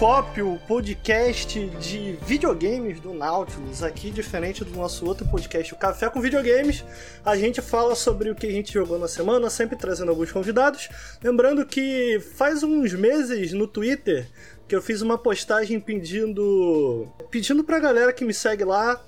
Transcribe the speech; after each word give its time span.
Periscópio, 0.00 0.58
podcast 0.66 1.66
de 1.78 2.16
videogames 2.22 2.98
do 3.00 3.12
Nautilus. 3.12 3.82
Aqui, 3.82 4.10
diferente 4.10 4.64
do 4.64 4.74
nosso 4.74 5.04
outro 5.04 5.28
podcast, 5.28 5.74
o 5.74 5.76
Café 5.76 6.08
com 6.08 6.22
Videogames, 6.22 6.82
a 7.22 7.36
gente 7.36 7.60
fala 7.60 7.94
sobre 7.94 8.30
o 8.30 8.34
que 8.34 8.46
a 8.46 8.50
gente 8.50 8.72
jogou 8.72 8.98
na 8.98 9.06
semana, 9.06 9.50
sempre 9.50 9.76
trazendo 9.76 10.08
alguns 10.08 10.32
convidados. 10.32 10.88
Lembrando 11.22 11.66
que 11.66 12.18
faz 12.34 12.62
uns 12.62 12.94
meses 12.94 13.52
no 13.52 13.66
Twitter 13.66 14.26
que 14.66 14.74
eu 14.74 14.80
fiz 14.80 15.02
uma 15.02 15.18
postagem 15.18 15.78
pedindo 15.78 17.06
pedindo 17.30 17.62
pra 17.62 17.78
galera 17.78 18.10
que 18.10 18.24
me 18.24 18.32
segue 18.32 18.64
lá 18.64 18.98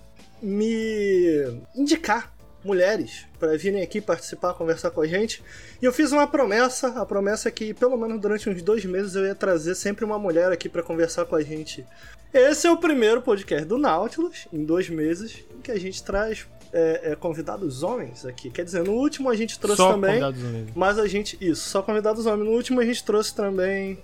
me 0.42 1.58
indicar 1.74 2.34
mulheres 2.64 3.26
para 3.38 3.56
virem 3.56 3.82
aqui 3.82 4.00
participar, 4.00 4.54
conversar 4.54 4.90
com 4.90 5.00
a 5.00 5.06
gente. 5.06 5.42
E 5.80 5.84
eu 5.84 5.92
fiz 5.92 6.12
uma 6.12 6.26
promessa, 6.26 6.88
a 6.88 7.06
promessa 7.06 7.48
é 7.48 7.52
que 7.52 7.74
pelo 7.74 7.96
menos 7.96 8.20
durante 8.20 8.48
uns 8.48 8.62
dois 8.62 8.84
meses 8.84 9.14
eu 9.14 9.24
ia 9.24 9.34
trazer 9.34 9.74
sempre 9.74 10.04
uma 10.04 10.18
mulher 10.18 10.52
aqui 10.52 10.68
para 10.68 10.82
conversar 10.82 11.24
com 11.24 11.36
a 11.36 11.42
gente. 11.42 11.84
Esse 12.32 12.66
é 12.66 12.70
o 12.70 12.78
primeiro 12.78 13.20
podcast 13.20 13.66
do 13.66 13.76
Nautilus, 13.76 14.48
em 14.52 14.64
dois 14.64 14.88
meses, 14.88 15.44
em 15.54 15.60
que 15.60 15.70
a 15.70 15.78
gente 15.78 16.02
traz 16.02 16.46
é, 16.72 17.12
é, 17.12 17.16
convidados 17.16 17.82
homens 17.82 18.24
aqui. 18.24 18.50
Quer 18.50 18.64
dizer, 18.64 18.82
no 18.82 18.92
último 18.92 19.28
a 19.28 19.36
gente 19.36 19.58
trouxe 19.58 19.76
Só 19.76 19.92
também. 19.92 20.12
convidados 20.12 20.42
homens. 20.42 20.68
Mas 20.74 20.98
a 20.98 21.06
gente. 21.06 21.36
Isso, 21.40 21.68
só 21.68 21.82
convidados 21.82 22.24
homens. 22.24 22.48
No 22.48 22.56
último 22.56 22.80
a 22.80 22.84
gente 22.84 23.04
trouxe 23.04 23.34
também. 23.34 23.98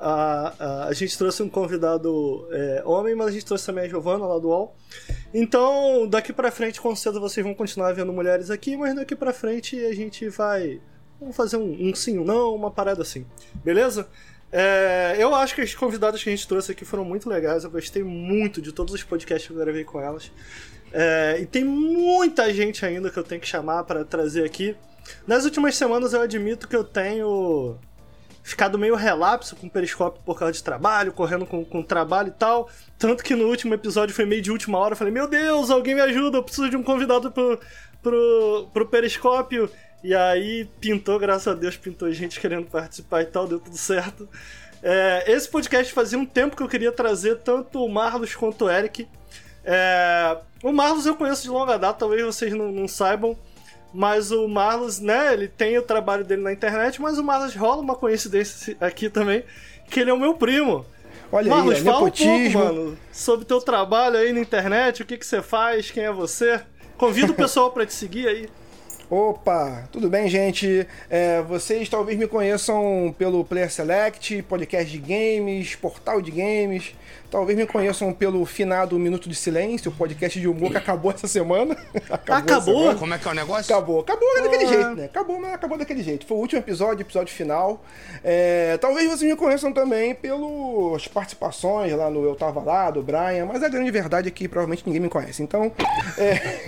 A, 0.00 0.86
a, 0.86 0.92
gente 0.92 1.18
trouxe 1.18 1.42
um 1.42 1.48
convidado 1.48 2.46
é, 2.52 2.82
homem, 2.84 3.16
mas 3.16 3.28
a 3.28 3.30
gente 3.32 3.44
trouxe 3.44 3.66
também 3.66 3.84
a 3.84 3.88
Giovana 3.88 4.26
lá 4.26 4.38
do 4.38 4.48
UOL. 4.48 4.76
Então, 5.34 6.06
daqui 6.08 6.32
pra 6.32 6.52
frente, 6.52 6.80
com 6.80 6.94
certeza 6.94 7.18
vocês 7.18 7.44
vão 7.44 7.52
continuar 7.52 7.92
vendo 7.92 8.12
mulheres 8.12 8.48
aqui, 8.48 8.76
mas 8.76 8.94
daqui 8.94 9.16
pra 9.16 9.32
frente 9.32 9.78
a 9.84 9.92
gente 9.92 10.28
vai. 10.28 10.80
Vamos 11.20 11.34
fazer 11.34 11.56
um, 11.56 11.88
um 11.88 11.94
sim, 11.96 12.16
um 12.16 12.24
não, 12.24 12.54
uma 12.54 12.70
parada 12.70 13.02
assim. 13.02 13.26
Beleza? 13.64 14.08
É, 14.52 15.16
eu 15.18 15.34
acho 15.34 15.54
que 15.54 15.60
as 15.60 15.74
convidadas 15.74 16.22
que 16.22 16.30
a 16.30 16.32
gente 16.32 16.46
trouxe 16.46 16.72
aqui 16.72 16.84
foram 16.84 17.04
muito 17.04 17.28
legais. 17.28 17.64
Eu 17.64 17.70
gostei 17.70 18.04
muito 18.04 18.62
de 18.62 18.72
todos 18.72 18.94
os 18.94 19.02
podcasts 19.02 19.48
que 19.48 19.52
eu 19.52 19.58
gravei 19.58 19.82
com 19.82 20.00
elas. 20.00 20.30
É, 20.92 21.38
e 21.40 21.46
tem 21.46 21.64
muita 21.64 22.52
gente 22.54 22.84
ainda 22.86 23.10
que 23.10 23.18
eu 23.18 23.24
tenho 23.24 23.40
que 23.40 23.48
chamar 23.48 23.84
para 23.84 24.04
trazer 24.04 24.44
aqui. 24.44 24.76
Nas 25.26 25.44
últimas 25.44 25.76
semanas 25.76 26.12
eu 26.12 26.20
admito 26.20 26.68
que 26.68 26.76
eu 26.76 26.84
tenho 26.84 27.78
ficado 28.48 28.78
meio 28.78 28.94
relapso 28.94 29.54
com 29.54 29.66
o 29.66 29.70
periscópio 29.70 30.22
por 30.24 30.38
causa 30.38 30.52
de 30.52 30.62
trabalho, 30.62 31.12
correndo 31.12 31.44
com, 31.44 31.64
com 31.64 31.82
trabalho 31.82 32.28
e 32.28 32.32
tal. 32.32 32.68
Tanto 32.98 33.22
que 33.22 33.34
no 33.36 33.46
último 33.46 33.74
episódio 33.74 34.14
foi 34.14 34.24
meio 34.24 34.40
de 34.40 34.50
última 34.50 34.78
hora. 34.78 34.94
Eu 34.94 34.96
falei, 34.96 35.12
meu 35.12 35.28
Deus, 35.28 35.70
alguém 35.70 35.94
me 35.94 36.00
ajuda, 36.00 36.38
eu 36.38 36.42
preciso 36.42 36.70
de 36.70 36.76
um 36.76 36.82
convidado 36.82 37.30
pro, 37.30 37.60
pro, 38.02 38.68
pro 38.72 38.86
periscópio. 38.86 39.70
E 40.02 40.14
aí 40.14 40.64
pintou, 40.80 41.18
graças 41.18 41.48
a 41.48 41.54
Deus, 41.54 41.76
pintou 41.76 42.10
gente 42.12 42.40
querendo 42.40 42.66
participar 42.66 43.22
e 43.22 43.26
tal, 43.26 43.46
deu 43.46 43.60
tudo 43.60 43.76
certo. 43.76 44.28
É, 44.82 45.24
esse 45.26 45.48
podcast 45.48 45.92
fazia 45.92 46.18
um 46.18 46.24
tempo 46.24 46.56
que 46.56 46.62
eu 46.62 46.68
queria 46.68 46.92
trazer 46.92 47.38
tanto 47.38 47.84
o 47.84 47.88
Marlos 47.88 48.34
quanto 48.34 48.64
o 48.64 48.70
Eric. 48.70 49.06
É, 49.64 50.38
o 50.62 50.72
Marlos 50.72 51.04
eu 51.04 51.16
conheço 51.16 51.42
de 51.42 51.50
longa 51.50 51.76
data, 51.76 51.98
talvez 51.98 52.24
vocês 52.24 52.54
não, 52.54 52.72
não 52.72 52.88
saibam. 52.88 53.36
Mas 53.92 54.30
o 54.30 54.46
Marlos, 54.46 55.00
né, 55.00 55.32
ele 55.32 55.48
tem 55.48 55.78
o 55.78 55.82
trabalho 55.82 56.24
dele 56.24 56.42
na 56.42 56.52
internet, 56.52 57.00
mas 57.00 57.18
o 57.18 57.24
Marlos 57.24 57.54
rola 57.54 57.80
uma 57.80 57.94
coincidência 57.94 58.76
aqui 58.80 59.08
também, 59.08 59.44
que 59.90 60.00
ele 60.00 60.10
é 60.10 60.12
o 60.12 60.18
meu 60.18 60.34
primo. 60.34 60.84
Olha 61.32 61.50
Marlos, 61.50 61.74
aí, 61.76 61.80
ó, 61.80 61.84
fala 61.84 61.96
um 61.96 62.04
nepotismo. 62.04 62.60
pouco, 62.60 62.74
mano, 62.74 62.98
sobre 63.12 63.44
teu 63.44 63.60
trabalho 63.60 64.16
aí 64.16 64.32
na 64.32 64.40
internet, 64.40 65.02
o 65.02 65.06
que, 65.06 65.16
que 65.16 65.26
você 65.26 65.42
faz, 65.42 65.90
quem 65.90 66.04
é 66.04 66.12
você. 66.12 66.60
Convido 66.96 67.32
o 67.32 67.36
pessoal 67.36 67.70
pra 67.70 67.86
te 67.86 67.94
seguir 67.94 68.28
aí. 68.28 68.48
Opa, 69.10 69.88
tudo 69.90 70.10
bem, 70.10 70.28
gente? 70.28 70.86
É, 71.08 71.40
vocês 71.40 71.88
talvez 71.88 72.18
me 72.18 72.28
conheçam 72.28 73.14
pelo 73.16 73.42
Player 73.42 73.72
Select, 73.72 74.42
podcast 74.42 74.90
de 74.90 74.98
games, 74.98 75.74
portal 75.76 76.20
de 76.20 76.30
games. 76.30 76.94
Talvez 77.30 77.58
me 77.58 77.66
conheçam 77.66 78.10
pelo 78.12 78.44
finado 78.46 78.98
Minuto 78.98 79.28
de 79.28 79.34
Silêncio, 79.34 79.90
o 79.90 79.94
podcast 79.94 80.40
de 80.40 80.48
humor 80.48 80.70
que 80.70 80.78
acabou 80.78 81.10
essa 81.12 81.28
semana. 81.28 81.76
Acabou? 82.10 82.56
essa 82.56 82.64
semana. 82.64 82.94
Como 82.98 83.14
é 83.14 83.18
que 83.18 83.28
é 83.28 83.30
o 83.30 83.34
negócio? 83.34 83.74
Acabou, 83.74 84.00
acabou 84.00 84.42
daquele 84.42 84.64
Ah. 84.64 84.68
jeito, 84.68 84.94
né? 84.94 85.04
Acabou, 85.04 85.38
mas 85.38 85.52
acabou 85.52 85.76
daquele 85.76 86.02
jeito. 86.02 86.26
Foi 86.26 86.36
o 86.38 86.40
último 86.40 86.60
episódio, 86.60 87.02
episódio 87.02 87.34
final. 87.34 87.84
É, 88.24 88.78
talvez 88.78 89.06
vocês 89.10 89.30
me 89.30 89.36
conheçam 89.36 89.72
também 89.72 90.14
pelas 90.14 91.06
participações 91.08 91.92
lá 91.92 92.08
no 92.10 92.24
Eu 92.24 92.34
Tava 92.34 92.62
Lá, 92.62 92.90
do 92.90 93.02
Brian, 93.02 93.44
mas 93.46 93.62
a 93.62 93.68
grande 93.68 93.90
verdade 93.90 94.28
é 94.28 94.30
que 94.30 94.48
provavelmente 94.48 94.84
ninguém 94.86 95.02
me 95.02 95.08
conhece. 95.10 95.42
Então, 95.42 95.70
é... 96.16 96.58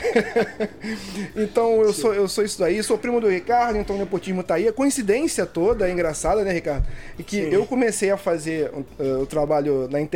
então 1.34 1.80
eu 1.82 1.92
sou, 1.92 2.12
eu 2.12 2.28
sou 2.28 2.44
isso 2.44 2.58
daí, 2.58 2.82
sou 2.82 2.98
primo 2.98 3.20
do 3.20 3.28
Ricardo, 3.28 3.78
então 3.78 3.96
o 3.96 3.98
nepotismo 3.98 4.42
tá 4.42 4.54
aí. 4.54 4.68
A 4.68 4.72
coincidência 4.72 5.46
toda 5.46 5.88
é 5.88 5.92
engraçada, 5.92 6.42
né, 6.44 6.52
Ricardo? 6.52 6.86
E 7.18 7.22
que 7.22 7.38
eu 7.38 7.64
comecei 7.66 8.10
a 8.10 8.16
fazer 8.16 8.70
uh, 8.70 9.22
o 9.22 9.26
trabalho 9.26 9.88
na 9.88 10.00
internet, 10.00 10.09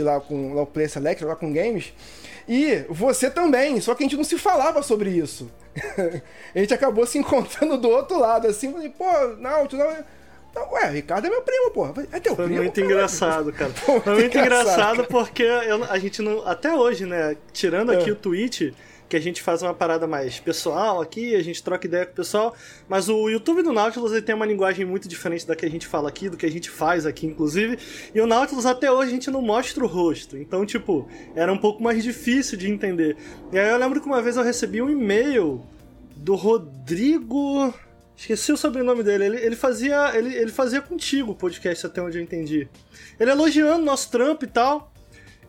lá 0.00 0.20
com 0.20 0.54
lá 0.54 0.62
o 0.62 0.66
Play 0.66 0.88
Select, 0.88 1.24
lá 1.24 1.36
com 1.36 1.52
games. 1.52 1.92
E 2.48 2.84
você 2.90 3.30
também, 3.30 3.80
só 3.80 3.94
que 3.94 4.02
a 4.02 4.06
gente 4.06 4.16
não 4.16 4.24
se 4.24 4.36
falava 4.38 4.82
sobre 4.82 5.10
isso. 5.10 5.50
a 6.54 6.58
gente 6.58 6.74
acabou 6.74 7.06
se 7.06 7.18
encontrando 7.18 7.78
do 7.78 7.88
outro 7.88 8.18
lado, 8.18 8.46
assim, 8.46 8.70
falei, 8.72 8.90
pô, 8.90 9.04
não, 9.38 9.66
tu 9.66 9.76
não. 9.76 9.86
Não, 10.54 10.72
ué, 10.72 10.88
Ricardo 10.90 11.26
é 11.26 11.30
meu 11.30 11.42
primo, 11.42 11.70
pô. 11.72 11.88
É 12.12 12.20
teu 12.20 12.36
Foi 12.36 12.44
primo. 12.44 12.62
muito 12.62 12.80
engraçado, 12.80 13.52
cara. 13.52 13.70
Foi 13.74 14.14
muito 14.14 14.38
engraçado 14.38 14.96
cara. 14.98 15.08
porque 15.08 15.42
eu- 15.42 15.82
a 15.84 15.98
gente 15.98 16.22
não. 16.22 16.46
Até 16.46 16.72
hoje, 16.72 17.06
né? 17.06 17.36
Tirando 17.52 17.90
aqui 17.90 18.08
É. 18.10 18.12
o 18.12 18.16
Twitch, 18.16 18.72
que 19.14 19.18
a 19.18 19.22
gente 19.22 19.42
faz 19.42 19.62
uma 19.62 19.72
parada 19.72 20.08
mais 20.08 20.40
pessoal 20.40 21.00
aqui, 21.00 21.36
a 21.36 21.42
gente 21.42 21.62
troca 21.62 21.86
ideia 21.86 22.04
com 22.04 22.10
o 22.10 22.16
pessoal. 22.16 22.52
Mas 22.88 23.08
o 23.08 23.28
YouTube 23.28 23.62
do 23.62 23.72
Nautilus 23.72 24.10
ele 24.10 24.22
tem 24.22 24.34
uma 24.34 24.44
linguagem 24.44 24.84
muito 24.84 25.08
diferente 25.08 25.46
da 25.46 25.54
que 25.54 25.64
a 25.64 25.70
gente 25.70 25.86
fala 25.86 26.08
aqui, 26.08 26.28
do 26.28 26.36
que 26.36 26.44
a 26.44 26.50
gente 26.50 26.68
faz 26.68 27.06
aqui, 27.06 27.24
inclusive. 27.24 27.78
E 28.12 28.20
o 28.20 28.26
Nautilus 28.26 28.66
até 28.66 28.90
hoje 28.90 29.10
a 29.10 29.14
gente 29.14 29.30
não 29.30 29.40
mostra 29.40 29.84
o 29.84 29.86
rosto. 29.86 30.36
Então, 30.36 30.66
tipo, 30.66 31.08
era 31.36 31.52
um 31.52 31.56
pouco 31.56 31.80
mais 31.80 32.02
difícil 32.02 32.58
de 32.58 32.68
entender. 32.68 33.16
E 33.52 33.58
aí 33.58 33.70
eu 33.70 33.78
lembro 33.78 34.00
que 34.00 34.06
uma 34.06 34.20
vez 34.20 34.36
eu 34.36 34.42
recebi 34.42 34.82
um 34.82 34.90
e-mail 34.90 35.64
do 36.16 36.34
Rodrigo. 36.34 37.72
Esqueci 38.16 38.50
o 38.50 38.56
sobrenome 38.56 39.04
dele. 39.04 39.26
Ele, 39.26 39.36
ele 39.36 39.56
fazia. 39.56 40.10
Ele, 40.16 40.34
ele 40.34 40.50
fazia 40.50 40.82
contigo 40.82 41.30
o 41.30 41.34
podcast, 41.36 41.86
até 41.86 42.02
onde 42.02 42.18
eu 42.18 42.22
entendi. 42.22 42.68
Ele 43.20 43.30
elogiando 43.30 43.84
nosso 43.84 44.10
trampo 44.10 44.44
e 44.44 44.48
tal. 44.48 44.92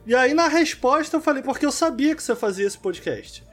E 0.06 0.14
aí 0.14 0.36
na 0.36 0.48
resposta 0.48 1.18
eu 1.18 1.22
falei, 1.22 1.42
porque 1.42 1.66
eu 1.66 1.72
sabia 1.72 2.16
que 2.16 2.22
você 2.22 2.36
fazia 2.36 2.68
esse 2.68 2.78
podcast. 2.78 3.44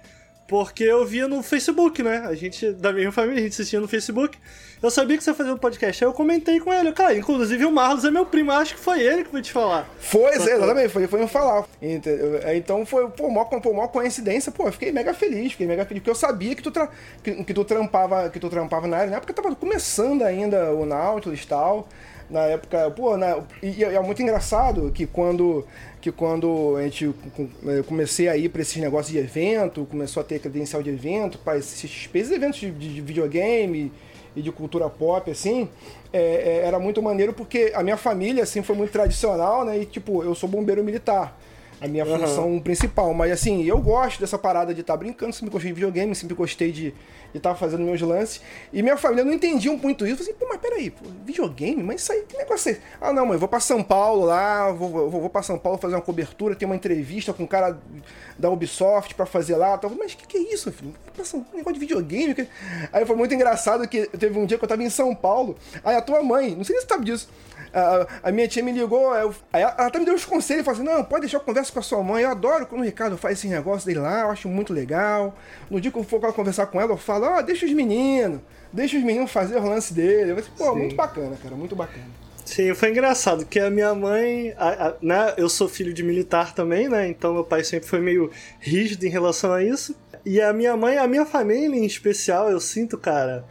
Porque 0.53 0.85
eu 0.85 1.03
via 1.07 1.27
no 1.27 1.43
Facebook, 1.43 2.03
né? 2.03 2.25
A 2.29 2.35
gente, 2.35 2.73
da 2.73 2.93
mesma 2.93 3.11
família, 3.11 3.39
a 3.39 3.43
gente 3.43 3.53
assistia 3.55 3.81
no 3.81 3.89
Facebook. 3.89 4.37
Eu 4.83 4.91
sabia 4.91 5.17
que 5.17 5.25
você 5.25 5.33
fazia 5.33 5.55
um 5.55 5.57
podcast. 5.57 6.05
Aí 6.05 6.11
eu 6.11 6.13
comentei 6.13 6.61
com 6.61 6.71
ele. 6.71 6.93
Cara, 6.93 7.17
inclusive 7.17 7.65
o 7.65 7.73
Marlos 7.73 8.05
é 8.05 8.11
meu 8.11 8.27
primo. 8.27 8.53
Acho 8.53 8.75
que 8.75 8.81
foi 8.81 9.01
ele 9.01 9.25
que 9.25 9.31
foi 9.31 9.41
te 9.41 9.51
falar. 9.51 9.89
Foi, 9.99 10.31
exatamente, 10.35 10.89
foi, 10.91 11.07
foi 11.07 11.21
me 11.23 11.27
falar. 11.27 11.65
É, 11.81 12.55
Então 12.55 12.85
foi, 12.85 13.09
pô, 13.09 13.31
mó, 13.31 13.45
pô, 13.47 13.73
mó 13.73 13.89
coincidência, 13.89 14.53
pô, 14.53 14.67
eu 14.69 14.73
fiquei 14.73 14.93
mega 14.93 15.15
feliz, 15.15 15.53
fiquei 15.53 15.67
mega 15.67 15.87
feliz, 15.87 16.03
porque 16.03 16.11
eu 16.11 16.15
sabia 16.15 16.55
que 16.55 16.63
tu, 16.63 16.71
tra- 16.71 16.91
que, 17.25 17.45
que 17.45 17.55
tu 17.55 17.65
trampava, 17.65 18.29
que 18.29 18.39
tu 18.39 18.51
trampava 18.51 18.87
na 18.87 18.99
área, 18.99 19.11
na 19.13 19.17
época 19.17 19.33
tava 19.33 19.55
começando 19.57 20.21
ainda 20.23 20.73
o 20.75 20.85
Nautilus 20.85 21.43
e 21.43 21.47
tal. 21.47 21.89
Na 22.33 22.47
época, 22.47 22.91
pô, 22.93 23.15
na, 23.15 23.43
e, 23.63 23.81
e 23.81 23.85
é 23.85 24.01
muito 24.01 24.23
engraçado 24.23 24.91
que 24.91 25.07
quando 25.07 25.67
que 26.01 26.11
quando 26.11 26.77
a 26.79 26.83
gente 26.83 27.05
eu 27.05 27.85
comecei 27.85 28.27
a 28.27 28.37
ir 28.37 28.49
para 28.49 28.63
esses 28.63 28.79
negócios 28.79 29.13
de 29.13 29.19
evento, 29.19 29.87
começou 29.89 30.23
a 30.23 30.25
ter 30.25 30.39
credencial 30.41 30.83
de 30.83 30.89
evento, 30.89 31.39
para 31.39 31.59
esses, 31.59 31.85
esses 31.85 32.31
eventos 32.33 32.59
de, 32.59 32.71
de 32.71 33.01
videogame 33.03 33.93
e 34.35 34.41
de 34.41 34.51
cultura 34.51 34.89
pop, 34.89 35.31
assim, 35.31 35.69
é, 36.11 36.21
é, 36.63 36.67
era 36.67 36.79
muito 36.79 37.03
maneiro 37.03 37.35
porque 37.35 37.71
a 37.75 37.83
minha 37.83 37.99
família, 37.99 38.43
assim, 38.45 38.63
foi 38.63 38.75
muito 38.75 38.91
tradicional, 38.91 39.63
né? 39.63 39.79
E, 39.81 39.85
tipo, 39.85 40.25
eu 40.25 40.35
sou 40.35 40.49
bombeiro 40.49 40.83
militar. 40.83 41.39
A 41.83 41.89
minha 41.89 42.05
Aham. 42.05 42.19
função 42.21 42.61
principal. 42.61 43.13
Mas, 43.13 43.33
assim, 43.33 43.65
eu 43.65 43.79
gosto 43.79 44.21
dessa 44.21 44.39
parada 44.39 44.73
de 44.73 44.83
estar 44.83 44.97
brincando, 44.97 45.33
sempre 45.33 45.51
gostei 45.51 45.71
de 45.71 45.75
videogame, 45.75 46.15
sempre 46.15 46.35
gostei 46.37 46.71
de 46.71 46.95
estar 47.35 47.55
fazendo 47.57 47.83
meus 47.83 48.01
lances. 48.01 48.41
E 48.73 48.83
minha 48.83 48.97
família 48.97 49.25
não 49.25 49.33
entendia 49.33 49.73
muito 49.73 50.07
isso. 50.07 50.13
Eu 50.13 50.17
falei 50.19 50.31
assim, 50.33 50.39
pô, 50.39 50.47
mas 50.49 50.59
peraí, 50.61 50.91
pô, 50.91 51.05
videogame? 51.25 51.83
Mas 51.83 52.03
isso 52.03 52.13
aí, 52.13 52.23
que 52.29 52.37
negócio 52.37 52.69
é 52.69 52.73
esse? 52.73 52.81
Ah, 53.01 53.13
não, 53.13 53.27
mãe, 53.27 53.35
eu 53.35 53.41
vou 53.41 53.49
pra 53.49 53.59
São 53.59 53.83
Paulo 53.83 54.25
lá, 54.27 54.71
vou, 54.71 54.89
vou, 54.91 55.11
vou 55.23 55.31
pra 55.31 55.43
São 55.43 55.59
Paulo 55.59 55.77
fazer 55.77 55.97
uma 55.97 56.01
cobertura, 56.03 56.55
tem 56.55 56.67
uma 56.67 56.77
entrevista 56.77 57.33
com 57.33 57.43
um 57.43 57.47
cara 57.49 57.77
da 58.39 58.49
Ubisoft 58.49 59.15
pra 59.17 59.27
fazer 59.27 59.57
lá. 59.57 59.77
Tal. 59.77 59.91
Mas 59.99 60.13
o 60.13 60.17
que, 60.19 60.27
que 60.27 60.37
é 60.37 60.55
isso, 60.55 60.71
filho? 60.71 60.95
São- 61.25 61.45
Um 61.53 61.57
negócio 61.57 61.75
de 61.75 61.81
videogame? 61.81 62.35
que- 62.35 62.47
Aí 62.93 63.05
foi 63.05 63.17
muito 63.17 63.35
engraçado 63.35 63.89
que 63.89 64.07
teve 64.07 64.39
um 64.39 64.47
dia 64.47 64.57
que 64.57 64.65
eu 64.65 64.69
tava 64.69 64.83
em 64.85 64.91
São 64.91 65.15
Paulo, 65.15 65.57
aí 65.85 65.97
a 65.97 66.01
tua 66.03 66.23
mãe, 66.23 66.55
não 66.55 66.63
sei 66.65 66.77
se 66.77 66.83
você 66.83 66.89
sabe 66.89 67.05
disso, 67.07 67.29
a, 67.73 68.07
a 68.25 68.33
minha 68.33 68.47
tia 68.49 68.63
me 68.63 68.73
ligou, 68.73 69.15
eu- 69.15 69.35
ela, 69.53 69.75
ela 69.79 69.87
até 69.89 69.99
me 69.99 70.05
deu 70.05 70.15
uns 70.15 70.25
conselhos, 70.25 70.65
falou 70.65 70.81
assim, 70.81 70.89
não, 70.89 71.03
pode 71.05 71.23
deixar 71.23 71.39
eu 71.39 71.41
converso 71.43 71.73
com 71.73 71.79
a 71.79 71.83
sua 71.83 72.03
mãe, 72.03 72.23
eu 72.25 72.31
adoro 72.31 72.67
quando 72.67 72.81
o 72.83 72.85
Ricardo 72.85 73.17
faz 73.17 73.39
esse 73.39 73.49
negócio 73.49 73.87
dele 73.87 74.01
lá, 74.01 74.21
eu 74.23 74.31
acho 74.31 74.49
muito 74.49 74.73
legal. 74.73 75.35
No 75.71 75.81
dia 75.81 75.91
que 75.91 75.99
eu 75.99 76.05
for 76.05 76.21
conversar 76.33 76.67
com 76.67 76.81
ela, 76.81 76.93
eu 76.93 76.97
falo, 76.97 77.27
ó, 77.27 77.41
deixa 77.43 77.65
os 77.67 77.73
meninos, 77.73 78.41
deixa 78.73 78.97
os 78.97 79.03
meninos 79.03 79.31
fazer 79.31 79.57
o 79.57 79.65
lance 79.69 79.93
dele. 79.95 80.33
Eu 80.33 80.37
falei, 80.37 80.51
pô, 80.57 80.73
Sim. 80.73 80.79
muito 80.79 80.95
bacana, 80.97 81.37
cara, 81.43 81.55
muito 81.55 81.75
bacana. 81.77 82.05
Sim, 82.45 82.75
foi 82.75 82.91
engraçado, 82.91 83.47
que 83.47 83.61
a 83.61 83.71
minha 83.71 83.95
mãe, 83.95 84.53
a- 84.59 84.89
a- 84.89 84.95
né, 85.01 85.35
eu 85.37 85.49
sou 85.49 85.69
filho 85.69 85.95
de 85.95 86.03
militar 86.03 86.53
também, 86.55 86.89
né, 86.89 87.09
então 87.09 87.33
meu 87.33 87.45
pai 87.45 87.63
sempre 87.63 87.89
foi 87.89 88.01
meio 88.01 88.31
rígido 88.59 89.07
em 89.07 89.09
relação 89.09 89.53
a 89.53 89.63
isso. 89.63 89.95
E 90.27 90.41
a 90.41 90.53
minha 90.53 90.77
mãe, 90.77 90.99
a 90.99 91.07
minha 91.07 91.25
família 91.25 91.77
em 91.79 91.85
especial, 91.85 92.51
eu 92.51 92.61
sinto, 92.61 92.99
cara, 92.99 93.45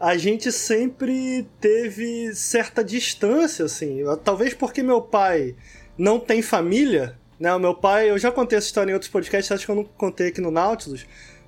a 0.00 0.16
gente 0.16 0.52
sempre 0.52 1.46
teve 1.60 2.34
certa 2.34 2.84
distância, 2.84 3.64
assim. 3.64 4.04
Talvez 4.22 4.54
porque 4.54 4.82
meu 4.82 5.02
pai 5.02 5.56
não 5.96 6.20
tem 6.20 6.40
família, 6.40 7.18
né? 7.38 7.52
O 7.54 7.58
meu 7.58 7.74
pai, 7.74 8.10
eu 8.10 8.18
já 8.18 8.30
contei 8.30 8.58
essa 8.58 8.68
história 8.68 8.90
em 8.90 8.94
outros 8.94 9.10
podcasts, 9.10 9.50
acho 9.50 9.64
que 9.64 9.70
eu 9.70 9.76
não 9.76 9.84
contei 9.84 10.28
aqui 10.28 10.40
no 10.40 10.50
Nautilus, 10.50 11.04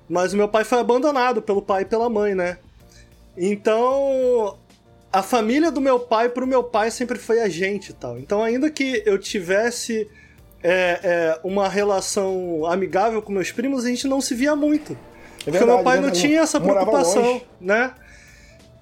mas 0.09 0.33
o 0.33 0.37
meu 0.37 0.49
pai 0.49 0.63
foi 0.65 0.79
abandonado 0.79 1.41
pelo 1.41 1.61
pai 1.61 1.83
e 1.83 1.85
pela 1.85 2.09
mãe, 2.09 2.35
né? 2.35 2.57
Então, 3.37 4.57
a 5.11 5.23
família 5.23 5.71
do 5.71 5.79
meu 5.79 5.99
pai 5.99 6.27
pro 6.27 6.45
meu 6.45 6.63
pai 6.63 6.91
sempre 6.91 7.17
foi 7.17 7.41
a 7.41 7.47
gente 7.47 7.89
e 7.89 7.93
tal. 7.93 8.19
Então, 8.19 8.43
ainda 8.43 8.69
que 8.69 9.01
eu 9.05 9.17
tivesse 9.17 10.09
é, 10.61 10.99
é, 11.03 11.39
uma 11.43 11.69
relação 11.69 12.65
amigável 12.65 13.21
com 13.21 13.31
meus 13.31 13.51
primos, 13.51 13.85
a 13.85 13.87
gente 13.87 14.07
não 14.07 14.19
se 14.19 14.35
via 14.35 14.55
muito. 14.55 14.91
É 15.47 15.51
verdade, 15.51 15.59
porque 15.59 15.65
meu 15.65 15.83
pai 15.83 16.01
não 16.01 16.11
tinha 16.11 16.41
essa 16.41 16.59
preocupação, 16.59 17.41
né? 17.59 17.93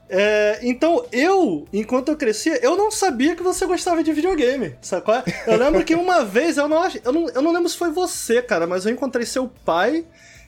É, 0.09 0.59
então, 0.63 1.05
eu, 1.11 1.67
enquanto 1.71 2.09
eu 2.09 2.17
crescia, 2.17 2.59
eu 2.63 2.75
não 2.75 2.89
sabia 2.89 3.35
que 3.35 3.43
você 3.43 3.65
gostava 3.67 4.03
de 4.03 4.11
videogame, 4.11 4.75
sacou? 4.81 5.21
Eu 5.45 5.57
lembro 5.57 5.83
que 5.85 5.93
uma 5.93 6.25
vez, 6.25 6.57
eu 6.57 6.67
não, 6.67 6.83
eu, 7.05 7.11
não, 7.11 7.29
eu 7.29 7.41
não 7.41 7.53
lembro 7.53 7.69
se 7.69 7.77
foi 7.77 7.91
você, 7.91 8.41
cara, 8.41 8.65
mas 8.65 8.85
eu 8.85 8.91
encontrei 8.91 9.25
seu 9.25 9.51
pai 9.63 10.03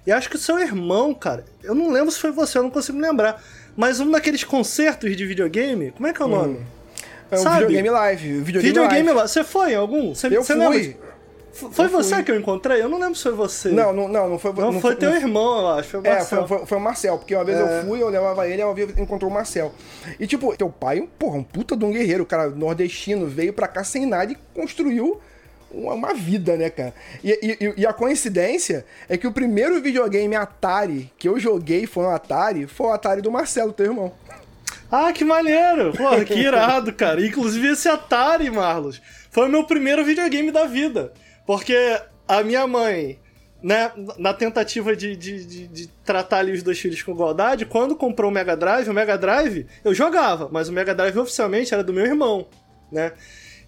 e 0.05 0.11
acho 0.11 0.29
que 0.29 0.35
o 0.35 0.39
seu 0.39 0.59
irmão, 0.59 1.13
cara. 1.13 1.45
Eu 1.63 1.75
não 1.75 1.91
lembro 1.91 2.11
se 2.11 2.19
foi 2.19 2.31
você, 2.31 2.57
eu 2.57 2.63
não 2.63 2.71
consigo 2.71 2.97
lembrar. 2.97 3.41
Mas 3.77 3.99
um 3.99 4.09
daqueles 4.09 4.43
concertos 4.43 5.15
de 5.15 5.25
videogame, 5.25 5.91
como 5.91 6.07
é 6.07 6.13
que 6.13 6.21
é 6.21 6.25
o 6.25 6.27
nome? 6.27 6.57
Hum. 6.57 6.81
É 7.29 7.39
o 7.39 7.49
Videogame 7.49 7.89
Live. 7.89 8.27
Videogame, 8.41 8.73
videogame 8.73 9.11
live. 9.13 9.29
Você 9.29 9.43
foi 9.43 9.71
em 9.71 9.75
algum? 9.75 10.13
Você, 10.13 10.27
eu 10.27 10.43
você 10.43 10.53
fui. 10.53 10.67
Lembra? 10.67 11.10
Foi 11.53 11.88
você 11.88 12.24
que 12.24 12.31
eu 12.31 12.39
encontrei? 12.39 12.81
Eu 12.81 12.89
não 12.89 13.00
lembro 13.00 13.15
se 13.15 13.24
foi 13.24 13.33
você. 13.33 13.69
Não, 13.69 13.92
não, 13.92 14.07
não, 14.07 14.30
não 14.30 14.39
foi 14.39 14.53
Não, 14.53 14.71
não 14.71 14.81
foi, 14.81 14.95
teu 14.95 15.13
irmão, 15.13 15.59
eu 15.59 15.68
acho. 15.69 15.89
Foi 15.89 16.00
o 16.00 16.03
Marcel. 16.03 16.44
É, 16.44 16.48
foi, 16.48 16.57
foi, 16.57 16.68
foi, 16.68 16.77
o 16.77 16.81
Marcel, 16.81 17.18
porque 17.18 17.36
uma 17.36 17.44
vez 17.44 17.57
é. 17.57 17.62
eu 17.62 17.86
fui, 17.86 18.01
eu 18.01 18.09
levava 18.09 18.48
ele, 18.48 18.63
uma 18.63 18.74
vez 18.74 18.98
encontrou 18.98 19.30
o 19.30 19.33
Marcel. 19.33 19.74
E 20.19 20.25
tipo, 20.25 20.56
teu 20.56 20.69
pai, 20.69 21.07
porra, 21.19 21.38
um 21.38 21.44
puta 21.44 21.75
de 21.75 21.83
um 21.83 21.92
guerreiro, 21.92 22.25
cara 22.25 22.50
nordestino, 22.50 23.27
veio 23.27 23.53
pra 23.53 23.68
cá 23.68 23.83
sem 23.83 24.06
nada 24.06 24.31
e 24.31 24.38
construiu 24.56 25.19
uma, 25.74 25.94
uma 25.94 26.13
vida, 26.13 26.56
né, 26.56 26.69
cara? 26.69 26.94
E, 27.24 27.57
e, 27.59 27.81
e, 27.81 27.86
a 27.86 27.94
coincidência 27.94 28.86
é 29.07 29.18
que 29.18 29.27
o 29.27 29.31
primeiro 29.31 29.81
videogame 29.81 30.36
Atari 30.36 31.12
que 31.18 31.27
eu 31.27 31.39
joguei 31.39 31.86
foi 31.86 32.06
um 32.06 32.09
Atari, 32.09 32.68
foi 32.68 32.88
o 32.88 32.92
Atari 32.92 33.21
do 33.21 33.31
Marcelo, 33.31 33.74
teu 33.74 33.88
irmão. 33.88 34.13
Ah, 34.92 35.13
que 35.13 35.24
maneiro! 35.24 35.94
Porra, 35.94 36.25
que 36.25 36.33
irado, 36.33 36.92
cara. 36.94 37.25
Inclusive 37.25 37.69
esse 37.69 37.88
Atari, 37.88 38.50
Marlos, 38.51 39.01
foi 39.31 39.48
o 39.48 39.50
meu 39.50 39.63
primeiro 39.63 40.06
videogame 40.06 40.51
da 40.51 40.66
vida. 40.66 41.12
Porque 41.48 42.00
a 42.28 42.44
minha 42.44 42.68
mãe, 42.68 43.19
né, 43.63 43.92
na 44.19 44.33
tentativa 44.33 44.95
de, 44.95 45.16
de, 45.16 45.45
de, 45.45 45.68
de, 45.68 45.88
tratar 46.06 46.39
ali 46.39 46.51
os 46.51 46.62
dois 46.62 46.80
filhos 46.80 47.01
com 47.01 47.12
igualdade, 47.12 47.66
quando 47.66 47.95
comprou 47.95 48.30
o 48.30 48.33
Mega 48.33 48.56
Drive, 48.56 48.89
o 48.89 48.94
Mega 48.94 49.18
Drive 49.18 49.66
eu 49.83 49.94
jogava, 49.94 50.50
mas 50.51 50.69
o 50.69 50.74
Mega 50.74 50.94
Drive 50.94 51.18
oficialmente 51.18 51.74
era 51.74 51.83
do 51.83 51.94
meu 51.94 52.06
irmão, 52.06 52.48
né? 52.92 53.13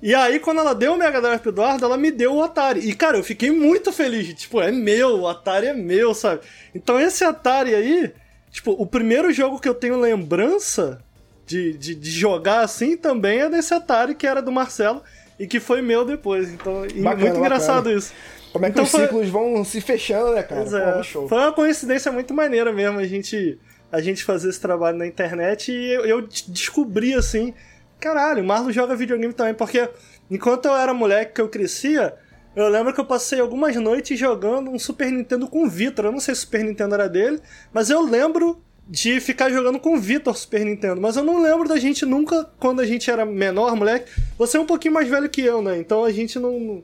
E 0.02 0.14
aí, 0.14 0.38
quando 0.38 0.60
ela 0.60 0.76
deu 0.76 0.94
o 0.94 0.98
Mega 0.98 1.22
Drive 1.22 1.40
pro 1.40 1.52
Eduardo, 1.52 1.86
ela 1.86 1.98
me 1.98 2.12
deu 2.12 2.36
o 2.36 2.44
Atari. 2.44 2.82
E, 2.82 2.94
cara, 2.94 3.18
eu 3.18 3.24
fiquei 3.24 3.50
muito 3.52 3.90
feliz. 3.90 4.34
Tipo, 4.34 4.60
é 4.60 4.70
meu, 4.70 5.22
o 5.22 5.28
Atari 5.30 5.68
é 5.68 5.74
meu, 5.74 6.14
sabe? 6.14 6.42
Então, 6.76 7.00
esse 7.00 7.24
Atari 7.24 7.74
aí, 7.74 8.12
tipo, 8.52 8.72
o 8.72 8.86
primeiro 8.86 9.32
jogo 9.32 9.62
que 9.62 9.70
eu 9.70 9.74
tenho 9.74 9.98
lembrança 9.98 11.00
de, 11.46 11.78
de, 11.78 11.96
de 11.96 12.12
jogar 12.12 12.60
assim 12.60 12.98
também 12.98 13.40
é 13.40 13.50
desse 13.50 13.74
Atari 13.74 14.14
que 14.14 14.28
era 14.28 14.42
do 14.42 14.52
Marcelo 14.52 15.02
e 15.40 15.48
que 15.48 15.60
foi 15.60 15.82
meu 15.82 16.06
depois. 16.06 16.52
Então, 16.52 16.82
bacana, 16.82 17.16
muito 17.16 17.38
engraçado 17.38 17.84
bacana. 17.84 17.98
isso. 17.98 18.14
Como 18.52 18.66
é 18.66 18.70
que 18.70 18.74
então, 18.74 18.84
os 18.84 18.92
foi... 18.92 19.02
ciclos 19.02 19.30
vão 19.30 19.64
se 19.64 19.82
fechando, 19.82 20.34
né, 20.34 20.44
cara? 20.44 20.62
É. 20.62 21.04
Pô, 21.12 21.28
foi 21.28 21.38
uma 21.38 21.52
coincidência 21.52 22.12
muito 22.12 22.34
maneira 22.34 22.72
mesmo 22.72 23.00
a 23.00 23.06
gente, 23.06 23.60
a 23.92 24.00
gente 24.00 24.24
fazer 24.24 24.50
esse 24.50 24.62
trabalho 24.62 24.98
na 24.98 25.08
internet 25.08 25.72
e 25.72 25.94
eu, 25.94 26.06
eu 26.06 26.22
descobri 26.48 27.16
assim, 27.16 27.54
caralho, 28.00 28.44
o 28.44 28.46
Marlon 28.46 28.72
joga 28.72 28.96
videogame 28.96 29.34
também, 29.34 29.56
porque 29.56 29.90
enquanto 30.30 30.66
eu 30.66 30.76
era 30.76 30.94
moleque 30.94 31.34
que 31.34 31.42
eu 31.42 31.50
crescia, 31.50 32.14
eu 32.56 32.70
lembro 32.70 32.94
que 32.94 33.00
eu 33.00 33.06
passei 33.06 33.40
algumas 33.40 33.76
noites 33.76 34.20
jogando 34.20 34.70
um 34.70 34.78
Super 34.78 35.12
Nintendo 35.12 35.48
com 35.48 35.64
o 35.64 35.70
Vitor. 35.70 36.06
Eu 36.06 36.12
não 36.12 36.20
sei 36.20 36.36
se 36.36 36.42
o 36.42 36.44
Super 36.44 36.64
Nintendo 36.64 36.94
era 36.94 37.10
dele, 37.10 37.40
mas 37.74 37.90
eu 37.90 38.02
lembro 38.02 38.62
de 38.88 39.20
ficar 39.20 39.50
jogando 39.50 39.80
com 39.80 39.96
o 39.96 40.00
Vitor 40.00 40.36
Super 40.36 40.66
Nintendo. 40.66 41.00
Mas 41.00 41.16
eu 41.16 41.24
não 41.24 41.42
lembro 41.42 41.68
da 41.68 41.78
gente 41.78 42.06
nunca, 42.06 42.50
quando 42.60 42.82
a 42.82 42.86
gente 42.86 43.10
era 43.10 43.26
menor, 43.26 43.76
moleque. 43.76 44.12
Você 44.38 44.58
é 44.58 44.60
um 44.60 44.66
pouquinho 44.66 44.94
mais 44.94 45.08
velho 45.08 45.30
que 45.30 45.42
eu, 45.42 45.62
né? 45.62 45.78
Então 45.78 46.04
a 46.04 46.12
gente 46.12 46.38
não. 46.38 46.82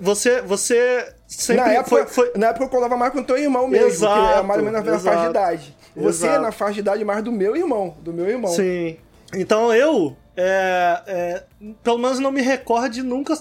Você, 0.00 0.40
você 0.40 1.12
sempre 1.26 1.62
na 1.62 1.72
época, 1.72 2.06
foi, 2.06 2.26
foi... 2.30 2.38
Na 2.38 2.48
época 2.48 2.64
eu 2.64 2.68
colava 2.70 2.96
mais 2.96 3.12
com 3.12 3.20
o 3.20 3.24
teu 3.24 3.36
irmão 3.36 3.68
mesmo, 3.68 3.88
exato, 3.88 4.14
que 4.14 4.38
é 4.38 4.42
mais 4.42 4.58
ou 4.60 4.64
menos 4.64 4.84
na 4.84 4.98
faixa 4.98 5.22
de 5.22 5.30
idade. 5.30 5.76
Você 5.94 6.26
exato. 6.26 6.34
é 6.34 6.38
na 6.38 6.52
faixa 6.52 6.72
de 6.74 6.80
idade 6.80 7.04
mais 7.04 7.22
do 7.22 7.30
meu 7.30 7.54
irmão, 7.54 7.94
do 8.00 8.12
meu 8.12 8.28
irmão. 8.28 8.50
Sim. 8.50 8.96
Então 9.34 9.74
eu, 9.74 10.16
é, 10.36 11.02
é, 11.06 11.42
pelo 11.82 11.98
menos 11.98 12.18
não 12.18 12.32
me 12.32 12.40
recordo 12.40 12.94
de 12.94 13.02
nunca 13.02 13.36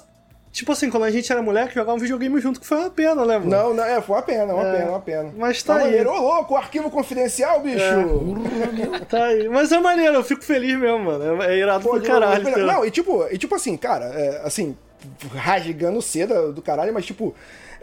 Tipo 0.54 0.72
assim, 0.72 0.88
quando 0.88 1.06
a 1.06 1.10
gente 1.10 1.32
era 1.32 1.42
moleque, 1.42 1.74
jogar 1.74 1.96
um 1.96 1.98
videogame 1.98 2.40
junto, 2.40 2.60
que 2.60 2.68
foi 2.68 2.78
uma 2.78 2.90
pena, 2.92 3.26
né, 3.26 3.40
mano? 3.40 3.50
Não, 3.50 3.74
não, 3.74 3.84
é, 3.84 4.00
foi 4.00 4.16
uma 4.16 4.22
pena, 4.22 4.54
uma 4.54 4.68
é, 4.68 4.78
pena, 4.78 4.92
uma 4.92 5.00
pena. 5.00 5.34
Mas 5.36 5.64
tá, 5.64 5.74
tá 5.74 5.80
aí. 5.80 5.86
Maneiro. 5.86 6.12
Ô, 6.12 6.22
louco, 6.22 6.56
arquivo 6.56 6.92
confidencial, 6.92 7.60
bicho! 7.60 7.84
É. 7.84 9.00
tá 9.10 9.26
aí. 9.26 9.50
Mas 9.50 9.72
é 9.72 9.80
maneiro, 9.80 10.14
eu 10.14 10.24
fico 10.24 10.44
feliz 10.44 10.78
mesmo, 10.78 11.00
mano. 11.00 11.42
É 11.42 11.58
irado 11.58 11.84
Pô, 11.84 11.96
pro 11.96 12.04
caralho. 12.04 12.48
Eu, 12.48 12.58
eu, 12.60 12.68
não, 12.68 12.86
e 12.86 12.92
tipo, 12.92 13.28
e 13.32 13.38
tipo 13.40 13.56
assim, 13.56 13.76
cara, 13.76 14.06
é, 14.06 14.42
assim, 14.46 14.78
rasgando 15.34 16.00
cedo 16.04 16.54
do 16.54 16.62
caralho, 16.62 16.94
mas 16.94 17.04
tipo, 17.04 17.34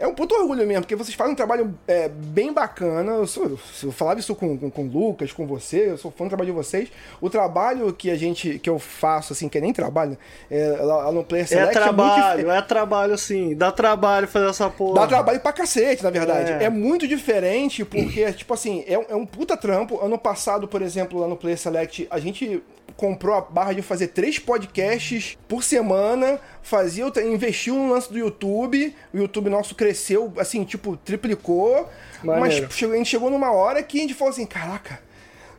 é 0.01 0.07
um 0.07 0.15
puto 0.15 0.33
orgulho 0.33 0.65
mesmo, 0.65 0.81
porque 0.81 0.95
vocês 0.95 1.13
fazem 1.13 1.33
um 1.33 1.35
trabalho 1.35 1.77
é, 1.87 2.09
bem 2.09 2.51
bacana. 2.51 3.11
Eu, 3.11 3.27
sou, 3.27 3.57
eu 3.83 3.91
falava 3.91 4.19
isso 4.19 4.33
com, 4.33 4.57
com, 4.57 4.69
com, 4.71 4.81
o 4.81 4.87
Lucas, 4.87 5.31
com 5.31 5.45
você, 5.45 5.91
eu 5.91 5.97
sou 5.97 6.09
fã 6.09 6.25
do 6.25 6.29
trabalho 6.29 6.49
de 6.49 6.55
vocês. 6.55 6.91
O 7.21 7.29
trabalho 7.29 7.93
que 7.93 8.09
a 8.09 8.15
gente, 8.15 8.57
que 8.57 8.67
eu 8.67 8.79
faço, 8.79 9.31
assim, 9.31 9.47
que 9.47 9.59
é 9.59 9.61
nem 9.61 9.71
trabalho, 9.71 10.17
é, 10.49 10.69
lá 10.81 11.11
no 11.11 11.23
Player 11.23 11.47
Select 11.47 11.77
é 11.77 11.79
trabalho, 11.79 12.51
é, 12.51 12.57
é 12.57 12.61
trabalho, 12.63 13.15
sim. 13.15 13.55
Dá 13.55 13.71
trabalho 13.71 14.27
fazer 14.27 14.49
essa 14.49 14.69
porra. 14.71 15.01
Dá 15.01 15.07
trabalho 15.07 15.39
pra 15.39 15.53
cacete, 15.53 16.03
na 16.03 16.09
verdade. 16.09 16.51
É, 16.53 16.63
é 16.63 16.69
muito 16.69 17.07
diferente, 17.07 17.85
porque, 17.85 18.33
tipo 18.33 18.55
assim, 18.55 18.83
é, 18.87 18.93
é 18.93 19.15
um 19.15 19.25
puta 19.25 19.55
trampo. 19.55 20.03
Ano 20.03 20.17
passado, 20.17 20.67
por 20.67 20.81
exemplo, 20.81 21.19
lá 21.19 21.27
no 21.27 21.37
Player 21.37 21.59
Select, 21.59 22.07
a 22.09 22.19
gente 22.19 22.63
comprou 22.97 23.35
a 23.35 23.41
barra 23.41 23.73
de 23.73 23.81
fazer 23.81 24.07
três 24.07 24.37
podcasts 24.39 25.37
por 25.47 25.63
semana, 25.63 26.39
fazia, 26.61 27.05
investiu 27.23 27.75
no 27.75 27.91
lance 27.91 28.11
do 28.11 28.17
YouTube, 28.17 28.95
o 29.13 29.17
YouTube 29.17 29.49
nosso 29.49 29.75
cresceu, 29.75 30.33
assim, 30.37 30.63
tipo, 30.63 30.95
triplicou, 30.97 31.89
Maneiro. 32.23 32.65
mas 32.65 32.73
chegou, 32.73 32.95
a 32.95 32.97
gente 32.97 33.09
chegou 33.09 33.29
numa 33.29 33.51
hora 33.51 33.81
que 33.83 33.97
a 33.97 34.01
gente 34.01 34.13
falou 34.13 34.31
assim, 34.31 34.45
caraca, 34.45 34.99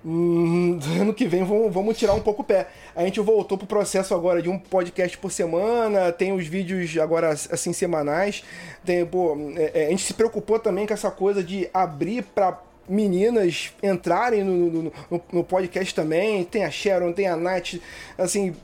hum, 0.05 0.79
ano 1.01 1.13
que 1.13 1.27
vem 1.27 1.45
vamos, 1.45 1.73
vamos 1.73 1.99
tirar 1.99 2.15
um 2.15 2.21
pouco 2.21 2.43
o 2.43 2.45
pé. 2.45 2.69
A 2.95 3.05
gente 3.05 3.21
voltou 3.21 3.59
pro 3.59 3.67
processo 3.67 4.15
agora 4.15 4.41
de 4.41 4.49
um 4.49 4.59
podcast 4.59 5.17
por 5.19 5.31
semana, 5.31 6.13
tem 6.13 6.33
os 6.33 6.47
vídeos 6.47 6.97
agora, 6.99 7.31
assim, 7.31 7.73
semanais, 7.73 8.45
tem, 8.85 9.05
pô, 9.05 9.37
é, 9.57 9.83
é 9.83 9.87
a 9.87 9.91
gente 9.91 10.05
se 10.05 10.15
preocupou 10.15 10.59
também 10.59 10.87
com 10.87 10.95
essa 10.95 11.11
coisa 11.11 11.43
de 11.43 11.69
abrir 11.73 12.23
para 12.23 12.59
meninas 12.93 13.73
entrarem 13.83 14.45
no, 14.45 14.71
no, 14.71 14.93
no, 15.11 15.23
no, 15.33 15.45
podcast 15.45 15.95
também. 15.95 16.45
Tem 16.45 16.65
a 16.65 16.71
Sharon, 16.71 17.13
tem 17.13 17.27
a 17.27 17.37
Nath, 17.37 17.77
assim, 18.19 18.55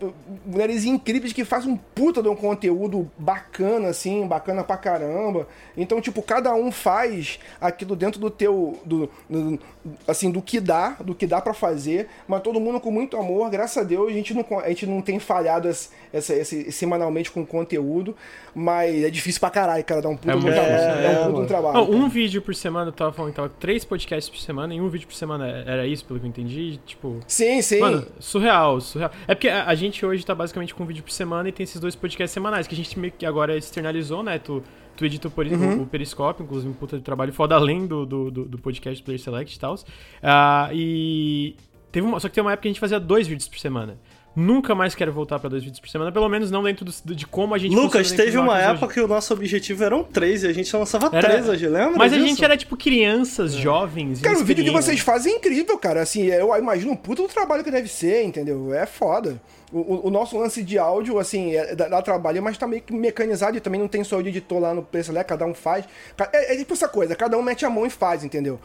mulheres 0.45 0.85
incríveis 0.85 1.33
que 1.33 1.45
fazem 1.45 1.73
um 1.73 1.77
puta 1.77 2.23
de 2.23 2.29
um 2.29 2.37
conteúdo 2.37 3.11
bacana, 3.19 3.89
assim, 3.89 4.27
bacana 4.27 4.63
pra 4.63 4.77
caramba. 4.77 5.49
Então, 5.77 6.01
tipo, 6.01 6.21
cada 6.21 6.55
um 6.55 6.71
faz 6.71 7.41
aquilo 7.61 7.97
dentro 7.97 8.21
do 8.21 8.31
teu. 8.31 8.79
Do, 8.85 9.11
do 9.29 9.59
assim, 10.07 10.31
do 10.31 10.43
que 10.43 10.61
dá, 10.61 10.97
do 11.01 11.15
que 11.15 11.27
dá 11.27 11.41
para 11.41 11.55
fazer, 11.55 12.09
mas 12.27 12.43
todo 12.43 12.61
mundo 12.61 12.81
com 12.81 12.91
muito 12.91 13.17
amor. 13.17 13.49
Graças 13.51 13.79
a 13.79 13.87
Deus, 13.87 14.09
a 14.09 14.13
gente 14.13 14.35
não, 14.35 14.45
a 14.61 14.69
gente 14.69 14.87
não 14.87 15.01
tem 15.01 15.19
falhado 15.19 15.69
esse, 15.69 15.89
esse, 16.13 16.33
esse 16.35 16.73
semanalmente 16.73 17.31
com 17.31 17.47
conteúdo, 17.47 18.15
mas 18.55 19.05
é 19.05 19.11
difícil 19.11 19.41
pra 19.41 19.51
caralho, 19.51 19.85
cara, 19.85 20.03
dar 20.03 20.09
um 20.11 20.17
puta 20.17 20.33
é, 20.33 20.35
muito, 20.35 20.53
trabalho. 20.53 20.75
É, 20.75 21.15
é, 21.15 21.21
um 21.21 21.31
puta 21.31 21.43
é, 21.43 21.47
trabalho. 21.47 21.75
Não, 21.75 21.91
um 21.91 22.09
vídeo 22.09 22.43
por 22.43 22.55
semana, 22.55 22.89
eu 22.89 22.93
tava 22.93 23.13
falando, 23.13 23.35
tava 23.35 23.49
três 23.49 23.85
podcasts 23.85 24.18
por 24.27 24.39
semana, 24.39 24.75
e 24.75 24.81
um 24.81 24.89
vídeo 24.89 25.07
por 25.07 25.15
semana 25.15 25.47
era 25.47 25.87
isso, 25.87 26.05
pelo 26.05 26.19
que 26.19 26.27
eu 26.27 26.31
entendi, 26.31 26.81
tipo... 26.87 27.21
Sim, 27.27 27.61
sim. 27.61 27.81
Mano, 27.81 28.07
surreal, 28.19 28.81
surreal. 28.81 29.11
É 29.27 29.35
porque 29.35 29.49
a, 29.49 29.67
a 29.67 29.75
gente 29.75 30.05
hoje 30.05 30.25
tá 30.25 30.35
basicamente 30.35 30.75
com 30.75 30.83
um 30.83 30.87
vídeo 30.87 31.05
por 31.05 31.13
semana 31.13 31.49
e 31.49 31.53
tem 31.53 31.65
esses 31.65 31.81
dois 31.81 31.95
podcasts 31.95 32.33
semanais, 32.33 32.67
que 32.67 32.75
a 32.75 32.77
gente 32.77 32.99
meio 32.99 33.13
que 33.13 33.27
agora 33.27 33.57
externalizou, 33.57 34.23
né, 34.23 34.39
tu 34.39 34.63
tu 34.99 35.05
edita 35.05 35.29
o, 35.29 35.33
uhum. 35.41 35.83
o, 35.83 35.87
Periscope, 35.87 36.43
inclusive 36.43 36.69
um 36.69 36.75
puta 36.75 36.99
de 36.99 37.05
trabalho 37.05 37.33
foda, 37.33 37.55
além 37.55 37.87
do, 37.87 38.05
do, 38.05 38.31
do 38.33 38.59
podcast 38.59 39.01
Player 39.01 39.21
Select 39.21 39.55
e 39.55 39.61
tal. 39.61 39.75
Uh, 39.77 40.75
e 40.75 41.57
teve 41.93 42.05
uma, 42.05 42.19
só 42.19 42.29
que 42.29 42.35
tem 42.35 42.43
uma 42.43 42.51
época 42.51 42.63
que 42.63 42.69
a 42.69 42.73
gente 42.73 42.81
fazia 42.81 42.99
dois 42.99 43.29
vídeos 43.29 43.47
por 43.47 43.61
semana. 43.61 43.97
Nunca 44.38 44.73
mais 44.73 44.95
quero 44.95 45.12
voltar 45.12 45.40
para 45.40 45.50
dois 45.50 45.64
vídeos 45.64 45.80
por 45.80 45.88
semana, 45.88 46.12
pelo 46.12 46.28
menos 46.28 46.49
não 46.49 46.62
dentro 46.62 46.85
do, 46.85 46.92
de 47.12 47.26
como 47.26 47.57
a 47.57 47.59
gente 47.59 47.75
Lucas, 47.75 48.12
teve 48.12 48.38
uma 48.38 48.57
época 48.57 48.87
hoje. 48.87 48.95
que 48.95 49.00
o 49.00 49.09
nosso 49.09 49.35
objetivo 49.35 49.83
eram 49.83 50.04
três 50.04 50.45
e 50.45 50.47
a 50.47 50.52
gente 50.52 50.75
lançava 50.76 51.11
era... 51.12 51.28
três 51.28 51.49
hoje, 51.49 51.66
lembra? 51.66 51.99
Mas 51.99 52.12
disso? 52.12 52.25
a 52.25 52.28
gente 52.28 52.45
era 52.45 52.57
tipo 52.57 52.76
crianças, 52.76 53.52
é. 53.52 53.59
jovens. 53.59 54.21
Cara, 54.21 54.38
o 54.38 54.45
vídeo 54.45 54.62
que 54.62 54.71
vocês 54.71 55.00
fazem 55.00 55.33
é 55.33 55.37
incrível, 55.38 55.76
cara. 55.76 56.02
Assim, 56.02 56.26
eu 56.26 56.57
imagino 56.57 56.92
um 56.92 56.97
puto 56.97 57.23
do 57.23 57.28
trabalho 57.28 57.64
que 57.64 57.71
deve 57.73 57.88
ser, 57.88 58.23
entendeu? 58.23 58.73
É 58.73 58.87
foda. 58.87 59.40
O, 59.71 60.07
o, 60.09 60.11
nosso 60.11 60.39
lance 60.39 60.63
de 60.63 60.79
áudio, 60.79 61.19
assim, 61.19 61.55
é, 61.55 61.75
dá, 61.75 61.89
dá, 61.89 62.01
trabalho, 62.01 62.43
mas 62.43 62.57
tá 62.57 62.67
meio 62.67 62.81
que 62.81 62.93
mecanizado 62.93 63.57
e 63.57 63.61
também 63.61 63.79
não 63.79 63.89
tem 63.89 64.03
só 64.03 64.17
o 64.17 64.21
editor 64.21 64.59
lá 64.59 64.73
no 64.73 64.83
preço, 64.83 65.13
né? 65.13 65.23
Cada 65.23 65.45
um 65.45 65.53
faz. 65.53 65.85
É, 66.33 66.55
é 66.55 66.57
tipo 66.57 66.73
essa 66.73 66.89
coisa, 66.89 67.15
cada 67.15 67.37
um 67.37 67.43
mete 67.43 67.67
a 67.67 67.71
mão 67.71 67.85
e 67.85 67.91
faz, 67.91 68.25
entendeu? 68.25 68.59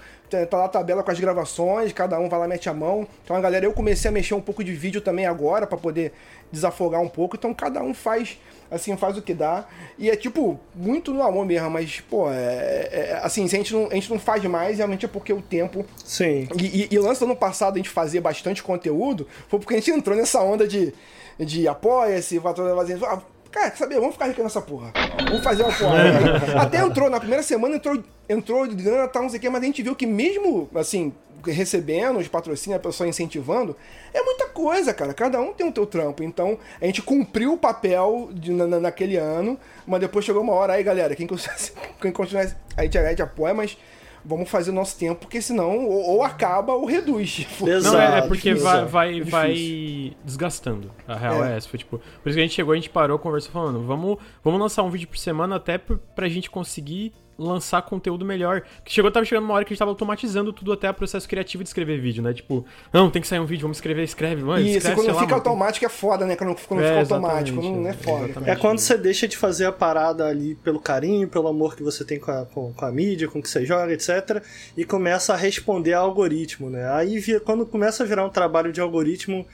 Tá 0.50 0.57
lá 0.57 0.65
a 0.65 0.69
tabela 0.69 1.03
com 1.03 1.12
as 1.12 1.19
gravações, 1.19 1.91
cada 1.91 2.17
um 2.19 2.29
vai 2.29 2.39
lá 2.39 2.48
mete 2.48 2.69
a 2.69 2.74
mão. 2.74 3.07
Então, 3.24 3.39
galera, 3.41 3.65
eu 3.65 3.74
comecei 3.74 4.10
a 4.10 4.12
mexer 4.12 4.33
um 4.33 4.41
pouco 4.41 4.63
de 4.63 4.74
vídeo 4.74 5.01
também 5.01 5.25
agora 5.25 5.67
para 5.67 5.77
poder 5.77 6.13
desafogar 6.51 7.01
um 7.01 7.10
pouco. 7.10 7.36
Então, 7.36 7.53
cada 7.53 7.83
um 7.83 7.93
faz, 7.93 8.39
assim, 8.73 8.95
faz 8.97 9.17
o 9.17 9.21
que 9.21 9.33
dá. 9.33 9.65
E 9.97 10.09
é 10.09 10.15
tipo, 10.15 10.59
muito 10.75 11.13
no 11.13 11.21
amor 11.21 11.45
mesmo, 11.45 11.69
mas, 11.69 11.99
pô, 12.01 12.29
é, 12.29 12.89
é 12.91 13.19
assim, 13.23 13.47
se 13.47 13.55
a 13.55 13.59
gente, 13.59 13.73
não, 13.73 13.87
a 13.87 13.93
gente 13.93 14.09
não 14.09 14.19
faz 14.19 14.43
mais, 14.45 14.77
realmente 14.77 15.05
é 15.05 15.09
porque 15.09 15.31
o 15.31 15.41
tempo. 15.41 15.85
Sim. 16.03 16.47
E, 16.57 16.83
e, 16.83 16.87
e 16.91 16.99
o 16.99 17.03
lance 17.03 17.19
do 17.19 17.25
ano 17.25 17.35
passado 17.35 17.75
a 17.75 17.77
gente 17.77 17.89
fazer 17.89 18.19
bastante 18.19 18.63
conteúdo 18.63 19.27
foi 19.47 19.59
porque 19.59 19.75
a 19.75 19.77
gente 19.77 19.91
entrou 19.91 20.15
nessa 20.15 20.41
onda 20.41 20.67
de 20.67 20.93
de 21.39 21.67
apoia-se, 21.67 22.37
vazio. 22.39 23.05
Ah, 23.05 23.21
cara, 23.51 23.75
saber, 23.75 23.99
vamos 23.99 24.13
ficar 24.13 24.27
rico 24.27 24.43
nessa 24.43 24.61
porra. 24.61 24.91
Vamos 25.25 25.43
fazer 25.43 25.63
uma 25.63 25.73
porra. 25.73 26.61
Até 26.61 26.79
entrou, 26.79 27.09
na 27.09 27.19
primeira 27.19 27.43
semana 27.43 27.75
entrou, 27.75 28.01
entrou 28.27 28.67
de 28.67 28.75
grana, 28.75 29.07
tal, 29.07 29.23
não 29.23 29.29
sei 29.29 29.39
o 29.39 29.41
quê, 29.41 29.49
mas 29.49 29.61
a 29.61 29.65
gente 29.65 29.81
viu 29.81 29.95
que 29.95 30.05
mesmo, 30.05 30.69
assim, 30.75 31.13
recebendo 31.45 32.19
os 32.19 32.27
patrocínios, 32.27 32.79
a 32.79 32.83
pessoa 32.83 33.07
incentivando, 33.07 33.75
é 34.13 34.21
muita 34.21 34.47
coisa, 34.50 34.93
cara. 34.93 35.13
Cada 35.13 35.39
um 35.39 35.53
tem 35.53 35.67
o 35.67 35.71
teu 35.71 35.85
trampo. 35.85 36.23
Então, 36.23 36.57
a 36.81 36.85
gente 36.85 37.01
cumpriu 37.01 37.53
o 37.53 37.57
papel 37.57 38.29
de, 38.33 38.51
na, 38.51 38.79
naquele 38.79 39.17
ano, 39.17 39.57
mas 39.85 40.00
depois 40.00 40.25
chegou 40.25 40.41
uma 40.41 40.53
hora 40.53 40.73
aí, 40.73 40.83
galera, 40.83 41.15
quem, 41.15 41.27
quem 42.01 42.12
continuar, 42.12 42.55
a 42.77 42.83
gente, 42.83 42.97
a 42.97 43.09
gente 43.09 43.21
apoia, 43.21 43.53
mas 43.53 43.77
vamos 44.25 44.50
fazer 44.50 44.71
o 44.71 44.73
nosso 44.73 44.97
tempo, 44.97 45.21
porque 45.21 45.41
senão 45.41 45.85
ou, 45.85 46.15
ou 46.15 46.23
acaba 46.23 46.73
ou 46.73 46.85
reduz. 46.85 47.45
Exato. 47.62 47.97
Não, 47.97 48.01
é, 48.01 48.19
é 48.19 48.21
porque 48.21 48.53
vai, 48.53 48.85
vai, 48.85 49.19
é 49.19 49.23
vai 49.23 50.15
desgastando. 50.23 50.91
A 51.07 51.15
real 51.15 51.43
é. 51.43 51.53
é. 51.53 51.57
essa. 51.57 51.67
Foi, 51.67 51.77
tipo, 51.77 51.97
por 51.97 52.29
isso 52.29 52.35
que 52.35 52.39
a 52.39 52.43
gente 52.43 52.55
chegou, 52.55 52.73
a 52.73 52.75
gente 52.75 52.89
parou, 52.89 53.19
conversou 53.19 53.51
falando, 53.51 53.83
vamos, 53.85 54.17
vamos 54.43 54.59
lançar 54.59 54.83
um 54.83 54.89
vídeo 54.89 55.07
por 55.07 55.17
semana 55.17 55.57
até 55.57 55.77
pra 55.77 56.27
gente 56.29 56.50
conseguir 56.50 57.13
lançar 57.37 57.81
conteúdo 57.81 58.25
melhor. 58.25 58.61
Porque 58.77 58.91
chegou, 58.91 59.11
tava 59.11 59.25
chegando 59.25 59.45
uma 59.45 59.53
hora 59.53 59.65
que 59.65 59.69
a 59.69 59.73
gente 59.73 59.79
tava 59.79 59.91
automatizando 59.91 60.53
tudo 60.53 60.71
até 60.73 60.89
o 60.89 60.93
processo 60.93 61.27
criativo 61.27 61.63
de 61.63 61.69
escrever 61.69 61.99
vídeo, 61.99 62.23
né? 62.23 62.33
Tipo, 62.33 62.65
não, 62.91 63.09
tem 63.09 63.21
que 63.21 63.27
sair 63.27 63.39
um 63.39 63.45
vídeo, 63.45 63.63
vamos 63.63 63.77
escrever, 63.77 64.03
escreve, 64.03 64.43
mano. 64.43 64.65
Isso, 64.65 64.77
escreve, 64.77 64.95
quando 64.95 65.19
fica 65.19 65.31
lá, 65.31 65.37
automático 65.37 65.85
mano. 65.85 65.93
é 65.93 65.97
foda, 65.97 66.25
né? 66.25 66.35
Quando, 66.35 66.55
quando 66.67 66.83
é, 66.83 66.87
fica 66.87 66.99
automático, 67.15 67.61
não 67.61 67.87
é 67.87 67.93
foda. 67.93 68.33
É 68.45 68.55
quando 68.55 68.79
você 68.79 68.97
deixa 68.97 69.27
de 69.27 69.37
fazer 69.37 69.65
a 69.65 69.71
parada 69.71 70.27
ali 70.27 70.55
pelo 70.55 70.79
carinho, 70.79 71.27
pelo 71.27 71.47
amor 71.47 71.75
que 71.75 71.83
você 71.83 72.03
tem 72.05 72.19
com 72.19 72.31
a, 72.31 72.45
com, 72.45 72.73
com 72.73 72.85
a 72.85 72.91
mídia, 72.91 73.27
com 73.27 73.39
o 73.39 73.41
que 73.41 73.49
você 73.49 73.65
joga, 73.65 73.93
etc. 73.93 74.43
E 74.77 74.85
começa 74.85 75.33
a 75.33 75.37
responder 75.37 75.93
a 75.93 75.99
algoritmo, 75.99 76.69
né? 76.69 76.89
Aí 76.93 77.21
quando 77.39 77.65
começa 77.65 78.03
a 78.03 78.05
virar 78.05 78.25
um 78.25 78.29
trabalho 78.29 78.71
de 78.71 78.81
algoritmo 78.81 79.45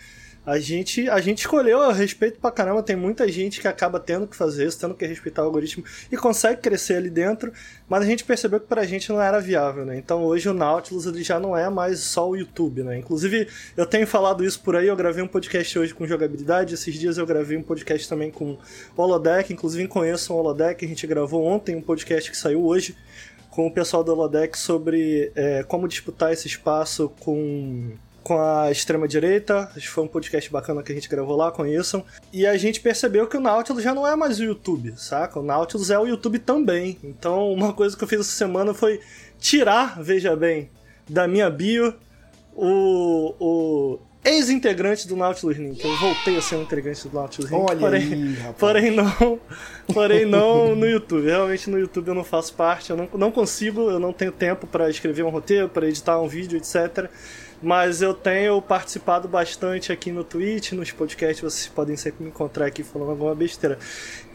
a 0.50 0.60
gente, 0.60 1.08
a 1.08 1.22
gente 1.22 1.40
escolheu, 1.40 1.80
eu 1.80 1.92
respeito 1.92 2.40
pra 2.40 2.50
caramba, 2.50 2.82
tem 2.82 2.96
muita 2.96 3.28
gente 3.32 3.62
que 3.62 3.68
acaba 3.68 4.00
tendo 4.00 4.26
que 4.26 4.36
fazer 4.36 4.66
isso, 4.66 4.80
tendo 4.80 4.96
que 4.96 5.06
respeitar 5.06 5.44
o 5.44 5.46
algoritmo 5.46 5.84
e 6.12 6.18
consegue 6.18 6.60
crescer 6.60 6.96
ali 6.96 7.10
dentro, 7.10 7.54
mas 7.88 8.02
a 8.02 8.06
gente 8.08 8.24
percebeu 8.24 8.60
que 8.60 8.66
pra 8.66 8.84
gente 8.84 9.10
não 9.10 9.22
era 9.22 9.40
viável, 9.40 9.86
né? 9.86 9.96
Então 9.96 10.24
hoje 10.24 10.50
o 10.50 10.54
Nautilus 10.54 11.06
ele 11.06 11.22
já 11.22 11.40
não 11.40 11.56
é 11.56 11.70
mais 11.70 12.00
só 12.00 12.28
o 12.28 12.36
YouTube, 12.36 12.82
né? 12.82 12.98
Inclusive, 12.98 13.48
eu 13.78 13.86
tenho 13.86 14.08
falado 14.08 14.44
isso 14.44 14.60
por 14.62 14.76
aí, 14.76 14.88
eu 14.88 14.96
gravei 14.96 15.24
um 15.24 15.28
podcast 15.28 15.78
hoje 15.78 15.94
com 15.94 16.08
jogabilidade, 16.08 16.74
esses 16.74 16.96
dias 16.96 17.20
eu 17.20 17.28
gravei 17.28 17.56
um 17.56 17.64
podcast 17.64 18.10
também 18.10 18.32
com 18.32 18.58
Holodeck, 18.98 19.54
inclusive 19.54 19.88
conheço 19.88 20.34
o 20.34 20.38
Holodeck, 20.38 20.84
a 20.84 20.88
gente 20.88 21.06
gravou 21.06 21.46
ontem 21.46 21.76
um 21.76 21.82
podcast 21.82 22.32
que 22.32 22.38
saiu 22.38 22.66
hoje 22.66 22.98
com 23.52 23.68
o 23.68 23.72
pessoal 23.72 24.04
do 24.04 24.12
Holodeck 24.14 24.58
sobre 24.58 25.32
é, 25.36 25.62
como 25.62 25.88
disputar 25.88 26.34
esse 26.34 26.48
espaço 26.48 27.10
com 27.20 27.92
com 28.30 28.40
a 28.40 28.70
extrema-direita. 28.70 29.72
Foi 29.88 30.04
um 30.04 30.08
podcast 30.08 30.52
bacana 30.52 30.84
que 30.84 30.92
a 30.92 30.96
gente 30.96 31.10
gravou 31.10 31.36
lá, 31.36 31.52
conheçam. 31.52 32.06
E 32.32 32.46
a 32.46 32.56
gente 32.58 32.80
percebeu 32.80 33.26
que 33.26 33.36
o 33.36 33.40
Nautilus 33.40 33.82
já 33.82 33.92
não 33.92 34.06
é 34.06 34.16
mais 34.16 34.40
o 34.40 34.44
YouTube, 34.44 34.94
saca? 34.98 35.40
O 35.40 35.44
Nautilus 35.44 35.90
é 35.90 35.98
o 35.98 36.06
YouTube 36.06 36.38
também. 36.38 37.00
Então, 37.04 37.50
uma 37.52 37.74
coisa 37.74 37.98
que 37.98 38.04
eu 38.04 38.08
fiz 38.08 38.20
essa 38.20 38.30
semana 38.30 38.72
foi 38.72 39.00
tirar, 39.40 40.00
veja 40.00 40.36
bem, 40.36 40.70
da 41.10 41.28
minha 41.28 41.50
bio 41.50 41.96
o, 42.56 43.34
o 43.40 44.00
ex-integrante 44.24 45.08
do 45.08 45.16
Nautilus 45.16 45.58
Link. 45.58 45.84
Eu 45.84 45.98
voltei 45.98 46.38
a 46.38 46.42
ser 46.44 46.58
um 46.58 46.62
integrante 46.62 47.08
do 47.08 47.16
Nautilus 47.16 47.50
Link. 47.50 47.60
Olha 47.60 47.80
porém, 47.80 48.14
aí, 48.14 48.54
porém 48.60 48.92
não, 48.92 49.40
porém 49.92 50.26
não 50.28 50.76
no 50.76 50.88
YouTube. 50.88 51.26
Realmente 51.26 51.68
no 51.68 51.80
YouTube 51.80 52.10
eu 52.10 52.14
não 52.14 52.24
faço 52.24 52.54
parte, 52.54 52.92
eu 52.92 52.96
não, 52.96 53.10
não 53.12 53.32
consigo, 53.32 53.90
eu 53.90 54.00
não 54.00 54.14
tenho 54.14 54.32
tempo 54.32 54.68
para 54.68 54.88
escrever 54.88 55.24
um 55.24 55.30
roteiro, 55.30 55.68
para 55.68 55.88
editar 55.88 56.22
um 56.22 56.28
vídeo, 56.28 56.60
etc 56.60 57.10
mas 57.62 58.02
eu 58.02 58.14
tenho 58.14 58.62
participado 58.62 59.28
bastante 59.28 59.92
aqui 59.92 60.12
no 60.12 60.24
Twitch, 60.24 60.72
nos 60.72 60.92
podcasts, 60.92 61.42
vocês 61.42 61.68
podem 61.68 61.96
sempre 61.96 62.24
me 62.24 62.30
encontrar 62.30 62.66
aqui 62.66 62.84
falando 62.84 63.12
alguma 63.12 63.36
besteira. 63.36 63.78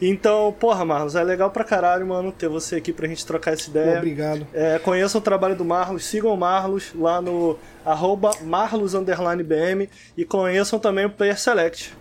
Então, 0.01 0.55
porra, 0.59 0.85
Marlos, 0.85 1.15
é 1.15 1.23
legal 1.23 1.51
pra 1.51 1.65
caralho, 1.65 2.07
mano, 2.07 2.31
ter 2.31 2.49
você 2.49 2.77
aqui 2.77 2.93
pra 2.93 3.09
gente 3.09 3.25
trocar 3.25 3.53
essa 3.53 3.71
ideia. 3.71 3.99
Obrigado. 3.99 4.47
É, 4.53 4.79
conheçam 4.79 5.21
o 5.21 5.25
trabalho 5.25 5.57
do 5.57 5.65
Marlos, 5.65 6.05
sigam 6.05 6.33
o 6.33 6.37
Marlos 6.37 6.93
lá 6.95 7.21
no 7.21 7.59
arroba 7.85 8.31
marlos_bm 8.43 9.89
e 10.17 10.25
conheçam 10.25 10.79
também 10.79 11.07
o 11.07 11.11
Player 11.11 11.39
Select. 11.39 11.95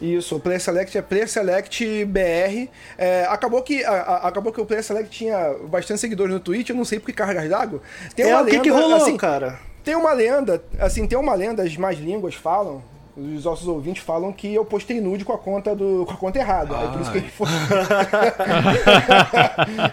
Isso, 0.00 0.36
o 0.36 0.40
Player 0.40 0.60
Select 0.60 0.96
é 0.96 1.02
Player 1.02 1.28
Select 1.28 2.04
BR. 2.04 2.70
É, 2.96 3.26
acabou, 3.28 3.62
que, 3.62 3.84
a, 3.84 3.90
a, 3.90 4.28
acabou 4.28 4.52
que 4.52 4.60
o 4.60 4.66
Player 4.66 4.84
Select 4.84 5.10
tinha 5.10 5.54
bastante 5.64 6.00
seguidores 6.00 6.32
no 6.32 6.40
Twitch, 6.40 6.68
eu 6.68 6.76
não 6.76 6.84
sei 6.84 7.00
porque 7.00 7.12
cargas 7.12 7.48
d'água. 7.48 7.82
Tem 8.14 8.26
é, 8.26 8.34
uma 8.34 8.42
o 8.42 8.46
que, 8.46 8.52
lenda, 8.52 8.62
que 8.62 8.70
rolou, 8.70 8.94
assim, 8.94 9.16
cara? 9.16 9.58
Tem 9.88 9.96
uma 9.96 10.12
lenda, 10.12 10.62
assim, 10.78 11.06
tem 11.06 11.18
uma 11.18 11.34
lenda, 11.34 11.62
as 11.62 11.74
mais 11.78 11.98
línguas 11.98 12.34
falam, 12.34 12.82
os 13.16 13.46
nossos 13.46 13.66
ouvintes 13.66 14.02
falam 14.02 14.30
que 14.30 14.52
eu 14.52 14.62
postei 14.62 15.00
nude 15.00 15.24
com 15.24 15.32
a 15.32 15.38
conta 15.38 15.74
do 15.74 16.04
com 16.04 16.12
a 16.12 16.16
conta 16.18 16.38
errada. 16.38 16.76
Ai. 16.76 16.84
Aí 16.84 16.92
por 16.92 17.00
isso 17.00 17.10
que 17.10 17.16
ele 17.16 17.30
foi. 17.30 17.48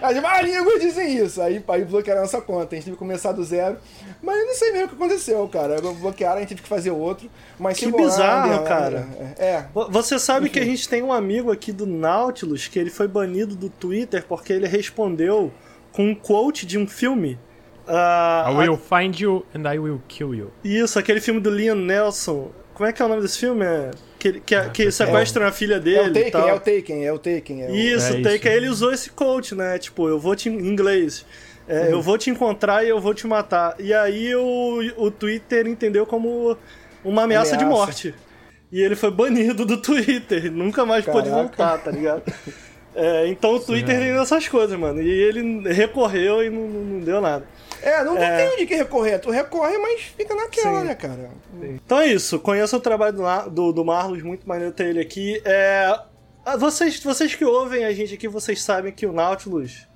As 0.02 0.20
mais 0.20 0.46
línguas 0.46 0.82
dizem 0.82 1.16
isso. 1.16 1.40
Aí, 1.40 1.64
aí 1.66 1.84
bloquearam 1.86 2.24
essa 2.24 2.42
conta. 2.42 2.74
A 2.74 2.76
gente 2.76 2.84
teve 2.84 2.90
que 2.90 2.98
começar 2.98 3.32
do 3.32 3.42
zero. 3.42 3.78
Mas 4.22 4.38
eu 4.38 4.46
não 4.48 4.54
sei 4.54 4.72
mesmo 4.72 4.84
o 4.84 4.88
que 4.90 4.96
aconteceu, 4.96 5.48
cara. 5.48 5.80
Bloquearam, 5.80 6.36
a 6.36 6.40
gente 6.40 6.50
teve 6.50 6.60
que 6.60 6.68
fazer 6.68 6.90
outro. 6.90 7.30
Mas 7.58 7.78
que 7.78 7.90
bizarro, 7.90 8.64
cara. 8.64 9.08
É. 9.38 9.64
Você 9.88 10.18
sabe 10.18 10.44
Enfim. 10.44 10.52
que 10.52 10.60
a 10.60 10.64
gente 10.66 10.86
tem 10.90 11.02
um 11.02 11.10
amigo 11.10 11.50
aqui 11.50 11.72
do 11.72 11.86
Nautilus 11.86 12.68
que 12.68 12.78
ele 12.78 12.90
foi 12.90 13.08
banido 13.08 13.56
do 13.56 13.70
Twitter 13.70 14.26
porque 14.28 14.52
ele 14.52 14.68
respondeu 14.68 15.50
com 15.90 16.10
um 16.10 16.14
quote 16.14 16.66
de 16.66 16.76
um 16.76 16.86
filme 16.86 17.38
Uh, 17.88 18.50
I 18.50 18.54
will 18.54 18.74
a... 18.74 18.76
find 18.76 19.18
you 19.18 19.46
and 19.54 19.68
I 19.70 19.78
will 19.78 20.00
kill 20.08 20.34
you. 20.34 20.50
Isso, 20.64 20.98
aquele 20.98 21.20
filme 21.20 21.40
do 21.40 21.50
Liam 21.50 21.76
Nelson. 21.76 22.50
Como 22.74 22.88
é 22.88 22.92
que 22.92 23.00
é 23.00 23.04
o 23.04 23.08
nome 23.08 23.22
desse 23.22 23.38
filme? 23.38 23.64
É, 23.64 23.90
que, 24.18 24.40
que, 24.40 24.54
ah, 24.54 24.68
que 24.68 24.90
sequestram 24.90 25.46
é, 25.46 25.48
a 25.48 25.52
filha 25.52 25.80
dele. 25.80 25.98
É 25.98 26.02
o 26.02 26.12
Taken, 26.12 26.48
é 26.48 26.52
o 26.52 26.60
Taken, 26.60 27.06
é 27.06 27.12
o 27.12 27.18
Taken. 27.18 27.62
É 27.62 27.70
o... 27.70 27.74
Isso, 27.74 28.12
é 28.12 28.20
Taken. 28.22 28.52
Ele 28.52 28.68
usou 28.68 28.92
esse 28.92 29.10
coach, 29.10 29.54
né? 29.54 29.78
Tipo, 29.78 30.08
eu 30.08 30.18
vou 30.18 30.36
te. 30.36 30.48
Em 30.48 30.66
inglês. 30.66 31.24
É, 31.68 31.80
uhum. 31.80 31.86
Eu 31.86 32.02
vou 32.02 32.18
te 32.18 32.28
encontrar 32.30 32.84
e 32.84 32.88
eu 32.88 33.00
vou 33.00 33.14
te 33.14 33.26
matar. 33.26 33.74
E 33.78 33.94
aí 33.94 34.34
o, 34.34 34.80
o 34.96 35.10
Twitter 35.10 35.66
entendeu 35.66 36.04
como 36.06 36.56
uma 37.04 37.22
ameaça, 37.22 37.54
ameaça. 37.54 37.56
de 37.56 37.64
morte. 37.64 38.14
E 38.70 38.80
ele 38.80 38.94
foi 38.94 39.10
banido 39.10 39.64
do 39.64 39.80
Twitter. 39.80 40.50
Nunca 40.52 40.84
mais 40.84 41.04
Caraca. 41.04 41.24
pôde 41.24 41.34
voltar, 41.34 41.78
tá 41.78 41.90
ligado? 41.90 42.22
É, 42.98 43.28
então 43.28 43.56
o 43.56 43.60
Twitter 43.60 43.98
tem 43.98 44.18
essas 44.18 44.48
coisas, 44.48 44.78
mano. 44.78 45.02
E 45.02 45.06
ele 45.06 45.70
recorreu 45.70 46.42
e 46.42 46.48
não, 46.48 46.66
não 46.66 47.00
deu 47.00 47.20
nada. 47.20 47.44
É, 47.82 48.02
não, 48.04 48.16
é... 48.16 48.48
tem 48.48 48.58
de 48.58 48.66
que 48.66 48.74
recorrer. 48.74 49.18
Tu 49.18 49.30
recorre, 49.30 49.78
mas 49.78 50.02
fica 50.02 50.34
naquela, 50.34 50.80
Sim. 50.80 50.86
né, 50.86 50.94
cara? 50.94 51.30
Sim. 51.60 51.80
Então 51.84 52.00
é 52.00 52.06
isso. 52.08 52.38
Conheça 52.38 52.76
o 52.76 52.80
trabalho 52.80 53.16
do, 53.16 53.50
do, 53.50 53.72
do 53.72 53.84
Marlos, 53.84 54.22
muito 54.22 54.48
maneiro 54.48 54.72
ter 54.72 54.86
ele 54.86 55.00
aqui. 55.00 55.40
É... 55.44 55.98
Ah, 56.44 56.56
vocês, 56.56 57.02
vocês 57.02 57.34
que 57.34 57.44
ouvem 57.44 57.84
a 57.84 57.92
gente 57.92 58.14
aqui, 58.14 58.28
vocês 58.28 58.62
sabem 58.62 58.92
que 58.92 59.06
o 59.06 59.12
Nautilus 59.12 59.86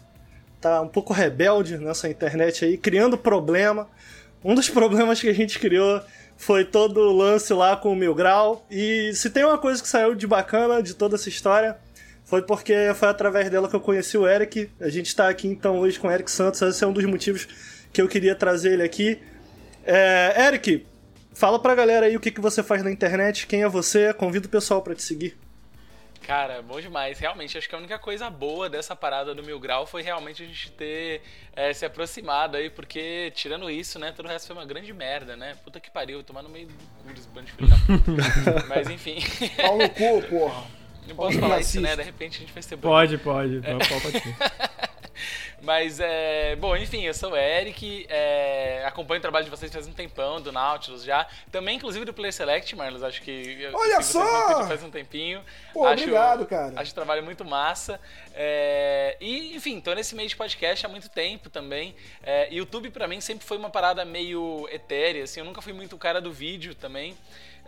tá 0.60 0.80
um 0.80 0.88
pouco 0.88 1.12
rebelde 1.12 1.78
nessa 1.78 2.08
internet 2.08 2.64
aí, 2.64 2.76
criando 2.76 3.16
problema. 3.16 3.88
Um 4.44 4.54
dos 4.54 4.68
problemas 4.70 5.20
que 5.20 5.28
a 5.28 5.32
gente 5.32 5.58
criou 5.58 6.02
foi 6.36 6.64
todo 6.64 7.00
o 7.00 7.12
lance 7.16 7.52
lá 7.52 7.76
com 7.76 7.92
o 7.92 7.96
Mil 7.96 8.14
Grau. 8.14 8.64
E 8.70 9.12
se 9.14 9.30
tem 9.30 9.44
uma 9.44 9.58
coisa 9.58 9.82
que 9.82 9.88
saiu 9.88 10.14
de 10.14 10.26
bacana 10.26 10.82
de 10.82 10.94
toda 10.94 11.16
essa 11.16 11.28
história, 11.28 11.76
foi 12.24 12.42
porque 12.42 12.74
foi 12.94 13.08
através 13.08 13.50
dela 13.50 13.68
que 13.68 13.76
eu 13.76 13.80
conheci 13.80 14.16
o 14.16 14.26
Eric. 14.26 14.70
A 14.80 14.88
gente 14.88 15.06
está 15.06 15.28
aqui 15.28 15.48
então 15.48 15.78
hoje 15.78 15.98
com 15.98 16.08
o 16.08 16.10
Eric 16.10 16.30
Santos. 16.30 16.62
Esse 16.62 16.82
é 16.82 16.86
um 16.86 16.92
dos 16.92 17.04
motivos 17.04 17.46
que 17.92 18.00
eu 18.00 18.08
queria 18.08 18.34
trazer 18.34 18.72
ele 18.72 18.82
aqui. 18.82 19.20
É, 19.84 20.46
Eric, 20.46 20.86
fala 21.32 21.58
pra 21.58 21.74
galera 21.74 22.06
aí 22.06 22.16
o 22.16 22.20
que, 22.20 22.30
que 22.30 22.40
você 22.40 22.62
faz 22.62 22.82
na 22.82 22.90
internet, 22.90 23.46
quem 23.46 23.62
é 23.62 23.68
você, 23.68 24.12
convido 24.12 24.46
o 24.46 24.50
pessoal 24.50 24.82
para 24.82 24.94
te 24.94 25.02
seguir. 25.02 25.36
Cara, 26.22 26.62
bom 26.62 26.80
demais. 26.80 27.18
Realmente, 27.18 27.56
acho 27.56 27.68
que 27.68 27.74
a 27.74 27.78
única 27.78 27.98
coisa 27.98 28.28
boa 28.30 28.68
dessa 28.68 28.94
parada 28.94 29.34
do 29.34 29.42
Mil 29.42 29.58
Grau 29.58 29.86
foi 29.86 30.02
realmente 30.02 30.42
a 30.42 30.46
gente 30.46 30.70
ter 30.72 31.22
é, 31.56 31.72
se 31.72 31.84
aproximado 31.84 32.56
aí, 32.56 32.70
porque 32.70 33.32
tirando 33.34 33.70
isso, 33.70 33.98
né, 33.98 34.12
todo 34.12 34.26
o 34.26 34.28
resto 34.28 34.46
foi 34.46 34.56
uma 34.56 34.66
grande 34.66 34.92
merda, 34.92 35.36
né? 35.36 35.56
Puta 35.64 35.80
que 35.80 35.90
pariu, 35.90 36.22
tomar 36.22 36.42
no 36.42 36.48
meio 36.48 36.68
do 36.68 36.74
cu 36.74 37.12
desse 37.12 37.28
bando 37.28 37.46
de 37.46 37.52
filho 37.52 37.68
da 37.68 37.76
puta. 37.76 38.66
Mas 38.68 38.88
enfim. 38.88 39.18
Pau 39.56 39.78
no 39.78 39.88
cu, 39.90 40.22
porra. 40.28 40.79
Não 41.10 41.16
posso 41.16 41.38
falar 41.38 41.60
isso, 41.60 41.80
né? 41.80 41.96
De 41.96 42.02
repente 42.02 42.38
a 42.38 42.40
gente 42.40 42.52
vai 42.52 42.62
ser 42.62 42.76
Pode, 42.76 43.18
pode. 43.18 43.60
Pode, 43.60 43.88
pode. 43.88 44.80
Mas, 45.62 46.00
é, 46.00 46.56
bom, 46.56 46.74
enfim, 46.74 47.02
eu 47.02 47.12
sou 47.12 47.32
o 47.32 47.36
Eric, 47.36 48.06
é, 48.08 48.82
acompanho 48.86 49.18
o 49.18 49.22
trabalho 49.22 49.44
de 49.44 49.50
vocês 49.50 49.70
faz 49.70 49.86
um 49.86 49.92
tempão, 49.92 50.40
do 50.40 50.50
Nautilus 50.50 51.04
já. 51.04 51.26
Também, 51.52 51.76
inclusive, 51.76 52.04
do 52.04 52.14
Player 52.14 52.32
Select, 52.32 52.74
Marlos, 52.74 53.02
acho 53.02 53.20
que... 53.20 53.68
Olha 53.74 54.00
só! 54.00 54.66
Faz 54.66 54.82
um 54.82 54.90
tempinho. 54.90 55.42
Pô, 55.72 55.84
acho, 55.86 56.04
obrigado, 56.04 56.46
cara. 56.46 56.80
Acho 56.80 56.92
o 56.92 56.94
trabalho 56.94 57.22
muito 57.22 57.44
massa. 57.44 58.00
É, 58.34 59.18
e, 59.20 59.54
enfim, 59.54 59.80
tô 59.80 59.92
nesse 59.92 60.14
meio 60.14 60.28
de 60.28 60.36
podcast 60.36 60.86
há 60.86 60.88
muito 60.88 61.10
tempo 61.10 61.50
também. 61.50 61.94
É, 62.22 62.48
YouTube, 62.50 62.90
para 62.90 63.06
mim, 63.06 63.20
sempre 63.20 63.44
foi 63.46 63.58
uma 63.58 63.68
parada 63.68 64.02
meio 64.02 64.66
etérea, 64.72 65.24
assim, 65.24 65.40
eu 65.40 65.46
nunca 65.46 65.60
fui 65.60 65.74
muito 65.74 65.94
o 65.94 65.98
cara 65.98 66.22
do 66.22 66.32
vídeo 66.32 66.74
também. 66.74 67.14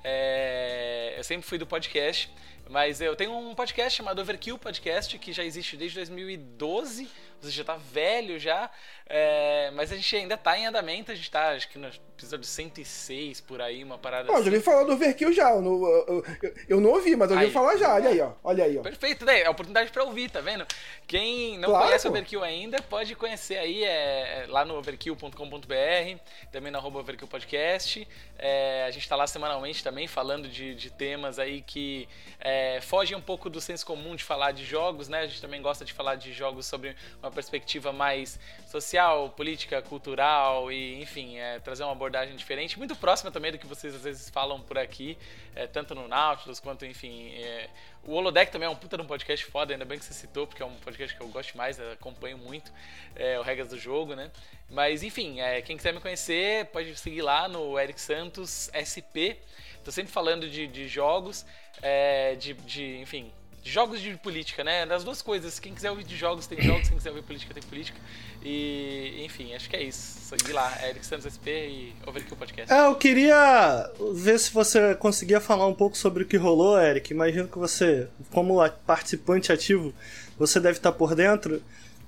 É, 0.03 1.15
eu 1.17 1.25
sempre 1.25 1.47
fui 1.47 1.59
do 1.59 1.67
podcast. 1.67 2.31
Mas 2.69 3.01
eu 3.01 3.15
tenho 3.15 3.33
um 3.33 3.55
podcast 3.55 3.97
chamado 3.97 4.21
Overkill 4.21 4.59
Podcast, 4.59 5.19
que 5.19 5.33
já 5.33 5.45
existe 5.45 5.77
desde 5.77 5.97
2012, 5.97 7.09
você 7.43 7.51
já 7.51 7.65
tá 7.65 7.77
velho 7.77 8.39
já, 8.39 8.71
é, 9.07 9.71
mas 9.75 9.93
a 9.93 9.97
gente 9.97 10.15
ainda 10.17 10.37
tá 10.37 10.57
em 10.59 10.67
andamento, 10.67 11.11
a 11.13 11.15
gente 11.15 11.31
tá, 11.31 11.51
acho 11.51 11.69
que 11.69 11.79
no 11.79 11.89
episódio 11.89 12.45
106, 12.47 13.41
por 13.41 13.61
aí, 13.61 13.83
uma 13.83 13.99
parada 13.99 14.27
Pô, 14.27 14.35
assim. 14.35 14.45
já 14.45 14.51
ouvi 14.51 14.63
falar 14.63 14.85
do 14.85 14.93
Overkill 14.93 15.33
já, 15.33 15.51
eu, 15.51 15.61
não- 15.61 15.83
eu- 15.85 16.25
eu- 16.43 16.55
eu 16.69 16.81
não 16.81 16.91
ouvi, 16.91 17.17
mas 17.17 17.31
eu 17.31 17.37
ouvi 17.37 17.47
Aí. 17.47 17.53
falar 17.53 17.77
já, 17.77 17.95
olha 17.95 18.11
aí, 18.11 18.21
ó, 18.21 18.33
olha 18.45 18.65
aí, 18.65 18.79
ó. 18.79 18.83
Perfeito, 18.83 19.25
daí, 19.25 19.43
é 19.43 19.51
oportunidade 19.51 19.91
pra 19.91 20.05
ouvir, 20.05 20.31
tá 20.31 20.41
vendo? 20.41 20.65
Quem 21.07 21.59
não 21.59 21.69
Claro, 21.71 21.87
conhece 21.87 22.07
o. 22.07 22.11
Overkill 22.11 22.45
ainda, 22.45 22.81
pode 22.83 23.15
conhecer 23.17 23.59
aí 23.59 23.83
é, 23.85 24.45
é 24.45 24.47
lá 24.49 24.65
no 24.65 24.77
overkill.com.br, 24.77 26.19
também 26.51 26.71
na 26.71 26.79
arroba 26.79 27.01
Overkill 27.01 27.27
Podcast. 27.29 28.07
É, 28.39 28.85
a 28.87 28.91
gente 28.91 29.09
tá 29.09 29.17
lá 29.17 29.27
semanalmente 29.27 29.83
também 29.83 30.07
falando 30.07 30.49
de, 30.49 30.75
de 30.75 30.91
temas 30.91 31.39
aí 31.39 31.63
que 31.63 32.09
é, 32.41 32.81
fogem 32.81 33.17
um 33.17 33.21
pouco 33.21 33.49
do 33.51 33.61
senso 33.61 33.85
comum 33.87 34.15
de 34.17 34.23
falar 34.25 34.53
de 34.53 34.65
jogos, 34.65 35.09
né? 35.09 35.21
A 35.21 35.27
gente 35.27 35.41
também 35.41 35.61
gosta 35.63 35.85
de 35.85 35.93
falar 35.93 36.15
de 36.17 36.33
jogos 36.33 36.67
sobre 36.67 36.95
uma 37.21 37.31
perspectiva 37.33 37.93
mais 37.93 38.39
social, 38.67 39.31
política, 39.31 39.83
cultural 39.83 40.71
e, 40.71 41.01
enfim, 41.03 41.39
é, 41.39 41.59
trazer 41.59 41.83
uma 41.83 41.93
abordagem 41.93 42.37
diferente, 42.37 42.79
muito 42.79 42.95
próxima 42.95 43.31
também 43.31 43.51
do 43.53 43.59
que 43.59 43.67
vocês 43.67 43.95
às 43.95 44.03
vezes 44.03 44.31
falam 44.31 44.61
por 44.61 44.79
aqui, 44.79 45.19
é, 45.55 45.67
tanto 45.67 45.95
no 45.95 46.07
Nautilus 46.07 46.61
quanto, 46.61 46.87
enfim, 46.87 47.33
é, 47.35 47.69
o 48.05 48.15
Holodeck 48.15 48.51
também 48.51 48.67
é 48.67 48.71
um 48.71 48.77
puta 48.77 48.97
de 48.97 49.03
um 49.03 49.07
podcast 49.07 49.45
foda, 49.47 49.73
ainda 49.73 49.85
bem 49.85 49.99
que 49.99 50.05
você 50.05 50.15
citou, 50.15 50.47
porque 50.47 50.63
é 50.63 50.67
um 50.67 50.75
podcast 50.77 51.17
que 51.17 51.23
eu 51.23 51.29
gosto 51.29 51.57
mais, 51.57 51.79
acompanho 51.81 52.39
muito, 52.39 52.73
é, 53.15 53.39
o 53.39 53.43
Regras 53.43 53.69
do 53.69 53.79
Jogo, 53.79 54.15
né? 54.15 54.31
Mas 54.69 55.03
enfim, 55.03 55.41
é, 55.41 55.61
quem 55.63 55.77
quiser 55.77 55.93
me 55.93 56.01
conhecer, 56.01 56.67
pode 56.67 56.97
seguir 56.97 57.23
lá 57.23 57.49
no 57.49 57.79
Eric 57.79 58.01
Santos 58.01 58.71
SP. 58.73 59.37
Tô 59.85 59.91
sempre 59.91 60.13
falando 60.13 60.49
de, 60.49 60.67
de 60.67 60.89
jogos, 60.89 61.45
é, 61.83 62.35
de, 62.37 62.55
de, 62.55 62.97
enfim, 62.99 63.33
jogos 63.65 64.01
de 64.01 64.15
política, 64.17 64.65
né? 64.65 64.85
Das 64.87 65.05
duas 65.05 65.23
coisas. 65.23 65.59
Quem 65.59 65.75
quiser 65.75 65.91
ouvir 65.91 66.05
de 66.05 66.17
jogos, 66.17 66.47
tem 66.47 66.61
jogos, 66.61 66.89
quem 66.89 66.97
quiser 66.97 67.11
ouvir 67.11 67.23
política, 67.23 67.55
tem 67.55 67.63
política. 67.63 67.99
E, 68.45 69.23
enfim, 69.25 69.55
acho 69.55 69.71
que 69.71 69.77
é 69.77 69.83
isso. 69.83 70.19
Seguir 70.21 70.53
lá, 70.53 70.73
Eric 70.85 71.05
Santos 71.07 71.27
SP 71.31 71.47
e 71.49 71.95
Overkill 72.07 72.37
Podcast. 72.37 72.73
É, 72.73 72.87
eu 72.87 72.95
queria 72.97 73.91
ver 74.15 74.39
se 74.39 74.53
você 74.53 74.95
conseguia 74.97 75.41
falar 75.41 75.67
um 75.67 75.75
pouco 75.75 75.97
sobre 75.97 76.25
o 76.25 76.27
que 76.27 76.37
rolou, 76.37 76.81
Eric. 76.81 77.13
Imagino 77.13 77.49
que 77.49 77.59
você, 77.59 78.09
como 78.31 78.69
participante 78.87 79.53
ativo, 79.53 79.95
você 80.39 80.59
deve 80.59 80.79
estar 80.79 80.93
por 80.93 81.15
dentro. 81.15 81.63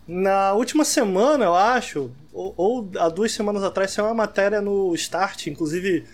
Na 0.06 0.52
última 0.52 0.84
semana, 0.84 1.44
eu 1.44 1.54
acho, 1.54 2.10
ou, 2.32 2.52
ou 2.56 2.90
há 2.98 3.08
duas 3.08 3.32
semanas 3.32 3.62
atrás, 3.62 3.90
saiu 3.90 4.06
uma 4.06 4.14
matéria 4.14 4.60
no 4.60 4.94
Start, 4.94 5.46
inclusive 5.46 6.04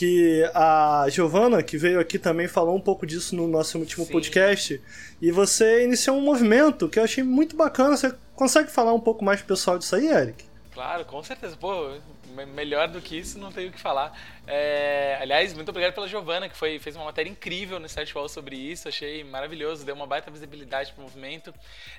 que 0.00 0.50
a 0.54 1.04
Giovana, 1.10 1.62
que 1.62 1.76
veio 1.76 2.00
aqui 2.00 2.18
também, 2.18 2.48
falou 2.48 2.74
um 2.74 2.80
pouco 2.80 3.06
disso 3.06 3.36
no 3.36 3.46
nosso 3.46 3.78
último 3.78 4.06
Sim. 4.06 4.12
podcast. 4.12 4.80
E 5.20 5.30
você 5.30 5.84
iniciou 5.84 6.16
um 6.16 6.22
movimento 6.22 6.88
que 6.88 6.98
eu 6.98 7.04
achei 7.04 7.22
muito 7.22 7.54
bacana. 7.54 7.98
Você 7.98 8.10
consegue 8.34 8.70
falar 8.70 8.94
um 8.94 9.00
pouco 9.00 9.22
mais 9.22 9.40
pro 9.40 9.48
pessoal 9.48 9.76
disso 9.76 9.94
aí, 9.94 10.06
Eric? 10.06 10.49
Claro, 10.80 11.04
com 11.04 11.22
certeza. 11.22 11.58
Pô, 11.58 11.90
me- 12.28 12.46
melhor 12.46 12.88
do 12.88 13.02
que 13.02 13.14
isso, 13.18 13.38
não 13.38 13.52
tenho 13.52 13.68
o 13.68 13.72
que 13.72 13.78
falar. 13.78 14.18
É, 14.46 15.18
aliás, 15.20 15.52
muito 15.52 15.68
obrigado 15.68 15.92
pela 15.92 16.08
Giovana, 16.08 16.48
que 16.48 16.56
foi, 16.56 16.78
fez 16.78 16.96
uma 16.96 17.04
matéria 17.04 17.28
incrível 17.28 17.78
no 17.78 17.86
Site 17.86 18.16
Wall 18.16 18.30
sobre 18.30 18.56
isso. 18.56 18.88
Achei 18.88 19.22
maravilhoso, 19.22 19.84
deu 19.84 19.94
uma 19.94 20.06
baita 20.06 20.30
visibilidade 20.30 20.90
pro 20.94 21.02
movimento. 21.02 21.52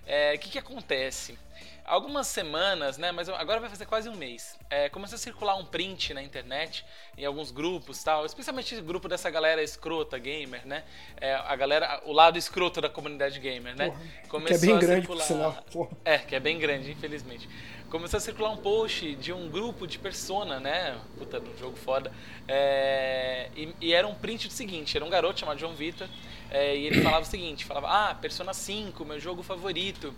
É, 0.08 0.34
O 0.34 0.40
que, 0.40 0.50
que 0.50 0.58
acontece? 0.58 1.38
Algumas 1.86 2.26
semanas, 2.28 2.98
né? 2.98 3.12
Mas 3.12 3.30
agora 3.30 3.60
vai 3.60 3.70
fazer 3.70 3.86
quase 3.86 4.10
um 4.10 4.16
mês. 4.16 4.58
É, 4.70 4.90
começou 4.90 5.16
a 5.16 5.20
circular 5.20 5.56
um 5.58 5.66
print 5.66 6.12
na 6.14 6.24
internet, 6.24 6.84
em 7.16 7.24
alguns 7.26 7.52
grupos 7.52 8.04
tal, 8.04 8.26
especialmente 8.26 8.74
o 8.76 8.84
grupo 8.84 9.08
dessa 9.08 9.30
galera 9.30 9.62
escrota 9.62 10.18
gamer, 10.18 10.66
né? 10.66 10.84
É, 11.20 11.36
a 11.36 11.56
galera, 11.56 12.02
o 12.06 12.12
lado 12.14 12.38
escroto 12.38 12.82
da 12.82 12.90
comunidade 12.90 13.40
gamer, 13.40 13.76
né? 13.76 13.90
que 14.48 14.54
é 14.54 14.58
bem 14.58 14.76
a 14.76 14.80
grande, 14.80 15.08
por 15.08 15.18
circular- 15.22 15.52
sinal. 15.54 15.64
Porra. 15.72 15.90
é, 16.06 16.18
que 16.18 16.36
é 16.36 16.40
bem 16.40 16.58
grande, 16.58 16.92
infelizmente. 16.92 17.48
Começou 17.92 18.20
a 18.20 18.22
circular 18.22 18.52
um 18.52 18.56
post 18.56 19.16
de 19.16 19.34
um 19.34 19.50
grupo 19.50 19.86
de 19.86 20.00
Persona, 20.00 20.62
né? 20.62 20.98
Puta, 21.18 21.42
um 21.42 21.58
jogo 21.60 21.76
foda. 21.76 22.10
É, 22.48 23.50
e, 23.54 23.76
e 23.82 23.94
era 23.94 24.08
um 24.08 24.16
print 24.16 24.48
do 24.48 24.54
seguinte: 24.54 24.96
era 24.96 25.06
um 25.06 25.10
garoto 25.10 25.42
chamado 25.42 25.60
João 25.60 25.74
Vitor, 25.74 26.08
é, 26.50 26.74
e 26.74 26.86
ele 26.86 27.02
falava 27.04 27.24
o 27.24 27.30
seguinte: 27.30 27.66
falava, 27.66 27.90
ah, 27.90 28.16
Persona 28.16 28.54
5, 28.54 29.04
meu 29.04 29.20
jogo 29.20 29.44
favorito. 29.44 30.14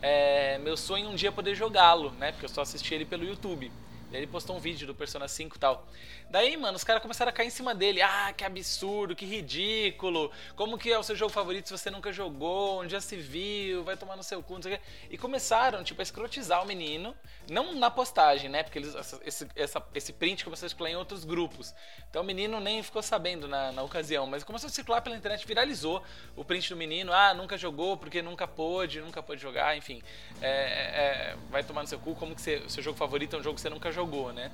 É, 0.00 0.56
meu 0.60 0.74
sonho 0.74 1.04
é 1.04 1.08
um 1.10 1.14
dia 1.14 1.30
poder 1.30 1.54
jogá-lo, 1.54 2.12
né? 2.12 2.32
Porque 2.32 2.46
eu 2.46 2.48
só 2.48 2.62
assisti 2.62 2.94
ele 2.94 3.04
pelo 3.04 3.24
YouTube. 3.26 3.70
Ele 4.12 4.26
postou 4.26 4.56
um 4.56 4.58
vídeo 4.58 4.86
do 4.86 4.94
Persona 4.94 5.28
5 5.28 5.56
e 5.56 5.58
tal. 5.58 5.86
Daí, 6.30 6.56
mano, 6.56 6.76
os 6.76 6.84
caras 6.84 7.02
começaram 7.02 7.28
a 7.30 7.32
cair 7.32 7.48
em 7.48 7.50
cima 7.50 7.74
dele. 7.74 8.00
Ah, 8.00 8.32
que 8.36 8.42
absurdo, 8.44 9.14
que 9.14 9.26
ridículo. 9.26 10.30
Como 10.56 10.78
que 10.78 10.90
é 10.90 10.98
o 10.98 11.02
seu 11.02 11.14
jogo 11.14 11.30
favorito 11.32 11.68
se 11.68 11.76
você 11.76 11.90
nunca 11.90 12.12
jogou? 12.12 12.80
Onde 12.80 12.92
já 12.92 13.00
se 13.00 13.16
viu? 13.16 13.84
Vai 13.84 13.96
tomar 13.96 14.16
no 14.16 14.22
seu 14.22 14.42
cu, 14.42 14.54
não 14.54 14.62
sei 14.62 14.74
o 14.74 14.78
quê. 14.78 14.84
E 15.10 15.18
começaram, 15.18 15.84
tipo, 15.84 16.00
a 16.00 16.02
escrotizar 16.02 16.62
o 16.62 16.66
menino. 16.66 17.14
Não 17.50 17.74
na 17.74 17.90
postagem, 17.90 18.48
né? 18.48 18.62
Porque 18.62 18.78
eles, 18.78 18.94
esse, 19.24 19.46
essa- 19.54 19.82
esse 19.94 20.12
print 20.12 20.44
começou 20.44 20.66
a 20.66 20.68
circular 20.70 20.90
em 20.90 20.96
outros 20.96 21.24
grupos. 21.24 21.74
Então 22.08 22.22
o 22.22 22.24
menino 22.24 22.60
nem 22.60 22.82
ficou 22.82 23.02
sabendo 23.02 23.46
na, 23.46 23.72
na 23.72 23.82
ocasião. 23.82 24.26
Mas 24.26 24.42
começou 24.42 24.68
a 24.68 24.70
circular 24.70 25.02
pela 25.02 25.16
internet, 25.16 25.46
viralizou 25.46 26.02
o 26.34 26.44
print 26.44 26.70
do 26.70 26.76
menino. 26.76 27.12
Ah, 27.12 27.34
nunca 27.34 27.56
jogou 27.58 27.96
porque 27.96 28.22
nunca 28.22 28.46
pôde, 28.48 29.00
nunca 29.00 29.22
pôde 29.22 29.40
jogar, 29.40 29.76
enfim. 29.76 30.02
É, 30.40 30.48
é, 30.50 31.36
vai 31.50 31.62
tomar 31.62 31.82
no 31.82 31.88
seu 31.88 31.98
cu. 31.98 32.14
Como 32.14 32.34
que 32.34 32.40
o 32.40 32.70
seu 32.70 32.82
jogo 32.82 32.96
favorito 32.96 33.36
é 33.36 33.38
um 33.38 33.42
jogo 33.42 33.56
que 33.56 33.60
você 33.60 33.68
nunca 33.70 33.90
jogou, 33.90 33.97
né? 34.32 34.50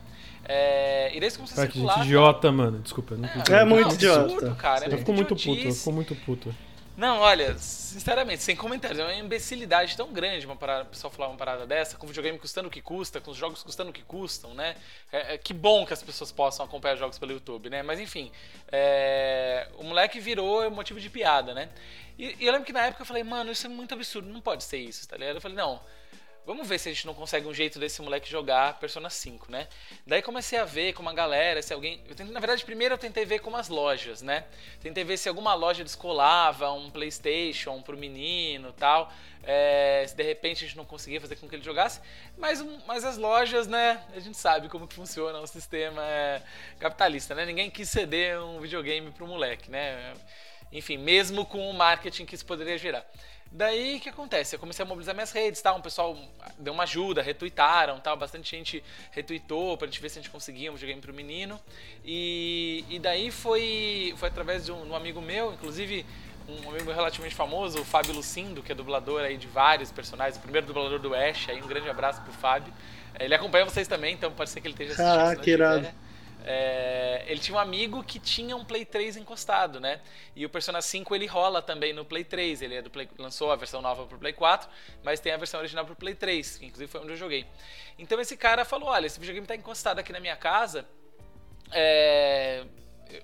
É, 0.46 1.10
e 1.14 1.20
daí 1.20 1.28
isso 1.28 1.38
começou 1.38 1.54
a 1.54 1.56
Cara, 1.56 1.68
que 1.68 1.72
circular. 1.74 1.94
gente 1.96 2.06
idiota, 2.06 2.52
mano. 2.52 2.78
Desculpa, 2.80 3.14
eu 3.14 3.18
não 3.18 3.28
quis 3.28 3.48
É 3.50 3.64
muito 3.64 3.88
não, 3.88 3.94
idiota. 3.94 4.20
absurdo, 4.20 4.54
cara. 4.56 4.84
É 4.84 4.86
Eu 4.86 4.90
muito 4.90 4.98
fico 5.00 5.12
muito 5.14 5.28
puto, 5.34 5.48
eu 5.48 5.54
idiotice. 5.54 5.78
fico 5.78 5.92
muito 5.92 6.14
puto. 6.16 6.54
Não, 6.96 7.18
olha, 7.18 7.58
sinceramente, 7.58 8.40
sem 8.44 8.54
comentários, 8.54 9.00
é 9.00 9.02
uma 9.02 9.14
imbecilidade 9.14 9.96
tão 9.96 10.12
grande 10.12 10.46
uma 10.46 10.54
parada, 10.54 10.84
o 10.84 10.86
pessoal 10.86 11.12
falar 11.12 11.28
uma 11.28 11.36
parada 11.36 11.66
dessa, 11.66 11.96
com 11.96 12.04
o 12.04 12.08
videogame 12.08 12.38
custando 12.38 12.68
o 12.68 12.70
que 12.70 12.80
custa, 12.80 13.20
com 13.20 13.32
os 13.32 13.36
jogos 13.36 13.64
custando 13.64 13.90
o 13.90 13.92
que 13.92 14.02
custam, 14.02 14.54
né? 14.54 14.76
É, 15.10 15.34
é- 15.34 15.38
que 15.38 15.52
bom 15.52 15.84
que 15.84 15.92
as 15.92 16.00
pessoas 16.04 16.30
possam 16.30 16.64
acompanhar 16.64 16.94
jogos 16.94 17.18
pelo 17.18 17.32
YouTube, 17.32 17.68
né? 17.68 17.82
Mas 17.82 17.98
enfim, 17.98 18.30
é, 18.70 19.66
o 19.78 19.82
moleque 19.82 20.20
virou 20.20 20.70
motivo 20.70 21.00
de 21.00 21.10
piada, 21.10 21.52
né? 21.52 21.68
E, 22.16 22.36
e 22.38 22.46
eu 22.46 22.52
lembro 22.52 22.64
que 22.66 22.72
na 22.72 22.82
época 22.86 23.02
eu 23.02 23.06
falei, 23.06 23.24
mano, 23.24 23.50
isso 23.50 23.66
é 23.66 23.68
muito 23.70 23.92
absurdo, 23.92 24.28
não 24.28 24.40
pode 24.40 24.62
ser 24.62 24.78
isso, 24.78 25.08
tá 25.08 25.16
ligado? 25.16 25.36
Eu 25.36 25.40
falei, 25.40 25.56
não. 25.56 25.80
Vamos 26.46 26.68
ver 26.68 26.78
se 26.78 26.90
a 26.90 26.92
gente 26.92 27.06
não 27.06 27.14
consegue 27.14 27.46
um 27.46 27.54
jeito 27.54 27.78
desse 27.78 28.02
moleque 28.02 28.30
jogar 28.30 28.78
Persona 28.78 29.08
5, 29.08 29.50
né? 29.50 29.66
Daí 30.06 30.20
comecei 30.20 30.58
a 30.58 30.64
ver 30.66 30.92
com 30.92 31.00
uma 31.00 31.14
galera, 31.14 31.62
se 31.62 31.72
alguém. 31.72 32.02
Eu 32.06 32.14
tentei, 32.14 32.34
na 32.34 32.40
verdade, 32.40 32.62
primeiro 32.66 32.94
eu 32.94 32.98
tentei 32.98 33.24
ver 33.24 33.38
com 33.38 33.56
as 33.56 33.68
lojas, 33.68 34.20
né? 34.20 34.44
Tentei 34.82 35.04
ver 35.04 35.16
se 35.16 35.26
alguma 35.26 35.54
loja 35.54 35.82
descolava 35.82 36.70
um 36.70 36.90
PlayStation 36.90 37.80
pro 37.80 37.96
menino 37.96 38.72
tal. 38.74 39.10
é, 39.46 40.04
se 40.06 40.14
de 40.14 40.22
repente 40.22 40.64
a 40.64 40.66
gente 40.66 40.76
não 40.76 40.84
conseguia 40.84 41.20
fazer 41.20 41.36
com 41.36 41.48
que 41.48 41.54
ele 41.54 41.62
jogasse. 41.62 42.00
Mas, 42.36 42.60
mas 42.86 43.04
as 43.04 43.16
lojas, 43.16 43.66
né? 43.66 44.02
A 44.14 44.20
gente 44.20 44.36
sabe 44.36 44.68
como 44.68 44.86
que 44.86 44.94
funciona 44.94 45.38
o 45.40 45.46
sistema 45.46 46.02
é, 46.04 46.42
capitalista, 46.78 47.34
né? 47.34 47.46
Ninguém 47.46 47.70
quis 47.70 47.88
ceder 47.88 48.38
um 48.42 48.60
videogame 48.60 49.10
pro 49.12 49.26
moleque, 49.26 49.70
né? 49.70 50.14
Enfim, 50.72 50.98
mesmo 50.98 51.46
com 51.46 51.70
o 51.70 51.72
marketing 51.72 52.26
que 52.26 52.34
isso 52.34 52.44
poderia 52.44 52.76
gerar. 52.76 53.06
Daí 53.56 53.98
o 53.98 54.00
que 54.00 54.08
acontece? 54.08 54.56
Eu 54.56 54.58
comecei 54.58 54.84
a 54.84 54.88
mobilizar 54.88 55.14
minhas 55.14 55.30
redes, 55.30 55.62
tá? 55.62 55.72
Um 55.72 55.80
pessoal 55.80 56.18
deu 56.58 56.72
uma 56.72 56.82
ajuda, 56.82 57.22
retuitaram, 57.22 58.00
tal, 58.00 58.16
bastante 58.16 58.50
gente 58.50 58.82
retuitou 59.12 59.78
pra 59.78 59.86
gente 59.86 60.00
ver 60.00 60.08
se 60.08 60.18
a 60.18 60.22
gente 60.22 60.30
conseguia 60.30 60.72
um 60.72 60.74
videogame 60.74 61.00
pro 61.00 61.14
menino. 61.14 61.60
E, 62.04 62.84
e 62.90 62.98
daí 62.98 63.30
foi, 63.30 64.12
foi 64.16 64.28
através 64.28 64.66
de 64.66 64.72
um, 64.72 64.90
um 64.90 64.96
amigo 64.96 65.22
meu, 65.22 65.52
inclusive 65.52 66.04
um 66.48 66.68
amigo 66.68 66.90
relativamente 66.90 67.36
famoso, 67.36 67.80
o 67.80 67.84
Fábio 67.84 68.12
Lucindo, 68.12 68.60
que 68.60 68.72
é 68.72 68.74
dublador 68.74 69.20
aí 69.22 69.36
de 69.36 69.46
vários 69.46 69.92
personagens, 69.92 70.36
o 70.36 70.40
primeiro 70.40 70.66
dublador 70.66 70.98
do 70.98 71.14
Ash, 71.14 71.48
aí 71.48 71.62
um 71.62 71.68
grande 71.68 71.88
abraço 71.88 72.20
pro 72.22 72.32
Fábio. 72.32 72.74
Ele 73.20 73.36
acompanha 73.36 73.64
vocês 73.64 73.86
também, 73.86 74.14
então 74.14 74.32
pode 74.32 74.50
ser 74.50 74.60
que 74.60 74.66
ele 74.66 74.74
esteja 74.74 74.94
assistindo. 74.94 75.36
Não 75.36 75.36
que 75.36 75.50
irado. 75.50 75.78
tiver. 75.78 75.94
É, 76.46 77.24
ele 77.26 77.40
tinha 77.40 77.56
um 77.56 77.58
amigo 77.58 78.04
que 78.04 78.18
tinha 78.18 78.54
um 78.54 78.64
Play 78.64 78.84
3 78.84 79.16
encostado, 79.16 79.80
né? 79.80 80.02
E 80.36 80.44
o 80.44 80.50
Persona 80.50 80.82
5 80.82 81.14
ele 81.14 81.24
rola 81.26 81.62
também 81.62 81.94
no 81.94 82.04
Play 82.04 82.22
3. 82.22 82.60
Ele 82.60 82.74
é 82.74 82.82
Play- 82.82 83.08
lançou 83.18 83.50
a 83.50 83.56
versão 83.56 83.80
nova 83.80 84.04
pro 84.04 84.18
Play 84.18 84.34
4, 84.34 84.68
mas 85.02 85.20
tem 85.20 85.32
a 85.32 85.38
versão 85.38 85.58
original 85.58 85.86
pro 85.86 85.96
Play 85.96 86.14
3, 86.14 86.58
que 86.58 86.66
inclusive 86.66 86.90
foi 86.90 87.00
onde 87.00 87.12
eu 87.12 87.16
joguei. 87.16 87.46
Então 87.98 88.20
esse 88.20 88.36
cara 88.36 88.64
falou: 88.64 88.90
olha, 88.90 89.06
esse 89.06 89.18
videogame 89.18 89.46
tá 89.46 89.56
encostado 89.56 89.98
aqui 89.98 90.12
na 90.12 90.20
minha 90.20 90.36
casa. 90.36 90.86
É, 91.72 92.64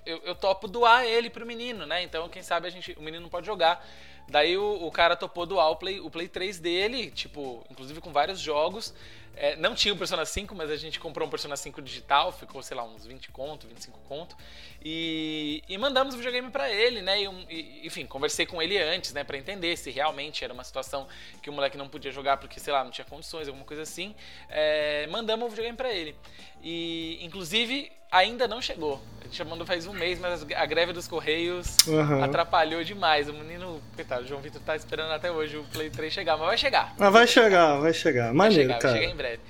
eu, 0.05 0.17
eu 0.23 0.35
topo 0.35 0.67
doar 0.67 1.05
ele 1.05 1.29
pro 1.29 1.45
menino, 1.45 1.85
né? 1.85 2.01
Então, 2.03 2.27
quem 2.29 2.41
sabe 2.41 2.67
a 2.67 2.69
gente, 2.71 2.93
o 2.93 3.01
menino 3.01 3.29
pode 3.29 3.45
jogar. 3.45 3.85
Daí 4.27 4.57
o, 4.57 4.85
o 4.85 4.91
cara 4.91 5.15
topou 5.15 5.45
doar 5.45 5.69
o 5.69 5.75
Play, 5.75 5.99
o 5.99 6.09
Play 6.09 6.27
3 6.27 6.59
dele, 6.59 7.11
tipo, 7.11 7.65
inclusive 7.69 7.99
com 7.99 8.11
vários 8.11 8.39
jogos. 8.39 8.93
É, 9.35 9.55
não 9.55 9.73
tinha 9.73 9.93
o 9.93 9.97
Persona 9.97 10.25
5, 10.25 10.53
mas 10.53 10.69
a 10.69 10.75
gente 10.75 10.99
comprou 10.99 11.27
um 11.27 11.31
Persona 11.31 11.55
5 11.55 11.81
digital, 11.81 12.31
ficou, 12.31 12.61
sei 12.61 12.75
lá, 12.77 12.83
uns 12.83 13.05
20 13.05 13.31
conto, 13.31 13.67
25 13.67 13.99
conto. 14.07 14.35
E, 14.83 15.63
e 15.67 15.77
mandamos 15.77 16.13
o 16.13 16.17
videogame 16.17 16.49
para 16.49 16.69
ele, 16.69 17.01
né? 17.01 17.21
E, 17.21 17.25
e, 17.49 17.87
enfim, 17.87 18.05
conversei 18.05 18.45
com 18.45 18.61
ele 18.61 18.77
antes, 18.77 19.13
né, 19.13 19.23
para 19.23 19.37
entender 19.37 19.77
se 19.77 19.89
realmente 19.89 20.43
era 20.43 20.53
uma 20.53 20.63
situação 20.63 21.07
que 21.41 21.49
o 21.49 21.53
moleque 21.53 21.77
não 21.77 21.87
podia 21.87 22.11
jogar 22.11 22.37
porque, 22.37 22.59
sei 22.59 22.73
lá, 22.73 22.83
não 22.83 22.91
tinha 22.91 23.05
condições, 23.05 23.47
alguma 23.47 23.65
coisa 23.65 23.83
assim. 23.83 24.15
É, 24.49 25.07
mandamos 25.07 25.45
o 25.45 25.49
videogame 25.49 25.77
para 25.77 25.91
ele. 25.91 26.15
E, 26.63 27.17
inclusive, 27.21 27.91
ainda 28.11 28.47
não 28.47 28.61
chegou. 28.61 29.01
A 29.21 29.23
gente 29.23 29.43
mandou 29.45 29.65
faz 29.65 29.87
um 29.87 29.93
mês, 29.93 30.19
mas 30.19 30.45
a 30.53 30.65
greve 30.65 30.91
dos 30.91 31.07
Correios 31.07 31.77
uhum. 31.87 32.23
atrapalhou 32.23 32.83
demais. 32.83 33.29
O 33.29 33.33
menino, 33.33 33.81
coitado, 33.95 34.23
o 34.23 34.27
João 34.27 34.41
Vitor 34.41 34.61
tá 34.61 34.75
esperando 34.75 35.11
até 35.11 35.31
hoje 35.31 35.55
o 35.57 35.63
Play 35.63 35.89
3 35.89 36.11
chegar, 36.11 36.37
mas 36.37 36.47
vai 36.47 36.57
chegar. 36.57 36.93
Mas 36.97 37.13
vai 37.13 37.27
chegar, 37.27 37.79
vai 37.79 37.93
chegar. 37.93 38.33
Maneiro, 38.33 38.67
vai 38.67 38.77
chegar, 38.77 38.79
cara. 38.79 38.93
Vai 38.93 39.01
chegar 39.01 39.13
breve. 39.21 39.41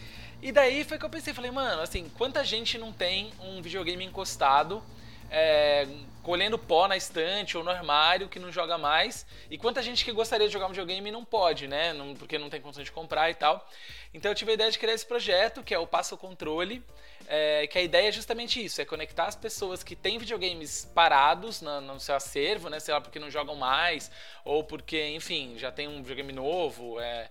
E 0.41 0.51
daí 0.51 0.83
foi 0.83 0.97
que 0.97 1.05
eu 1.05 1.09
pensei, 1.09 1.33
falei, 1.33 1.51
mano, 1.51 1.81
assim, 1.81 2.09
quanta 2.17 2.43
gente 2.43 2.77
não 2.77 2.91
tem 2.91 3.31
um 3.39 3.61
videogame 3.61 4.03
encostado, 4.03 4.83
é, 5.29 5.87
colhendo 6.23 6.57
pó 6.57 6.87
na 6.87 6.97
estante 6.97 7.57
ou 7.57 7.63
no 7.63 7.69
armário 7.69 8.27
que 8.27 8.39
não 8.39 8.51
joga 8.51 8.77
mais, 8.77 9.25
e 9.49 9.57
quanta 9.57 9.81
gente 9.81 10.03
que 10.03 10.11
gostaria 10.11 10.47
de 10.47 10.53
jogar 10.53 10.65
um 10.65 10.69
videogame 10.69 11.09
e 11.09 11.11
não 11.11 11.23
pode, 11.23 11.67
né, 11.67 11.93
não, 11.93 12.15
porque 12.15 12.37
não 12.37 12.49
tem 12.49 12.59
condição 12.59 12.83
de 12.83 12.91
comprar 12.91 13.29
e 13.29 13.35
tal. 13.35 13.65
Então 14.13 14.31
eu 14.31 14.35
tive 14.35 14.51
a 14.51 14.53
ideia 14.55 14.71
de 14.71 14.77
criar 14.77 14.93
esse 14.93 15.05
projeto, 15.05 15.63
que 15.63 15.73
é 15.73 15.79
o 15.79 15.87
Passo 15.87 16.17
Controle, 16.17 16.83
é, 17.27 17.67
que 17.67 17.77
a 17.77 17.81
ideia 17.81 18.09
é 18.09 18.11
justamente 18.11 18.63
isso, 18.63 18.81
é 18.81 18.85
conectar 18.85 19.25
as 19.25 19.35
pessoas 19.35 19.83
que 19.83 19.95
têm 19.95 20.17
videogames 20.17 20.89
parados 20.93 21.61
no, 21.61 21.99
seu 21.99 22.15
acervo, 22.15 22.69
né, 22.69 22.79
sei 22.79 22.93
lá, 22.93 23.01
porque 23.01 23.19
não 23.19 23.29
jogam 23.29 23.55
mais, 23.55 24.11
ou 24.43 24.63
porque, 24.63 25.09
enfim, 25.09 25.55
já 25.57 25.71
tem 25.71 25.87
um 25.87 26.01
videogame 26.01 26.33
novo, 26.33 26.99
é, 26.99 27.29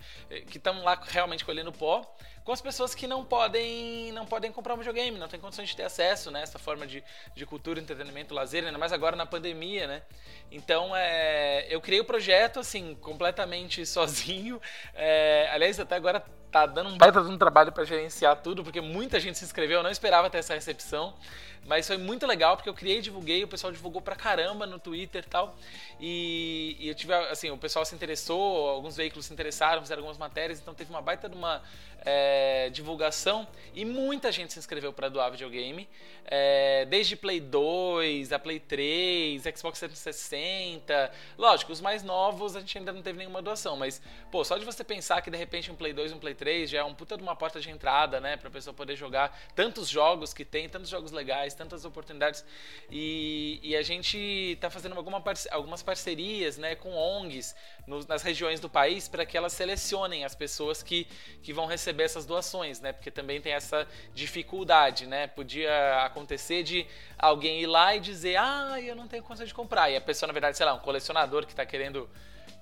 que 0.49 0.57
estão 0.57 0.83
lá 0.83 1.01
realmente 1.09 1.45
colhendo 1.45 1.73
pó, 1.73 2.15
com 2.45 2.53
as 2.53 2.61
pessoas 2.61 2.95
que 2.95 3.07
não 3.07 3.25
podem 3.25 4.11
não 4.13 4.25
podem 4.27 4.51
comprar 4.51 4.75
um 4.75 4.79
videogame, 4.79 5.19
não 5.19 5.29
têm 5.29 5.39
condições 5.39 5.69
de 5.69 5.77
ter 5.77 5.85
acesso, 5.85 6.31
né, 6.31 6.43
essa 6.43 6.59
forma 6.59 6.87
de, 6.87 7.05
de 7.35 7.47
cultura, 7.47 7.81
entretenimento, 7.81 8.35
lazer, 8.35 8.65
ainda 8.65 8.79
mais 8.79 8.93
agora 8.93 9.15
na 9.15 9.27
pandemia, 9.27 9.87
né, 9.87 10.03
então, 10.51 10.97
é, 10.97 11.67
eu 11.71 11.81
criei 11.81 12.01
o 12.01 12.05
projeto, 12.05 12.59
assim, 12.59 12.95
completamente 12.97 13.87
sozinho. 13.87 14.61
É, 14.95 15.49
aliás, 15.53 15.79
até 15.79 15.95
agora 15.95 16.25
tá 16.51 16.67
dando 16.67 16.91
um 16.91 16.99
baita 16.99 17.23
de 17.23 17.29
um 17.29 17.39
trabalho 17.39 17.73
para 17.73 17.85
gerenciar 17.85 18.37
tudo, 18.37 18.63
porque 18.65 18.81
muita 18.81 19.21
gente 19.21 19.39
se 19.39 19.45
inscreveu, 19.45 19.79
eu 19.79 19.83
não 19.83 19.91
esperava 19.91 20.29
ter 20.29 20.39
essa 20.39 20.55
recepção. 20.55 21.15
Mas 21.67 21.87
foi 21.87 21.99
muito 21.99 22.27
legal, 22.27 22.57
porque 22.57 22.69
eu 22.69 22.75
criei 22.75 22.99
e 22.99 23.03
divulguei, 23.03 23.45
o 23.45 23.49
pessoal 23.49 23.73
divulgou 23.73 24.01
pra 24.01 24.17
caramba 24.17 24.67
no 24.67 24.79
Twitter 24.79 25.23
e 25.27 25.29
tal. 25.29 25.55
E, 26.01 26.77
e 26.81 26.89
eu 26.89 26.95
tive, 26.95 27.13
assim, 27.15 27.51
o 27.51 27.59
pessoal 27.59 27.85
se 27.85 27.95
interessou, 27.95 28.69
alguns 28.71 28.97
veículos 28.97 29.27
se 29.27 29.33
interessaram, 29.33 29.83
fizeram 29.83 30.01
algumas 30.01 30.17
matérias, 30.17 30.59
então 30.59 30.73
teve 30.73 30.91
uma 30.91 31.03
baita 31.03 31.29
de 31.29 31.37
uma 31.37 31.63
é, 32.03 32.71
divulgação 32.71 33.47
e 33.75 33.85
muita 33.85 34.33
gente 34.33 34.53
se 34.53 34.59
inscreveu 34.59 34.93
para 34.93 35.09
doar 35.09 35.31
videogame. 35.31 35.89
É, 36.25 36.87
desde 36.87 37.17
Play 37.17 37.41
2, 37.41 38.33
a 38.33 38.39
Play 38.39 38.59
3, 38.61 39.43
Xbox 39.55 39.79
360. 39.79 41.13
Lógico, 41.37 41.73
os 41.73 41.81
mais 41.81 42.03
novos 42.03 42.57
a 42.57 42.61
gente 42.61 42.79
ainda 42.79 42.93
não 42.93 43.03
teve 43.03 43.19
nenhuma 43.19 43.43
doação, 43.43 43.77
mas, 43.77 44.01
pô, 44.31 44.45
só 44.45 44.57
de 44.57 44.65
você 44.65 44.83
pensar 44.83 45.21
que 45.23 45.31
de 45.31 45.37
repente 45.37 45.71
um 45.71 45.77
Play 45.77 45.93
2 45.93 46.13
um 46.13 46.19
Play 46.19 46.35
3 46.41 46.71
já 46.71 46.79
é 46.79 46.85
um 46.85 46.95
puta 46.95 47.19
de 47.19 47.23
uma 47.23 47.37
porta 47.37 47.61
de 47.61 47.69
entrada, 47.69 48.19
né, 48.19 48.35
pra 48.35 48.49
pessoa 48.49 48.73
poder 48.73 48.97
jogar 48.97 49.39
tantos 49.55 49.91
jogos 49.91 50.33
que 50.33 50.43
tem, 50.43 50.71
tantos 50.71 50.89
jogos 50.89 51.13
legais, 51.13 51.53
tantas 51.53 51.85
oportunidades. 51.85 52.43
E, 52.91 53.61
e 53.63 53.77
a 53.77 53.83
gente 53.83 54.57
tá 54.59 54.71
fazendo 54.71 54.97
alguma 54.97 55.23
algumas 55.51 55.83
parcerias, 55.83 56.57
né, 56.57 56.75
com 56.75 56.95
ONGs 56.95 57.55
no, 57.87 58.03
nas 58.07 58.23
regiões 58.23 58.59
do 58.59 58.71
país 58.71 59.07
para 59.07 59.27
que 59.27 59.37
elas 59.37 59.53
selecionem 59.53 60.25
as 60.25 60.35
pessoas 60.35 60.83
que, 60.83 61.07
que 61.43 61.53
vão 61.53 61.67
receber 61.67 62.05
essas 62.05 62.25
doações, 62.25 62.81
né, 62.81 62.95
porque 62.95 63.11
também 63.11 63.39
tem 63.39 63.53
essa 63.53 63.87
dificuldade, 64.15 65.07
né, 65.07 65.27
podia 65.27 66.07
acontecer 66.07 66.63
de 66.63 66.87
alguém 67.19 67.61
ir 67.61 67.67
lá 67.67 67.95
e 67.95 68.01
dizer, 68.01 68.37
ah, 68.37 68.81
eu 68.81 68.97
não 68.97 69.07
tenho 69.07 69.23
condição 69.23 69.47
de 69.47 69.53
comprar. 69.53 69.91
E 69.91 69.97
a 69.97 70.01
pessoa, 70.01 70.27
na 70.27 70.33
verdade, 70.33 70.57
sei 70.57 70.65
lá, 70.65 70.73
um 70.73 70.79
colecionador 70.79 71.45
que 71.45 71.53
está 71.53 71.67
querendo 71.67 72.09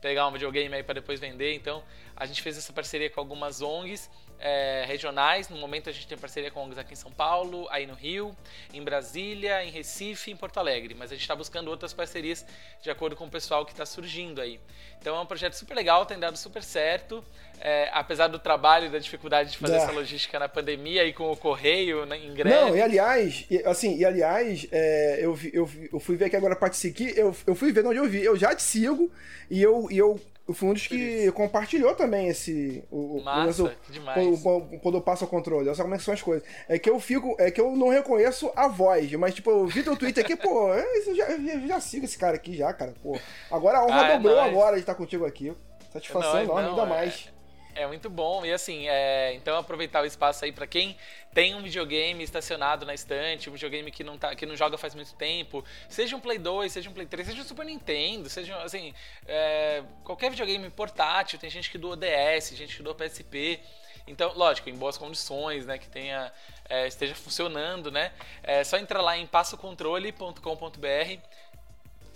pegar 0.01 0.27
um 0.27 0.33
videogame 0.33 0.75
aí 0.75 0.83
para 0.83 0.95
depois 0.95 1.21
vender. 1.21 1.55
Então, 1.55 1.83
a 2.17 2.27
gente 2.27 2.43
fez 2.43 2.57
essa 2.57 2.73
parceria 2.73 3.11
com 3.11 3.21
algumas 3.21 3.61
ONGs 3.61 4.11
é, 4.41 4.85
regionais. 4.87 5.49
No 5.49 5.57
momento, 5.57 5.89
a 5.89 5.93
gente 5.93 6.07
tem 6.07 6.17
parceria 6.17 6.51
com 6.51 6.63
ONGs 6.63 6.79
aqui 6.79 6.93
em 6.93 6.97
São 6.97 7.11
Paulo, 7.11 7.67
aí 7.71 7.87
no 7.87 7.95
Rio, 7.95 8.37
em 8.73 8.83
Brasília, 8.83 9.65
em 9.65 9.71
Recife 9.71 10.31
em 10.31 10.37
Porto 10.37 10.59
Alegre. 10.59 10.95
Mas 10.95 11.11
a 11.11 11.15
gente 11.15 11.23
está 11.23 11.35
buscando 11.35 11.69
outras 11.69 11.93
parcerias 11.93 12.45
de 12.83 12.91
acordo 12.91 13.17
com 13.17 13.27
o 13.27 13.31
pessoal 13.31 13.65
que 13.65 13.73
está 13.73 13.85
surgindo 13.85 14.41
aí. 14.41 14.61
Então, 15.01 15.17
é 15.17 15.21
um 15.21 15.27
projeto 15.27 15.55
super 15.55 15.75
legal, 15.75 16.07
tem 16.07 16.19
dado 16.19 16.37
super 16.37 16.63
certo. 16.63 17.25
É, 17.61 17.91
apesar 17.93 18.29
do 18.29 18.39
trabalho 18.39 18.87
e 18.87 18.89
da 18.89 19.01
dificuldade 19.01 19.51
de 19.51 19.59
fazer 19.59 19.75
é. 19.75 19.77
essa 19.79 19.91
logística 19.91 20.39
na 20.39 20.49
pandemia 20.49 21.05
e 21.05 21.13
com 21.13 21.33
o 21.33 21.37
correio 21.37 22.07
né, 22.07 22.17
em 22.17 22.33
greve. 22.33 22.55
Não, 22.55 22.77
e 22.77 22.81
aliás, 22.81 23.47
assim, 23.65 23.97
e 23.97 24.05
aliás, 24.05 24.65
é, 24.71 25.19
eu, 25.21 25.37
eu, 25.53 25.69
eu 25.93 25.99
fui 25.99 26.17
ver 26.17 26.27
aqui 26.27 26.37
agora 26.37 26.57
seguir, 26.73 27.19
eu, 27.19 27.35
eu 27.47 27.55
fui 27.57 27.73
ver 27.73 27.85
onde 27.85 27.99
eu 27.99 28.09
vi, 28.09 28.23
eu 28.23 28.37
já 28.37 28.55
te 28.55 28.63
sigo 28.63 29.11
e 29.51 29.61
eu, 29.61 29.89
e 29.91 29.99
eu 29.99 30.21
eu 30.49 30.55
fui 30.55 30.67
um 30.67 30.73
dos 30.73 30.87
que 30.87 31.31
compartilhou 31.33 31.95
também 31.95 32.29
esse. 32.29 32.83
O, 32.91 33.21
Massa, 33.23 33.65
o, 33.65 33.93
demais. 33.93 34.43
O, 34.43 34.57
o, 34.57 34.81
quando 34.81 34.95
eu 34.95 35.03
passo 35.03 35.27
o 35.27 35.29
controle. 35.29 35.67
Olha 35.67 35.75
só 35.75 35.83
como 35.83 35.95
é 35.95 35.99
que 35.99 36.05
são 36.05 36.15
as 36.15 36.23
coisas. 36.23 36.49
É 36.67 36.79
que 36.79 36.89
eu 36.89 36.99
fico. 36.99 37.37
É 37.39 37.51
que 37.51 37.61
eu 37.61 37.77
não 37.77 37.91
reconheço 37.91 38.51
a 38.57 38.67
voz, 38.67 39.13
mas, 39.13 39.35
tipo, 39.35 39.51
eu 39.51 39.67
vi 39.67 39.83
teu 39.83 39.95
tweet 39.95 40.19
aqui, 40.19 40.35
pô, 40.35 40.73
é, 40.73 40.83
eu 41.07 41.15
já, 41.15 41.37
já, 41.37 41.67
já, 41.67 41.81
sigo 41.81 42.07
esse 42.07 42.17
cara 42.17 42.37
aqui 42.37 42.57
já, 42.57 42.73
cara. 42.73 42.95
Pô. 43.03 43.19
Agora 43.51 43.79
a 43.79 43.85
honra 43.85 44.01
ah, 44.01 44.09
é 44.09 44.17
dobrou 44.17 44.41
agora 44.41 44.77
de 44.77 44.81
estar 44.81 44.95
contigo 44.95 45.27
aqui. 45.27 45.53
Satisfação 45.93 46.33
não, 46.33 46.41
enorme, 46.41 46.69
ainda 46.71 46.83
é... 46.83 46.87
mais. 46.87 47.38
É 47.75 47.87
muito 47.87 48.11
bom. 48.11 48.45
E 48.45 48.53
assim, 48.53 48.89
é... 48.89 49.35
então 49.35 49.57
aproveitar 49.57 50.03
o 50.03 50.07
espaço 50.07 50.45
aí 50.45 50.53
para 50.53 50.67
quem 50.67 50.97
tem 51.33 51.55
um 51.55 51.63
videogame 51.63 52.25
estacionado 52.25 52.85
na 52.85 52.95
estante, 52.95 53.49
um 53.49 53.53
videogame 53.53 53.91
que 53.91 54.03
não, 54.03 54.19
tá, 54.19 54.35
que 54.35 54.45
não 54.45 54.57
joga 54.57 54.77
faz 54.77 54.95
muito 54.95 55.15
tempo, 55.15 55.65
seja 55.89 56.17
um 56.17 56.21
Play 56.21 56.39
2, 56.39 56.73
seja 56.73 56.91
um 56.91 56.93
Play 56.93 57.07
3, 57.07 57.29
seja 57.29 57.43
um 57.43 57.45
Super 57.45 57.65
Nintendo, 57.65 58.29
seja 58.29 58.57
assim, 58.63 58.93
é... 59.27 59.83
qualquer 60.03 60.31
videogame 60.31 60.69
portátil, 60.71 61.39
tem 61.39 61.51
gente 61.51 61.71
que 61.71 61.79
doa 61.79 61.97
DS, 61.97 62.57
gente 62.57 62.77
que 62.77 62.83
doa 62.83 62.95
PSP. 62.95 63.61
Então, 64.07 64.33
lógico, 64.35 64.71
em 64.71 64.75
boas 64.75 64.97
condições, 64.97 65.67
né, 65.67 65.77
que 65.77 65.87
tenha 65.87 66.33
é, 66.69 66.87
esteja 66.87 67.15
funcionando, 67.15 67.91
né? 67.91 68.13
É 68.43 68.63
só 68.63 68.77
entrar 68.77 69.01
lá 69.01 69.17
em 69.17 69.27
passocontrole.com.br 69.27 71.19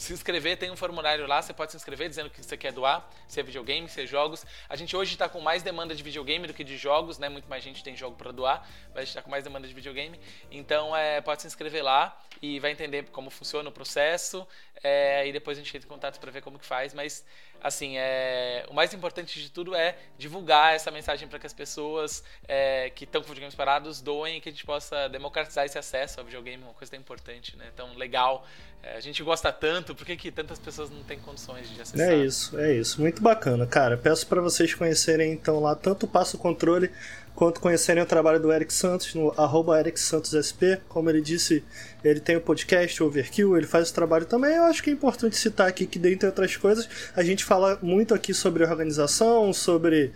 se 0.02 0.12
inscrever, 0.12 0.56
tem 0.56 0.70
um 0.70 0.76
formulário 0.76 1.26
lá, 1.26 1.40
você 1.40 1.52
pode 1.52 1.70
se 1.70 1.76
inscrever 1.76 2.08
dizendo 2.08 2.28
que 2.28 2.42
você 2.42 2.56
quer 2.56 2.72
doar, 2.72 3.08
se 3.28 3.38
é 3.38 3.42
videogame, 3.42 3.88
se 3.88 4.02
é 4.02 4.06
jogos. 4.06 4.44
A 4.68 4.76
gente 4.76 4.96
hoje 4.96 5.12
está 5.12 5.28
com 5.28 5.40
mais 5.40 5.62
demanda 5.62 5.94
de 5.94 6.02
videogame 6.02 6.46
do 6.46 6.54
que 6.54 6.64
de 6.64 6.76
jogos, 6.76 7.18
né? 7.18 7.28
Muito 7.28 7.48
mais 7.48 7.62
gente 7.62 7.82
tem 7.82 7.96
jogo 7.96 8.16
para 8.16 8.32
doar, 8.32 8.68
mas 8.88 8.96
a 8.96 9.00
gente 9.00 9.08
está 9.08 9.22
com 9.22 9.30
mais 9.30 9.44
demanda 9.44 9.66
de 9.66 9.74
videogame. 9.74 10.18
Então, 10.50 10.96
é, 10.96 11.20
pode 11.20 11.42
se 11.42 11.46
inscrever 11.46 11.82
lá 11.82 12.20
e 12.40 12.58
vai 12.58 12.72
entender 12.72 13.04
como 13.10 13.30
funciona 13.30 13.68
o 13.68 13.72
processo. 13.72 14.46
É, 14.82 15.26
e 15.28 15.32
depois 15.32 15.56
a 15.56 15.60
gente 15.62 15.76
entra 15.76 15.86
em 15.86 15.88
contato 15.88 16.18
para 16.18 16.30
ver 16.30 16.42
como 16.42 16.58
que 16.58 16.66
faz, 16.66 16.92
mas 16.92 17.24
assim, 17.62 17.96
é, 17.96 18.66
o 18.68 18.74
mais 18.74 18.92
importante 18.92 19.40
de 19.40 19.48
tudo 19.48 19.74
é 19.76 19.96
divulgar 20.18 20.74
essa 20.74 20.90
mensagem 20.90 21.28
para 21.28 21.38
que 21.38 21.46
as 21.46 21.52
pessoas 21.52 22.24
é, 22.48 22.90
que 22.90 23.04
estão 23.04 23.22
com 23.22 23.28
videogames 23.28 23.54
parados 23.54 24.00
doem 24.00 24.38
e 24.38 24.40
que 24.40 24.48
a 24.48 24.52
gente 24.52 24.66
possa 24.66 25.08
democratizar 25.08 25.64
esse 25.64 25.78
acesso 25.78 26.18
ao 26.18 26.26
videogame, 26.26 26.64
uma 26.64 26.74
coisa 26.74 26.90
tão 26.90 26.98
importante, 26.98 27.56
né? 27.56 27.70
Tão 27.76 27.94
legal. 27.94 28.44
É, 28.82 28.96
a 28.96 29.00
gente 29.00 29.22
gosta 29.22 29.52
tanto, 29.52 29.94
por 29.94 30.04
que, 30.04 30.16
que 30.16 30.30
tantas 30.32 30.58
pessoas 30.58 30.90
não 30.90 31.04
têm 31.04 31.16
condições 31.18 31.70
de 31.70 31.80
acessar? 31.80 32.08
É 32.08 32.16
isso, 32.16 32.58
é 32.58 32.74
isso. 32.74 33.00
Muito 33.00 33.22
bacana, 33.22 33.64
cara. 33.64 33.96
Peço 33.96 34.26
para 34.26 34.40
vocês 34.40 34.74
conhecerem 34.74 35.32
então 35.32 35.60
lá 35.60 35.76
tanto 35.76 36.04
o 36.04 36.08
Passo 36.08 36.36
Controle 36.36 36.90
quanto 37.34 37.60
conhecerem 37.60 38.02
o 38.02 38.06
trabalho 38.06 38.40
do 38.40 38.52
Eric 38.52 38.72
Santos 38.72 39.14
no 39.14 39.32
arroba 39.40 39.78
Eric 39.78 39.98
Santos 40.00 40.32
SP. 40.34 40.82
Como 40.88 41.08
ele 41.08 41.20
disse, 41.20 41.62
ele 42.02 42.18
tem 42.18 42.36
o 42.36 42.40
podcast 42.40 43.00
Overkill, 43.02 43.56
ele 43.56 43.66
faz 43.66 43.84
esse 43.84 43.94
trabalho 43.94 44.26
também. 44.26 44.56
Eu 44.56 44.64
acho 44.64 44.82
que 44.82 44.90
é 44.90 44.92
importante 44.92 45.36
citar 45.36 45.68
aqui 45.68 45.86
que, 45.86 45.98
dentre 45.98 46.26
outras 46.26 46.56
coisas, 46.56 46.88
a 47.14 47.22
gente 47.22 47.44
fala 47.44 47.78
muito 47.80 48.12
aqui 48.14 48.34
sobre 48.34 48.64
organização, 48.64 49.52
sobre 49.52 50.12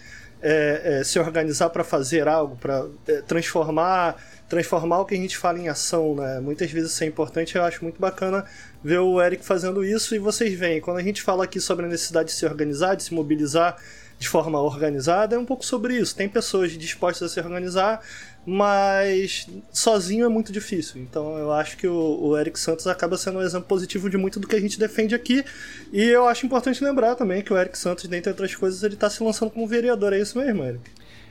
é, 0.48 1.00
é, 1.00 1.04
se 1.04 1.18
organizar 1.18 1.70
para 1.70 1.82
fazer 1.82 2.28
algo, 2.28 2.56
para 2.56 2.86
é, 3.08 3.20
transformar 3.22 4.14
transformar 4.48 5.00
o 5.00 5.04
que 5.04 5.12
a 5.12 5.18
gente 5.18 5.36
fala 5.36 5.58
em 5.58 5.68
ação, 5.68 6.14
né? 6.14 6.38
Muitas 6.38 6.70
vezes 6.70 6.92
isso 6.92 7.02
é 7.02 7.06
importante, 7.08 7.56
eu 7.56 7.64
acho 7.64 7.82
muito 7.82 8.00
bacana 8.00 8.44
ver 8.82 9.00
o 9.00 9.20
Eric 9.20 9.44
fazendo 9.44 9.84
isso 9.84 10.14
e 10.14 10.20
vocês 10.20 10.56
veem, 10.56 10.80
quando 10.80 10.98
a 10.98 11.02
gente 11.02 11.20
fala 11.20 11.42
aqui 11.42 11.60
sobre 11.60 11.84
a 11.84 11.88
necessidade 11.88 12.28
de 12.28 12.34
se 12.36 12.46
organizar, 12.46 12.94
de 12.94 13.02
se 13.02 13.12
mobilizar, 13.12 13.76
de 14.20 14.28
forma 14.28 14.60
organizada 14.60 15.34
é 15.34 15.38
um 15.38 15.44
pouco 15.44 15.66
sobre 15.66 15.98
isso. 15.98 16.14
Tem 16.14 16.28
pessoas 16.28 16.70
dispostas 16.72 17.32
a 17.32 17.34
se 17.34 17.40
organizar, 17.40 18.00
mas 18.46 19.48
sozinho 19.72 20.24
é 20.24 20.28
muito 20.28 20.52
difícil. 20.52 21.02
Então 21.02 21.36
eu 21.36 21.52
acho 21.52 21.76
que 21.76 21.88
o, 21.88 22.18
o, 22.20 22.38
Eric 22.38 22.58
Santos 22.58 22.86
acaba 22.86 23.18
sendo 23.18 23.40
um 23.40 23.42
exemplo 23.42 23.66
positivo 23.66 24.08
de 24.08 24.16
muito 24.16 24.38
do 24.38 24.46
que 24.46 24.54
a 24.54 24.60
gente 24.60 24.78
defende 24.78 25.16
aqui. 25.16 25.44
E 25.92 26.04
eu 26.04 26.28
acho 26.28 26.46
importante 26.46 26.82
lembrar 26.82 27.16
também 27.16 27.42
que 27.42 27.52
o 27.52 27.58
Eric 27.58 27.76
Santos, 27.76 28.06
dentre 28.06 28.30
outras 28.30 28.54
coisas, 28.54 28.84
ele 28.84 28.94
está 28.94 29.10
se 29.10 29.22
lançando 29.22 29.50
como 29.50 29.66
vereador. 29.66 30.12
É 30.12 30.20
isso 30.20 30.38
mesmo, 30.38 30.62
Eric? 30.62 30.88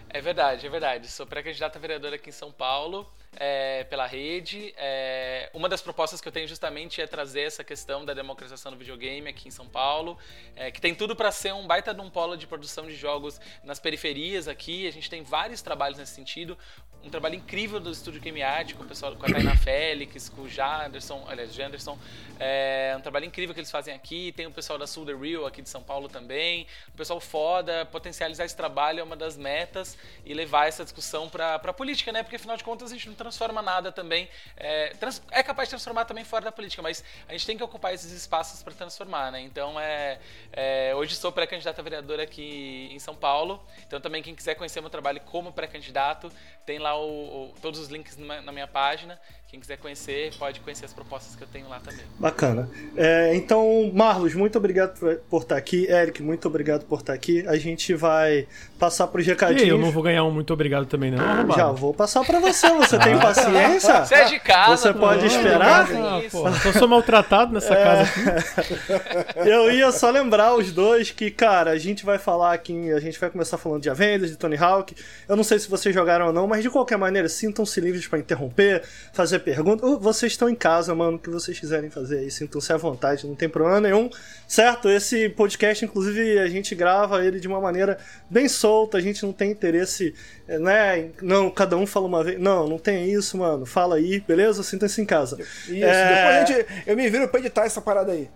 É 0.10 0.20
verdade, 0.20 0.68
é 0.68 0.70
verdade. 0.70 1.08
Sou 1.08 1.26
pré-candidato 1.26 1.78
a 1.78 1.80
vereador 1.80 2.14
aqui 2.14 2.30
em 2.30 2.34
São 2.34 2.52
Paulo. 2.52 3.08
É, 3.36 3.84
pela 3.86 4.06
rede. 4.06 4.74
É, 4.78 5.50
uma 5.54 5.70
das 5.70 5.82
propostas 5.82 6.22
que 6.22 6.28
eu 6.28 6.32
tenho 6.32 6.48
justamente 6.48 7.02
é 7.02 7.08
trazer 7.08 7.42
essa 7.42 7.64
questão 7.64 8.06
da 8.06 8.14
democratização 8.14 8.72
do 8.72 8.78
videogame 8.78 9.30
aqui 9.30 9.48
em 9.48 9.52
São 9.52 9.68
Paulo, 9.68 10.18
é, 10.56 10.72
que 10.72 10.82
tem 10.82 10.96
tudo 10.96 11.16
para 11.16 11.32
ser 11.32 11.54
um 11.54 11.68
baita 11.68 11.94
de 11.94 12.02
um 12.02 12.10
polo 12.10 12.36
de 12.36 12.48
produção 12.48 12.88
de 12.88 12.96
jogos 12.96 13.40
nas 13.64 13.80
periferias 13.80 14.48
aqui. 14.48 14.88
A 14.88 14.92
gente 14.92 15.10
tem 15.10 15.24
vários 15.24 15.62
trabalhos 15.62 15.98
nesse 15.98 16.14
sentido. 16.14 16.58
Um 17.06 17.10
trabalho 17.10 17.36
incrível 17.36 17.80
do 17.80 17.92
Estúdio 17.92 18.20
Game 18.20 18.42
Art, 18.42 18.74
com 18.74 18.84
o 18.84 18.88
pessoal 18.88 19.16
com 19.16 19.24
a 19.28 19.30
Tainá 19.30 19.56
Félix, 19.62 20.28
com 20.28 20.42
o 20.42 20.50
Janderson, 20.50 21.24
aliás, 21.28 21.54
Janderson. 21.54 22.00
É 22.40 22.96
um 22.98 23.02
trabalho 23.02 23.26
incrível 23.26 23.54
que 23.54 23.60
eles 23.60 23.70
fazem 23.70 23.94
aqui. 23.94 24.32
Tem 24.32 24.48
o 24.48 24.52
pessoal 24.52 24.80
da 24.80 24.88
Sul 24.88 25.06
The 25.06 25.14
Real 25.14 25.46
aqui 25.46 25.62
de 25.62 25.70
São 25.70 25.84
Paulo 25.84 26.10
também. 26.10 26.66
O 26.88 26.98
pessoal 26.98 27.20
foda, 27.20 27.86
potencializar 27.86 28.44
esse 28.44 28.56
trabalho 28.58 29.02
é 29.02 29.04
uma 29.04 29.16
das 29.16 29.38
metas 29.38 29.96
e 30.26 30.34
levar 30.34 30.68
essa 30.68 30.84
discussão 30.84 31.30
para 31.30 31.56
a 31.56 31.74
política, 31.74 32.12
né? 32.12 32.24
Porque 32.24 32.38
afinal 32.38 32.58
de 32.58 32.64
contas 32.64 32.92
a 32.92 32.96
gente 32.96 33.08
não 33.08 33.14
transforma 33.26 33.62
nada 33.62 33.92
também. 33.92 34.30
É, 34.56 34.90
trans, 35.00 35.22
é 35.32 35.42
capaz 35.42 35.68
de 35.68 35.72
transformar 35.72 36.06
também 36.06 36.24
fora 36.24 36.46
da 36.46 36.52
política, 36.52 36.82
mas 36.82 37.04
a 37.28 37.32
gente 37.32 37.46
tem 37.46 37.58
que 37.58 37.64
ocupar 37.64 37.94
esses 37.94 38.12
espaços 38.12 38.62
para 38.62 38.74
transformar, 38.74 39.32
né? 39.32 39.42
Então, 39.42 39.80
é, 39.80 40.20
é 40.54 40.94
hoje 40.96 41.16
sou 41.16 41.32
pré-candidato 41.32 41.80
a 41.80 41.84
vereador 41.84 42.20
aqui 42.20 42.90
em 42.92 43.00
São 43.00 43.16
Paulo. 43.16 43.66
Então, 43.88 44.00
também 44.00 44.22
quem 44.22 44.36
quiser 44.36 44.56
conhecer 44.56 44.80
meu 44.80 44.90
trabalho 44.90 45.20
como 45.22 45.52
pré-candidato, 45.52 46.32
tem 46.66 46.78
lá 46.78 46.96
o, 46.96 47.50
o, 47.50 47.54
todos 47.62 47.80
os 47.80 47.88
links 47.88 48.18
na 48.18 48.52
minha 48.52 48.68
página. 48.68 49.20
Quem 49.48 49.60
quiser 49.60 49.78
conhecer, 49.78 50.34
pode 50.40 50.60
conhecer 50.60 50.86
as 50.86 50.92
propostas 50.92 51.36
que 51.36 51.44
eu 51.44 51.48
tenho 51.48 51.70
lá 51.70 51.80
também. 51.80 52.04
Bacana. 52.20 52.68
É, 52.98 53.36
então, 53.36 53.92
Marlos, 53.94 54.34
muito 54.34 54.58
obrigado 54.58 55.00
por 55.30 55.44
estar 55.44 55.56
aqui. 55.56 55.86
Eric, 55.86 56.22
muito 56.22 56.48
obrigado 56.48 56.84
por 56.86 57.00
estar 57.00 57.14
aqui. 57.14 57.48
A 57.48 57.56
gente 57.56 57.94
vai 57.94 58.48
passar 58.80 59.08
para 59.08 59.22
os 59.22 59.26
recadinhos. 59.26 59.64
E 59.64 59.70
eu 59.70 59.78
não 59.78 59.92
vou 59.92 60.02
ganhar 60.02 60.24
um 60.24 60.32
muito 60.32 60.52
obrigado 60.52 60.88
também, 60.88 61.12
não. 61.12 61.24
Ah, 61.24 61.46
já 61.56 61.72
vou 61.72 61.94
passar 61.94 62.26
para 62.26 62.40
você. 62.40 62.68
Você 62.72 62.98
tem 62.98 63.18
paciência? 63.20 64.04
Você 64.04 64.16
é 64.16 64.26
de 64.26 64.40
casa. 64.40 64.78
Você 64.78 64.94
pode 64.94 65.26
esperar? 65.28 65.88
Ah, 65.94 66.22
pô, 66.30 66.48
eu 66.50 66.74
sou 66.74 66.88
maltratado 66.88 67.54
nessa 67.54 67.74
é... 67.74 67.84
casa 67.84 68.02
aqui. 68.02 69.40
eu 69.48 69.72
ia 69.72 69.92
só 69.92 70.10
lembrar 70.10 70.56
os 70.56 70.72
dois 70.74 71.12
que, 71.12 71.30
cara, 71.30 71.70
a 71.72 71.78
gente 71.78 72.04
vai 72.04 72.18
falar 72.18 72.52
aqui, 72.52 72.92
a 72.92 73.00
gente 73.00 73.20
vai 73.20 73.30
começar 73.30 73.58
falando 73.58 73.84
de 73.84 73.90
Avengers, 73.90 74.32
de 74.32 74.38
Tony 74.38 74.58
Hawk. 74.58 74.96
Eu 75.30 75.36
não 75.36 75.44
sei 75.44 75.60
se 75.60 75.70
vocês 75.70 75.94
jogaram 75.94 76.28
ou 76.28 76.34
não, 76.34 76.48
mas 76.48 76.64
de 76.64 76.70
qualquer 76.70 76.98
maneira, 76.98 77.30
sintam-se 77.30 77.80
livres 77.80 78.08
para 78.08 78.20
interromper, 78.20 78.84
fazer 79.14 79.35
pergunta. 79.40 79.86
Vocês 79.98 80.34
estão 80.34 80.50
em 80.50 80.56
casa, 80.56 80.94
mano, 80.94 81.18
o 81.18 81.20
que 81.20 81.30
vocês 81.30 81.60
quiserem 81.60 81.90
fazer 81.90 82.20
aí, 82.20 82.32
sintam-se 82.32 82.72
à 82.72 82.78
vontade, 82.78 83.28
não 83.28 83.36
tem 83.36 83.50
problema 83.50 83.80
nenhum. 83.80 84.10
Certo? 84.48 84.90
Esse 84.90 85.30
podcast, 85.30 85.84
inclusive, 85.84 86.40
a 86.40 86.48
gente 86.48 86.74
grava 86.76 87.24
ele 87.24 87.40
de 87.40 87.48
uma 87.48 87.60
maneira 87.60 87.98
bem 88.30 88.48
solta, 88.48 88.98
a 88.98 89.02
gente 89.02 89.24
não 89.24 89.34
tem 89.34 89.52
interesse, 89.52 90.14
né? 90.48 91.10
Não, 91.22 91.50
cada 91.50 91.78
um 91.78 91.86
fala 91.86 92.06
uma 92.06 92.24
vez. 92.24 92.40
Não, 92.40 92.68
não 92.68 92.78
tem 92.78 93.12
isso, 93.12 93.38
mano. 93.38 93.66
Fala 93.66 93.96
aí, 93.96 94.20
beleza? 94.20 94.64
Sinta-se 94.64 95.02
em 95.02 95.06
casa. 95.06 95.38
Isso, 95.40 95.86
é... 95.86 96.16
depois 96.16 96.36
a 96.36 96.46
gente, 96.46 96.66
eu 96.88 96.96
me 96.96 97.10
viro 97.10 97.28
pra 97.28 97.40
editar 97.40 97.66
essa 97.66 97.82
parada 97.82 98.12
aí. 98.12 98.30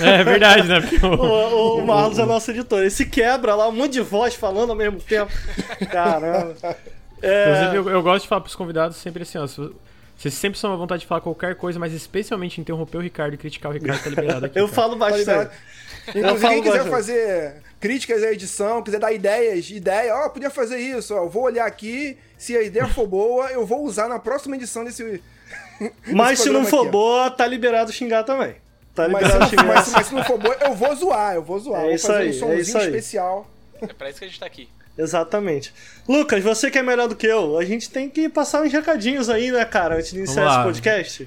É, 0.00 0.20
é 0.20 0.24
verdade, 0.24 0.68
né? 0.68 0.78
o, 1.02 1.06
o, 1.16 1.78
o 1.78 1.86
Marlos 1.86 2.18
é 2.18 2.24
nosso 2.24 2.50
editor. 2.50 2.80
Ele 2.80 2.90
se 2.90 3.06
quebra 3.06 3.56
lá, 3.56 3.68
um 3.68 3.72
monte 3.72 3.94
de 3.94 4.00
voz 4.00 4.34
falando 4.34 4.70
ao 4.70 4.76
mesmo 4.76 5.00
tempo. 5.00 5.32
Caramba. 5.90 6.54
É... 7.20 7.42
Inclusive, 7.42 7.76
eu, 7.76 7.90
eu, 7.90 8.02
gosto 8.02 8.22
de 8.22 8.28
falar 8.28 8.42
pros 8.42 8.54
convidados 8.54 8.96
sempre 8.98 9.22
assim, 9.22 9.38
ó. 9.38 9.46
Vocês 10.16 10.34
sempre 10.34 10.58
são 10.58 10.72
à 10.72 10.76
vontade 10.76 11.00
de 11.00 11.06
falar 11.06 11.20
qualquer 11.20 11.54
coisa, 11.56 11.78
mas 11.78 11.92
especialmente 11.92 12.60
interromper 12.60 12.98
o 12.98 13.00
Ricardo 13.00 13.34
e 13.34 13.36
criticar 13.36 13.70
o 13.70 13.74
Ricardo 13.74 14.02
tá 14.02 14.10
liberado 14.10 14.46
aqui. 14.46 14.58
eu 14.58 14.64
cara. 14.66 14.74
falo 14.74 14.96
bastante. 14.96 15.54
Inclusive, 16.08 16.48
quem 16.48 16.62
quiser 16.62 16.90
fazer 16.90 17.62
críticas 17.80 18.22
à 18.22 18.32
edição, 18.32 18.82
quiser 18.82 18.98
dar 18.98 19.12
ideias, 19.12 19.68
ideia, 19.70 20.14
ó, 20.14 20.26
oh, 20.26 20.30
podia 20.30 20.50
fazer 20.50 20.78
isso, 20.78 21.14
ó, 21.14 21.24
eu 21.24 21.28
vou 21.28 21.44
olhar 21.44 21.66
aqui, 21.66 22.16
se 22.38 22.56
a 22.56 22.62
ideia 22.62 22.86
for 22.88 23.06
boa, 23.06 23.50
eu 23.50 23.66
vou 23.66 23.84
usar 23.84 24.08
na 24.08 24.18
próxima 24.18 24.56
edição 24.56 24.84
desse. 24.84 25.22
Mas 26.06 26.40
se 26.40 26.50
não 26.50 26.64
for 26.64 26.82
aqui, 26.82 26.90
boa, 26.90 27.30
tá 27.30 27.46
liberado 27.46 27.92
xingar 27.92 28.22
também. 28.24 28.56
Tá 28.94 29.06
liberado 29.06 29.40
mas, 29.40 29.50
xingar. 29.50 29.66
Mas, 29.66 29.92
mas, 29.92 30.06
se 30.06 30.14
não 30.14 30.24
for 30.24 30.38
boa, 30.38 30.56
eu 30.60 30.74
vou 30.74 30.94
zoar, 30.94 31.34
eu 31.34 31.42
vou 31.42 31.58
zoar. 31.58 31.80
É 31.80 31.84
vou 31.84 31.94
isso 31.94 32.06
fazer 32.06 32.22
aí, 32.22 32.28
um 32.28 32.32
somzinho 32.32 32.78
é 32.78 32.84
especial. 32.84 33.50
É 33.82 33.86
pra 33.88 34.08
isso 34.08 34.20
que 34.20 34.24
a 34.24 34.28
gente 34.28 34.40
tá 34.40 34.46
aqui. 34.46 34.68
Exatamente. 34.96 35.72
Lucas, 36.08 36.42
você 36.42 36.70
que 36.70 36.78
é 36.78 36.82
melhor 36.82 37.08
do 37.08 37.16
que 37.16 37.26
eu, 37.26 37.58
a 37.58 37.64
gente 37.64 37.90
tem 37.90 38.08
que 38.08 38.28
passar 38.28 38.62
uns 38.62 38.72
recadinhos 38.72 39.28
aí, 39.28 39.50
né, 39.50 39.64
cara, 39.64 39.96
antes 39.96 40.12
de 40.12 40.18
iniciar 40.18 40.46
esse 40.46 40.62
podcast. 40.62 41.26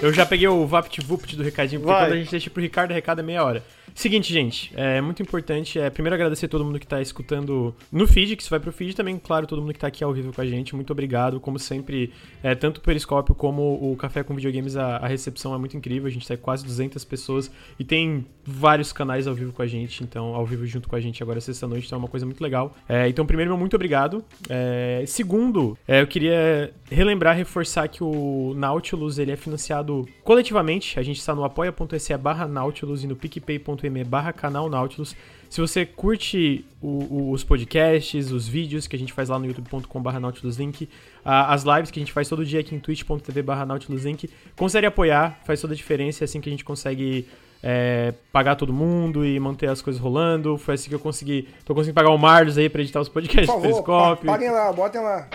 Eu 0.00 0.12
já 0.12 0.24
peguei 0.24 0.46
o 0.46 0.66
VaptVupt 0.66 1.36
do 1.36 1.42
recadinho, 1.42 1.80
porque 1.80 1.92
Vai. 1.92 2.06
quando 2.06 2.12
a 2.12 2.16
gente 2.16 2.30
deixa 2.30 2.48
pro 2.50 2.62
Ricardo, 2.62 2.92
o 2.92 2.94
recado 2.94 3.20
é 3.20 3.22
meia 3.22 3.44
hora. 3.44 3.64
Seguinte, 3.98 4.32
gente, 4.32 4.70
é 4.76 5.00
muito 5.00 5.20
importante. 5.20 5.76
É, 5.76 5.90
primeiro 5.90 6.14
agradecer 6.14 6.46
a 6.46 6.48
todo 6.48 6.64
mundo 6.64 6.78
que 6.78 6.86
tá 6.86 7.02
escutando 7.02 7.74
no 7.90 8.06
feed, 8.06 8.36
que 8.36 8.42
isso 8.44 8.50
vai 8.50 8.60
pro 8.60 8.70
feed 8.70 8.94
também, 8.94 9.18
claro, 9.18 9.44
todo 9.44 9.60
mundo 9.60 9.72
que 9.72 9.80
tá 9.80 9.88
aqui 9.88 10.04
ao 10.04 10.12
vivo 10.12 10.32
com 10.32 10.40
a 10.40 10.46
gente. 10.46 10.72
Muito 10.72 10.92
obrigado. 10.92 11.40
Como 11.40 11.58
sempre, 11.58 12.12
é, 12.40 12.54
tanto 12.54 12.78
o 12.78 12.80
Periscópio 12.80 13.34
como 13.34 13.90
o 13.90 13.96
Café 13.96 14.22
com 14.22 14.36
Videogames, 14.36 14.76
a, 14.76 14.98
a 14.98 15.08
recepção 15.08 15.52
é 15.52 15.58
muito 15.58 15.76
incrível. 15.76 16.06
A 16.06 16.12
gente 16.12 16.28
tá 16.28 16.36
quase 16.36 16.64
200 16.64 17.04
pessoas 17.04 17.50
e 17.76 17.82
tem 17.82 18.24
vários 18.44 18.92
canais 18.92 19.26
ao 19.26 19.34
vivo 19.34 19.52
com 19.52 19.62
a 19.62 19.66
gente, 19.66 20.04
então, 20.04 20.32
ao 20.32 20.46
vivo 20.46 20.64
junto 20.64 20.88
com 20.88 20.94
a 20.94 21.00
gente 21.00 21.20
agora 21.20 21.40
sexta-noite, 21.40 21.86
então 21.86 21.96
é 21.96 22.02
uma 22.02 22.08
coisa 22.08 22.24
muito 22.24 22.40
legal. 22.40 22.76
É, 22.88 23.08
então, 23.08 23.26
primeiro, 23.26 23.58
muito 23.58 23.74
obrigado. 23.74 24.24
É, 24.48 25.02
segundo, 25.08 25.76
é, 25.88 26.00
eu 26.00 26.06
queria 26.06 26.72
relembrar, 26.88 27.36
reforçar 27.36 27.88
que 27.88 28.04
o 28.04 28.54
Nautilus 28.56 29.18
ele 29.18 29.32
é 29.32 29.36
financiado 29.36 30.06
coletivamente. 30.22 31.00
A 31.00 31.02
gente 31.02 31.18
está 31.18 31.34
no 31.34 31.42
apoia.se 31.42 32.16
barra 32.16 32.46
Nautilus 32.46 33.02
e 33.02 33.08
no 33.08 33.16
picpay.me 33.16 33.87
barra 34.04 34.32
canal 34.32 34.68
Nautilus. 34.68 35.14
Se 35.48 35.60
você 35.60 35.86
curte 35.86 36.64
o, 36.80 36.88
o, 36.88 37.30
os 37.30 37.42
podcasts, 37.42 38.30
os 38.30 38.46
vídeos 38.46 38.86
que 38.86 38.94
a 38.94 38.98
gente 38.98 39.12
faz 39.12 39.30
lá 39.30 39.38
no 39.38 39.46
youtube.com 39.46 40.02
barra 40.02 40.20
nautiluslink, 40.20 40.88
as 41.24 41.62
lives 41.62 41.90
que 41.90 41.98
a 41.98 42.02
gente 42.02 42.12
faz 42.12 42.28
todo 42.28 42.44
dia 42.44 42.60
aqui 42.60 42.74
em 42.74 42.78
twitch.tv 42.78 43.42
barra 43.42 43.64
nautiluslink, 43.64 44.28
considere 44.56 44.86
apoiar, 44.86 45.40
faz 45.44 45.60
toda 45.60 45.72
a 45.72 45.76
diferença, 45.76 46.22
é 46.22 46.26
assim 46.26 46.40
que 46.40 46.48
a 46.48 46.52
gente 46.52 46.64
consegue 46.64 47.26
é, 47.62 48.14
pagar 48.32 48.56
todo 48.56 48.72
mundo 48.72 49.24
e 49.24 49.38
manter 49.40 49.68
as 49.68 49.82
coisas 49.82 50.00
rolando. 50.00 50.56
Foi 50.58 50.74
assim 50.74 50.88
que 50.88 50.94
eu 50.94 51.00
consegui. 51.00 51.48
Tô 51.64 51.74
conseguindo 51.74 51.94
pagar 51.94 52.10
o 52.10 52.18
Marlos 52.18 52.58
aí 52.58 52.68
pra 52.68 52.80
editar 52.80 53.00
os 53.00 53.08
podcasts 53.08 53.46
Por 53.46 53.60
favor, 53.60 53.68
do 53.68 53.84
Periscope. 53.84 54.26
Paguem 54.26 54.50
lá, 54.50 54.72
botem 54.72 55.00
lá. 55.00 55.28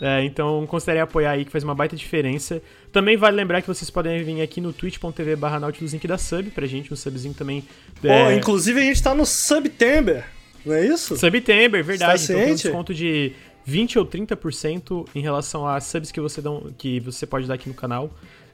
É, 0.00 0.24
então 0.24 0.64
considerem 0.66 1.02
apoiar 1.02 1.32
aí 1.32 1.44
que 1.44 1.50
faz 1.50 1.64
uma 1.64 1.74
baita 1.74 1.96
diferença. 1.96 2.62
Também 2.92 3.16
vale 3.16 3.36
lembrar 3.36 3.60
que 3.60 3.68
vocês 3.68 3.90
podem 3.90 4.22
vir 4.22 4.40
aqui 4.40 4.60
no 4.60 4.72
twitch.tv 4.72 5.36
barra 5.36 5.58
Nautiluslink 5.58 6.06
da 6.06 6.16
sub 6.16 6.50
pra 6.50 6.66
gente, 6.66 6.92
um 6.92 6.96
subzinho 6.96 7.34
também. 7.34 7.64
É... 8.02 8.28
Oh, 8.28 8.32
inclusive 8.32 8.80
a 8.80 8.84
gente 8.84 9.02
tá 9.02 9.14
no 9.14 9.26
Subtember, 9.26 10.24
não 10.64 10.74
é 10.74 10.86
isso? 10.86 11.16
Subtember, 11.16 11.82
verdade. 11.82 12.26
Tá 12.26 12.32
então 12.32 12.44
tem 12.44 12.52
um 12.52 12.54
desconto 12.54 12.94
de 12.94 13.32
20 13.64 13.98
ou 13.98 14.06
30% 14.06 15.08
em 15.14 15.20
relação 15.20 15.66
a 15.66 15.80
subs 15.80 16.12
que 16.12 16.20
você, 16.20 16.40
dão, 16.40 16.72
que 16.78 17.00
você 17.00 17.26
pode 17.26 17.46
dar 17.46 17.54
aqui 17.54 17.68
no 17.68 17.74
canal. 17.74 18.06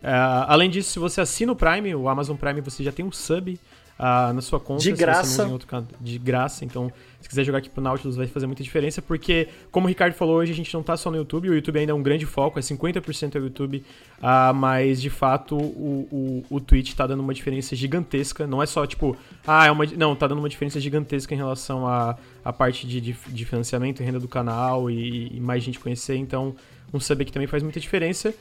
Uh, 0.03 0.45
além 0.49 0.69
disso, 0.69 0.91
se 0.91 0.99
você 0.99 1.21
assina 1.21 1.53
o 1.53 1.57
Prime, 1.57 1.95
o 1.95 2.09
Amazon 2.09 2.37
Prime, 2.37 2.61
você 2.61 2.83
já 2.83 2.93
tem 2.93 3.05
um 3.05 3.13
sub 3.13 3.59
uh, 3.99 4.33
na 4.33 4.41
sua 4.41 4.61
conta. 4.61 4.83
De 4.83 4.93
graça. 4.93 5.47
Outro, 5.47 5.87
de 6.01 6.19
graça, 6.19 6.65
então 6.65 6.93
se 7.25 7.29
quiser 7.29 7.43
jogar 7.43 7.59
aqui 7.59 7.71
pro 7.71 7.83
Nautilus 7.83 8.17
vai 8.17 8.27
fazer 8.27 8.47
muita 8.47 8.63
diferença, 8.63 9.01
porque, 9.01 9.49
como 9.71 9.87
o 9.87 9.89
Ricardo 9.89 10.13
falou 10.13 10.37
hoje, 10.37 10.53
a 10.53 10.55
gente 10.55 10.73
não 10.75 10.83
tá 10.83 10.95
só 10.95 11.11
no 11.11 11.17
YouTube, 11.17 11.49
o 11.49 11.55
YouTube 11.55 11.79
ainda 11.79 11.93
é 11.93 11.95
um 11.95 12.03
grande 12.03 12.27
foco, 12.27 12.59
é 12.59 12.63
50% 12.63 13.35
é 13.35 13.39
o 13.39 13.45
YouTube, 13.45 13.83
uh, 14.19 14.55
mas 14.55 15.01
de 15.01 15.09
fato 15.09 15.57
o, 15.57 16.07
o, 16.13 16.57
o 16.57 16.61
Twitch 16.61 16.93
tá 16.93 17.07
dando 17.07 17.21
uma 17.21 17.33
diferença 17.33 17.75
gigantesca, 17.75 18.47
não 18.47 18.63
é 18.63 18.67
só 18.67 18.87
tipo, 18.87 19.17
ah, 19.47 19.67
é 19.67 19.71
uma. 19.71 19.87
Não, 19.87 20.15
tá 20.15 20.27
dando 20.27 20.41
uma 20.41 20.51
diferença 20.51 20.79
gigantesca 20.79 21.33
em 21.35 21.39
relação 21.39 21.87
à 21.87 22.11
a, 22.45 22.51
a 22.51 22.53
parte 22.53 22.87
de, 22.87 23.01
de, 23.01 23.17
de, 23.29 23.45
financiamento 23.47 24.03
e 24.03 24.05
renda 24.05 24.21
do 24.21 24.29
canal 24.29 24.91
e, 24.91 25.35
e 25.35 25.41
mais 25.41 25.63
gente 25.63 25.81
conhecer, 25.81 26.17
então 26.17 26.55
um 26.93 27.01
sub 27.01 27.23
aqui 27.23 27.33
também 27.33 27.49
faz 27.49 27.63
muita 27.63 27.81
diferença. 27.81 28.35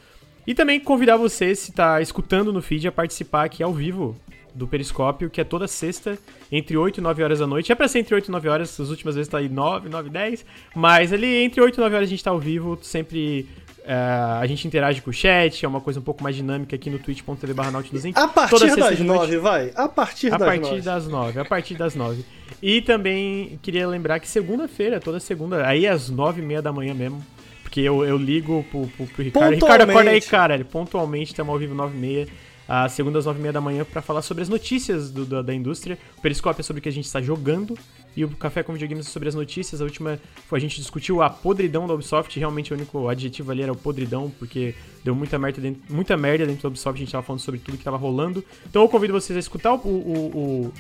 E 0.46 0.54
também 0.54 0.78
convidar 0.78 1.16
você, 1.16 1.56
se 1.56 1.72
tá 1.72 2.02
escutando 2.02 2.52
no 2.52 2.62
feed, 2.62 2.86
a 2.86 2.92
participar 2.92 3.46
aqui 3.46 3.64
ao 3.64 3.74
vivo 3.74 4.14
do 4.54 4.68
Periscópio, 4.68 5.30
que 5.30 5.42
é 5.42 5.44
toda 5.44 5.68
sexta, 5.68 6.18
entre 6.52 6.78
8 6.78 7.00
e 7.00 7.02
9 7.02 7.24
horas 7.24 7.40
da 7.40 7.48
noite. 7.48 7.72
É 7.72 7.76
pra 7.76 7.88
ser 7.88 8.00
entre 8.00 8.14
8 8.14 8.28
e 8.28 8.32
9 8.32 8.50
horas, 8.50 8.80
as 8.80 8.90
últimas 8.90 9.16
vezes 9.16 9.28
tá 9.28 9.40
aí 9.40 9.50
9, 9.50 9.90
9, 9.90 10.10
10. 10.10 10.46
Mas 10.76 11.12
ali 11.12 11.44
entre 11.44 11.62
8 11.62 11.76
e 11.76 11.80
9 11.80 11.96
horas 11.96 12.08
a 12.08 12.10
gente 12.10 12.24
tá 12.24 12.32
ao 12.32 12.40
vivo, 12.40 12.78
sempre. 12.82 13.48
Uh, 13.80 14.40
a 14.40 14.48
gente 14.48 14.66
interage 14.66 15.02
com 15.02 15.10
o 15.10 15.14
chat, 15.14 15.66
é 15.66 15.68
uma 15.68 15.82
coisa 15.82 16.00
um 16.00 16.04
pouco 16.04 16.24
mais 16.24 16.38
dinâmica 16.38 16.74
aqui 16.74 16.90
no 16.90 16.98
twitch.tv 17.00 17.54
barra 17.54 17.70
A 18.16 18.28
partir 18.30 18.76
das 18.78 19.00
9, 19.00 19.38
vai. 19.40 19.74
A 19.76 19.90
partir 19.90 20.34
a 20.34 20.38
das 20.38 20.48
partir 20.48 20.70
9. 20.70 20.82
das 20.82 21.08
9. 21.08 21.40
A 21.40 21.46
partir 21.46 21.76
das 21.76 21.96
9. 21.96 22.26
E 22.62 22.82
também 22.82 23.60
queria 23.62 23.86
lembrar 23.86 24.22
que 24.22 24.28
segunda-feira, 24.30 25.02
toda 25.02 25.20
segunda, 25.20 25.68
aí 25.68 25.86
às 25.86 26.10
9 26.10 26.42
e 26.42 26.46
meia 26.46 26.62
da 26.62 26.72
manhã 26.72 26.94
mesmo, 26.94 27.22
porque 27.62 27.82
eu, 27.82 28.06
eu 28.06 28.16
ligo 28.16 28.66
pro, 28.72 28.88
pro, 28.88 29.06
pro 29.06 29.24
Ricardo. 29.24 29.54
Ricardo, 29.54 29.82
acorda 29.82 30.12
aí, 30.12 30.22
cara. 30.22 30.54
Ele 30.54 30.64
pontualmente 30.64 31.32
estamos 31.32 31.52
ao 31.52 31.60
vivo 31.60 31.76
9 31.76 31.98
e 31.98 32.00
meia 32.00 32.28
às 32.68 32.92
segundas 32.94 33.22
às 33.22 33.26
nove 33.26 33.40
e 33.40 33.42
meia 33.42 33.54
da 33.54 33.62
manhã 33.62 33.86
para 33.86 34.02
falar 34.02 34.22
sobre 34.22 34.44
as 34.44 34.50
notícias 34.50 35.12
do, 35.12 35.44
da, 35.44 35.54
indústria. 35.54 35.98
O 36.18 36.22
Periscópio 36.22 36.62
é 36.62 36.64
sobre 36.64 36.80
o 36.80 36.84
que 36.84 36.90
a 36.90 36.92
gente 36.92 37.06
está 37.06 37.22
jogando 37.22 37.78
e 38.16 38.24
o 38.24 38.30
Café 38.30 38.64
com 38.64 38.74
Videogames 38.74 39.08
é 39.08 39.10
sobre 39.10 39.30
as 39.30 39.36
notícias. 39.36 39.82
A 39.82 39.84
última 39.84 40.20
foi 40.48 40.60
a 40.60 40.62
gente 40.62 40.78
discutiu 40.78 41.22
a 41.22 41.30
podridão 41.30 41.88
da 41.88 41.94
Ubisoft, 41.94 42.38
realmente 42.40 42.74
o 42.74 42.76
único 42.76 43.08
adjetivo 43.08 43.52
ali 43.52 43.64
era 43.64 43.72
o 43.72 43.76
podridão, 43.76 44.32
porque 44.40 44.76
deu 45.04 45.16
muita 45.16 45.38
merda 45.38 45.62
dentro, 45.62 45.82
muita 45.94 46.16
merda 46.16 46.46
dentro 46.46 46.64
da 46.64 46.70
Ubisoft, 46.70 46.96
a 46.96 47.00
gente 47.00 47.08
estava 47.08 47.24
falando 47.24 47.42
sobre 47.42 47.60
tudo 47.60 47.76
que 47.76 47.82
estava 47.82 47.98
rolando. 47.98 48.44
Então 48.68 48.82
eu 48.82 48.90
convido 48.90 49.14
vocês 49.14 49.36
a 49.36 49.40
escutar 49.40 49.74
o, 49.74 49.78
o, 49.78 50.68
o 50.68 50.74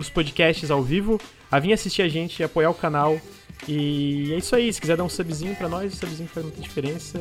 os 0.00 0.08
podcasts 0.08 0.70
ao 0.70 0.82
vivo, 0.82 1.20
a 1.50 1.58
vir 1.58 1.72
assistir 1.72 2.02
a 2.02 2.08
gente, 2.08 2.42
apoiar 2.42 2.70
o 2.70 2.74
canal. 2.74 3.20
E 3.68 4.32
é 4.32 4.38
isso 4.38 4.56
aí, 4.56 4.72
se 4.72 4.80
quiser 4.80 4.96
dar 4.96 5.04
um 5.04 5.08
subzinho 5.08 5.54
pra 5.54 5.68
nós, 5.68 5.92
o 5.92 5.96
subzinho 5.96 6.28
faz 6.28 6.44
muita 6.44 6.62
diferença. 6.62 7.20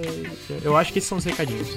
Eu 0.63 0.77
acho 0.77 0.93
que 0.93 0.99
esses 0.99 1.09
são 1.09 1.17
os 1.17 1.25
recadinhos. 1.25 1.75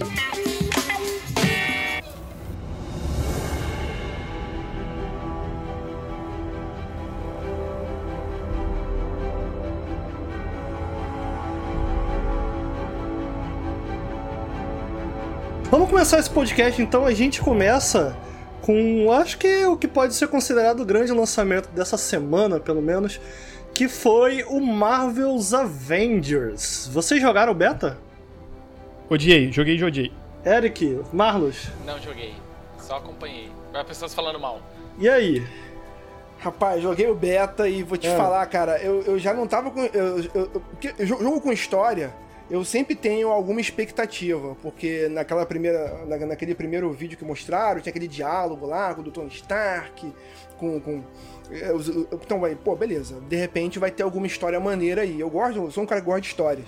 Vamos 15.73 15.89
começar 15.89 16.19
esse 16.19 16.29
podcast 16.29 16.83
então. 16.83 17.07
A 17.07 17.15
gente 17.15 17.41
começa 17.41 18.15
com, 18.61 19.11
acho 19.11 19.39
que 19.39 19.47
é 19.47 19.67
o 19.67 19.75
que 19.75 19.89
pode 19.89 20.15
ser 20.15 20.29
considerado 20.29 20.81
o 20.81 20.85
grande 20.85 21.11
lançamento 21.13 21.71
dessa 21.71 21.97
semana, 21.97 22.61
pelo 22.61 22.83
menos, 22.83 23.19
que 23.73 23.89
foi 23.89 24.45
o 24.45 24.61
Marvel's 24.61 25.55
Avengers. 25.55 26.91
Vocês 26.93 27.23
jogaram 27.23 27.53
o 27.53 27.55
beta? 27.55 27.97
Odiei, 29.09 29.51
joguei 29.51 29.79
e 29.79 29.83
odiei. 29.83 30.13
Eric, 30.45 31.01
Marlos? 31.11 31.69
Não 31.87 31.99
joguei, 31.99 32.35
só 32.79 32.99
acompanhei. 32.99 33.51
As 33.73 33.85
pessoas 33.85 34.15
falando 34.15 34.39
mal. 34.39 34.61
E 34.99 35.09
aí? 35.09 35.43
Rapaz, 36.39 36.83
joguei 36.83 37.09
o 37.09 37.15
beta 37.15 37.67
e 37.67 37.83
vou 37.83 37.97
te 37.97 38.09
é. 38.09 38.15
falar, 38.15 38.45
cara, 38.45 38.77
eu, 38.83 39.05
eu 39.05 39.19
já 39.19 39.33
não 39.33 39.47
tava 39.47 39.71
com. 39.71 39.81
Eu, 39.87 40.19
eu, 40.35 40.63
eu, 40.99 41.07
jogo 41.07 41.41
com 41.41 41.51
história 41.51 42.13
eu 42.53 42.63
sempre 42.67 42.95
tenho 42.95 43.31
alguma 43.31 43.63
expectativa, 43.63 44.55
porque 44.61 45.09
naquela 45.09 45.47
primeira, 45.47 46.05
na, 46.05 46.19
naquele 46.27 46.55
primeiro 46.55 46.93
vídeo 46.93 47.17
que 47.17 47.25
mostraram, 47.25 47.81
tinha 47.81 47.89
aquele 47.89 48.07
diálogo 48.07 48.67
lá 48.67 48.95
com 48.95 49.01
o 49.01 49.11
Tony 49.11 49.31
Stark, 49.31 50.13
com. 50.59 50.79
com 50.79 51.03
é, 51.51 51.73
então, 52.13 52.39
vai, 52.39 52.55
pô, 52.55 52.77
beleza. 52.77 53.19
De 53.27 53.37
repente 53.37 53.79
vai 53.79 53.91
ter 53.91 54.03
alguma 54.03 54.27
história 54.27 54.61
maneira 54.61 55.01
aí. 55.01 55.19
Eu 55.19 55.31
gosto, 55.31 55.57
eu 55.57 55.71
sou 55.71 55.83
um 55.83 55.87
cara 55.87 56.03
que 56.03 56.07
gosta 56.07 56.21
de 56.21 56.27
histórias. 56.27 56.67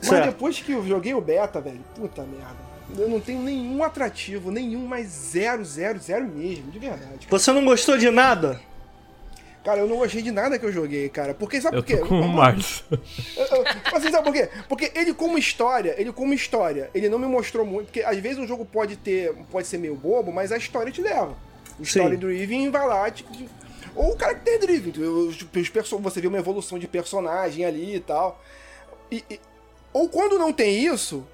Mas 0.00 0.08
certo. 0.10 0.26
depois 0.26 0.60
que 0.60 0.72
eu 0.72 0.86
joguei 0.86 1.14
o 1.14 1.22
beta, 1.22 1.58
velho, 1.58 1.80
puta 1.96 2.22
merda. 2.22 2.74
Eu 2.98 3.08
não 3.08 3.18
tenho 3.18 3.40
nenhum 3.40 3.82
atrativo, 3.82 4.50
nenhum, 4.50 4.86
mais 4.86 5.06
zero, 5.06 5.64
zero, 5.64 5.98
zero 5.98 6.26
mesmo, 6.26 6.70
de 6.70 6.78
verdade. 6.78 7.26
Cara. 7.26 7.30
Você 7.30 7.50
não 7.50 7.64
gostou 7.64 7.96
de 7.96 8.10
nada? 8.10 8.60
Cara, 9.64 9.80
eu 9.80 9.88
não 9.88 9.96
gostei 9.96 10.20
de 10.20 10.30
nada 10.30 10.58
que 10.58 10.66
eu 10.66 10.70
joguei, 10.70 11.08
cara. 11.08 11.32
Porque 11.32 11.58
sabe 11.58 11.78
por 11.78 11.86
quê? 11.86 11.96
com 11.96 12.20
o 12.20 12.28
Mars. 12.28 12.84
Mas 13.90 14.02
sabe 14.02 14.22
por 14.22 14.32
quê? 14.34 14.50
Porque 14.68 14.92
ele 14.94 15.14
como 15.14 15.38
história, 15.38 15.94
ele 15.96 16.12
como 16.12 16.34
história, 16.34 16.90
ele 16.94 17.08
não 17.08 17.18
me 17.18 17.26
mostrou 17.26 17.64
muito. 17.64 17.86
Porque 17.86 18.02
às 18.02 18.18
vezes 18.18 18.38
um 18.38 18.46
jogo 18.46 18.66
pode 18.66 18.96
ter. 18.96 19.34
pode 19.50 19.66
ser 19.66 19.78
meio 19.78 19.94
bobo, 19.94 20.30
mas 20.30 20.52
a 20.52 20.58
história 20.58 20.92
te 20.92 21.00
leva. 21.00 21.34
O 21.80 21.82
story 21.82 22.18
driven 22.18 22.70
vai 22.70 22.86
lá, 22.86 23.10
te, 23.10 23.24
ou 23.96 24.14
o 24.14 24.18
character 24.18 24.60
driven. 24.60 24.92
Os, 25.02 25.40
os, 25.40 25.90
você 26.00 26.20
vê 26.20 26.26
uma 26.26 26.38
evolução 26.38 26.78
de 26.78 26.86
personagem 26.86 27.64
ali 27.64 27.96
e 27.96 28.00
tal. 28.00 28.42
E, 29.10 29.24
e, 29.30 29.40
ou 29.94 30.10
quando 30.10 30.38
não 30.38 30.52
tem 30.52 30.84
isso, 30.84 31.26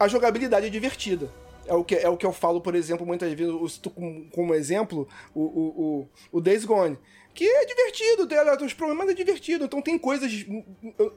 a 0.00 0.08
jogabilidade 0.08 0.66
é 0.66 0.70
divertida. 0.70 1.30
É 1.66 1.74
o, 1.74 1.84
que, 1.84 1.94
é 1.94 2.08
o 2.08 2.16
que 2.16 2.26
eu 2.26 2.32
falo, 2.32 2.60
por 2.60 2.74
exemplo, 2.74 3.06
muitas 3.06 3.32
vezes, 3.32 3.80
como, 3.94 4.24
como 4.30 4.54
exemplo, 4.54 5.06
o, 5.34 5.40
o, 5.40 6.08
o, 6.32 6.38
o 6.38 6.40
Days 6.40 6.64
Gone 6.64 6.98
que 7.34 7.44
é 7.44 7.66
divertido, 7.66 8.28
os 8.64 8.72
problemas 8.72 9.08
é 9.08 9.14
divertido, 9.14 9.64
então 9.64 9.82
tem 9.82 9.98
coisas. 9.98 10.30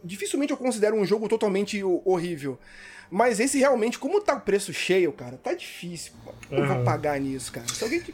Dificilmente 0.04 0.52
eu 0.52 0.58
considero 0.58 0.96
um 0.96 1.06
jogo 1.06 1.30
totalmente 1.30 1.82
horrível. 1.84 2.58
Mas 3.10 3.40
esse 3.40 3.60
realmente, 3.60 3.98
como 3.98 4.20
tá 4.20 4.36
o 4.36 4.42
preço 4.42 4.74
cheio, 4.74 5.14
cara, 5.14 5.38
tá 5.38 5.54
difícil. 5.54 6.12
Uhum. 6.52 6.58
Eu 6.58 6.68
vou 6.68 6.84
pagar 6.84 7.20
nisso, 7.20 7.52
cara. 7.52 7.68
Se 7.68 7.84
alguém 7.84 8.02
que. 8.02 8.14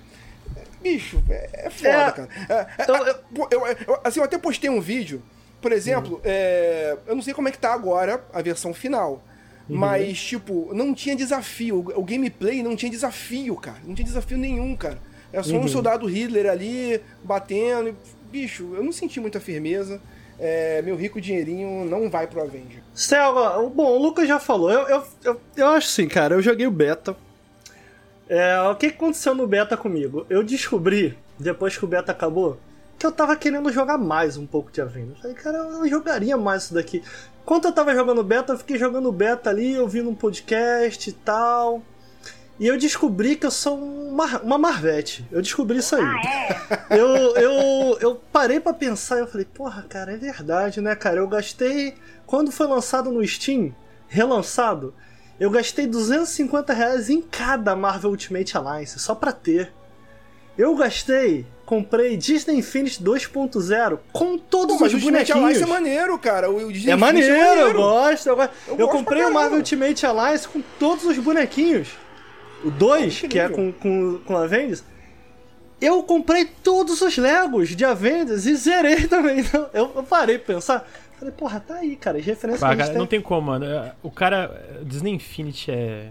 Bicho, 0.82 1.24
é, 1.30 1.50
é 1.54 1.70
foda, 1.70 1.90
é, 1.90 2.12
cara. 2.12 2.30
É, 2.50 2.92
eu, 2.92 3.48
eu, 3.50 3.68
eu, 3.88 4.00
assim, 4.04 4.20
eu 4.20 4.26
até 4.26 4.38
postei 4.38 4.70
um 4.70 4.82
vídeo, 4.82 5.24
por 5.62 5.72
exemplo, 5.72 6.16
uhum. 6.16 6.22
é, 6.26 6.98
eu 7.08 7.16
não 7.16 7.22
sei 7.22 7.34
como 7.34 7.48
é 7.48 7.52
que 7.52 7.58
tá 7.58 7.74
agora 7.74 8.24
a 8.34 8.42
versão 8.42 8.74
final. 8.74 9.24
Uhum. 9.70 9.78
Mas, 9.78 10.22
tipo, 10.22 10.70
não 10.74 10.94
tinha 10.94 11.16
desafio. 11.16 11.80
O 11.96 12.04
gameplay 12.04 12.62
não 12.62 12.76
tinha 12.76 12.92
desafio, 12.92 13.56
cara. 13.56 13.80
Não 13.86 13.96
tinha 13.96 14.06
desafio 14.06 14.38
nenhum, 14.38 14.76
cara. 14.76 15.00
É 15.34 15.42
só 15.42 15.56
uhum. 15.56 15.64
um 15.64 15.68
soldado 15.68 16.06
Hitler 16.06 16.50
ali, 16.50 17.02
batendo. 17.24 17.98
Bicho, 18.32 18.74
eu 18.76 18.84
não 18.84 18.92
senti 18.92 19.20
muita 19.20 19.40
firmeza. 19.40 20.00
É, 20.40 20.82
meu 20.84 20.96
rico 20.96 21.20
dinheirinho 21.20 21.86
não 21.86 22.10
vai 22.10 22.28
pro 22.28 22.42
Avenger. 22.42 22.84
Selva, 22.94 23.58
bom, 23.70 23.98
o 23.98 24.02
Lucas 24.02 24.28
já 24.28 24.40
falou. 24.40 24.70
Eu, 24.70 24.88
eu, 24.88 25.04
eu, 25.24 25.42
eu 25.58 25.68
acho 25.70 25.88
assim, 25.88 26.08
cara, 26.08 26.36
eu 26.36 26.42
joguei 26.42 26.68
o 26.68 26.72
beta. 26.72 27.16
É, 28.30 28.60
o 28.62 28.76
que 28.76 28.88
aconteceu 28.88 29.34
no 29.36 29.48
beta 29.48 29.76
comigo? 29.76 30.26
Eu 30.30 30.44
descobri, 30.44 31.18
depois 31.40 31.78
que 31.78 31.84
o 31.84 31.88
beta 31.88 32.12
acabou, 32.12 32.58
que 32.98 33.06
eu 33.06 33.12
tava 33.12 33.36
querendo 33.36 33.72
jogar 33.72 33.98
mais 33.98 34.38
um 34.38 34.46
pouco 34.46 34.72
de 34.72 34.82
Avengers. 34.82 35.20
Falei, 35.20 35.36
cara, 35.36 35.58
eu 35.58 35.88
jogaria 35.88 36.38
mais 36.38 36.64
isso 36.64 36.74
daqui. 36.74 37.04
Enquanto 37.42 37.66
eu 37.66 37.72
tava 37.74 37.94
jogando 37.94 38.24
beta, 38.24 38.54
eu 38.54 38.58
fiquei 38.58 38.78
jogando 38.78 39.12
beta 39.12 39.50
ali, 39.50 39.78
ouvindo 39.78 40.10
um 40.10 40.16
podcast 40.16 41.10
e 41.10 41.14
tal. 41.14 41.82
E 42.60 42.68
eu 42.68 42.78
descobri 42.78 43.36
que 43.36 43.46
eu 43.46 43.52
sou 43.52 43.78
uma, 43.78 44.40
uma 44.42 44.58
Marvete. 44.58 45.26
Eu 45.32 45.42
descobri 45.42 45.80
isso 45.80 45.96
aí. 45.96 46.04
Ah, 46.04 46.88
é? 46.90 47.00
eu, 47.00 47.08
eu, 47.36 47.98
eu 48.00 48.22
parei 48.32 48.60
para 48.60 48.74
pensar 48.74 49.18
e 49.18 49.20
eu 49.22 49.28
falei, 49.28 49.46
porra, 49.46 49.84
cara, 49.90 50.14
é 50.14 50.18
verdade, 50.18 50.80
né, 50.80 50.96
cara? 50.96 51.18
Eu 51.18 51.28
gastei. 51.28 51.96
Quando 52.26 52.52
foi 52.52 52.68
lançado 52.68 53.12
no 53.12 53.26
Steam, 53.28 53.76
relançado, 54.08 54.94
eu 55.40 55.50
gastei 55.50 55.88
250 55.88 56.74
reais 56.74 57.10
em 57.10 57.22
cada 57.22 57.76
Marvel 57.76 58.12
Ultimate 58.12 58.56
Alliance, 58.56 59.00
só 59.00 59.16
pra 59.16 59.32
ter. 59.32 59.74
Eu 60.56 60.76
gastei, 60.76 61.48
comprei 61.66 62.16
Disney 62.16 62.58
Infinity 62.58 63.04
2.0 63.04 63.98
com 64.12 64.38
todos 64.38 64.78
Pô, 64.78 64.86
os 64.86 64.94
bonequinhos. 64.94 65.04
Ultimate 65.04 65.32
Alliance 65.32 65.64
é 65.64 65.66
maneiro, 65.66 66.20
cara. 66.20 66.52
O 66.52 66.72
Disney 66.72 66.92
é, 66.92 66.96
maneiro, 66.96 67.34
é 67.34 67.46
maneiro, 67.46 67.70
eu 67.70 67.74
gosto. 67.74 68.28
Eu, 68.28 68.36
gosto. 68.36 68.52
eu, 68.68 68.78
eu 68.78 68.88
comprei 68.88 69.26
o 69.26 69.34
Marvel 69.34 69.58
Ultimate 69.58 70.06
Alliance 70.06 70.48
com 70.48 70.62
todos 70.78 71.06
os 71.06 71.18
bonequinhos. 71.18 72.03
O 72.64 72.72
2, 72.72 73.22
que 73.22 73.40
é 73.40 73.50
com, 73.50 73.72
com, 73.72 74.20
com 74.26 74.38
Avengers, 74.38 74.84
eu 75.82 76.02
comprei 76.04 76.46
todos 76.46 77.02
os 77.02 77.18
Legos 77.18 77.76
de 77.76 77.84
Avengers 77.84 78.46
e 78.46 78.56
zerei 78.56 79.06
também. 79.08 79.40
Então, 79.40 79.70
eu, 79.74 79.92
eu 79.96 80.04
parei 80.04 80.38
pra 80.38 80.56
pensar. 80.56 80.88
Falei, 81.20 81.34
porra, 81.34 81.60
tá 81.60 81.76
aí, 81.76 81.96
cara. 81.96 82.18
As 82.18 82.26
referências 82.26 82.62
Pá, 82.62 82.76
cara, 82.76 82.94
Não 82.94 83.06
tem 83.06 83.22
como, 83.22 83.48
mano. 83.48 83.92
O 84.02 84.10
cara. 84.10 84.80
Disney 84.84 85.12
Infinity 85.12 85.72
é. 85.72 86.10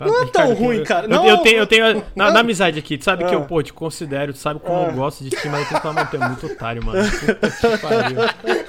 Não 0.00 0.22
é 0.22 0.26
tão 0.26 0.52
ruim, 0.54 0.78
eu, 0.78 0.84
cara. 0.84 1.06
Eu, 1.06 1.10
não, 1.10 1.26
eu 1.26 1.38
tenho, 1.38 1.58
eu 1.58 1.66
tenho 1.66 2.04
na, 2.16 2.32
na 2.32 2.40
amizade 2.40 2.78
aqui, 2.78 2.98
tu 2.98 3.04
sabe 3.04 3.24
que 3.24 3.34
eu, 3.34 3.42
ah. 3.42 3.44
pô, 3.44 3.62
te 3.62 3.72
considero, 3.72 4.32
tu 4.32 4.38
sabe 4.38 4.58
como 4.58 4.86
eu 4.86 4.88
ah. 4.88 4.92
gosto 4.92 5.22
de 5.22 5.30
ti, 5.30 5.48
mas 5.48 5.60
eu 5.60 5.68
tenho 5.68 5.80
que 5.80 5.86
falar, 5.86 6.10
é 6.12 6.28
muito 6.28 6.46
otário, 6.46 6.84
mano. 6.84 7.00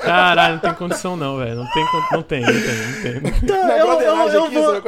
Caralho, 0.01 0.53
não 0.53 0.61
tem 0.61 0.73
condição 0.75 1.17
não, 1.17 1.37
velho. 1.37 1.55
Não 1.55 1.71
tem, 1.71 1.85
não 2.11 2.21
tem, 2.21 2.41
não 2.41 2.47
tem, 2.47 3.15
não 3.15 3.21
tem. 3.21 3.39
Então, 3.43 3.69
eu, 3.71 4.01
eu, 4.01 4.29
eu, 4.29 4.51
vou, 4.51 4.83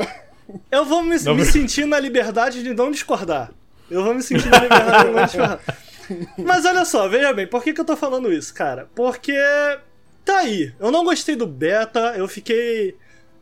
eu 0.72 0.86
vou 0.86 1.04
me, 1.04 1.18
me 1.18 1.46
sentir 1.46 1.86
na 1.86 2.00
liberdade 2.00 2.64
de 2.64 2.74
não 2.74 2.92
discordar. 2.92 3.52
Eu 3.90 4.04
vou 4.04 4.14
me 4.14 4.22
sentir 4.22 4.50
na 4.50 4.60
liberdade 4.60 5.08
de 5.08 5.14
não 5.14 5.26
discordar. 5.26 5.60
Mas 6.38 6.66
olha 6.66 6.86
só, 6.86 7.08
veja 7.08 7.34
bem, 7.34 7.48
por 7.48 7.64
que, 7.64 7.74
que 7.74 7.82
eu 7.82 7.86
tô 7.86 7.96
falando 7.98 8.32
isso, 8.32 8.54
cara? 8.54 8.90
Porque 8.96 9.34
tá 10.24 10.38
aí. 10.40 10.74
Eu 10.80 10.92
não 10.92 11.04
gostei 11.04 11.36
do 11.36 11.48
beta, 11.48 12.14
eu 12.18 12.28
fiquei. 12.28 12.96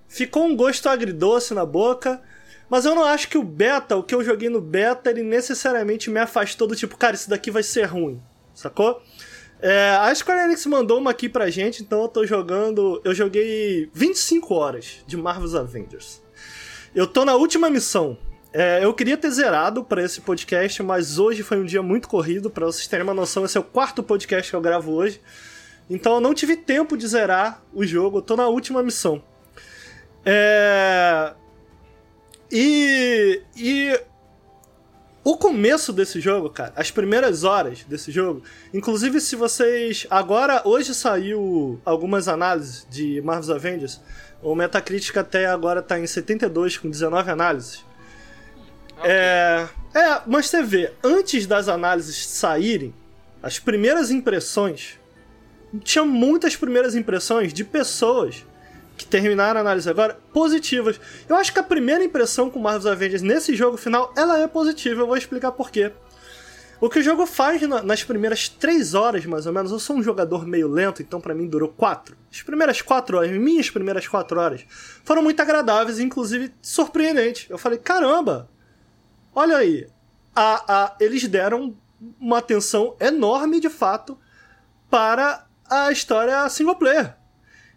Ficou 0.07 0.45
um 0.45 0.55
gosto 0.55 0.87
agridoce 0.87 1.53
na 1.53 1.65
boca. 1.65 2.21
Mas 2.69 2.85
eu 2.85 2.95
não 2.95 3.05
acho 3.05 3.27
que 3.27 3.37
o 3.37 3.43
beta, 3.43 3.95
o 3.95 4.03
que 4.03 4.15
eu 4.15 4.23
joguei 4.23 4.49
no 4.49 4.59
beta, 4.59 5.11
ele 5.11 5.21
necessariamente 5.21 6.09
me 6.09 6.19
afastou 6.19 6.67
do 6.67 6.75
tipo, 6.75 6.97
cara, 6.97 7.15
isso 7.15 7.29
daqui 7.29 7.51
vai 7.51 7.61
ser 7.61 7.83
ruim. 7.85 8.19
Sacou? 8.55 9.01
É, 9.61 9.91
a 10.01 10.13
Square 10.13 10.41
Enix 10.41 10.65
mandou 10.65 10.97
uma 10.99 11.11
aqui 11.11 11.29
pra 11.29 11.49
gente, 11.49 11.81
então 11.83 12.01
eu 12.01 12.07
tô 12.07 12.25
jogando. 12.25 13.01
Eu 13.03 13.13
joguei 13.13 13.89
25 13.93 14.53
horas 14.53 15.03
de 15.05 15.15
Marvel's 15.15 15.55
Avengers. 15.55 16.21
Eu 16.95 17.05
tô 17.05 17.25
na 17.25 17.35
última 17.35 17.69
missão. 17.69 18.17
É, 18.53 18.79
eu 18.81 18.93
queria 18.93 19.17
ter 19.17 19.29
zerado 19.29 19.83
para 19.83 20.01
esse 20.01 20.21
podcast, 20.21 20.81
mas 20.81 21.19
hoje 21.19 21.43
foi 21.43 21.59
um 21.59 21.65
dia 21.65 21.83
muito 21.83 22.07
corrido. 22.07 22.49
Para 22.49 22.67
vocês 22.67 22.87
terem 22.87 23.03
uma 23.03 23.13
noção, 23.13 23.43
esse 23.43 23.57
é 23.57 23.59
o 23.59 23.63
quarto 23.63 24.01
podcast 24.01 24.49
que 24.49 24.55
eu 24.55 24.61
gravo 24.61 24.93
hoje. 24.93 25.19
Então 25.89 26.15
eu 26.15 26.21
não 26.21 26.33
tive 26.33 26.55
tempo 26.55 26.95
de 26.95 27.05
zerar 27.05 27.61
o 27.73 27.85
jogo. 27.85 28.19
Eu 28.19 28.21
tô 28.21 28.37
na 28.37 28.47
última 28.47 28.81
missão. 28.81 29.21
É... 30.25 31.33
E, 32.49 33.41
e 33.57 33.99
o 35.21 35.35
começo 35.35 35.91
desse 35.91 36.21
jogo, 36.21 36.49
cara, 36.49 36.71
as 36.77 36.91
primeiras 36.91 37.43
horas 37.43 37.83
desse 37.83 38.09
jogo, 38.09 38.41
inclusive 38.73 39.19
se 39.19 39.35
vocês 39.35 40.07
agora 40.09 40.61
hoje 40.63 40.95
saiu 40.95 41.77
algumas 41.83 42.29
análises 42.29 42.87
de 42.89 43.21
Marvel's 43.21 43.49
Avengers, 43.49 43.99
o 44.45 44.53
Metacritic 44.53 45.17
até 45.17 45.47
agora 45.47 45.81
tá 45.81 45.99
em 45.99 46.05
72 46.05 46.77
com 46.77 46.87
19 46.87 47.31
análises. 47.31 47.83
Okay. 48.99 49.11
É, 49.11 49.67
é, 49.95 50.21
mas 50.27 50.47
você 50.47 50.61
vê, 50.61 50.93
antes 51.03 51.47
das 51.47 51.67
análises 51.67 52.27
saírem, 52.27 52.93
as 53.41 53.57
primeiras 53.57 54.11
impressões, 54.11 54.99
tinha 55.83 56.05
muitas 56.05 56.55
primeiras 56.55 56.95
impressões 56.95 57.51
de 57.51 57.63
pessoas 57.63 58.45
que 58.95 59.05
terminaram 59.05 59.57
a 59.57 59.61
análise 59.61 59.89
agora 59.89 60.15
positivas. 60.31 60.99
Eu 61.27 61.35
acho 61.35 61.51
que 61.51 61.59
a 61.59 61.63
primeira 61.63 62.03
impressão 62.03 62.47
com 62.47 62.59
Marvel's 62.59 62.85
Avengers 62.85 63.23
nesse 63.23 63.55
jogo 63.55 63.77
final, 63.77 64.13
ela 64.15 64.37
é 64.37 64.47
positiva, 64.47 65.01
eu 65.01 65.07
vou 65.07 65.17
explicar 65.17 65.51
por 65.53 65.71
quê. 65.71 65.91
O 66.79 66.89
que 66.89 66.99
o 66.99 67.03
jogo 67.03 67.25
faz 67.25 67.61
na, 67.61 67.81
nas 67.81 68.03
primeiras 68.03 68.49
três 68.49 68.93
horas, 68.93 69.25
mais 69.25 69.45
ou 69.45 69.53
menos, 69.53 69.71
eu 69.71 69.79
sou 69.79 69.95
um 69.95 70.03
jogador 70.03 70.45
meio 70.45 70.67
lento, 70.67 71.01
então 71.01 71.21
para 71.21 71.33
mim 71.33 71.47
durou 71.47 71.69
quatro. 71.69 72.17
As 72.31 72.41
primeiras 72.41 72.81
quatro 72.81 73.17
horas, 73.17 73.31
minhas 73.31 73.69
primeiras 73.69 74.07
quatro 74.07 74.39
horas, 74.39 74.65
foram 75.03 75.21
muito 75.21 75.41
agradáveis, 75.41 75.99
inclusive 75.99 76.53
surpreendentes. 76.61 77.49
Eu 77.49 77.57
falei, 77.57 77.77
caramba, 77.77 78.49
olha 79.33 79.57
aí, 79.57 79.87
a, 80.35 80.83
a, 80.85 80.95
eles 80.99 81.25
deram 81.27 81.75
uma 82.19 82.39
atenção 82.39 82.95
enorme, 82.99 83.59
de 83.59 83.69
fato, 83.69 84.17
para 84.89 85.47
a 85.69 85.91
história 85.91 86.47
single 86.49 86.75
player. 86.75 87.15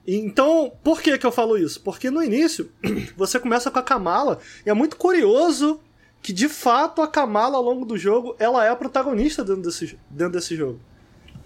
Então, 0.07 0.73
por 0.83 1.01
que 1.01 1.19
que 1.19 1.27
eu 1.27 1.31
falo 1.31 1.57
isso? 1.57 1.83
Porque 1.83 2.11
no 2.11 2.23
início, 2.23 2.73
você 3.17 3.39
começa 3.39 3.71
com 3.71 3.79
a 3.79 3.83
Kamala, 3.83 4.39
e 4.67 4.71
é 4.71 4.75
muito 4.75 4.97
curioso 4.97 5.81
que 6.23 6.33
de 6.33 6.49
fato 6.49 7.01
a 7.01 7.09
Kamala 7.09 7.57
ao 7.57 7.63
longo 7.63 7.85
do 7.85 7.97
jogo 7.97 8.35
ela 8.39 8.65
é 8.65 8.69
a 8.69 8.77
protagonista 8.77 9.45
dentro 9.45 9.63
desse, 9.63 9.99
dentro 10.11 10.35
desse 10.35 10.57
jogo. 10.57 10.81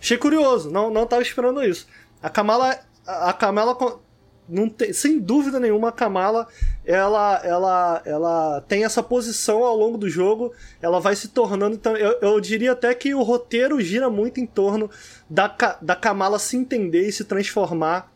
Achei 0.00 0.16
curioso, 0.16 0.70
não 0.70 0.90
não 0.90 1.04
estava 1.04 1.22
esperando 1.22 1.62
isso. 1.62 1.86
A 2.22 2.28
Kamala 2.28 2.78
a 3.06 3.32
Kamala 3.32 3.76
tem, 4.76 4.92
sem 4.92 5.18
dúvida 5.18 5.58
nenhuma 5.60 5.88
a 5.88 5.92
Kamala 5.92 6.48
ela 6.84 7.40
ela 7.44 8.02
ela 8.04 8.60
tem 8.62 8.84
essa 8.84 9.02
posição 9.02 9.64
ao 9.64 9.76
longo 9.76 9.96
do 9.96 10.08
jogo, 10.08 10.52
ela 10.80 11.00
vai 11.00 11.14
se 11.14 11.28
tornando 11.28 11.76
então 11.76 11.96
eu, 11.96 12.18
eu 12.20 12.40
diria 12.40 12.72
até 12.72 12.94
que 12.94 13.14
o 13.14 13.22
roteiro 13.22 13.80
gira 13.80 14.10
muito 14.10 14.40
em 14.40 14.46
torno 14.46 14.90
da 15.30 15.46
da 15.80 15.94
Kamala 15.94 16.38
se 16.38 16.56
entender 16.56 17.08
e 17.08 17.12
se 17.12 17.24
transformar 17.24 18.11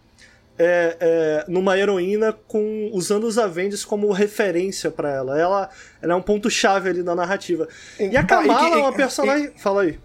é, 0.58 0.96
é, 1.00 1.44
numa 1.48 1.78
heroína 1.78 2.32
com 2.32 2.90
usando 2.92 3.24
os 3.24 3.38
Avengers 3.38 3.84
como 3.84 4.10
referência 4.12 4.90
para 4.90 5.12
ela. 5.12 5.38
ela. 5.38 5.70
Ela 6.00 6.12
é 6.12 6.16
um 6.16 6.22
ponto 6.22 6.50
chave 6.50 6.88
ali 6.88 7.02
da 7.02 7.14
narrativa. 7.14 7.68
E 7.98 8.16
a 8.16 8.24
Kamala 8.24 8.68
e 8.68 8.70
que, 8.70 8.74
é 8.74 8.78
uma 8.78 8.92
personagem. 8.92 9.52
E, 9.54 9.60
Fala 9.60 9.82
aí. 9.82 9.98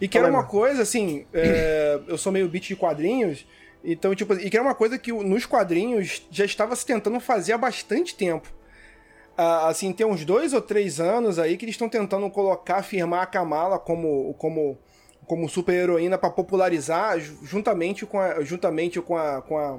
E 0.00 0.08
que 0.08 0.18
era 0.18 0.28
uma 0.28 0.44
coisa 0.44 0.82
assim, 0.82 1.26
é, 1.32 2.00
eu 2.06 2.18
sou 2.18 2.32
meio 2.32 2.48
beat 2.48 2.68
de 2.68 2.76
quadrinhos, 2.76 3.46
então 3.84 4.14
tipo, 4.14 4.34
e 4.34 4.50
que 4.50 4.56
era 4.56 4.64
uma 4.64 4.74
coisa 4.74 4.98
que 4.98 5.12
nos 5.12 5.46
quadrinhos 5.46 6.26
já 6.30 6.44
estava 6.44 6.74
se 6.76 6.84
tentando 6.84 7.18
fazer 7.20 7.52
há 7.52 7.58
bastante 7.58 8.14
tempo. 8.14 8.52
Ah, 9.36 9.68
assim, 9.68 9.92
tem 9.92 10.06
uns 10.06 10.24
dois 10.24 10.54
ou 10.54 10.62
três 10.62 10.98
anos 10.98 11.38
aí 11.38 11.56
que 11.56 11.64
eles 11.64 11.74
estão 11.74 11.88
tentando 11.88 12.28
colocar, 12.30 12.76
afirmar 12.76 13.22
a 13.22 13.26
Kamala 13.26 13.78
como 13.78 14.34
como 14.34 14.78
como 15.26 15.48
super 15.48 15.74
heroína 15.74 16.16
para 16.16 16.30
popularizar 16.30 17.18
juntamente 17.20 18.06
com 18.06 18.18
a, 18.18 18.42
juntamente 18.42 19.00
com 19.00 19.16
a, 19.16 19.42
com 19.42 19.58
a 19.58 19.78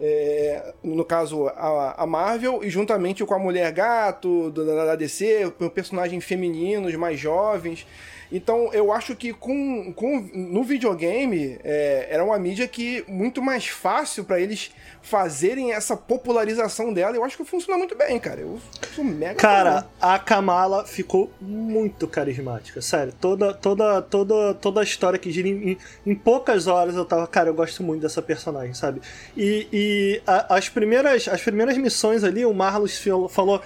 é, 0.00 0.74
no 0.82 1.04
caso 1.04 1.46
a, 1.48 2.02
a, 2.02 2.06
Marvel 2.06 2.64
e 2.64 2.70
juntamente 2.70 3.24
com 3.24 3.34
a 3.34 3.38
Mulher 3.38 3.70
Gato 3.72 4.50
da, 4.50 4.84
da 4.84 4.96
DC, 4.96 5.52
personagens 5.72 6.24
femininos 6.24 6.94
mais 6.96 7.20
jovens 7.20 7.86
então 8.32 8.72
eu 8.72 8.90
acho 8.90 9.14
que 9.14 9.32
com, 9.32 9.92
com 9.92 10.28
no 10.32 10.64
videogame 10.64 11.58
é, 11.62 12.08
era 12.10 12.24
uma 12.24 12.38
mídia 12.38 12.66
que 12.66 13.04
muito 13.06 13.42
mais 13.42 13.66
fácil 13.66 14.24
para 14.24 14.40
eles 14.40 14.72
fazerem 15.02 15.72
essa 15.72 15.96
popularização 15.96 16.92
dela. 16.92 17.14
Eu 17.16 17.24
acho 17.24 17.36
que 17.36 17.44
funciona 17.44 17.76
muito 17.76 17.96
bem, 17.96 18.18
cara. 18.18 18.40
Eu 18.40 18.58
sou 18.94 19.04
mega. 19.04 19.34
Cara, 19.34 19.86
a 20.00 20.18
Kamala 20.18 20.86
ficou 20.86 21.30
muito 21.40 22.06
carismática, 22.06 22.80
sério. 22.80 23.12
Toda 23.20 23.52
toda 23.52 24.00
toda 24.00 24.54
toda 24.54 24.80
a 24.80 24.84
história 24.84 25.18
que 25.18 25.30
gira 25.30 25.48
em, 25.48 25.76
em 26.06 26.14
poucas 26.14 26.66
horas 26.66 26.96
eu 26.96 27.04
tava, 27.04 27.26
cara, 27.26 27.50
eu 27.50 27.54
gosto 27.54 27.82
muito 27.82 28.02
dessa 28.02 28.22
personagem, 28.22 28.72
sabe? 28.72 29.02
E, 29.36 29.68
e 29.72 30.22
a, 30.26 30.56
as 30.56 30.68
primeiras 30.68 31.28
as 31.28 31.42
primeiras 31.42 31.76
missões 31.76 32.24
ali, 32.24 32.46
o 32.46 32.54
Marlos 32.54 33.02
falou 33.28 33.60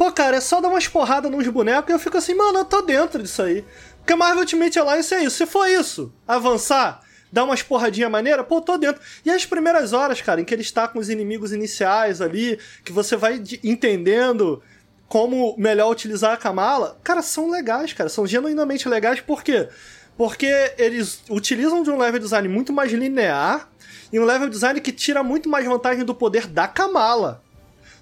Pô, 0.00 0.10
cara, 0.10 0.38
é 0.38 0.40
só 0.40 0.62
dar 0.62 0.68
umas 0.68 0.88
porradas 0.88 1.30
nos 1.30 1.46
bonecos 1.48 1.90
e 1.90 1.92
eu 1.92 1.98
fico 1.98 2.16
assim, 2.16 2.32
mano, 2.32 2.60
eu 2.60 2.64
tô 2.64 2.80
dentro 2.80 3.22
disso 3.22 3.42
aí. 3.42 3.62
Porque 4.00 4.14
Marvel 4.14 4.40
Ultimate 4.40 4.78
Alliance 4.78 5.14
é 5.14 5.24
isso. 5.24 5.36
Se 5.36 5.46
for 5.46 5.68
isso, 5.68 6.12
avançar, 6.26 7.00
dar 7.32 7.44
umas 7.44 7.62
porradinha 7.62 8.08
maneira, 8.08 8.42
pô, 8.42 8.60
tô 8.60 8.76
dentro. 8.76 9.00
E 9.24 9.30
as 9.30 9.46
primeiras 9.46 9.92
horas, 9.92 10.20
cara, 10.20 10.40
em 10.40 10.44
que 10.44 10.54
ele 10.54 10.62
está 10.62 10.88
com 10.88 10.98
os 10.98 11.08
inimigos 11.08 11.52
iniciais 11.52 12.20
ali, 12.20 12.58
que 12.84 12.92
você 12.92 13.16
vai 13.16 13.42
entendendo 13.62 14.62
como 15.08 15.56
melhor 15.58 15.90
utilizar 15.90 16.32
a 16.32 16.36
Kamala, 16.36 16.98
cara, 17.02 17.20
são 17.20 17.50
legais, 17.50 17.92
cara. 17.92 18.08
São 18.08 18.26
genuinamente 18.26 18.88
legais, 18.88 19.20
por 19.20 19.42
quê? 19.42 19.68
Porque 20.16 20.74
eles 20.78 21.22
utilizam 21.28 21.82
de 21.82 21.90
um 21.90 21.98
level 21.98 22.20
design 22.20 22.46
muito 22.48 22.72
mais 22.72 22.92
linear 22.92 23.68
e 24.12 24.20
um 24.20 24.24
level 24.24 24.48
design 24.48 24.80
que 24.80 24.92
tira 24.92 25.22
muito 25.22 25.48
mais 25.48 25.66
vantagem 25.66 26.04
do 26.04 26.14
poder 26.14 26.46
da 26.46 26.68
Kamala. 26.68 27.42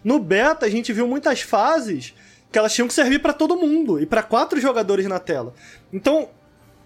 No 0.03 0.18
beta, 0.18 0.66
a 0.66 0.70
gente 0.70 0.92
viu 0.92 1.07
muitas 1.07 1.40
fases 1.40 2.14
que 2.51 2.59
elas 2.59 2.72
tinham 2.72 2.88
que 2.88 2.94
servir 2.94 3.20
para 3.20 3.32
todo 3.32 3.57
mundo 3.57 4.01
e 4.01 4.07
para 4.07 4.22
quatro 4.22 4.61
jogadores 4.61 5.07
na 5.07 5.18
tela. 5.18 5.55
Então, 5.92 6.28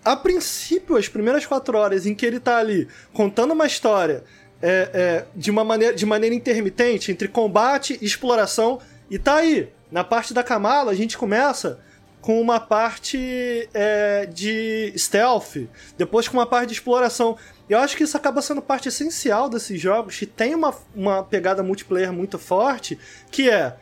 a 0.05 0.17
princípio, 0.17 0.97
as 0.97 1.09
primeiras 1.09 1.47
quatro 1.47 1.79
horas 1.79 2.07
em 2.07 2.15
que 2.15 2.27
ele 2.27 2.41
tá 2.41 2.57
ali 2.57 2.89
contando 3.13 3.53
uma 3.53 3.67
história 3.67 4.25
é, 4.61 4.91
é, 4.93 5.25
de 5.35 5.51
uma 5.51 5.65
maneira 5.65 5.95
de 5.95 6.07
maneira 6.07 6.35
intermitente 6.35 7.11
entre 7.11 7.29
combate 7.29 7.99
e 8.01 8.05
exploração 8.05 8.81
e 9.11 9.19
tá 9.19 9.37
aí 9.37 9.69
na 9.91 10.03
parte 10.03 10.33
da 10.33 10.43
Kamala 10.43 10.91
a 10.91 10.95
gente 10.95 11.19
começa 11.19 11.81
com 12.21 12.41
uma 12.41 12.61
parte 12.61 13.69
é, 13.75 14.27
de 14.27 14.93
stealth, 14.97 15.69
depois 15.99 16.29
com 16.29 16.37
uma 16.37 16.47
parte 16.47 16.69
de 16.69 16.75
exploração. 16.75 17.37
Eu 17.69 17.81
acho 17.81 17.97
que 17.97 18.05
isso 18.05 18.17
acaba 18.17 18.41
sendo 18.41 18.63
parte 18.63 18.89
essencial 18.89 19.49
desses 19.49 19.81
jogos 19.81 20.17
que 20.17 20.25
tem 20.25 20.55
uma, 20.55 20.73
uma 20.95 21.25
pegada 21.25 21.65
multiplayer 21.65 22.13
muito 22.13 22.39
forte, 22.39 22.97
que 23.29 23.51
é 23.51 23.75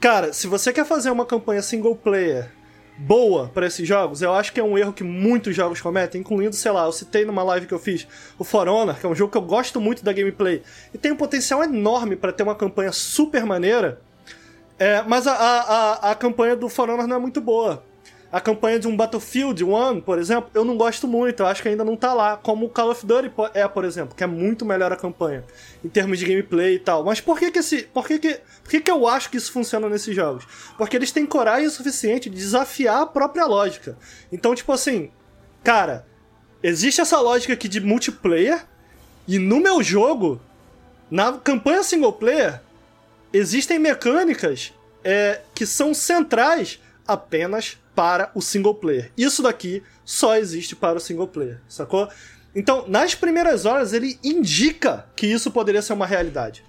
Cara, 0.00 0.32
se 0.32 0.46
você 0.46 0.72
quer 0.72 0.84
fazer 0.84 1.10
uma 1.10 1.24
campanha 1.24 1.62
single 1.62 1.96
player 1.96 2.50
boa 2.96 3.48
para 3.48 3.66
esses 3.66 3.86
jogos, 3.86 4.22
eu 4.22 4.32
acho 4.32 4.52
que 4.52 4.60
é 4.60 4.62
um 4.62 4.78
erro 4.78 4.92
que 4.92 5.02
muitos 5.02 5.54
jogos 5.54 5.80
cometem, 5.80 6.20
incluindo, 6.20 6.54
sei 6.54 6.70
lá, 6.70 6.84
eu 6.84 6.92
citei 6.92 7.24
numa 7.24 7.42
live 7.42 7.66
que 7.66 7.74
eu 7.74 7.78
fiz 7.78 8.06
o 8.38 8.44
For 8.44 8.68
Honor, 8.68 8.98
que 8.98 9.06
é 9.06 9.08
um 9.08 9.14
jogo 9.14 9.32
que 9.32 9.38
eu 9.38 9.42
gosto 9.42 9.80
muito 9.80 10.04
da 10.04 10.12
gameplay, 10.12 10.62
e 10.92 10.98
tem 10.98 11.10
um 11.10 11.16
potencial 11.16 11.62
enorme 11.64 12.14
para 12.16 12.32
ter 12.32 12.42
uma 12.42 12.54
campanha 12.54 12.92
super 12.92 13.44
maneira, 13.44 14.00
é, 14.78 15.02
mas 15.02 15.26
a, 15.26 15.32
a, 15.32 15.60
a, 15.60 16.10
a 16.12 16.14
campanha 16.14 16.54
do 16.54 16.68
For 16.68 16.88
Honor 16.88 17.06
não 17.06 17.16
é 17.16 17.18
muito 17.18 17.40
boa 17.40 17.82
a 18.34 18.40
campanha 18.40 18.80
de 18.80 18.88
um 18.88 18.96
Battlefield 18.96 19.62
1, 19.62 20.00
por 20.00 20.18
exemplo, 20.18 20.50
eu 20.52 20.64
não 20.64 20.76
gosto 20.76 21.06
muito, 21.06 21.40
eu 21.40 21.46
acho 21.46 21.62
que 21.62 21.68
ainda 21.68 21.84
não 21.84 21.96
tá 21.96 22.12
lá, 22.12 22.36
como 22.36 22.66
o 22.66 22.68
Call 22.68 22.90
of 22.90 23.06
Duty 23.06 23.30
é, 23.54 23.68
por 23.68 23.84
exemplo, 23.84 24.12
que 24.12 24.24
é 24.24 24.26
muito 24.26 24.64
melhor 24.66 24.92
a 24.92 24.96
campanha, 24.96 25.44
em 25.84 25.88
termos 25.88 26.18
de 26.18 26.24
gameplay 26.26 26.74
e 26.74 26.78
tal. 26.80 27.04
Mas 27.04 27.20
por 27.20 27.38
que 27.38 27.52
que 27.52 27.60
esse, 27.60 27.84
por 27.84 28.04
que 28.04 28.18
que, 28.18 28.40
por 28.60 28.70
que 28.70 28.80
que 28.80 28.90
eu 28.90 29.06
acho 29.06 29.30
que 29.30 29.36
isso 29.36 29.52
funciona 29.52 29.88
nesses 29.88 30.16
jogos? 30.16 30.48
Porque 30.76 30.96
eles 30.96 31.12
têm 31.12 31.24
coragem 31.24 31.70
suficiente 31.70 32.28
de 32.28 32.34
desafiar 32.34 33.02
a 33.02 33.06
própria 33.06 33.46
lógica. 33.46 33.96
Então, 34.32 34.52
tipo 34.52 34.72
assim, 34.72 35.12
cara, 35.62 36.04
existe 36.60 37.00
essa 37.00 37.20
lógica 37.20 37.52
aqui 37.52 37.68
de 37.68 37.80
multiplayer, 37.80 38.66
e 39.28 39.38
no 39.38 39.60
meu 39.60 39.80
jogo, 39.80 40.40
na 41.08 41.34
campanha 41.34 41.84
single 41.84 42.12
player, 42.12 42.60
existem 43.32 43.78
mecânicas 43.78 44.72
é, 45.04 45.40
que 45.54 45.64
são 45.64 45.94
centrais 45.94 46.80
apenas 47.06 47.78
para 47.94 48.30
o 48.34 48.42
single 48.42 48.74
player. 48.74 49.12
Isso 49.16 49.42
daqui 49.42 49.82
só 50.04 50.36
existe 50.36 50.74
para 50.74 50.98
o 50.98 51.00
single 51.00 51.28
player, 51.28 51.60
sacou? 51.68 52.08
Então, 52.54 52.84
nas 52.86 53.14
primeiras 53.14 53.64
horas, 53.64 53.92
ele 53.92 54.18
indica 54.22 55.06
que 55.16 55.26
isso 55.26 55.50
poderia 55.50 55.82
ser 55.82 55.92
uma 55.92 56.06
realidade. 56.06 56.64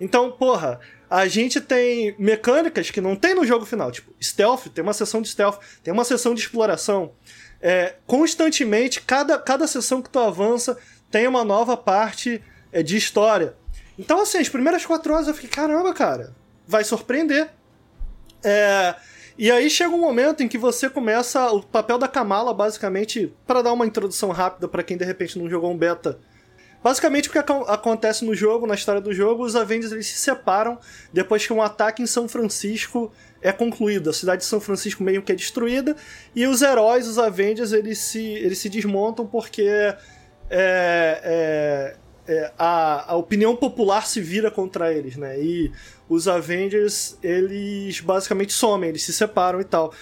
Então, 0.00 0.30
porra, 0.30 0.80
a 1.10 1.26
gente 1.28 1.60
tem 1.60 2.14
mecânicas 2.18 2.90
que 2.90 3.00
não 3.00 3.14
tem 3.14 3.34
no 3.34 3.46
jogo 3.46 3.64
final. 3.64 3.90
Tipo, 3.92 4.12
stealth, 4.20 4.66
tem 4.74 4.82
uma 4.82 4.92
sessão 4.92 5.20
de 5.20 5.28
stealth, 5.28 5.58
tem 5.82 5.92
uma 5.92 6.04
sessão 6.04 6.34
de 6.34 6.40
exploração. 6.40 7.12
É, 7.60 7.94
constantemente, 8.06 9.00
cada, 9.00 9.38
cada 9.38 9.66
sessão 9.66 10.02
que 10.02 10.10
tu 10.10 10.18
avança 10.18 10.76
tem 11.10 11.26
uma 11.26 11.44
nova 11.44 11.76
parte 11.76 12.42
é, 12.72 12.82
de 12.82 12.96
história. 12.96 13.54
Então, 13.98 14.20
assim, 14.20 14.38
as 14.38 14.48
primeiras 14.48 14.84
quatro 14.84 15.12
horas 15.12 15.28
eu 15.28 15.34
fiquei, 15.34 15.50
caramba, 15.50 15.92
cara, 15.94 16.34
vai 16.66 16.84
surpreender. 16.84 17.48
É, 18.44 18.94
e 19.38 19.50
aí 19.50 19.68
chega 19.68 19.94
um 19.94 20.00
momento 20.00 20.42
em 20.42 20.48
que 20.48 20.56
você 20.56 20.88
começa 20.88 21.50
o 21.50 21.62
papel 21.62 21.98
da 21.98 22.08
Kamala, 22.08 22.54
basicamente, 22.54 23.32
para 23.46 23.62
dar 23.62 23.72
uma 23.72 23.86
introdução 23.86 24.30
rápida 24.30 24.66
para 24.66 24.82
quem 24.82 24.96
de 24.96 25.04
repente 25.04 25.38
não 25.38 25.48
jogou 25.48 25.70
um 25.70 25.76
beta. 25.76 26.18
Basicamente 26.82 27.28
o 27.28 27.32
que 27.32 27.38
acontece 27.38 28.24
no 28.24 28.34
jogo, 28.34 28.66
na 28.66 28.74
história 28.74 29.00
do 29.00 29.12
jogo, 29.12 29.44
os 29.44 29.56
Avengers 29.56 29.92
eles 29.92 30.06
se 30.06 30.18
separam 30.18 30.78
depois 31.12 31.44
que 31.44 31.52
um 31.52 31.60
ataque 31.60 32.02
em 32.02 32.06
São 32.06 32.28
Francisco 32.28 33.12
é 33.42 33.50
concluído. 33.50 34.10
A 34.10 34.12
cidade 34.12 34.42
de 34.42 34.46
São 34.46 34.60
Francisco 34.60 35.02
meio 35.02 35.20
que 35.20 35.32
é 35.32 35.34
destruída 35.34 35.96
e 36.34 36.46
os 36.46 36.62
heróis, 36.62 37.08
os 37.08 37.18
Avengers, 37.18 37.72
eles 37.72 37.98
se, 37.98 38.22
eles 38.22 38.58
se 38.58 38.68
desmontam 38.68 39.26
porque 39.26 39.66
é, 39.68 39.96
é, 40.50 41.96
é, 42.28 42.52
a, 42.58 43.12
a 43.12 43.16
opinião 43.16 43.54
popular 43.54 44.06
se 44.06 44.20
vira 44.20 44.50
contra 44.50 44.92
eles, 44.92 45.16
né? 45.16 45.38
E 45.40 45.72
os 46.08 46.28
Avengers, 46.28 47.16
eles 47.22 48.00
basicamente 48.00 48.52
somem, 48.52 48.90
eles 48.90 49.02
se 49.02 49.12
separam 49.12 49.60
e 49.60 49.64
tal. 49.64 49.92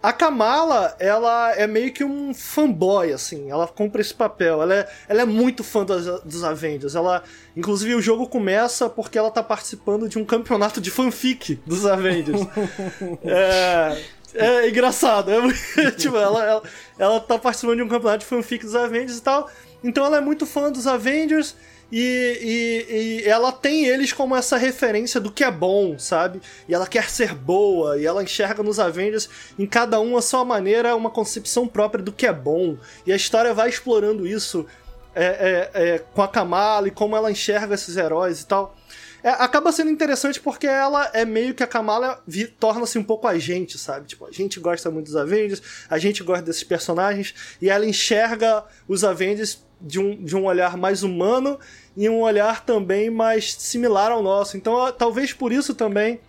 A 0.00 0.12
Kamala, 0.12 0.94
ela 1.00 1.52
é 1.56 1.66
meio 1.66 1.92
que 1.92 2.04
um 2.04 2.32
fanboy, 2.32 3.12
assim. 3.12 3.50
Ela 3.50 3.66
compra 3.66 4.00
esse 4.00 4.14
papel. 4.14 4.62
Ela 4.62 4.74
é, 4.74 4.88
ela 5.08 5.22
é 5.22 5.24
muito 5.24 5.64
fã 5.64 5.84
dos, 5.84 6.22
dos 6.22 6.44
Avengers. 6.44 6.94
Ela, 6.94 7.24
inclusive, 7.56 7.96
o 7.96 8.00
jogo 8.00 8.28
começa 8.28 8.88
porque 8.88 9.18
ela 9.18 9.30
tá 9.30 9.42
participando 9.42 10.08
de 10.08 10.16
um 10.16 10.24
campeonato 10.24 10.80
de 10.80 10.90
fanfic 10.92 11.60
dos 11.66 11.84
Avengers. 11.84 12.40
é, 13.24 14.00
É 14.34 14.68
engraçado. 14.68 15.32
É, 15.32 15.90
tipo, 15.90 16.16
ela, 16.16 16.44
ela, 16.44 16.62
ela 16.96 17.20
tá 17.20 17.36
participando 17.36 17.78
de 17.78 17.82
um 17.82 17.88
campeonato 17.88 18.20
de 18.20 18.26
fanfic 18.26 18.64
dos 18.64 18.76
Avengers 18.76 19.18
e 19.18 19.22
tal. 19.22 19.50
Então 19.82 20.04
ela 20.04 20.18
é 20.18 20.20
muito 20.20 20.46
fã 20.46 20.70
dos 20.70 20.86
Avengers. 20.86 21.54
E, 21.90 21.98
e, 22.42 22.94
e, 22.94 23.28
ela 23.28 23.50
tem 23.50 23.86
eles 23.86 24.12
como 24.12 24.36
essa 24.36 24.58
referência 24.58 25.18
do 25.18 25.32
que 25.32 25.42
é 25.42 25.50
bom, 25.50 25.98
sabe? 25.98 26.40
E 26.68 26.74
ela 26.74 26.86
quer 26.86 27.08
ser 27.08 27.34
boa, 27.34 27.98
e 27.98 28.04
ela 28.04 28.22
enxerga 28.22 28.62
nos 28.62 28.78
Avengers, 28.78 29.28
em 29.58 29.66
cada 29.66 29.98
um 29.98 30.14
a 30.14 30.20
sua 30.20 30.44
maneira, 30.44 30.94
uma 30.94 31.08
concepção 31.08 31.66
própria 31.66 32.04
do 32.04 32.12
que 32.12 32.26
é 32.26 32.32
bom. 32.32 32.76
E 33.06 33.12
a 33.12 33.16
história 33.16 33.54
vai 33.54 33.70
explorando 33.70 34.26
isso 34.26 34.66
é, 35.14 35.24
é, 35.24 35.70
é, 35.72 35.98
com 35.98 36.22
a 36.22 36.28
Kamala 36.28 36.88
e 36.88 36.90
como 36.90 37.16
ela 37.16 37.30
enxerga 37.30 37.74
esses 37.74 37.96
heróis 37.96 38.42
e 38.42 38.46
tal. 38.46 38.76
É, 39.22 39.30
acaba 39.30 39.72
sendo 39.72 39.90
interessante 39.90 40.40
porque 40.40 40.66
ela 40.66 41.10
é 41.12 41.24
meio 41.24 41.54
que 41.54 41.62
a 41.62 41.66
Kamala 41.66 42.22
torna-se 42.60 42.98
um 42.98 43.02
pouco 43.02 43.26
a 43.26 43.36
gente, 43.38 43.76
sabe? 43.78 44.06
Tipo, 44.06 44.26
a 44.26 44.30
gente 44.30 44.60
gosta 44.60 44.90
muito 44.90 45.06
dos 45.06 45.16
Avengers, 45.16 45.60
a 45.90 45.98
gente 45.98 46.22
gosta 46.22 46.44
desses 46.44 46.62
personagens, 46.62 47.34
e 47.60 47.68
ela 47.68 47.84
enxerga 47.84 48.64
os 48.86 49.02
Avengers 49.02 49.66
de 49.80 49.98
um, 50.00 50.16
de 50.16 50.36
um 50.36 50.44
olhar 50.44 50.76
mais 50.76 51.02
humano 51.02 51.58
e 51.96 52.08
um 52.08 52.20
olhar 52.20 52.64
também 52.64 53.10
mais 53.10 53.54
similar 53.54 54.10
ao 54.10 54.22
nosso. 54.22 54.56
Então, 54.56 54.92
talvez 54.92 55.32
por 55.32 55.52
isso 55.52 55.74
também 55.74 56.20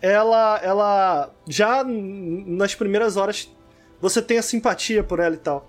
ela, 0.00 0.60
ela 0.62 1.34
já 1.46 1.84
nas 1.84 2.74
primeiras 2.74 3.16
horas 3.16 3.52
você 4.00 4.22
tenha 4.22 4.42
simpatia 4.42 5.02
por 5.02 5.18
ela 5.18 5.34
e 5.34 5.38
tal. 5.38 5.68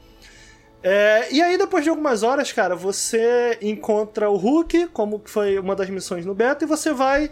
É, 0.82 1.28
e 1.32 1.42
aí, 1.42 1.58
depois 1.58 1.84
de 1.84 1.90
algumas 1.90 2.24
horas, 2.24 2.54
cara, 2.54 2.76
você 2.76 3.58
encontra 3.62 4.30
o 4.30 4.38
Hulk, 4.38 4.88
como 4.88 5.22
foi 5.26 5.60
uma 5.60 5.76
das 5.76 5.90
missões 5.90 6.26
no 6.26 6.34
beta, 6.34 6.64
e 6.64 6.68
você 6.68 6.94
vai 6.94 7.30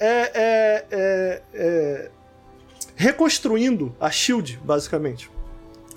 é, 0.00 0.30
é, 0.34 0.84
é, 0.90 1.42
é 1.54 2.10
reconstruindo 2.96 3.94
a 4.00 4.10
Shield, 4.10 4.58
basicamente. 4.64 5.30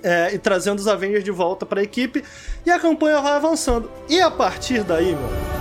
É, 0.04 0.34
e 0.34 0.40
trazendo 0.40 0.80
os 0.80 0.88
Avengers 0.88 1.24
de 1.24 1.32
volta 1.32 1.66
para 1.66 1.80
a 1.80 1.84
equipe, 1.84 2.24
e 2.66 2.72
a 2.72 2.80
campanha 2.80 3.22
vai 3.22 3.34
avançando. 3.34 3.90
E 4.10 4.20
a 4.20 4.32
partir 4.32 4.84
daí, 4.84 5.16
meu. 5.16 5.52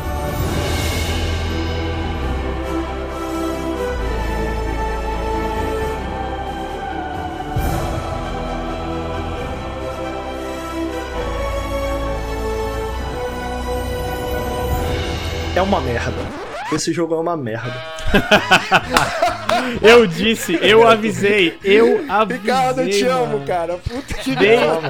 é 15.61 15.63
uma 15.63 15.81
merda. 15.81 16.30
Esse 16.73 16.93
jogo 16.93 17.15
é 17.15 17.19
uma 17.19 17.37
merda. 17.37 17.75
eu 19.83 20.07
disse, 20.07 20.59
eu 20.63 20.87
avisei, 20.87 21.59
eu 21.63 22.05
avisei. 22.09 22.41
Ricardo, 22.41 22.81
eu 22.83 22.91
te 22.91 23.05
mano. 23.05 23.25
amo, 23.25 23.47
cara. 23.47 23.77
Puta 23.79 24.15
que 24.15 24.35
de, 24.35 24.47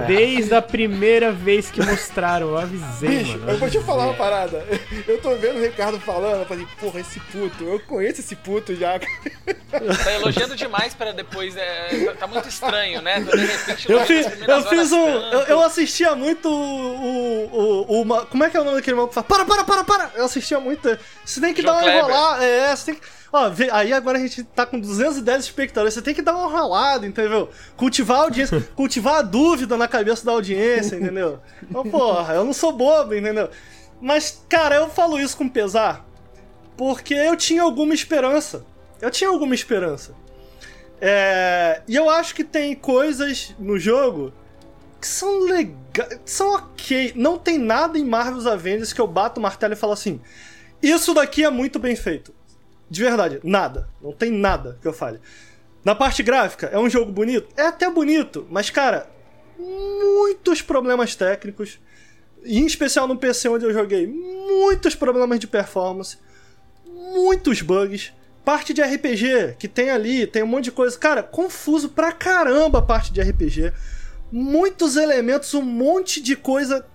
Desde 0.07 0.55
a 0.55 0.63
primeira 0.63 1.33
vez 1.33 1.71
que 1.71 1.83
mostraram, 1.83 2.49
eu 2.49 2.59
avisei, 2.59 3.19
Bicho, 3.19 3.39
mano. 3.39 3.49
Eu, 3.49 3.55
eu 3.55 3.59
vou 3.59 3.71
te 3.71 3.81
falar 3.81 4.05
uma 4.05 4.15
parada. 4.15 4.65
Eu 5.07 5.21
tô 5.21 5.35
vendo 5.37 5.59
o 5.59 5.63
Ricardo 5.63 5.99
falando, 6.01 6.41
eu 6.41 6.47
falei, 6.47 6.67
porra, 6.79 7.01
esse 7.01 7.19
puto, 7.19 7.65
eu 7.65 7.81
conheço 7.81 8.21
esse 8.21 8.37
puto 8.37 8.75
já. 8.75 8.99
Tá 8.99 10.13
elogiando 10.15 10.57
demais 10.57 10.95
pra 10.95 11.13
depois. 11.13 11.57
É, 11.57 12.15
tá 12.19 12.27
muito 12.27 12.49
estranho, 12.49 13.01
né? 13.01 13.21
De 13.21 13.37
repente, 13.37 13.91
eu 13.91 14.05
fiz, 14.05 14.27
eu 14.47 14.63
fiz 14.65 14.93
um. 14.93 15.07
Eu, 15.07 15.41
eu, 15.43 15.61
assistia 15.63 16.15
muito 16.15 16.49
o, 16.49 17.87
o, 17.89 18.03
o, 18.03 18.27
Como 18.27 18.45
é 18.45 18.51
que 18.51 18.57
é 18.57 18.61
o 18.61 18.65
nome 18.65 18.77
daquele 18.77 18.97
maluco 18.97 19.15
que 19.15 19.23
fala? 19.23 19.45
Para, 19.45 19.45
para, 19.45 19.65
para, 19.65 19.85
para! 19.85 20.11
Eu 20.17 20.25
assistia 20.25 20.59
muito. 20.59 20.99
Você 21.25 21.41
tem 21.41 21.55
que 21.55 21.63
dar 21.73 21.83
uma 21.83 21.93
enrolada. 21.93 22.45
É, 22.45 22.75
você 22.75 22.93
tem 22.93 23.01
que. 23.01 23.07
Ó, 23.33 23.53
aí 23.73 23.93
agora 23.93 24.19
a 24.19 24.21
gente 24.21 24.43
tá 24.43 24.67
com 24.67 24.81
210 24.81 25.45
espectadores, 25.45 25.95
você 25.95 26.03
tem 26.03 26.15
que 26.15 26.23
dar 26.23 26.35
uma 26.35 26.51
ralada, 26.51 27.07
entendeu? 27.07 27.49
Cultivar 27.77 28.19
a 28.19 28.23
audiência, 28.23 28.61
cultivar 28.75 29.17
a 29.17 29.23
dúvida 29.23 29.77
na 29.77 29.87
cabeça 29.87 30.25
da 30.25 30.33
audiência, 30.33 30.97
entendeu? 30.97 31.39
Então, 31.63 31.85
porra, 31.85 32.35
eu 32.35 32.45
não 32.45 32.53
sou 32.53 32.73
bobo, 32.73 33.15
entendeu? 33.15 33.49
Mas, 34.01 34.43
cara, 34.49 34.77
eu 34.77 34.89
falo 34.89 35.19
isso 35.19 35.37
com 35.37 35.49
pesar, 35.49 36.05
porque 36.77 37.15
eu 37.15 37.37
tinha 37.37 37.63
alguma 37.63 37.95
esperança. 37.95 38.65
Eu 39.01 39.11
tinha 39.11 39.31
alguma 39.31 39.55
esperança. 39.55 40.13
É... 41.01 41.83
E 41.87 41.95
eu 41.95 42.11
acho 42.11 42.35
que 42.35 42.45
tem 42.45 42.75
coisas 42.75 43.55
no 43.59 43.79
jogo 43.79 44.33
que 45.01 45.07
são 45.07 45.41
legais, 45.41 46.21
são 46.25 46.55
ok. 46.55 47.13
Não 47.17 47.39
tem 47.39 47.59
nada 47.59 47.99
em 47.99 48.05
Marvel's 48.05 48.47
Avengers 48.47 48.93
que 48.93 49.01
eu 49.01 49.07
bato 49.07 49.41
o 49.41 49.43
martelo 49.43 49.73
e 49.73 49.77
falo 49.77 49.95
assim: 49.95 50.21
Isso 50.83 51.13
daqui 51.15 51.45
é 51.45 51.51
muito 51.51 51.79
bem 51.79 51.95
feito. 51.95 52.35
De 52.89 53.03
verdade, 53.03 53.41
nada. 53.45 53.89
Não 54.03 54.13
tem 54.13 54.31
nada 54.31 54.79
que 54.81 54.89
eu 54.89 54.93
fale. 54.93 55.21
Na 55.85 55.95
parte 55.95 56.23
gráfica, 56.23 56.67
é 56.67 56.79
um 56.79 56.91
jogo 56.91 57.11
bonito? 57.13 57.49
É 57.57 57.63
até 57.63 57.89
bonito, 57.89 58.47
mas, 58.51 58.69
cara, 58.69 59.09
muitos 59.59 60.61
problemas 60.61 61.15
técnicos. 61.15 61.79
Em 62.45 62.67
especial 62.67 63.07
no 63.07 63.17
PC 63.17 63.49
onde 63.49 63.65
eu 63.65 63.73
joguei, 63.73 64.07
muitos 64.07 64.95
problemas 64.95 65.39
de 65.39 65.47
performance, 65.47 66.19
muitos 66.87 67.63
bugs. 67.63 68.13
Parte 68.45 68.73
de 68.73 68.83
RPG 68.83 69.57
que 69.59 69.69
tem 69.69 69.91
ali, 69.91 70.27
tem 70.27 70.43
um 70.43 70.47
monte 70.47 70.65
de 70.65 70.73
coisa. 70.73 70.99
Cara, 70.99 71.23
confuso 71.23 71.91
pra 71.91 72.11
caramba 72.11 72.79
a 72.79 72.83
parte 72.83 73.13
de 73.13 73.21
RPG. 73.21 73.73
Muitos 74.33 74.97
elementos, 74.97 75.53
um 75.53 75.63
monte 75.63 76.23
de 76.23 76.35
coisa 76.37 76.87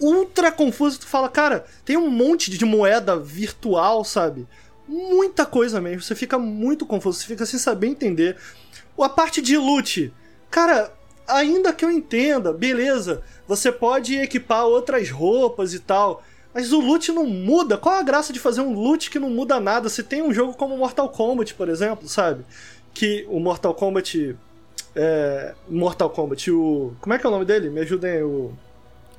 ultra 0.00 0.52
confusa. 0.52 0.98
Tu 0.98 1.06
fala, 1.06 1.28
cara, 1.28 1.64
tem 1.84 1.96
um 1.96 2.10
monte 2.10 2.50
de 2.50 2.64
moeda 2.64 3.18
virtual, 3.18 4.04
sabe? 4.04 4.46
muita 4.86 5.44
coisa 5.44 5.80
mesmo. 5.80 6.02
Você 6.02 6.14
fica 6.14 6.38
muito 6.38 6.86
confuso, 6.86 7.18
você 7.18 7.26
fica 7.26 7.46
sem 7.46 7.58
saber 7.58 7.88
entender. 7.88 8.36
A 8.98 9.08
parte 9.08 9.42
de 9.42 9.56
loot, 9.56 10.12
cara, 10.50 10.92
ainda 11.26 11.72
que 11.72 11.84
eu 11.84 11.90
entenda, 11.90 12.52
beleza, 12.52 13.22
você 13.46 13.72
pode 13.72 14.16
equipar 14.16 14.66
outras 14.66 15.10
roupas 15.10 15.74
e 15.74 15.80
tal. 15.80 16.22
Mas 16.52 16.72
o 16.72 16.80
loot 16.80 17.10
não 17.10 17.26
muda. 17.26 17.76
Qual 17.76 17.96
a 17.96 18.02
graça 18.02 18.32
de 18.32 18.38
fazer 18.38 18.60
um 18.60 18.72
loot 18.72 19.10
que 19.10 19.18
não 19.18 19.28
muda 19.28 19.58
nada? 19.58 19.88
Se 19.88 20.04
tem 20.04 20.22
um 20.22 20.32
jogo 20.32 20.54
como 20.54 20.76
Mortal 20.76 21.08
Kombat, 21.08 21.54
por 21.54 21.68
exemplo, 21.68 22.08
sabe? 22.08 22.44
Que 22.92 23.26
o 23.28 23.40
Mortal 23.40 23.74
Kombat. 23.74 24.36
É, 24.94 25.54
Mortal 25.68 26.08
Kombat, 26.10 26.48
o. 26.52 26.94
Como 27.00 27.12
é 27.12 27.18
que 27.18 27.26
é 27.26 27.28
o 27.28 27.32
nome 27.32 27.44
dele? 27.44 27.70
Me 27.70 27.80
ajudem, 27.80 28.22
o. 28.22 28.52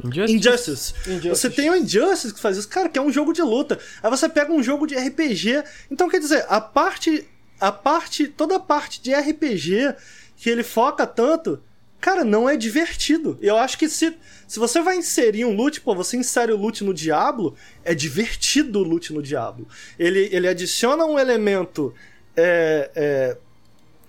Injustice. 0.04 0.36
Injustice. 0.36 0.94
Injustice. 1.08 1.30
Você 1.30 1.50
tem 1.50 1.70
o 1.70 1.76
Injustice 1.76 2.34
que 2.34 2.40
faz 2.40 2.58
isso, 2.58 2.68
cara, 2.68 2.90
que 2.90 3.00
é 3.00 3.02
um 3.02 3.12
jogo 3.12 3.34
de 3.34 3.42
luta. 3.42 3.80
Aí 4.02 4.10
você 4.10 4.28
pega 4.28 4.52
um 4.52 4.62
jogo 4.62 4.86
de 4.86 4.96
RPG. 4.96 5.64
Então, 5.90 6.10
quer 6.10 6.20
dizer, 6.20 6.46
a 6.50 6.60
parte. 6.60 7.28
A 7.60 7.72
parte. 7.72 8.28
Toda 8.28 8.58
a 8.58 8.60
parte 8.60 9.02
de 9.02 9.14
RPG 9.14 9.96
que 10.38 10.50
ele 10.50 10.64
foca 10.64 11.08
tanto. 11.08 11.62
Cara, 12.00 12.24
não 12.24 12.48
é 12.48 12.56
divertido. 12.56 13.38
Eu 13.42 13.58
acho 13.58 13.78
que 13.78 13.90
se, 13.90 14.16
se 14.48 14.60
você 14.60 14.82
vai 14.82 14.98
inserir 14.98 15.46
um 15.46 15.56
loot, 15.56 15.82
pô, 15.82 15.96
você 15.96 16.18
insere 16.18 16.52
o 16.52 16.58
loot 16.58 16.84
no 16.84 16.94
Diablo, 16.94 17.56
é 17.84 17.96
divertido 17.96 18.80
o 18.80 18.84
loot 18.84 19.12
no 19.12 19.24
Diablo. 19.24 19.68
Ele, 19.98 20.30
ele 20.32 20.48
adiciona 20.48 21.06
um 21.06 21.18
elemento. 21.18 21.94
É, 22.38 22.92
é, 22.96 23.38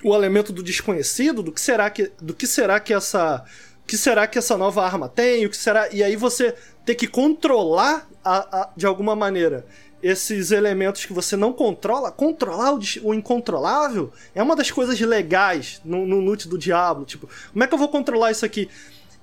o 0.05 0.15
elemento 0.15 0.53
do 0.53 0.63
desconhecido, 0.63 1.43
do 1.43 1.51
que 1.51 1.61
será 1.61 1.89
que, 1.89 2.13
do 2.21 2.35
que 2.35 2.47
será 2.47 2.79
que 2.79 2.93
essa 2.93 3.45
que 3.87 3.97
será 3.97 4.27
que 4.27 4.39
essa 4.39 4.57
nova 4.57 4.85
arma 4.85 5.09
tem? 5.09 5.47
O 5.47 5.51
que 5.51 5.57
será? 5.57 5.89
E 5.93 6.03
aí 6.03 6.17
você 6.17 6.55
ter 6.85 6.95
que 6.95 7.07
controlar 7.07 8.09
a, 8.25 8.63
a, 8.63 8.71
de 8.77 8.87
alguma 8.87 9.15
maneira 9.15 9.67
esses 10.03 10.51
elementos 10.51 11.05
que 11.05 11.13
você 11.13 11.37
não 11.37 11.53
controla, 11.53 12.13
controlar 12.13 12.75
o, 12.75 12.81
o, 13.03 13.15
incontrolável 13.15 14.13
é 14.35 14.43
uma 14.43 14.55
das 14.55 14.71
coisas 14.71 15.01
legais 15.01 15.81
no, 15.85 16.07
no 16.07 16.21
loot 16.21 16.49
do 16.49 16.59
Diablo. 16.59 17.05
Tipo, 17.05 17.29
como 17.53 17.65
é 17.65 17.67
que 17.67 17.75
eu 17.75 17.79
vou 17.79 17.89
controlar 17.89 18.31
isso 18.31 18.45
aqui? 18.45 18.69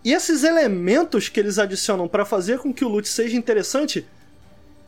E 0.03 0.11
esses 0.11 0.43
elementos 0.43 1.29
que 1.29 1.39
eles 1.39 1.59
adicionam 1.59 2.07
para 2.07 2.25
fazer 2.25 2.59
com 2.59 2.73
que 2.73 2.83
o 2.83 2.89
loot 2.89 3.07
seja 3.07 3.37
interessante 3.37 4.05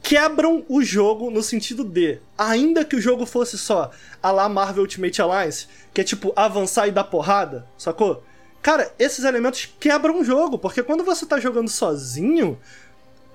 quebram 0.02 0.64
o 0.68 0.84
jogo 0.84 1.32
no 1.32 1.42
sentido 1.42 1.84
de, 1.84 2.20
ainda 2.38 2.86
que 2.86 2.96
o 2.96 3.02
jogo 3.02 3.26
fosse 3.26 3.58
só 3.58 3.90
a 4.22 4.32
la 4.32 4.48
Marvel 4.48 4.84
Ultimate 4.84 5.20
Alliance, 5.22 5.68
que 5.94 6.02
é 6.02 6.04
tipo 6.04 6.32
avançar 6.36 6.88
e 6.88 6.92
dar 6.92 7.06
porrada, 7.06 7.66
sacou? 7.78 8.24
Cara, 8.66 8.92
esses 8.98 9.24
elementos 9.24 9.72
quebram 9.80 10.20
o 10.20 10.24
jogo, 10.24 10.58
porque 10.58 10.82
quando 10.82 11.04
você 11.04 11.24
tá 11.24 11.40
jogando 11.40 11.70
sozinho, 11.70 12.58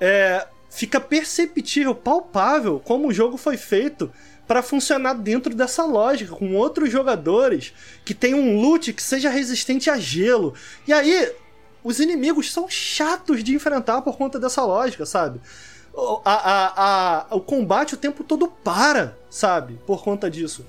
é, 0.01 0.45
fica 0.68 1.01
perceptível, 1.01 1.95
palpável, 1.95 2.83
como 2.85 3.07
o 3.07 3.12
jogo 3.12 3.37
foi 3.37 3.57
feito 3.57 4.11
para 4.45 4.61
funcionar 4.61 5.12
dentro 5.12 5.55
dessa 5.55 5.85
lógica, 5.85 6.35
com 6.35 6.57
outros 6.57 6.91
jogadores 6.91 7.72
que 8.05 8.12
tem 8.12 8.35
um 8.35 8.61
loot 8.61 8.93
que 8.93 9.01
seja 9.01 9.31
resistente 9.31 9.89
a 9.89 9.97
gelo. 9.97 10.53
E 10.85 10.93
aí, 10.93 11.33
os 11.85 12.01
inimigos 12.01 12.53
são 12.53 12.68
chatos 12.68 13.45
de 13.45 13.55
enfrentar 13.55 14.03
por 14.03 14.16
conta 14.16 14.37
dessa 14.37 14.64
lógica, 14.64 15.07
sabe? 15.07 15.41
A, 16.24 16.35
a, 16.35 17.28
a, 17.31 17.37
o 17.37 17.41
combate 17.41 17.95
o 17.95 17.97
tempo 17.97 18.24
todo 18.24 18.49
para, 18.49 19.16
sabe? 19.31 19.78
Por 19.87 20.03
conta 20.03 20.28
disso. 20.28 20.66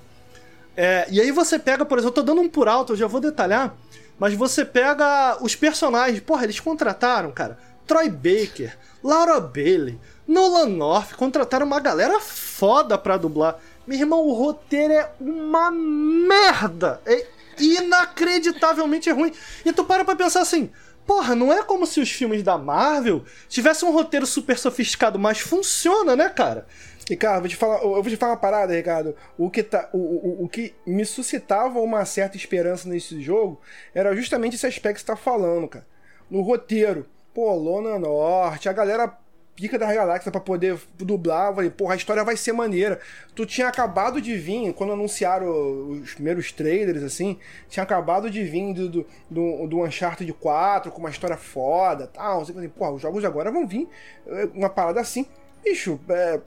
É, 0.78 1.08
e 1.10 1.20
aí 1.20 1.32
você 1.32 1.58
pega, 1.58 1.84
por 1.84 1.98
exemplo, 1.98 2.12
eu 2.12 2.24
tô 2.24 2.32
dando 2.32 2.42
um 2.42 2.48
por 2.48 2.68
alto, 2.68 2.94
eu 2.94 2.98
já 2.98 3.08
vou 3.08 3.20
detalhar. 3.20 3.76
Mas 4.22 4.36
você 4.36 4.64
pega 4.64 5.40
os 5.42 5.56
personagens, 5.56 6.20
porra, 6.20 6.44
eles 6.44 6.60
contrataram, 6.60 7.32
cara, 7.32 7.58
Troy 7.88 8.08
Baker, 8.08 8.78
Laura 9.04 9.40
Bailey, 9.40 10.00
Nolan 10.28 10.68
North, 10.68 11.16
contrataram 11.16 11.66
uma 11.66 11.80
galera 11.80 12.20
foda 12.20 13.00
pra 13.00 13.18
dublar. 13.18 13.58
Meu 13.88 13.98
irmão, 13.98 14.20
o 14.20 14.34
roteiro 14.34 14.94
é 14.94 15.10
uma 15.20 15.72
merda. 15.72 17.02
É 17.04 17.26
inacreditavelmente 17.58 19.10
ruim. 19.10 19.34
E 19.66 19.74
tu 19.74 19.84
para 19.84 20.06
pra 20.06 20.16
pensar 20.16 20.42
assim, 20.42 20.70
porra, 21.04 21.34
não 21.34 21.52
é 21.52 21.64
como 21.64 21.88
se 21.88 22.00
os 22.00 22.12
filmes 22.12 22.44
da 22.44 22.60
Marvel 22.60 23.26
tivessem 23.50 23.90
um 23.90 23.92
roteiro 23.92 24.28
super 24.28 24.56
sofisticado, 24.56 25.18
mas 25.18 25.40
funciona, 25.40 26.16
né, 26.16 26.30
cara? 26.30 26.68
Ricardo, 27.10 27.42
vou 27.42 27.50
te 27.50 27.56
falar, 27.56 27.82
eu 27.82 28.02
vou 28.02 28.04
te 28.04 28.18
falar 28.18 28.34
uma 28.34 28.38
parada, 28.38 28.76
Ricardo. 28.76 29.16
O 29.38 29.50
que, 29.50 29.64
tá, 29.64 29.90
o, 29.92 29.98
o, 29.98 30.46
o 30.46 30.50
que 30.50 30.74
me 30.86 31.06
suscitava 31.06 31.80
uma 31.80 32.06
certa 32.06 32.38
esperança 32.38 32.88
nesse 32.88 33.22
jogo 33.22 33.60
era 33.94 34.16
justamente 34.16 34.56
esse 34.56 34.68
aspecto 34.68 34.96
que 34.96 35.02
você 35.02 35.08
tá 35.08 35.16
falando, 35.16 35.68
cara. 35.68 35.86
No 36.30 36.42
roteiro. 36.42 37.06
Pô, 37.34 37.54
Lona 37.56 37.98
Norte, 37.98 38.68
a 38.68 38.74
galera 38.74 39.18
pica 39.56 39.78
da 39.78 39.94
galáxia 39.94 40.32
para 40.32 40.42
poder 40.42 40.78
dublar. 40.98 41.50
Eu 41.50 41.56
falei, 41.56 41.70
porra, 41.70 41.94
a 41.94 41.98
história 41.98 42.24
vai 42.24 42.36
ser 42.36 42.52
maneira. 42.52 43.00
Tu 43.36 43.46
tinha 43.46 43.68
acabado 43.68 44.22
de 44.22 44.36
vir, 44.36 44.74
quando 44.74 44.94
anunciaram 44.94 45.92
os 46.02 46.14
primeiros 46.14 46.52
trailers, 46.52 47.04
assim, 47.04 47.38
tinha 47.70 47.84
acabado 47.84 48.30
de 48.30 48.44
vir 48.44 48.74
do, 48.74 48.90
do, 48.90 49.08
do, 49.30 49.68
do 49.68 49.84
Uncharted 49.84 50.32
4 50.34 50.92
com 50.92 51.00
uma 51.00 51.10
história 51.10 51.38
foda 51.38 52.08
tal. 52.08 52.46
Falei, 52.46 52.70
porra, 52.70 52.92
os 52.92 53.02
jogos 53.02 53.22
de 53.22 53.28
agora 53.28 53.52
vão 53.52 53.68
vir 53.68 53.88
eh, 54.28 54.50
uma 54.54 54.70
parada 54.70 55.00
assim. 55.00 55.26
Bicho, 55.64 56.00
é, 56.10 56.40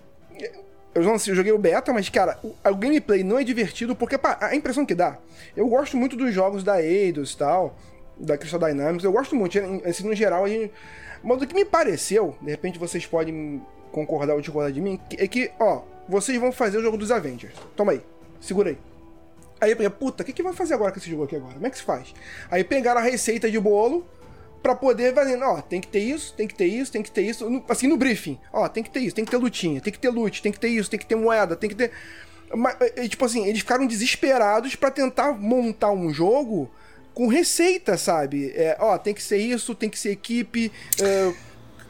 eu 0.95 1.03
não 1.03 1.19
sei, 1.19 1.33
eu 1.33 1.37
joguei 1.37 1.53
o 1.53 1.59
beta, 1.59 1.93
mas, 1.93 2.09
cara, 2.09 2.39
o, 2.43 2.55
o, 2.65 2.75
gameplay 2.77 3.23
não 3.23 3.39
é 3.39 3.45
divertido 3.45 3.97
porque 3.97 4.19
a 4.41 4.55
impressão 4.55 4.87
que 4.87 4.95
dá. 4.95 5.19
Eu 5.57 5.69
gosto 5.69 5.97
muito 5.97 6.17
dos 6.17 6.33
jogos 6.33 6.63
da 6.63 6.83
Eidos 6.83 7.33
e 7.33 7.37
tal, 7.37 7.77
da 8.17 8.39
Crystal 8.39 8.61
Dynamics, 8.61 9.05
eu 9.05 9.13
gosto 9.13 9.35
muito, 9.35 9.59
assim, 9.85 10.07
no 10.07 10.15
geral, 10.15 10.45
a 10.45 10.49
gente 10.49 10.73
mas 11.25 11.41
o 11.41 11.47
que 11.47 11.55
me 11.55 11.65
pareceu, 11.65 12.37
de 12.43 12.51
repente 12.51 12.79
vocês 12.79 13.07
podem 13.07 13.63
concordar 13.91 14.35
ou 14.35 14.41
discordar 14.43 14.71
de 14.71 14.81
mim, 14.81 15.01
é 15.17 15.27
que, 15.27 15.51
ó, 15.59 15.81
vocês 16.07 16.39
vão 16.39 16.53
fazer 16.53 16.77
o 16.77 16.83
jogo 16.83 16.99
dos 16.99 17.11
Avengers. 17.11 17.55
Toma 17.75 17.93
aí, 17.93 18.03
segura 18.41 18.71
aí. 18.71 18.79
Aí 19.59 19.71
eu 19.71 19.77
peguei, 19.77 19.89
puta, 19.89 20.23
o 20.23 20.27
que, 20.27 20.35
que 20.35 20.43
vai 20.43 20.53
fazer 20.53 20.75
agora 20.75 20.93
com 20.93 20.99
esse 20.99 21.09
jogo 21.09 21.25
aqui 21.25 21.37
agora? 21.37 21.55
Como 21.55 21.67
é 21.67 21.71
que 21.71 21.79
se 21.79 21.83
faz? 21.83 22.13
Aí 22.51 22.63
pegaram 22.63 23.01
a 23.01 23.05
receita 23.05 23.51
de 23.51 23.59
bolo 23.59 24.07
para 24.65 24.75
poder 24.75 25.15
fazer, 25.15 25.37
ó, 25.43 25.61
tem 25.61 25.79
que 25.79 25.89
ter 25.89 25.99
isso, 25.99 26.33
tem 26.33 26.49
que 26.49 26.55
ter 26.55 26.65
isso, 26.65 26.91
tem 26.91 27.03
que 27.03 27.11
ter 27.11 27.21
isso, 27.21 27.63
assim 27.69 27.87
no 27.87 27.99
briefing, 27.99 28.39
ó, 28.51 28.67
tem 28.67 28.83
que 28.83 28.89
ter 28.89 29.01
isso, 29.01 29.15
tem 29.15 29.23
que 29.23 29.31
ter 29.31 29.37
lutinha, 29.37 29.79
tem 29.79 29.93
que 29.93 29.99
ter 29.99 30.09
loot, 30.09 30.41
tem 30.41 30.51
que 30.51 30.59
ter 30.59 30.69
isso, 30.69 30.89
tem 30.89 30.99
que 30.99 31.05
ter 31.05 31.17
moeda, 31.17 31.55
tem 31.55 31.69
que 31.69 31.77
ter. 31.77 31.93
Mas, 32.51 32.75
tipo 33.11 33.27
assim, 33.27 33.47
eles 33.47 33.61
ficaram 33.61 33.87
desesperados 33.87 34.75
para 34.75 34.91
tentar 34.91 35.33
montar 35.33 35.91
um 35.91 36.11
jogo 36.15 36.71
com 37.13 37.27
receita, 37.27 37.99
sabe? 37.99 38.55
É, 38.57 38.79
ó, 38.81 38.97
tem 38.97 39.13
que 39.13 39.23
ser 39.23 39.37
isso, 39.37 39.75
tem 39.75 39.91
que 39.91 39.99
ser 39.99 40.13
equipe. 40.13 40.73
É, 40.99 41.31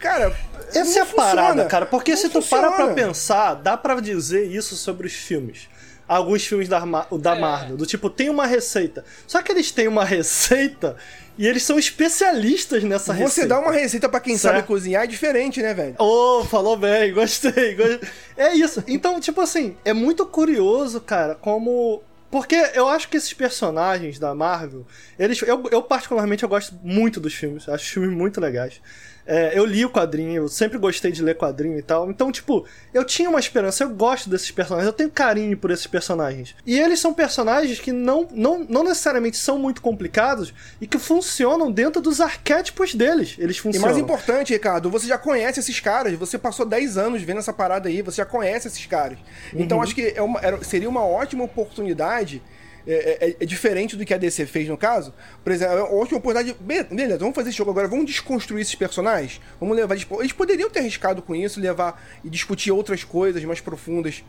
cara. 0.01 0.37
Essa 0.75 0.99
é 0.99 1.03
a 1.03 1.07
parada, 1.07 1.67
cara, 1.67 1.87
porque 1.87 2.11
não 2.11 2.19
se 2.19 2.29
tu 2.29 2.43
funciona. 2.43 2.73
para 2.73 2.87
pra 2.87 2.95
pensar, 2.95 3.55
dá 3.55 3.77
para 3.77 4.01
dizer 4.01 4.47
isso 4.51 4.75
sobre 4.75 5.07
os 5.07 5.13
filmes. 5.13 5.69
Alguns 6.07 6.47
filmes 6.47 6.69
da, 6.69 6.81
da 7.19 7.37
é. 7.37 7.39
Marvel, 7.39 7.77
do 7.77 7.87
tipo, 7.87 8.11
tem 8.11 8.29
uma 8.29 8.47
receita. 8.47 9.05
Só 9.27 9.41
que 9.43 9.51
eles 9.51 9.71
têm 9.71 9.89
uma 9.89 10.05
receita 10.07 10.97
e 11.37 11.47
eles 11.47 11.63
são 11.63 11.79
especialistas 11.79 12.85
nessa 12.85 13.13
Você 13.13 13.21
receita. 13.21 13.41
Você 13.43 13.47
dá 13.49 13.61
uma 13.61 13.73
receita 13.73 14.09
para 14.09 14.21
quem 14.21 14.37
certo? 14.37 14.57
sabe 14.57 14.67
cozinhar 14.67 15.05
é 15.05 15.07
diferente, 15.07 15.63
né, 15.63 15.73
velho? 15.75 15.97
Oh, 15.99 16.45
falou 16.45 16.77
bem, 16.77 17.13
gostei, 17.13 17.75
gostei. 17.75 18.09
É 18.37 18.55
isso. 18.55 18.85
Então, 18.87 19.19
tipo 19.21 19.41
assim, 19.41 19.77
é 19.85 19.93
muito 19.93 20.27
curioso, 20.27 21.01
cara, 21.01 21.35
como 21.35 22.03
porque 22.35 22.57
eu 22.75 22.89
acho 22.89 23.09
que 23.09 23.17
esses 23.17 23.33
personagens 23.33 24.19
da 24.19 24.35
Marvel, 24.35 24.85
eles. 25.17 25.41
Eu, 25.43 25.69
eu 25.71 25.81
particularmente 25.81 26.43
eu 26.43 26.49
gosto 26.49 26.75
muito 26.83 27.21
dos 27.21 27.33
filmes. 27.33 27.69
Acho 27.69 27.85
os 27.85 27.91
filmes 27.91 28.11
muito 28.11 28.41
legais. 28.41 28.81
É, 29.27 29.59
eu 29.59 29.65
li 29.65 29.85
o 29.85 29.91
quadrinho, 29.91 30.43
eu 30.43 30.49
sempre 30.49 30.77
gostei 30.77 31.11
de 31.11 31.23
ler 31.23 31.37
quadrinho 31.37 31.79
e 31.79 31.83
tal. 31.83 32.11
Então, 32.11 32.31
tipo, 32.31 32.67
eu 32.93 33.05
tinha 33.05 33.29
uma 33.29 33.41
esperança, 33.41 33.85
eu 33.85 33.89
gosto 33.89 34.29
desses 34.29 34.51
personagens, 34.51 34.87
eu 34.87 34.93
tenho 34.93 35.11
carinho 35.11 35.57
por 35.57 35.71
esses 35.71 35.87
personagens. 35.87 36.55
E 36.67 36.79
eles 36.79 37.01
são 37.01 37.15
personagens 37.15 37.81
que 37.81 37.93
não, 37.93 38.29
não, 38.31 38.59
não 38.69 38.85
necessariamente 38.85 39.37
são 39.37 39.59
muito 39.59 39.81
complicados 39.81 40.53
e 40.81 40.87
que 40.87 40.99
funcionam 40.99 41.73
dentro 41.73 42.03
dos 42.03 42.21
arquétipos 42.21 42.95
deles. 42.95 43.37
Eles 43.39 43.57
funcionam. 43.57 43.89
E 43.89 43.93
mais 43.93 44.03
importante, 44.03 44.53
Ricardo, 44.53 44.91
você 44.91 45.07
já 45.07 45.17
conhece 45.17 45.61
esses 45.61 45.81
caras, 45.81 46.13
você 46.15 46.37
passou 46.37 46.67
10 46.67 46.99
anos 46.99 47.23
vendo 47.23 47.39
essa 47.39 47.53
parada 47.53 47.89
aí, 47.89 48.03
você 48.03 48.19
já 48.19 48.27
conhece 48.27 48.69
esses 48.69 48.85
caras. 48.87 49.19
Então, 49.55 49.79
uhum. 49.79 49.83
acho 49.83 49.95
que 49.95 50.13
é 50.15 50.23
uma, 50.23 50.63
seria 50.63 50.89
uma 50.89 51.05
ótima 51.05 51.45
oportunidade 51.45 52.43
é, 52.87 53.29
é, 53.29 53.37
é, 53.41 53.47
diferente 53.47 53.97
do 53.97 54.05
que 54.05 54.13
a 54.13 54.19
DC 54.19 54.47
fez 54.47 54.69
no 54.69 54.77
caso. 54.77 55.15
Por 55.43 55.53
exemplo, 55.53 55.79
é 55.79 55.83
uma 55.83 55.95
ótima 55.95 56.19
oportunidade. 56.19 56.57
Beleza, 56.91 57.19
vamos 57.19 57.35
fazer 57.35 57.49
esse 57.49 57.59
jogo 57.59 57.71
agora, 57.71 57.89
vamos 57.89 58.07
desconstruir 58.07 58.61
esses 58.61 58.75
personagens. 58.75 59.41
Vamos 59.59 59.77
levar. 59.77 59.95
Eles 59.95 60.33
poderiam 60.33 60.69
ter 60.69 60.81
arriscado 60.81 61.23
com 61.23 61.35
isso, 61.35 61.61
levar 61.61 62.03
e 62.23 62.29
discutir 62.29 62.71
outras 62.71 63.03
coisas 63.03 63.43
mais 63.45 63.61
profundas, 63.61 64.23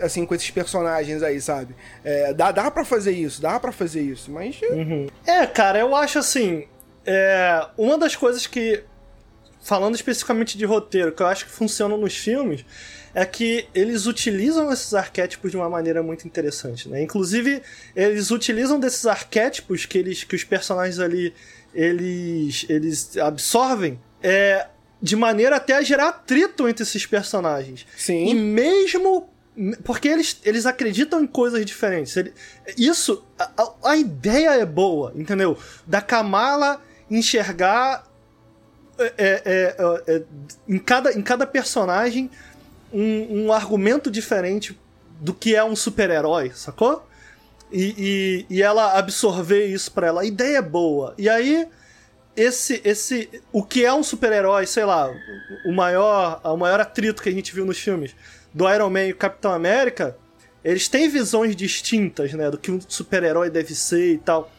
assim, 0.00 0.26
com 0.26 0.34
esses 0.34 0.50
personagens 0.50 1.22
aí, 1.22 1.40
sabe? 1.40 1.74
É, 2.04 2.32
dá, 2.32 2.50
dá 2.50 2.70
pra 2.70 2.84
fazer 2.84 3.12
isso, 3.12 3.40
dá 3.40 3.58
para 3.60 3.70
fazer 3.70 4.02
isso, 4.02 4.30
mas. 4.30 4.60
Uhum. 4.62 5.06
É, 5.26 5.46
cara, 5.46 5.78
eu 5.78 5.94
acho 5.94 6.18
assim. 6.18 6.66
É, 7.06 7.66
uma 7.76 7.96
das 7.96 8.16
coisas 8.16 8.46
que. 8.46 8.82
Falando 9.64 9.94
especificamente 9.94 10.58
de 10.58 10.64
roteiro, 10.64 11.12
que 11.12 11.22
eu 11.22 11.26
acho 11.28 11.44
que 11.44 11.52
funciona 11.52 11.96
nos 11.96 12.16
filmes 12.16 12.64
é 13.14 13.24
que 13.26 13.66
eles 13.74 14.06
utilizam 14.06 14.72
esses 14.72 14.94
arquétipos 14.94 15.50
de 15.50 15.56
uma 15.56 15.68
maneira 15.68 16.02
muito 16.02 16.26
interessante, 16.26 16.88
né? 16.88 17.02
Inclusive, 17.02 17.62
eles 17.94 18.30
utilizam 18.30 18.80
desses 18.80 19.06
arquétipos 19.06 19.84
que 19.84 19.98
eles 19.98 20.24
que 20.24 20.34
os 20.34 20.44
personagens 20.44 20.98
ali 20.98 21.34
eles 21.74 22.66
eles 22.68 23.16
absorvem 23.18 24.00
é, 24.22 24.66
de 25.00 25.16
maneira 25.16 25.56
até 25.56 25.74
a 25.74 25.82
gerar 25.82 26.08
atrito 26.08 26.68
entre 26.68 26.84
esses 26.84 27.04
personagens. 27.04 27.86
Sim. 27.96 28.28
E 28.28 28.34
mesmo 28.34 29.28
porque 29.84 30.08
eles, 30.08 30.40
eles 30.44 30.64
acreditam 30.64 31.22
em 31.22 31.26
coisas 31.26 31.64
diferentes. 31.66 32.14
isso, 32.76 33.22
a, 33.38 33.90
a 33.90 33.96
ideia 33.96 34.54
é 34.54 34.64
boa, 34.64 35.12
entendeu? 35.14 35.58
Da 35.86 36.00
Kamala 36.00 36.80
enxergar 37.10 38.04
é, 38.98 39.12
é, 39.18 39.42
é, 39.46 40.02
é 40.06 40.22
em, 40.66 40.78
cada, 40.78 41.12
em 41.12 41.22
cada 41.22 41.46
personagem 41.46 42.30
um, 42.92 43.46
um 43.46 43.52
argumento 43.52 44.10
diferente 44.10 44.78
do 45.20 45.32
que 45.32 45.54
é 45.54 45.64
um 45.64 45.76
super-herói, 45.76 46.50
sacou? 46.54 47.06
E, 47.70 48.44
e, 48.50 48.56
e, 48.56 48.62
ela 48.62 48.98
absorver 48.98 49.66
isso 49.66 49.90
para 49.92 50.08
ela. 50.08 50.20
A 50.22 50.24
ideia 50.24 50.58
é 50.58 50.62
boa. 50.62 51.14
E 51.16 51.28
aí, 51.28 51.66
esse. 52.36 52.82
esse 52.84 53.42
O 53.50 53.62
que 53.62 53.84
é 53.84 53.92
um 53.92 54.02
super-herói, 54.02 54.66
sei 54.66 54.84
lá, 54.84 55.10
o 55.64 55.72
maior, 55.72 56.40
o 56.44 56.56
maior 56.56 56.80
atrito 56.80 57.22
que 57.22 57.30
a 57.30 57.32
gente 57.32 57.54
viu 57.54 57.64
nos 57.64 57.78
filmes 57.78 58.14
do 58.52 58.68
Iron 58.70 58.90
Man 58.90 59.06
e 59.06 59.14
Capitão 59.14 59.52
América, 59.52 60.16
eles 60.62 60.86
têm 60.86 61.08
visões 61.08 61.56
distintas, 61.56 62.34
né? 62.34 62.50
Do 62.50 62.58
que 62.58 62.70
um 62.70 62.78
super-herói 62.86 63.48
deve 63.48 63.74
ser 63.74 64.14
e 64.14 64.18
tal. 64.18 64.52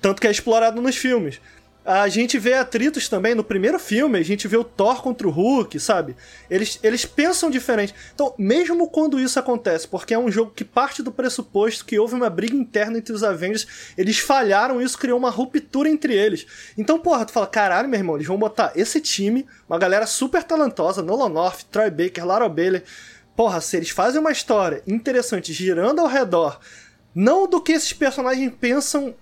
Tanto 0.00 0.20
que 0.20 0.26
é 0.26 0.30
explorado 0.30 0.82
nos 0.82 0.96
filmes. 0.96 1.40
A 1.84 2.08
gente 2.08 2.38
vê 2.38 2.54
atritos 2.54 3.10
também 3.10 3.34
no 3.34 3.44
primeiro 3.44 3.78
filme, 3.78 4.18
a 4.18 4.22
gente 4.22 4.48
vê 4.48 4.56
o 4.56 4.64
Thor 4.64 5.02
contra 5.02 5.28
o 5.28 5.30
Hulk, 5.30 5.78
sabe? 5.78 6.16
Eles, 6.48 6.78
eles 6.82 7.04
pensam 7.04 7.50
diferente. 7.50 7.94
Então, 8.14 8.34
mesmo 8.38 8.88
quando 8.88 9.20
isso 9.20 9.38
acontece, 9.38 9.86
porque 9.86 10.14
é 10.14 10.18
um 10.18 10.30
jogo 10.30 10.52
que 10.52 10.64
parte 10.64 11.02
do 11.02 11.12
pressuposto 11.12 11.84
que 11.84 11.98
houve 11.98 12.14
uma 12.14 12.30
briga 12.30 12.56
interna 12.56 12.96
entre 12.96 13.12
os 13.12 13.22
Avengers, 13.22 13.66
eles 13.98 14.18
falharam, 14.18 14.80
isso 14.80 14.96
criou 14.96 15.18
uma 15.18 15.28
ruptura 15.28 15.86
entre 15.86 16.14
eles. 16.14 16.46
Então, 16.78 16.98
porra, 16.98 17.26
tu 17.26 17.32
fala, 17.32 17.46
caralho, 17.46 17.86
meu 17.86 18.00
irmão, 18.00 18.16
eles 18.16 18.26
vão 18.26 18.38
botar 18.38 18.72
esse 18.74 18.98
time, 18.98 19.46
uma 19.68 19.78
galera 19.78 20.06
super 20.06 20.42
talentosa, 20.42 21.02
Nolan 21.02 21.28
North, 21.28 21.64
Troy 21.70 21.90
Baker, 21.90 22.24
Lara 22.24 22.48
Bailey. 22.48 22.82
Porra, 23.36 23.60
se 23.60 23.76
eles 23.76 23.90
fazem 23.90 24.22
uma 24.22 24.32
história 24.32 24.82
interessante 24.86 25.52
girando 25.52 26.00
ao 26.00 26.06
redor, 26.06 26.58
não 27.14 27.46
do 27.46 27.60
que 27.60 27.72
esses 27.72 27.92
personagens 27.92 28.50
pensam 28.58 29.14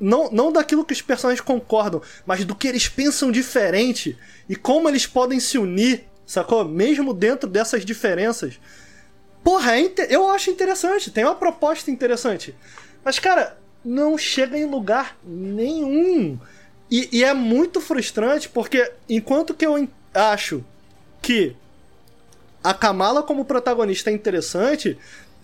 não, 0.00 0.30
não 0.30 0.50
daquilo 0.50 0.84
que 0.84 0.94
os 0.94 1.02
personagens 1.02 1.44
concordam, 1.44 2.00
mas 2.24 2.44
do 2.44 2.54
que 2.54 2.66
eles 2.66 2.88
pensam 2.88 3.30
diferente 3.30 4.16
e 4.48 4.56
como 4.56 4.88
eles 4.88 5.06
podem 5.06 5.38
se 5.38 5.58
unir, 5.58 6.06
sacou? 6.26 6.64
Mesmo 6.64 7.12
dentro 7.12 7.48
dessas 7.48 7.84
diferenças. 7.84 8.58
Porra, 9.44 9.78
é 9.78 9.92
eu 10.08 10.28
acho 10.30 10.50
interessante, 10.50 11.10
tem 11.10 11.24
uma 11.24 11.34
proposta 11.34 11.90
interessante. 11.90 12.54
Mas, 13.04 13.18
cara, 13.18 13.58
não 13.84 14.16
chega 14.16 14.56
em 14.56 14.66
lugar 14.66 15.16
nenhum. 15.22 16.38
E, 16.90 17.08
e 17.12 17.24
é 17.24 17.32
muito 17.32 17.80
frustrante 17.80 18.48
porque, 18.48 18.92
enquanto 19.08 19.54
que 19.54 19.66
eu 19.66 19.88
acho 20.14 20.64
que 21.22 21.54
a 22.62 22.74
Kamala 22.74 23.22
como 23.22 23.44
protagonista 23.44 24.10
é 24.10 24.12
interessante, 24.12 24.98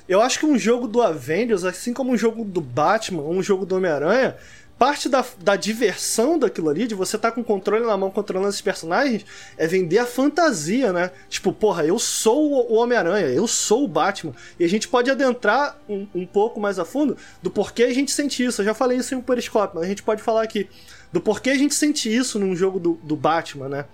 eu 0.09 0.21
acho 0.21 0.39
que 0.39 0.47
um 0.47 0.59
jogo 0.59 0.87
do 0.87 1.03
Avengers, 1.03 1.65
assim 1.65 1.93
como 1.93 2.13
um 2.13 2.17
jogo 2.17 2.45
do 2.45 2.61
Batman, 2.61 3.23
um 3.23 3.43
jogo 3.43 3.67
do 3.67 3.77
Homem-Aranha, 3.77 4.37
parte 4.79 5.09
da, 5.09 5.25
da 5.41 5.57
diversão 5.57 6.39
daquilo 6.39 6.69
ali, 6.69 6.87
de 6.87 6.95
você 6.95 7.17
estar 7.17 7.31
tá 7.31 7.35
com 7.35 7.41
o 7.41 7.45
controle 7.45 7.85
na 7.87 7.97
mão 7.97 8.11
controlando 8.11 8.51
esses 8.51 8.61
personagens, 8.61 9.25
é 9.57 9.67
vender 9.67 9.99
a 9.99 10.07
fantasia, 10.07 10.93
né? 10.93 11.11
Tipo, 11.29 11.53
porra, 11.53 11.85
eu 11.85 11.99
sou 11.99 12.71
o 12.71 12.75
Homem-Aranha, 12.75 13.27
eu 13.29 13.47
sou 13.47 13.85
o 13.85 13.89
Batman. 13.89 14.35
E 14.61 14.65
a 14.65 14.69
gente 14.69 14.87
pode 14.87 15.11
adentrar 15.11 15.79
um, 15.89 16.07
um, 16.15 16.27
pouco 16.27 16.61
mais 16.61 16.79
a 16.79 16.85
fundo 16.85 17.17
do 17.43 17.51
porquê 17.51 17.85
a 17.85 17.95
gente 17.95 18.13
sente 18.13 18.45
isso. 18.45 18.61
Eu 18.61 18.67
já 18.67 18.75
falei 18.75 18.99
isso 18.99 19.15
em 19.15 19.19
um 19.19 19.23
periscópio, 19.23 19.77
mas 19.77 19.85
a 19.85 19.89
gente 19.89 20.03
pode 20.03 20.23
falar 20.23 20.43
aqui 20.43 20.69
do 21.13 21.21
porquê 21.21 21.51
a 21.51 21.57
gente 21.57 21.75
sente 21.75 22.15
isso 22.15 22.39
num 22.39 22.55
jogo 22.55 22.79
do, 22.79 22.99
do 23.03 23.17
Batman, 23.17 23.69
né? 23.69 23.85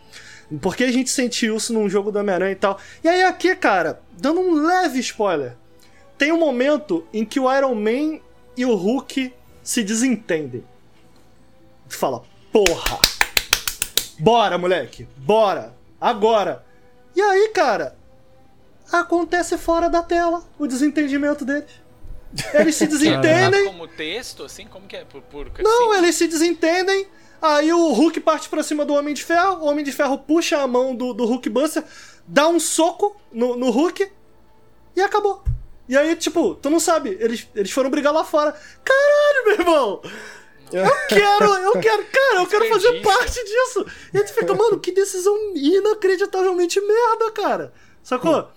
Por 0.60 0.76
que 0.76 0.84
a 0.84 0.92
gente 0.92 1.08
sentiu 1.10 1.56
isso 1.56 1.72
num 1.72 1.88
jogo 1.88 2.10
do 2.10 2.18
Homem-Aranha 2.18 2.52
e 2.52 2.56
tal. 2.56 2.78
E 3.02 3.08
aí 3.08 3.22
aqui, 3.22 3.54
cara, 3.54 4.00
dando 4.18 4.40
um 4.40 4.54
leve 4.66 4.98
spoiler, 4.98 5.54
tem 6.18 6.32
um 6.32 6.38
momento 6.38 7.06
em 7.12 7.24
que 7.24 7.40
o 7.40 7.52
Iron 7.52 7.74
Man 7.74 8.20
e 8.56 8.64
o 8.64 8.74
Hulk 8.74 9.32
se 9.62 9.82
desentendem. 9.82 10.64
Tu 11.88 11.96
fala, 11.96 12.22
porra! 12.52 12.98
Bora, 14.18 14.58
moleque! 14.58 15.06
Bora! 15.16 15.74
Agora! 16.00 16.64
E 17.14 17.20
aí, 17.20 17.48
cara, 17.48 17.96
acontece 18.90 19.56
fora 19.58 19.88
da 19.88 20.02
tela 20.02 20.42
o 20.58 20.66
desentendimento 20.66 21.44
deles. 21.44 21.70
Eles 22.54 22.74
se 22.76 22.86
desentendem. 22.88 23.66
como 23.66 23.86
texto, 23.86 24.44
assim? 24.44 24.66
Como 24.66 24.86
que 24.86 24.96
é? 24.96 25.04
Por, 25.04 25.22
por 25.22 25.50
Não, 25.60 25.94
eles 25.94 26.16
se 26.16 26.26
desentendem. 26.26 27.06
Aí 27.40 27.72
o 27.72 27.92
Hulk 27.92 28.20
parte 28.20 28.48
pra 28.48 28.62
cima 28.62 28.84
do 28.84 28.94
Homem 28.94 29.12
de 29.12 29.24
Ferro. 29.24 29.64
O 29.64 29.66
Homem 29.66 29.84
de 29.84 29.92
Ferro 29.92 30.18
puxa 30.18 30.58
a 30.58 30.66
mão 30.66 30.94
do, 30.94 31.12
do 31.12 31.26
Hulk 31.26 31.50
Buster, 31.50 31.84
dá 32.26 32.48
um 32.48 32.60
soco 32.60 33.16
no, 33.32 33.56
no 33.56 33.70
Hulk 33.70 34.10
e 34.94 35.00
acabou. 35.00 35.42
E 35.88 35.96
aí, 35.96 36.14
tipo, 36.16 36.54
tu 36.54 36.70
não 36.70 36.80
sabe, 36.80 37.16
eles, 37.20 37.48
eles 37.54 37.70
foram 37.70 37.90
brigar 37.90 38.12
lá 38.12 38.24
fora. 38.24 38.54
Caralho, 38.84 39.44
meu 39.46 39.54
irmão! 39.54 40.02
Eu 40.72 40.90
quero, 41.06 41.54
eu 41.54 41.72
quero, 41.80 42.04
cara, 42.10 42.36
eu 42.36 42.46
quero 42.46 42.68
fazer 42.68 43.02
parte 43.02 43.44
disso. 43.44 43.86
E 44.12 44.18
aí 44.18 44.24
tu 44.24 44.32
fica, 44.32 44.54
mano, 44.54 44.80
que 44.80 44.90
decisão 44.90 45.36
inacreditavelmente 45.54 46.80
merda, 46.80 47.30
cara. 47.32 47.72
Sacou? 48.02 48.48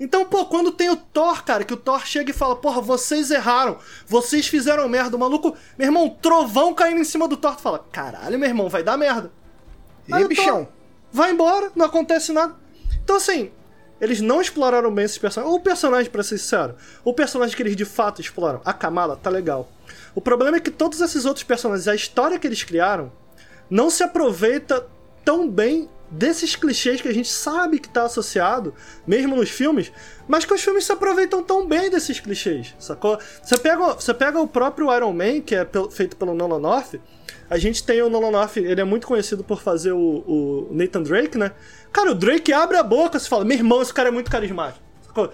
Então, 0.00 0.24
pô, 0.24 0.46
quando 0.46 0.72
tem 0.72 0.88
o 0.88 0.96
Thor, 0.96 1.44
cara, 1.44 1.62
que 1.62 1.74
o 1.74 1.76
Thor 1.76 2.06
chega 2.06 2.30
e 2.30 2.34
fala, 2.34 2.56
porra, 2.56 2.80
vocês 2.80 3.30
erraram, 3.30 3.78
vocês 4.06 4.46
fizeram 4.46 4.88
merda, 4.88 5.14
o 5.14 5.20
maluco, 5.20 5.54
meu 5.76 5.86
irmão, 5.86 6.08
trovão 6.08 6.72
caindo 6.72 7.02
em 7.02 7.04
cima 7.04 7.28
do 7.28 7.36
Thor, 7.36 7.54
tu 7.54 7.60
fala, 7.60 7.86
caralho, 7.92 8.38
meu 8.38 8.48
irmão, 8.48 8.70
vai 8.70 8.82
dar 8.82 8.96
merda. 8.96 9.30
E 10.08 10.24
bichão? 10.24 10.66
vai 11.12 11.30
embora, 11.30 11.70
não 11.76 11.84
acontece 11.84 12.32
nada. 12.32 12.56
Então, 13.04 13.16
assim, 13.16 13.52
eles 14.00 14.20
não 14.20 14.40
exploraram 14.40 14.92
bem 14.92 15.04
esses 15.04 15.18
personagens. 15.18 15.56
O 15.56 15.60
personagem, 15.60 16.10
pra 16.10 16.22
ser 16.22 16.38
sincero, 16.38 16.74
o 17.04 17.12
personagem 17.12 17.56
que 17.56 17.62
eles 17.62 17.76
de 17.76 17.84
fato 17.84 18.20
exploram, 18.20 18.60
a 18.64 18.72
Kamala, 18.72 19.16
tá 19.16 19.30
legal. 19.30 19.70
O 20.14 20.20
problema 20.20 20.56
é 20.56 20.60
que 20.60 20.70
todos 20.70 21.00
esses 21.00 21.24
outros 21.24 21.44
personagens, 21.44 21.86
a 21.86 21.94
história 21.94 22.38
que 22.38 22.46
eles 22.46 22.62
criaram, 22.62 23.12
não 23.68 23.90
se 23.90 24.02
aproveita 24.02 24.86
tão 25.24 25.48
bem 25.48 25.88
desses 26.10 26.56
clichês 26.56 27.00
que 27.00 27.06
a 27.06 27.14
gente 27.14 27.28
sabe 27.28 27.78
que 27.78 27.88
tá 27.88 28.02
associado, 28.02 28.74
mesmo 29.06 29.36
nos 29.36 29.48
filmes, 29.48 29.92
mas 30.26 30.44
que 30.44 30.52
os 30.52 30.60
filmes 30.60 30.84
se 30.84 30.92
aproveitam 30.92 31.42
tão 31.42 31.66
bem 31.66 31.88
desses 31.88 32.18
clichês, 32.18 32.74
sacou? 32.80 33.18
Você 33.42 33.56
pega, 33.56 33.94
você 33.94 34.12
pega 34.12 34.40
o 34.40 34.48
próprio 34.48 34.92
Iron 34.94 35.12
Man, 35.12 35.40
que 35.40 35.54
é 35.54 35.64
feito 35.92 36.16
pelo 36.16 36.34
Nolan 36.34 36.58
North, 36.58 36.94
a 37.50 37.58
gente 37.58 37.82
tem 37.82 38.00
o 38.00 38.08
Nolan 38.08 38.30
North, 38.30 38.56
ele 38.56 38.80
é 38.80 38.84
muito 38.84 39.08
conhecido 39.08 39.42
por 39.42 39.60
fazer 39.60 39.90
o, 39.90 39.98
o 39.98 40.68
Nathan 40.70 41.02
Drake, 41.02 41.36
né? 41.36 41.50
Cara, 41.92 42.12
o 42.12 42.14
Drake 42.14 42.52
abre 42.52 42.76
a 42.76 42.82
boca 42.84 43.18
e 43.18 43.20
fala, 43.20 43.44
meu 43.44 43.58
irmão, 43.58 43.82
esse 43.82 43.92
cara 43.92 44.08
é 44.08 44.12
muito 44.12 44.30
carismático, 44.30 44.80
sacou? 45.02 45.32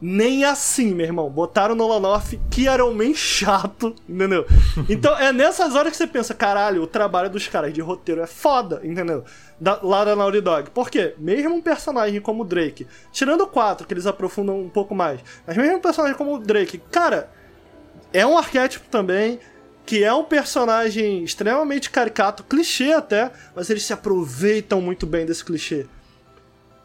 Nem 0.00 0.44
assim, 0.44 0.94
meu 0.94 1.06
irmão. 1.06 1.30
Botaram 1.30 1.74
no 1.74 1.86
Lanoff 1.86 2.38
que 2.50 2.62
Iron 2.62 2.92
Man 2.92 3.14
chato, 3.14 3.94
entendeu? 4.08 4.46
Então 4.88 5.16
é 5.16 5.32
nessas 5.32 5.74
horas 5.74 5.92
que 5.92 5.96
você 5.96 6.06
pensa, 6.06 6.34
caralho, 6.34 6.82
o 6.82 6.86
trabalho 6.86 7.30
dos 7.30 7.46
caras 7.46 7.72
de 7.72 7.80
roteiro 7.80 8.20
é 8.20 8.26
foda, 8.26 8.80
entendeu? 8.82 9.24
Da, 9.60 9.78
lá 9.82 10.04
da 10.04 10.16
Naughty 10.16 10.40
Dog. 10.40 10.70
Por 10.70 10.90
quê? 10.90 11.14
Mesmo 11.18 11.54
um 11.54 11.60
personagem 11.60 12.20
como 12.20 12.42
o 12.42 12.46
Drake, 12.46 12.86
tirando 13.12 13.42
o 13.42 13.46
4, 13.46 13.86
que 13.86 13.94
eles 13.94 14.06
aprofundam 14.06 14.60
um 14.60 14.68
pouco 14.68 14.94
mais, 14.94 15.20
mas 15.46 15.56
mesmo 15.56 15.76
um 15.76 15.80
personagem 15.80 16.16
como 16.16 16.34
o 16.34 16.38
Drake, 16.38 16.78
cara, 16.90 17.30
é 18.12 18.24
um 18.24 18.38
arquétipo 18.38 18.88
também, 18.88 19.40
que 19.88 20.04
é 20.04 20.12
um 20.12 20.22
personagem 20.22 21.24
extremamente 21.24 21.88
caricato, 21.88 22.44
clichê 22.44 22.92
até, 22.92 23.32
mas 23.56 23.70
eles 23.70 23.84
se 23.84 23.92
aproveitam 23.94 24.82
muito 24.82 25.06
bem 25.06 25.24
desse 25.24 25.42
clichê. 25.42 25.86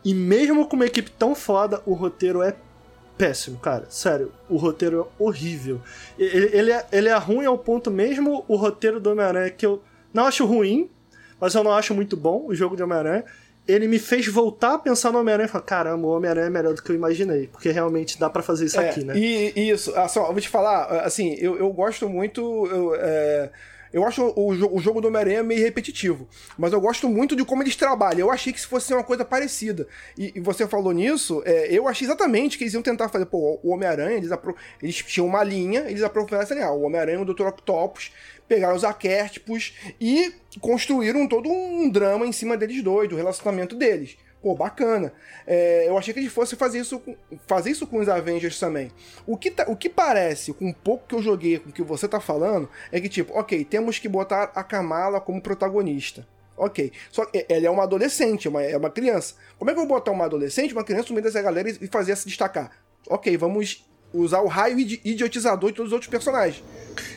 E 0.06 0.14
mesmo 0.14 0.66
com 0.66 0.78
uma 0.78 0.86
equipe 0.86 1.12
tão 1.12 1.36
foda, 1.36 1.82
o 1.86 1.96
roteiro 1.96 2.42
é 2.42 2.56
péssimo, 3.18 3.60
cara. 3.60 3.88
Sério, 3.90 4.32
o 4.48 4.56
roteiro 4.56 5.02
é 5.20 5.22
horrível. 5.22 5.82
Ele, 6.18 6.58
ele, 6.58 6.72
é, 6.72 6.88
ele 6.94 7.10
é 7.10 7.18
ruim 7.18 7.46
ao 7.46 7.58
ponto 7.58 7.92
mesmo 7.92 8.46
o 8.48 8.56
roteiro 8.56 9.02
do 9.02 9.12
Homem-Aranha, 9.12 9.50
que 9.50 9.66
eu 9.66 9.84
não 10.14 10.24
acho 10.24 10.46
ruim, 10.46 10.90
mas 11.42 11.54
eu 11.56 11.62
não 11.62 11.74
acho 11.74 11.94
muito 11.94 12.16
bom 12.16 12.46
o 12.48 12.56
jogo 12.56 12.78
de 12.78 12.84
Homem-Aranha. 12.84 13.26
Ele 13.68 13.88
me 13.88 13.98
fez 13.98 14.28
voltar 14.28 14.74
a 14.74 14.80
pensar 14.80 15.12
no 15.12 15.20
Homem-Aranha 15.20 15.48
e 15.48 15.52
falar: 15.52 15.64
caramba, 15.64 16.08
o 16.08 16.12
Homem-Aranha 16.12 16.48
é 16.48 16.50
melhor 16.50 16.74
do 16.74 16.82
que 16.82 16.92
eu 16.92 16.96
imaginei. 16.96 17.48
Porque 17.48 17.70
realmente 17.72 18.20
dá 18.20 18.30
para 18.30 18.44
fazer 18.44 18.66
isso 18.66 18.80
é, 18.80 18.90
aqui, 18.90 19.04
né? 19.04 19.14
E 19.16 19.70
isso, 19.70 19.96
assim, 19.96 20.20
eu 20.20 20.26
vou 20.26 20.42
te 20.42 20.50
falar, 20.50 20.86
assim, 21.02 21.36
eu, 21.40 21.58
eu 21.58 21.72
gosto 21.72 22.10
muito. 22.10 22.42
Eu, 22.68 22.96
é 22.96 23.50
eu 23.94 24.04
acho 24.06 24.24
o, 24.36 24.48
o 24.48 24.80
jogo 24.80 25.00
do 25.00 25.08
Homem-Aranha 25.08 25.44
meio 25.44 25.62
repetitivo, 25.62 26.28
mas 26.58 26.74
eu 26.74 26.82
gosto 26.82 27.08
muito 27.08 27.36
de 27.36 27.46
como 27.46 27.62
eles 27.62 27.76
trabalham. 27.76 28.22
Eu 28.22 28.32
achei 28.32 28.52
que 28.52 28.60
se 28.60 28.66
fosse 28.66 28.92
uma 28.92 29.04
coisa 29.04 29.24
parecida. 29.24 29.88
E, 30.18 30.34
e 30.36 30.40
você 30.40 30.68
falou 30.68 30.92
nisso, 30.92 31.44
é, 31.46 31.68
eu 31.72 31.88
achei 31.88 32.08
exatamente 32.08 32.58
que 32.58 32.64
eles 32.64 32.74
iam 32.74 32.82
tentar 32.82 33.08
fazer. 33.10 33.28
Pô, 33.28 33.60
o 33.62 33.70
Homem-Aranha, 33.70 34.18
eles, 34.18 34.32
eles 34.82 34.96
tinham 34.96 35.28
uma 35.28 35.44
linha, 35.44 35.82
eles 35.82 36.02
aprofundaram 36.02 36.42
essa 36.42 36.56
linha. 36.56 36.66
Ah, 36.66 36.74
o 36.74 36.82
Homem-Aranha 36.82 37.22
o 37.22 37.26
Dr. 37.26 37.46
Octopus 37.46 38.12
pegaram 38.54 38.76
os 38.76 38.84
arquétipos 38.84 39.74
e 40.00 40.32
construíram 40.62 41.28
todo 41.28 41.50
um 41.50 41.90
drama 41.90 42.28
em 42.28 42.32
cima 42.32 42.56
deles 42.56 42.84
dois, 42.84 43.10
do 43.10 43.16
relacionamento 43.16 43.76
deles 43.76 44.16
pô, 44.44 44.54
bacana. 44.54 45.14
É, 45.48 45.88
eu 45.88 45.98
achei 45.98 46.14
que 46.14 46.20
eles 46.20 46.32
fossem 46.32 46.60
fazer 46.60 46.80
isso, 46.80 47.00
com, 47.00 47.16
fazer 47.48 47.72
isso 47.72 47.88
com 47.88 47.98
os 47.98 48.10
Avengers 48.10 48.60
também. 48.60 48.92
O 49.26 49.38
que, 49.38 49.50
tá, 49.50 49.64
o 49.70 49.76
que 49.76 49.90
parece, 49.90 50.52
com 50.52 50.68
um 50.68 50.74
pouco 50.74 51.08
que 51.08 51.16
eu 51.16 51.22
joguei, 51.22 51.58
com 51.60 51.70
o 51.70 51.72
que 51.72 51.82
você 51.82 52.10
tá 52.10 52.20
falando, 52.20 52.70
é 52.92 53.00
que, 53.00 53.08
tipo, 53.08 53.34
ok, 53.40 53.64
temos 53.64 53.98
que 54.00 54.10
botar 54.10 54.52
a 54.54 54.62
Kamala 54.62 55.22
como 55.22 55.42
protagonista. 55.42 56.28
Ok. 56.58 56.92
Só 57.10 57.26
que 57.26 57.46
ela 57.48 57.66
é 57.66 57.70
uma 57.70 57.84
adolescente, 57.84 58.48
é 58.48 58.50
uma, 58.50 58.62
é 58.62 58.76
uma 58.76 58.90
criança. 58.90 59.36
Como 59.58 59.72
é 59.72 59.74
que 59.74 59.80
eu 59.80 59.88
vou 59.88 59.98
botar 59.98 60.12
uma 60.12 60.26
adolescente, 60.26 60.74
uma 60.74 60.84
criança 60.84 61.08
no 61.08 61.16
meio 61.16 61.24
dessa 61.24 61.42
galera 61.42 61.70
e 61.70 61.88
fazer 61.88 62.12
essa 62.12 62.24
se 62.24 62.28
destacar? 62.28 62.70
Ok, 63.08 63.36
vamos 63.38 63.86
usar 64.14 64.42
o 64.42 64.48
raio 64.48 64.80
idiotizador 64.80 65.72
de 65.72 65.78
todos 65.78 65.92
os 65.92 65.94
outros 65.94 66.10
personagens. 66.10 66.64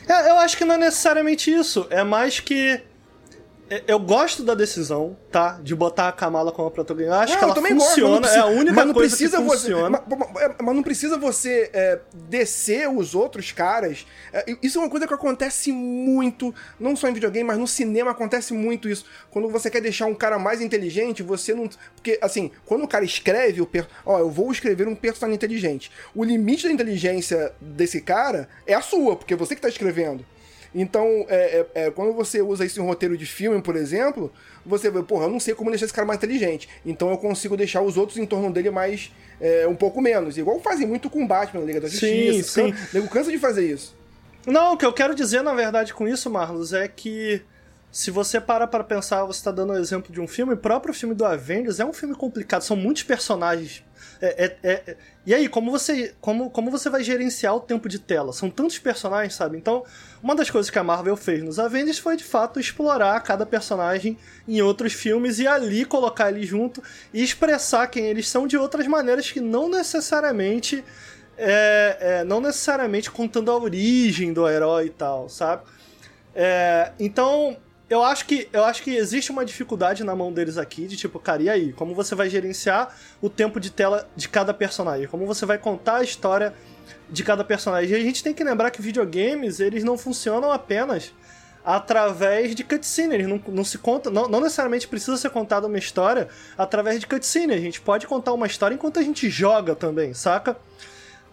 É, 0.07 0.29
eu 0.29 0.37
acho 0.39 0.57
que 0.57 0.65
não 0.65 0.75
é 0.75 0.77
necessariamente 0.77 1.51
isso. 1.51 1.85
É 1.89 2.03
mais 2.03 2.39
que 2.39 2.81
eu 3.87 3.99
gosto 3.99 4.43
da 4.43 4.53
decisão, 4.53 5.17
tá? 5.31 5.59
De 5.61 5.75
botar 5.75 6.07
a 6.07 6.11
Kamala 6.11 6.51
como 6.51 6.71
protagonista. 6.71 7.15
Eu 7.15 7.19
acho 7.19 7.33
não, 7.33 7.39
que 7.39 7.59
ela 7.59 7.67
funciona, 7.67 8.19
gosto, 8.21 8.35
é 8.35 8.39
a 8.39 8.45
única 8.45 8.73
mas 8.73 8.85
não 8.85 8.93
coisa 8.93 9.15
precisa 9.15 9.37
que 9.37 9.49
funciona. 9.49 10.03
Você, 10.07 10.15
mas, 10.15 10.55
mas, 10.61 10.75
não 10.75 10.83
precisa 10.83 11.17
você 11.17 11.69
é, 11.73 11.99
descer 12.13 12.89
os 12.89 13.13
outros 13.13 13.51
caras. 13.51 14.05
É, 14.31 14.45
isso 14.61 14.77
é 14.77 14.81
uma 14.81 14.89
coisa 14.89 15.05
que 15.05 15.13
acontece 15.13 15.71
muito, 15.71 16.53
não 16.79 16.95
só 16.95 17.09
em 17.09 17.13
videogame, 17.13 17.45
mas 17.45 17.57
no 17.57 17.67
cinema 17.67 18.11
acontece 18.11 18.53
muito 18.53 18.87
isso. 18.87 19.05
Quando 19.29 19.49
você 19.49 19.69
quer 19.69 19.81
deixar 19.81 20.05
um 20.05 20.15
cara 20.15 20.39
mais 20.39 20.61
inteligente, 20.61 21.21
você 21.21 21.53
não. 21.53 21.69
Porque, 21.95 22.17
assim, 22.21 22.51
quando 22.65 22.83
o 22.83 22.87
cara 22.87 23.03
escreve 23.03 23.61
o. 23.61 23.65
Per... 23.65 23.87
Ó, 24.05 24.17
eu 24.19 24.29
vou 24.29 24.51
escrever 24.51 24.87
um 24.87 24.95
personagem 24.95 25.35
inteligente. 25.35 25.91
O 26.15 26.23
limite 26.23 26.67
da 26.67 26.73
inteligência 26.73 27.51
desse 27.59 27.99
cara 28.01 28.47
é 28.65 28.73
a 28.73 28.81
sua, 28.81 29.15
porque 29.15 29.33
é 29.33 29.37
você 29.37 29.55
que 29.55 29.61
tá 29.61 29.69
escrevendo. 29.69 30.25
Então, 30.73 31.25
é, 31.29 31.65
é, 31.73 31.85
é, 31.85 31.91
quando 31.91 32.13
você 32.13 32.41
usa 32.41 32.65
isso 32.65 32.79
em 32.79 32.85
roteiro 32.85 33.17
de 33.17 33.25
filme, 33.25 33.61
por 33.61 33.75
exemplo, 33.75 34.31
você 34.65 34.89
vê, 34.89 35.01
porra, 35.01 35.25
eu 35.25 35.29
não 35.29 35.39
sei 35.39 35.53
como 35.53 35.69
deixar 35.69 35.85
esse 35.85 35.93
cara 35.93 36.05
mais 36.05 36.17
inteligente. 36.17 36.67
Então 36.85 37.09
eu 37.09 37.17
consigo 37.17 37.55
deixar 37.55 37.81
os 37.81 37.97
outros 37.97 38.17
em 38.17 38.25
torno 38.25 38.51
dele 38.51 38.69
mais. 38.69 39.11
É, 39.39 39.67
um 39.67 39.75
pouco 39.75 40.01
menos. 40.01 40.37
Igual 40.37 40.59
fazem 40.59 40.87
muito 40.87 41.09
com 41.09 41.25
Batman 41.25 41.61
na 41.61 41.67
Liga 41.67 41.81
da 41.81 41.87
Justiça. 41.87 42.61
Sim, 42.61 42.73
sim. 42.73 42.87
Nego 42.93 43.07
cansa 43.07 43.31
de 43.31 43.37
fazer 43.37 43.71
isso. 43.71 43.95
Não, 44.47 44.73
o 44.73 44.77
que 44.77 44.85
eu 44.85 44.93
quero 44.93 45.13
dizer, 45.13 45.43
na 45.43 45.53
verdade, 45.53 45.93
com 45.93 46.07
isso, 46.07 46.29
Marlos, 46.29 46.73
é 46.73 46.87
que 46.87 47.41
se 47.91 48.09
você 48.09 48.39
para 48.39 48.65
para 48.65 48.83
pensar, 48.83 49.25
você 49.25 49.39
está 49.39 49.51
dando 49.51 49.71
o 49.71 49.73
um 49.73 49.79
exemplo 49.79 50.11
de 50.11 50.21
um 50.21 50.27
filme, 50.27 50.53
o 50.53 50.57
próprio 50.57 50.93
filme 50.93 51.13
do 51.13 51.25
Avengers 51.25 51.79
é 51.79 51.85
um 51.85 51.93
filme 51.93 52.15
complicado, 52.15 52.61
são 52.61 52.77
muitos 52.77 53.03
personagens 53.03 53.83
é, 54.21 54.57
é, 54.63 54.71
é, 54.71 54.97
e 55.25 55.33
aí, 55.33 55.47
como 55.47 55.71
você, 55.71 56.13
como, 56.19 56.49
como 56.49 56.71
você 56.71 56.89
vai 56.89 57.03
gerenciar 57.03 57.55
o 57.55 57.59
tempo 57.59 57.87
de 57.87 57.99
tela? 57.99 58.33
São 58.33 58.49
tantos 58.49 58.79
personagens, 58.79 59.33
sabe? 59.33 59.57
Então, 59.57 59.83
uma 60.21 60.35
das 60.35 60.49
coisas 60.49 60.69
que 60.69 60.79
a 60.79 60.83
Marvel 60.83 61.15
fez 61.15 61.43
nos 61.43 61.59
Avengers 61.59 61.99
foi, 61.99 62.15
de 62.15 62.23
fato, 62.23 62.59
explorar 62.59 63.19
cada 63.21 63.45
personagem 63.45 64.17
em 64.47 64.61
outros 64.61 64.93
filmes 64.93 65.39
e 65.39 65.47
ali 65.47 65.85
colocar 65.85 66.29
eles 66.29 66.47
junto 66.47 66.81
e 67.13 67.23
expressar 67.23 67.87
quem 67.87 68.05
eles 68.05 68.27
são 68.27 68.47
de 68.47 68.57
outras 68.57 68.87
maneiras 68.87 69.29
que 69.31 69.39
não 69.39 69.69
necessariamente... 69.69 70.83
É, 71.39 71.97
é, 71.99 72.23
não 72.23 72.41
necessariamente 72.41 73.11
contando 73.11 73.51
a 73.51 73.55
origem 73.55 74.33
do 74.33 74.49
herói 74.49 74.87
e 74.87 74.89
tal, 74.89 75.29
sabe? 75.29 75.61
É, 76.33 76.91
então, 76.99 77.55
eu 77.89 78.03
acho 78.03 78.25
que 78.25 78.49
eu 78.51 78.65
acho 78.65 78.83
que 78.83 78.95
existe 78.95 79.31
uma 79.31 79.45
dificuldade 79.45 80.03
na 80.03 80.15
mão 80.15 80.31
deles 80.31 80.57
aqui 80.57 80.87
de 80.87 80.97
tipo, 80.97 81.19
cara, 81.19 81.41
e 81.41 81.49
aí? 81.49 81.73
Como 81.73 81.95
você 81.95 82.15
vai 82.15 82.29
gerenciar 82.29 82.95
o 83.21 83.29
tempo 83.29 83.59
de 83.59 83.71
tela 83.71 84.07
de 84.15 84.27
cada 84.27 84.53
personagem? 84.53 85.07
Como 85.07 85.25
você 85.25 85.45
vai 85.45 85.57
contar 85.57 85.97
a 85.97 86.03
história 86.03 86.53
de 87.09 87.23
cada 87.23 87.43
personagem? 87.43 87.91
E 87.91 87.95
a 87.95 87.99
gente 87.99 88.21
tem 88.21 88.33
que 88.33 88.43
lembrar 88.43 88.71
que 88.71 88.81
videogames, 88.81 89.59
eles 89.59 89.83
não 89.83 89.97
funcionam 89.97 90.51
apenas 90.51 91.13
através 91.63 92.55
de 92.55 92.63
cutscene. 92.63 93.23
Não, 93.23 93.41
não 93.47 93.63
se 93.63 93.77
conta, 93.77 94.09
não, 94.09 94.27
não 94.27 94.41
necessariamente 94.41 94.87
precisa 94.87 95.15
ser 95.15 95.29
contada 95.29 95.67
uma 95.67 95.77
história 95.77 96.27
através 96.57 96.99
de 96.99 97.07
cutscene. 97.07 97.53
A 97.53 97.59
gente 97.59 97.79
pode 97.79 98.05
contar 98.05 98.33
uma 98.33 98.47
história 98.47 98.75
enquanto 98.75 98.99
a 98.99 99.03
gente 99.03 99.29
joga 99.29 99.75
também, 99.75 100.13
saca? 100.13 100.57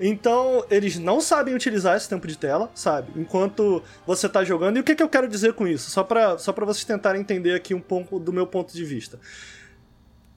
Então, 0.01 0.65
eles 0.71 0.99
não 0.99 1.21
sabem 1.21 1.55
utilizar 1.55 1.97
esse 1.97 2.09
tempo 2.09 2.27
de 2.27 2.37
tela, 2.37 2.71
sabe? 2.75 3.13
Enquanto 3.17 3.83
você 4.07 4.29
tá 4.29 4.43
jogando. 4.43 4.77
E 4.77 4.81
o 4.81 4.85
que, 4.85 4.95
que 4.95 5.03
eu 5.03 5.09
quero 5.09 5.29
dizer 5.29 5.53
com 5.53 5.69
isso? 5.69 5.91
Só 5.91 6.03
pra, 6.03 6.37
só 6.39 6.53
vocês 6.53 6.85
tentarem 6.85 7.21
entender 7.21 7.55
aqui 7.55 7.75
um 7.75 7.81
pouco 7.81 8.19
do 8.19 8.33
meu 8.33 8.47
ponto 8.47 8.73
de 8.73 8.85
vista. 8.85 9.19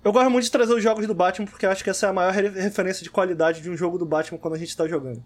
Eu 0.04 0.14
gosto 0.14 0.30
muito 0.30 0.46
de 0.46 0.52
trazer 0.52 0.74
os 0.74 0.84
jogos 0.84 1.08
do 1.08 1.14
Batman 1.14 1.48
porque 1.48 1.66
acho 1.66 1.84
que 1.84 1.90
essa 1.90 2.06
é 2.06 2.10
a 2.10 2.14
maior 2.14 2.32
referência 2.32 3.04
de 3.04 3.10
qualidade 3.10 3.62
de 3.62 3.70
um 3.70 3.76
jogo 3.76 3.98
do 3.98 4.06
Batman 4.06 4.38
quando 4.38 4.54
a 4.54 4.58
gente 4.58 4.76
tá 4.78 4.88
jogando. 4.88 5.24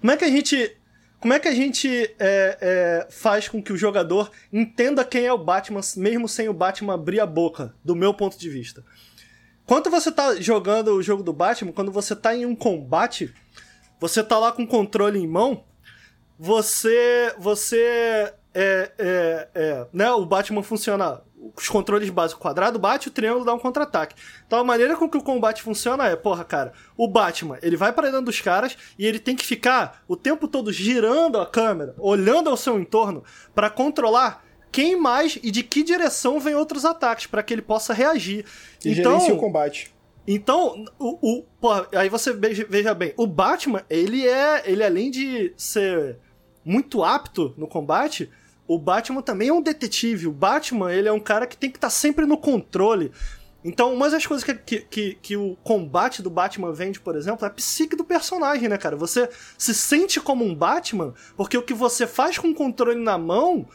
Como 0.00 0.12
é 0.12 0.16
que 0.16 0.24
a 0.24 0.28
gente. 0.28 0.76
como 1.18 1.32
é 1.32 1.40
que 1.40 1.48
a 1.48 1.54
gente 1.54 1.88
é, 2.18 2.58
é, 2.60 3.06
faz 3.10 3.48
com 3.48 3.62
que 3.62 3.72
o 3.72 3.76
jogador 3.76 4.30
entenda 4.52 5.04
quem 5.04 5.26
é 5.26 5.32
o 5.32 5.38
Batman, 5.38 5.80
mesmo 5.96 6.28
sem 6.28 6.48
o 6.48 6.52
Batman 6.52 6.94
abrir 6.94 7.20
a 7.20 7.26
boca, 7.26 7.74
do 7.82 7.96
meu 7.96 8.12
ponto 8.12 8.38
de 8.38 8.48
vista? 8.48 8.84
Quando 9.70 9.88
você 9.88 10.10
tá 10.10 10.34
jogando 10.34 10.96
o 10.96 11.00
jogo 11.00 11.22
do 11.22 11.32
Batman, 11.32 11.70
quando 11.70 11.92
você 11.92 12.16
tá 12.16 12.34
em 12.34 12.44
um 12.44 12.56
combate, 12.56 13.32
você 14.00 14.20
tá 14.20 14.36
lá 14.36 14.50
com 14.50 14.64
o 14.64 14.66
controle 14.66 15.16
em 15.16 15.28
mão, 15.28 15.62
você. 16.36 17.32
Você. 17.38 18.34
É, 18.52 18.90
é, 18.98 19.48
é, 19.54 19.86
né? 19.92 20.10
O 20.10 20.26
Batman 20.26 20.64
funciona 20.64 21.22
os 21.56 21.68
controles 21.68 22.10
básicos, 22.10 22.42
quadrado 22.42 22.80
bate, 22.80 23.06
o 23.06 23.12
triângulo 23.12 23.44
dá 23.44 23.54
um 23.54 23.60
contra-ataque. 23.60 24.16
Então 24.44 24.58
a 24.58 24.64
maneira 24.64 24.96
com 24.96 25.08
que 25.08 25.16
o 25.16 25.22
combate 25.22 25.62
funciona 25.62 26.04
é, 26.08 26.16
porra, 26.16 26.42
cara, 26.42 26.72
o 26.96 27.06
Batman, 27.06 27.56
ele 27.62 27.76
vai 27.76 27.92
para 27.92 28.08
dentro 28.08 28.26
dos 28.26 28.40
caras 28.40 28.76
e 28.98 29.06
ele 29.06 29.20
tem 29.20 29.36
que 29.36 29.46
ficar 29.46 30.02
o 30.08 30.16
tempo 30.16 30.48
todo 30.48 30.72
girando 30.72 31.38
a 31.38 31.46
câmera, 31.46 31.94
olhando 31.96 32.50
ao 32.50 32.56
seu 32.56 32.76
entorno 32.76 33.22
para 33.54 33.70
controlar 33.70 34.44
quem 34.72 34.98
mais 35.00 35.38
e 35.42 35.50
de 35.50 35.62
que 35.62 35.82
direção 35.82 36.38
vem 36.40 36.54
outros 36.54 36.84
ataques 36.84 37.26
para 37.26 37.42
que 37.42 37.52
ele 37.52 37.62
possa 37.62 37.92
reagir. 37.92 38.44
E 38.84 38.92
então, 38.92 39.18
o 39.28 39.36
combate. 39.38 39.92
Então, 40.26 40.84
o, 40.98 41.38
o 41.38 41.42
porra, 41.60 41.88
aí 41.92 42.08
você 42.08 42.32
veja, 42.32 42.66
veja 42.68 42.94
bem, 42.94 43.12
o 43.16 43.26
Batman, 43.26 43.82
ele 43.90 44.26
é, 44.26 44.62
ele 44.64 44.84
além 44.84 45.10
de 45.10 45.52
ser 45.56 46.18
muito 46.64 47.02
apto 47.02 47.54
no 47.56 47.66
combate, 47.66 48.30
o 48.66 48.78
Batman 48.78 49.22
também 49.22 49.48
é 49.48 49.52
um 49.52 49.62
detetive. 49.62 50.28
O 50.28 50.32
Batman, 50.32 50.92
ele 50.92 51.08
é 51.08 51.12
um 51.12 51.18
cara 51.18 51.46
que 51.46 51.56
tem 51.56 51.70
que 51.70 51.78
estar 51.78 51.88
tá 51.88 51.90
sempre 51.90 52.26
no 52.26 52.38
controle. 52.38 53.10
Então, 53.64 53.92
uma 53.92 54.08
das 54.08 54.24
coisas 54.24 54.44
que, 54.44 54.80
que, 54.80 55.14
que, 55.20 55.36
o 55.36 55.56
combate 55.62 56.22
do 56.22 56.30
Batman 56.30 56.72
vende, 56.72 56.98
por 56.98 57.14
exemplo, 57.14 57.44
é 57.44 57.48
a 57.48 57.52
psique 57.52 57.94
do 57.94 58.04
personagem, 58.04 58.68
né, 58.68 58.78
cara? 58.78 58.96
Você 58.96 59.28
se 59.58 59.74
sente 59.74 60.18
como 60.18 60.44
um 60.44 60.54
Batman 60.54 61.12
porque 61.36 61.58
o 61.58 61.62
que 61.62 61.74
você 61.74 62.06
faz 62.06 62.38
com 62.38 62.48
o 62.48 62.54
controle 62.54 62.98
na 62.98 63.18
mão 63.18 63.66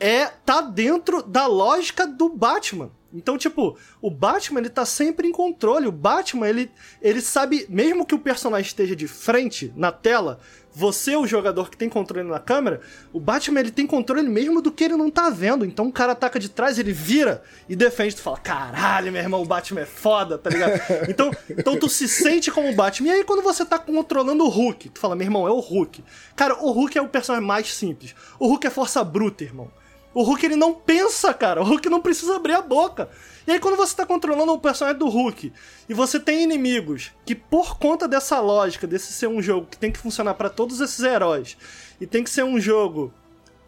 é 0.00 0.26
tá 0.26 0.60
dentro 0.60 1.22
da 1.22 1.46
lógica 1.46 2.06
do 2.06 2.28
Batman. 2.28 2.90
Então, 3.12 3.38
tipo, 3.38 3.76
o 4.02 4.10
Batman 4.10 4.60
ele 4.60 4.68
tá 4.68 4.84
sempre 4.84 5.26
em 5.26 5.32
controle. 5.32 5.86
O 5.86 5.92
Batman, 5.92 6.46
ele, 6.46 6.70
ele 7.00 7.22
sabe, 7.22 7.64
mesmo 7.68 8.04
que 8.04 8.14
o 8.14 8.18
personagem 8.18 8.66
esteja 8.66 8.94
de 8.94 9.08
frente 9.08 9.72
na 9.74 9.90
tela, 9.90 10.40
você, 10.74 11.16
o 11.16 11.26
jogador 11.26 11.70
que 11.70 11.76
tem 11.76 11.88
controle 11.88 12.28
na 12.28 12.38
câmera, 12.38 12.82
o 13.10 13.18
Batman 13.18 13.60
ele 13.60 13.70
tem 13.70 13.86
controle 13.86 14.22
mesmo 14.28 14.60
do 14.60 14.70
que 14.70 14.84
ele 14.84 14.94
não 14.94 15.10
tá 15.10 15.30
vendo. 15.30 15.64
Então 15.64 15.86
o 15.86 15.92
cara 15.92 16.12
ataca 16.12 16.38
de 16.38 16.50
trás, 16.50 16.78
ele 16.78 16.92
vira 16.92 17.42
e 17.66 17.74
defende. 17.74 18.14
Tu 18.14 18.22
fala, 18.22 18.36
caralho, 18.36 19.10
meu 19.10 19.22
irmão, 19.22 19.40
o 19.40 19.46
Batman 19.46 19.80
é 19.80 19.86
foda, 19.86 20.36
tá 20.36 20.50
ligado? 20.50 20.78
Então, 21.08 21.30
então 21.48 21.78
tu 21.78 21.88
se 21.88 22.06
sente 22.06 22.50
como 22.50 22.68
o 22.68 22.74
Batman. 22.74 23.08
E 23.08 23.12
aí 23.12 23.24
quando 23.24 23.42
você 23.42 23.64
tá 23.64 23.78
controlando 23.78 24.44
o 24.44 24.48
Hulk, 24.48 24.90
tu 24.90 25.00
fala, 25.00 25.16
meu 25.16 25.26
irmão, 25.26 25.48
é 25.48 25.50
o 25.50 25.58
Hulk. 25.58 26.04
Cara, 26.36 26.54
o 26.62 26.70
Hulk 26.70 26.98
é 26.98 27.02
o 27.02 27.08
personagem 27.08 27.46
mais 27.46 27.72
simples. 27.72 28.14
O 28.38 28.46
Hulk 28.46 28.66
é 28.66 28.70
força 28.70 29.02
bruta, 29.02 29.42
irmão. 29.42 29.70
O 30.14 30.22
Hulk 30.22 30.44
ele 30.44 30.56
não 30.56 30.74
pensa, 30.74 31.32
cara. 31.34 31.60
O 31.60 31.64
Hulk 31.64 31.88
não 31.88 32.00
precisa 32.00 32.36
abrir 32.36 32.54
a 32.54 32.62
boca. 32.62 33.08
E 33.46 33.52
aí 33.52 33.60
quando 33.60 33.76
você 33.76 33.94
tá 33.94 34.04
controlando 34.04 34.52
o 34.52 34.58
personagem 34.58 34.98
do 34.98 35.08
Hulk 35.08 35.52
e 35.88 35.94
você 35.94 36.18
tem 36.18 36.42
inimigos 36.42 37.12
que 37.24 37.34
por 37.34 37.78
conta 37.78 38.08
dessa 38.08 38.40
lógica, 38.40 38.86
desse 38.86 39.12
ser 39.12 39.26
um 39.26 39.40
jogo 39.40 39.66
que 39.70 39.78
tem 39.78 39.90
que 39.90 39.98
funcionar 39.98 40.34
para 40.34 40.50
todos 40.50 40.80
esses 40.80 41.00
heróis 41.00 41.56
e 42.00 42.06
tem 42.06 42.24
que 42.24 42.30
ser 42.30 42.44
um 42.44 42.60
jogo 42.60 43.12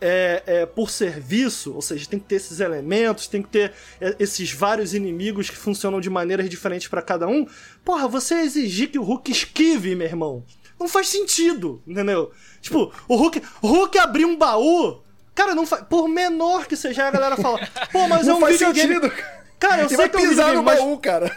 é, 0.01 0.43
é, 0.47 0.67
por 0.67 0.91
serviço, 0.91 1.75
ou 1.75 1.83
seja, 1.83 2.09
tem 2.09 2.19
que 2.19 2.25
ter 2.25 2.37
esses 2.37 2.59
elementos, 2.61 3.27
tem 3.27 3.43
que 3.43 3.49
ter 3.49 3.73
é, 4.01 4.17
esses 4.19 4.51
vários 4.51 4.95
inimigos 4.95 5.51
que 5.51 5.57
funcionam 5.57 6.01
de 6.01 6.09
maneiras 6.09 6.49
diferentes 6.49 6.89
para 6.89 7.03
cada 7.03 7.29
um. 7.29 7.47
Porra, 7.85 8.09
você 8.09 8.37
exigir 8.37 8.91
que 8.91 8.99
o 8.99 9.03
Hulk 9.03 9.31
esquive, 9.31 9.95
meu 9.95 10.07
irmão, 10.07 10.45
não 10.79 10.89
faz 10.89 11.09
sentido, 11.09 11.83
entendeu? 11.87 12.31
Tipo, 12.63 12.93
o 13.07 13.17
Hulk, 13.17 13.43
Hulk 13.63 13.99
abrir 13.99 14.25
um 14.25 14.37
baú 14.37 15.03
Cara, 15.35 15.55
não 15.55 15.67
faz. 15.67 15.83
Por 15.89 16.09
menor 16.09 16.67
que 16.67 16.77
seja, 16.77 17.07
a 17.07 17.11
galera 17.11 17.37
fala, 17.37 17.59
pô, 17.93 18.07
mas 18.09 18.27
não 18.27 18.35
é 18.35 18.37
um 18.37 18.41
faz 18.41 18.59
videogame. 18.59 18.95
Sentido. 18.95 19.13
Cara, 19.61 19.77
eu 19.77 19.81
Ele 19.81 19.89
sei 19.89 19.97
vai 19.99 20.09
que 20.09 20.17
é 20.17 20.19
um 20.21 20.23
pisar 20.23 20.47
videogame, 20.47 20.57
no 20.57 20.63
mas 20.63 20.79
baú, 20.79 20.99
cara. 20.99 21.31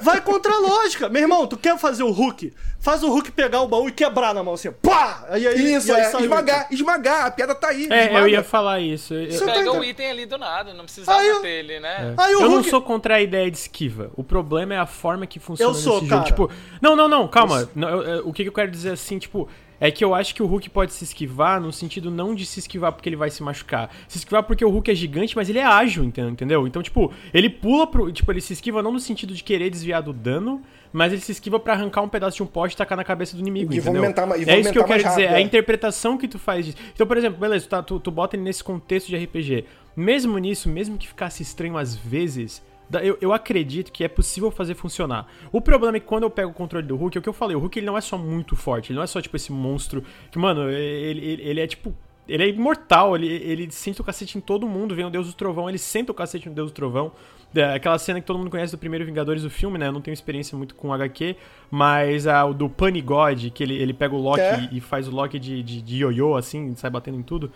vai 0.00 0.20
contra 0.20 0.52
a 0.54 0.58
lógica. 0.58 1.08
Meu 1.08 1.22
irmão, 1.22 1.44
tu 1.44 1.56
quer 1.56 1.76
fazer 1.76 2.04
o 2.04 2.10
Hulk? 2.12 2.52
Faz 2.78 3.02
o 3.02 3.08
Hulk 3.10 3.32
pegar 3.32 3.62
o 3.62 3.66
baú 3.68 3.88
e 3.88 3.92
quebrar 3.92 4.32
na 4.32 4.44
mão 4.44 4.54
assim, 4.54 4.70
pá! 4.70 5.24
Aí, 5.28 5.44
aí, 5.44 5.74
Isso, 5.74 5.88
e 5.88 5.92
aí 5.92 6.02
é, 6.02 6.20
esmagar, 6.20 6.68
esmagar, 6.70 7.26
a 7.26 7.30
piada 7.32 7.52
tá 7.52 7.70
aí. 7.70 7.88
É, 7.90 8.04
esmaga. 8.06 8.18
eu 8.24 8.28
ia 8.28 8.44
falar 8.44 8.78
isso. 8.78 9.12
Eu, 9.12 9.28
Você 9.32 9.44
tá 9.44 9.52
Pega 9.54 9.72
o 9.72 9.82
item 9.82 10.08
ali 10.08 10.24
do 10.24 10.38
nada, 10.38 10.72
não 10.72 10.84
precisava 10.84 11.18
Aí 11.18 11.26
eu- 11.26 11.40
ter 11.42 11.48
ele, 11.48 11.80
né? 11.80 12.14
Aí 12.16 12.36
o 12.36 12.42
eu 12.42 12.48
não 12.48 12.56
Hulk- 12.58 12.70
sou 12.70 12.80
contra 12.80 13.16
a 13.16 13.20
ideia 13.20 13.50
de 13.50 13.56
esquiva. 13.58 14.12
O 14.14 14.22
problema 14.22 14.74
é 14.74 14.78
a 14.78 14.86
forma 14.86 15.26
que 15.26 15.40
funciona 15.40 15.72
Eu 15.72 15.74
sou, 15.74 15.94
nesse 15.96 16.06
cara. 16.08 16.20
jogo. 16.28 16.48
Tipo, 16.48 16.50
não, 16.80 16.94
não, 16.94 17.08
não, 17.08 17.26
calma. 17.26 17.68
Não, 17.74 17.88
eu- 18.02 18.28
o 18.28 18.32
que 18.32 18.44
que 18.44 18.48
eu 18.50 18.52
quero 18.54 18.70
dizer 18.70 18.92
assim, 18.92 19.18
tipo, 19.18 19.48
é 19.80 19.90
que 19.90 20.04
eu 20.04 20.14
acho 20.14 20.34
que 20.34 20.42
o 20.42 20.46
Hulk 20.46 20.70
pode 20.70 20.92
se 20.92 21.04
esquivar 21.04 21.60
no 21.60 21.72
sentido 21.72 22.10
não 22.10 22.34
de 22.34 22.46
se 22.46 22.60
esquivar 22.60 22.92
porque 22.92 23.08
ele 23.08 23.16
vai 23.16 23.30
se 23.30 23.42
machucar. 23.42 23.90
Se 24.08 24.18
esquivar 24.18 24.42
porque 24.44 24.64
o 24.64 24.70
Hulk 24.70 24.90
é 24.90 24.94
gigante, 24.94 25.34
mas 25.36 25.48
ele 25.48 25.58
é 25.58 25.64
ágil, 25.64 26.04
enten- 26.04 26.28
entendeu? 26.28 26.66
Então, 26.66 26.82
tipo, 26.82 27.12
ele 27.32 27.48
pula 27.50 27.86
pro. 27.86 28.10
Tipo, 28.12 28.32
ele 28.32 28.40
se 28.40 28.52
esquiva 28.52 28.82
não 28.82 28.92
no 28.92 29.00
sentido 29.00 29.34
de 29.34 29.42
querer 29.42 29.68
desviar 29.70 30.02
do 30.02 30.12
dano, 30.12 30.62
mas 30.92 31.12
ele 31.12 31.20
se 31.20 31.32
esquiva 31.32 31.58
pra 31.58 31.72
arrancar 31.74 32.02
um 32.02 32.08
pedaço 32.08 32.36
de 32.36 32.42
um 32.42 32.46
poste 32.46 32.74
e 32.74 32.78
tacar 32.78 32.96
na 32.96 33.04
cabeça 33.04 33.34
do 33.36 33.40
inimigo, 33.40 33.72
E 33.72 33.76
entendeu? 33.78 33.94
movimentar 33.94 34.26
ma- 34.26 34.36
e 34.36 34.44
é 34.44 34.60
isso 34.60 34.72
que 34.72 34.78
eu 34.78 34.84
quero 34.84 35.02
mais 35.02 35.02
dizer. 35.02 35.22
rápido, 35.26 35.36
a 35.36 35.40
é. 35.40 35.42
interpretação 35.42 36.16
que 36.16 36.28
tu 36.28 36.38
faz 36.38 36.64
disso. 36.66 36.78
Então, 36.94 37.06
por 37.06 37.16
exemplo, 37.16 37.38
beleza, 37.40 37.66
tu, 37.66 37.68
tá- 37.68 37.82
tu, 37.82 38.10
bota 38.10 38.36
ele 38.36 38.42
nesse 38.44 38.62
contexto 38.62 39.08
de 39.08 39.16
RPG. 39.16 39.64
Mesmo 39.96 40.38
nisso, 40.38 40.68
mesmo 40.68 40.96
que 40.96 41.06
ficasse 41.08 41.42
estranho 41.42 41.76
às 41.76 41.94
vezes, 41.96 42.62
eu, 43.00 43.16
eu 43.20 43.32
acredito 43.32 43.90
que 43.92 44.04
é 44.04 44.08
possível 44.08 44.50
fazer 44.50 44.74
funcionar. 44.74 45.26
O 45.50 45.60
problema 45.60 45.96
é 45.96 46.00
que 46.00 46.06
quando 46.06 46.24
eu 46.24 46.30
pego 46.30 46.50
o 46.50 46.54
controle 46.54 46.86
do 46.86 46.96
Hulk, 46.96 47.16
é 47.16 47.20
o 47.20 47.22
que 47.22 47.28
eu 47.28 47.32
falei, 47.32 47.56
o 47.56 47.60
Hulk 47.60 47.78
ele 47.78 47.86
não 47.86 47.96
é 47.96 48.00
só 48.00 48.18
muito 48.18 48.54
forte, 48.56 48.90
ele 48.90 48.96
não 48.96 49.02
é 49.04 49.06
só 49.06 49.20
tipo 49.20 49.36
esse 49.36 49.50
monstro 49.52 50.02
que, 50.30 50.38
mano, 50.38 50.68
ele, 50.70 51.20
ele, 51.24 51.42
ele 51.42 51.60
é 51.60 51.66
tipo. 51.66 51.94
Ele 52.26 52.42
é 52.42 52.48
imortal, 52.48 53.14
ele, 53.16 53.26
ele 53.26 53.70
sente 53.70 54.00
o 54.00 54.04
cacete 54.04 54.38
em 54.38 54.40
todo 54.40 54.66
mundo, 54.66 54.94
vem 54.94 55.04
o 55.04 55.10
Deus 55.10 55.26
do 55.26 55.34
Trovão, 55.34 55.68
ele 55.68 55.76
senta 55.76 56.10
o 56.10 56.14
cacete 56.14 56.48
no 56.48 56.54
Deus 56.54 56.70
do 56.70 56.74
Trovão. 56.74 57.12
É, 57.54 57.74
Aquela 57.74 57.98
cena 57.98 58.18
que 58.18 58.26
todo 58.26 58.38
mundo 58.38 58.48
conhece 58.50 58.72
do 58.72 58.78
primeiro 58.78 59.04
Vingadores 59.04 59.42
do 59.42 59.50
filme, 59.50 59.76
né? 59.76 59.88
Eu 59.88 59.92
não 59.92 60.00
tenho 60.00 60.14
experiência 60.14 60.56
muito 60.56 60.74
com 60.74 60.90
HQ, 60.90 61.36
mas 61.70 62.26
a, 62.26 62.42
o 62.46 62.54
do 62.54 62.66
Punny 62.70 63.02
God, 63.02 63.50
que 63.50 63.62
ele, 63.62 63.74
ele 63.74 63.92
pega 63.92 64.14
o 64.14 64.18
Loki 64.18 64.40
É. 64.40 64.70
e, 64.72 64.78
e 64.78 64.80
faz 64.80 65.06
o 65.06 65.10
Loki 65.10 65.38
de, 65.38 65.62
de, 65.62 65.82
de 65.82 65.96
ioiô, 65.98 66.34
assim, 66.34 66.74
sai 66.74 66.88
batendo 66.88 67.18
em 67.18 67.22
tudo. 67.22 67.52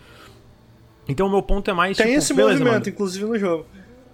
Então 1.07 1.25
o 1.25 1.29
meu 1.31 1.41
ponto 1.41 1.69
é 1.71 1.73
mais. 1.73 1.97
Tem 1.97 2.05
tipo, 2.05 2.17
esse 2.19 2.33
beleza, 2.35 2.59
movimento, 2.59 2.73
mano. 2.85 2.89
inclusive, 2.89 3.25
no 3.25 3.39
jogo. 3.39 3.65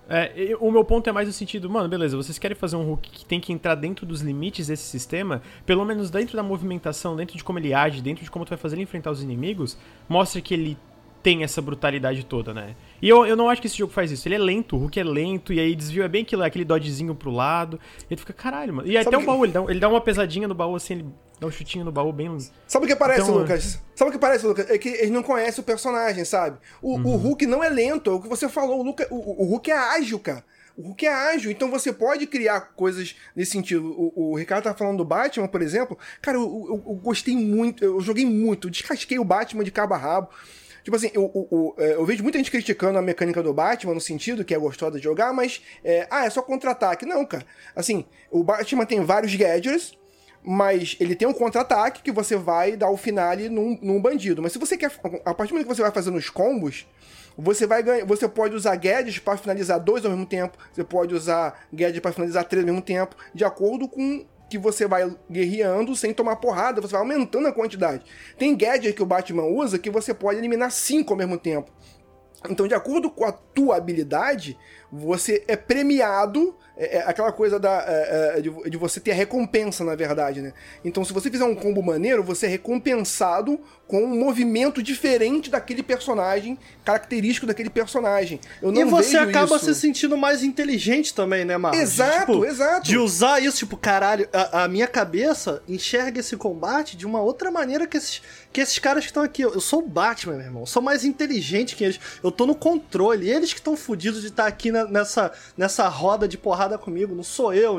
É, 0.08 0.56
o 0.60 0.72
meu 0.72 0.84
ponto 0.84 1.10
é 1.10 1.14
mais 1.14 1.28
no 1.28 1.34
sentido, 1.34 1.70
mano, 1.70 1.90
beleza, 1.90 2.16
vocês 2.16 2.38
querem 2.38 2.56
fazer 2.56 2.76
um 2.76 2.84
Hulk 2.84 3.10
que 3.10 3.26
tem 3.26 3.40
que 3.40 3.52
entrar 3.52 3.74
dentro 3.74 4.06
dos 4.06 4.22
limites 4.22 4.68
desse 4.68 4.84
sistema, 4.84 5.42
pelo 5.66 5.84
menos 5.84 6.12
dentro 6.12 6.36
da 6.36 6.44
movimentação, 6.44 7.16
dentro 7.16 7.36
de 7.36 7.44
como 7.44 7.58
ele 7.58 7.74
age, 7.74 8.02
dentro 8.02 8.24
de 8.24 8.30
como 8.30 8.46
tu 8.46 8.50
vai 8.50 8.58
fazer 8.58 8.76
ele 8.76 8.84
enfrentar 8.84 9.10
os 9.10 9.24
inimigos, 9.24 9.78
mostra 10.08 10.42
que 10.42 10.54
ele 10.54 10.78
tem 11.26 11.44
essa 11.44 11.60
brutalidade 11.60 12.24
toda, 12.24 12.54
né? 12.54 12.76
E 13.02 13.10
eu, 13.10 13.26
eu 13.26 13.36
não 13.36 13.50
acho 13.50 13.60
que 13.60 13.66
esse 13.66 13.76
jogo 13.76 13.92
faz 13.92 14.12
isso. 14.12 14.28
Ele 14.28 14.36
é 14.36 14.38
lento, 14.38 14.76
o 14.76 14.80
Hulk 14.80 15.00
é 15.00 15.04
lento, 15.04 15.52
e 15.52 15.60
aí 15.60 15.76
desvio 15.76 16.04
é 16.04 16.08
bem 16.08 16.22
aquilo, 16.22 16.44
aquele 16.44 16.64
dodgezinho 16.64 17.16
pro 17.16 17.32
lado, 17.32 17.80
e 18.08 18.16
tu 18.16 18.20
fica, 18.20 18.32
caralho, 18.32 18.72
mano. 18.76 18.88
E 18.88 18.96
até 18.96 19.06
Sabe 19.06 19.16
o 19.18 19.20
que- 19.22 19.26
baú, 19.26 19.44
ele 19.44 19.52
dá, 19.54 19.64
ele 19.68 19.80
dá 19.80 19.90
uma 19.90 20.00
pesadinha 20.02 20.48
no 20.48 20.54
baú, 20.54 20.76
assim, 20.76 20.94
ele 20.94 21.06
dá 21.40 21.48
um 21.48 21.52
chutinho 21.52 21.84
no 21.84 21.92
baú 21.92 22.14
bem... 22.14 22.30
Sabe 22.68 22.86
o 22.86 22.88
que 22.88 22.96
parece, 22.96 23.22
Então, 23.24 23.38
Lucas? 23.40 23.82
Sabe 23.96 24.10
o 24.10 24.12
que 24.14 24.20
parece, 24.20 24.46
Lucas? 24.46 24.70
É 24.70 24.78
que 24.78 24.88
eles 24.88 25.10
não 25.10 25.24
conhecem 25.24 25.64
o 25.64 25.66
personagem, 25.66 26.24
sabe? 26.26 26.60
O, 26.80 26.94
Uhum. 26.96 27.06
o 27.08 27.18
Hulk 27.18 27.48
não 27.48 27.64
é 27.64 27.70
lento, 27.70 28.12
é 28.12 28.14
o 28.14 28.22
que 28.22 28.30
você 28.30 28.48
falou. 28.48 28.80
O, 28.80 28.84
Luca, 28.84 29.08
o, 29.10 29.44
o 29.44 29.46
Hulk 29.50 29.72
é 29.72 29.76
ágil, 29.76 30.20
cara. 30.20 30.44
O 30.78 30.84
Hulk 30.90 31.06
é 31.08 31.12
ágil, 31.34 31.50
então 31.50 31.72
você 31.72 31.92
pode 31.92 32.28
criar 32.28 32.60
coisas 32.76 33.16
nesse 33.36 33.52
sentido. 33.54 33.84
O, 33.98 34.32
o 34.34 34.36
Ricardo 34.38 34.66
tá 34.66 34.76
falando 34.76 34.98
do 34.98 35.06
Batman, 35.06 35.48
por 35.48 35.64
exemplo. 35.64 35.98
Cara, 36.22 36.38
eu, 36.38 36.44
eu- 36.44 36.84
eu 36.86 36.96
gostei 36.96 37.36
muito, 37.36 37.84
eu 37.84 38.00
joguei 38.02 38.26
muito, 38.28 38.70
descasquei 38.70 39.18
o 39.18 39.24
Batman 39.24 39.64
de 39.64 39.72
cabo 39.72 39.96
a 39.96 39.98
rabo. 39.98 40.30
Tipo 40.86 40.96
assim, 40.98 41.10
eu, 41.16 41.32
eu- 41.34 41.48
eu- 41.52 41.76
é, 41.84 41.94
eu 41.96 42.06
vejo 42.06 42.22
muita 42.22 42.38
gente 42.38 42.52
criticando 42.52 43.00
a 43.00 43.02
mecânica 43.02 43.42
do 43.42 43.52
Batman 43.52 43.96
no 43.96 44.00
sentido 44.00 44.46
que 44.46 44.54
é 44.54 44.58
gostosa 44.60 45.00
de 45.00 45.04
jogar, 45.04 45.34
mas, 45.34 45.60
é, 45.84 46.06
ah, 46.12 46.26
é 46.28 46.30
só 46.30 46.44
contra-ataque. 46.44 47.08
Não, 47.08 47.26
cara. 47.26 47.44
Assim, 47.76 48.06
o 48.30 48.44
Batman 48.44 48.86
tem 48.86 49.04
vários 49.04 49.34
gadgets, 49.34 49.98
mas 50.44 50.96
ele 51.00 51.16
tem 51.16 51.28
um 51.28 51.34
contra-ataque 51.34 52.04
que 52.04 52.12
você 52.12 52.36
vai 52.36 52.78
dar 52.78 52.92
o 52.92 52.98
finale 52.98 53.50
num, 53.50 53.80
num 53.82 54.00
bandido. 54.00 54.44
Mas 54.44 54.52
se 54.52 54.60
você 54.60 54.78
quer. 54.78 54.92
A 55.26 55.34
partir 55.34 55.50
do 55.50 55.56
momento 55.56 55.68
que 55.68 55.76
você 55.76 55.82
vai 55.82 55.90
fazendo 55.92 56.18
os 56.20 56.30
combos, 56.30 56.86
você 57.36 57.66
vai 57.66 57.82
ganhar. 57.82 58.06
Você 58.06 58.28
pode 58.30 58.54
usar 58.54 58.76
gadgets 58.76 59.18
para 59.18 59.38
finalizar 59.38 59.80
dois 59.80 60.06
ao 60.06 60.12
mesmo 60.12 60.28
tempo. 60.28 60.56
Você 60.72 60.84
pode 60.84 61.16
usar 61.16 61.66
gadgets 61.74 62.00
para 62.00 62.12
finalizar 62.14 62.44
três 62.46 62.64
ao 62.64 62.72
mesmo 62.72 62.86
tempo. 62.86 63.16
De 63.34 63.44
acordo 63.44 63.88
com 63.88 64.24
que 64.50 64.58
você 64.58 64.88
vai 64.88 65.16
guerreando 65.30 65.96
sem 65.96 66.14
tomar 66.14 66.36
porrada, 66.38 66.82
você 66.82 66.92
vai 66.92 67.02
aumentando 67.02 67.48
a 67.48 67.54
quantidade. 67.54 68.06
Tem 68.38 68.56
gadget 68.56 68.94
que 68.94 69.04
o 69.04 69.06
Batman 69.06 69.46
usa 69.46 69.80
que 69.80 69.90
você 69.90 70.14
pode 70.14 70.38
eliminar 70.38 70.72
cinco 70.72 71.14
ao 71.14 71.18
mesmo 71.18 71.38
tempo. 71.38 71.72
Então, 72.50 72.68
de 72.68 72.76
acordo 72.76 73.10
com 73.10 73.26
a 73.26 73.32
tua 73.32 73.78
habilidade, 73.78 74.58
você 74.98 75.44
é 75.48 75.56
premiado 75.56 76.56
é, 76.78 76.98
é 76.98 77.04
aquela 77.08 77.32
coisa 77.32 77.60
da, 77.60 77.84
é, 77.88 78.34
é, 78.38 78.42
de, 78.42 78.70
de, 78.70 78.78
você 78.78 79.00
ter 79.00 79.12
a 79.12 79.16
recompensa, 79.16 79.84
na 79.84 79.96
verdade, 79.96 80.42
né? 80.42 80.54
Então, 80.84 81.06
se 81.06 81.14
você 81.14 81.32
fizer 81.32 81.46
um 81.46 81.56
combo 81.56 81.82
maneiro, 81.82 82.22
você 82.22 82.46
é 82.48 82.50
recompensado 82.50 83.60
com 83.88 84.04
um 84.04 84.20
movimento 84.20 84.82
diferente 84.82 85.50
daquele 85.50 85.84
personagem, 85.84 86.58
característico 86.84 87.46
daquele 87.46 87.70
personagem. 87.70 88.40
e 88.62 88.84
você 88.84 89.16
acaba 89.16 89.56
isso. 89.56 89.66
se 89.66 89.76
sentindo 89.76 90.18
mais 90.18 90.44
inteligente 90.44 91.14
também, 91.14 91.46
né, 91.46 91.56
Marcos? 91.56 91.80
Exato, 91.80 92.32
tipo, 92.34 92.46
exato. 92.46 92.84
De 92.84 92.98
usar 92.98 93.40
isso, 93.42 93.60
tipo, 93.60 93.78
caralho, 93.78 94.28
a, 94.34 94.64
a, 94.64 94.68
minha 94.68 94.88
cabeça 94.88 95.62
enxerga 95.70 96.20
esse 96.20 96.36
combate 96.36 96.98
de 96.98 97.06
uma 97.06 97.22
outra 97.22 97.52
maneira 97.52 97.86
que 97.86 97.96
esses, 97.96 98.22
que 98.52 98.60
esses 98.60 98.80
caras 98.80 99.04
que 99.04 99.12
estão 99.12 99.24
aqui. 99.24 99.44
Eu 99.44 99.62
sou 99.62 99.80
o 99.80 99.88
Batman, 99.88 100.36
meu 100.36 100.46
irmão. 100.46 100.64
Eu 100.64 100.68
sou 100.68 100.82
mais 100.82 101.06
inteligente 101.06 101.76
que 101.76 101.84
eles. 101.84 102.00
Eu 102.24 102.32
tô 102.32 102.46
no 102.46 102.56
controle. 102.56 103.30
Eles 103.30 103.54
que 103.54 103.60
estão 103.60 103.78
fodidos 103.78 104.22
de 104.22 104.28
estar 104.28 104.48
aqui 104.48 104.72
na, 104.72 104.85
nessa, 104.90 105.32
nessa 105.58 105.88
roda 105.88 106.28
de 106.28 106.38
porrada 106.38 106.78
comigo. 106.78 107.16
Não 107.16 107.24
sou 107.24 107.54
eu. 107.54 107.78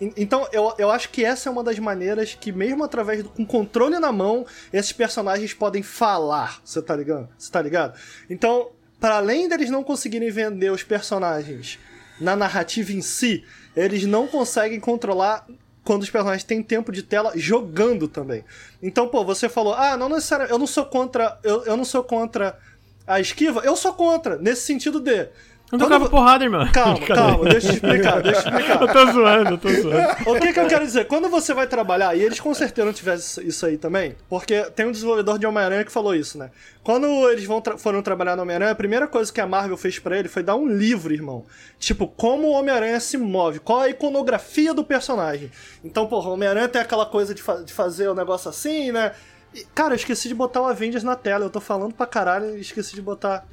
Então, 0.00 0.46
eu, 0.52 0.74
eu 0.78 0.90
acho 0.90 1.10
que 1.10 1.24
essa 1.24 1.48
é 1.48 1.52
uma 1.52 1.64
das 1.64 1.78
maneiras 1.78 2.34
que, 2.34 2.52
mesmo 2.52 2.84
através 2.84 3.22
do 3.22 3.28
com 3.28 3.44
controle 3.44 3.98
na 3.98 4.12
mão, 4.12 4.46
esses 4.72 4.92
personagens 4.92 5.16
personagens 5.16 5.54
podem 5.54 5.82
falar, 5.82 6.60
você 6.64 6.82
tá 6.82 6.94
ligado? 6.96 7.28
Você 7.38 7.50
tá 7.50 7.62
ligado? 7.62 7.98
Então, 8.28 8.70
para 9.00 9.16
além 9.16 9.48
deles 9.48 9.70
não 9.70 9.82
conseguirem 9.84 10.30
vender 10.30 10.70
os 10.70 10.82
personagens 10.82 11.78
na 12.20 12.34
narrativa 12.34 12.92
em 12.92 13.00
si, 13.00 13.44
eles 13.74 14.04
não 14.04 14.26
conseguem 14.26 14.80
controlar 14.80 15.46
quando 15.84 16.02
os 16.02 16.10
personagens 16.10 16.44
têm 16.44 16.62
tempo 16.62 16.90
de 16.90 17.02
tela 17.02 17.32
jogando 17.36 18.08
também. 18.08 18.44
Então, 18.82 19.08
pô, 19.08 19.24
você 19.24 19.48
falou, 19.48 19.74
ah, 19.74 19.96
não 19.96 20.08
necessariamente, 20.08 20.52
eu 20.52 20.58
não 20.58 20.66
sou 20.66 20.84
contra, 20.84 21.38
eu, 21.42 21.64
eu 21.64 21.76
não 21.76 21.84
sou 21.84 22.02
contra 22.02 22.58
a 23.06 23.20
esquiva, 23.20 23.60
eu 23.60 23.76
sou 23.76 23.92
contra, 23.92 24.36
nesse 24.36 24.62
sentido 24.62 24.98
de 24.98 25.28
não 25.72 25.78
tocava 25.80 26.08
porrada, 26.08 26.44
irmão. 26.44 26.66
Calma, 26.72 27.06
calma, 27.06 27.44
deixa 27.44 27.68
eu 27.68 27.72
explicar, 27.72 28.22
deixa 28.22 28.48
eu 28.48 28.56
explicar. 28.56 28.80
eu 28.80 28.92
tô 28.92 29.12
zoando, 29.12 29.50
eu 29.50 29.58
tô 29.58 29.68
zoando. 29.68 30.30
O 30.30 30.38
que 30.38 30.52
que 30.52 30.60
eu 30.60 30.66
quero 30.68 30.84
dizer? 30.84 31.06
Quando 31.06 31.28
você 31.28 31.52
vai 31.52 31.66
trabalhar, 31.66 32.14
e 32.14 32.22
eles 32.22 32.38
com 32.38 32.54
certeza 32.54 32.86
não 32.86 32.92
tivessem 32.92 33.46
isso 33.46 33.66
aí 33.66 33.76
também, 33.76 34.14
porque 34.28 34.62
tem 34.76 34.86
um 34.86 34.92
desenvolvedor 34.92 35.38
de 35.38 35.46
Homem-Aranha 35.46 35.84
que 35.84 35.90
falou 35.90 36.14
isso, 36.14 36.38
né? 36.38 36.50
Quando 36.84 37.06
eles 37.30 37.44
vão 37.44 37.60
tra 37.60 37.76
foram 37.76 38.00
trabalhar 38.00 38.36
no 38.36 38.42
Homem-Aranha, 38.42 38.70
a 38.70 38.76
primeira 38.76 39.08
coisa 39.08 39.32
que 39.32 39.40
a 39.40 39.46
Marvel 39.46 39.76
fez 39.76 39.98
para 39.98 40.16
ele 40.16 40.28
foi 40.28 40.42
dar 40.42 40.54
um 40.54 40.68
livro, 40.68 41.12
irmão. 41.12 41.44
Tipo, 41.80 42.06
como 42.06 42.46
o 42.46 42.52
Homem-Aranha 42.52 43.00
se 43.00 43.16
move, 43.16 43.58
qual 43.58 43.80
a 43.80 43.88
iconografia 43.88 44.72
do 44.72 44.84
personagem. 44.84 45.50
Então, 45.82 46.06
porra, 46.06 46.30
o 46.30 46.34
Homem-Aranha 46.34 46.68
tem 46.68 46.80
aquela 46.80 47.06
coisa 47.06 47.34
de, 47.34 47.42
fa 47.42 47.56
de 47.56 47.72
fazer 47.72 48.08
o 48.08 48.14
negócio 48.14 48.48
assim, 48.48 48.92
né? 48.92 49.12
E, 49.52 49.64
cara, 49.74 49.94
eu 49.94 49.96
esqueci 49.96 50.28
de 50.28 50.34
botar 50.34 50.60
o 50.60 50.66
Avengers 50.66 51.02
na 51.02 51.16
tela. 51.16 51.44
Eu 51.44 51.50
tô 51.50 51.60
falando 51.60 51.94
pra 51.94 52.06
caralho 52.06 52.56
e 52.56 52.60
esqueci 52.60 52.94
de 52.94 53.02
botar 53.02 53.44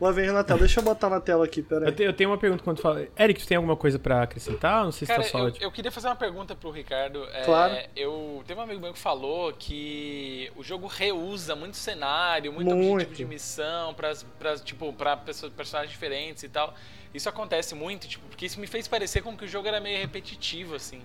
o 0.00 0.06
Avengers 0.06 0.34
na 0.34 0.44
tela. 0.44 0.60
Deixa 0.60 0.80
eu 0.80 0.84
botar 0.84 1.10
na 1.10 1.20
tela 1.20 1.44
aqui, 1.44 1.62
peraí. 1.62 1.88
Eu, 1.88 1.94
te, 1.94 2.02
eu 2.02 2.12
tenho 2.12 2.30
uma 2.30 2.38
pergunta 2.38 2.62
quando 2.62 2.76
tu 2.76 2.82
fala. 2.82 3.06
Eric, 3.18 3.40
tu 3.40 3.46
tem 3.46 3.56
alguma 3.56 3.76
coisa 3.76 3.98
pra 3.98 4.22
acrescentar? 4.22 4.84
Não 4.84 4.92
sei 4.92 5.06
Cara, 5.08 5.22
se 5.22 5.32
tá 5.32 5.38
só. 5.38 5.48
Eu, 5.48 5.54
eu, 5.60 5.72
queria 5.72 5.90
fazer 5.90 6.08
uma 6.08 6.16
pergunta 6.16 6.54
pro 6.54 6.70
Ricardo. 6.70 7.24
É, 7.32 7.44
claro. 7.44 7.76
eu 7.96 8.42
Teve 8.46 8.60
um 8.60 8.62
amigo 8.62 8.80
meu 8.80 8.92
que 8.92 8.98
falou 8.98 9.52
que 9.52 10.50
o 10.56 10.62
jogo 10.62 10.86
reusa 10.86 11.56
muito 11.56 11.76
cenário, 11.76 12.52
muito, 12.52 12.74
muito. 12.74 12.92
objetivo 12.92 13.16
de 13.16 13.24
missão, 13.24 13.92
pra, 13.94 14.12
pra, 14.38 14.56
tipo, 14.56 14.92
pra 14.92 15.16
pessoas, 15.16 15.52
personagens 15.52 15.90
diferentes 15.90 16.42
e 16.44 16.48
tal. 16.48 16.74
Isso 17.12 17.28
acontece 17.28 17.74
muito, 17.74 18.06
tipo, 18.06 18.26
porque 18.28 18.46
isso 18.46 18.60
me 18.60 18.66
fez 18.66 18.86
parecer 18.86 19.22
como 19.22 19.36
que 19.36 19.44
o 19.44 19.48
jogo 19.48 19.66
era 19.66 19.80
meio 19.80 19.98
repetitivo, 19.98 20.74
assim. 20.74 21.00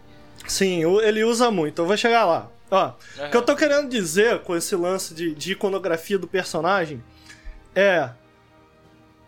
Sim, 0.48 0.84
ele 1.02 1.24
usa 1.24 1.50
muito. 1.50 1.82
Eu 1.82 1.86
vou 1.86 1.98
chegar 1.98 2.26
lá. 2.26 2.50
Ó, 2.70 2.86
uhum. 2.86 3.28
o 3.28 3.30
que 3.30 3.38
eu 3.38 3.41
tô 3.41 3.56
querendo 3.56 3.89
dizer 3.89 4.39
com 4.39 4.56
esse 4.56 4.76
lance 4.76 5.14
de, 5.14 5.34
de 5.34 5.54
iconografia 5.54 6.18
do 6.18 6.28
personagem 6.28 7.04
é 7.76 8.10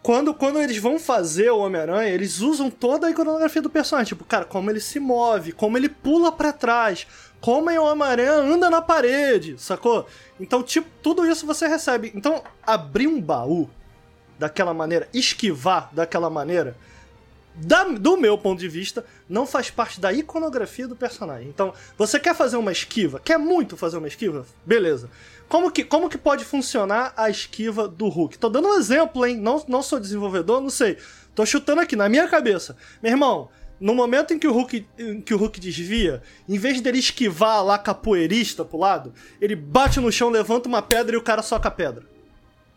quando, 0.06 0.36
quando 0.36 0.62
eles 0.62 0.78
vão 0.78 1.00
fazer 1.00 1.50
o 1.50 1.58
Homem-Aranha, 1.58 2.10
eles 2.12 2.40
usam 2.40 2.70
toda 2.70 3.08
a 3.08 3.10
iconografia 3.10 3.60
do 3.60 3.72
personagem. 3.72 4.10
Tipo, 4.10 4.24
cara, 4.24 4.46
como 4.46 4.70
ele 4.70 4.80
se 4.80 5.00
move, 5.00 5.52
como 5.52 5.80
ele 5.80 5.90
pula 5.90 6.32
para 6.32 6.54
trás, 6.54 7.08
como 7.42 7.72
o 7.72 7.84
Homem-Aranha 7.84 8.34
anda 8.34 8.70
na 8.70 8.84
parede, 8.84 9.56
sacou? 9.58 10.06
Então, 10.40 10.62
tipo, 10.62 10.88
tudo 11.02 11.26
isso 11.26 11.48
você 11.48 11.68
recebe. 11.68 12.12
Então, 12.14 12.44
abrir 12.62 13.08
um 13.08 13.20
baú 13.20 13.68
daquela 14.38 14.76
maneira, 14.76 15.10
esquivar 15.12 15.90
daquela 15.92 16.30
maneira, 16.30 16.78
da, 17.56 17.86
do 17.86 18.16
meu 18.16 18.38
ponto 18.38 18.60
de 18.60 18.68
vista, 18.68 19.04
não 19.28 19.48
faz 19.48 19.72
parte 19.72 20.00
da 20.00 20.14
iconografia 20.14 20.88
do 20.88 20.96
personagem. 20.96 21.48
Então, 21.48 21.74
você 21.98 22.20
quer 22.20 22.36
fazer 22.36 22.58
uma 22.58 22.72
esquiva? 22.72 23.20
Quer 23.20 23.40
muito 23.40 23.76
fazer 23.76 23.98
uma 23.98 24.08
esquiva? 24.08 24.46
Beleza. 24.64 25.10
Como 25.48 25.70
que, 25.70 25.84
como 25.84 26.10
que 26.10 26.18
pode 26.18 26.44
funcionar 26.44 27.14
a 27.16 27.30
esquiva 27.30 27.88
do 27.88 28.08
Hulk? 28.08 28.38
Tô 28.38 28.50
dando 28.50 28.68
um 28.68 28.78
exemplo, 28.78 29.26
hein? 29.26 29.38
Não, 29.38 29.64
não 29.68 29.84
sou 29.84 30.00
desenvolvedor, 30.00 30.60
não 30.60 30.70
sei. 30.70 30.98
Tô 31.36 31.46
chutando 31.46 31.82
aqui 31.82 31.96
na 31.96 32.10
minha 32.10 32.28
cabeça. 32.28 32.76
Meu 33.02 33.12
irmão, 33.12 33.50
no 33.80 33.94
momento 33.94 34.34
em 34.34 34.40
que 34.40 34.48
o 34.48 34.54
Hulk, 34.54 34.88
que 35.26 35.34
o 35.34 35.38
Hulk 35.38 35.60
desvia, 35.60 36.24
em 36.48 36.58
vez 36.58 36.82
dele 36.82 36.98
esquivar 36.98 37.64
lá 37.64 37.78
capoeirista 37.78 38.66
pro 38.66 38.80
lado, 38.80 39.14
ele 39.40 39.56
bate 39.56 40.00
no 40.00 40.12
chão, 40.12 40.30
levanta 40.30 40.68
uma 40.68 40.82
pedra 40.82 41.16
e 41.16 41.18
o 41.18 41.24
cara 41.24 41.42
soca 41.42 41.68
a 41.68 41.72
pedra. 41.72 42.04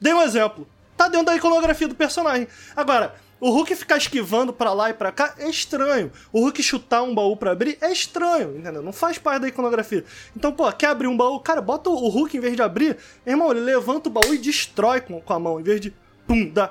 Dei 0.00 0.12
um 0.12 0.22
exemplo. 0.22 0.68
Tá 0.96 1.08
dentro 1.08 1.26
da 1.26 1.36
iconografia 1.36 1.86
do 1.86 1.94
personagem. 1.94 2.48
Agora, 2.74 3.14
o 3.41 3.51
Hulk 3.51 3.74
ficar 3.76 3.97
esquivando 3.97 4.53
para 4.53 4.72
lá 4.72 4.91
e 4.91 4.95
para 4.95 5.12
cá 5.12 5.34
é 5.39 5.49
estranho. 5.49 6.11
O 6.32 6.41
Hulk 6.41 6.62
chutar 6.62 7.03
um 7.03 7.14
baú 7.14 7.36
para 7.36 7.53
abrir 7.53 7.78
é 7.80 7.93
estranho, 7.93 8.57
entendeu? 8.57 8.82
Não 8.82 8.93
faz 8.93 9.18
parte 9.18 9.43
da 9.43 9.49
iconografia. 9.49 10.05
Então, 10.36 10.53
pô, 10.53 10.70
quer 10.72 10.89
abrir 10.89 11.07
um 11.07 11.16
baú? 11.16 11.39
Cara, 11.41 11.61
bota 11.61 11.89
o 11.91 12.09
Hulk 12.09 12.36
em 12.36 12.41
vez 12.41 12.57
de 12.57 12.62
abrir, 12.62 12.97
irmão, 13.26 13.51
ele 13.51 13.61
levanta 13.61 14.09
o 14.09 14.12
baú 14.12 14.34
e 14.34 14.39
destrói 14.39 15.01
com, 15.01 15.20
com 15.20 15.32
a 15.32 15.39
mão, 15.39 15.61
em 15.61 15.62
vez 15.62 15.80
de 15.80 15.95
pum, 16.26 16.51
dá. 16.51 16.70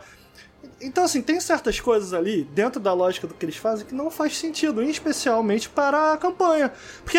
Então, 0.82 1.04
assim, 1.04 1.22
tem 1.22 1.40
certas 1.40 1.80
coisas 1.80 2.14
ali, 2.14 2.44
dentro 2.44 2.80
da 2.80 2.94
lógica 2.94 3.26
do 3.26 3.34
que 3.34 3.46
eles 3.46 3.58
fazem, 3.58 3.86
que 3.86 3.96
não 3.96 4.12
faz 4.12 4.38
sentido, 4.38 4.84
especialmente 4.84 5.70
para 5.70 6.14
a 6.14 6.18
campanha. 6.18 6.72
Porque 7.04 7.18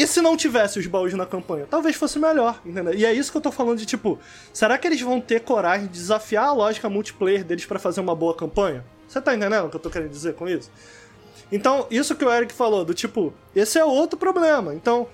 e 0.00 0.06
se 0.06 0.22
não 0.22 0.34
tivesse 0.34 0.78
os 0.78 0.86
baús 0.86 1.12
na 1.12 1.26
campanha? 1.26 1.66
Talvez 1.68 1.94
fosse 1.94 2.18
melhor, 2.18 2.58
entendeu? 2.64 2.94
E 2.94 3.04
é 3.04 3.12
isso 3.12 3.30
que 3.30 3.36
eu 3.36 3.42
tô 3.42 3.52
falando 3.52 3.76
de 3.76 3.84
tipo, 3.84 4.18
será 4.50 4.78
que 4.78 4.88
eles 4.88 4.98
vão 5.02 5.20
ter 5.20 5.40
coragem 5.40 5.88
de 5.88 5.92
desafiar 5.92 6.46
a 6.46 6.52
lógica 6.54 6.88
multiplayer 6.88 7.44
deles 7.44 7.66
para 7.66 7.78
fazer 7.78 8.00
uma 8.00 8.14
boa 8.14 8.34
campanha? 8.34 8.82
Você 9.06 9.20
tá 9.20 9.34
entendendo 9.34 9.66
o 9.66 9.68
que 9.68 9.76
eu 9.76 9.80
tô 9.80 9.90
querendo 9.90 10.08
dizer 10.08 10.32
com 10.36 10.48
isso? 10.48 10.70
Então, 11.52 11.86
isso 11.90 12.14
que 12.14 12.24
o 12.24 12.32
Eric 12.32 12.50
falou, 12.54 12.82
do 12.82 12.94
tipo, 12.94 13.34
esse 13.54 13.78
é 13.78 13.84
outro 13.84 14.18
problema. 14.18 14.74
Então, 14.74 15.06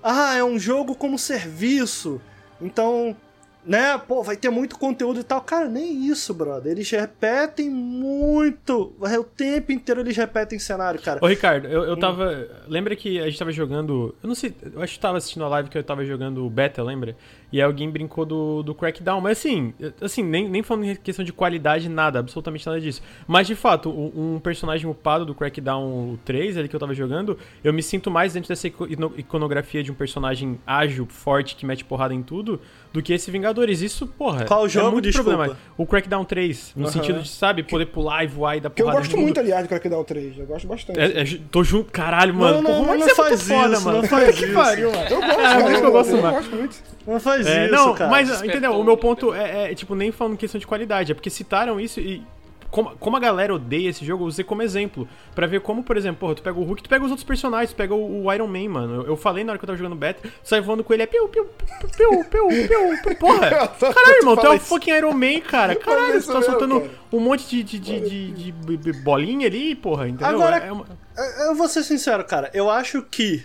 ah, 0.00 0.36
é 0.36 0.44
um 0.44 0.60
jogo 0.60 0.94
como 0.94 1.18
serviço. 1.18 2.20
Então, 2.60 3.16
né, 3.64 3.98
pô, 3.98 4.22
vai 4.22 4.36
ter 4.36 4.50
muito 4.50 4.78
conteúdo 4.78 5.20
e 5.20 5.24
tal. 5.24 5.40
Cara, 5.42 5.68
nem 5.68 6.06
isso, 6.06 6.32
brother. 6.32 6.72
Eles 6.72 6.90
repetem 6.90 7.68
muito. 7.68 8.94
O 8.98 9.24
tempo 9.24 9.72
inteiro 9.72 10.00
eles 10.00 10.16
repetem 10.16 10.58
cenário, 10.58 11.00
cara. 11.00 11.20
Ô, 11.22 11.26
Ricardo, 11.26 11.68
eu, 11.68 11.84
eu 11.84 11.96
tava. 11.96 12.48
Lembra 12.66 12.96
que 12.96 13.20
a 13.20 13.26
gente 13.26 13.38
tava 13.38 13.52
jogando. 13.52 14.14
Eu 14.22 14.28
não 14.28 14.34
sei, 14.34 14.54
eu 14.72 14.82
acho 14.82 14.94
que 14.94 15.00
tava 15.00 15.18
assistindo 15.18 15.44
a 15.44 15.48
live 15.48 15.68
que 15.68 15.78
eu 15.78 15.84
tava 15.84 16.04
jogando 16.04 16.44
o 16.44 16.50
Beta, 16.50 16.82
lembra? 16.82 17.16
E 17.52 17.60
alguém 17.60 17.90
brincou 17.90 18.24
do, 18.24 18.62
do 18.62 18.74
Crackdown. 18.74 19.20
Mas 19.20 19.38
assim, 19.38 19.74
assim 20.00 20.22
nem, 20.22 20.48
nem 20.48 20.62
falando 20.62 20.84
em 20.84 20.96
questão 20.96 21.24
de 21.24 21.32
qualidade, 21.32 21.88
nada, 21.88 22.18
absolutamente 22.18 22.66
nada 22.66 22.80
disso. 22.80 23.02
Mas 23.26 23.46
de 23.46 23.54
fato, 23.54 23.90
um, 23.90 24.34
um 24.34 24.40
personagem 24.40 24.88
upado 24.88 25.24
do 25.24 25.34
Crackdown 25.34 26.18
3, 26.24 26.56
ali 26.56 26.68
que 26.68 26.76
eu 26.76 26.80
tava 26.80 26.94
jogando, 26.94 27.36
eu 27.64 27.72
me 27.72 27.82
sinto 27.82 28.10
mais 28.10 28.34
dentro 28.34 28.48
dessa 28.48 28.66
iconografia 28.66 29.82
de 29.82 29.90
um 29.90 29.94
personagem 29.94 30.58
ágil, 30.66 31.06
forte, 31.06 31.56
que 31.56 31.66
mete 31.66 31.84
porrada 31.84 32.14
em 32.14 32.22
tudo, 32.22 32.60
do 32.92 33.02
que 33.02 33.12
esse 33.12 33.30
Vingadores. 33.30 33.80
Isso, 33.80 34.06
porra. 34.06 34.44
Qual 34.44 34.66
é 34.66 34.68
jogo, 34.68 34.92
muito 34.92 35.04
desculpa? 35.04 35.30
problema. 35.30 35.58
O 35.76 35.86
Crackdown 35.86 36.24
3, 36.24 36.72
no 36.76 36.84
uhum. 36.84 36.92
sentido 36.92 37.22
de, 37.22 37.28
sabe, 37.28 37.62
poder 37.62 37.86
pular 37.86 38.24
e 38.24 38.26
voar 38.26 38.56
e 38.56 38.60
dar 38.60 38.70
porrada. 38.70 38.92
Que 38.92 38.96
eu 38.96 39.02
gosto 39.02 39.16
muito, 39.16 39.40
aliás, 39.40 39.64
do 39.64 39.68
Crackdown 39.68 40.04
3. 40.04 40.38
Eu 40.38 40.46
gosto 40.46 40.66
bastante. 40.66 40.98
É, 40.98 41.22
é, 41.22 41.24
tô 41.50 41.62
junto, 41.62 41.90
caralho, 41.92 42.34
mano. 42.34 42.62
Não, 42.62 42.62
não, 42.62 42.84
porra, 42.84 42.98
não, 42.98 43.06
não 43.06 43.14
faz 43.14 43.40
isso, 43.40 43.48
foda, 43.48 43.80
mano. 43.80 44.02
Não 44.02 44.08
faz 44.08 44.38
que 44.38 44.46
pariu, 44.48 44.90
mano. 44.90 45.08
Eu 45.08 45.20
gosto, 45.20 45.30
é, 45.30 45.36
cara, 45.36 45.60
eu, 45.60 45.84
eu, 45.84 45.92
gosto, 45.92 46.10
eu, 46.10 46.16
eu 46.16 46.30
gosto 46.30 46.56
muito. 46.56 46.76
Não 47.06 47.20
faz 47.20 47.39
é, 47.46 47.66
isso, 47.66 47.74
não, 47.74 47.94
cara. 47.94 48.10
Mas, 48.10 48.42
entendeu? 48.42 48.72
O 48.72 48.84
meu 48.84 48.96
ponto 48.96 49.34
é, 49.34 49.72
é, 49.72 49.74
tipo, 49.74 49.94
nem 49.94 50.10
falando 50.12 50.36
questão 50.36 50.58
de 50.58 50.66
qualidade, 50.66 51.12
é 51.12 51.14
porque 51.14 51.30
citaram 51.30 51.80
isso 51.80 52.00
e 52.00 52.22
como, 52.70 52.96
como 52.96 53.16
a 53.16 53.20
galera 53.20 53.54
odeia 53.54 53.90
esse 53.90 54.04
jogo, 54.04 54.24
eu 54.24 54.28
usei 54.28 54.44
como 54.44 54.62
exemplo. 54.62 55.08
para 55.34 55.46
ver 55.46 55.60
como, 55.60 55.82
por 55.82 55.96
exemplo, 55.96 56.20
porra, 56.20 56.36
tu 56.36 56.42
pega 56.42 56.58
o 56.58 56.62
Hulk, 56.62 56.82
tu 56.82 56.88
pega 56.88 57.04
os 57.04 57.10
outros 57.10 57.26
personagens, 57.26 57.72
tu 57.72 57.76
pega 57.76 57.94
o, 57.94 58.24
o 58.24 58.32
Iron 58.32 58.46
Man, 58.46 58.68
mano. 58.68 58.94
Eu, 59.02 59.06
eu, 59.08 59.16
falei 59.16 59.42
na 59.42 59.52
hora 59.52 59.58
que 59.58 59.64
eu 59.64 59.66
tava 59.66 59.76
jogando 59.76 59.96
beta, 59.96 60.28
sai 60.42 60.60
voando 60.60 60.84
com 60.84 60.92
ele, 60.92 61.02
é 61.02 61.06
piu, 61.06 61.28
piu, 61.28 61.46
piu, 61.46 61.88
piu, 61.96 62.24
piu, 62.24 62.48
piu, 63.02 63.16
porra. 63.16 63.50
Caralho, 63.78 64.18
irmão, 64.18 64.36
tu 64.36 64.46
é 64.46 64.50
o 64.50 64.60
fucking 64.60 64.92
Iron 64.92 65.12
Man, 65.12 65.40
cara. 65.40 65.74
Caralho, 65.74 66.22
tu 66.22 66.32
tá 66.32 66.42
soltando 66.42 66.88
um 67.12 67.18
monte 67.18 67.48
de, 67.48 67.62
de, 67.62 67.78
de, 67.80 68.30
de, 68.30 68.76
de 68.76 68.92
bolinha 68.92 69.48
ali, 69.48 69.74
porra, 69.74 70.08
entendeu? 70.08 70.28
Agora, 70.28 70.56
é 70.58 70.72
uma... 70.72 70.86
eu 71.46 71.54
vou 71.56 71.68
ser 71.68 71.82
sincero, 71.82 72.24
cara. 72.24 72.50
Eu 72.54 72.70
acho 72.70 73.02
que 73.02 73.44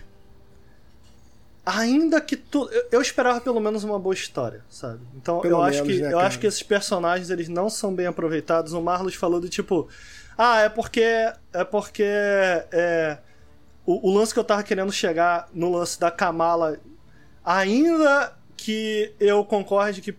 ainda 1.65 2.21
que 2.21 2.37
tu 2.37 2.69
eu, 2.71 2.87
eu, 2.91 3.01
esperava 3.01 3.41
pelo 3.41 3.59
menos 3.59 3.83
uma 3.83 3.97
boa 3.97 4.13
história, 4.13 4.63
sabe? 4.69 4.99
Então 5.15 5.39
pelo 5.39 5.55
eu 5.55 5.63
menos, 5.63 5.75
acho 5.75 5.83
que 5.83 6.01
né, 6.01 6.13
eu 6.13 6.19
acho 6.19 6.39
que 6.39 6.45
esses 6.45 6.61
personagens 6.61 7.29
eles 7.29 7.49
não 7.49 7.69
são 7.69 7.93
bem 7.93 8.05
aproveitados. 8.05 8.73
O 8.73 8.81
Marlos 8.81 9.15
falou 9.15 9.41
do 9.41 9.49
tipo, 9.49 9.89
ah, 10.37 10.61
é 10.61 10.69
porque 10.69 11.01
é 11.01 11.63
porque 11.63 12.03
é, 12.05 13.17
o, 13.85 14.09
o, 14.09 14.13
lance 14.15 14.33
que 14.33 14.39
eu 14.39 14.43
tava 14.43 14.61
querendo 14.63 14.91
chegar 14.91 15.49
no 15.53 15.71
lance 15.71 15.99
da 15.99 16.11
Kamala, 16.11 16.79
ainda 17.43 18.33
que 18.55 19.13
eu 19.19 19.43
concorde 19.43 20.01
que 20.01 20.15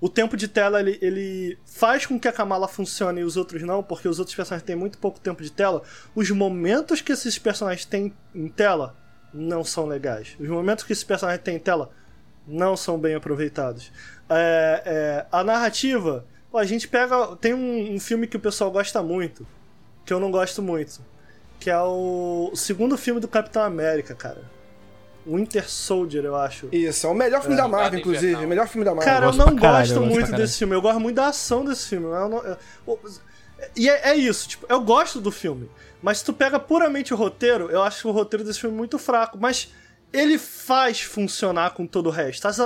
o 0.00 0.08
tempo 0.08 0.36
de 0.36 0.46
tela 0.46 0.78
ele, 0.78 0.98
ele 1.00 1.58
faz 1.64 2.06
com 2.06 2.20
que 2.20 2.28
a 2.28 2.32
Kamala 2.32 2.68
funcione 2.68 3.22
e 3.22 3.24
os 3.24 3.36
outros 3.36 3.62
não, 3.62 3.82
porque 3.82 4.06
os 4.06 4.18
outros 4.18 4.36
personagens 4.36 4.64
têm 4.64 4.76
muito 4.76 4.98
pouco 4.98 5.18
tempo 5.18 5.42
de 5.42 5.50
tela. 5.50 5.82
Os 6.14 6.30
momentos 6.30 7.00
que 7.00 7.10
esses 7.10 7.38
personagens 7.38 7.84
têm 7.84 8.14
em 8.34 8.48
tela 8.48 8.94
não 9.32 9.64
são 9.64 9.86
legais. 9.86 10.36
Os 10.38 10.48
momentos 10.48 10.84
que 10.84 10.92
esses 10.92 11.04
personagens 11.04 11.42
têm 11.42 11.56
em 11.56 11.60
tela 11.60 11.90
não 12.46 12.76
são 12.76 12.98
bem 12.98 13.14
aproveitados. 13.14 13.92
É, 14.28 14.82
é, 14.84 15.26
a 15.30 15.42
narrativa, 15.42 16.24
pô, 16.50 16.58
a 16.58 16.64
gente 16.64 16.88
pega. 16.88 17.36
Tem 17.36 17.54
um, 17.54 17.94
um, 17.94 18.00
filme 18.00 18.26
que 18.26 18.36
o 18.36 18.40
pessoal 18.40 18.70
gosta 18.70 19.02
muito, 19.02 19.46
que 20.04 20.12
eu 20.12 20.20
não 20.20 20.30
gosto 20.30 20.62
muito, 20.62 21.00
que 21.58 21.70
é 21.70 21.80
o 21.80 22.52
segundo 22.54 22.96
filme 22.96 23.20
do 23.20 23.28
Capitão 23.28 23.62
América, 23.62 24.14
cara. 24.14 24.56
Winter 25.26 25.68
Soldier, 25.68 26.24
eu 26.24 26.36
acho. 26.36 26.68
Isso, 26.70 27.06
é 27.06 27.10
o 27.10 27.14
melhor 27.14 27.40
filme 27.40 27.56
é. 27.56 27.58
da 27.58 27.66
Marvel, 27.66 27.98
inclusive. 27.98 28.36
O 28.36 28.48
melhor 28.48 28.68
filme 28.68 28.84
da 28.84 28.94
Marvel. 28.94 29.12
Cara, 29.12 29.26
eu, 29.26 29.30
eu 29.30 29.36
não 29.36 29.56
caralho, 29.56 29.88
gosto 29.88 30.00
muito 30.06 30.32
desse 30.32 30.58
filme. 30.58 30.74
Eu 30.74 30.80
gosto 30.80 31.00
muito 31.00 31.16
da 31.16 31.28
ação 31.28 31.64
desse 31.64 31.88
filme. 31.88 32.06
Não, 32.06 32.38
eu, 32.44 32.56
e 33.74 33.88
é, 33.88 34.10
é, 34.10 34.14
isso, 34.16 34.48
tipo, 34.48 34.66
eu 34.68 34.80
gosto 34.80 35.20
do 35.20 35.30
filme. 35.30 35.70
Mas 36.02 36.18
se 36.18 36.24
tu 36.24 36.32
pega 36.32 36.58
puramente 36.58 37.12
o 37.12 37.16
roteiro, 37.16 37.70
eu 37.70 37.82
acho 37.82 38.08
o 38.08 38.12
roteiro 38.12 38.44
desse 38.44 38.60
filme 38.60 38.76
muito 38.76 38.98
fraco. 38.98 39.38
Mas 39.40 39.72
ele 40.12 40.38
faz 40.38 41.00
funcionar 41.00 41.70
com 41.70 41.86
todo 41.86 42.06
o 42.06 42.10
resto. 42.10 42.46
As, 42.46 42.58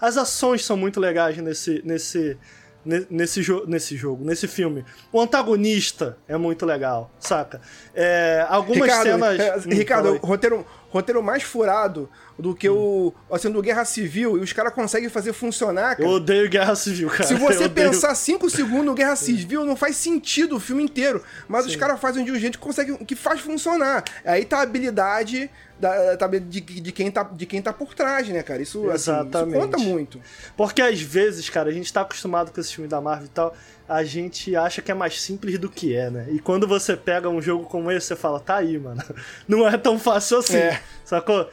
as 0.00 0.16
ações 0.16 0.64
são 0.64 0.76
muito 0.76 0.98
legais 0.98 1.36
nesse, 1.38 1.80
nesse, 1.84 2.36
nesse, 2.84 3.42
jo 3.42 3.64
nesse 3.66 3.96
jogo, 3.96 4.24
nesse 4.24 4.48
filme. 4.48 4.84
O 5.12 5.20
antagonista 5.20 6.18
é 6.26 6.36
muito 6.36 6.66
legal, 6.66 7.10
saca? 7.18 7.60
É, 7.94 8.44
algumas 8.48 8.82
Ricardo, 8.82 9.04
cenas. 9.04 9.40
É, 9.40 9.74
Ricardo, 9.74 10.16
roteiro, 10.16 10.66
roteiro 10.92 11.22
mais 11.22 11.42
furado 11.42 12.08
do 12.38 12.54
que 12.54 12.68
hum. 12.68 13.12
o. 13.28 13.34
Assim, 13.34 13.50
do 13.50 13.62
Guerra 13.62 13.84
Civil, 13.84 14.36
e 14.36 14.40
os 14.40 14.52
caras 14.52 14.74
conseguem 14.74 15.08
fazer 15.08 15.32
funcionar, 15.32 15.96
cara. 15.96 16.06
Eu 16.06 16.16
odeio 16.16 16.48
Guerra 16.50 16.74
Civil, 16.74 17.08
cara. 17.08 17.24
Se 17.24 17.34
você 17.34 17.68
pensar 17.68 18.14
5 18.14 18.50
segundos 18.50 18.84
no 18.84 18.94
Guerra 18.94 19.16
Civil, 19.16 19.64
não 19.64 19.74
faz 19.74 19.96
sentido 19.96 20.56
o 20.56 20.60
filme 20.60 20.82
inteiro. 20.82 21.22
Mas 21.48 21.64
Sim. 21.64 21.70
os 21.70 21.76
caras 21.76 21.98
fazem 21.98 22.24
de 22.24 22.30
um 22.30 22.38
jeito 22.38 22.58
que 22.58 22.64
consegue, 22.64 23.04
que 23.06 23.16
faz 23.16 23.40
funcionar. 23.40 24.04
Aí 24.24 24.44
tá 24.44 24.58
a 24.58 24.62
habilidade 24.62 25.50
da, 25.80 26.14
de, 26.38 26.60
de, 26.60 26.92
quem 26.92 27.10
tá, 27.10 27.22
de 27.24 27.46
quem 27.46 27.60
tá 27.60 27.72
por 27.72 27.94
trás, 27.94 28.28
né, 28.28 28.42
cara? 28.42 28.62
Isso, 28.62 28.88
Exatamente. 28.90 29.36
Assim, 29.36 29.48
isso 29.48 29.58
conta 29.58 29.78
muito. 29.78 30.20
Porque 30.56 30.82
às 30.82 31.00
vezes, 31.00 31.48
cara, 31.48 31.70
a 31.70 31.72
gente 31.72 31.92
tá 31.92 32.02
acostumado 32.02 32.52
com 32.52 32.60
esse 32.60 32.74
filme 32.74 32.88
da 32.88 33.00
Marvel 33.00 33.26
e 33.26 33.30
tal, 33.30 33.54
a 33.92 34.04
gente 34.04 34.56
acha 34.56 34.80
que 34.80 34.90
é 34.90 34.94
mais 34.94 35.20
simples 35.20 35.58
do 35.58 35.68
que 35.68 35.94
é, 35.94 36.10
né? 36.10 36.26
E 36.30 36.38
quando 36.38 36.66
você 36.66 36.96
pega 36.96 37.28
um 37.28 37.42
jogo 37.42 37.64
como 37.66 37.90
esse, 37.90 38.06
você 38.06 38.16
fala, 38.16 38.40
tá 38.40 38.56
aí, 38.56 38.78
mano. 38.78 39.02
Não 39.46 39.68
é 39.68 39.76
tão 39.76 39.98
fácil 39.98 40.38
assim, 40.38 40.56
é. 40.56 40.80
sacou? 41.04 41.48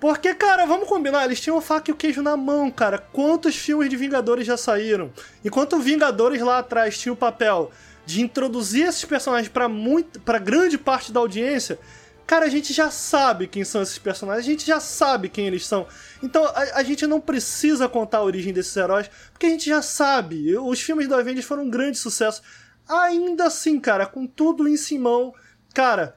Porque, 0.00 0.34
cara, 0.34 0.66
vamos 0.66 0.88
combinar, 0.88 1.24
eles 1.24 1.40
tinham 1.40 1.56
a 1.56 1.62
faca 1.62 1.90
e 1.90 1.94
o 1.94 1.96
queijo 1.96 2.20
na 2.20 2.36
mão, 2.36 2.70
cara. 2.70 2.98
Quantos 2.98 3.56
filmes 3.56 3.88
de 3.88 3.96
Vingadores 3.96 4.46
já 4.46 4.56
saíram? 4.56 5.10
Enquanto 5.44 5.78
Vingadores 5.78 6.42
lá 6.42 6.58
atrás 6.58 6.98
tinha 6.98 7.12
o 7.12 7.16
papel 7.16 7.70
de 8.04 8.20
introduzir 8.20 8.86
esses 8.86 9.04
personagens 9.04 9.48
para 9.48 9.68
muito, 9.68 10.20
para 10.20 10.38
grande 10.38 10.76
parte 10.76 11.10
da 11.10 11.20
audiência, 11.20 11.78
Cara, 12.26 12.46
a 12.46 12.48
gente 12.48 12.72
já 12.72 12.90
sabe 12.90 13.46
quem 13.46 13.64
são 13.64 13.82
esses 13.82 13.98
personagens, 13.98 14.46
a 14.46 14.50
gente 14.50 14.66
já 14.66 14.80
sabe 14.80 15.28
quem 15.28 15.46
eles 15.46 15.66
são. 15.66 15.86
Então 16.22 16.44
a, 16.44 16.78
a, 16.78 16.82
gente 16.82 17.06
não 17.06 17.20
precisa 17.20 17.88
contar 17.88 18.18
a 18.18 18.24
origem 18.24 18.52
desses 18.52 18.74
heróis, 18.76 19.10
porque 19.30 19.46
a 19.46 19.50
gente 19.50 19.68
já 19.68 19.82
sabe. 19.82 20.56
Os 20.56 20.80
filmes 20.80 21.06
do 21.06 21.14
Avengers 21.14 21.44
foram 21.44 21.64
um 21.64 21.70
grande 21.70 21.98
sucesso. 21.98 22.42
Ainda 22.88 23.46
assim, 23.46 23.78
cara, 23.78 24.06
com 24.06 24.26
tudo 24.26 24.66
em 24.66 24.76
Simão, 24.76 25.34
cara, 25.74 26.16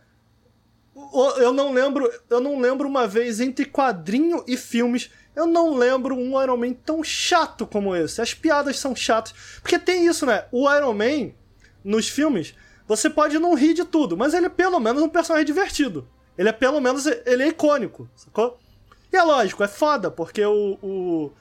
eu 1.37 1.51
não 1.51 1.73
lembro, 1.73 2.09
eu 2.29 2.39
não 2.39 2.59
lembro 2.59 2.87
uma 2.87 3.07
vez 3.07 3.39
entre 3.39 3.65
quadrinho 3.65 4.43
e 4.47 4.55
filmes, 4.55 5.11
eu 5.35 5.45
não 5.45 5.75
lembro 5.75 6.15
um 6.15 6.41
Iron 6.41 6.57
Man 6.57 6.73
tão 6.73 7.03
chato 7.03 7.67
como 7.67 7.95
esse. 7.95 8.21
As 8.21 8.33
piadas 8.33 8.79
são 8.79 8.95
chatas, 8.95 9.33
porque 9.61 9.77
tem 9.77 10.07
isso, 10.07 10.25
né? 10.25 10.45
O 10.51 10.73
Iron 10.73 10.93
Man 10.93 11.31
nos 11.83 12.09
filmes 12.09 12.55
você 12.87 13.09
pode 13.09 13.37
não 13.37 13.53
rir 13.53 13.73
de 13.73 13.83
tudo, 13.83 14.15
mas 14.15 14.33
ele 14.33 14.45
é 14.45 14.49
pelo 14.49 14.79
menos 14.79 15.03
um 15.03 15.09
personagem 15.09 15.45
divertido. 15.45 16.07
Ele 16.37 16.49
é 16.49 16.53
pelo 16.53 16.79
menos. 16.79 17.05
Ele 17.05 17.43
é 17.43 17.47
icônico, 17.47 18.09
sacou? 18.15 18.57
E 19.11 19.15
é 19.15 19.23
lógico, 19.23 19.63
é 19.63 19.67
foda, 19.67 20.11
porque 20.11 20.45
o, 20.45 20.77
o, 20.81 21.31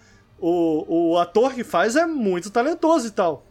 o, 0.40 1.12
o 1.12 1.18
ator 1.18 1.52
que 1.52 1.64
faz 1.64 1.96
é 1.96 2.06
muito 2.06 2.50
talentoso 2.50 3.08
e 3.08 3.10
tal. 3.10 3.44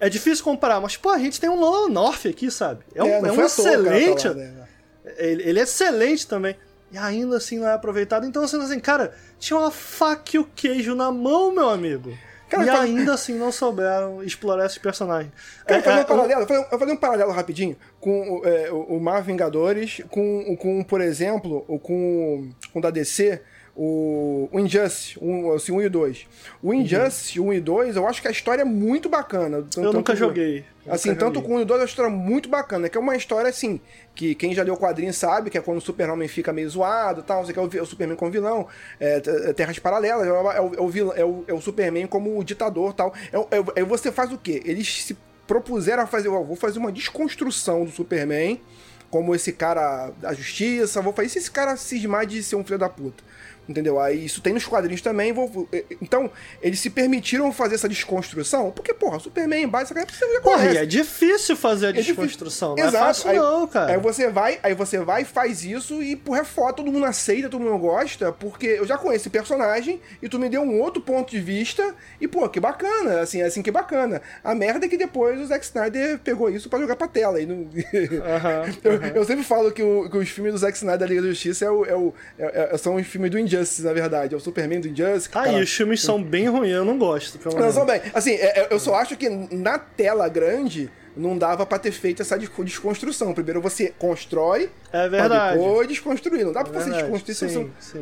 É 0.00 0.08
difícil 0.08 0.44
comparar, 0.44 0.80
mas, 0.80 0.96
pô, 0.96 1.10
a 1.10 1.18
gente 1.18 1.40
tem 1.40 1.50
um 1.50 1.58
Nolan 1.58 1.88
North 1.88 2.26
aqui, 2.26 2.50
sabe? 2.50 2.84
É 2.94 3.02
um, 3.02 3.08
é, 3.08 3.28
é 3.28 3.32
um 3.32 3.42
excelente. 3.42 4.28
né? 4.28 4.68
ele, 5.16 5.42
ele 5.42 5.58
é 5.58 5.62
excelente 5.62 6.26
também. 6.26 6.56
E 6.92 6.96
ainda 6.96 7.36
assim 7.36 7.58
não 7.58 7.68
é 7.68 7.72
aproveitado. 7.72 8.24
Então, 8.24 8.42
assim, 8.42 8.62
assim, 8.62 8.80
cara, 8.80 9.14
tinha 9.38 9.58
uma 9.58 9.70
faca 9.70 10.36
e 10.36 10.38
o 10.38 10.44
queijo 10.44 10.94
na 10.94 11.10
mão, 11.10 11.52
meu 11.52 11.68
amigo. 11.68 12.16
Cara, 12.48 12.64
e 12.64 12.70
ainda 12.70 13.14
assim 13.14 13.34
não 13.34 13.52
souberam 13.52 14.22
explorar 14.22 14.66
esse 14.66 14.80
personagem. 14.80 15.30
Cara, 15.66 15.80
é, 15.80 15.82
fazer 15.82 15.98
um 15.98 16.00
é, 16.00 16.04
paralelo, 16.04 16.40
eu... 16.42 16.46
vou 16.70 16.78
fazer 16.78 16.92
um 16.92 16.96
paralelo 16.96 17.32
rapidinho 17.32 17.76
com 18.00 18.40
é, 18.44 18.70
o 18.70 18.98
Mar 18.98 19.22
Vingadores, 19.22 20.02
com, 20.10 20.56
com, 20.56 20.82
por 20.82 21.00
exemplo, 21.00 21.62
com, 21.82 22.50
com 22.72 22.78
o 22.78 22.82
da 22.82 22.90
DC, 22.90 23.42
o, 23.80 24.48
o 24.50 24.58
Injustice, 24.58 25.16
um, 25.22 25.52
assim, 25.52 25.70
1 25.70 25.82
e 25.82 25.88
2. 25.88 26.26
O 26.60 26.74
Injustice, 26.74 27.38
uhum. 27.38 27.50
1 27.50 27.52
e 27.52 27.60
2, 27.60 27.96
eu 27.96 28.08
acho 28.08 28.20
que 28.20 28.26
a 28.26 28.30
história 28.32 28.62
é 28.62 28.64
muito 28.64 29.08
bacana. 29.08 29.58
Tanto, 29.58 29.80
eu 29.80 29.92
nunca 29.92 30.16
joguei. 30.16 30.64
Assim, 30.88 31.10
nunca 31.10 31.20
tanto 31.20 31.36
joguei. 31.36 31.48
com 31.48 31.54
o 31.54 31.58
1 31.58 31.62
e 31.62 31.64
2 31.64 31.78
é 31.78 31.82
uma 31.82 31.88
história 31.88 32.10
muito 32.10 32.48
bacana, 32.48 32.88
que 32.88 32.98
é 32.98 33.00
uma 33.00 33.14
história 33.14 33.48
assim, 33.48 33.80
que 34.16 34.34
quem 34.34 34.52
já 34.52 34.64
leu 34.64 34.74
o 34.74 34.76
quadrinho 34.76 35.14
sabe, 35.14 35.48
que 35.48 35.56
é 35.56 35.60
quando 35.60 35.78
o 35.78 35.80
Super-Homem 35.80 36.26
fica 36.26 36.52
meio 36.52 36.68
zoado 36.68 37.22
tal, 37.22 37.46
você 37.46 37.52
quer 37.52 37.60
o, 37.60 37.66
o 37.66 37.86
Superman 37.86 38.16
como 38.16 38.32
vilão, 38.32 38.66
é, 38.98 39.22
é, 39.24 39.52
terras 39.52 39.78
paralelas, 39.78 40.26
é 40.26 40.32
o, 40.32 40.50
é, 40.50 40.60
o, 40.60 41.12
é, 41.14 41.24
o, 41.24 41.44
é 41.46 41.54
o 41.54 41.60
Superman 41.60 42.08
como 42.08 42.36
o 42.36 42.42
ditador 42.42 42.92
tal. 42.92 43.14
Aí 43.32 43.60
é, 43.76 43.80
é, 43.80 43.84
você 43.84 44.10
faz 44.10 44.32
o 44.32 44.38
quê? 44.38 44.60
Eles 44.64 45.04
se 45.04 45.16
propuseram 45.46 46.02
a 46.02 46.06
fazer, 46.08 46.28
ó, 46.28 46.42
vou 46.42 46.56
fazer 46.56 46.80
uma 46.80 46.90
desconstrução 46.90 47.84
do 47.84 47.92
Superman, 47.92 48.60
como 49.08 49.36
esse 49.36 49.52
cara 49.52 50.10
da 50.20 50.34
justiça, 50.34 51.00
vou 51.00 51.12
fazer 51.12 51.38
esse 51.38 51.50
cara 51.50 51.76
cismar 51.76 52.26
de 52.26 52.42
ser 52.42 52.56
um 52.56 52.64
filho 52.64 52.76
da 52.76 52.88
puta. 52.88 53.22
Entendeu? 53.68 54.00
Aí 54.00 54.24
isso 54.24 54.40
tem 54.40 54.54
nos 54.54 54.64
quadrinhos 54.64 55.02
também. 55.02 55.32
Vou, 55.32 55.68
então, 56.00 56.30
eles 56.62 56.80
se 56.80 56.90
permitiram 56.90 57.52
fazer 57.52 57.74
essa 57.74 57.88
desconstrução, 57.88 58.70
porque, 58.70 58.94
porra, 58.94 59.18
Superman, 59.18 59.68
Batman, 59.68 60.04
você 60.08 60.32
já 60.32 60.40
Porra, 60.40 60.72
e 60.72 60.76
é 60.78 60.86
difícil 60.86 61.56
fazer 61.56 61.86
a 61.86 61.90
é 61.90 61.92
desconstrução, 61.92 62.74
não 62.76 62.84
é 62.84 62.88
Exato. 62.88 62.96
é 62.96 63.06
fácil 63.06 63.30
aí, 63.30 63.36
não, 63.36 63.66
cara. 63.66 63.92
Aí 63.92 63.98
você 63.98 64.28
vai, 64.28 64.58
aí 64.62 64.74
você 64.74 64.98
vai 64.98 65.24
faz 65.24 65.64
isso 65.64 66.02
e, 66.02 66.16
porra, 66.16 66.40
é 66.40 66.44
foda, 66.44 66.74
todo 66.74 66.90
mundo 66.90 67.04
aceita, 67.04 67.48
todo 67.48 67.60
mundo 67.60 67.78
gosta, 67.78 68.32
porque 68.32 68.66
eu 68.66 68.86
já 68.86 68.96
conheço 68.96 69.22
esse 69.22 69.30
personagem 69.30 70.00
e 70.22 70.28
tu 70.28 70.38
me 70.38 70.48
deu 70.48 70.62
um 70.62 70.80
outro 70.80 71.02
ponto 71.02 71.30
de 71.30 71.40
vista 71.40 71.94
e, 72.20 72.26
pô, 72.26 72.48
que 72.48 72.60
bacana, 72.60 73.20
assim, 73.20 73.42
assim, 73.42 73.62
que 73.62 73.70
bacana. 73.70 74.22
A 74.42 74.54
merda 74.54 74.86
é 74.86 74.88
que 74.88 74.96
depois 74.96 75.40
o 75.40 75.46
Zack 75.46 75.64
Snyder 75.64 76.18
pegou 76.18 76.48
isso 76.48 76.68
para 76.68 76.78
jogar 76.78 76.96
pra 76.96 77.08
tela. 77.08 77.40
E 77.40 77.46
não... 77.46 77.68
Uhum, 77.98 78.74
eu, 78.84 78.92
uhum. 78.92 79.06
eu, 79.16 79.24
sempre 79.24 79.44
falo 79.44 79.72
que, 79.72 79.82
o, 79.82 80.08
que, 80.08 80.16
os 80.16 80.28
filmes 80.28 80.52
do 80.52 80.58
Zack 80.58 80.76
Snyder 80.76 80.98
da 80.98 81.06
Liga 81.06 81.22
da 81.22 81.28
Justiça 81.28 81.64
é 81.64 81.70
o, 81.70 81.84
é 81.84 81.94
o, 81.94 82.14
é, 82.38 82.70
é, 82.72 82.78
são 82.78 82.96
os 82.96 83.06
filmes 83.06 83.30
do 83.30 83.38
Injustice 83.38 83.57
Injustice, 83.58 83.82
na 83.82 83.92
verdade. 83.92 84.34
É 84.34 84.36
o 84.36 84.40
Superman 84.40 84.80
do 84.80 84.88
Injustice. 84.88 85.28
Ah, 85.34 85.48
e 85.48 85.62
os 85.62 85.72
filmes 85.72 86.00
são 86.02 86.22
bem 86.22 86.48
ruins, 86.48 86.72
eu 86.72 86.84
não 86.84 86.98
gosto. 86.98 87.38
Pelo 87.38 87.58
não, 87.58 87.72
são 87.72 87.84
bem. 87.84 88.00
Assim, 88.14 88.32
é, 88.32 88.60
é, 88.60 88.68
eu 88.70 88.78
só 88.78 88.94
acho 88.94 89.16
que 89.16 89.28
na 89.28 89.78
tela 89.78 90.28
grande 90.28 90.90
não 91.16 91.36
dava 91.36 91.66
para 91.66 91.78
ter 91.78 91.90
feito 91.90 92.22
essa 92.22 92.38
desconstrução. 92.38 93.34
Primeiro 93.34 93.60
você 93.60 93.92
constrói, 93.98 94.70
é 94.92 95.08
verdade. 95.08 95.58
depois 95.58 95.88
desconstruir. 95.88 96.44
Não 96.44 96.52
dá 96.52 96.64
pra 96.64 96.80
é 96.80 96.84
você 96.84 96.90
desconstruir 96.90 97.34
sim, 97.34 97.70
sim. 97.80 97.98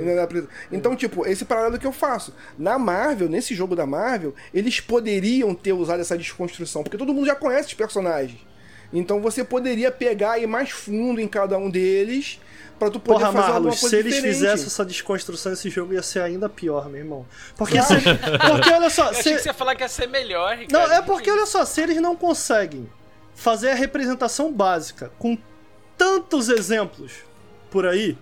Então, 0.71 0.95
tipo, 0.95 1.27
esse 1.27 1.45
paralelo 1.45 1.79
que 1.79 1.87
eu 1.87 1.93
faço. 1.93 2.35
Na 2.59 2.79
Marvel, 2.79 3.29
nesse 3.29 3.55
jogo 3.55 3.75
da 3.75 3.87
Marvel, 3.87 4.35
eles 4.53 4.81
poderiam 4.81 5.55
ter 5.55 5.73
usado 5.73 6.01
essa 6.01 6.17
desconstrução, 6.17 6.83
porque 6.83 6.99
todo 6.99 7.13
mundo 7.15 7.27
já 7.27 7.35
conhece 7.35 7.69
os 7.69 7.75
personagens. 7.75 8.39
Então 8.93 9.21
você 9.21 9.43
poderia 9.43 9.91
pegar 9.91 10.39
e 10.39 10.45
ir 10.45 10.47
mais 10.47 10.71
fundo 10.71 11.21
em 11.21 11.27
cada 11.27 11.59
um 11.59 11.69
deles 11.69 12.39
pra 12.79 12.91
tu 12.91 13.01
poder 13.01 13.21
Porra, 13.21 13.33
fazer 13.33 13.53
Marlos, 13.53 13.81
se 13.81 13.97
eles 13.97 14.19
fizessem 14.19 14.67
essa 14.67 14.85
desconstrução 14.85 15.53
desse 15.53 15.71
jogo 15.71 15.95
ia 15.95 16.03
ser 16.03 16.21
ainda 16.21 16.49
pior, 16.49 16.89
meu 16.89 17.01
irmão. 17.01 17.27
Porque, 17.57 17.81
se, 17.83 17.95
porque 18.51 18.73
olha 18.73 18.91
só. 18.91 19.09
Eu 19.09 19.15
se... 19.15 19.21
achei 19.21 19.35
que 19.35 19.39
você 19.41 19.49
ia 19.49 19.55
falar 19.55 19.75
que 19.75 19.83
ia 19.83 19.89
ser 19.89 20.07
melhor, 20.07 20.57
Ricardo. 20.57 20.73
Não, 20.73 20.95
é 20.95 21.03
porque 21.03 21.31
olha 21.31 21.47
só, 21.47 21.65
se 21.65 21.81
eles 21.81 22.01
não 22.01 22.15
conseguem 22.17 22.89
fazer 23.35 23.71
a 23.71 23.75
representação 23.75 24.53
básica 24.53 25.11
com 25.19 25.37
tantos 25.97 26.49
exemplos 26.49 27.13
por 27.71 27.87
aí, 27.87 28.17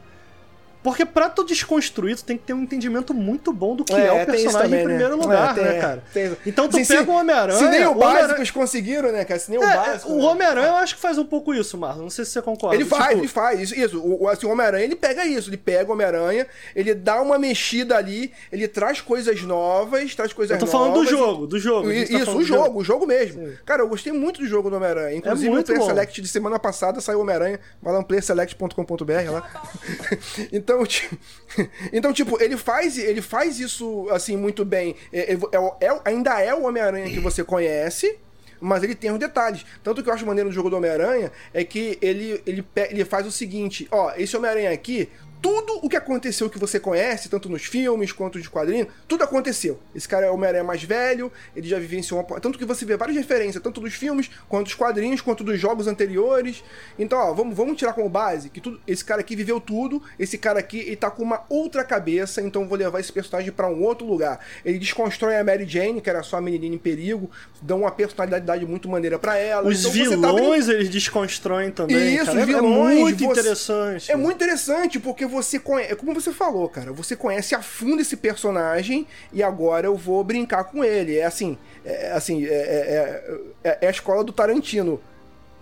porque 0.85 1.07
pra 1.07 1.31
tu 1.31 1.43
desconstruir, 1.43 2.15
tu 2.15 2.25
tem 2.25 2.37
que 2.37 2.45
ter 2.45 2.53
um 2.53 2.63
entendimento 2.63 3.15
muito 3.15 3.55
bom 3.55 3.75
do 3.75 3.83
que 3.83 3.95
é, 3.95 4.05
é 4.05 4.23
o 4.23 4.27
personagem 4.27 4.53
também, 4.53 4.81
em 4.81 4.83
né? 4.83 4.85
primeiro 4.85 5.17
né? 5.17 5.23
lugar, 5.23 5.51
é, 5.51 5.55
tem, 5.55 5.65
né, 5.65 5.81
cara? 5.81 6.03
Tem, 6.13 6.37
então 6.45 6.69
tu 6.69 6.77
assim, 6.77 6.95
pega 6.95 7.11
o 7.11 7.15
Homem-Aranha. 7.15 7.59
Se 7.59 7.69
nem 7.71 7.87
o, 7.87 7.93
o 7.93 7.95
básico 7.95 8.39
eles 8.39 8.51
conseguiram, 8.51 9.11
né, 9.11 9.25
cara? 9.25 9.41
Se 9.41 9.51
nem 9.51 9.59
o 9.59 9.65
é, 9.65 9.77
básico. 9.77 10.13
O 10.13 10.19
né? 10.19 10.25
Homem-Aranha 10.25 10.67
eu 10.67 10.75
acho 10.75 10.97
que 10.97 11.01
faz 11.01 11.17
um 11.17 11.25
pouco 11.25 11.55
isso, 11.55 11.79
Marlon. 11.79 12.03
Não 12.03 12.11
sei 12.11 12.27
se 12.27 12.33
você 12.33 12.43
concorda. 12.43 12.77
Ele 12.77 12.85
faz, 12.85 13.09
tipo... 13.09 13.21
ele 13.21 13.29
faz. 13.29 13.61
Isso, 13.61 13.75
isso. 13.75 13.99
O, 13.99 14.29
assim, 14.29 14.47
o 14.47 14.51
Homem-Aranha, 14.51 14.85
ele 14.85 14.95
pega 14.95 15.25
isso. 15.25 15.49
Ele 15.49 15.57
pega 15.57 15.89
o 15.89 15.95
Homem-Aranha, 15.95 16.47
ele 16.77 16.93
dá 16.93 17.19
uma 17.23 17.39
mexida 17.39 17.97
ali, 17.97 18.31
ele 18.53 18.69
traz 18.69 19.01
coisas 19.01 19.41
novas, 19.41 20.15
traz 20.15 20.35
coisas 20.35 20.55
novas. 20.55 20.69
Eu 20.69 20.79
tô 20.79 20.85
falando 20.85 21.03
do 21.03 21.07
jogo, 21.07 21.47
do 21.47 21.59
jogo. 21.59 21.89
Tá 21.89 21.95
isso, 21.95 22.37
o 22.37 22.45
jogo, 22.45 22.81
o 22.81 22.85
jogo 22.85 23.07
mesmo. 23.07 23.43
Sim. 23.43 23.55
Cara, 23.65 23.81
eu 23.81 23.89
gostei 23.89 24.13
muito 24.13 24.43
do 24.43 24.47
jogo 24.47 24.69
do 24.69 24.77
Homem-Aranha. 24.77 25.17
Inclusive, 25.17 25.51
é 25.51 25.57
no 25.57 25.65
Player 25.65 25.83
Select 25.83 26.21
de 26.21 26.29
semana 26.29 26.59
passada 26.59 27.01
saiu 27.01 27.21
o 27.21 27.23
Homem-Aranha. 27.23 27.59
Vai 27.81 27.95
lá 27.95 28.01
no 28.01 28.05
playerselect.com.br 28.05 29.31
lá. 29.33 29.51
então, 30.53 30.74
Então, 30.75 30.87
tipo, 30.87 31.19
então, 31.93 32.13
tipo, 32.13 32.43
ele 32.43 32.57
faz, 32.57 32.99
ele 32.99 33.23
faz 33.23 33.61
isso 33.61 34.09
assim 34.11 34.37
muito 34.37 34.65
bem. 34.65 34.97
É, 35.13 35.35
é, 35.35 35.39
é, 35.81 35.87
é 35.87 36.01
ainda 36.05 36.41
é 36.41 36.55
o 36.55 36.65
Homem-Aranha 36.65 37.11
que 37.11 37.21
você 37.21 37.45
conhece, 37.45 38.19
mas 38.61 38.83
ele 38.83 38.95
tem 38.95 39.11
os 39.11 39.19
detalhes. 39.19 39.65
Tanto 39.83 40.03
que 40.03 40.09
eu 40.09 40.15
acho 40.15 40.27
maneiro 40.27 40.49
no 40.49 40.55
jogo 40.55 40.71
do 40.71 40.77
Homem-Aranha 40.77 41.31
é 41.53 41.65
que 41.65 41.99
ele, 42.01 42.43
ele, 42.47 42.65
ele 42.75 43.05
faz 43.05 43.27
o 43.27 43.31
seguinte: 43.31 43.87
ó, 43.91 44.13
esse 44.17 44.37
Homem-Aranha 44.37 44.71
aqui, 44.71 45.09
tudo 45.45 45.79
o 45.83 45.91
que 45.91 45.97
aconteceu 45.97 46.49
que 46.49 46.59
você 46.59 46.81
conhece, 46.81 47.29
tanto 47.29 47.51
nos 47.51 47.67
filmes 47.67 48.11
quanto 48.13 48.41
de 48.41 48.49
quadrinhos, 48.49 48.89
tudo 49.07 49.25
aconteceu. 49.25 49.79
Esse 49.95 50.09
cara 50.09 50.25
é 50.25 50.31
o 50.31 50.33
Homem-Aranha 50.33 50.65
mais 50.65 50.83
velho, 50.83 51.31
ele 51.55 51.69
já 51.69 51.79
vivenciou 51.79 52.19
uma... 52.19 52.41
Tanto 52.41 52.59
que 52.59 52.65
você 52.65 52.87
vê 52.87 52.97
várias 52.97 53.15
referências, 53.15 53.63
tanto 53.63 53.79
dos 53.79 53.93
filmes, 53.93 54.31
quanto 54.49 54.65
dos 54.65 54.75
quadrinhos, 54.75 55.21
quanto 55.21 55.45
dos 55.45 55.61
jogos 55.61 55.87
anteriores. 55.87 56.65
Então, 56.99 57.19
ó, 57.19 57.35
vamos, 57.35 57.55
vamos 57.55 57.77
tirar 57.77 57.93
como 57.93 58.09
base 58.09 58.49
que 58.49 58.59
tudo, 58.59 58.81
esse 58.87 59.05
cara 59.05 59.21
aqui 59.21 59.37
viveu 59.37 59.61
tudo, 59.61 60.03
esse 60.19 60.39
cara 60.39 60.61
aqui, 60.61 60.79
ele 60.79 60.97
tá 60.97 61.11
com 61.11 61.23
uma 61.23 61.43
outra 61.51 61.85
cabeça, 61.85 62.41
então 62.41 62.67
vou 62.67 62.79
levar 62.79 63.01
esse 63.01 63.13
personagem 63.13 63.53
para 63.53 63.69
um 63.69 63.83
outro 63.83 64.07
lugar. 64.07 64.41
Ele 64.65 64.79
desconstrói 64.79 65.37
a 65.37 65.45
Mary 65.45 65.69
Jane, 65.69 66.01
que 66.01 66.09
era 66.09 66.23
só 66.23 66.39
a 66.39 66.41
menininha 66.41 66.75
em 66.75 66.79
perigo, 66.79 67.31
dá 67.61 67.75
uma 67.75 67.91
personalidade 67.91 68.65
muito 68.65 68.89
maneira 68.89 69.19
para 69.19 69.37
ela. 69.37 69.69
Os 69.69 69.81
então, 69.81 69.93
vilões 69.93 70.69
tá... 70.69 70.73
eles 70.73 70.89
desconstroem 70.89 71.71
também. 71.71 72.15
Isso, 72.15 72.25
cara. 72.25 72.39
os 72.39 72.47
vilões. 72.47 72.97
É 72.97 73.01
muito 73.03 73.19
você... 73.19 73.41
interessante. 73.41 74.11
É 74.11 74.17
muito 74.17 74.37
interessante, 74.37 74.99
porque 74.99 75.34
você 75.35 75.59
conhece, 75.59 75.93
é 75.93 75.97
como 75.97 76.15
você 76.15 76.33
falou, 76.33 76.69
cara, 76.69 76.93
você 76.93 77.17
conhece 77.17 77.55
a 77.55 77.61
fundo 77.61 78.01
esse 78.01 78.17
personagem 78.17 79.07
e 79.33 79.43
agora 79.43 79.87
eu 79.87 79.97
vou 79.97 80.23
brincar 80.23 80.65
com 80.65 80.85
ele. 80.85 81.19
É 81.19 81.25
assim, 81.25 81.59
é, 81.85 82.13
assim, 82.13 82.45
é, 82.45 82.49
é, 82.49 83.39
é, 83.65 83.79
é 83.83 83.87
a 83.87 83.91
escola 83.91 84.23
do 84.23 84.33
Tarantino. 84.33 85.01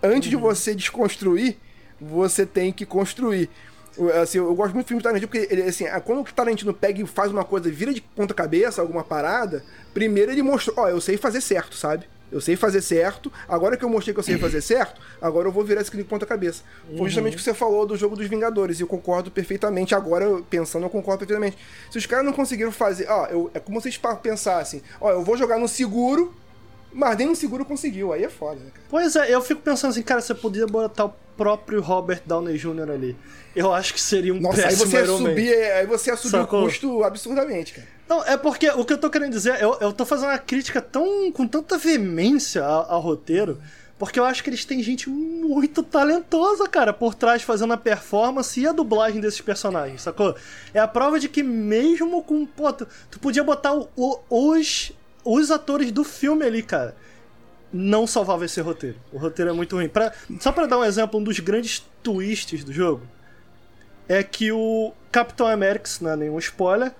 Antes 0.01 0.31
uhum. 0.31 0.37
de 0.37 0.43
você 0.43 0.75
desconstruir, 0.75 1.57
você 1.99 2.45
tem 2.45 2.71
que 2.71 2.85
construir. 2.85 3.49
Assim, 4.21 4.37
eu 4.37 4.53
gosto 4.55 4.73
muito 4.73 4.85
do 4.85 4.87
filme 4.89 5.01
do 5.01 5.03
Tarantino, 5.03 5.27
porque 5.27 5.47
ele, 5.51 5.63
assim, 5.63 5.85
quando 6.05 6.21
o 6.21 6.23
Tarantino 6.23 6.73
pega 6.73 7.01
e 7.01 7.05
faz 7.05 7.31
uma 7.31 7.43
coisa, 7.43 7.69
vira 7.69 7.93
de 7.93 8.01
ponta 8.01 8.33
cabeça, 8.33 8.81
alguma 8.81 9.03
parada, 9.03 9.63
primeiro 9.93 10.31
ele 10.31 10.41
mostrou, 10.41 10.75
ó, 10.79 10.89
eu 10.89 11.01
sei 11.01 11.17
fazer 11.17 11.41
certo, 11.41 11.75
sabe? 11.75 12.05
Eu 12.33 12.41
sei 12.41 12.55
fazer 12.55 12.81
certo. 12.81 13.31
Agora 13.47 13.77
que 13.77 13.85
eu 13.85 13.89
mostrei 13.89 14.13
que 14.13 14.19
eu 14.19 14.23
sei 14.23 14.37
fazer 14.37 14.59
certo, 14.61 14.99
agora 15.21 15.47
eu 15.47 15.51
vou 15.51 15.63
virar 15.63 15.81
esse 15.81 15.91
clipe 15.91 16.09
ponta 16.09 16.25
cabeça. 16.25 16.63
Foi 16.97 17.07
justamente 17.07 17.35
o 17.35 17.37
que 17.37 17.43
você 17.43 17.53
falou 17.53 17.85
do 17.85 17.95
jogo 17.95 18.15
dos 18.15 18.27
Vingadores. 18.27 18.79
E 18.79 18.83
eu 18.83 18.87
concordo 18.87 19.29
perfeitamente. 19.29 19.93
Agora, 19.93 20.41
pensando, 20.49 20.83
eu 20.83 20.89
concordo 20.89 21.19
perfeitamente. 21.19 21.57
Se 21.91 21.97
os 21.97 22.05
caras 22.05 22.25
não 22.25 22.33
conseguiram 22.33 22.71
fazer. 22.71 23.07
Ó, 23.07 23.27
eu, 23.27 23.51
é 23.53 23.59
como 23.59 23.79
vocês 23.79 23.99
pensassem: 24.21 24.81
ó, 24.99 25.11
eu 25.11 25.23
vou 25.23 25.37
jogar 25.37 25.59
no 25.59 25.67
seguro, 25.67 26.33
mas 26.93 27.17
nem 27.17 27.27
no 27.27 27.35
seguro 27.35 27.65
conseguiu. 27.65 28.13
Aí 28.13 28.23
é 28.23 28.29
foda, 28.29 28.55
né, 28.55 28.71
cara? 28.73 28.85
Pois 28.89 29.15
é, 29.15 29.33
eu 29.33 29.41
fico 29.41 29.61
pensando 29.61 29.91
assim, 29.91 30.03
cara, 30.03 30.21
você 30.21 30.33
podia 30.33 30.65
botar 30.67 31.05
o 31.05 31.13
próprio 31.35 31.81
Robert 31.81 32.21
Downey 32.25 32.57
Jr. 32.57 32.91
ali. 32.91 33.17
Eu 33.55 33.73
acho 33.73 33.93
que 33.93 34.01
seria 34.01 34.33
um 34.33 34.39
Nossa, 34.39 34.67
aí 34.67 34.75
você 34.75 34.97
ia 34.97 35.05
subir, 35.05 35.53
aí 35.53 35.85
você 35.85 36.09
ia 36.11 36.17
subir 36.17 36.37
o 36.37 36.47
custo 36.47 37.03
absurdamente, 37.03 37.73
cara. 37.73 37.87
Não, 38.07 38.23
é 38.23 38.37
porque 38.37 38.69
o 38.69 38.83
que 38.83 38.93
eu 38.93 38.97
tô 38.97 39.09
querendo 39.09 39.31
dizer, 39.31 39.61
eu, 39.61 39.77
eu 39.79 39.93
tô 39.93 40.05
fazendo 40.05 40.29
uma 40.29 40.37
crítica 40.37 40.81
tão 40.81 41.31
com 41.31 41.47
tanta 41.47 41.77
veemência 41.77 42.63
ao, 42.63 42.91
ao 42.91 43.01
roteiro, 43.01 43.59
porque 43.97 44.19
eu 44.19 44.25
acho 44.25 44.43
que 44.43 44.49
eles 44.49 44.65
têm 44.65 44.83
gente 44.83 45.09
muito 45.09 45.81
talentosa, 45.81 46.67
cara, 46.67 46.91
por 46.91 47.13
trás 47.13 47.41
fazendo 47.41 47.73
a 47.73 47.77
performance 47.77 48.59
e 48.59 48.67
a 48.67 48.71
dublagem 48.71 49.21
desses 49.21 49.39
personagens, 49.39 50.01
sacou? 50.01 50.35
É 50.73 50.79
a 50.79 50.87
prova 50.87 51.19
de 51.19 51.29
que 51.29 51.41
mesmo 51.41 52.21
com. 52.23 52.45
Pô, 52.45 52.73
tu, 52.73 52.87
tu 53.09 53.19
podia 53.19 53.43
botar 53.43 53.73
o, 53.73 53.89
o, 53.95 54.19
os, 54.29 54.91
os 55.23 55.51
atores 55.51 55.91
do 55.91 56.03
filme 56.03 56.45
ali, 56.45 56.63
cara. 56.63 56.95
Não 57.71 58.05
salvava 58.05 58.45
esse 58.45 58.61
roteiro. 58.61 58.97
O 59.11 59.17
roteiro 59.17 59.49
é 59.49 59.53
muito 59.53 59.75
ruim. 59.75 59.89
Pra, 59.89 60.13
só 60.39 60.51
para 60.51 60.67
dar 60.67 60.77
um 60.77 60.83
exemplo, 60.83 61.19
um 61.19 61.23
dos 61.23 61.39
grandes 61.39 61.83
twists 62.03 62.63
do 62.63 62.71
jogo 62.71 63.01
é 64.07 64.21
que 64.21 64.51
o 64.51 64.93
Capitão 65.11 65.47
América, 65.47 65.89
não 66.01 66.11
é 66.11 66.15
nenhum 66.15 66.37
spoiler, 66.39 66.91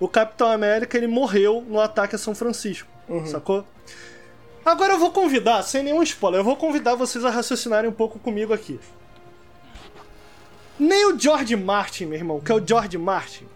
o 0.00 0.08
Capitão 0.08 0.50
América 0.50 0.96
ele 0.96 1.06
morreu 1.06 1.64
no 1.66 1.80
ataque 1.80 2.14
a 2.14 2.18
São 2.18 2.34
Francisco, 2.34 2.88
uhum. 3.08 3.26
sacou? 3.26 3.66
Agora 4.64 4.94
eu 4.94 4.98
vou 4.98 5.12
convidar, 5.12 5.62
sem 5.62 5.82
nenhum 5.82 6.02
spoiler, 6.02 6.40
eu 6.40 6.44
vou 6.44 6.56
convidar 6.56 6.94
vocês 6.94 7.24
a 7.24 7.30
raciocinarem 7.30 7.88
um 7.88 7.94
pouco 7.94 8.18
comigo 8.18 8.52
aqui. 8.52 8.80
Nem 10.78 11.06
o 11.06 11.18
George 11.18 11.56
Martin, 11.56 12.06
meu 12.06 12.18
irmão, 12.18 12.40
que 12.40 12.50
é 12.50 12.54
o 12.54 12.66
George 12.66 12.98
Martin, 12.98 13.46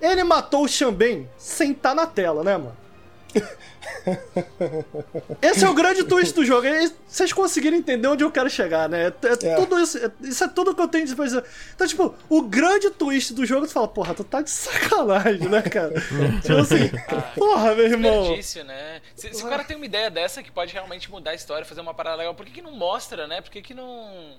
ele 0.00 0.24
matou 0.24 0.64
o 0.64 0.68
Xambém 0.68 1.28
sem 1.36 1.72
estar 1.72 1.90
tá 1.90 1.94
na 1.94 2.06
tela, 2.06 2.42
né, 2.42 2.56
mano? 2.56 2.76
Esse 5.40 5.64
é 5.64 5.68
o 5.68 5.74
grande 5.74 6.04
twist 6.04 6.34
do 6.34 6.44
jogo. 6.44 6.66
Vocês 7.06 7.32
conseguiram 7.32 7.76
entender 7.76 8.08
onde 8.08 8.24
eu 8.24 8.30
quero 8.30 8.50
chegar, 8.50 8.88
né? 8.88 9.06
É, 9.06 9.06
é, 9.06 9.52
é. 9.52 9.56
tudo 9.56 9.80
isso. 9.80 9.98
É, 9.98 10.10
isso 10.22 10.44
é 10.44 10.48
tudo 10.48 10.74
que 10.74 10.80
eu 10.80 10.88
tenho 10.88 11.06
de 11.06 11.14
dizer. 11.14 11.44
Então, 11.74 11.86
tipo, 11.86 12.14
o 12.28 12.42
grande 12.42 12.90
twist 12.90 13.32
do 13.32 13.46
jogo, 13.46 13.66
tu 13.66 13.72
fala, 13.72 13.88
porra, 13.88 14.14
tu 14.14 14.24
tá 14.24 14.42
de 14.42 14.50
sacanagem, 14.50 15.48
né, 15.48 15.62
cara? 15.62 15.94
tipo 16.42 16.58
assim, 16.58 16.90
ah, 17.08 17.22
porra, 17.34 17.74
meu 17.74 17.86
irmão. 17.86 18.36
né? 18.64 19.00
Se, 19.14 19.32
se 19.32 19.44
o 19.44 19.48
cara 19.48 19.64
tem 19.64 19.76
uma 19.76 19.86
ideia 19.86 20.10
dessa 20.10 20.42
que 20.42 20.50
pode 20.50 20.72
realmente 20.72 21.10
mudar 21.10 21.32
a 21.32 21.34
história, 21.34 21.64
fazer 21.64 21.80
uma 21.80 21.94
parada 21.94 22.16
legal, 22.16 22.34
por 22.34 22.46
que, 22.46 22.52
que 22.52 22.62
não 22.62 22.72
mostra, 22.72 23.26
né? 23.26 23.40
Por 23.40 23.50
que, 23.50 23.62
que 23.62 23.74
não. 23.74 24.36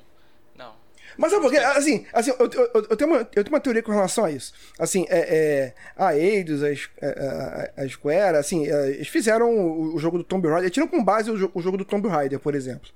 Não. 0.56 0.83
Mas 1.18 1.32
sabe 1.32 1.44
por 1.44 1.52
quê? 1.52 1.58
Assim, 1.58 2.06
assim 2.14 2.32
eu, 2.32 2.50
eu, 2.52 2.88
eu, 2.90 2.98
tenho 2.98 3.10
uma, 3.12 3.20
eu 3.20 3.44
tenho 3.44 3.50
uma 3.50 3.60
teoria 3.60 3.84
com 3.84 3.92
relação 3.92 4.26
a 4.26 4.32
isso. 4.32 4.54
Assim, 4.80 5.06
é, 5.10 5.20
é 5.20 5.74
a 5.96 6.16
Eidos, 6.16 6.64
a, 6.64 6.68
a, 6.68 7.84
a 7.84 7.88
Square, 7.88 8.38
assim, 8.38 8.68
é, 8.68 8.90
eles 8.92 9.08
fizeram 9.08 9.50
o, 9.50 9.96
o, 9.96 10.00
jogo 10.00 10.18
do 10.18 10.24
Tomb 10.24 10.48
Raider, 10.48 10.70
tiram 10.70 10.88
com 10.88 11.04
base 11.04 11.30
o, 11.30 11.52
o 11.54 11.62
jogo 11.62 11.78
do 11.78 11.86
Tomb 11.86 12.08
Raider, 12.08 12.40
por 12.40 12.56
exemplo. 12.56 12.90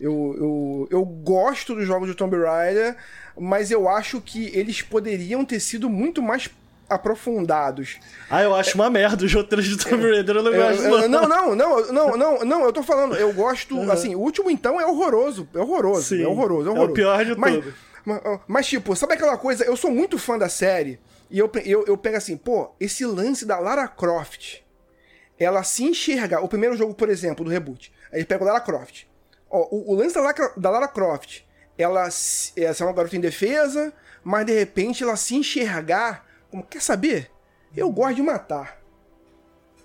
Eu, 0.00 0.34
eu, 0.38 0.88
eu 0.90 1.04
gosto 1.04 1.74
dos 1.74 1.86
jogos 1.86 2.08
do 2.08 2.14
Tomb 2.14 2.36
Raider, 2.36 2.96
mas 3.36 3.70
eu 3.70 3.88
acho 3.88 4.20
que 4.20 4.46
eles 4.56 4.80
poderiam 4.80 5.44
ter 5.44 5.58
sido 5.58 5.90
muito 5.90 6.22
mais 6.22 6.48
aprofundados. 6.88 7.98
Ah, 8.30 8.42
eu 8.42 8.54
acho 8.54 8.70
é, 8.70 8.74
uma 8.74 8.88
merda 8.88 9.24
os 9.24 9.32
roteiros 9.32 9.66
de 9.66 9.76
Tomb 9.76 10.02
Raider, 10.10 10.36
eu 10.36 10.42
não 10.42 10.54
é, 10.54 10.56
gosto. 10.56 10.86
É, 10.86 11.08
não, 11.08 11.28
não, 11.28 11.54
não, 11.54 11.92
não, 11.92 12.16
não, 12.16 12.44
não, 12.44 12.64
eu 12.64 12.72
tô 12.72 12.82
falando, 12.82 13.14
eu 13.16 13.32
gosto, 13.32 13.76
uhum. 13.76 13.90
assim, 13.90 14.14
o 14.14 14.20
último 14.20 14.50
então 14.50 14.80
é 14.80 14.86
horroroso, 14.86 15.48
é 15.54 15.58
horroroso, 15.58 16.16
Sim, 16.16 16.22
é 16.22 16.26
horroroso, 16.26 16.68
é 16.68 16.72
horroroso. 16.72 16.88
É 16.88 16.92
o 16.92 16.94
pior 16.94 17.24
de 17.24 17.36
mas, 17.36 17.54
tudo. 17.54 17.74
Mas, 18.04 18.20
mas, 18.46 18.66
tipo, 18.66 18.96
sabe 18.96 19.14
aquela 19.14 19.36
coisa, 19.36 19.64
eu 19.64 19.76
sou 19.76 19.90
muito 19.90 20.18
fã 20.18 20.38
da 20.38 20.48
série, 20.48 20.98
e 21.30 21.38
eu, 21.38 21.50
eu, 21.64 21.84
eu 21.86 21.96
pego 21.96 22.16
assim, 22.16 22.36
pô, 22.36 22.74
esse 22.80 23.04
lance 23.04 23.44
da 23.44 23.58
Lara 23.58 23.86
Croft, 23.86 24.62
ela 25.38 25.62
se 25.62 25.84
enxergar, 25.84 26.42
o 26.42 26.48
primeiro 26.48 26.76
jogo, 26.76 26.94
por 26.94 27.10
exemplo, 27.10 27.44
do 27.44 27.50
reboot, 27.50 27.92
aí 28.12 28.24
pega 28.24 28.42
o 28.42 28.46
Lara 28.46 28.60
Croft, 28.60 29.04
ó, 29.50 29.68
o, 29.70 29.92
o 29.92 29.94
lance 29.94 30.14
da 30.14 30.22
Lara, 30.22 30.52
da 30.56 30.70
Lara 30.70 30.88
Croft, 30.88 31.42
ela, 31.76 32.08
ela 32.56 32.76
é 32.80 32.82
uma 32.82 32.92
garota 32.92 33.16
em 33.16 33.20
defesa, 33.20 33.92
mas 34.24 34.44
de 34.44 34.52
repente 34.52 35.04
ela 35.04 35.16
se 35.16 35.36
enxergar 35.36 36.26
como, 36.50 36.62
quer 36.62 36.82
saber? 36.82 37.30
Eu 37.76 37.90
gosto 37.90 38.16
de 38.16 38.22
matar. 38.22 38.78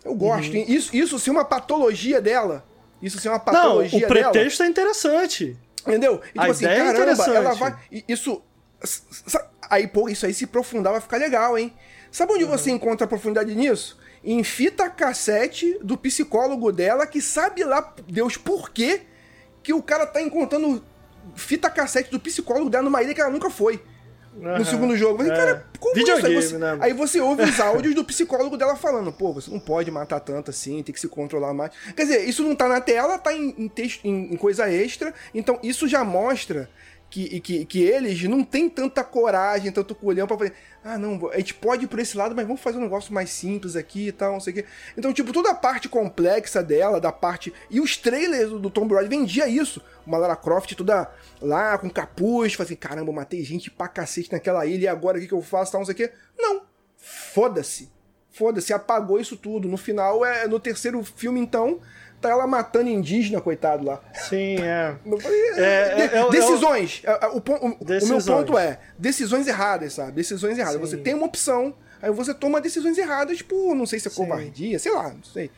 Eu 0.03 0.15
gosto. 0.15 0.53
Uhum. 0.53 0.65
Isso, 0.67 0.95
isso 0.95 1.19
ser 1.19 1.31
uma 1.31 1.45
patologia 1.45 2.21
dela. 2.21 2.65
Isso 3.01 3.19
ser 3.19 3.29
uma 3.29 3.39
patologia 3.39 3.99
Não, 3.99 4.05
o 4.05 4.09
pretexto 4.09 4.59
dela. 4.59 4.67
é 4.67 4.71
interessante. 4.71 5.57
Entendeu? 5.81 6.21
E, 6.23 6.27
tipo 6.27 6.41
A 6.41 6.45
assim, 6.45 6.65
ideia 6.65 6.81
é 6.81 6.93
caramba, 6.93 7.25
é 7.25 7.35
ela 7.35 7.53
vai. 7.53 7.75
Isso. 8.07 8.41
Aí, 9.69 9.87
pô, 9.87 10.09
isso 10.09 10.25
aí 10.25 10.33
se 10.33 10.45
aprofundar 10.45 10.93
vai 10.93 11.01
ficar 11.01 11.17
legal, 11.17 11.57
hein? 11.57 11.73
Sabe 12.11 12.33
onde 12.33 12.43
uhum. 12.43 12.51
você 12.51 12.71
encontra 12.71 13.05
a 13.05 13.07
profundidade 13.07 13.53
nisso? 13.55 13.97
Em 14.23 14.43
fita 14.43 14.89
cassete 14.89 15.77
do 15.81 15.97
psicólogo 15.97 16.71
dela, 16.71 17.05
que 17.05 17.21
sabe 17.21 17.63
lá, 17.63 17.93
Deus, 18.07 18.37
por 18.37 18.69
quê 18.69 19.01
que 19.61 19.73
o 19.73 19.81
cara 19.81 20.05
tá 20.05 20.21
encontrando 20.21 20.83
fita 21.35 21.69
cassete 21.69 22.11
do 22.11 22.19
psicólogo 22.19 22.69
dela 22.69 22.83
numa 22.83 23.01
ilha 23.01 23.13
que 23.13 23.21
ela 23.21 23.31
nunca 23.31 23.49
foi. 23.49 23.81
Uhum. 24.35 24.57
no 24.57 24.65
segundo 24.65 24.97
jogo. 24.97 25.19
Mas, 25.19 25.29
é. 25.29 25.35
cara, 25.35 25.65
como 25.79 25.95
Videogame, 25.95 26.37
isso? 26.37 26.55
Aí 26.55 26.57
você, 26.57 26.57
né? 26.57 26.77
aí 26.81 26.93
você 26.93 27.21
ouve 27.21 27.43
os 27.43 27.59
áudios 27.59 27.95
do 27.95 28.03
psicólogo 28.03 28.57
dela 28.57 28.75
falando, 28.75 29.11
pô, 29.11 29.33
você 29.33 29.51
não 29.51 29.59
pode 29.59 29.91
matar 29.91 30.19
tanto 30.19 30.49
assim, 30.49 30.81
tem 30.81 30.93
que 30.93 30.99
se 30.99 31.07
controlar 31.07 31.53
mais. 31.53 31.71
Quer 31.95 32.03
dizer, 32.03 32.27
isso 32.27 32.43
não 32.43 32.55
tá 32.55 32.67
na 32.67 32.81
tela, 32.81 33.17
tá 33.17 33.33
em, 33.33 33.53
em, 33.57 33.67
texto, 33.67 34.05
em, 34.05 34.33
em 34.33 34.37
coisa 34.37 34.69
extra, 34.71 35.13
então 35.33 35.59
isso 35.61 35.87
já 35.87 36.03
mostra 36.03 36.69
que, 37.13 37.39
que, 37.41 37.65
que 37.65 37.83
eles 37.83 38.23
não 38.23 38.43
têm 38.43 38.67
tanta 38.67 39.03
coragem, 39.03 39.71
tanto 39.71 39.93
colhão 39.93 40.25
pra 40.25 40.35
fazer. 40.35 40.53
Ah, 40.83 40.97
não, 40.97 41.29
a 41.29 41.37
gente 41.37 41.53
pode 41.53 41.85
ir 41.85 41.87
por 41.87 41.99
esse 41.99 42.17
lado, 42.17 42.35
mas 42.35 42.47
vamos 42.47 42.59
fazer 42.59 42.79
um 42.79 42.81
negócio 42.81 43.13
mais 43.13 43.29
simples 43.29 43.75
aqui 43.75 44.07
e 44.07 44.11
tal, 44.11 44.33
não 44.33 44.39
sei 44.39 44.51
o 44.51 44.55
quê. 44.55 44.65
Então, 44.97 45.13
tipo, 45.13 45.31
toda 45.31 45.51
a 45.51 45.53
parte 45.53 45.87
complexa 45.87 46.63
dela, 46.63 46.99
da 46.99 47.11
parte. 47.11 47.53
E 47.69 47.79
os 47.79 47.95
trailers 47.97 48.49
do, 48.49 48.67
Tomb 48.67 48.95
Raider 48.95 49.11
vendia 49.11 49.47
isso. 49.47 49.79
Uma 50.07 50.17
Lara 50.17 50.35
Croft 50.35 50.73
toda 50.73 51.07
lá, 51.39 51.77
com 51.77 51.87
capuz, 51.87 52.59
assim, 52.59 52.75
caramba, 52.75 53.11
matei 53.11 53.43
gente 53.43 53.69
pra 53.69 53.87
cacete 53.87 54.31
naquela 54.31 54.65
ilha, 54.65 54.85
e 54.85 54.87
agora 54.87 55.19
o 55.19 55.21
que, 55.21 55.27
que 55.27 55.33
eu 55.35 55.41
faço, 55.43 55.71
tal, 55.71 55.81
não 55.81 55.85
sei 55.85 55.93
o 55.93 55.97
quê. 55.97 56.11
Não. 56.35 56.63
Foda-se. 56.97 57.91
Foda-se, 58.31 58.73
apagou 58.73 59.19
isso 59.19 59.37
tudo. 59.37 59.67
No 59.67 59.77
final, 59.77 60.25
é 60.25 60.47
no 60.47 60.59
terceiro 60.59 61.03
filme, 61.03 61.39
então, 61.39 61.79
tá 62.23 62.29
ela 62.29 62.47
matando 62.47 62.89
indígena, 62.89 63.41
coitado 63.41 63.85
lá. 63.85 64.01
Sim, 64.13 64.57
é. 64.59 64.95
é, 65.55 65.61
é, 65.61 66.17
é 66.19 66.29
decisões. 66.29 67.01
É, 67.03 67.27
o, 67.27 67.37
o, 67.37 67.85
decisões. 67.85 68.27
o, 68.27 68.29
meu 68.31 68.37
ponto 68.39 68.57
é, 68.57 68.79
decisões 68.97 69.47
erradas, 69.47 69.93
sabe? 69.93 70.13
Decisões 70.13 70.57
erradas. 70.57 70.81
Sim. 70.81 70.87
Você 70.87 70.97
tem 70.97 71.13
uma 71.13 71.25
opção, 71.25 71.75
aí 72.01 72.11
você 72.11 72.33
toma 72.33 72.61
decisões 72.61 72.97
erradas, 72.97 73.37
tipo, 73.37 73.75
não 73.75 73.85
sei 73.85 73.99
se 73.99 74.07
é 74.07 74.11
Sim. 74.11 74.17
covardia, 74.17 74.79
sei 74.79 74.91
lá, 74.91 75.09
não 75.09 75.23
sei. 75.23 75.51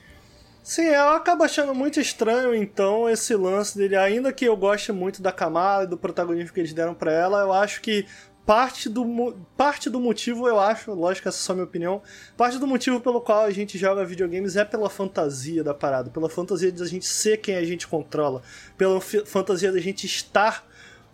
Sim, 0.63 0.85
eu 0.85 1.09
acabo 1.09 1.43
achando 1.43 1.75
muito 1.75 1.99
estranho, 1.99 2.55
então, 2.55 3.07
esse 3.07 3.35
lance 3.35 3.77
dele. 3.77 3.95
Ainda 3.95 4.33
que 4.33 4.45
eu 4.45 4.57
goste 4.57 4.91
muito 4.91 5.21
da 5.21 5.31
camada 5.31 5.83
e 5.83 5.87
do 5.87 5.95
protagonismo 5.95 6.51
que 6.51 6.59
eles 6.59 6.73
deram 6.73 6.95
para 6.95 7.11
ela, 7.11 7.41
eu 7.41 7.53
acho 7.53 7.81
que 7.81 8.07
parte 8.45 8.87
do, 8.87 9.35
parte 9.57 9.89
do 9.89 9.99
motivo, 9.99 10.47
eu 10.47 10.59
acho, 10.59 10.93
lógico 10.93 11.27
essa 11.27 11.37
é 11.37 11.41
só 11.41 11.53
minha 11.53 11.65
opinião, 11.65 12.01
parte 12.37 12.59
do 12.59 12.67
motivo 12.67 12.99
pelo 12.99 13.19
qual 13.19 13.43
a 13.43 13.51
gente 13.51 13.77
joga 13.77 14.05
videogames 14.05 14.55
é 14.55 14.63
pela 14.63 14.89
fantasia 14.89 15.63
da 15.63 15.73
parada, 15.73 16.11
pela 16.11 16.29
fantasia 16.29 16.71
de 16.71 16.81
a 16.81 16.85
gente 16.85 17.05
ser 17.05 17.37
quem 17.37 17.55
a 17.55 17.63
gente 17.63 17.87
controla, 17.87 18.43
pela 18.77 19.01
fantasia 19.01 19.71
da 19.71 19.79
gente 19.79 20.05
estar 20.05 20.63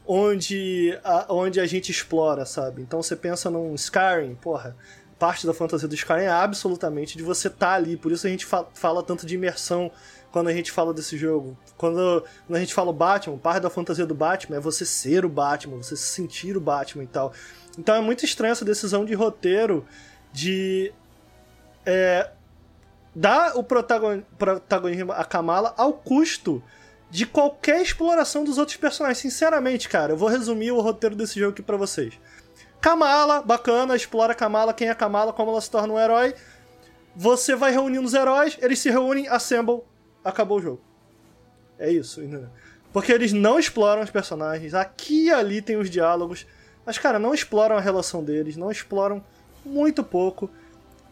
onde 0.05 0.97
a, 1.03 1.33
onde 1.33 1.59
a 1.59 1.65
gente 1.65 1.89
explora, 1.89 2.45
sabe? 2.45 2.81
Então 2.81 3.01
você 3.01 3.15
pensa 3.15 3.49
num 3.49 3.73
Skyrim, 3.75 4.35
porra, 4.35 4.75
parte 5.17 5.47
da 5.47 5.53
fantasia 5.53 5.87
do 5.87 5.95
Skyrim 5.95 6.23
é 6.23 6.29
absolutamente 6.29 7.17
de 7.17 7.23
você 7.23 7.47
estar 7.47 7.67
tá 7.67 7.73
ali, 7.75 7.95
por 7.95 8.11
isso 8.11 8.27
a 8.27 8.29
gente 8.29 8.45
fa 8.45 8.65
fala 8.73 9.01
tanto 9.01 9.25
de 9.25 9.35
imersão 9.35 9.89
quando 10.31 10.47
a 10.47 10.53
gente 10.53 10.71
fala 10.71 10.93
desse 10.93 11.17
jogo. 11.17 11.57
Quando, 11.77 12.23
quando 12.47 12.57
a 12.57 12.59
gente 12.59 12.73
fala 12.73 12.89
o 12.89 12.93
Batman, 12.93 13.37
parte 13.37 13.61
da 13.61 13.69
fantasia 13.69 14.05
do 14.05 14.15
Batman 14.15 14.57
é 14.57 14.59
você 14.59 14.85
ser 14.85 15.25
o 15.25 15.29
Batman, 15.29 15.77
você 15.77 15.95
se 15.95 16.03
sentir 16.03 16.55
o 16.55 16.61
Batman 16.61 17.03
e 17.03 17.07
tal. 17.07 17.33
Então 17.77 17.95
é 17.95 18.01
muito 18.01 18.25
estranha 18.25 18.51
essa 18.51 18.65
decisão 18.65 19.05
de 19.05 19.13
roteiro 19.13 19.85
de 20.31 20.93
é, 21.85 22.29
dar 23.15 23.57
o 23.57 23.63
protagonismo 23.63 25.11
a 25.11 25.23
Kamala 25.23 25.73
ao 25.77 25.93
custo 25.93 26.63
de 27.09 27.25
qualquer 27.25 27.81
exploração 27.81 28.43
dos 28.43 28.57
outros 28.57 28.77
personagens. 28.77 29.17
Sinceramente, 29.17 29.89
cara, 29.89 30.13
eu 30.13 30.17
vou 30.17 30.29
resumir 30.29 30.71
o 30.71 30.79
roteiro 30.79 31.15
desse 31.15 31.39
jogo 31.39 31.51
aqui 31.51 31.61
pra 31.61 31.75
vocês. 31.75 32.17
Kamala, 32.79 33.41
bacana, 33.41 33.95
explora 33.95 34.33
Kamala, 34.33 34.73
quem 34.73 34.89
é 34.89 34.95
Kamala, 34.95 35.33
como 35.33 35.51
ela 35.51 35.61
se 35.61 35.69
torna 35.69 35.93
um 35.93 35.99
herói. 35.99 36.33
Você 37.15 37.55
vai 37.55 37.71
reunindo 37.71 38.05
os 38.05 38.13
heróis, 38.13 38.57
eles 38.61 38.79
se 38.79 38.89
reúnem, 38.89 39.27
assemble, 39.27 39.83
acabou 40.23 40.57
o 40.57 40.61
jogo. 40.61 40.81
É 41.77 41.89
isso. 41.89 42.22
Porque 42.93 43.11
eles 43.11 43.34
não 43.34 43.57
exploram 43.57 44.02
os 44.02 44.10
personagens. 44.10 44.73
Aqui 44.73 45.26
e 45.26 45.31
ali 45.31 45.61
tem 45.61 45.77
os 45.77 45.89
diálogos. 45.89 46.45
Mas, 46.85 46.98
cara, 46.98 47.18
não 47.18 47.34
exploram 47.34 47.76
a 47.76 47.80
relação 47.80 48.23
deles. 48.23 48.56
Não 48.56 48.69
exploram 48.69 49.23
muito 49.65 50.03
pouco. 50.03 50.49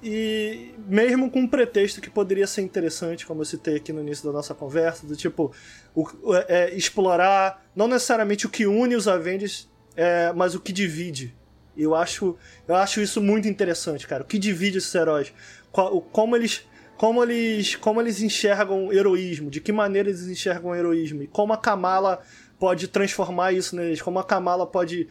E 0.01 0.73
mesmo 0.87 1.29
com 1.29 1.41
um 1.41 1.47
pretexto 1.47 1.99
que 1.99 2.09
poderia 2.09 2.47
ser 2.47 2.61
interessante, 2.61 3.25
como 3.25 3.41
eu 3.41 3.45
citei 3.45 3.75
aqui 3.75 3.91
no 3.91 3.99
início 3.99 4.25
da 4.25 4.31
nossa 4.31 4.53
conversa, 4.53 5.05
do 5.05 5.15
tipo, 5.15 5.51
o, 5.93 6.07
é, 6.47 6.73
explorar 6.73 7.65
não 7.75 7.87
necessariamente 7.87 8.45
o 8.45 8.49
que 8.49 8.65
une 8.65 8.95
os 8.95 9.09
Avengers, 9.09 9.67
é, 9.97 10.31
mas 10.33 10.55
o 10.55 10.59
que 10.59 10.71
divide. 10.71 11.35
Eu 11.77 11.95
acho, 11.95 12.37
eu 12.67 12.75
acho 12.75 13.01
isso 13.01 13.21
muito 13.21 13.47
interessante, 13.47 14.07
cara. 14.07 14.23
O 14.23 14.25
que 14.25 14.39
divide 14.39 14.77
esses 14.77 14.93
heróis. 14.93 15.33
Qual, 15.71 16.01
como 16.01 16.35
eles 16.35 16.65
como 16.99 17.23
eles, 17.23 17.77
como 17.77 18.01
eles 18.01 18.21
enxergam 18.21 18.91
heroísmo, 18.91 19.49
de 19.49 19.61
que 19.61 19.71
maneira 19.71 20.09
eles 20.09 20.27
enxergam 20.27 20.75
heroísmo, 20.75 21.23
e 21.23 21.27
como 21.27 21.53
a 21.53 21.57
Kamala 21.57 22.19
pode 22.59 22.89
transformar 22.89 23.53
isso 23.53 23.73
neles, 23.73 24.01
como 24.01 24.19
a 24.19 24.23
Kamala 24.23 24.67
pode, 24.67 25.07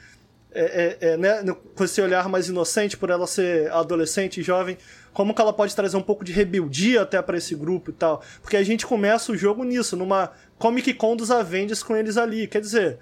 é, 0.52 0.98
é, 1.00 1.12
é, 1.12 1.16
né, 1.16 1.56
com 1.74 1.82
esse 1.82 1.98
olhar 2.02 2.28
mais 2.28 2.46
inocente, 2.46 2.94
por 2.94 3.08
ela 3.08 3.26
ser 3.26 3.72
adolescente 3.72 4.38
e 4.38 4.42
jovem, 4.42 4.76
como 5.14 5.32
que 5.32 5.40
ela 5.40 5.50
pode 5.50 5.74
trazer 5.74 5.96
um 5.96 6.02
pouco 6.02 6.26
de 6.26 6.30
rebeldia 6.30 7.00
até 7.00 7.22
para 7.22 7.38
esse 7.38 7.54
grupo 7.54 7.88
e 7.88 7.94
tal. 7.94 8.22
Porque 8.42 8.58
a 8.58 8.62
gente 8.62 8.86
começa 8.86 9.32
o 9.32 9.36
jogo 9.36 9.64
nisso, 9.64 9.96
numa 9.96 10.30
Comic 10.58 10.92
Con 10.92 11.16
dos 11.16 11.30
Avengers 11.30 11.82
com 11.82 11.96
eles 11.96 12.18
ali. 12.18 12.46
Quer 12.46 12.60
dizer, 12.60 12.98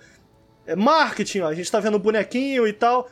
é 0.64 0.76
marketing, 0.76 1.40
ó, 1.40 1.48
a 1.48 1.54
gente 1.54 1.72
tá 1.72 1.80
vendo 1.80 1.98
bonequinho 1.98 2.68
e 2.68 2.72
tal. 2.72 3.10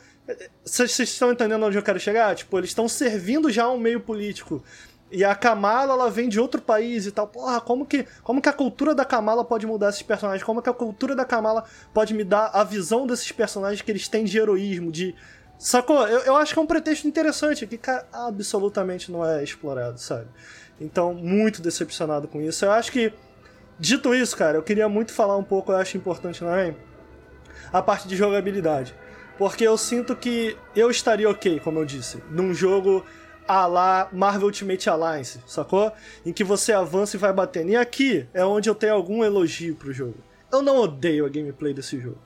Vocês 0.63 0.97
estão 0.97 1.33
entendendo 1.33 1.65
onde 1.65 1.77
eu 1.77 1.83
quero 1.83 1.99
chegar? 1.99 2.33
Tipo, 2.33 2.57
eles 2.59 2.69
estão 2.69 2.87
servindo 2.87 3.51
já 3.51 3.69
um 3.69 3.77
meio 3.77 3.99
político. 3.99 4.63
E 5.11 5.23
a 5.23 5.35
Kamala, 5.35 5.93
ela 5.93 6.09
vem 6.09 6.27
de 6.27 6.39
outro 6.39 6.61
país 6.61 7.05
e 7.05 7.11
tal. 7.11 7.27
Porra, 7.27 7.61
como 7.61 7.85
que, 7.85 8.05
como 8.23 8.41
que 8.41 8.49
a 8.49 8.53
cultura 8.53 8.95
da 8.95 9.05
Kamala 9.05 9.45
pode 9.45 9.65
mudar 9.65 9.89
esses 9.89 10.01
personagens? 10.01 10.43
Como 10.43 10.61
que 10.61 10.69
a 10.69 10.73
cultura 10.73 11.15
da 11.15 11.23
Kamala 11.23 11.63
pode 11.93 12.13
me 12.13 12.23
dar 12.23 12.49
a 12.53 12.63
visão 12.63 13.05
desses 13.05 13.31
personagens 13.31 13.81
que 13.81 13.91
eles 13.91 14.07
têm 14.07 14.25
de 14.25 14.37
heroísmo, 14.37 14.91
de... 14.91 15.15
Sacou? 15.57 16.05
Eu, 16.07 16.19
eu 16.21 16.35
acho 16.35 16.53
que 16.53 16.59
é 16.59 16.61
um 16.61 16.65
pretexto 16.67 17.07
interessante 17.07 17.65
que, 17.65 17.77
cara, 17.77 18.05
absolutamente 18.11 19.11
não 19.11 19.25
é 19.25 19.41
explorado, 19.43 19.99
sabe? 19.99 20.27
Então, 20.81 21.13
muito 21.13 21.61
decepcionado 21.61 22.27
com 22.27 22.41
isso. 22.41 22.65
Eu 22.65 22.71
acho 22.71 22.91
que, 22.91 23.13
dito 23.79 24.13
isso, 24.13 24.35
cara, 24.35 24.57
eu 24.57 24.63
queria 24.63 24.89
muito 24.89 25.13
falar 25.13 25.37
um 25.37 25.43
pouco, 25.43 25.71
eu 25.71 25.77
acho 25.77 25.95
importante 25.95 26.39
também, 26.39 26.75
a 27.71 27.81
parte 27.81 28.07
de 28.07 28.17
jogabilidade. 28.17 28.93
Porque 29.37 29.65
eu 29.65 29.77
sinto 29.77 30.15
que 30.15 30.57
eu 30.75 30.89
estaria 30.89 31.29
ok, 31.29 31.59
como 31.59 31.79
eu 31.79 31.85
disse, 31.85 32.21
num 32.29 32.53
jogo 32.53 33.05
a 33.47 33.65
lá 33.65 34.09
Marvel 34.11 34.47
Ultimate 34.47 34.89
Alliance, 34.89 35.39
sacou? 35.45 35.91
Em 36.25 36.33
que 36.33 36.43
você 36.43 36.73
avança 36.73 37.15
e 37.15 37.19
vai 37.19 37.31
batendo. 37.31 37.69
E 37.69 37.75
aqui 37.75 38.27
é 38.33 38.43
onde 38.43 38.69
eu 38.69 38.75
tenho 38.75 38.93
algum 38.93 39.23
elogio 39.23 39.75
pro 39.75 39.93
jogo. 39.93 40.17
Eu 40.51 40.61
não 40.61 40.77
odeio 40.77 41.25
a 41.25 41.29
gameplay 41.29 41.73
desse 41.73 41.99
jogo. 41.99 42.17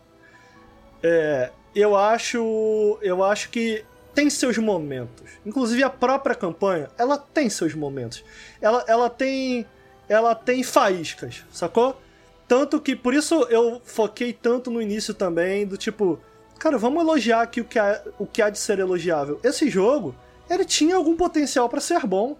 É, 1.01 1.51
eu 1.75 1.95
acho, 1.95 2.97
eu 3.01 3.23
acho 3.23 3.49
que 3.49 3.83
tem 4.13 4.29
seus 4.29 4.57
momentos. 4.57 5.29
Inclusive 5.45 5.83
a 5.83 5.89
própria 5.89 6.35
campanha, 6.35 6.89
ela 6.97 7.17
tem 7.17 7.49
seus 7.49 7.73
momentos. 7.73 8.23
Ela, 8.61 8.83
ela 8.87 9.09
tem, 9.09 9.65
ela 10.07 10.35
tem 10.35 10.63
faíscas, 10.63 11.43
sacou? 11.51 11.99
Tanto 12.47 12.81
que 12.81 12.95
por 12.95 13.13
isso 13.13 13.43
eu 13.49 13.81
foquei 13.83 14.33
tanto 14.33 14.71
no 14.71 14.81
início 14.81 15.13
também 15.13 15.65
do 15.65 15.77
tipo, 15.77 16.19
cara, 16.57 16.77
vamos 16.77 17.01
elogiar 17.01 17.41
aqui 17.41 17.61
o 17.61 17.65
que 17.65 17.77
há, 17.77 18.01
o 18.17 18.25
que 18.25 18.41
há 18.41 18.49
de 18.49 18.57
ser 18.57 18.79
elogiável. 18.79 19.39
Esse 19.43 19.69
jogo, 19.69 20.15
ele 20.49 20.65
tinha 20.65 20.95
algum 20.95 21.15
potencial 21.15 21.69
para 21.69 21.79
ser 21.79 22.05
bom. 22.05 22.37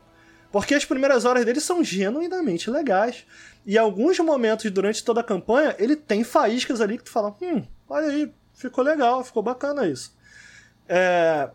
Porque 0.52 0.74
as 0.74 0.84
primeiras 0.84 1.26
horas 1.26 1.46
dele 1.46 1.60
são 1.60 1.84
genuinamente 1.84 2.70
legais. 2.70 3.26
E 3.66 3.78
alguns 3.78 4.18
momentos 4.20 4.70
durante 4.72 5.04
toda 5.04 5.22
a 5.22 5.24
campanha, 5.24 5.76
ele 5.78 5.96
tem 5.96 6.24
faíscas 6.24 6.82
ali 6.82 6.98
que 6.98 7.04
tu 7.04 7.12
fala: 7.12 7.36
hum, 7.42 7.64
olha 7.88 8.08
aí, 8.08 8.34
ficou 8.54 8.84
legal, 8.84 9.24
ficou 9.24 9.44
bacana 9.44 9.88
isso. 9.88 10.18
É... 10.88 11.50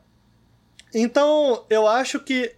Então, 0.94 1.66
eu 1.68 1.88
acho 1.88 2.20
que 2.20 2.54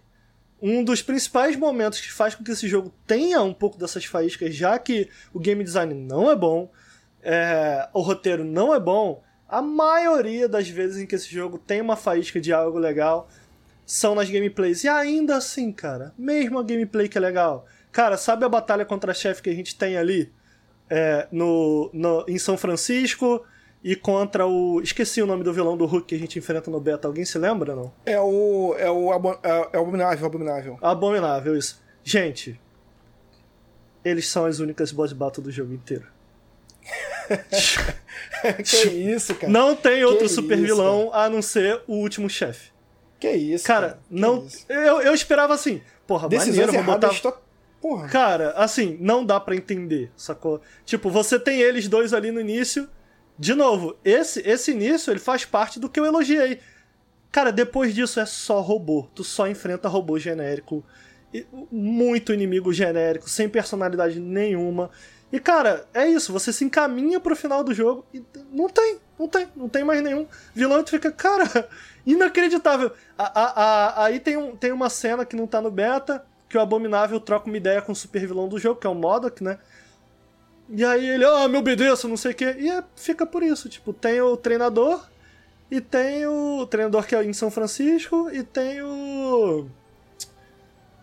um 0.61 0.83
dos 0.83 1.01
principais 1.01 1.55
momentos 1.55 1.99
que 1.99 2.11
faz 2.11 2.35
com 2.35 2.43
que 2.43 2.51
esse 2.51 2.67
jogo 2.67 2.93
tenha 3.07 3.41
um 3.41 3.53
pouco 3.53 3.77
dessas 3.79 4.05
faíscas, 4.05 4.55
já 4.55 4.77
que 4.77 5.09
o 5.33 5.39
game 5.39 5.63
design 5.63 5.93
não 5.93 6.29
é 6.29 6.35
bom, 6.35 6.71
é... 7.23 7.89
o 7.93 8.01
roteiro 8.01 8.43
não 8.43 8.75
é 8.75 8.79
bom, 8.79 9.23
a 9.49 9.61
maioria 9.61 10.47
das 10.47 10.69
vezes 10.69 11.01
em 11.01 11.07
que 11.07 11.15
esse 11.15 11.29
jogo 11.29 11.57
tem 11.57 11.81
uma 11.81 11.95
faísca 11.95 12.39
de 12.39 12.53
algo 12.53 12.77
legal 12.77 13.27
são 13.87 14.13
nas 14.13 14.29
gameplays. 14.29 14.83
E 14.83 14.89
ainda 14.89 15.37
assim, 15.37 15.71
cara, 15.71 16.13
mesmo 16.17 16.59
a 16.59 16.63
gameplay 16.63 17.07
que 17.07 17.17
é 17.17 17.21
legal. 17.21 17.65
Cara, 17.89 18.17
sabe 18.17 18.43
a 18.43 18.49
batalha 18.49 18.85
contra 18.85 19.13
chefe 19.13 19.41
que 19.41 19.49
a 19.49 19.55
gente 19.55 19.75
tem 19.77 19.97
ali 19.97 20.31
é, 20.89 21.25
no, 21.31 21.89
no, 21.93 22.25
em 22.27 22.37
São 22.37 22.57
Francisco 22.57 23.43
e 23.81 23.95
contra 23.95 24.45
o. 24.45 24.81
Esqueci 24.81 25.21
o 25.21 25.25
nome 25.25 25.43
do 25.43 25.53
vilão 25.53 25.77
do 25.77 25.85
Hulk 25.85 26.07
que 26.07 26.15
a 26.15 26.19
gente 26.19 26.37
enfrenta 26.37 26.69
no 26.69 26.81
beta. 26.81 27.07
Alguém 27.07 27.23
se 27.23 27.39
lembra, 27.39 27.73
não? 27.73 27.93
É 28.05 28.19
o. 28.19 28.75
É 28.77 28.91
o, 28.91 29.13
é, 29.41 29.69
é 29.73 29.77
Abominável, 29.77 30.25
Abominável. 30.25 30.77
Abominável, 30.81 31.57
isso. 31.57 31.81
Gente, 32.03 32.59
eles 34.03 34.27
são 34.27 34.45
as 34.45 34.59
únicas 34.59 34.91
boss 34.91 35.13
battle 35.13 35.43
do 35.43 35.51
jogo 35.51 35.73
inteiro. 35.73 36.05
que 38.63 38.87
isso, 38.87 39.33
cara? 39.35 39.51
Não 39.51 39.75
tem 39.75 40.03
outro 40.03 40.27
que 40.27 40.29
super 40.29 40.57
isso, 40.57 40.67
vilão 40.67 41.09
cara? 41.09 41.23
a 41.23 41.29
não 41.29 41.41
ser 41.41 41.81
o 41.87 41.95
último 41.95 42.29
chefe. 42.29 42.76
Que 43.19 43.31
isso, 43.31 43.65
cara. 43.65 43.89
cara. 43.89 43.99
não. 44.09 44.45
Isso? 44.45 44.65
Eu, 44.69 45.01
eu 45.01 45.13
esperava 45.13 45.53
assim, 45.53 45.81
porra, 46.05 46.29
Decisões 46.29 46.67
maneiro, 46.67 46.83
vou 46.83 46.93
botar. 46.93 47.11
Porra. 47.81 48.07
Cara, 48.07 48.51
assim, 48.51 48.97
não 48.99 49.23
dá 49.23 49.39
para 49.39 49.55
entender, 49.55 50.11
sacou? 50.17 50.61
Tipo, 50.83 51.09
você 51.09 51.39
tem 51.39 51.61
eles 51.61 51.87
dois 51.87 52.13
ali 52.13 52.31
no 52.31 52.39
início. 52.39 52.89
De 53.37 53.53
novo, 53.53 53.95
esse, 54.03 54.41
esse 54.41 54.71
início 54.71 55.11
ele 55.11 55.19
faz 55.19 55.45
parte 55.45 55.79
do 55.79 55.87
que 55.87 55.99
eu 55.99 56.05
elogiei. 56.05 56.59
Cara, 57.31 57.51
depois 57.51 57.93
disso 57.93 58.19
é 58.19 58.25
só 58.25 58.61
robô. 58.61 59.07
Tu 59.13 59.23
só 59.23 59.47
enfrenta 59.47 59.87
robô 59.87 60.17
genérico. 60.17 60.83
Muito 61.71 62.33
inimigo 62.33 62.73
genérico, 62.73 63.29
sem 63.29 63.47
personalidade 63.47 64.19
nenhuma. 64.19 64.89
E, 65.31 65.39
cara, 65.39 65.85
é 65.93 66.07
isso. 66.07 66.33
Você 66.33 66.51
se 66.51 66.63
encaminha 66.65 67.19
pro 67.19 67.35
final 67.35 67.63
do 67.63 67.73
jogo 67.73 68.05
e 68.13 68.23
não 68.51 68.69
tem, 68.69 68.97
não 69.19 69.27
tem, 69.27 69.47
não 69.55 69.69
tem 69.69 69.83
mais 69.83 70.01
nenhum 70.01 70.25
vilão. 70.55 70.79
E 70.79 70.83
tu 70.83 70.89
fica, 70.89 71.11
cara, 71.11 71.69
inacreditável. 72.07 72.91
A, 73.17 73.41
a, 73.41 73.63
a, 73.63 74.05
aí 74.05 74.19
tem, 74.19 74.37
um, 74.37 74.55
tem 74.55 74.71
uma 74.71 74.89
cena 74.89 75.25
que 75.25 75.35
não 75.35 75.45
tá 75.45 75.61
no 75.61 75.69
beta, 75.69 76.25
que 76.47 76.57
o 76.57 76.61
Abominável 76.61 77.19
troca 77.19 77.47
uma 77.47 77.57
ideia 77.57 77.81
com 77.81 77.91
o 77.91 77.95
super 77.95 78.25
vilão 78.25 78.47
do 78.47 78.57
jogo, 78.57 78.79
que 78.79 78.87
é 78.87 78.89
o 78.89 78.95
Modok, 78.95 79.43
né? 79.43 79.59
E 80.69 80.83
aí 80.83 81.07
ele, 81.09 81.25
ah, 81.25 81.43
oh, 81.43 81.47
me 81.49 81.57
obedeça, 81.57 82.07
não 82.07 82.17
sei 82.17 82.31
o 82.31 82.35
quê. 82.35 82.55
E 82.57 82.69
é, 82.69 82.83
fica 82.95 83.25
por 83.25 83.43
isso. 83.43 83.67
Tipo, 83.67 83.91
tem 83.91 84.21
o 84.21 84.37
treinador, 84.37 85.05
e 85.69 85.81
tem 85.81 86.25
o, 86.25 86.65
treinador 86.65 87.05
que 87.05 87.15
é 87.15 87.23
em 87.23 87.33
São 87.33 87.51
Francisco, 87.51 88.29
e 88.31 88.41
tem 88.41 88.81
o. 88.81 89.67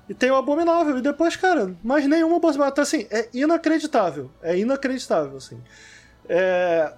E 0.09 0.15
tem 0.15 0.31
o 0.31 0.37
Abominável. 0.37 0.99
E 0.99 1.03
depois, 1.03 1.37
cara, 1.37 1.75
mais 1.83 2.07
nenhuma 2.07 2.37
Abominável. 2.37 2.73
Então, 2.73 2.83
assim, 2.83 3.07
é 3.11 3.29
inacreditável. 3.33 4.31
É 4.43 4.57
inacreditável, 4.57 5.37
assim. 5.37 5.61
É... 6.29 6.93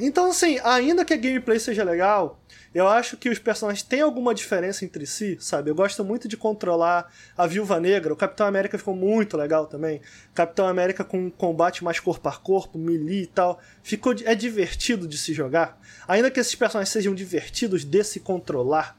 Então, 0.00 0.30
assim, 0.30 0.58
ainda 0.62 1.04
que 1.04 1.12
a 1.12 1.16
gameplay 1.16 1.58
seja 1.58 1.82
legal, 1.82 2.40
eu 2.72 2.86
acho 2.86 3.16
que 3.16 3.28
os 3.28 3.38
personagens 3.38 3.82
têm 3.82 4.00
alguma 4.00 4.34
diferença 4.34 4.84
entre 4.84 5.04
si, 5.06 5.36
sabe? 5.40 5.70
Eu 5.70 5.74
gosto 5.74 6.04
muito 6.04 6.28
de 6.28 6.36
controlar 6.36 7.12
a 7.36 7.46
Viúva 7.46 7.80
Negra. 7.80 8.12
O 8.12 8.16
Capitão 8.16 8.46
América 8.46 8.78
ficou 8.78 8.94
muito 8.94 9.36
legal 9.36 9.66
também. 9.66 10.00
Capitão 10.34 10.68
América 10.68 11.02
com 11.02 11.30
combate 11.30 11.82
mais 11.82 11.98
corpo 11.98 12.28
a 12.28 12.32
corpo, 12.32 12.78
melee 12.78 13.22
e 13.22 13.26
tal. 13.26 13.58
Ficou, 13.82 14.14
é 14.24 14.34
divertido 14.34 15.08
de 15.08 15.18
se 15.18 15.34
jogar. 15.34 15.80
Ainda 16.06 16.30
que 16.30 16.38
esses 16.38 16.54
personagens 16.54 16.92
sejam 16.92 17.14
divertidos 17.14 17.84
de 17.84 18.04
se 18.04 18.20
controlar, 18.20 18.96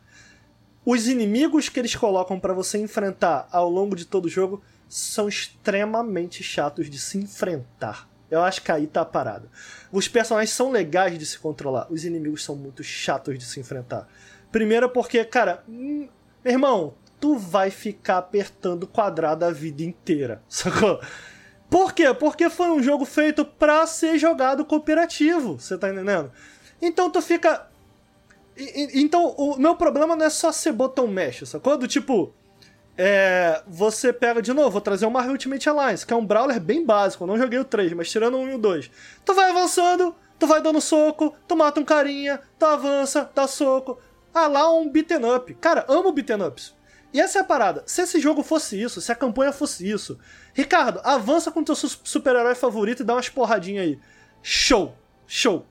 os 0.86 1.08
inimigos 1.08 1.70
que 1.70 1.80
eles 1.80 1.96
colocam 1.96 2.40
para 2.40 2.54
você 2.54 2.78
enfrentar 2.78 3.48
ao 3.52 3.70
longo 3.70 3.96
de 3.96 4.06
todo 4.06 4.26
o 4.26 4.30
jogo 4.30 4.62
são 4.90 5.30
extremamente 5.30 6.44
chatos 6.44 6.90
de 6.90 6.98
se 6.98 7.18
enfrentar. 7.18 8.10
Eu 8.30 8.42
acho 8.42 8.62
que 8.62 8.72
aí 8.72 8.86
tá 8.86 9.02
a 9.02 9.06
parada. 9.06 9.50
Os 9.92 10.08
personagens 10.08 10.52
são 10.52 10.72
legais 10.72 11.18
de 11.18 11.26
se 11.26 11.40
controlar, 11.40 11.88
os 11.90 12.06
inimigos 12.06 12.44
são 12.44 12.56
muito 12.56 12.84
chatos 12.84 13.38
de 13.38 13.46
se 13.46 13.60
enfrentar. 13.60 14.08
Primeiro 14.52 14.90
porque, 14.90 15.24
cara, 15.26 15.64
hum, 15.68 16.08
meu 16.44 16.54
irmão, 16.54 16.94
tu 17.20 17.38
vai 17.38 17.70
ficar 17.70 18.18
apertando 18.18 18.88
quadrado 18.88 19.46
a 19.46 19.52
vida 19.52 19.84
inteira, 19.84 20.42
sacou? 20.50 21.00
Por 21.70 21.94
quê? 21.94 22.14
Porque 22.14 22.50
foi 22.50 22.70
um 22.72 22.82
jogo 22.82 23.06
feito 23.06 23.46
pra 23.46 23.86
ser 23.86 24.18
jogado 24.18 24.66
cooperativo, 24.66 25.60
você 25.60 25.78
tá 25.78 25.90
entendendo? 25.90 26.32
Então 26.82 27.10
tu 27.10 27.22
fica. 27.22 27.68
Então, 28.58 29.28
o 29.38 29.58
meu 29.58 29.76
problema 29.76 30.16
não 30.16 30.26
é 30.26 30.30
só 30.30 30.52
ser 30.52 30.74
botão 30.74 31.08
mesh, 31.08 31.48
sacou? 31.48 31.78
Do 31.78 31.88
tipo, 31.88 32.34
é, 33.02 33.64
você 33.66 34.12
pega 34.12 34.42
de 34.42 34.52
novo, 34.52 34.72
vou 34.72 34.82
trazer 34.82 35.06
o 35.06 35.10
Marvel 35.10 35.32
Ultimate 35.32 35.70
Alliance, 35.70 36.06
que 36.06 36.12
é 36.12 36.18
um 36.18 36.26
brawler 36.26 36.60
bem 36.60 36.86
básico, 36.86 37.24
eu 37.24 37.28
não 37.28 37.38
joguei 37.38 37.58
o 37.58 37.64
3, 37.64 37.94
mas 37.94 38.12
tirando 38.12 38.36
o 38.36 38.42
1 38.42 38.50
e 38.50 38.54
o 38.56 38.58
2. 38.58 38.92
Tu 39.24 39.34
vai 39.34 39.52
avançando, 39.52 40.14
tu 40.38 40.46
vai 40.46 40.62
dando 40.62 40.82
soco, 40.82 41.34
tu 41.48 41.56
mata 41.56 41.80
um 41.80 41.86
carinha, 41.86 42.42
tu 42.60 42.66
avança, 42.66 43.32
dá 43.34 43.48
soco. 43.48 43.98
Ah, 44.34 44.48
lá 44.48 44.70
um 44.74 44.90
beaten 44.90 45.34
up. 45.34 45.54
Cara, 45.62 45.86
amo 45.88 46.12
beaten 46.12 46.46
ups. 46.46 46.76
E 47.14 47.22
essa 47.22 47.40
é 47.40 47.42
a 47.42 47.46
parada. 47.46 47.84
Se 47.86 48.02
esse 48.02 48.20
jogo 48.20 48.44
fosse 48.44 48.80
isso, 48.80 49.00
se 49.00 49.10
a 49.14 49.16
campanha 49.16 49.54
fosse 49.54 49.90
isso, 49.90 50.20
Ricardo, 50.54 51.00
avança 51.02 51.50
com 51.52 51.64
teu 51.64 51.76
super-herói 51.76 52.54
favorito 52.54 53.02
e 53.02 53.06
dá 53.06 53.14
umas 53.14 53.30
porradinhas 53.30 53.86
aí. 53.86 54.00
Show! 54.44 54.94
Show! 55.26 55.66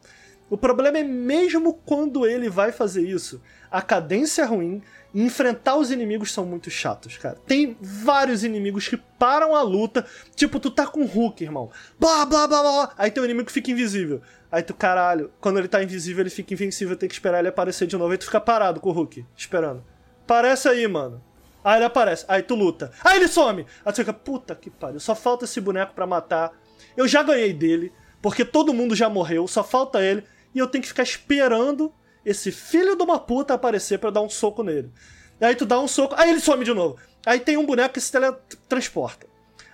O 0.48 0.56
problema 0.56 0.96
é 0.96 1.04
mesmo 1.04 1.74
quando 1.84 2.26
ele 2.26 2.48
vai 2.48 2.72
fazer 2.72 3.06
isso, 3.06 3.38
a 3.70 3.82
cadência 3.82 4.42
é 4.42 4.44
ruim, 4.46 4.82
enfrentar 5.14 5.76
os 5.76 5.90
inimigos 5.90 6.32
são 6.32 6.44
muito 6.44 6.70
chatos, 6.70 7.16
cara. 7.16 7.38
Tem 7.46 7.76
vários 7.80 8.44
inimigos 8.44 8.88
que 8.88 8.96
param 8.96 9.54
a 9.54 9.62
luta. 9.62 10.04
Tipo, 10.34 10.60
tu 10.60 10.70
tá 10.70 10.86
com 10.86 11.02
o 11.02 11.06
Hulk, 11.06 11.42
irmão. 11.42 11.70
Blá, 11.98 12.26
blá, 12.26 12.46
blá, 12.46 12.62
blá. 12.62 12.92
Aí 12.96 13.10
tem 13.10 13.22
um 13.22 13.26
inimigo 13.26 13.50
fica 13.50 13.70
invisível. 13.70 14.20
Aí 14.50 14.62
tu, 14.62 14.74
caralho, 14.74 15.30
quando 15.40 15.58
ele 15.58 15.68
tá 15.68 15.82
invisível, 15.82 16.22
ele 16.22 16.30
fica 16.30 16.54
invencível, 16.54 16.96
tem 16.96 17.08
que 17.08 17.14
esperar 17.14 17.38
ele 17.38 17.48
aparecer 17.48 17.86
de 17.86 17.96
novo. 17.96 18.12
Aí 18.12 18.18
tu 18.18 18.26
fica 18.26 18.40
parado 18.40 18.80
com 18.80 18.90
o 18.90 18.92
Hulk, 18.92 19.24
esperando. 19.36 19.84
Aparece 20.24 20.68
aí, 20.68 20.86
mano. 20.86 21.22
Aí 21.64 21.78
ele 21.78 21.84
aparece. 21.84 22.24
Aí 22.28 22.42
tu 22.42 22.54
luta. 22.54 22.92
Aí 23.02 23.16
ele 23.16 23.28
some. 23.28 23.66
Aí 23.84 23.92
tu 23.92 23.96
fica, 23.96 24.12
puta 24.12 24.54
que 24.54 24.70
pariu. 24.70 25.00
Só 25.00 25.14
falta 25.14 25.44
esse 25.44 25.60
boneco 25.60 25.94
para 25.94 26.06
matar. 26.06 26.52
Eu 26.96 27.08
já 27.08 27.22
ganhei 27.22 27.52
dele, 27.52 27.92
porque 28.20 28.44
todo 28.44 28.74
mundo 28.74 28.94
já 28.94 29.08
morreu. 29.08 29.46
Só 29.46 29.64
falta 29.64 30.02
ele. 30.02 30.22
E 30.54 30.58
eu 30.58 30.66
tenho 30.66 30.82
que 30.82 30.88
ficar 30.88 31.02
esperando 31.02 31.92
esse 32.28 32.52
filho 32.52 32.94
de 32.94 33.02
uma 33.02 33.18
puta 33.18 33.54
aparecer 33.54 33.98
para 33.98 34.10
dar 34.10 34.20
um 34.20 34.28
soco 34.28 34.62
nele. 34.62 34.92
Aí 35.40 35.54
tu 35.54 35.64
dá 35.64 35.80
um 35.80 35.88
soco, 35.88 36.14
aí 36.16 36.30
ele 36.30 36.40
some 36.40 36.62
de 36.64 36.74
novo. 36.74 36.98
Aí 37.24 37.40
tem 37.40 37.56
um 37.56 37.64
boneco 37.64 37.94
que 37.94 38.00
se 38.00 38.12
teletransporta. 38.12 39.26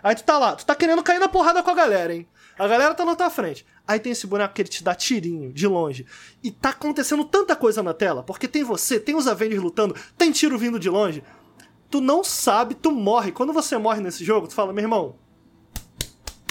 Aí 0.02 0.14
tu 0.14 0.22
tá 0.22 0.38
lá, 0.38 0.54
tu 0.54 0.64
tá 0.64 0.74
querendo 0.74 1.02
cair 1.02 1.18
na 1.18 1.28
porrada 1.28 1.62
com 1.62 1.70
a 1.70 1.74
galera, 1.74 2.14
hein? 2.14 2.28
A 2.56 2.68
galera 2.68 2.94
tá 2.94 3.04
na 3.04 3.16
tua 3.16 3.28
frente. 3.28 3.66
Aí 3.88 3.98
tem 3.98 4.12
esse 4.12 4.26
boneco 4.26 4.54
que 4.54 4.62
ele 4.62 4.68
te 4.68 4.84
dá 4.84 4.94
tirinho, 4.94 5.52
de 5.52 5.66
longe. 5.66 6.06
E 6.42 6.50
tá 6.52 6.68
acontecendo 6.68 7.24
tanta 7.24 7.56
coisa 7.56 7.82
na 7.82 7.92
tela, 7.92 8.22
porque 8.22 8.46
tem 8.46 8.62
você, 8.62 9.00
tem 9.00 9.16
os 9.16 9.26
Avengers 9.26 9.60
lutando, 9.60 9.96
tem 10.16 10.30
tiro 10.30 10.56
vindo 10.56 10.78
de 10.78 10.88
longe. 10.88 11.24
Tu 11.90 12.00
não 12.00 12.22
sabe, 12.22 12.74
tu 12.74 12.92
morre. 12.92 13.32
Quando 13.32 13.52
você 13.52 13.76
morre 13.76 14.00
nesse 14.00 14.24
jogo, 14.24 14.46
tu 14.46 14.54
fala, 14.54 14.72
meu 14.72 14.84
irmão, 14.84 15.16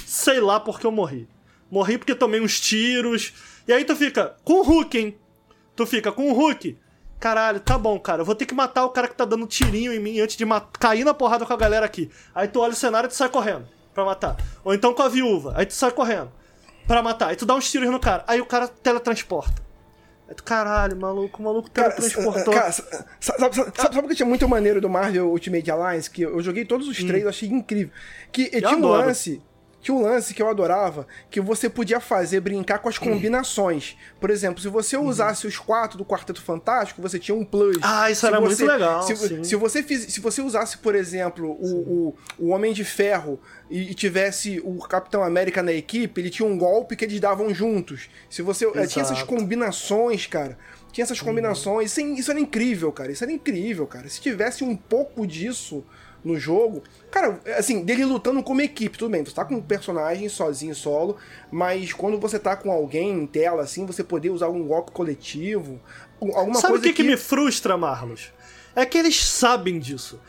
sei 0.05 0.41
lá 0.41 0.59
porque 0.59 0.85
eu 0.85 0.91
morri. 0.91 1.29
Morri 1.71 1.97
porque 1.97 2.13
tomei 2.13 2.41
uns 2.41 2.59
tiros. 2.59 3.33
E 3.65 3.71
aí 3.71 3.85
tu 3.85 3.95
fica 3.95 4.35
com 4.43 4.55
o 4.55 4.63
Hulk, 4.63 4.97
hein? 4.97 5.17
Tu 5.75 5.85
fica 5.85 6.11
com 6.11 6.29
o 6.29 6.33
Hulk. 6.33 6.77
Caralho, 7.19 7.59
tá 7.59 7.77
bom, 7.77 7.97
cara. 7.99 8.21
Eu 8.21 8.25
vou 8.25 8.35
ter 8.35 8.45
que 8.45 8.53
matar 8.53 8.85
o 8.85 8.89
cara 8.89 9.07
que 9.07 9.15
tá 9.15 9.23
dando 9.23 9.47
tirinho 9.47 9.93
em 9.93 9.99
mim 9.99 10.19
antes 10.19 10.35
de 10.35 10.45
cair 10.77 11.05
na 11.05 11.13
porrada 11.13 11.45
com 11.45 11.53
a 11.53 11.57
galera 11.57 11.85
aqui. 11.85 12.11
Aí 12.35 12.47
tu 12.47 12.59
olha 12.59 12.73
o 12.73 12.75
cenário 12.75 13.07
e 13.07 13.09
tu 13.09 13.15
sai 13.15 13.29
correndo 13.29 13.65
pra 13.93 14.03
matar. 14.03 14.35
Ou 14.63 14.73
então 14.73 14.93
com 14.93 15.01
a 15.01 15.07
viúva. 15.07 15.53
Aí 15.55 15.65
tu 15.65 15.73
sai 15.73 15.91
correndo 15.91 16.31
pra 16.85 17.01
matar. 17.01 17.29
Aí 17.29 17.35
tu 17.35 17.45
dá 17.45 17.55
uns 17.55 17.71
tiros 17.71 17.89
no 17.89 17.99
cara. 17.99 18.23
Aí 18.27 18.41
o 18.41 18.45
cara 18.45 18.67
teletransporta. 18.67 19.63
Aí 20.27 20.35
tu, 20.35 20.43
caralho, 20.43 20.97
maluco, 20.97 21.41
o 21.41 21.45
maluco 21.45 21.69
teletransportou. 21.69 22.53
Cara, 22.53 22.71
sabe, 22.71 23.05
sabe, 23.21 23.55
sabe, 23.55 23.77
sabe 23.77 23.99
o 23.99 24.07
que 24.09 24.15
tinha 24.15 24.27
muito 24.27 24.47
maneiro 24.47 24.81
do 24.81 24.89
Marvel 24.89 25.29
Ultimate 25.29 25.71
Alliance? 25.71 26.09
Que 26.09 26.23
eu 26.23 26.41
joguei 26.41 26.65
todos 26.65 26.87
os 26.87 26.97
três, 26.97 27.23
hum. 27.23 27.25
eu 27.25 27.29
achei 27.29 27.49
incrível. 27.49 27.93
Que 28.31 28.49
eu 28.51 28.61
tinha 28.61 28.77
um 28.77 28.85
lance 28.85 29.41
tinha 29.83 29.93
um 29.93 30.01
lance 30.01 30.33
que 30.33 30.41
eu 30.41 30.47
adorava, 30.47 31.05
que 31.29 31.41
você 31.41 31.69
podia 31.69 31.99
fazer, 31.99 32.39
brincar 32.39 32.79
com 32.79 32.87
as 32.87 32.97
combinações. 32.97 33.97
Por 34.17 34.29
exemplo, 34.29 34.61
se 34.61 34.69
você 34.69 34.95
uhum. 34.95 35.07
usasse 35.07 35.45
os 35.45 35.57
quatro 35.57 35.97
do 35.97 36.05
Quarteto 36.05 36.41
Fantástico, 36.41 37.01
você 37.01 37.19
tinha 37.19 37.35
um 37.35 37.43
plus. 37.43 37.77
Ah, 37.81 38.09
isso 38.09 38.21
se 38.21 38.27
era 38.27 38.39
você, 38.39 38.63
muito 38.63 38.65
legal. 38.65 39.03
Se, 39.03 39.43
se, 39.43 39.55
você 39.57 39.83
fiz, 39.83 40.05
se 40.13 40.21
você 40.21 40.41
usasse, 40.41 40.77
por 40.77 40.95
exemplo, 40.95 41.51
o, 41.51 41.75
o, 41.75 42.15
o, 42.39 42.49
Homem 42.51 42.71
de 42.71 42.85
Ferro 42.85 43.37
e, 43.69 43.91
e, 43.91 43.93
tivesse 43.93 44.61
o 44.63 44.77
Capitão 44.87 45.21
América 45.21 45.61
na 45.61 45.73
equipe, 45.73 46.21
ele 46.21 46.29
tinha 46.29 46.47
um 46.47 46.57
golpe 46.57 46.95
que 46.95 47.03
eles 47.03 47.19
davam 47.19 47.53
juntos. 47.53 48.09
Se 48.29 48.41
você. 48.41 48.65
Eh, 48.65 48.87
tinha 48.87 49.03
essas 49.03 49.21
combinações, 49.21 50.25
cara. 50.25 50.57
Tinha 50.93 51.03
essas 51.03 51.19
combinações. 51.19 51.97
Uhum. 51.97 52.13
Isso, 52.13 52.21
isso 52.21 52.31
era 52.31 52.39
incrível, 52.39 52.89
cara. 52.93 53.11
Isso 53.11 53.23
era 53.25 53.33
incrível, 53.33 53.85
cara. 53.85 54.07
Se 54.07 54.21
tivesse 54.21 54.63
um 54.63 54.77
pouco 54.77 55.27
disso 55.27 55.83
no 56.23 56.39
jogo. 56.39 56.83
Cara, 57.11 57.39
assim, 57.57 57.83
dele 57.83 58.05
lutando 58.05 58.41
como 58.41 58.61
equipe, 58.61 58.97
tudo 58.97 59.11
bem, 59.11 59.23
você 59.23 59.33
tá 59.33 59.45
com 59.45 59.55
um 59.55 59.61
personagem 59.61 60.29
sozinho, 60.29 60.73
solo, 60.73 61.17
mas 61.51 61.93
quando 61.93 62.17
você 62.19 62.39
tá 62.39 62.55
com 62.55 62.71
alguém 62.71 63.11
em 63.11 63.27
tela, 63.27 63.63
assim, 63.63 63.85
você 63.85 64.03
poder 64.03 64.29
usar 64.29 64.49
um 64.49 64.65
golpe 64.65 64.91
coletivo, 64.91 65.79
alguma 66.19 66.55
Sabe 66.55 66.73
coisa 66.73 66.77
o 66.77 66.81
que, 66.81 66.93
que... 66.93 67.03
que 67.03 67.09
me 67.09 67.17
frustra, 67.17 67.77
Marlos? 67.77 68.31
É 68.75 68.85
que 68.85 68.97
eles 68.97 69.23
sabem 69.23 69.79
disso. 69.79 70.19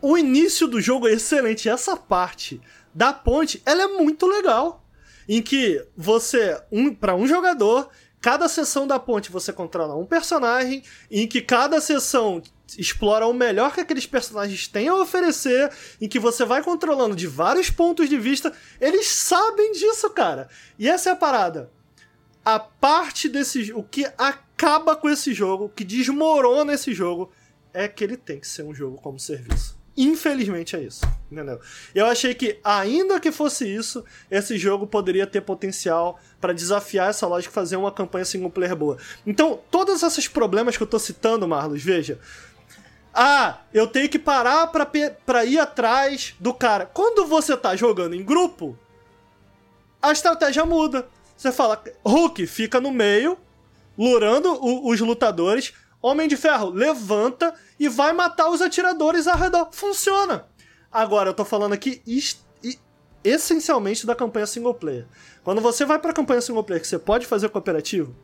O 0.00 0.16
início 0.16 0.66
do 0.66 0.80
jogo 0.80 1.06
é 1.06 1.12
excelente, 1.12 1.68
essa 1.68 1.96
parte 1.96 2.60
da 2.94 3.12
ponte, 3.12 3.62
ela 3.64 3.82
é 3.82 3.86
muito 3.88 4.26
legal. 4.26 4.84
Em 5.28 5.40
que 5.40 5.84
você, 5.96 6.60
um, 6.70 6.92
para 6.92 7.14
um 7.14 7.26
jogador, 7.26 7.88
cada 8.20 8.48
sessão 8.48 8.86
da 8.86 8.98
ponte 8.98 9.30
você 9.30 9.52
controla 9.52 9.96
um 9.96 10.04
personagem, 10.04 10.82
em 11.10 11.26
que 11.26 11.40
cada 11.40 11.80
sessão 11.80 12.42
explora 12.78 13.26
o 13.26 13.32
melhor 13.32 13.74
que 13.74 13.80
aqueles 13.80 14.06
personagens 14.06 14.66
têm 14.66 14.88
a 14.88 14.96
oferecer, 14.96 15.70
em 16.00 16.08
que 16.08 16.18
você 16.18 16.44
vai 16.44 16.62
controlando 16.62 17.16
de 17.16 17.26
vários 17.26 17.70
pontos 17.70 18.08
de 18.08 18.18
vista. 18.18 18.52
Eles 18.80 19.06
sabem 19.06 19.72
disso, 19.72 20.08
cara. 20.10 20.48
E 20.78 20.88
essa 20.88 21.10
é 21.10 21.12
a 21.12 21.16
parada. 21.16 21.70
A 22.44 22.58
parte 22.58 23.28
desse. 23.28 23.72
O 23.72 23.82
que 23.82 24.04
acaba 24.18 24.96
com 24.96 25.08
esse 25.08 25.32
jogo, 25.32 25.68
que 25.68 25.84
desmorona 25.84 26.72
esse 26.74 26.92
jogo, 26.92 27.30
é 27.72 27.88
que 27.88 28.02
ele 28.02 28.16
tem 28.16 28.38
que 28.38 28.48
ser 28.48 28.62
um 28.62 28.74
jogo 28.74 28.96
como 28.98 29.18
serviço. 29.18 29.80
Infelizmente 29.96 30.74
é 30.74 30.80
isso, 30.80 31.02
entendeu? 31.30 31.60
Eu 31.94 32.06
achei 32.06 32.34
que, 32.34 32.58
ainda 32.64 33.20
que 33.20 33.30
fosse 33.30 33.66
isso, 33.66 34.02
esse 34.30 34.56
jogo 34.56 34.86
poderia 34.86 35.26
ter 35.26 35.42
potencial 35.42 36.18
para 36.40 36.54
desafiar 36.54 37.10
essa 37.10 37.26
lógica 37.26 37.52
e 37.52 37.54
fazer 37.54 37.76
uma 37.76 37.92
campanha 37.92 38.24
single 38.24 38.48
player 38.48 38.74
boa. 38.74 38.96
Então, 39.26 39.60
todos 39.70 40.02
esses 40.02 40.26
problemas 40.26 40.78
que 40.78 40.82
eu 40.82 40.86
tô 40.86 40.98
citando, 40.98 41.46
Marlos, 41.46 41.82
veja, 41.82 42.18
ah, 43.14 43.58
eu 43.74 43.86
tenho 43.86 44.08
que 44.08 44.18
parar 44.18 44.66
pra, 44.68 44.88
pra 45.26 45.44
ir 45.44 45.58
atrás 45.58 46.34
do 46.40 46.54
cara. 46.54 46.86
Quando 46.86 47.26
você 47.26 47.56
tá 47.56 47.76
jogando 47.76 48.14
em 48.14 48.24
grupo, 48.24 48.78
a 50.00 50.12
estratégia 50.12 50.64
muda. 50.64 51.06
Você 51.36 51.52
fala, 51.52 51.82
Hulk 52.04 52.46
fica 52.46 52.80
no 52.80 52.90
meio, 52.90 53.36
lurando 53.98 54.52
o, 54.54 54.88
os 54.88 55.00
lutadores. 55.00 55.74
Homem 56.00 56.26
de 56.26 56.36
Ferro 56.36 56.70
levanta 56.70 57.54
e 57.78 57.88
vai 57.88 58.12
matar 58.12 58.48
os 58.48 58.62
atiradores 58.62 59.26
ao 59.26 59.36
redor. 59.36 59.68
Funciona. 59.72 60.46
Agora, 60.90 61.30
eu 61.30 61.34
tô 61.34 61.44
falando 61.44 61.72
aqui 61.74 62.02
essencialmente 63.22 64.06
da 64.06 64.14
campanha 64.14 64.46
single 64.46 64.74
player. 64.74 65.06
Quando 65.44 65.60
você 65.60 65.84
vai 65.84 65.98
pra 65.98 66.12
campanha 66.12 66.40
single 66.40 66.64
player 66.64 66.80
que 66.80 66.88
você 66.88 66.98
pode 66.98 67.26
fazer 67.26 67.50
cooperativo, 67.50 68.14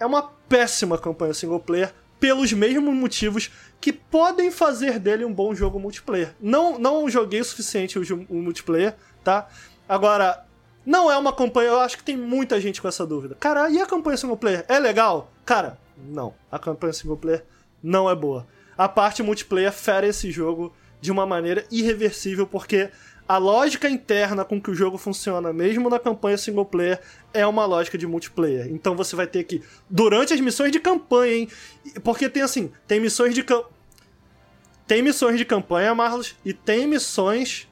é 0.00 0.06
uma 0.06 0.22
péssima 0.48 0.98
campanha 0.98 1.34
single 1.34 1.60
player 1.60 1.94
pelos 2.18 2.52
mesmos 2.52 2.94
motivos 2.94 3.50
que 3.80 3.92
podem 3.92 4.50
fazer 4.50 4.98
dele 4.98 5.24
um 5.24 5.32
bom 5.32 5.54
jogo 5.54 5.78
multiplayer. 5.78 6.34
Não, 6.40 6.78
não 6.78 7.08
joguei 7.08 7.40
o 7.40 7.44
suficiente 7.44 7.98
o, 7.98 8.26
o 8.28 8.42
multiplayer, 8.42 8.96
tá? 9.22 9.48
Agora, 9.88 10.44
não 10.84 11.10
é 11.10 11.16
uma 11.16 11.32
campanha, 11.32 11.68
eu 11.68 11.80
acho 11.80 11.96
que 11.96 12.02
tem 12.02 12.16
muita 12.16 12.60
gente 12.60 12.80
com 12.80 12.88
essa 12.88 13.06
dúvida. 13.06 13.36
Cara, 13.38 13.70
e 13.70 13.80
a 13.80 13.86
campanha 13.86 14.16
single 14.16 14.36
player? 14.36 14.64
É 14.68 14.78
legal? 14.78 15.30
Cara, 15.44 15.78
não. 15.96 16.34
A 16.50 16.58
campanha 16.58 16.92
single 16.92 17.16
player 17.16 17.44
não 17.82 18.08
é 18.08 18.14
boa. 18.14 18.46
A 18.76 18.88
parte 18.88 19.22
multiplayer 19.22 19.72
fere 19.72 20.08
esse 20.08 20.30
jogo 20.30 20.72
de 21.00 21.12
uma 21.12 21.26
maneira 21.26 21.64
irreversível, 21.70 22.46
porque 22.46 22.90
a 23.28 23.36
lógica 23.36 23.90
interna 23.90 24.42
com 24.42 24.58
que 24.58 24.70
o 24.70 24.74
jogo 24.74 24.96
funciona, 24.96 25.52
mesmo 25.52 25.90
na 25.90 25.98
campanha 25.98 26.38
single 26.38 26.64
player, 26.64 26.98
é 27.34 27.46
uma 27.46 27.66
lógica 27.66 27.98
de 27.98 28.06
multiplayer. 28.06 28.68
Então 28.70 28.96
você 28.96 29.14
vai 29.14 29.26
ter 29.26 29.44
que, 29.44 29.62
durante 29.88 30.32
as 30.32 30.40
missões 30.40 30.72
de 30.72 30.80
campanha, 30.80 31.34
hein? 31.34 31.48
Porque 32.02 32.28
tem 32.28 32.42
assim, 32.42 32.72
tem 32.86 32.98
missões 32.98 33.34
de 33.34 33.42
campanha. 33.42 33.76
Tem 34.86 35.02
missões 35.02 35.36
de 35.36 35.44
campanha, 35.44 35.94
Marlos, 35.94 36.34
e 36.42 36.54
tem 36.54 36.86
missões 36.86 37.68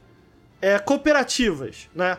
é, 0.61 0.79
cooperativas, 0.79 1.89
né? 1.95 2.19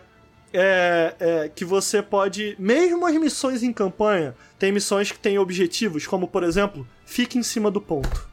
É, 0.51 1.15
é, 1.19 1.49
que 1.49 1.63
você 1.63 2.01
pode. 2.01 2.55
Mesmo 2.57 3.05
as 3.05 3.13
missões 3.15 3.61
em 3.61 3.71
campanha, 3.71 4.35
tem 4.57 4.71
missões 4.71 5.11
que 5.11 5.19
têm 5.19 5.37
objetivos, 5.37 6.07
como 6.07 6.27
por 6.27 6.41
exemplo, 6.41 6.87
fique 7.05 7.37
em 7.37 7.43
cima 7.43 7.69
do 7.69 7.79
ponto. 7.79 8.27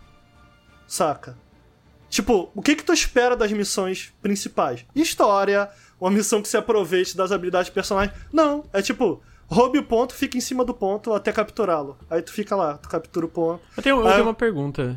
Saca? 0.87 1.37
Tipo, 2.15 2.49
o 2.55 2.63
que 2.63 2.77
que 2.77 2.85
tu 2.85 2.93
espera 2.93 3.37
das 3.37 3.51
missões 3.51 4.15
principais? 4.23 4.87
História, 4.95 5.69
uma 6.01 6.13
missão 6.13 6.41
que 6.41 6.47
se 6.47 6.57
aproveite 6.57 7.17
das 7.17 7.33
habilidades 7.33 7.69
do 7.71 7.75
personagem. 7.75 8.15
Não, 8.33 8.65
é 8.73 8.81
tipo, 8.81 9.21
roube 9.49 9.79
o 9.79 9.83
ponto, 9.83 10.15
fica 10.15 10.39
em 10.39 10.41
cima 10.41 10.65
do 10.65 10.73
ponto 10.73 11.13
até 11.13 11.33
capturá-lo. 11.33 11.99
Aí 12.09 12.23
tu 12.23 12.31
fica 12.33 12.55
lá, 12.55 12.79
tu 12.79 12.89
captura 12.89 13.27
o 13.27 13.29
ponto. 13.29 13.61
Eu 13.77 13.83
tenho, 13.83 13.97
eu 14.01 14.07
Aí- 14.07 14.13
tenho 14.13 14.27
uma 14.27 14.33
pergunta. 14.35 14.97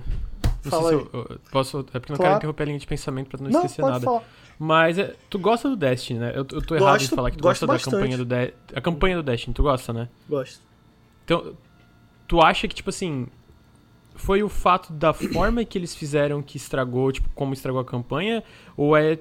Não 0.63 0.69
Fala 0.71 0.89
sei 0.89 0.99
aí. 0.99 1.05
se 1.05 1.09
eu, 1.11 1.27
eu 1.27 1.39
posso. 1.51 1.79
É 1.79 1.99
porque 1.99 2.11
eu 2.11 2.13
não 2.13 2.17
Claro. 2.17 2.23
quero 2.29 2.37
interromper 2.37 2.63
a 2.63 2.65
linha 2.67 2.77
de 2.79 2.85
pensamento 2.85 3.29
pra 3.29 3.41
não, 3.41 3.49
Não, 3.49 3.65
esquecer 3.65 3.81
nada. 3.81 3.99
falar. 4.05 4.23
Mas 4.59 4.99
é, 4.99 5.15
tu 5.27 5.39
gosta 5.39 5.67
do 5.69 5.75
Destiny, 5.75 6.19
né? 6.19 6.29
Eu, 6.35 6.45
eu 6.51 6.61
tô 6.61 6.75
errado 6.75 6.97
em 6.97 6.99
Gosto, 6.99 7.15
falar 7.15 7.31
que 7.31 7.37
tu 7.37 7.41
gosta 7.41 7.65
da 7.65 7.73
bastante. 7.73 7.93
campanha 7.95 8.17
do 8.17 8.25
De 8.25 8.53
A 8.75 8.81
campanha 8.81 9.15
do 9.15 9.23
Destiny, 9.23 9.55
tu 9.55 9.63
gosta, 9.63 9.91
né? 9.91 10.07
Gosto. 10.29 10.61
Então, 11.25 11.55
tu 12.27 12.41
acha 12.41 12.67
que, 12.67 12.75
tipo 12.75 12.91
assim, 12.91 13.25
foi 14.17 14.43
o 14.43 14.49
fato 14.49 14.91
da 14.91 15.13
forma 15.13 15.63
que 15.63 15.77
eles 15.77 15.95
fizeram 15.95 16.41
que 16.41 16.57
estragou, 16.57 17.11
tipo, 17.11 17.29
como 17.35 17.53
estragou 17.53 17.79
a 17.81 17.85
campanha? 17.85 18.43
Ou 18.75 18.95
é 18.95 19.17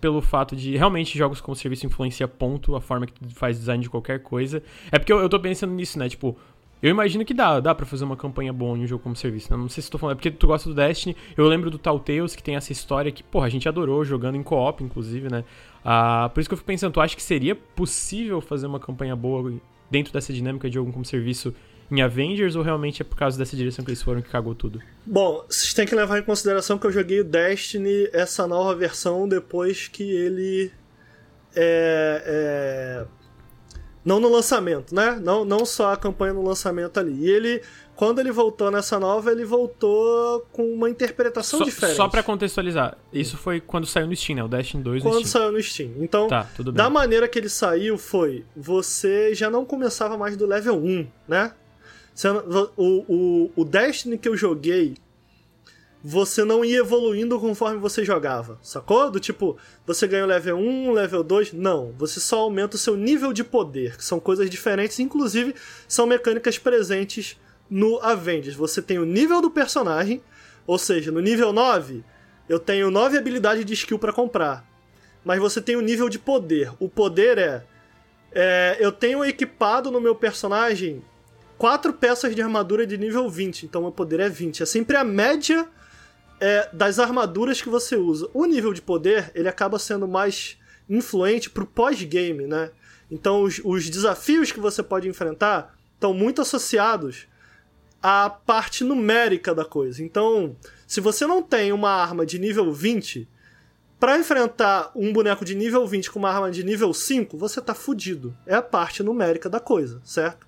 pelo 0.00 0.20
fato 0.20 0.56
de 0.56 0.76
realmente 0.76 1.16
jogos 1.16 1.40
como 1.40 1.54
serviço 1.54 1.86
influencia 1.86 2.26
ponto 2.26 2.74
a 2.74 2.80
forma 2.80 3.06
que 3.06 3.12
tu 3.12 3.34
faz 3.34 3.58
design 3.58 3.82
de 3.82 3.90
qualquer 3.90 4.20
coisa? 4.20 4.62
É 4.90 4.98
porque 4.98 5.12
eu, 5.12 5.20
eu 5.20 5.28
tô 5.28 5.38
pensando 5.38 5.72
nisso, 5.72 5.98
né? 5.98 6.08
Tipo, 6.08 6.36
eu 6.82 6.90
imagino 6.90 7.24
que 7.24 7.32
dá, 7.32 7.60
dá 7.60 7.72
pra 7.72 7.86
fazer 7.86 8.04
uma 8.04 8.16
campanha 8.16 8.52
boa 8.52 8.76
em 8.76 8.82
um 8.82 8.86
jogo 8.86 9.04
como 9.04 9.14
serviço. 9.14 9.52
né? 9.52 9.56
Não 9.56 9.68
sei 9.68 9.80
se 9.80 9.88
tô 9.88 9.98
falando, 9.98 10.14
é 10.14 10.16
porque 10.16 10.32
tu 10.32 10.48
gosta 10.48 10.68
do 10.68 10.74
Destiny. 10.74 11.16
Eu 11.36 11.46
lembro 11.46 11.70
do 11.70 11.78
Telltales, 11.78 12.34
que 12.34 12.42
tem 12.42 12.56
essa 12.56 12.72
história 12.72 13.12
que, 13.12 13.22
porra, 13.22 13.46
a 13.46 13.48
gente 13.48 13.68
adorou 13.68 14.04
jogando 14.04 14.34
em 14.34 14.42
co-op, 14.42 14.82
inclusive, 14.82 15.30
né? 15.30 15.44
Ah, 15.84 16.28
por 16.34 16.40
isso 16.40 16.48
que 16.50 16.54
eu 16.54 16.58
fico 16.58 16.66
pensando, 16.66 16.92
tu 16.92 17.00
acha 17.00 17.14
que 17.14 17.22
seria 17.22 17.54
possível 17.54 18.40
fazer 18.40 18.66
uma 18.66 18.80
campanha 18.80 19.14
boa 19.14 19.52
dentro 19.88 20.12
dessa 20.12 20.32
dinâmica 20.32 20.68
de 20.68 20.74
jogo 20.74 20.90
como 20.92 21.04
serviço 21.04 21.54
em 21.94 22.00
Avengers 22.00 22.56
ou 22.56 22.62
realmente 22.62 23.02
é 23.02 23.04
por 23.04 23.16
causa 23.16 23.36
dessa 23.36 23.54
direção 23.54 23.84
que 23.84 23.90
eles 23.90 24.02
foram 24.02 24.22
que 24.22 24.30
cagou 24.30 24.54
tudo? 24.54 24.80
Bom, 25.04 25.44
vocês 25.46 25.74
têm 25.74 25.86
que 25.86 25.94
levar 25.94 26.18
em 26.18 26.22
consideração 26.22 26.78
que 26.78 26.86
eu 26.86 26.90
joguei 26.90 27.20
o 27.20 27.24
Destiny, 27.24 28.08
essa 28.14 28.46
nova 28.46 28.74
versão, 28.74 29.28
depois 29.28 29.88
que 29.88 30.02
ele. 30.02 30.72
É. 31.54 33.04
é, 33.04 33.06
Não 34.04 34.18
no 34.18 34.28
lançamento, 34.30 34.94
né? 34.94 35.20
Não, 35.22 35.44
não 35.44 35.66
só 35.66 35.92
a 35.92 35.96
campanha 35.98 36.32
no 36.32 36.42
lançamento 36.42 36.98
ali. 36.98 37.12
E 37.12 37.30
ele, 37.30 37.62
quando 37.94 38.20
ele 38.20 38.32
voltou 38.32 38.70
nessa 38.70 38.98
nova, 38.98 39.30
ele 39.30 39.44
voltou 39.44 40.46
com 40.50 40.64
uma 40.72 40.88
interpretação 40.88 41.58
Só, 41.58 41.64
diferente. 41.66 41.96
só 41.96 42.08
pra 42.08 42.22
contextualizar, 42.22 42.96
isso 43.12 43.36
foi 43.36 43.60
quando 43.60 43.86
saiu 43.86 44.06
no 44.06 44.16
Steam, 44.16 44.36
né? 44.36 44.42
O 44.44 44.48
Destiny 44.48 44.82
2 44.82 45.04
no 45.04 45.10
Quando 45.10 45.26
Steam. 45.26 45.42
saiu 45.42 45.52
no 45.52 45.62
Steam. 45.62 45.90
Então, 45.98 46.26
Tá, 46.26 46.48
da 46.72 46.88
maneira 46.88 47.28
que 47.28 47.38
ele 47.38 47.50
saiu 47.50 47.98
foi, 47.98 48.44
você 48.56 49.34
já 49.34 49.50
não 49.50 49.64
começava 49.64 50.16
mais 50.16 50.36
do 50.38 50.46
level 50.46 50.76
1, 50.82 51.06
né? 51.28 51.52
O, 52.76 53.04
o, 53.08 53.52
o 53.56 53.64
Destiny 53.64 54.18
que 54.18 54.28
eu 54.28 54.36
joguei, 54.36 54.96
você 56.02 56.44
não 56.44 56.64
ia 56.64 56.78
evoluindo 56.78 57.38
conforme 57.38 57.78
você 57.78 58.04
jogava, 58.04 58.58
sacou? 58.62 59.10
Do 59.10 59.20
tipo, 59.20 59.56
você 59.86 60.06
ganha 60.06 60.24
o 60.24 60.26
level 60.26 60.56
1, 60.56 60.92
level 60.92 61.22
2, 61.22 61.52
não. 61.52 61.92
Você 61.98 62.20
só 62.20 62.40
aumenta 62.40 62.76
o 62.76 62.78
seu 62.78 62.96
nível 62.96 63.32
de 63.32 63.44
poder, 63.44 63.96
que 63.96 64.04
são 64.04 64.18
coisas 64.18 64.50
diferentes, 64.50 64.98
inclusive 64.98 65.54
são 65.88 66.06
mecânicas 66.06 66.58
presentes 66.58 67.38
no 67.70 67.98
Avengers. 68.00 68.56
Você 68.56 68.82
tem 68.82 68.98
o 68.98 69.04
nível 69.04 69.40
do 69.40 69.50
personagem, 69.50 70.22
ou 70.66 70.78
seja, 70.78 71.10
no 71.10 71.20
nível 71.20 71.52
9, 71.52 72.04
eu 72.48 72.58
tenho 72.58 72.90
9 72.90 73.16
habilidades 73.16 73.64
de 73.64 73.74
skill 73.74 73.98
pra 73.98 74.12
comprar 74.12 74.72
mas 75.24 75.38
você 75.38 75.60
tem 75.60 75.76
o 75.76 75.80
nível 75.80 76.08
de 76.08 76.18
poder. 76.18 76.72
O 76.78 76.88
poder 76.88 77.38
é, 77.38 77.64
é, 78.32 78.76
eu 78.80 78.90
tenho 78.90 79.24
equipado 79.24 79.90
no 79.90 80.00
meu 80.00 80.14
personagem 80.14 81.02
quatro 81.62 81.92
peças 81.92 82.34
de 82.34 82.42
armadura 82.42 82.84
de 82.84 82.98
nível 82.98 83.30
20, 83.30 83.66
então 83.66 83.82
meu 83.82 83.92
poder 83.92 84.18
é 84.18 84.28
20. 84.28 84.64
É 84.64 84.66
sempre 84.66 84.96
a 84.96 85.04
média 85.04 85.64
é, 86.40 86.68
das 86.72 86.98
armaduras 86.98 87.62
que 87.62 87.68
você 87.68 87.94
usa. 87.94 88.28
O 88.34 88.46
nível 88.46 88.72
de 88.72 88.82
poder 88.82 89.30
ele 89.32 89.48
acaba 89.48 89.78
sendo 89.78 90.08
mais 90.08 90.58
influente 90.90 91.48
pro 91.48 91.64
pós-game, 91.64 92.48
né? 92.48 92.72
Então 93.08 93.44
os, 93.44 93.60
os 93.62 93.88
desafios 93.88 94.50
que 94.50 94.58
você 94.58 94.82
pode 94.82 95.08
enfrentar 95.08 95.78
estão 95.94 96.12
muito 96.12 96.42
associados 96.42 97.28
à 98.02 98.28
parte 98.28 98.82
numérica 98.82 99.54
da 99.54 99.64
coisa. 99.64 100.02
Então, 100.02 100.56
se 100.84 101.00
você 101.00 101.28
não 101.28 101.44
tem 101.44 101.70
uma 101.70 101.90
arma 101.92 102.26
de 102.26 102.40
nível 102.40 102.72
20, 102.72 103.28
Pra 104.00 104.18
enfrentar 104.18 104.90
um 104.96 105.12
boneco 105.12 105.44
de 105.44 105.54
nível 105.54 105.86
20 105.86 106.10
com 106.10 106.18
uma 106.18 106.28
arma 106.28 106.50
de 106.50 106.64
nível 106.64 106.92
5, 106.92 107.38
você 107.38 107.60
tá 107.60 107.72
fudido. 107.72 108.36
É 108.44 108.56
a 108.56 108.60
parte 108.60 109.00
numérica 109.00 109.48
da 109.48 109.60
coisa, 109.60 110.00
certo? 110.02 110.44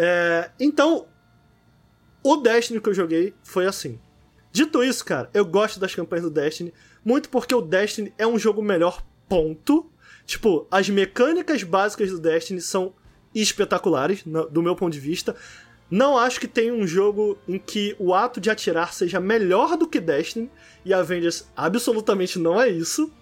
É, 0.00 0.52
então, 0.60 1.08
o 2.22 2.36
Destiny 2.36 2.80
que 2.80 2.88
eu 2.88 2.94
joguei 2.94 3.34
foi 3.42 3.66
assim. 3.66 3.98
Dito 4.52 4.82
isso, 4.84 5.04
cara, 5.04 5.28
eu 5.34 5.44
gosto 5.44 5.80
das 5.80 5.92
campanhas 5.92 6.24
do 6.24 6.30
Destiny, 6.30 6.72
muito 7.04 7.28
porque 7.28 7.52
o 7.52 7.60
Destiny 7.60 8.14
é 8.16 8.24
um 8.24 8.38
jogo 8.38 8.62
melhor, 8.62 9.04
ponto. 9.28 9.90
Tipo, 10.24 10.68
as 10.70 10.88
mecânicas 10.88 11.64
básicas 11.64 12.12
do 12.12 12.20
Destiny 12.20 12.60
são 12.60 12.94
espetaculares, 13.34 14.22
do 14.24 14.62
meu 14.62 14.76
ponto 14.76 14.92
de 14.92 15.00
vista. 15.00 15.34
Não 15.90 16.16
acho 16.16 16.38
que 16.38 16.46
tem 16.46 16.70
um 16.70 16.86
jogo 16.86 17.36
em 17.48 17.58
que 17.58 17.96
o 17.98 18.14
ato 18.14 18.40
de 18.40 18.50
atirar 18.50 18.94
seja 18.94 19.18
melhor 19.18 19.76
do 19.76 19.88
que 19.88 19.98
Destiny, 19.98 20.48
e 20.84 20.94
Avengers 20.94 21.50
absolutamente 21.56 22.38
não 22.38 22.60
é 22.60 22.68
isso. 22.68 23.12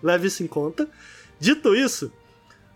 Leve 0.00 0.28
isso 0.28 0.44
em 0.44 0.46
conta. 0.46 0.88
Dito 1.40 1.74
isso, 1.74 2.12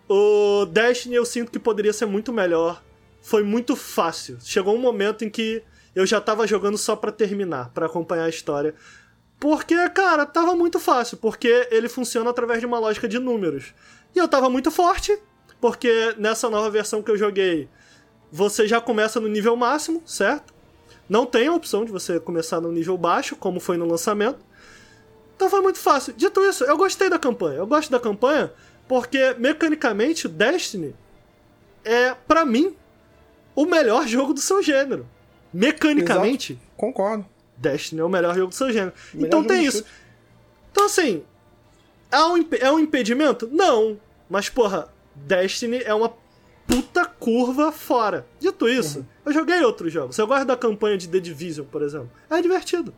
o 0.09 0.67
Destiny 0.67 1.15
eu 1.15 1.25
sinto 1.25 1.53
que 1.53 1.59
poderia 1.61 1.93
ser 1.93 2.07
muito 2.07 2.33
melhor. 2.33 2.83
Foi 3.29 3.43
muito 3.43 3.77
fácil. 3.77 4.39
Chegou 4.41 4.75
um 4.75 4.81
momento 4.81 5.23
em 5.23 5.29
que 5.29 5.63
eu 5.95 6.07
já 6.07 6.19
tava 6.19 6.47
jogando 6.47 6.79
só 6.79 6.97
pra 6.97 7.13
terminar, 7.13 7.69
pra 7.75 7.85
acompanhar 7.85 8.25
a 8.25 8.31
história. 8.31 8.75
Porque, 9.39 9.77
cara, 9.91 10.25
tava 10.25 10.57
muito 10.57 10.81
fácil, 10.81 11.19
porque 11.19 11.69
ele 11.71 11.91
funciona 11.91 12.31
através 12.31 12.59
de 12.59 12.65
uma 12.65 12.79
lógica 12.79 13.07
de 13.07 13.19
números. 13.19 13.75
E 14.17 14.19
eu 14.19 14.27
tava 14.27 14.49
muito 14.49 14.71
forte, 14.71 15.15
porque 15.61 16.15
nessa 16.17 16.49
nova 16.49 16.71
versão 16.71 17.03
que 17.03 17.11
eu 17.11 17.19
joguei, 17.19 17.69
você 18.33 18.67
já 18.67 18.81
começa 18.81 19.21
no 19.21 19.29
nível 19.29 19.55
máximo, 19.55 20.03
certo? 20.07 20.55
Não 21.07 21.27
tem 21.27 21.49
a 21.49 21.53
opção 21.53 21.85
de 21.85 21.93
você 21.93 22.19
começar 22.19 22.63
no 22.63 22.73
nível 22.73 22.97
baixo, 22.97 23.37
como 23.37 23.61
foi 23.61 23.77
no 23.77 23.85
lançamento. 23.85 24.39
Então 25.37 25.51
foi 25.51 25.61
muito 25.61 25.79
fácil. 25.79 26.15
Dito 26.15 26.43
isso, 26.47 26.65
eu 26.65 26.79
gostei 26.79 27.11
da 27.11 27.19
campanha. 27.19 27.59
Eu 27.59 27.67
gosto 27.67 27.91
da 27.91 28.01
campanha 28.01 28.51
porque, 28.89 29.35
mecanicamente, 29.35 30.27
Destiny 30.27 30.97
é, 31.85 32.15
pra 32.27 32.47
mim, 32.47 32.75
o 33.59 33.67
melhor 33.67 34.07
jogo 34.07 34.33
do 34.33 34.41
seu 34.41 34.63
gênero. 34.63 35.05
Mecanicamente, 35.53 36.57
Concordo. 36.77 37.27
Destiny 37.57 38.01
é 38.01 38.05
o 38.05 38.09
melhor 38.09 38.33
jogo 38.37 38.51
do 38.51 38.55
seu 38.55 38.71
gênero. 38.71 38.93
Melhor 39.13 39.27
então 39.27 39.43
tem 39.43 39.65
isso. 39.65 39.79
chute. 39.79 39.91
Então, 40.71 40.87
assim, 40.87 41.25
é 42.09 42.23
um, 42.23 42.49
é 42.61 42.71
um 42.71 42.79
impedimento? 42.79 43.49
Não. 43.51 43.99
Mas, 44.31 44.49
porra, 44.49 44.89
Destiny 45.13 45.83
é 45.83 45.93
uma 45.93 46.15
puta 46.69 47.05
curva 47.05 47.73
fora. 47.73 48.25
Dito 48.39 48.69
isso, 48.69 49.05
eu 49.27 49.33
joguei 49.33 49.61
outros 49.65 49.93
jogos. 49.93 50.17
Eu 50.17 50.29
gosto 50.29 50.45
da 50.45 50.57
campanha 50.57 50.97
de 50.97 51.09
The 51.09 51.19
Division, 51.19 51.67
por 51.67 51.83
exemplo. 51.83 52.11
É 52.31 52.41
divertido. 52.41 52.95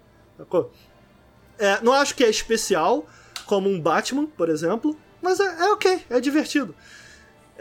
É, 1.58 1.80
não 1.80 1.94
acho 1.94 2.14
que 2.14 2.22
é 2.22 2.28
especial, 2.28 3.06
como 3.46 3.70
um 3.70 3.80
Batman, 3.80 4.26
por 4.26 4.50
exemplo, 4.50 4.94
mas 5.22 5.40
é, 5.40 5.44
é 5.44 5.72
ok, 5.72 6.04
é 6.10 6.20
divertido. 6.20 6.74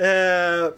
É, 0.02 0.74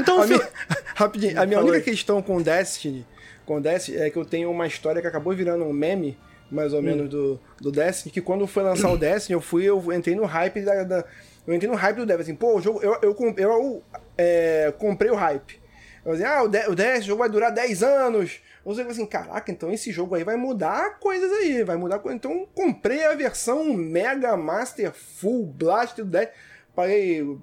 Então, 0.00 0.20
a 0.20 0.26
fi- 0.26 0.32
minha, 0.34 0.48
rapidinho, 0.96 1.40
a 1.40 1.44
minha 1.46 1.58
Fala 1.58 1.70
única 1.70 1.84
questão 1.90 2.22
com 2.22 2.40
Destiny, 2.40 3.06
com 3.44 3.60
Destiny 3.60 3.98
é 3.98 4.08
que 4.10 4.16
eu 4.16 4.24
tenho 4.24 4.50
uma 4.50 4.66
história 4.66 5.00
que 5.02 5.06
acabou 5.06 5.34
virando 5.34 5.64
um 5.64 5.72
meme, 5.72 6.18
mais 6.50 6.72
ou 6.72 6.78
Hum. 6.80 6.82
menos, 6.82 7.08
do, 7.10 7.38
do 7.60 7.70
Destiny, 7.70 8.10
que 8.12 8.20
quando 8.22 8.46
foi 8.46 8.62
lançar 8.62 8.90
o 8.90 8.96
Destiny, 8.98 9.34
eu 9.34 9.40
fui, 9.42 9.64
eu 9.64 9.92
entrei 9.92 10.14
no 10.16 10.24
hype 10.24 10.62
da. 10.62 10.84
da- 10.84 11.04
eu 11.46 11.52
entrei 11.54 11.68
no 11.70 11.76
hype 11.76 11.96
do 11.96 12.06
Destiny, 12.06 12.22
assim, 12.30 12.34
pô, 12.34 12.56
o 12.56 12.60
jogo, 12.62 12.80
eu, 12.82 12.96
eu, 13.02 13.14
com- 13.14 13.34
eu, 13.36 13.82
é, 14.16 14.72
comprei 14.78 15.10
o 15.10 15.14
hype. 15.16 15.60
Eu 16.04 16.12
dizia, 16.12 16.30
ah, 16.38 16.42
o, 16.44 16.48
De- 16.48 16.66
o 16.68 16.74
Destiny, 16.74 17.00
o 17.00 17.06
jogo 17.08 17.18
vai 17.20 17.28
durar 17.28 17.52
10 17.52 17.82
anos. 17.82 18.40
Eu 18.64 18.74
falei 18.74 18.90
assim, 18.92 19.06
caraca, 19.06 19.50
então 19.50 19.72
esse 19.72 19.90
jogo 19.92 20.14
aí 20.14 20.22
vai 20.24 20.36
mudar 20.36 20.98
coisas 21.00 21.30
aí, 21.32 21.62
vai 21.64 21.76
mudar 21.76 21.98
coisas. 21.98 22.16
Então 22.16 22.46
comprei 22.54 23.04
a 23.04 23.14
versão 23.14 23.74
Mega 23.74 24.36
Master 24.36 24.92
Full 24.92 25.46
Blast 25.46 25.96
do 25.96 26.04
Destiny. 26.04 26.36
Paguei. 26.74 27.36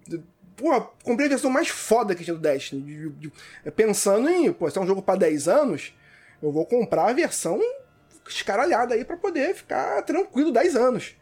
Porra, 0.60 0.82
comprei 1.04 1.28
a 1.28 1.30
versão 1.30 1.50
mais 1.50 1.70
foda 1.70 2.14
que 2.14 2.24
tinha 2.24 2.34
do 2.36 2.40
Destiny. 2.42 2.82
de- 2.82 3.10
de- 3.30 3.72
pensando 3.72 4.28
em, 4.30 4.52
pô, 4.52 4.70
se 4.70 4.78
é 4.78 4.82
um 4.82 4.88
jogo 4.88 5.02
pra 5.02 5.16
10 5.16 5.48
anos, 5.48 5.94
eu 6.42 6.52
vou 6.52 6.66
comprar 6.66 7.08
a 7.10 7.14
versão 7.14 7.60
escaralhada 8.28 8.94
aí 8.94 9.04
pra 9.06 9.18
poder 9.18 9.56
ficar 9.56 10.02
tranquilo 10.04 10.52
10 10.52 10.76
anos. 10.76 11.16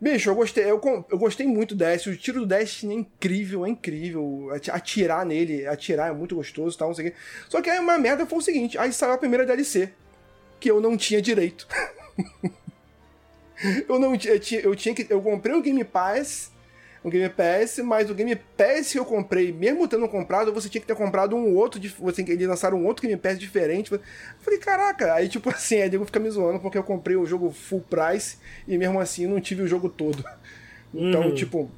Bicho, 0.00 0.30
eu 0.30 0.34
gostei, 0.34 0.64
eu, 0.64 0.80
eu 1.10 1.18
gostei 1.18 1.46
muito 1.46 1.74
do 1.74 1.84
Destiny. 1.84 2.14
O 2.14 2.18
tiro 2.18 2.40
do 2.40 2.46
Destiny 2.46 2.94
é 2.94 2.98
incrível, 2.98 3.66
é 3.66 3.68
incrível. 3.68 4.48
Atirar 4.70 5.24
nele, 5.26 5.66
atirar 5.66 6.10
é 6.10 6.12
muito 6.12 6.36
gostoso 6.36 6.76
e 6.76 6.78
tal, 6.78 6.88
não 6.88 6.94
sei 6.94 7.08
o 7.08 7.10
quê. 7.10 7.16
Só 7.48 7.60
que 7.60 7.68
aí 7.68 7.78
uma 7.80 7.98
merda 7.98 8.24
foi 8.26 8.38
o 8.38 8.42
seguinte: 8.42 8.78
aí 8.78 8.92
saiu 8.92 9.12
a 9.14 9.18
primeira 9.18 9.44
DLC, 9.44 9.90
que 10.60 10.70
eu 10.70 10.80
não 10.80 10.96
tinha 10.96 11.20
direito. 11.20 11.66
eu 13.88 13.98
não 13.98 14.14
eu 14.14 14.38
tinha, 14.40 14.60
eu 14.60 14.76
tinha 14.76 14.94
que. 14.94 15.06
Eu 15.10 15.20
comprei 15.20 15.54
o 15.54 15.62
Game 15.62 15.82
Pass 15.84 16.52
Game 17.08 17.28
Pass, 17.28 17.78
mas 17.78 18.10
o 18.10 18.14
Game 18.14 18.34
Pass 18.56 18.92
que 18.92 18.98
eu 18.98 19.04
comprei, 19.04 19.52
mesmo 19.52 19.86
tendo 19.86 20.08
comprado, 20.08 20.52
você 20.52 20.68
tinha 20.68 20.80
que 20.80 20.86
ter 20.86 20.94
comprado 20.94 21.34
um 21.36 21.54
outro, 21.54 21.80
você 21.98 22.22
eles 22.22 22.48
lançaram 22.48 22.78
um 22.78 22.86
outro 22.86 23.06
Game 23.06 23.20
Pass 23.20 23.38
diferente. 23.38 23.92
Eu 23.92 24.00
falei, 24.40 24.58
caraca, 24.58 25.14
aí 25.14 25.28
tipo 25.28 25.50
assim, 25.54 25.80
aí 25.82 25.90
nego 25.90 26.04
fica 26.04 26.18
me 26.18 26.30
zoando 26.30 26.60
porque 26.60 26.78
eu 26.78 26.82
comprei 26.82 27.16
o 27.16 27.26
jogo 27.26 27.50
full 27.50 27.80
price 27.80 28.38
e 28.66 28.76
mesmo 28.76 29.00
assim 29.00 29.26
não 29.26 29.40
tive 29.40 29.62
o 29.62 29.68
jogo 29.68 29.88
todo. 29.88 30.24
Então, 30.92 31.22
uhum. 31.22 31.34
tipo. 31.34 31.70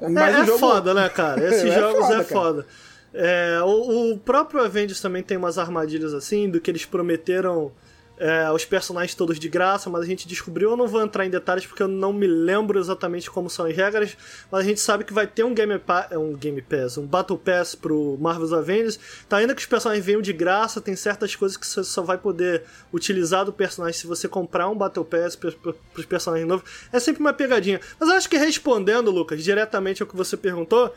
Mas 0.00 0.34
é, 0.34 0.40
é 0.40 0.44
jogo... 0.44 0.58
foda, 0.58 0.94
né, 0.94 1.08
cara? 1.08 1.42
Esses 1.48 1.72
é 1.72 1.80
jogos 1.80 2.06
foda, 2.06 2.20
é 2.20 2.24
foda. 2.24 2.66
É, 3.12 3.60
o, 3.62 4.12
o 4.12 4.18
próprio 4.18 4.60
Avengers 4.60 5.00
também 5.00 5.22
tem 5.22 5.36
umas 5.36 5.56
armadilhas 5.56 6.12
assim, 6.12 6.50
do 6.50 6.60
que 6.60 6.70
eles 6.70 6.84
prometeram 6.84 7.72
é, 8.16 8.48
os 8.50 8.64
personagens 8.64 9.14
todos 9.14 9.38
de 9.38 9.48
graça, 9.48 9.90
mas 9.90 10.02
a 10.02 10.06
gente 10.06 10.28
descobriu, 10.28 10.70
eu 10.70 10.76
não 10.76 10.86
vou 10.86 11.02
entrar 11.02 11.26
em 11.26 11.30
detalhes 11.30 11.66
porque 11.66 11.82
eu 11.82 11.88
não 11.88 12.12
me 12.12 12.26
lembro 12.26 12.78
exatamente 12.78 13.28
como 13.30 13.50
são 13.50 13.66
as 13.66 13.74
regras, 13.74 14.16
mas 14.50 14.60
a 14.60 14.64
gente 14.64 14.80
sabe 14.80 15.04
que 15.04 15.12
vai 15.12 15.26
ter 15.26 15.44
um 15.44 15.54
Game, 15.54 15.78
pa 15.78 16.08
um 16.12 16.34
game 16.34 16.62
Pass, 16.62 16.96
um 16.96 17.06
Battle 17.06 17.38
Pass 17.38 17.74
pro 17.74 18.16
Marvel's 18.20 18.52
Avengers, 18.52 18.98
então 19.26 19.38
ainda 19.38 19.54
que 19.54 19.60
os 19.60 19.66
personagens 19.66 20.04
venham 20.04 20.22
de 20.22 20.32
graça, 20.32 20.80
tem 20.80 20.94
certas 20.94 21.34
coisas 21.34 21.56
que 21.56 21.66
você 21.66 21.82
só 21.82 22.02
vai 22.02 22.16
poder 22.16 22.62
utilizar 22.92 23.44
do 23.44 23.52
personagem 23.52 23.98
se 23.98 24.06
você 24.06 24.28
comprar 24.28 24.68
um 24.68 24.76
Battle 24.76 25.04
Pass 25.04 25.34
para 25.34 25.52
os 25.96 26.04
personagens 26.04 26.46
novos, 26.46 26.70
é 26.92 27.00
sempre 27.00 27.20
uma 27.20 27.32
pegadinha. 27.32 27.80
Mas 27.98 28.08
eu 28.08 28.14
acho 28.14 28.28
que 28.28 28.36
respondendo, 28.36 29.10
Lucas, 29.10 29.42
diretamente 29.42 30.02
ao 30.02 30.08
que 30.08 30.16
você 30.16 30.36
perguntou, 30.36 30.94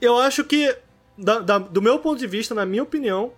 eu 0.00 0.18
acho 0.18 0.44
que, 0.44 0.76
da, 1.16 1.38
da, 1.40 1.58
do 1.58 1.82
meu 1.82 1.98
ponto 1.98 2.18
de 2.18 2.26
vista, 2.26 2.54
na 2.54 2.66
minha 2.66 2.82
opinião, 2.82 3.32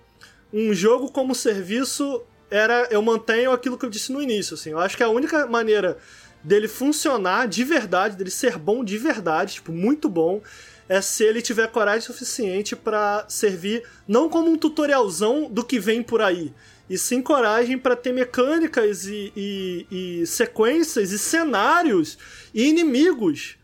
um 0.52 0.72
jogo 0.72 1.10
como 1.10 1.34
serviço 1.34 2.22
era 2.54 2.86
eu 2.88 3.02
mantenho 3.02 3.50
aquilo 3.50 3.76
que 3.76 3.84
eu 3.84 3.90
disse 3.90 4.12
no 4.12 4.22
início, 4.22 4.54
assim. 4.54 4.70
Eu 4.70 4.78
acho 4.78 4.96
que 4.96 5.02
a 5.02 5.08
única 5.08 5.44
maneira 5.44 5.98
dele 6.42 6.68
funcionar 6.68 7.48
de 7.48 7.64
verdade, 7.64 8.16
dele 8.16 8.30
ser 8.30 8.56
bom 8.58 8.84
de 8.84 8.96
verdade, 8.96 9.54
tipo, 9.54 9.72
muito 9.72 10.08
bom, 10.08 10.40
é 10.88 11.00
se 11.00 11.24
ele 11.24 11.42
tiver 11.42 11.66
coragem 11.68 12.02
suficiente 12.02 12.76
para 12.76 13.24
servir 13.28 13.82
não 14.06 14.28
como 14.28 14.50
um 14.50 14.56
tutorialzão 14.56 15.50
do 15.50 15.64
que 15.64 15.80
vem 15.80 16.00
por 16.00 16.22
aí, 16.22 16.54
e 16.88 16.96
sim 16.96 17.20
coragem 17.20 17.76
para 17.76 17.96
ter 17.96 18.12
mecânicas 18.12 19.06
e, 19.06 19.32
e, 19.34 19.86
e, 20.20 20.26
sequências 20.26 21.10
e 21.10 21.18
cenários 21.18 22.18
e 22.52 22.68
inimigos 22.68 23.56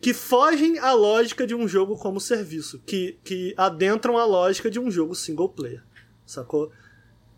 que 0.00 0.12
fogem 0.14 0.78
à 0.78 0.92
lógica 0.94 1.46
de 1.46 1.54
um 1.54 1.68
jogo 1.68 1.96
como 1.96 2.18
serviço, 2.18 2.82
que, 2.86 3.18
que 3.22 3.54
adentram 3.56 4.16
a 4.16 4.24
lógica 4.24 4.68
de 4.68 4.80
um 4.80 4.90
jogo 4.90 5.14
single 5.14 5.50
player, 5.50 5.82
sacou? 6.26 6.72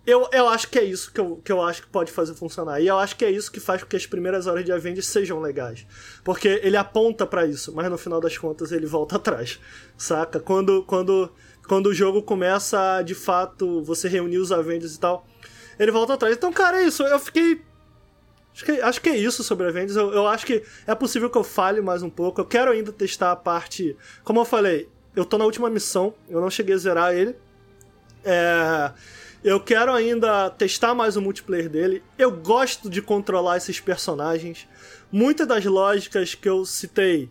Eu, 0.05 0.29
eu 0.33 0.49
acho 0.49 0.69
que 0.69 0.79
é 0.79 0.85
isso 0.85 1.13
que 1.13 1.21
eu, 1.21 1.41
que 1.45 1.53
eu 1.53 1.63
acho 1.63 1.83
que 1.83 1.89
pode 1.89 2.11
fazer 2.11 2.35
funcionar. 2.35 2.81
E 2.81 2.89
eu 2.89 2.99
acho 2.99 3.15
que 3.15 3.25
é 3.25 3.31
isso 3.31 3.53
que 3.53 3.61
faz 3.61 3.83
com 3.83 3.89
que 3.89 3.97
as 3.97 4.05
primeiras 4.05 4.49
horas 4.49 4.65
de 4.65 4.73
Avengers 4.73 5.07
sejam 5.07 5.41
legais. 5.41 5.87
Porque 6.25 6.61
ele 6.63 6.77
aponta 6.77 7.25
para 7.25 7.47
isso, 7.47 7.73
mas 7.73 7.89
no 7.89 7.97
final 7.97 8.21
das 8.21 8.37
contas 8.37 8.73
ele 8.73 8.87
volta 8.87 9.15
atrás. 9.17 9.61
Saca? 9.97 10.41
Quando, 10.41 10.83
quando, 10.85 11.31
quando 11.69 11.87
o 11.87 11.95
jogo 11.95 12.21
começa 12.21 13.01
de 13.03 13.15
fato, 13.15 13.81
você 13.83 14.09
reunir 14.09 14.39
os 14.39 14.51
Avengers 14.51 14.97
e 14.97 15.01
tal, 15.01 15.25
ele 15.79 15.93
volta 15.93 16.15
atrás. 16.15 16.37
Então, 16.37 16.53
cara, 16.53 16.83
é 16.83 16.87
isso. 16.87 17.05
Eu 17.05 17.21
fiquei. 17.21 17.63
Acho 18.53 18.65
que, 18.65 18.73
acho 18.73 19.01
que 19.01 19.09
é 19.09 19.17
isso 19.17 19.45
sobre 19.45 19.69
Avengers. 19.69 19.97
Eu, 19.97 20.13
eu 20.13 20.27
acho 20.27 20.45
que 20.45 20.65
é 20.85 20.95
possível 20.97 21.31
que 21.31 21.39
eu 21.39 21.45
fale 21.45 21.81
mais 21.81 22.03
um 22.03 22.11
pouco. 22.11 22.41
Eu 22.41 22.45
quero 22.45 22.73
ainda 22.73 22.91
testar 22.91 23.31
a 23.31 23.37
parte. 23.37 23.97
Como 24.25 24.41
eu 24.41 24.45
falei, 24.45 24.89
eu 25.15 25.25
tô 25.25 25.39
na 25.39 25.45
última 25.45 25.71
missão, 25.71 26.13
eu 26.29 26.41
não 26.41 26.51
cheguei 26.51 26.75
a 26.75 26.79
zerar 26.79 27.15
ele. 27.15 27.37
É 28.25 28.93
eu 29.45 29.59
quero 29.59 29.93
ainda 29.93 30.51
testar 30.51 30.95
mais 30.95 31.17
o 31.17 31.23
multiplayer 31.23 31.69
dele. 31.69 32.03
Eu 32.17 32.31
gosto 32.31 32.89
de 32.89 33.03
controlar 33.03 33.57
esses 33.57 33.81
personagens. 33.81 34.69
Muitas 35.11 35.47
das 35.47 35.65
lógicas 35.65 36.35
que 36.35 36.49
eu 36.49 36.65
citei, 36.65 37.29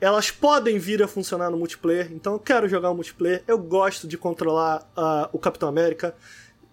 elas 0.00 0.30
podem 0.30 0.78
vir 0.78 1.02
a 1.02 1.08
funcionar 1.08 1.50
no 1.50 1.58
multiplayer. 1.58 2.12
Então 2.12 2.34
eu 2.34 2.38
quero 2.38 2.68
jogar 2.68 2.90
o 2.90 2.94
multiplayer. 2.94 3.42
Eu 3.46 3.58
gosto 3.58 4.06
de 4.06 4.16
controlar 4.16 4.88
uh, 4.96 5.28
o 5.32 5.38
Capitão 5.38 5.68
América. 5.68 6.14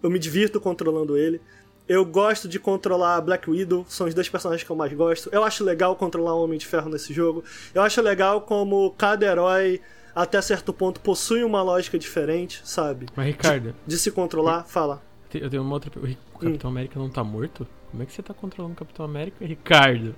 Eu 0.00 0.08
me 0.08 0.18
divirto 0.18 0.60
controlando 0.60 1.16
ele. 1.16 1.40
Eu 1.88 2.04
gosto 2.04 2.48
de 2.48 2.58
controlar 2.58 3.20
Black 3.20 3.48
Widow, 3.48 3.86
são 3.88 4.08
os 4.08 4.14
dois 4.14 4.28
personagens 4.28 4.64
que 4.64 4.70
eu 4.70 4.74
mais 4.74 4.92
gosto. 4.92 5.28
Eu 5.32 5.44
acho 5.44 5.62
legal 5.62 5.94
controlar 5.94 6.34
o 6.34 6.42
Homem 6.42 6.58
de 6.58 6.66
Ferro 6.66 6.88
nesse 6.88 7.12
jogo. 7.12 7.44
Eu 7.72 7.82
acho 7.82 8.02
legal 8.02 8.40
como 8.40 8.90
cada 8.92 9.24
herói 9.24 9.80
até 10.16 10.40
certo 10.40 10.72
ponto 10.72 10.98
possui 11.00 11.44
uma 11.44 11.62
lógica 11.62 11.98
diferente, 11.98 12.62
sabe? 12.64 13.06
Mas, 13.14 13.26
Ricardo. 13.26 13.74
De, 13.86 13.94
de 13.94 13.98
se 13.98 14.10
controlar, 14.10 14.64
fala. 14.64 15.02
Eu 15.34 15.50
tenho 15.50 15.62
uma 15.62 15.74
outra. 15.74 15.90
O 16.00 16.38
Capitão 16.38 16.70
hum. 16.70 16.72
América 16.72 16.98
não 16.98 17.10
tá 17.10 17.22
morto? 17.22 17.66
Como 17.90 18.02
é 18.02 18.06
que 18.06 18.12
você 18.12 18.22
tá 18.22 18.34
controlando 18.34 18.74
o 18.74 18.76
Capitão 18.76 19.04
América, 19.04 19.44
Ricardo? 19.44 20.14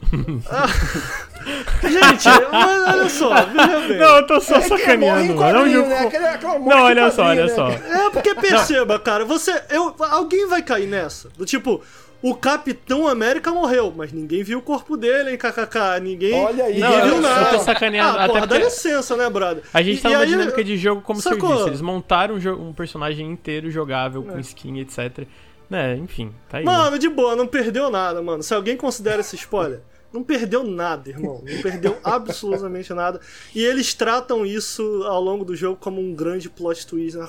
Ah, 0.50 0.66
gente, 1.82 2.28
olha 2.28 3.08
só, 3.08 3.44
veja 3.46 3.80
bem. 3.86 3.98
Não, 3.98 4.16
eu 4.16 4.26
tô 4.26 4.40
só 4.40 4.56
é 4.56 4.60
sacaneando, 4.62 5.34
mano. 5.34 5.66
Não, 5.66 5.88
né? 5.88 5.98
Aquela, 5.98 6.58
não, 6.58 6.82
olha 6.82 7.10
só, 7.10 7.24
olha 7.24 7.46
né? 7.46 7.54
só. 7.54 7.68
É 7.68 8.10
porque 8.10 8.34
perceba, 8.34 8.94
não. 8.94 9.04
cara, 9.04 9.24
você. 9.24 9.62
Eu, 9.70 9.94
alguém 9.98 10.48
vai 10.48 10.62
cair 10.62 10.86
nessa. 10.86 11.28
Do 11.36 11.44
tipo, 11.44 11.82
o 12.20 12.34
Capitão 12.34 13.06
América 13.06 13.50
morreu, 13.52 13.92
mas 13.96 14.12
ninguém 14.12 14.42
viu 14.42 14.58
o 14.58 14.62
corpo 14.62 14.96
dele, 14.96 15.30
hein, 15.30 15.38
kkk. 15.38 16.00
Ninguém, 16.02 16.34
Olha 16.34 16.64
aí, 16.64 16.80
ninguém 16.80 17.02
viu 17.02 17.20
nada. 17.20 17.52
Eu 17.52 17.58
tô 17.58 17.64
sacaneando. 17.64 18.18
Ah, 18.18 18.24
até 18.24 18.26
porra, 18.26 18.40
porque... 18.40 18.58
dá 18.58 18.64
licença, 18.64 19.16
né, 19.16 19.30
brother? 19.30 19.62
A 19.72 19.82
gente 19.82 19.98
e, 19.98 20.02
tá 20.02 20.08
numa 20.10 20.22
aí, 20.22 20.28
dinâmica 20.28 20.64
de 20.64 20.76
jogo 20.76 21.00
como 21.00 21.20
sacou? 21.20 21.48
serviço. 21.48 21.68
Eles 21.68 21.80
montaram 21.80 22.34
um, 22.34 22.68
um 22.68 22.72
personagem 22.72 23.30
inteiro 23.30 23.70
jogável, 23.70 24.24
é. 24.28 24.32
com 24.32 24.38
skin, 24.40 24.80
etc. 24.80 25.26
Né, 25.70 25.96
enfim, 25.96 26.32
tá 26.48 26.58
aí. 26.58 26.64
Mano, 26.64 26.92
né? 26.92 26.98
de 26.98 27.08
boa, 27.08 27.36
não 27.36 27.46
perdeu 27.46 27.90
nada, 27.90 28.20
mano. 28.20 28.42
Se 28.42 28.54
alguém 28.54 28.76
considera 28.76 29.20
esse 29.20 29.36
spoiler... 29.36 29.80
Não 30.12 30.24
perdeu 30.24 30.64
nada, 30.64 31.10
irmão. 31.10 31.42
Não 31.46 31.62
perdeu 31.62 31.98
absolutamente 32.02 32.92
nada. 32.94 33.20
E 33.54 33.62
eles 33.62 33.92
tratam 33.92 34.44
isso 34.46 35.02
ao 35.04 35.20
longo 35.20 35.44
do 35.44 35.54
jogo 35.54 35.76
como 35.76 36.00
um 36.00 36.14
grande 36.14 36.48
plot 36.48 36.86
twist. 36.86 37.18
Ah, 37.18 37.28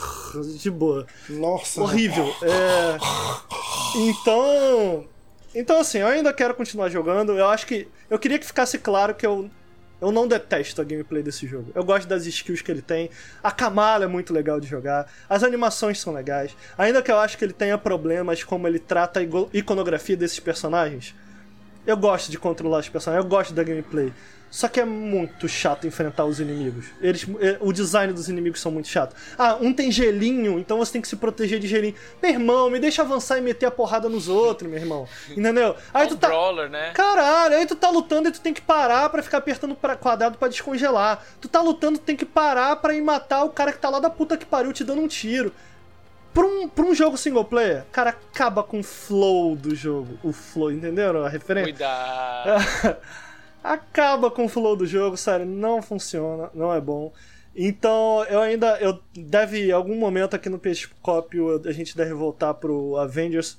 de 0.57 0.71
boa. 0.71 1.05
Nossa. 1.29 1.81
Horrível. 1.81 2.33
É... 2.41 2.97
Então. 3.97 5.05
Então, 5.53 5.79
assim, 5.79 5.97
eu 5.97 6.07
ainda 6.07 6.31
quero 6.31 6.53
continuar 6.53 6.89
jogando. 6.89 7.37
Eu 7.37 7.47
acho 7.47 7.67
que. 7.67 7.87
Eu 8.09 8.17
queria 8.17 8.39
que 8.39 8.45
ficasse 8.45 8.77
claro 8.77 9.13
que 9.13 9.25
eu. 9.25 9.49
Eu 10.01 10.13
não 10.13 10.25
detesto 10.25 10.79
a 10.79 10.85
gameplay 10.85 11.21
desse 11.21 11.45
jogo. 11.45 11.73
Eu 11.75 11.83
gosto 11.83 12.07
das 12.07 12.25
skills 12.25 12.61
que 12.61 12.71
ele 12.71 12.81
tem. 12.81 13.09
A 13.43 13.51
Kamala 13.51 14.05
é 14.05 14.07
muito 14.07 14.33
legal 14.33 14.57
de 14.57 14.65
jogar. 14.65 15.11
As 15.27 15.43
animações 15.43 15.99
são 15.99 16.13
legais. 16.13 16.55
Ainda 16.77 17.01
que 17.01 17.11
eu 17.11 17.19
acho 17.19 17.37
que 17.37 17.43
ele 17.43 17.51
tenha 17.51 17.77
problemas 17.77 18.41
como 18.41 18.65
ele 18.65 18.79
trata 18.79 19.19
a 19.19 19.23
iconografia 19.53 20.15
desses 20.15 20.39
personagens 20.39 21.13
eu 21.85 21.97
gosto 21.97 22.29
de 22.31 22.37
controlar 22.37 22.79
os 22.79 22.89
personagens, 22.89 23.23
eu 23.23 23.29
gosto 23.29 23.53
da 23.53 23.63
gameplay. 23.63 24.13
Só 24.51 24.67
que 24.67 24.79
é 24.79 24.85
muito 24.85 25.47
chato 25.47 25.85
enfrentar 25.85 26.25
os 26.25 26.39
inimigos. 26.39 26.87
Eles, 26.99 27.25
é, 27.39 27.57
o 27.61 27.71
design 27.71 28.11
dos 28.11 28.29
inimigos 28.29 28.59
são 28.59 28.71
muito 28.71 28.87
chato. 28.87 29.15
Ah, 29.37 29.57
um 29.61 29.71
tem 29.71 29.91
gelinho, 29.91 30.57
então 30.57 30.79
você 30.79 30.93
tem 30.93 31.01
que 31.01 31.07
se 31.07 31.15
proteger 31.15 31.59
de 31.59 31.67
gelinho. 31.67 31.93
Meu 32.21 32.31
irmão, 32.31 32.69
me 32.69 32.79
deixa 32.79 33.03
avançar 33.03 33.37
e 33.37 33.41
meter 33.41 33.67
a 33.67 33.71
porrada 33.71 34.09
nos 34.09 34.27
outros, 34.27 34.69
meu 34.69 34.79
irmão. 34.79 35.07
Entendeu? 35.29 35.75
Aí 35.93 36.07
tu 36.07 36.17
tá. 36.17 36.27
Brawler, 36.27 36.69
né? 36.69 36.91
Caralho, 36.93 37.57
aí 37.57 37.65
tu 37.65 37.75
tá 37.75 37.89
lutando 37.91 38.29
e 38.29 38.31
tu 38.31 38.41
tem 38.41 38.53
que 38.53 38.61
parar 38.61 39.09
para 39.09 39.21
ficar 39.21 39.37
apertando 39.37 39.75
pra 39.75 39.95
quadrado 39.95 40.37
para 40.37 40.47
descongelar. 40.47 41.23
Tu 41.39 41.47
tá 41.47 41.61
lutando, 41.61 41.99
tu 41.99 42.05
tem 42.05 42.15
que 42.15 42.25
parar 42.25 42.75
para 42.77 42.95
ir 42.95 43.01
matar 43.01 43.43
o 43.43 43.49
cara 43.49 43.71
que 43.71 43.77
tá 43.77 43.89
lá 43.89 43.99
da 43.99 44.09
puta 44.09 44.35
que 44.35 44.45
pariu 44.45 44.73
te 44.73 44.83
dando 44.83 45.01
um 45.01 45.07
tiro. 45.07 45.53
Pra 46.33 46.45
um, 46.45 46.69
pra 46.69 46.85
um 46.85 46.93
jogo 46.93 47.17
single 47.17 47.45
player, 47.45 47.85
cara, 47.91 48.11
acaba 48.11 48.63
com 48.63 48.79
o 48.79 48.83
flow 48.83 49.55
do 49.55 49.75
jogo. 49.75 50.17
O 50.23 50.31
flow, 50.31 50.71
entenderam 50.71 51.23
a 51.23 51.29
referência? 51.29 51.73
Cuidado. 51.73 52.97
acaba 53.63 54.29
com 54.29 54.45
o 54.45 54.49
flow 54.49 54.75
do 54.75 54.85
jogo, 54.85 55.17
sério, 55.17 55.45
não 55.45 55.81
funciona, 55.81 56.49
não 56.53 56.73
é 56.73 56.79
bom. 56.79 57.11
Então, 57.55 58.23
eu 58.29 58.39
ainda. 58.39 58.77
Eu 58.79 58.99
deve, 59.13 59.67
em 59.67 59.71
algum 59.71 59.95
momento 59.95 60.35
aqui 60.35 60.49
no 60.49 60.59
Pescópio, 60.59 61.61
a 61.65 61.71
gente 61.71 61.97
deve 61.97 62.13
voltar 62.13 62.53
pro 62.53 62.95
Avengers 62.97 63.57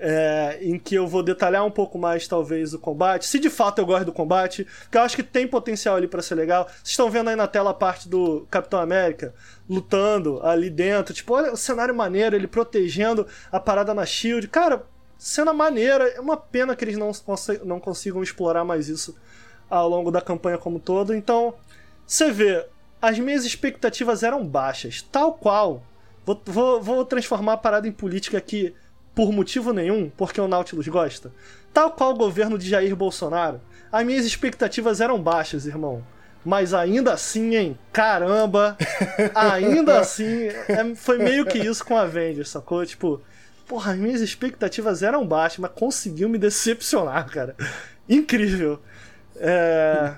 é, 0.00 0.58
em 0.62 0.78
que 0.78 0.94
eu 0.94 1.06
vou 1.06 1.22
detalhar 1.22 1.64
um 1.64 1.70
pouco 1.70 1.98
mais, 1.98 2.26
talvez, 2.26 2.72
o 2.72 2.78
combate. 2.78 3.26
Se 3.26 3.38
de 3.38 3.50
fato 3.50 3.78
eu 3.78 3.86
gosto 3.86 4.06
do 4.06 4.12
combate, 4.12 4.66
porque 4.84 4.96
eu 4.96 5.02
acho 5.02 5.14
que 5.14 5.22
tem 5.22 5.46
potencial 5.46 5.94
ali 5.94 6.08
para 6.08 6.22
ser 6.22 6.34
legal. 6.34 6.64
Vocês 6.66 6.88
estão 6.88 7.10
vendo 7.10 7.28
aí 7.28 7.36
na 7.36 7.46
tela 7.46 7.70
a 7.70 7.74
parte 7.74 8.08
do 8.08 8.46
Capitão 8.50 8.80
América 8.80 9.34
lutando 9.68 10.40
ali 10.42 10.70
dentro. 10.70 11.12
Tipo, 11.12 11.34
olha 11.34 11.52
o 11.52 11.56
cenário 11.56 11.94
maneiro, 11.94 12.34
ele 12.34 12.46
protegendo 12.46 13.26
a 13.52 13.60
parada 13.60 13.92
na 13.92 14.06
Shield. 14.06 14.48
Cara, 14.48 14.86
cena 15.18 15.52
maneira. 15.52 16.08
É 16.08 16.18
uma 16.18 16.36
pena 16.36 16.74
que 16.74 16.82
eles 16.82 16.96
não, 16.96 17.12
não 17.64 17.78
consigam 17.78 18.22
explorar 18.22 18.64
mais 18.64 18.88
isso 18.88 19.14
ao 19.68 19.86
longo 19.86 20.10
da 20.10 20.22
campanha 20.22 20.56
como 20.56 20.80
todo. 20.80 21.14
Então, 21.14 21.54
você 22.06 22.32
vê, 22.32 22.66
as 23.02 23.18
minhas 23.18 23.44
expectativas 23.44 24.22
eram 24.22 24.46
baixas. 24.46 25.02
Tal 25.02 25.34
qual. 25.34 25.82
Vou, 26.24 26.40
vou, 26.46 26.82
vou 26.82 27.04
transformar 27.04 27.52
a 27.52 27.58
parada 27.58 27.86
em 27.86 27.92
política 27.92 28.38
aqui 28.38 28.74
por 29.20 29.32
motivo 29.32 29.74
nenhum, 29.74 30.10
porque 30.16 30.40
o 30.40 30.48
Nautilus 30.48 30.88
gosta. 30.88 31.30
Tal 31.74 31.90
qual 31.90 32.12
o 32.12 32.16
governo 32.16 32.56
de 32.56 32.66
Jair 32.66 32.96
Bolsonaro, 32.96 33.60
as 33.92 34.02
minhas 34.02 34.24
expectativas 34.24 34.98
eram 34.98 35.20
baixas, 35.22 35.66
irmão. 35.66 36.02
Mas 36.42 36.72
ainda 36.72 37.12
assim, 37.12 37.54
hein? 37.54 37.78
Caramba! 37.92 38.78
Ainda 39.34 39.98
assim, 40.00 40.46
é, 40.46 40.94
foi 40.94 41.18
meio 41.18 41.44
que 41.44 41.58
isso 41.58 41.84
com 41.84 41.98
a 41.98 42.00
Avengers, 42.00 42.48
sacou? 42.48 42.86
Tipo, 42.86 43.20
porra, 43.68 43.92
as 43.92 43.98
minhas 43.98 44.22
expectativas 44.22 45.02
eram 45.02 45.26
baixas, 45.26 45.58
mas 45.58 45.72
conseguiu 45.72 46.26
me 46.26 46.38
decepcionar, 46.38 47.30
cara. 47.30 47.54
Incrível. 48.08 48.80
É... 49.36 50.14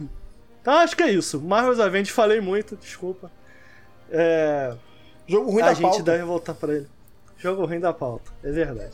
Então 0.60 0.74
acho 0.74 0.96
que 0.96 1.02
é 1.02 1.10
isso. 1.10 1.40
Marvel's 1.40 1.80
Avengers, 1.80 2.14
falei 2.14 2.40
muito, 2.40 2.76
desculpa. 2.76 3.32
É... 4.12 4.76
Jogo 5.26 5.50
ruim 5.50 5.62
a 5.62 5.66
da 5.66 5.74
gente 5.74 5.90
pauta. 5.90 6.02
deve 6.04 6.22
voltar 6.22 6.54
pra 6.54 6.72
ele. 6.72 6.86
Jogo 7.42 7.64
ruim 7.66 7.80
da 7.80 7.92
pauta, 7.92 8.30
é 8.44 8.52
verdade. 8.52 8.92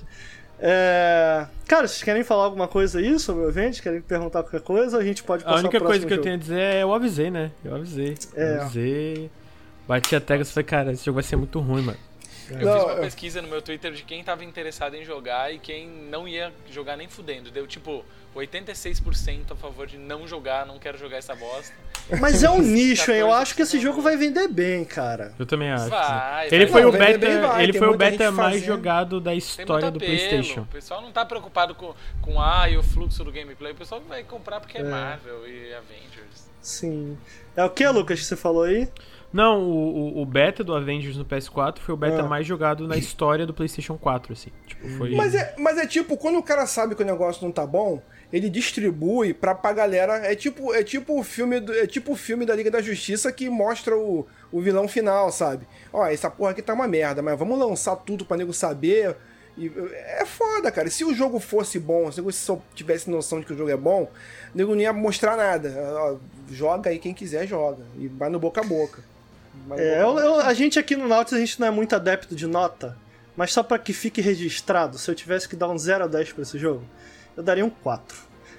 É... 0.60 1.46
Cara, 1.66 1.86
vocês 1.86 2.02
querem 2.02 2.24
falar 2.24 2.44
alguma 2.44 2.66
coisa 2.66 2.98
aí 2.98 3.18
sobre 3.18 3.44
o 3.44 3.48
evento? 3.48 3.82
Querem 3.82 4.00
perguntar 4.00 4.42
qualquer 4.42 4.62
coisa? 4.62 4.98
A 4.98 5.04
gente 5.04 5.22
pode 5.22 5.44
passar 5.44 5.56
A 5.56 5.60
única 5.60 5.78
coisa 5.80 6.06
que 6.06 6.12
eu 6.12 6.16
jogo. 6.16 6.22
tenho 6.24 6.34
a 6.36 6.38
dizer 6.38 6.60
é 6.60 6.82
eu 6.82 6.92
avisei, 6.92 7.30
né? 7.30 7.50
Eu 7.64 7.76
avisei. 7.76 8.16
É. 8.34 8.56
Eu 8.56 8.62
avisei. 8.62 9.30
Bati 9.86 10.16
a 10.16 10.20
tecla 10.20 10.42
e 10.42 10.44
falei, 10.46 10.64
cara, 10.64 10.92
esse 10.92 11.04
jogo 11.04 11.14
vai 11.16 11.22
ser 11.22 11.36
muito 11.36 11.60
ruim, 11.60 11.82
mano. 11.82 11.98
Eu 12.50 12.58
Não, 12.66 12.74
fiz 12.74 12.82
uma 12.84 12.92
eu- 12.94 13.00
pesquisa 13.02 13.42
no 13.42 13.48
meu 13.48 13.60
Twitter 13.62 13.92
de 13.92 14.02
quem 14.02 14.22
tava 14.24 14.44
interessado 14.44 14.94
em 14.94 15.04
jogar 15.04 15.52
e 15.52 15.58
quem 15.58 15.88
não 15.88 16.26
ia 16.28 16.52
jogar 16.70 16.96
nem 16.96 17.08
fudendo. 17.08 17.50
Deu 17.50 17.66
tipo 17.66 18.04
86% 18.34 19.52
a 19.52 19.56
favor 19.56 19.86
de 19.86 19.98
não 19.98 20.26
jogar, 20.26 20.64
não 20.66 20.78
quero 20.78 20.96
jogar 20.98 21.16
essa 21.18 21.34
bosta. 21.34 21.74
Mas 22.20 22.42
é 22.42 22.50
um 22.50 22.60
nicho, 22.62 23.10
hein? 23.10 23.18
Eu 23.18 23.26
14 23.26 23.42
acho 23.42 23.54
que 23.54 23.62
esse 23.62 23.78
jogo 23.80 24.00
vai 24.00 24.16
vender 24.16 24.48
bem, 24.48 24.84
cara. 24.84 25.34
Eu 25.38 25.44
também 25.44 25.70
acho. 25.70 25.88
Vai, 25.88 26.46
Ele 26.50 26.64
vai. 26.64 26.72
foi 26.72 26.82
Não, 26.82 26.88
o 26.88 26.92
beta, 26.92 27.18
bem 27.18 27.40
vai, 27.40 27.62
ele 27.62 27.72
foi 27.78 27.88
o 27.88 27.96
beta 27.96 28.30
mais 28.32 28.54
fazendo. 28.54 28.66
jogado 28.66 29.20
da 29.20 29.34
história 29.34 29.90
do. 29.90 29.98
PlayStation. 29.98 30.62
O 30.62 30.66
pessoal 30.66 31.02
não 31.02 31.12
tá 31.12 31.24
preocupado 31.24 31.74
com, 31.74 31.94
com 32.22 32.40
ah, 32.40 32.68
e 32.68 32.76
o 32.78 32.82
fluxo 32.82 33.22
do 33.24 33.30
gameplay. 33.32 33.72
O 33.72 33.76
pessoal 33.76 34.00
vai 34.08 34.22
comprar 34.24 34.60
porque 34.60 34.78
é, 34.78 34.80
É. 34.80 34.84
Marvel 34.84 35.46
e 35.46 35.74
Avengers. 35.74 36.48
Sim. 36.62 37.18
É 37.56 37.64
o 37.64 37.70
que, 37.70 37.86
Lucas, 37.88 38.18
que 38.20 38.24
você 38.24 38.36
falou 38.36 38.62
aí? 38.62 38.88
Não, 39.32 39.62
o, 39.62 40.22
o- 40.22 40.26
beta 40.26 40.64
do 40.64 40.74
Avengers 40.74 41.16
no 41.16 41.24
PS4 41.24 41.78
foi 41.80 41.94
o 41.94 41.98
beta 41.98 42.20
Ah. 42.22 42.26
mais 42.26 42.46
jogado 42.46 42.88
na 42.88 42.96
história 42.96 43.46
do 43.46 43.52
PlayStation 43.52 43.98
4, 43.98 44.32
assim. 44.32 44.50
Tipo, 44.66 44.88
foi. 44.96 45.14
Mas 45.14 45.34
é, 45.34 45.55
mas 45.59 45.76
é 45.76 45.86
tipo, 45.86 46.16
quando 46.16 46.38
o 46.38 46.42
cara 46.42 46.66
sabe 46.66 46.94
que 46.94 47.02
o 47.02 47.06
negócio 47.06 47.44
não 47.44 47.52
tá 47.52 47.66
bom, 47.66 48.00
ele 48.32 48.48
distribui 48.48 49.34
pra, 49.34 49.55
pra 49.55 49.72
galera. 49.74 50.14
É 50.26 50.34
tipo, 50.34 50.72
é 50.72 50.82
tipo 50.82 51.18
o 51.18 51.22
filme 51.22 51.60
do, 51.60 51.74
é 51.74 51.86
tipo 51.86 52.12
o 52.12 52.16
filme 52.16 52.46
da 52.46 52.55
Liga 52.55 52.70
da 52.70 52.80
Justiça 52.80 53.30
que 53.30 53.50
mostra 53.50 53.94
o, 53.96 54.26
o 54.50 54.60
vilão 54.62 54.88
final, 54.88 55.30
sabe? 55.30 55.66
Ó, 55.92 56.06
essa 56.06 56.30
porra 56.30 56.52
aqui 56.52 56.62
tá 56.62 56.72
uma 56.72 56.88
merda, 56.88 57.20
mas 57.20 57.38
vamos 57.38 57.59
lançar 57.59 57.96
tudo 57.96 58.24
pra 58.24 58.36
nego 58.38 58.55
saber. 58.55 59.14
E, 59.59 59.70
é 60.20 60.24
foda, 60.24 60.70
cara. 60.72 60.88
Se 60.88 61.05
o 61.05 61.12
jogo 61.12 61.38
fosse 61.38 61.78
bom, 61.78 62.10
se 62.10 62.18
nego 62.18 62.32
só 62.32 62.59
tivesse 62.74 63.10
noção 63.10 63.40
de 63.40 63.46
que 63.46 63.52
o 63.52 63.56
jogo 63.59 63.70
é 63.70 63.76
bom, 63.76 64.05
o 64.55 64.56
nego 64.56 64.72
não 64.74 64.80
ia 64.80 64.92
mostrar 64.92 65.36
nada. 65.36 65.74
Ó, 65.96 66.16
joga 66.50 66.88
aí 66.88 66.98
quem 66.98 67.12
quiser, 67.12 67.46
joga. 67.46 67.84
E 67.98 68.09
vai 68.09 68.30
no 68.30 68.38
boca 68.38 68.62
a 68.62 68.64
boca. 68.64 69.02
No 69.76 69.80
É, 69.82 70.02
eu- 70.02 70.18
eu- 70.18 70.40
a 70.40 70.52
gente 70.54 70.78
aqui 70.78 70.96
no 70.96 71.06
Nautilus, 71.08 71.40
a 71.42 71.44
gente 71.44 71.60
não 71.60 71.66
é 71.66 71.70
muito 71.70 71.94
adepto 71.94 72.34
de 72.34 72.46
nota, 72.46 72.96
mas 73.36 73.52
só 73.52 73.62
pra 73.62 73.78
que 73.78 73.92
fique 73.92 74.20
registrado, 74.20 74.98
se 74.98 75.10
eu 75.10 75.14
tivesse 75.14 75.48
que 75.48 75.56
dar 75.56 75.68
um 75.68 75.78
0 75.78 76.04
a 76.04 76.06
10 76.06 76.32
pra 76.32 76.42
esse 76.42 76.58
jogo, 76.58 76.84
eu 77.36 77.42
daria 77.42 77.64
um 77.64 77.70
4. 77.70 78.16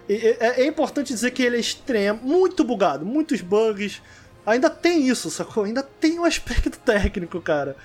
E- 0.07 0.37
é, 0.39 0.61
é 0.61 0.65
importante 0.65 1.07
dizer 1.13 1.31
que 1.31 1.43
ele 1.43 1.57
é 1.57 1.59
extremo, 1.59 2.19
muito 2.23 2.63
bugado, 2.63 3.05
muitos 3.05 3.41
bugs. 3.41 4.01
Ainda 4.45 4.69
tem 4.69 5.07
isso, 5.07 5.29
sacou? 5.29 5.63
Ainda 5.65 5.83
tem 5.83 6.17
um 6.19 6.25
aspecto 6.25 6.71
técnico, 6.79 7.39
cara. 7.41 7.75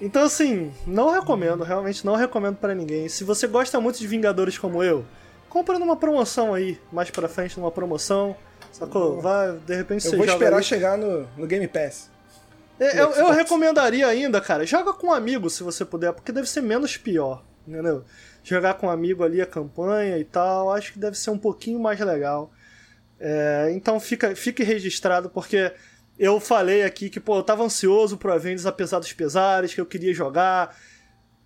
Então, 0.00 0.24
assim, 0.24 0.72
não 0.86 1.10
recomendo, 1.10 1.62
realmente 1.62 2.04
não 2.04 2.16
recomendo 2.16 2.56
pra 2.56 2.74
ninguém. 2.74 3.08
Se 3.08 3.22
você 3.22 3.46
gosta 3.46 3.80
muito 3.80 3.98
de 4.00 4.06
Vingadores 4.08 4.58
como 4.58 4.82
eu, 4.82 5.04
compra 5.48 5.78
numa 5.78 5.94
promoção 5.96 6.52
aí, 6.54 6.76
mais 6.92 7.08
pra 7.10 7.28
frente 7.28 7.56
numa 7.60 7.70
promoção, 7.70 8.34
sacou? 8.72 9.20
Vai, 9.20 9.52
de 9.64 9.76
repente 9.76 10.04
Eu 10.06 10.10
você 10.10 10.16
vou 10.16 10.26
joga 10.26 10.38
esperar 10.38 10.56
ali. 10.56 10.64
chegar 10.64 10.98
no, 10.98 11.28
no 11.36 11.46
Game 11.46 11.68
Pass. 11.68 12.10
É, 12.82 13.00
Eu, 13.00 13.12
eu 13.12 13.30
recomendaria 13.30 14.06
ainda, 14.06 14.40
cara, 14.40 14.66
joga 14.66 14.92
com 14.92 15.08
um 15.08 15.12
amigo 15.12 15.48
se 15.48 15.62
você 15.62 15.84
puder, 15.84 16.12
porque 16.12 16.32
deve 16.32 16.48
ser 16.48 16.62
menos 16.62 16.96
pior, 16.96 17.44
entendeu? 17.66 18.04
Jogar 18.42 18.74
com 18.74 18.88
um 18.88 18.90
amigo 18.90 19.22
ali 19.22 19.40
a 19.40 19.46
campanha 19.46 20.18
e 20.18 20.24
tal, 20.24 20.72
acho 20.72 20.92
que 20.92 20.98
deve 20.98 21.16
ser 21.16 21.30
um 21.30 21.38
pouquinho 21.38 21.78
mais 21.78 22.00
legal. 22.00 22.52
É, 23.20 23.70
então 23.72 24.00
fica, 24.00 24.34
fique 24.34 24.64
registrado, 24.64 25.30
porque 25.30 25.72
eu 26.18 26.40
falei 26.40 26.82
aqui 26.82 27.08
que, 27.08 27.20
pô, 27.20 27.36
eu 27.36 27.42
tava 27.44 27.62
ansioso 27.62 28.16
pro 28.16 28.32
Avengers 28.32 28.66
apesar 28.66 28.98
dos 28.98 29.12
pesares, 29.12 29.72
que 29.72 29.80
eu 29.80 29.86
queria 29.86 30.12
jogar. 30.12 30.76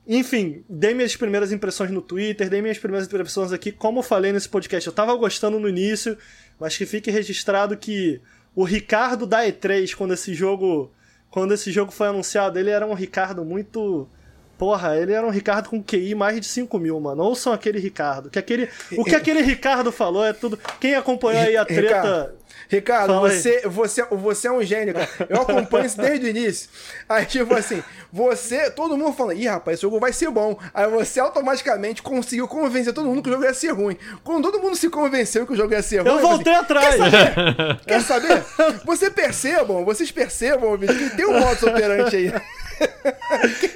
Enfim, 0.06 0.64
dei 0.68 0.94
minhas 0.94 1.16
primeiras 1.16 1.52
impressões 1.52 1.90
no 1.90 2.00
Twitter, 2.00 2.48
dei 2.48 2.62
minhas 2.62 2.78
primeiras 2.78 3.06
impressões 3.06 3.52
aqui, 3.52 3.70
como 3.72 3.98
eu 3.98 4.02
falei 4.02 4.32
nesse 4.32 4.48
podcast. 4.48 4.86
Eu 4.86 4.92
tava 4.92 5.14
gostando 5.16 5.60
no 5.60 5.68
início, 5.68 6.16
mas 6.58 6.76
que 6.76 6.86
fique 6.86 7.10
registrado 7.10 7.76
que 7.76 8.22
o 8.54 8.64
Ricardo 8.64 9.26
da 9.26 9.44
E3, 9.44 9.94
quando 9.94 10.14
esse 10.14 10.32
jogo. 10.32 10.92
Quando 11.36 11.52
esse 11.52 11.70
jogo 11.70 11.92
foi 11.92 12.08
anunciado, 12.08 12.58
ele 12.58 12.70
era 12.70 12.86
um 12.86 12.94
Ricardo 12.94 13.44
muito. 13.44 14.08
Porra, 14.56 14.96
ele 14.96 15.12
era 15.12 15.26
um 15.26 15.28
Ricardo 15.28 15.68
com 15.68 15.82
QI 15.82 16.14
mais 16.14 16.40
de 16.40 16.46
5 16.46 16.78
mil, 16.78 16.98
mano. 16.98 17.22
Ouçam 17.22 17.52
aquele 17.52 17.78
Ricardo. 17.78 18.30
Que 18.30 18.38
aquele, 18.38 18.70
o 18.96 19.04
que 19.04 19.14
aquele 19.14 19.42
Ricardo 19.42 19.92
falou 19.92 20.24
é 20.24 20.32
tudo. 20.32 20.58
Quem 20.80 20.94
acompanhou 20.94 21.42
aí 21.42 21.54
a 21.54 21.66
treta. 21.66 21.82
Ricardo, 21.82 22.32
Ricardo, 22.68 23.14
Fala 23.14 23.28
aí. 23.28 23.36
você, 23.40 23.62
você, 23.68 24.02
você 24.04 24.48
é 24.48 24.52
um 24.52 24.62
gênio, 24.62 24.94
cara. 24.94 25.08
Eu 25.28 25.42
acompanho 25.42 25.86
isso 25.86 25.96
desde 25.96 26.26
o 26.26 26.28
início. 26.28 26.68
Aí, 27.08 27.24
tipo 27.24 27.54
assim, 27.54 27.82
você, 28.12 28.70
todo 28.70 28.96
mundo 28.96 29.12
falando, 29.16 29.38
ih, 29.38 29.46
rapaz, 29.46 29.74
esse 29.74 29.82
jogo 29.82 30.00
vai 30.00 30.12
ser 30.12 30.30
bom. 30.30 30.58
Aí 30.74 30.86
você 30.88 31.20
automaticamente 31.20 32.02
conseguiu 32.02 32.48
convencer 32.48 32.92
todo 32.92 33.06
mundo 33.08 33.22
que 33.22 33.28
o 33.28 33.32
jogo 33.32 33.44
ia 33.44 33.54
ser 33.54 33.70
ruim. 33.72 33.96
Quando 34.24 34.50
todo 34.50 34.60
mundo 34.60 34.76
se 34.76 34.88
convenceu 34.88 35.46
que 35.46 35.52
o 35.52 35.56
jogo 35.56 35.72
ia 35.72 35.82
ser 35.82 35.98
ruim, 36.00 36.08
Eu 36.10 36.18
voltei 36.20 36.54
falei, 36.54 36.60
atrás. 36.60 36.96
Quer 37.86 38.02
saber? 38.02 38.42
Você 38.84 39.10
percebam, 39.10 39.84
vocês 39.84 40.10
percebam, 40.10 40.76
que 40.78 41.10
tem 41.16 41.26
um 41.26 41.38
modo 41.38 41.68
operante 41.68 42.16
aí. 42.16 42.32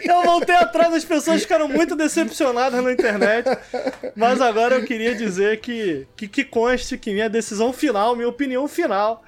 Eu 0.05 0.23
voltei 0.23 0.55
atrás, 0.55 0.93
as 0.95 1.05
pessoas 1.05 1.43
ficaram 1.43 1.69
muito 1.69 1.95
decepcionadas 1.97 2.83
na 2.83 2.93
internet. 2.93 3.49
Mas 4.17 4.41
agora 4.41 4.77
eu 4.77 4.85
queria 4.85 5.15
dizer 5.15 5.61
que, 5.61 6.07
que, 6.17 6.29
que 6.29 6.45
conste 6.45 6.99
que 6.99 7.13
minha 7.13 7.29
decisão 7.29 7.73
final, 7.73 8.15
minha 8.15 8.29
opinião 8.29 8.67
final, 8.69 9.23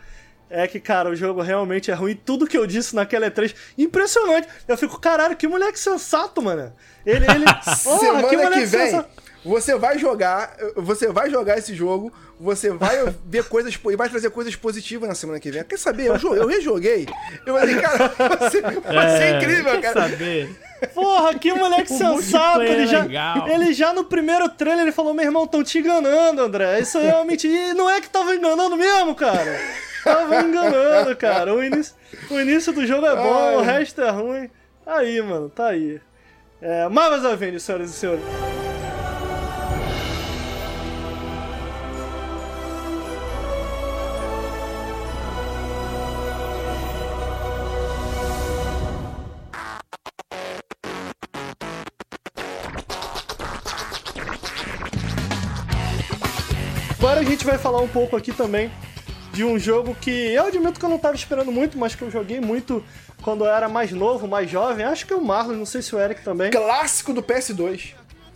é 0.51 0.67
que, 0.67 0.79
cara, 0.79 1.09
o 1.09 1.17
jogo 1.17 1.41
realmente 1.41 1.91
é 1.91 1.95
ruim. 1.95 2.15
Tudo 2.15 2.47
que 2.47 2.59
eu 2.59 2.67
disse 2.67 2.95
naquela 2.95 3.31
E3, 3.31 3.55
impressionante. 3.79 4.47
Eu 4.69 4.77
fico, 4.77 5.01
caralho, 5.01 5.35
que 5.35 5.49
moleque 5.49 5.79
sensato, 5.79 6.43
mano. 6.43 6.73
Ele, 7.07 7.25
ele. 7.25 7.45
Porra, 7.83 7.99
Semana 7.99 8.29
que, 8.29 8.37
moleque 8.37 8.67
vem, 8.67 8.87
sensato. 8.87 9.22
Você 9.45 9.77
vai 9.77 9.99
jogar, 9.99 10.57
você 10.77 11.09
vai 11.09 11.29
jogar 11.31 11.59
esse 11.59 11.75
jogo, 11.75 12.13
você 12.39 12.71
vai 12.71 13.13
ver 13.27 13.45
coisas 13.45 13.75
e 13.75 13.97
vai 13.97 14.09
trazer 14.09 14.31
coisas 14.31 14.55
positivas 14.55 15.09
na 15.09 15.15
semana 15.15 15.41
que 15.41 15.51
vem. 15.51 15.65
Quer 15.65 15.79
saber? 15.79 16.07
Eu, 16.07 16.35
eu 16.35 16.47
rejoguei. 16.47 17.07
Eu 17.45 17.57
falei, 17.57 17.77
cara, 17.81 18.09
você, 18.39 18.61
você 18.63 19.25
é 19.25 19.37
incrível, 19.39 19.81
quer 19.81 19.93
cara. 19.93 20.09
saber? 20.09 20.51
Porra, 20.95 21.35
que 21.39 21.53
moleque 21.55 21.93
O 21.93 21.97
sensato. 21.99 22.63
Ele 22.63 22.83
é 22.83 22.87
já, 22.87 23.07
ele 23.49 23.73
já 23.73 23.93
no 23.93 24.05
primeiro 24.05 24.49
trailer 24.49 24.83
ele 24.83 24.93
falou: 24.93 25.15
Meu 25.15 25.25
irmão, 25.25 25.47
tão 25.47 25.63
te 25.63 25.79
enganando, 25.79 26.43
André. 26.43 26.81
Isso 26.81 26.99
aí 26.99 27.09
é 27.09 27.15
uma 27.15 27.25
mentira. 27.25 27.53
E 27.53 27.75
não 27.75 27.89
é 27.89 28.01
que 28.01 28.11
tava 28.11 28.35
enganando 28.35 28.77
mesmo, 28.77 29.15
cara. 29.15 29.59
Tava 30.03 30.41
enganando, 30.41 31.15
cara. 31.17 31.55
O 31.55 31.63
início, 31.63 31.95
o 32.31 32.41
início 32.41 32.73
do 32.73 32.87
jogo 32.87 33.07
é 33.07 33.15
bom, 33.15 33.57
o 33.57 33.59
Ai. 33.61 33.65
resto 33.65 34.01
é 34.01 34.11
ruim. 34.11 34.51
Tá 34.85 34.97
aí, 34.97 35.23
mano, 35.23 35.49
tá 35.49 35.69
aí. 35.69 36.01
É, 36.61 36.89
Marvel's 36.89 37.25
Avengers, 37.25 37.63
senhoras 37.63 37.91
e 37.91 37.93
senhores. 37.93 38.25
Agora 57.13 57.27
a 57.27 57.31
gente 57.31 57.45
vai 57.45 57.59
falar 57.59 57.79
um 57.83 57.89
pouco 57.89 58.17
aqui 58.17 58.33
também 58.33 58.71
de 59.35 59.45
um 59.45 59.59
jogo 59.59 59.95
que 60.01 60.11
eu 60.11 60.47
admito 60.47 60.81
que 60.81 60.87
eu 60.87 60.89
não 60.89 60.97
tava 60.99 61.15
esperando 61.15 61.53
muito, 61.53 61.77
mas 61.77 61.95
que 61.95 62.01
eu 62.01 62.11
joguei 62.11 62.41
muito 62.41 62.83
quando 63.21 63.45
eu 63.45 63.51
era 63.51 63.69
mais 63.69 63.93
novo, 63.93 64.27
mais 64.27 64.49
jovem. 64.51 64.87
Acho 64.87 65.05
que 65.05 65.13
o 65.13 65.23
Marlon, 65.23 65.53
não 65.53 65.67
sei 65.67 65.83
se 65.83 65.95
o 65.95 66.01
Eric 66.01 66.23
também. 66.25 66.51
Clássico 66.51 67.13
do 67.13 67.23
PS2. 67.23 67.91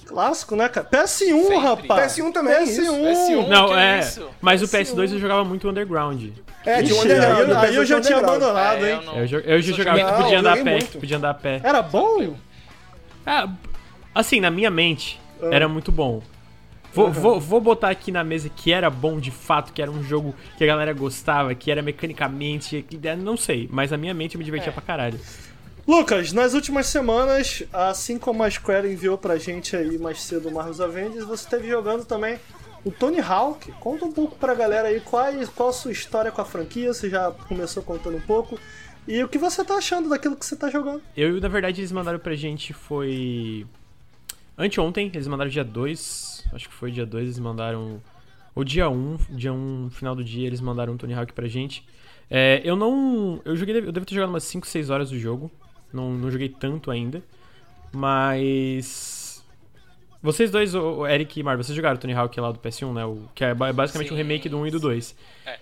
Clássico, 0.04 0.54
né, 0.54 0.68
cara? 0.68 0.86
PS1, 0.90 1.42
Sempre. 1.42 1.56
rapaz. 1.56 2.12
PS1 2.12 2.32
também, 2.34 2.52
PS1. 2.54 2.68
isso. 2.68 2.82
PS1. 2.92 3.48
Não, 3.48 3.68
que 3.68 3.74
é. 3.76 3.98
isso? 4.00 4.28
Mas 4.42 4.60
o 4.62 4.66
PS2 4.68 5.12
eu 5.14 5.18
jogava 5.20 5.42
muito 5.42 5.66
Underground. 5.70 6.22
É, 6.66 6.82
tinha 6.82 6.92
Ixi, 6.92 7.00
underground. 7.06 7.38
aí, 7.40 7.50
eu- 7.50 7.58
aí 7.58 7.76
eu 7.76 7.84
já 7.86 7.96
PS2 7.96 8.06
tinha 8.06 8.18
abandonado, 8.18 8.84
É, 8.84 8.90
hein? 8.92 8.96
eu 9.00 9.02
não- 9.06 9.16
Eu, 9.16 9.26
já 9.62 9.72
jogava, 9.74 9.98
tu 10.04 10.16
podia 10.22 10.42
Não, 10.42 10.50
andar 10.50 10.52
a 10.60 10.62
pé, 10.64 10.78
podia 11.00 11.16
andar 11.16 11.30
a 11.30 11.34
pé. 11.34 11.60
Era 11.64 11.80
bom? 11.80 12.34
Ah, 13.24 13.48
assim, 14.14 14.38
na 14.38 14.50
minha 14.50 14.70
mente, 14.70 15.18
era 15.50 15.66
muito 15.66 15.90
bom. 15.90 16.20
Vou, 16.94 17.12
vou, 17.12 17.40
vou 17.40 17.60
botar 17.60 17.90
aqui 17.90 18.10
na 18.10 18.24
mesa 18.24 18.48
que 18.48 18.72
era 18.72 18.88
bom 18.88 19.20
de 19.20 19.30
fato, 19.30 19.72
que 19.72 19.82
era 19.82 19.90
um 19.90 20.02
jogo 20.02 20.34
que 20.56 20.64
a 20.64 20.66
galera 20.66 20.92
gostava, 20.94 21.54
que 21.54 21.70
era 21.70 21.82
mecanicamente. 21.82 22.84
que- 22.88 22.98
não 23.16 23.36
sei, 23.36 23.68
mas 23.70 23.90
na 23.90 23.96
minha 23.96 24.14
mente 24.14 24.34
eu 24.34 24.38
me 24.38 24.44
divertia 24.44 24.70
É. 24.70 24.72
pra 24.72 24.82
caralho. 24.82 25.18
Lucas, 25.86 26.32
nas 26.32 26.52
últimas 26.54 26.86
semanas, 26.86 27.62
assim 27.72 28.18
como 28.18 28.42
a 28.42 28.50
Square 28.50 28.90
enviou 28.92 29.16
pra 29.16 29.36
gente 29.36 29.76
aí 29.76 29.96
mais 29.98 30.20
cedo 30.22 30.48
o 30.48 30.52
Marvel's 30.52 30.80
Avengers, 30.80 31.24
você 31.24 31.44
esteve 31.44 31.68
jogando 31.68 32.04
também 32.04 32.38
o 32.84 32.90
Tony 32.90 33.20
Hawk. 33.20 33.70
Conta 33.78 34.04
um 34.04 34.10
pouco 34.12 34.36
pra 34.36 34.52
galera 34.54 34.88
aí 34.88 34.98
qual, 35.00 35.26
qual 35.54 35.68
a 35.68 35.72
sua 35.72 35.92
história 35.92 36.32
com 36.32 36.40
a 36.40 36.44
franquia, 36.44 36.92
você 36.92 37.08
já 37.08 37.30
começou 37.46 37.82
contando 37.84 38.16
um 38.16 38.20
pouco. 38.20 38.58
E 39.06 39.22
o 39.22 39.28
que 39.28 39.38
você 39.38 39.64
tá 39.64 39.74
achando 39.76 40.08
daquilo 40.08 40.34
que 40.34 40.44
você 40.44 40.56
tá 40.56 40.68
jogando? 40.68 41.00
Eu, 41.16 41.40
na 41.40 41.46
verdade, 41.46 41.80
eles 41.80 41.92
mandaram 41.92 42.18
pra 42.18 42.34
gente 42.34 42.72
foi. 42.72 43.64
Anteontem, 44.58 45.10
eles 45.12 45.26
mandaram 45.26 45.50
dia 45.50 45.64
2. 45.64 46.46
Acho 46.52 46.68
que 46.68 46.74
foi 46.74 46.90
dia 46.90 47.04
2, 47.04 47.24
eles 47.24 47.38
mandaram. 47.38 48.02
Ou 48.54 48.64
dia 48.64 48.88
1, 48.88 48.94
um, 48.94 49.16
dia 49.30 49.52
1, 49.52 49.56
um, 49.56 49.90
final 49.90 50.14
do 50.14 50.24
dia, 50.24 50.46
eles 50.46 50.60
mandaram 50.60 50.94
um 50.94 50.96
Tony 50.96 51.12
Hawk 51.12 51.32
pra 51.32 51.46
gente. 51.46 51.84
É, 52.30 52.60
eu 52.64 52.74
não. 52.74 53.40
Eu 53.44 53.54
joguei. 53.54 53.76
Eu 53.76 53.92
devo 53.92 54.06
ter 54.06 54.14
jogado 54.14 54.30
umas 54.30 54.44
5, 54.44 54.66
6 54.66 54.90
horas 54.90 55.10
do 55.10 55.18
jogo. 55.18 55.50
Não, 55.92 56.12
não 56.12 56.30
joguei 56.30 56.48
tanto 56.48 56.90
ainda. 56.90 57.22
Mas. 57.92 59.44
Vocês 60.22 60.50
dois, 60.50 60.74
o 60.74 61.06
Eric 61.06 61.38
e 61.38 61.42
Mar, 61.42 61.56
vocês 61.56 61.76
jogaram 61.76 61.96
Tony 61.98 62.12
Hawk 62.12 62.40
lá 62.40 62.50
do 62.50 62.58
PS1, 62.58 62.92
né? 62.92 63.04
O, 63.04 63.28
que 63.34 63.44
é 63.44 63.54
basicamente 63.54 64.08
Sim, 64.08 64.14
um 64.14 64.16
remake 64.16 64.48
do 64.48 64.58
1 64.58 64.66
e 64.66 64.70
do 64.72 64.80
2. 64.80 65.14
É. 65.44 65.58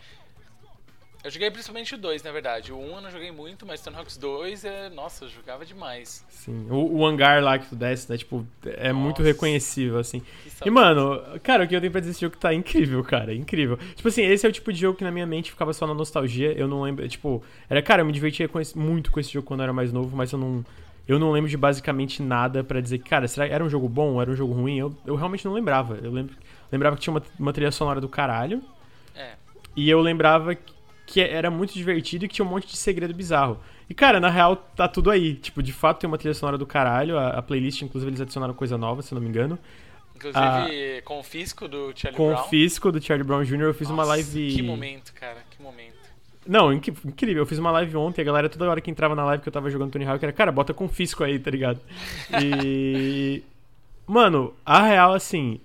Eu 1.24 1.30
joguei 1.30 1.50
principalmente 1.50 1.94
o 1.94 1.98
2, 1.98 2.22
na 2.22 2.30
verdade. 2.30 2.70
O 2.70 2.78
1 2.78 2.96
eu 2.96 3.00
não 3.00 3.10
joguei 3.10 3.32
muito, 3.32 3.64
mas 3.64 3.80
Tony 3.80 3.96
Hawk's 3.96 4.18
2 4.18 4.62
é. 4.66 4.90
Nossa, 4.90 5.24
eu 5.24 5.30
jogava 5.30 5.64
demais. 5.64 6.22
Sim. 6.28 6.66
O, 6.68 6.98
o 6.98 7.06
hangar 7.06 7.42
lá 7.42 7.58
que 7.58 7.66
tu 7.66 7.74
desce, 7.74 8.12
né? 8.12 8.18
Tipo, 8.18 8.46
é 8.62 8.92
Nossa. 8.92 8.94
muito 8.94 9.22
reconhecível, 9.22 9.98
assim. 9.98 10.20
E, 10.62 10.70
mano, 10.70 11.22
cara, 11.42 11.64
o 11.64 11.66
que 11.66 11.74
eu 11.74 11.80
tenho 11.80 11.90
pra 11.90 12.02
dizer 12.02 12.12
desse 12.12 12.20
jogo 12.20 12.36
tá 12.36 12.52
incrível, 12.52 13.02
cara. 13.02 13.32
Incrível. 13.32 13.78
Tipo 13.94 14.06
assim, 14.06 14.22
esse 14.22 14.44
é 14.44 14.48
o 14.50 14.52
tipo 14.52 14.70
de 14.70 14.78
jogo 14.78 14.98
que 14.98 15.02
na 15.02 15.10
minha 15.10 15.24
mente 15.24 15.50
ficava 15.50 15.72
só 15.72 15.86
na 15.86 15.94
nostalgia. 15.94 16.52
Eu 16.52 16.68
não 16.68 16.82
lembro. 16.82 17.08
Tipo, 17.08 17.42
era, 17.70 17.80
cara, 17.80 18.02
eu 18.02 18.06
me 18.06 18.12
divertia 18.12 18.46
com 18.46 18.60
esse, 18.60 18.76
muito 18.76 19.10
com 19.10 19.18
esse 19.18 19.32
jogo 19.32 19.46
quando 19.46 19.60
eu 19.60 19.64
era 19.64 19.72
mais 19.72 19.90
novo, 19.94 20.14
mas 20.14 20.30
eu 20.30 20.38
não. 20.38 20.62
Eu 21.08 21.18
não 21.18 21.32
lembro 21.32 21.48
de 21.48 21.56
basicamente 21.56 22.22
nada 22.22 22.62
para 22.62 22.82
dizer 22.82 22.98
que, 22.98 23.08
cara, 23.08 23.26
será 23.28 23.48
que 23.48 23.54
era 23.54 23.64
um 23.64 23.68
jogo 23.70 23.88
bom? 23.88 24.20
Era 24.20 24.30
um 24.30 24.36
jogo 24.36 24.52
ruim? 24.52 24.78
Eu, 24.78 24.94
eu 25.06 25.14
realmente 25.14 25.44
não 25.46 25.54
lembrava. 25.54 25.98
Eu 26.02 26.10
lembro, 26.10 26.34
lembrava 26.70 26.96
que 26.96 27.02
tinha 27.02 27.14
uma, 27.14 27.22
uma 27.38 27.52
trilha 27.52 27.70
sonora 27.70 27.98
do 27.98 28.10
caralho. 28.10 28.62
É. 29.14 29.32
E 29.74 29.88
eu 29.88 30.00
lembrava 30.00 30.54
que 30.54 30.73
que 31.06 31.20
era 31.20 31.50
muito 31.50 31.74
divertido 31.74 32.24
e 32.24 32.28
que 32.28 32.34
tinha 32.34 32.44
um 32.44 32.48
monte 32.48 32.66
de 32.66 32.76
segredo 32.76 33.14
bizarro. 33.14 33.60
E, 33.88 33.94
cara, 33.94 34.18
na 34.18 34.30
real, 34.30 34.56
tá 34.56 34.88
tudo 34.88 35.10
aí. 35.10 35.34
Tipo, 35.34 35.62
de 35.62 35.72
fato 35.72 36.00
tem 36.00 36.08
uma 36.08 36.16
trilha 36.16 36.34
sonora 36.34 36.56
do 36.56 36.66
caralho. 36.66 37.18
A, 37.18 37.30
a 37.30 37.42
playlist, 37.42 37.82
inclusive, 37.82 38.10
eles 38.10 38.20
adicionaram 38.20 38.54
coisa 38.54 38.78
nova, 38.78 39.02
se 39.02 39.14
não 39.14 39.20
me 39.20 39.28
engano. 39.28 39.58
Inclusive, 40.16 40.38
a... 40.38 41.02
Confisco 41.02 41.68
do 41.68 41.92
Charlie 41.94 42.16
Confisco 42.16 42.22
Brown. 42.24 42.42
Confisco 42.42 42.92
do 42.92 43.02
Charlie 43.02 43.26
Brown 43.26 43.44
Jr. 43.44 43.62
Eu 43.62 43.74
fiz 43.74 43.88
Nossa, 43.88 44.00
uma 44.00 44.04
live. 44.04 44.54
Que 44.54 44.62
momento, 44.62 45.12
cara, 45.12 45.42
que 45.50 45.62
momento. 45.62 45.94
Não, 46.46 46.72
inc 46.72 46.88
incrível. 46.88 47.42
Eu 47.42 47.46
fiz 47.46 47.58
uma 47.58 47.70
live 47.70 47.96
ontem, 47.96 48.20
a 48.20 48.24
galera 48.24 48.48
toda 48.48 48.68
hora 48.68 48.80
que 48.80 48.90
entrava 48.90 49.14
na 49.14 49.24
live 49.24 49.42
que 49.42 49.48
eu 49.48 49.52
tava 49.52 49.70
jogando 49.70 49.92
Tony 49.92 50.04
Hawk 50.04 50.22
era, 50.22 50.32
cara, 50.32 50.52
bota 50.52 50.74
confisco 50.74 51.24
aí, 51.24 51.38
tá 51.38 51.50
ligado? 51.50 51.80
E. 52.42 53.42
Mano, 54.06 54.54
a 54.64 54.82
real, 54.82 55.14
assim, 55.14 55.58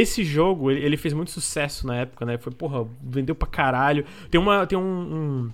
esse 0.00 0.24
jogo, 0.24 0.70
ele, 0.70 0.84
ele, 0.84 0.96
fez 0.96 1.14
muito 1.14 1.30
sucesso 1.30 1.86
na 1.86 1.96
época, 1.96 2.24
né? 2.24 2.38
Foi, 2.38 2.52
porra, 2.52 2.86
vendeu 3.02 3.34
pra 3.34 3.48
caralho. 3.48 4.04
Tem, 4.30 4.40
uma, 4.40 4.66
tem 4.66 4.76
um, 4.76 4.82
um, 4.82 5.50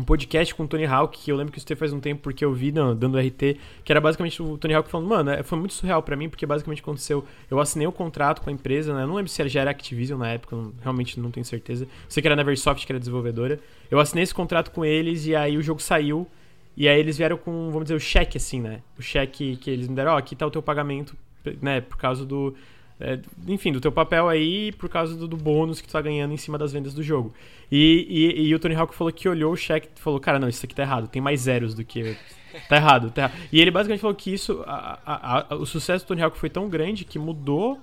um 0.00 0.04
podcast 0.04 0.54
com 0.54 0.64
o 0.64 0.68
Tony 0.68 0.84
Hawk, 0.84 1.18
que 1.18 1.30
eu 1.30 1.36
lembro 1.36 1.52
que 1.52 1.58
isso 1.58 1.76
faz 1.76 1.92
um 1.92 2.00
tempo 2.00 2.22
porque 2.22 2.44
eu 2.44 2.52
vi 2.52 2.72
não, 2.72 2.94
dando 2.94 3.18
RT, 3.18 3.58
que 3.84 3.92
era 3.92 4.00
basicamente 4.00 4.42
o 4.42 4.56
Tony 4.58 4.74
Hawk 4.74 4.90
falando, 4.90 5.08
mano, 5.08 5.30
é, 5.30 5.42
foi 5.42 5.58
muito 5.58 5.74
surreal 5.74 6.02
para 6.02 6.16
mim, 6.16 6.28
porque 6.28 6.46
basicamente 6.46 6.80
aconteceu, 6.80 7.24
eu 7.50 7.60
assinei 7.60 7.86
o 7.86 7.90
um 7.90 7.92
contrato 7.92 8.42
com 8.42 8.50
a 8.50 8.52
empresa, 8.52 8.94
né? 8.94 9.02
Eu 9.02 9.06
não 9.06 9.14
lembro 9.14 9.30
se 9.30 9.48
já 9.48 9.60
era 9.60 9.70
Activision 9.70 10.18
na 10.18 10.28
época, 10.28 10.56
não, 10.56 10.72
realmente 10.80 11.18
não 11.20 11.30
tenho 11.30 11.44
certeza. 11.44 11.86
Sei 12.08 12.20
que 12.20 12.28
era 12.28 12.36
Neversoft, 12.36 12.86
que 12.86 12.92
era 12.92 12.98
desenvolvedora. 12.98 13.60
Eu 13.90 13.98
assinei 13.98 14.22
esse 14.24 14.34
contrato 14.34 14.70
com 14.70 14.84
eles 14.84 15.26
e 15.26 15.34
aí 15.34 15.56
o 15.56 15.62
jogo 15.62 15.80
saiu. 15.80 16.26
E 16.74 16.88
aí 16.88 16.98
eles 16.98 17.18
vieram 17.18 17.36
com, 17.36 17.66
vamos 17.70 17.84
dizer, 17.84 17.94
o 17.94 18.00
cheque, 18.00 18.38
assim, 18.38 18.60
né? 18.60 18.80
O 18.98 19.02
cheque 19.02 19.56
que 19.56 19.70
eles 19.70 19.88
me 19.88 19.94
deram, 19.94 20.12
ó, 20.12 20.16
aqui 20.16 20.34
tá 20.34 20.46
o 20.46 20.50
teu 20.50 20.62
pagamento, 20.62 21.14
né? 21.60 21.82
Por 21.82 21.98
causa 21.98 22.24
do 22.24 22.54
é, 23.02 23.18
enfim, 23.48 23.72
do 23.72 23.80
teu 23.80 23.90
papel 23.90 24.28
aí 24.28 24.70
por 24.72 24.88
causa 24.88 25.16
do, 25.16 25.26
do, 25.26 25.36
bônus 25.36 25.80
que 25.80 25.88
tu 25.88 25.92
tá 25.92 26.00
ganhando 26.00 26.32
em 26.32 26.36
cima 26.36 26.56
das 26.56 26.72
vendas 26.72 26.94
do 26.94 27.02
jogo. 27.02 27.34
E, 27.70 28.06
e, 28.08 28.48
e 28.48 28.54
o 28.54 28.58
Tony 28.60 28.74
Hawk 28.74 28.94
falou 28.94 29.12
que 29.12 29.28
olhou 29.28 29.52
o 29.52 29.56
cheque 29.56 29.88
e 29.94 30.00
falou, 30.00 30.20
cara, 30.20 30.38
não, 30.38 30.48
isso 30.48 30.64
aqui 30.64 30.74
tá 30.74 30.82
errado, 30.82 31.08
tem 31.08 31.20
mais 31.20 31.40
zeros 31.40 31.74
do 31.74 31.84
que... 31.84 32.16
Tá 32.68 32.76
errado, 32.76 33.10
tá 33.10 33.22
errado. 33.22 33.34
E 33.50 33.58
ele 33.62 33.70
basicamente 33.70 34.02
falou 34.02 34.14
que 34.14 34.30
isso, 34.30 34.62
a, 34.66 34.98
a, 35.06 35.54
a, 35.54 35.56
o 35.56 35.64
sucesso 35.64 36.04
do 36.04 36.08
Tony 36.08 36.20
Hawk 36.20 36.36
foi 36.36 36.50
tão 36.50 36.68
grande 36.68 37.02
que 37.02 37.18
mudou 37.18 37.80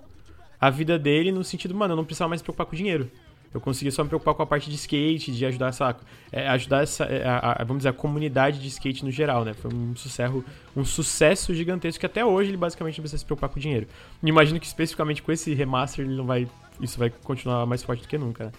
a 0.61 0.69
vida 0.69 0.99
dele 0.99 1.31
no 1.31 1.43
sentido, 1.43 1.73
mano, 1.73 1.93
eu 1.93 1.97
não 1.97 2.05
precisava 2.05 2.29
mais 2.29 2.41
me 2.41 2.43
preocupar 2.43 2.67
com 2.67 2.75
dinheiro. 2.75 3.09
Eu 3.53 3.59
conseguia 3.59 3.91
só 3.91 4.03
me 4.03 4.09
preocupar 4.09 4.35
com 4.35 4.43
a 4.43 4.45
parte 4.45 4.69
de 4.69 4.75
skate, 4.75 5.31
de 5.31 5.45
ajudar 5.45 5.69
essa, 5.69 5.95
é, 6.31 6.47
ajudar 6.49 6.83
essa, 6.83 7.03
é, 7.05 7.27
a, 7.27 7.61
a, 7.61 7.63
vamos 7.63 7.79
dizer, 7.79 7.89
a 7.89 7.93
comunidade 7.93 8.59
de 8.59 8.67
skate 8.67 9.03
no 9.03 9.11
geral, 9.11 9.43
né? 9.43 9.53
Foi 9.53 9.73
um 9.73 9.95
sucesso, 9.95 10.45
um 10.75 10.85
sucesso 10.85 11.53
gigantesco 11.53 11.99
que 11.99 12.05
até 12.05 12.23
hoje 12.23 12.51
ele 12.51 12.57
basicamente 12.57 12.99
não 12.99 13.03
precisa 13.03 13.19
se 13.19 13.25
preocupar 13.25 13.49
com 13.49 13.59
dinheiro. 13.59 13.87
Imagino 14.21 14.59
que 14.59 14.67
especificamente 14.67 15.23
com 15.23 15.31
esse 15.31 15.53
remaster 15.53 16.05
ele 16.05 16.15
não 16.15 16.25
vai, 16.25 16.47
isso 16.79 16.99
vai 16.99 17.09
continuar 17.09 17.65
mais 17.65 17.81
forte 17.81 18.03
do 18.03 18.07
que 18.07 18.17
nunca. 18.17 18.45
Né? 18.45 18.51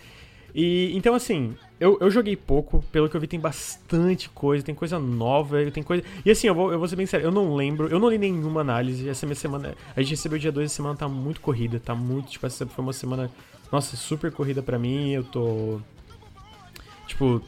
E 0.54 0.90
então 0.96 1.14
assim, 1.14 1.54
eu, 1.78 1.96
eu 2.00 2.10
joguei 2.10 2.36
pouco, 2.36 2.84
pelo 2.90 3.08
que 3.08 3.16
eu 3.16 3.20
vi 3.20 3.26
tem 3.26 3.38
bastante 3.38 4.28
coisa, 4.30 4.64
tem 4.64 4.74
coisa 4.74 4.98
nova, 4.98 5.70
tem 5.70 5.82
coisa. 5.82 6.02
E 6.24 6.30
assim, 6.30 6.48
eu 6.48 6.54
vou, 6.54 6.72
eu 6.72 6.78
vou 6.78 6.88
ser 6.88 6.96
bem 6.96 7.06
sério, 7.06 7.26
eu 7.26 7.30
não 7.30 7.54
lembro, 7.54 7.88
eu 7.88 7.98
não 7.98 8.10
li 8.10 8.18
nenhuma 8.18 8.60
análise. 8.60 9.08
Essa 9.08 9.26
minha 9.26 9.36
semana, 9.36 9.74
a 9.94 10.02
gente 10.02 10.10
recebeu 10.10 10.38
dia 10.38 10.50
2 10.50 10.70
a 10.70 10.74
semana 10.74 10.96
tá 10.96 11.08
muito 11.08 11.40
corrida, 11.40 11.78
tá 11.78 11.94
muito, 11.94 12.30
tipo, 12.30 12.46
essa 12.46 12.66
foi 12.66 12.82
uma 12.82 12.92
semana 12.92 13.30
nossa, 13.70 13.96
super 13.96 14.32
corrida 14.32 14.62
para 14.62 14.78
mim, 14.78 15.10
eu 15.10 15.24
tô. 15.24 15.80
Tipo, 17.06 17.42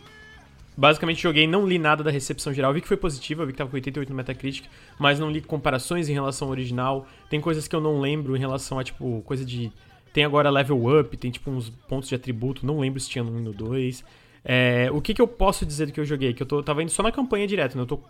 basicamente 0.77 1.21
joguei, 1.21 1.47
não 1.47 1.67
li 1.67 1.79
nada 1.79 2.03
da 2.03 2.11
recepção 2.11 2.53
geral. 2.53 2.73
Vi 2.73 2.81
que 2.81 2.89
foi 2.89 2.97
positiva, 2.97 3.45
vi 3.45 3.53
que 3.53 3.59
tava 3.59 3.71
com 3.71 3.77
88 3.77 4.09
no 4.09 4.15
Metacritic, 4.15 4.67
mas 4.99 5.19
não 5.19 5.31
li 5.31 5.41
comparações 5.41 6.09
em 6.09 6.13
relação 6.13 6.49
ao 6.49 6.53
original. 6.53 7.07
Tem 7.29 7.41
coisas 7.41 7.67
que 7.67 7.75
eu 7.75 7.81
não 7.81 8.01
lembro 8.01 8.37
em 8.37 8.41
relação 8.41 8.79
a, 8.79 8.85
tipo, 8.85 9.23
coisa 9.23 9.45
de. 9.45 9.73
Tem 10.13 10.25
agora 10.25 10.51
level 10.51 11.01
up, 11.01 11.17
tem 11.17 11.31
tipo 11.31 11.51
uns 11.51 11.71
pontos 11.71 12.09
de 12.09 12.15
atributo, 12.15 12.67
não 12.67 12.79
lembro 12.81 13.01
se 13.01 13.09
tinha 13.09 13.25
no 13.25 13.33
1 13.33 13.39
e 13.39 13.43
no 13.43 13.53
2. 13.53 14.05
É, 14.45 14.91
o 14.93 15.01
que, 15.01 15.15
que 15.15 15.23
eu 15.23 15.29
posso 15.29 15.65
dizer 15.65 15.87
do 15.87 15.93
que 15.93 16.01
eu 16.01 16.05
joguei? 16.05 16.35
Que 16.35 16.43
eu 16.43 16.47
tô, 16.47 16.63
tava 16.63 16.83
indo 16.83 16.91
só 16.91 17.03
na 17.03 17.11
campanha 17.11 17.47
direto, 17.47 17.77
né? 17.77 17.83
Eu 17.83 17.87
tô 17.87 18.01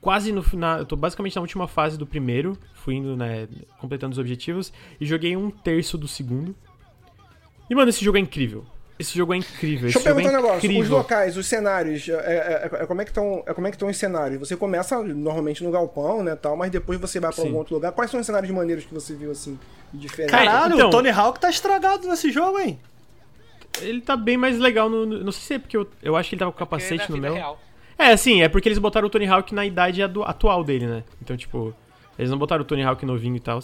quase 0.00 0.32
no 0.32 0.42
final. 0.42 0.78
Eu 0.78 0.86
tô 0.86 0.96
basicamente 0.96 1.36
na 1.36 1.42
última 1.42 1.66
fase 1.66 1.98
do 1.98 2.06
primeiro, 2.06 2.56
fui 2.74 2.94
indo, 2.94 3.16
né? 3.16 3.48
Completando 3.78 4.12
os 4.12 4.18
objetivos, 4.18 4.72
e 5.00 5.06
joguei 5.06 5.36
um 5.36 5.50
terço 5.50 5.98
do 5.98 6.06
segundo. 6.06 6.54
E, 7.70 7.74
mano, 7.74 7.88
esse 7.88 8.04
jogo 8.04 8.18
é 8.18 8.20
incrível. 8.20 8.66
Esse 8.98 9.16
jogo 9.16 9.32
é 9.32 9.36
incrível. 9.38 9.84
Deixa 9.84 9.98
eu 9.98 10.02
perguntar 10.02 10.28
é 10.28 10.32
um 10.32 10.36
negócio. 10.36 10.58
Incrível. 10.58 10.82
Os 10.82 10.88
locais, 10.90 11.36
os 11.38 11.46
cenários, 11.46 12.06
é, 12.06 12.12
é, 12.12 12.70
é, 12.70 12.82
é 12.82 12.86
como 12.86 13.00
é 13.00 13.04
que 13.04 13.10
estão 13.10 13.42
é 13.46 13.54
como 13.54 13.66
é 13.66 13.70
que 13.70 13.76
estão 13.76 13.88
os 13.88 13.96
cenários? 13.96 14.38
Você 14.40 14.56
começa 14.56 15.02
normalmente 15.02 15.64
no 15.64 15.70
galpão, 15.70 16.22
né, 16.22 16.36
tal, 16.36 16.54
mas 16.54 16.70
depois 16.70 17.00
você 17.00 17.18
vai 17.18 17.32
para 17.32 17.42
algum 17.42 17.56
outro 17.56 17.76
lugar. 17.76 17.92
Quais 17.92 18.10
são 18.10 18.20
os 18.20 18.26
cenários 18.26 18.52
maneiros 18.52 18.84
que 18.84 18.92
você 18.92 19.14
viu 19.14 19.30
assim, 19.30 19.58
diferentes? 19.90 20.36
Caralho, 20.36 20.74
então, 20.74 20.88
o 20.88 20.90
Tony 20.90 21.08
Hawk 21.08 21.40
tá 21.40 21.48
estragado 21.48 22.06
nesse 22.06 22.30
jogo, 22.30 22.58
hein? 22.58 22.78
Ele 23.80 24.02
tá 24.02 24.16
bem 24.18 24.36
mais 24.36 24.58
legal 24.58 24.90
no, 24.90 25.06
no 25.06 25.24
não 25.24 25.32
sei 25.32 25.42
se 25.42 25.54
é 25.54 25.58
porque 25.58 25.78
eu, 25.78 25.88
eu 26.02 26.14
acho 26.14 26.28
que 26.28 26.34
ele 26.34 26.40
tava 26.40 26.52
com 26.52 26.58
capacete 26.58 27.10
no 27.10 27.16
meu. 27.16 27.32
Real. 27.32 27.58
É, 27.96 28.12
assim, 28.12 28.42
é 28.42 28.50
porque 28.50 28.68
eles 28.68 28.78
botaram 28.78 29.06
o 29.06 29.10
Tony 29.10 29.26
Hawk 29.26 29.54
na 29.54 29.64
idade 29.64 30.02
atual 30.02 30.62
dele, 30.62 30.86
né? 30.86 31.04
Então, 31.22 31.36
tipo, 31.38 31.74
eles 32.18 32.30
não 32.30 32.36
botaram 32.36 32.62
o 32.62 32.66
Tony 32.66 32.82
Hawk 32.82 33.06
novinho 33.06 33.36
e 33.36 33.40
tal. 33.40 33.60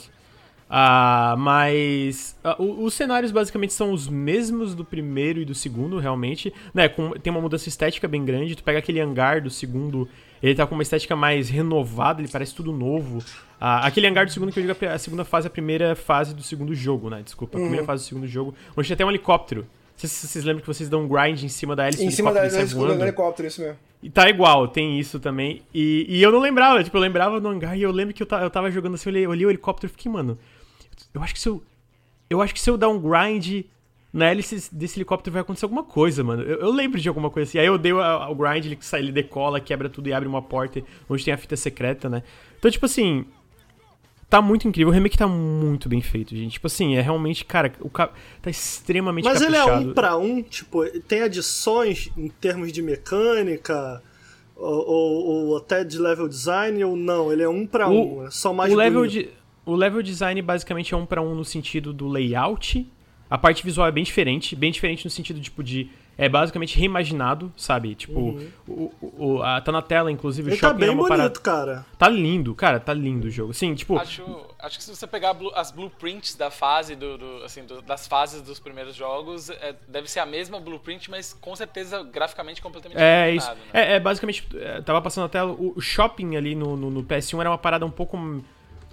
Ah, 0.69 1.37
mas 1.39 2.37
uh, 2.45 2.83
os 2.85 2.93
cenários 2.95 3.31
basicamente 3.31 3.73
são 3.73 3.93
os 3.93 4.09
mesmos 4.09 4.75
do 4.75 4.85
primeiro 4.85 5.41
e 5.41 5.45
do 5.45 5.55
segundo, 5.55 5.99
realmente. 5.99 6.53
Né, 6.75 6.89
com, 6.89 7.11
tem 7.13 7.31
uma 7.31 7.41
mudança 7.41 7.69
estética 7.69 8.09
bem 8.09 8.25
grande. 8.25 8.57
Tu 8.57 8.65
pega 8.65 8.79
aquele 8.79 9.01
hangar 9.01 9.41
do 9.41 9.51
segundo, 9.51 10.09
ele 10.43 10.55
tá 10.55 10.67
com 10.67 10.75
uma 10.75 10.83
estética 10.83 11.15
mais 11.15 11.49
renovada, 11.49 12.21
ele 12.21 12.29
parece 12.29 12.55
tudo 12.55 12.73
novo. 12.73 13.25
Ah, 13.61 13.87
aquele 13.87 14.07
hangar 14.07 14.27
do 14.27 14.33
segundo 14.33 14.53
que 14.53 14.59
eu 14.59 14.67
digo 14.67 14.87
a 14.87 14.99
segunda 14.99 15.25
fase, 15.25 15.47
a 15.47 15.51
primeira 15.51 15.95
fase 15.95 16.35
do 16.35 16.43
segundo 16.43 16.75
jogo, 16.75 17.09
né? 17.09 17.23
Desculpa, 17.23 17.59
a 17.59 17.61
primeira 17.61 17.83
uhum. 17.83 17.87
fase 17.87 18.05
do 18.05 18.07
segundo 18.09 18.27
jogo, 18.27 18.55
onde 18.77 18.89
tem 18.89 18.95
até 18.95 19.05
um 19.05 19.11
helicóptero. 19.11 19.67
Vocês, 19.97 20.13
vocês 20.13 20.45
lembram 20.45 20.61
que 20.61 20.67
vocês 20.67 20.91
dão 20.91 21.05
um 21.05 21.09
grind 21.09 21.43
em 21.43 21.49
cima 21.49 21.75
da 21.75 21.87
hélice 21.87 22.05
Em 22.05 22.11
cima 22.11 22.31
da 22.31 22.41
hélice 22.41 22.75
do 22.75 23.03
helicóptero, 23.03 23.49
isso 23.49 23.63
mesmo. 23.63 23.79
E 24.03 24.11
tá 24.11 24.29
igual, 24.29 24.69
tem 24.69 25.01
isso 25.01 25.19
também. 25.19 25.63
E, 25.73 26.05
e 26.07 26.23
eu 26.23 26.31
não 26.31 26.39
lembrava, 26.39 26.85
tipo, 26.85 26.97
eu 26.97 27.01
lembrava 27.01 27.41
do 27.41 27.49
hangar 27.49 27.79
e 27.79 27.83
eu 27.83 27.91
lembro 27.91 28.13
que 28.13 28.23
eu, 28.23 28.29
eu 28.43 28.51
tava 28.51 28.71
jogando 28.71 28.95
assim, 28.95 29.09
eu 29.09 29.13
olhei, 29.13 29.25
eu 29.25 29.31
olhei 29.31 29.47
o 29.47 29.51
helicóptero 29.51 29.91
e 29.91 29.97
fiquei, 29.97 30.13
mano, 30.13 30.39
eu 31.17 31.23
acho 31.23 31.33
que 31.35 31.41
se 31.41 31.49
eu. 31.49 31.63
Eu 32.29 32.43
acho 32.43 32.53
que 32.53 32.61
se 32.61 32.69
eu 32.69 32.77
dar 32.77 32.89
um 32.89 32.99
grind 32.99 33.65
na 34.13 34.27
hélice 34.27 34.69
desse 34.75 34.99
helicóptero 34.99 35.33
vai 35.33 35.43
acontecer 35.43 35.65
alguma 35.65 35.85
coisa, 35.85 36.23
mano. 36.23 36.43
Eu, 36.43 36.61
eu 36.61 36.71
lembro 36.71 37.01
de 37.01 37.09
alguma 37.09 37.31
coisa 37.31 37.49
assim. 37.49 37.59
Aí 37.59 37.67
eu 37.67 37.79
dei 37.79 37.93
o, 37.93 37.99
o 37.99 38.35
grind, 38.35 38.67
ele 38.67 38.79
sai, 38.81 39.01
ele 39.01 39.13
decola, 39.13 39.61
quebra 39.61 39.89
tudo 39.89 40.09
e 40.09 40.13
abre 40.13 40.29
uma 40.29 40.43
porta 40.43 40.83
onde 41.09 41.25
tem 41.25 41.33
a 41.33 41.39
fita 41.39 41.57
secreta, 41.57 42.09
né? 42.09 42.23
Então, 42.59 42.71
tipo 42.71 42.87
assim. 42.87 43.25
Tá 44.29 44.43
muito 44.43 44.67
incrível. 44.67 44.91
O 44.91 44.93
remake 44.93 45.17
tá 45.17 45.29
muito 45.29 45.89
bem 45.89 46.03
feito, 46.03 46.35
gente. 46.35 46.55
Tipo 46.55 46.67
assim, 46.67 46.97
é 46.97 47.01
realmente, 47.01 47.45
cara, 47.45 47.73
o 47.81 47.89
ca... 47.89 48.11
tá 48.43 48.51
extremamente 48.51 49.25
Mas 49.25 49.39
caprichado. 49.39 49.71
ele 49.71 49.85
é 49.85 49.91
um 49.91 49.95
pra 49.95 50.17
um, 50.17 50.43
tipo, 50.43 50.85
tem 51.03 51.23
adições 51.23 52.11
em 52.17 52.29
termos 52.29 52.73
de 52.73 52.83
mecânica. 52.83 54.03
Ou, 54.57 54.89
ou, 54.89 55.27
ou 55.27 55.57
até 55.59 55.85
de 55.85 55.99
level 55.99 56.27
design, 56.27 56.83
ou 56.83 56.97
não? 56.97 57.31
Ele 57.31 57.43
é 57.43 57.49
um 57.49 57.67
pra 57.67 57.89
o, 57.89 58.21
um, 58.21 58.27
é 58.27 58.31
só 58.31 58.53
mais 58.53 58.73
o 58.73 58.77
level 58.77 59.03
bonito. 59.03 59.13
de 59.13 59.46
o 59.67 59.75
level 59.75 60.03
design 60.03 60.41
basicamente 60.41 60.95
é 60.95 60.97
um 60.97 61.05
para 61.05 61.21
um 61.21 61.35
no 61.35 61.45
sentido 61.45 61.93
do 61.93 62.09
layout, 62.09 62.91
A 63.29 63.37
parte 63.37 63.65
visual 63.65 63.89
é 63.89 63.91
bem 63.91 64.05
diferente, 64.05 64.55
bem 64.55 64.71
diferente 64.71 65.05
no 65.05 65.11
sentido 65.11 65.41
tipo 65.41 65.63
de 65.63 65.91
é 66.19 66.29
basicamente 66.29 66.79
reimaginado, 66.79 67.53
sabe? 67.57 67.95
Tipo, 67.95 68.19
uhum. 68.19 68.51
o, 68.67 68.93
o, 69.03 69.43
a, 69.43 69.61
tá 69.61 69.71
na 69.71 69.83
tela, 69.83 70.11
inclusive, 70.11 70.49
Ele 70.49 70.57
o 70.57 70.59
shopping 70.59 70.73
tá 70.73 70.79
bem 70.79 70.89
é 70.89 70.93
uma 70.93 71.09
bonito, 71.09 71.41
parada... 71.41 71.41
cara. 71.41 71.87
Tá 71.99 72.09
lindo, 72.09 72.55
cara, 72.55 72.81
tá 72.81 72.95
lindo 72.95 73.27
o 73.27 73.31
jogo. 73.31 73.53
Sim, 73.53 73.75
tipo... 73.75 73.99
Acho, 73.99 74.25
acho 74.59 74.79
que 74.79 74.85
se 74.85 74.97
você 74.97 75.07
pegar 75.07 75.37
as 75.55 75.71
blueprints 75.71 76.35
da 76.35 76.51
fase, 76.51 76.97
do, 76.97 77.19
do 77.19 77.45
assim, 77.45 77.65
do, 77.65 77.83
das 77.83 78.07
fases 78.07 78.41
dos 78.41 78.59
primeiros 78.59 78.95
jogos, 78.95 79.51
é, 79.51 79.75
deve 79.87 80.11
ser 80.11 80.21
a 80.21 80.27
mesma 80.27 80.59
blueprint, 80.59 81.11
mas 81.11 81.35
com 81.35 81.55
certeza 81.55 82.03
graficamente 82.03 82.63
completamente 82.63 82.99
É 82.99 83.35
isso. 83.35 83.51
Né? 83.51 83.57
É, 83.75 83.97
é, 83.97 84.01
basicamente, 84.01 84.49
é, 84.55 84.81
tava 84.81 85.03
passando 85.03 85.25
na 85.25 85.29
tela, 85.29 85.53
o 85.53 85.79
shopping 85.81 86.37
ali 86.37 86.55
no, 86.55 86.77
no, 86.77 86.91
no, 86.91 87.05
PS1 87.05 87.41
era 87.41 87.51
uma 87.51 87.59
parada 87.59 87.85
um 87.85 87.91
pouco 87.91 88.17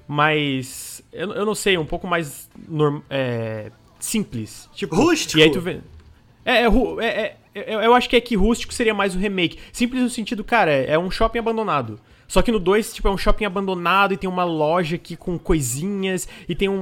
mais... 0.07 1.03
Eu, 1.11 1.31
eu 1.34 1.45
não 1.45 1.55
sei, 1.55 1.77
um 1.77 1.85
pouco 1.85 2.07
mais... 2.07 2.49
Norm, 2.67 3.01
é, 3.09 3.71
simples. 3.99 4.69
Tipo, 4.73 4.95
Rústico. 4.95 5.39
E 5.39 5.43
aí 5.43 5.51
tu 5.51 5.61
vê... 5.61 5.80
É, 6.45 6.65
é, 6.65 6.67
é, 7.05 7.35
é, 7.55 7.75
eu 7.75 7.93
acho 7.93 8.09
que 8.09 8.15
é 8.15 8.21
que 8.21 8.35
rústico 8.35 8.73
seria 8.73 8.93
mais 8.93 9.15
o 9.15 9.17
remake. 9.17 9.57
Simples 9.71 10.01
no 10.01 10.09
sentido, 10.09 10.43
cara, 10.43 10.71
é 10.71 10.97
um 10.99 11.09
shopping 11.09 11.39
abandonado. 11.39 11.99
Só 12.34 12.41
que 12.41 12.51
no 12.51 12.57
2, 12.57 12.95
tipo, 12.95 13.07
é 13.07 13.11
um 13.11 13.18
shopping 13.18 13.45
abandonado 13.45 14.11
e 14.11 14.18
tem 14.18 14.27
uma 14.27 14.43
loja 14.43 14.95
aqui 14.95 15.15
com 15.15 15.38
coisinhas 15.38 16.27
e 16.49 16.55
tem 16.55 16.68
um, 16.68 16.73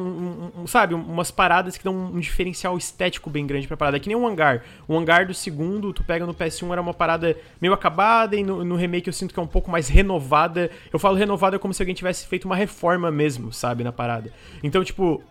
um, 0.55 0.61
um 0.61 0.65
sabe, 0.65 0.93
umas 0.93 1.29
paradas 1.29 1.77
que 1.77 1.83
dão 1.83 1.93
um, 1.93 2.21
diferencial 2.21 2.77
estético 2.77 3.29
bem 3.29 3.45
grande 3.45 3.67
pra 3.67 3.75
parada. 3.75 3.97
É 3.97 3.99
que 3.99 4.07
nem 4.07 4.15
um 4.15 4.25
hangar. 4.25 4.63
O 4.87 4.97
hangar 4.97 5.27
do 5.27 5.33
segundo, 5.33 5.91
tu 5.91 6.05
pega 6.05 6.25
no 6.25 6.33
PS1, 6.33 6.71
era 6.71 6.81
uma 6.81 6.93
parada 6.93 7.35
meio 7.59 7.73
acabada 7.73 8.37
e 8.37 8.43
no, 8.45 8.63
no 8.63 8.77
remake 8.77 9.09
eu 9.09 9.13
sinto 9.13 9.33
que 9.33 9.41
é 9.41 9.43
um 9.43 9.47
pouco 9.47 9.69
mais 9.69 9.89
renovada. 9.89 10.71
Eu 10.89 10.97
falo 10.97 11.17
renovada 11.17 11.59
como 11.59 11.73
se 11.73 11.81
alguém 11.81 11.95
tivesse 11.95 12.25
feito 12.27 12.45
uma 12.45 12.55
reforma 12.55 13.11
mesmo, 13.11 13.51
sabe, 13.51 13.83
na 13.83 13.91
parada. 13.91 14.31
Então, 14.63 14.85
tipo, 14.85 15.21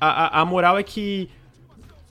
a, 0.00 0.08
a, 0.08 0.40
a 0.40 0.44
moral 0.44 0.76
é 0.76 0.82
que 0.82 1.30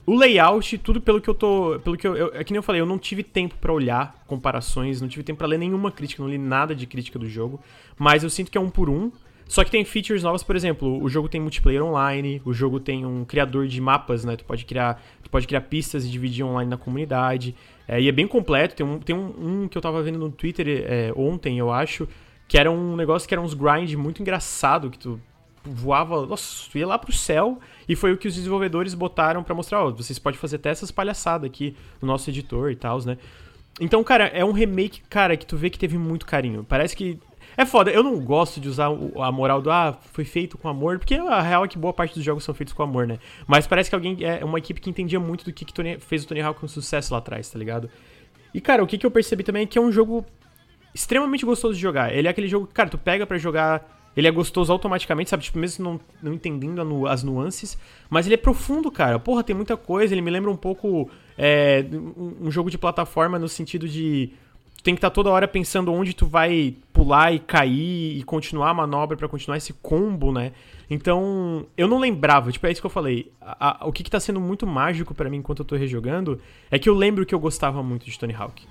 o 0.06 0.14
layout, 0.14 0.76
tudo 0.78 1.00
pelo 1.00 1.20
que 1.20 1.28
eu 1.28 1.34
tô. 1.34 1.80
Pelo 1.82 1.96
que 1.96 2.06
eu, 2.06 2.16
eu, 2.16 2.30
é 2.34 2.44
que 2.44 2.52
nem 2.52 2.58
eu 2.58 2.62
falei, 2.62 2.80
eu 2.80 2.86
não 2.86 2.98
tive 2.98 3.22
tempo 3.22 3.54
para 3.60 3.72
olhar 3.72 4.22
comparações, 4.26 5.00
não 5.00 5.08
tive 5.08 5.22
tempo 5.22 5.38
para 5.38 5.46
ler 5.46 5.58
nenhuma 5.58 5.90
crítica, 5.90 6.22
não 6.22 6.28
li 6.28 6.38
nada 6.38 6.74
de 6.74 6.86
crítica 6.86 7.18
do 7.18 7.28
jogo. 7.28 7.60
Mas 7.98 8.22
eu 8.22 8.30
sinto 8.30 8.50
que 8.50 8.58
é 8.58 8.60
um 8.60 8.70
por 8.70 8.90
um. 8.90 9.10
Só 9.46 9.62
que 9.62 9.70
tem 9.70 9.84
features 9.84 10.22
novas, 10.22 10.42
por 10.42 10.56
exemplo, 10.56 11.02
o 11.02 11.08
jogo 11.08 11.28
tem 11.28 11.40
multiplayer 11.40 11.84
online, 11.84 12.40
o 12.44 12.52
jogo 12.52 12.80
tem 12.80 13.04
um 13.04 13.24
criador 13.24 13.66
de 13.66 13.78
mapas, 13.80 14.24
né? 14.24 14.36
Tu 14.36 14.44
pode 14.44 14.64
criar, 14.64 15.02
tu 15.22 15.28
pode 15.30 15.46
criar 15.46 15.60
pistas 15.62 16.04
e 16.04 16.10
dividir 16.10 16.44
online 16.44 16.70
na 16.70 16.78
comunidade. 16.78 17.54
É, 17.86 18.00
e 18.00 18.08
é 18.08 18.12
bem 18.12 18.26
completo. 18.26 18.74
Tem 18.74 18.84
um, 18.84 18.98
tem 18.98 19.14
um, 19.14 19.64
um 19.64 19.68
que 19.68 19.76
eu 19.76 19.82
tava 19.82 20.02
vendo 20.02 20.18
no 20.18 20.30
Twitter 20.30 20.84
é, 20.86 21.12
ontem, 21.14 21.58
eu 21.58 21.70
acho, 21.70 22.08
que 22.48 22.58
era 22.58 22.70
um 22.70 22.96
negócio 22.96 23.28
que 23.28 23.34
era 23.34 23.40
uns 23.40 23.54
grind 23.54 23.94
muito 23.94 24.22
engraçado, 24.22 24.90
que 24.90 24.98
tu 24.98 25.20
voava, 25.64 26.26
nossa, 26.26 26.66
ia 26.76 26.86
lá 26.86 26.98
pro 26.98 27.12
céu 27.12 27.58
e 27.88 27.96
foi 27.96 28.12
o 28.12 28.18
que 28.18 28.28
os 28.28 28.34
desenvolvedores 28.34 28.94
botaram 28.94 29.42
para 29.42 29.54
mostrar, 29.54 29.84
ó, 29.84 29.90
vocês 29.90 30.18
podem 30.18 30.38
fazer 30.38 30.56
até 30.56 30.70
essas 30.70 30.90
palhaçadas 30.90 31.48
aqui 31.48 31.76
no 32.00 32.08
nosso 32.08 32.28
editor 32.30 32.70
e 32.70 32.76
tal, 32.76 33.02
né? 33.04 33.16
Então, 33.80 34.04
cara, 34.04 34.26
é 34.26 34.44
um 34.44 34.52
remake, 34.52 35.02
cara, 35.08 35.36
que 35.36 35.44
tu 35.44 35.56
vê 35.56 35.68
que 35.68 35.78
teve 35.78 35.98
muito 35.98 36.26
carinho. 36.26 36.64
Parece 36.68 36.94
que 36.94 37.18
é 37.56 37.64
foda, 37.64 37.90
eu 37.90 38.02
não 38.02 38.18
gosto 38.20 38.60
de 38.60 38.68
usar 38.68 38.86
a 38.86 39.32
moral 39.32 39.60
do 39.60 39.70
ah, 39.70 39.96
foi 40.12 40.24
feito 40.24 40.56
com 40.56 40.68
amor, 40.68 40.98
porque 40.98 41.14
a 41.14 41.40
real 41.40 41.64
é 41.64 41.68
que 41.68 41.78
boa 41.78 41.92
parte 41.92 42.14
dos 42.14 42.24
jogos 42.24 42.44
são 42.44 42.54
feitos 42.54 42.72
com 42.72 42.82
amor, 42.82 43.06
né? 43.06 43.18
Mas 43.46 43.66
parece 43.66 43.88
que 43.88 43.94
alguém 43.94 44.16
é 44.22 44.44
uma 44.44 44.58
equipe 44.58 44.80
que 44.80 44.90
entendia 44.90 45.18
muito 45.18 45.44
do 45.44 45.52
que, 45.52 45.64
que 45.64 45.72
Tony, 45.72 45.98
fez 45.98 46.24
o 46.24 46.28
Tony 46.28 46.40
Hawk 46.40 46.60
com 46.60 46.68
sucesso 46.68 47.12
lá 47.12 47.18
atrás, 47.18 47.48
tá 47.48 47.58
ligado? 47.58 47.90
E 48.52 48.60
cara, 48.60 48.82
o 48.82 48.86
que, 48.86 48.98
que 48.98 49.06
eu 49.06 49.10
percebi 49.10 49.42
também 49.42 49.62
é 49.62 49.66
que 49.66 49.78
é 49.78 49.80
um 49.80 49.90
jogo 49.90 50.24
extremamente 50.94 51.44
gostoso 51.44 51.74
de 51.74 51.80
jogar. 51.80 52.14
Ele 52.14 52.28
é 52.28 52.30
aquele 52.30 52.46
jogo 52.46 52.66
que, 52.66 52.74
cara, 52.74 52.88
tu 52.88 52.98
pega 52.98 53.26
para 53.26 53.36
jogar 53.38 54.03
ele 54.16 54.28
é 54.28 54.30
gostoso 54.30 54.72
automaticamente, 54.72 55.30
sabe? 55.30 55.42
Tipo, 55.42 55.58
mesmo 55.58 55.84
não, 55.84 56.00
não 56.22 56.32
entendendo 56.32 56.84
nu 56.84 57.06
as 57.06 57.22
nuances. 57.22 57.76
Mas 58.08 58.26
ele 58.26 58.34
é 58.34 58.38
profundo, 58.38 58.90
cara. 58.90 59.18
Porra, 59.18 59.42
tem 59.42 59.54
muita 59.54 59.76
coisa. 59.76 60.14
Ele 60.14 60.22
me 60.22 60.30
lembra 60.30 60.50
um 60.50 60.56
pouco 60.56 61.10
é, 61.36 61.84
um, 61.92 62.46
um, 62.46 62.50
jogo 62.50 62.70
de 62.70 62.78
plataforma 62.78 63.38
no 63.38 63.48
sentido 63.48 63.88
de. 63.88 64.30
Tu 64.76 64.84
tem 64.84 64.94
que 64.94 64.98
estar 64.98 65.10
tá 65.10 65.14
toda 65.14 65.30
hora 65.30 65.48
pensando 65.48 65.92
onde 65.92 66.14
tu 66.14 66.26
vai 66.26 66.76
pular 66.92 67.32
e 67.32 67.38
cair 67.38 68.18
e 68.18 68.22
continuar 68.22 68.70
a 68.70 68.74
manobra 68.74 69.16
para 69.16 69.28
continuar 69.28 69.56
esse 69.56 69.72
combo, 69.72 70.30
né? 70.30 70.52
Então, 70.88 71.66
eu 71.76 71.88
não 71.88 71.98
lembrava, 71.98 72.52
tipo, 72.52 72.66
é 72.66 72.70
isso 72.70 72.80
que 72.80 72.86
eu 72.86 72.90
falei. 72.90 73.32
A, 73.40 73.84
a, 73.84 73.88
o 73.88 73.92
que, 73.92 74.02
que 74.02 74.10
tá 74.10 74.20
sendo 74.20 74.38
muito 74.38 74.66
mágico 74.66 75.14
para 75.14 75.30
mim 75.30 75.38
enquanto 75.38 75.60
eu 75.60 75.64
tô 75.64 75.76
rejogando 75.76 76.40
é 76.70 76.78
que 76.78 76.88
eu 76.88 76.94
lembro 76.94 77.24
que 77.24 77.34
eu 77.34 77.40
gostava 77.40 77.82
muito 77.82 78.04
de 78.04 78.18
Tony 78.18 78.34
Hawk. 78.34 78.64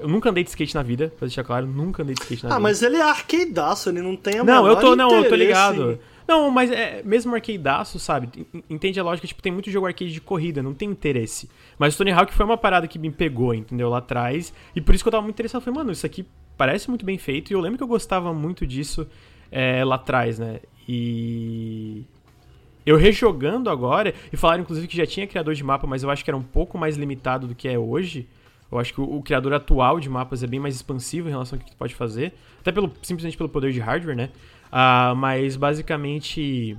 Eu 0.00 0.08
nunca 0.08 0.30
andei 0.30 0.44
de 0.44 0.50
skate 0.50 0.74
na 0.74 0.82
vida, 0.82 1.12
pra 1.16 1.26
deixar 1.26 1.44
claro, 1.44 1.66
nunca 1.66 2.02
andei 2.02 2.14
de 2.14 2.22
skate 2.22 2.44
na 2.44 2.48
ah, 2.48 2.52
vida. 2.52 2.56
Ah, 2.56 2.60
mas 2.60 2.82
ele 2.82 2.96
é 2.96 3.02
arcadeaço, 3.02 3.88
ele 3.88 4.00
não 4.00 4.16
tem 4.16 4.38
a 4.38 4.44
Não, 4.44 4.66
eu 4.66 4.76
tô, 4.76 4.96
não, 4.96 5.14
eu 5.14 5.28
tô 5.28 5.34
ligado. 5.34 5.98
Não, 6.28 6.50
mas 6.50 6.70
é, 6.70 7.02
mesmo 7.04 7.34
arcadeaço, 7.34 7.98
sabe? 7.98 8.46
Entende 8.68 9.00
a 9.00 9.02
lógica, 9.02 9.26
tipo, 9.26 9.40
tem 9.40 9.50
muito 9.50 9.70
jogo 9.70 9.86
arcade 9.86 10.12
de 10.12 10.20
corrida, 10.20 10.62
não 10.62 10.74
tem 10.74 10.90
interesse. 10.90 11.48
Mas 11.78 11.94
o 11.94 11.98
Tony 11.98 12.12
Hawk 12.12 12.34
foi 12.34 12.44
uma 12.44 12.58
parada 12.58 12.86
que 12.86 12.98
me 12.98 13.10
pegou, 13.10 13.54
entendeu? 13.54 13.88
Lá 13.88 13.98
atrás. 13.98 14.52
E 14.76 14.80
por 14.80 14.94
isso 14.94 15.02
que 15.02 15.08
eu 15.08 15.12
tava 15.12 15.22
muito 15.22 15.36
interessado. 15.36 15.62
Eu 15.62 15.64
falei, 15.64 15.78
mano, 15.78 15.92
isso 15.92 16.04
aqui 16.04 16.26
parece 16.54 16.90
muito 16.90 17.02
bem 17.02 17.16
feito. 17.16 17.50
E 17.50 17.54
eu 17.54 17.60
lembro 17.60 17.78
que 17.78 17.82
eu 17.82 17.88
gostava 17.88 18.34
muito 18.34 18.66
disso 18.66 19.08
é, 19.50 19.82
lá 19.82 19.94
atrás, 19.94 20.38
né? 20.38 20.60
E. 20.86 22.04
Eu 22.84 22.96
rejogando 22.96 23.68
agora, 23.68 24.14
e 24.32 24.36
falaram 24.36 24.62
inclusive 24.62 24.86
que 24.86 24.96
já 24.96 25.06
tinha 25.06 25.26
criador 25.26 25.54
de 25.54 25.62
mapa, 25.62 25.86
mas 25.86 26.02
eu 26.02 26.10
acho 26.10 26.24
que 26.24 26.30
era 26.30 26.36
um 26.36 26.42
pouco 26.42 26.78
mais 26.78 26.96
limitado 26.96 27.46
do 27.46 27.54
que 27.54 27.68
é 27.68 27.78
hoje. 27.78 28.26
Eu 28.70 28.78
acho 28.78 28.92
que 28.92 29.00
o, 29.00 29.16
o, 29.16 29.22
criador 29.22 29.54
atual 29.54 29.98
de 29.98 30.08
mapas 30.08 30.42
é 30.42 30.46
bem 30.46 30.60
mais 30.60 30.74
expansivo 30.74 31.28
em 31.28 31.30
relação 31.30 31.58
ao 31.58 31.64
que 31.64 31.70
tu 31.70 31.76
pode 31.76 31.94
fazer. 31.94 32.34
Até 32.60 32.70
pelo, 32.70 32.92
simplesmente 33.02 33.36
pelo 33.36 33.48
poder 33.48 33.72
de 33.72 33.80
hardware, 33.80 34.16
né? 34.16 34.30
Uh, 34.66 35.16
mas 35.16 35.56
basicamente. 35.56 36.76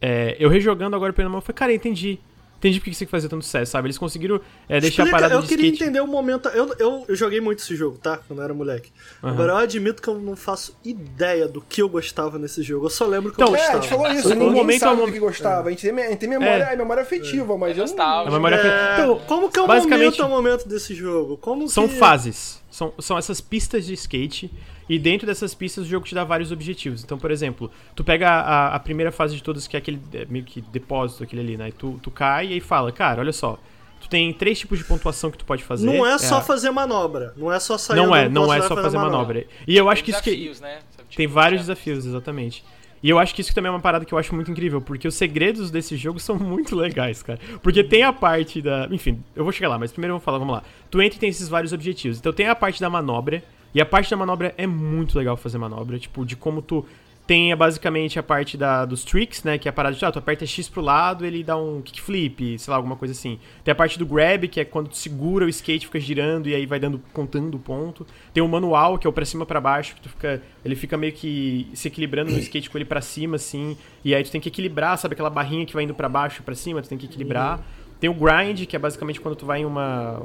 É, 0.00 0.36
eu 0.38 0.48
rejogando 0.48 0.96
agora 0.96 1.12
pelo 1.12 1.28
mão, 1.28 1.38
eu 1.38 1.42
falei, 1.42 1.56
cara, 1.56 1.74
entendi. 1.74 2.18
Entendi 2.60 2.78
porque 2.78 2.92
você 2.92 3.06
fazer 3.06 3.26
tanto 3.26 3.42
sucesso, 3.42 3.72
sabe? 3.72 3.86
Eles 3.86 3.96
conseguiram 3.96 4.38
é, 4.68 4.78
deixar 4.78 5.04
Explica, 5.04 5.16
a 5.16 5.18
parada 5.18 5.34
Eu 5.34 5.40
de 5.40 5.48
queria 5.48 5.64
skate. 5.64 5.82
entender 5.82 6.00
o 6.02 6.06
momento. 6.06 6.50
Eu, 6.50 6.74
eu, 6.78 7.06
eu, 7.08 7.16
joguei 7.16 7.40
muito 7.40 7.60
esse 7.60 7.74
jogo, 7.74 7.96
tá? 7.96 8.18
Quando 8.18 8.38
eu 8.38 8.44
era 8.44 8.52
moleque. 8.52 8.92
Uhum. 9.22 9.30
Agora 9.30 9.52
eu 9.52 9.56
admito 9.56 10.02
que 10.02 10.08
eu 10.08 10.18
não 10.18 10.36
faço 10.36 10.76
ideia 10.84 11.48
do 11.48 11.62
que 11.62 11.80
eu 11.80 11.88
gostava 11.88 12.38
nesse 12.38 12.62
jogo. 12.62 12.84
Eu 12.84 12.90
só 12.90 13.06
lembro 13.06 13.32
que 13.32 13.40
então, 13.40 13.48
eu 13.48 13.52
gostava. 13.52 13.72
É, 13.72 13.78
a 13.78 13.80
gente 13.80 13.88
falou 13.88 14.12
isso. 14.12 14.34
No 14.34 14.50
momento 14.50 14.80
sabe 14.80 15.06
do 15.06 15.10
que 15.10 15.18
gostava. 15.18 15.68
A 15.68 15.70
gente 15.70 15.90
tem, 15.90 16.04
a 16.04 16.10
gente 16.10 16.18
tem 16.18 16.28
memória, 16.28 16.64
é. 16.64 16.76
memória 16.76 17.02
afetiva, 17.02 17.56
mas 17.56 17.78
eu 17.78 17.86
não. 17.86 18.28
A 18.28 18.30
memória 18.30 18.56
é... 18.56 19.00
Então, 19.00 19.20
como 19.26 19.50
que 19.50 19.58
é 19.58 19.62
o 19.62 19.66
momento, 19.66 20.20
é 20.20 20.24
o 20.26 20.28
momento 20.28 20.68
desse 20.68 20.94
jogo? 20.94 21.38
Como 21.38 21.66
São 21.66 21.88
que... 21.88 21.96
fases. 21.96 22.59
São, 22.80 22.94
são 22.98 23.18
essas 23.18 23.42
pistas 23.42 23.84
de 23.84 23.92
skate 23.92 24.50
e 24.88 24.98
dentro 24.98 25.26
dessas 25.26 25.54
pistas 25.54 25.84
o 25.84 25.86
jogo 25.86 26.06
te 26.06 26.14
dá 26.14 26.24
vários 26.24 26.50
objetivos. 26.50 27.04
Então, 27.04 27.18
por 27.18 27.30
exemplo, 27.30 27.70
tu 27.94 28.02
pega 28.02 28.30
a, 28.30 28.74
a 28.74 28.78
primeira 28.78 29.12
fase 29.12 29.36
de 29.36 29.42
todas, 29.42 29.66
que 29.66 29.76
é 29.76 29.78
aquele 29.78 30.00
é, 30.14 30.24
meio 30.24 30.46
que 30.46 30.62
depósito, 30.62 31.22
aquele 31.22 31.42
ali, 31.42 31.56
né? 31.58 31.68
E 31.68 31.72
tu, 31.72 32.00
tu 32.02 32.10
cai 32.10 32.46
e 32.46 32.52
aí 32.54 32.60
fala, 32.60 32.90
cara, 32.90 33.20
olha 33.20 33.34
só. 33.34 33.58
Tu 34.00 34.08
tem 34.08 34.32
três 34.32 34.58
tipos 34.58 34.78
de 34.78 34.84
pontuação 34.86 35.30
que 35.30 35.36
tu 35.36 35.44
pode 35.44 35.62
fazer. 35.62 35.84
Não 35.84 36.06
é, 36.06 36.14
é 36.14 36.18
só 36.18 36.38
a... 36.38 36.40
fazer 36.40 36.70
manobra. 36.70 37.34
Não 37.36 37.52
é 37.52 37.60
só 37.60 37.76
sair 37.76 37.96
Não 37.98 38.16
é, 38.16 38.30
não 38.30 38.50
é 38.50 38.62
só 38.62 38.74
fazer 38.74 38.96
manobra. 38.96 39.40
manobra. 39.40 39.46
E 39.66 39.76
eu 39.76 39.90
acho 39.90 40.02
tem 40.02 40.14
que 40.14 40.18
desafios, 40.22 40.52
isso 40.52 40.62
que. 40.62 40.66
Né? 40.66 40.78
Tipo, 41.00 41.16
tem 41.16 41.26
vários 41.26 41.60
desafios, 41.60 42.06
exatamente. 42.06 42.64
E 43.02 43.08
eu 43.08 43.18
acho 43.18 43.34
que 43.34 43.40
isso 43.40 43.54
também 43.54 43.68
é 43.68 43.72
uma 43.72 43.80
parada 43.80 44.04
que 44.04 44.12
eu 44.12 44.18
acho 44.18 44.34
muito 44.34 44.50
incrível, 44.50 44.80
porque 44.80 45.08
os 45.08 45.14
segredos 45.14 45.70
desse 45.70 45.96
jogo 45.96 46.20
são 46.20 46.36
muito 46.38 46.76
legais, 46.76 47.22
cara. 47.22 47.38
Porque 47.62 47.82
tem 47.82 48.02
a 48.02 48.12
parte 48.12 48.60
da. 48.60 48.88
Enfim, 48.90 49.22
eu 49.34 49.42
vou 49.42 49.52
chegar 49.52 49.68
lá, 49.68 49.78
mas 49.78 49.90
primeiro 49.90 50.14
vamos 50.14 50.24
falar, 50.24 50.38
vamos 50.38 50.54
lá. 50.54 50.62
Tu 50.90 51.00
entra 51.00 51.16
e 51.16 51.20
tem 51.20 51.30
esses 51.30 51.48
vários 51.48 51.72
objetivos. 51.72 52.18
Então 52.18 52.32
tem 52.32 52.46
a 52.46 52.54
parte 52.54 52.80
da 52.80 52.90
manobra, 52.90 53.42
e 53.74 53.80
a 53.80 53.86
parte 53.86 54.10
da 54.10 54.16
manobra 54.16 54.52
é 54.58 54.66
muito 54.66 55.16
legal 55.16 55.36
fazer 55.36 55.58
manobra, 55.58 55.98
tipo, 55.98 56.24
de 56.24 56.36
como 56.36 56.60
tu 56.60 56.84
tem 57.30 57.54
basicamente 57.54 58.18
a 58.18 58.24
parte 58.24 58.56
da, 58.56 58.84
dos 58.84 59.04
tricks, 59.04 59.44
né? 59.44 59.56
Que 59.56 59.68
é 59.68 59.70
a 59.70 59.72
parada 59.72 59.94
de, 59.94 60.04
ah, 60.04 60.10
tu 60.10 60.18
aperta 60.18 60.44
X 60.44 60.68
pro 60.68 60.80
lado, 60.80 61.24
ele 61.24 61.44
dá 61.44 61.56
um 61.56 61.80
kickflip, 61.80 62.58
sei 62.58 62.68
lá, 62.68 62.76
alguma 62.76 62.96
coisa 62.96 63.12
assim. 63.12 63.38
Tem 63.62 63.70
a 63.70 63.74
parte 63.76 63.96
do 63.96 64.04
grab, 64.04 64.48
que 64.48 64.58
é 64.58 64.64
quando 64.64 64.88
tu 64.88 64.96
segura 64.96 65.46
o 65.46 65.48
skate, 65.48 65.86
fica 65.86 66.00
girando 66.00 66.48
e 66.48 66.56
aí 66.56 66.66
vai 66.66 66.80
dando, 66.80 67.00
contando 67.12 67.54
o 67.54 67.60
ponto. 67.60 68.04
Tem 68.34 68.42
o 68.42 68.48
manual, 68.48 68.98
que 68.98 69.06
é 69.06 69.10
o 69.10 69.12
pra 69.12 69.24
cima 69.24 69.46
para 69.46 69.60
baixo, 69.60 69.94
que 69.94 70.00
tu 70.00 70.08
fica, 70.08 70.42
ele 70.64 70.74
fica 70.74 70.96
meio 70.96 71.12
que 71.12 71.68
se 71.72 71.86
equilibrando 71.86 72.32
no 72.32 72.38
skate 72.40 72.68
com 72.68 72.76
ele 72.76 72.84
para 72.84 73.00
cima, 73.00 73.36
assim. 73.36 73.76
E 74.04 74.12
aí 74.12 74.24
tu 74.24 74.32
tem 74.32 74.40
que 74.40 74.48
equilibrar, 74.48 74.98
sabe 74.98 75.12
aquela 75.12 75.30
barrinha 75.30 75.64
que 75.64 75.72
vai 75.72 75.84
indo 75.84 75.94
para 75.94 76.08
baixo 76.08 76.40
e 76.40 76.42
pra 76.42 76.56
cima, 76.56 76.82
tu 76.82 76.88
tem 76.88 76.98
que 76.98 77.06
equilibrar. 77.06 77.60
Tem 78.00 78.10
o 78.10 78.14
grind, 78.14 78.66
que 78.66 78.74
é 78.74 78.78
basicamente 78.78 79.20
quando 79.20 79.36
tu 79.36 79.46
vai 79.46 79.60
em 79.60 79.64
uma... 79.64 80.20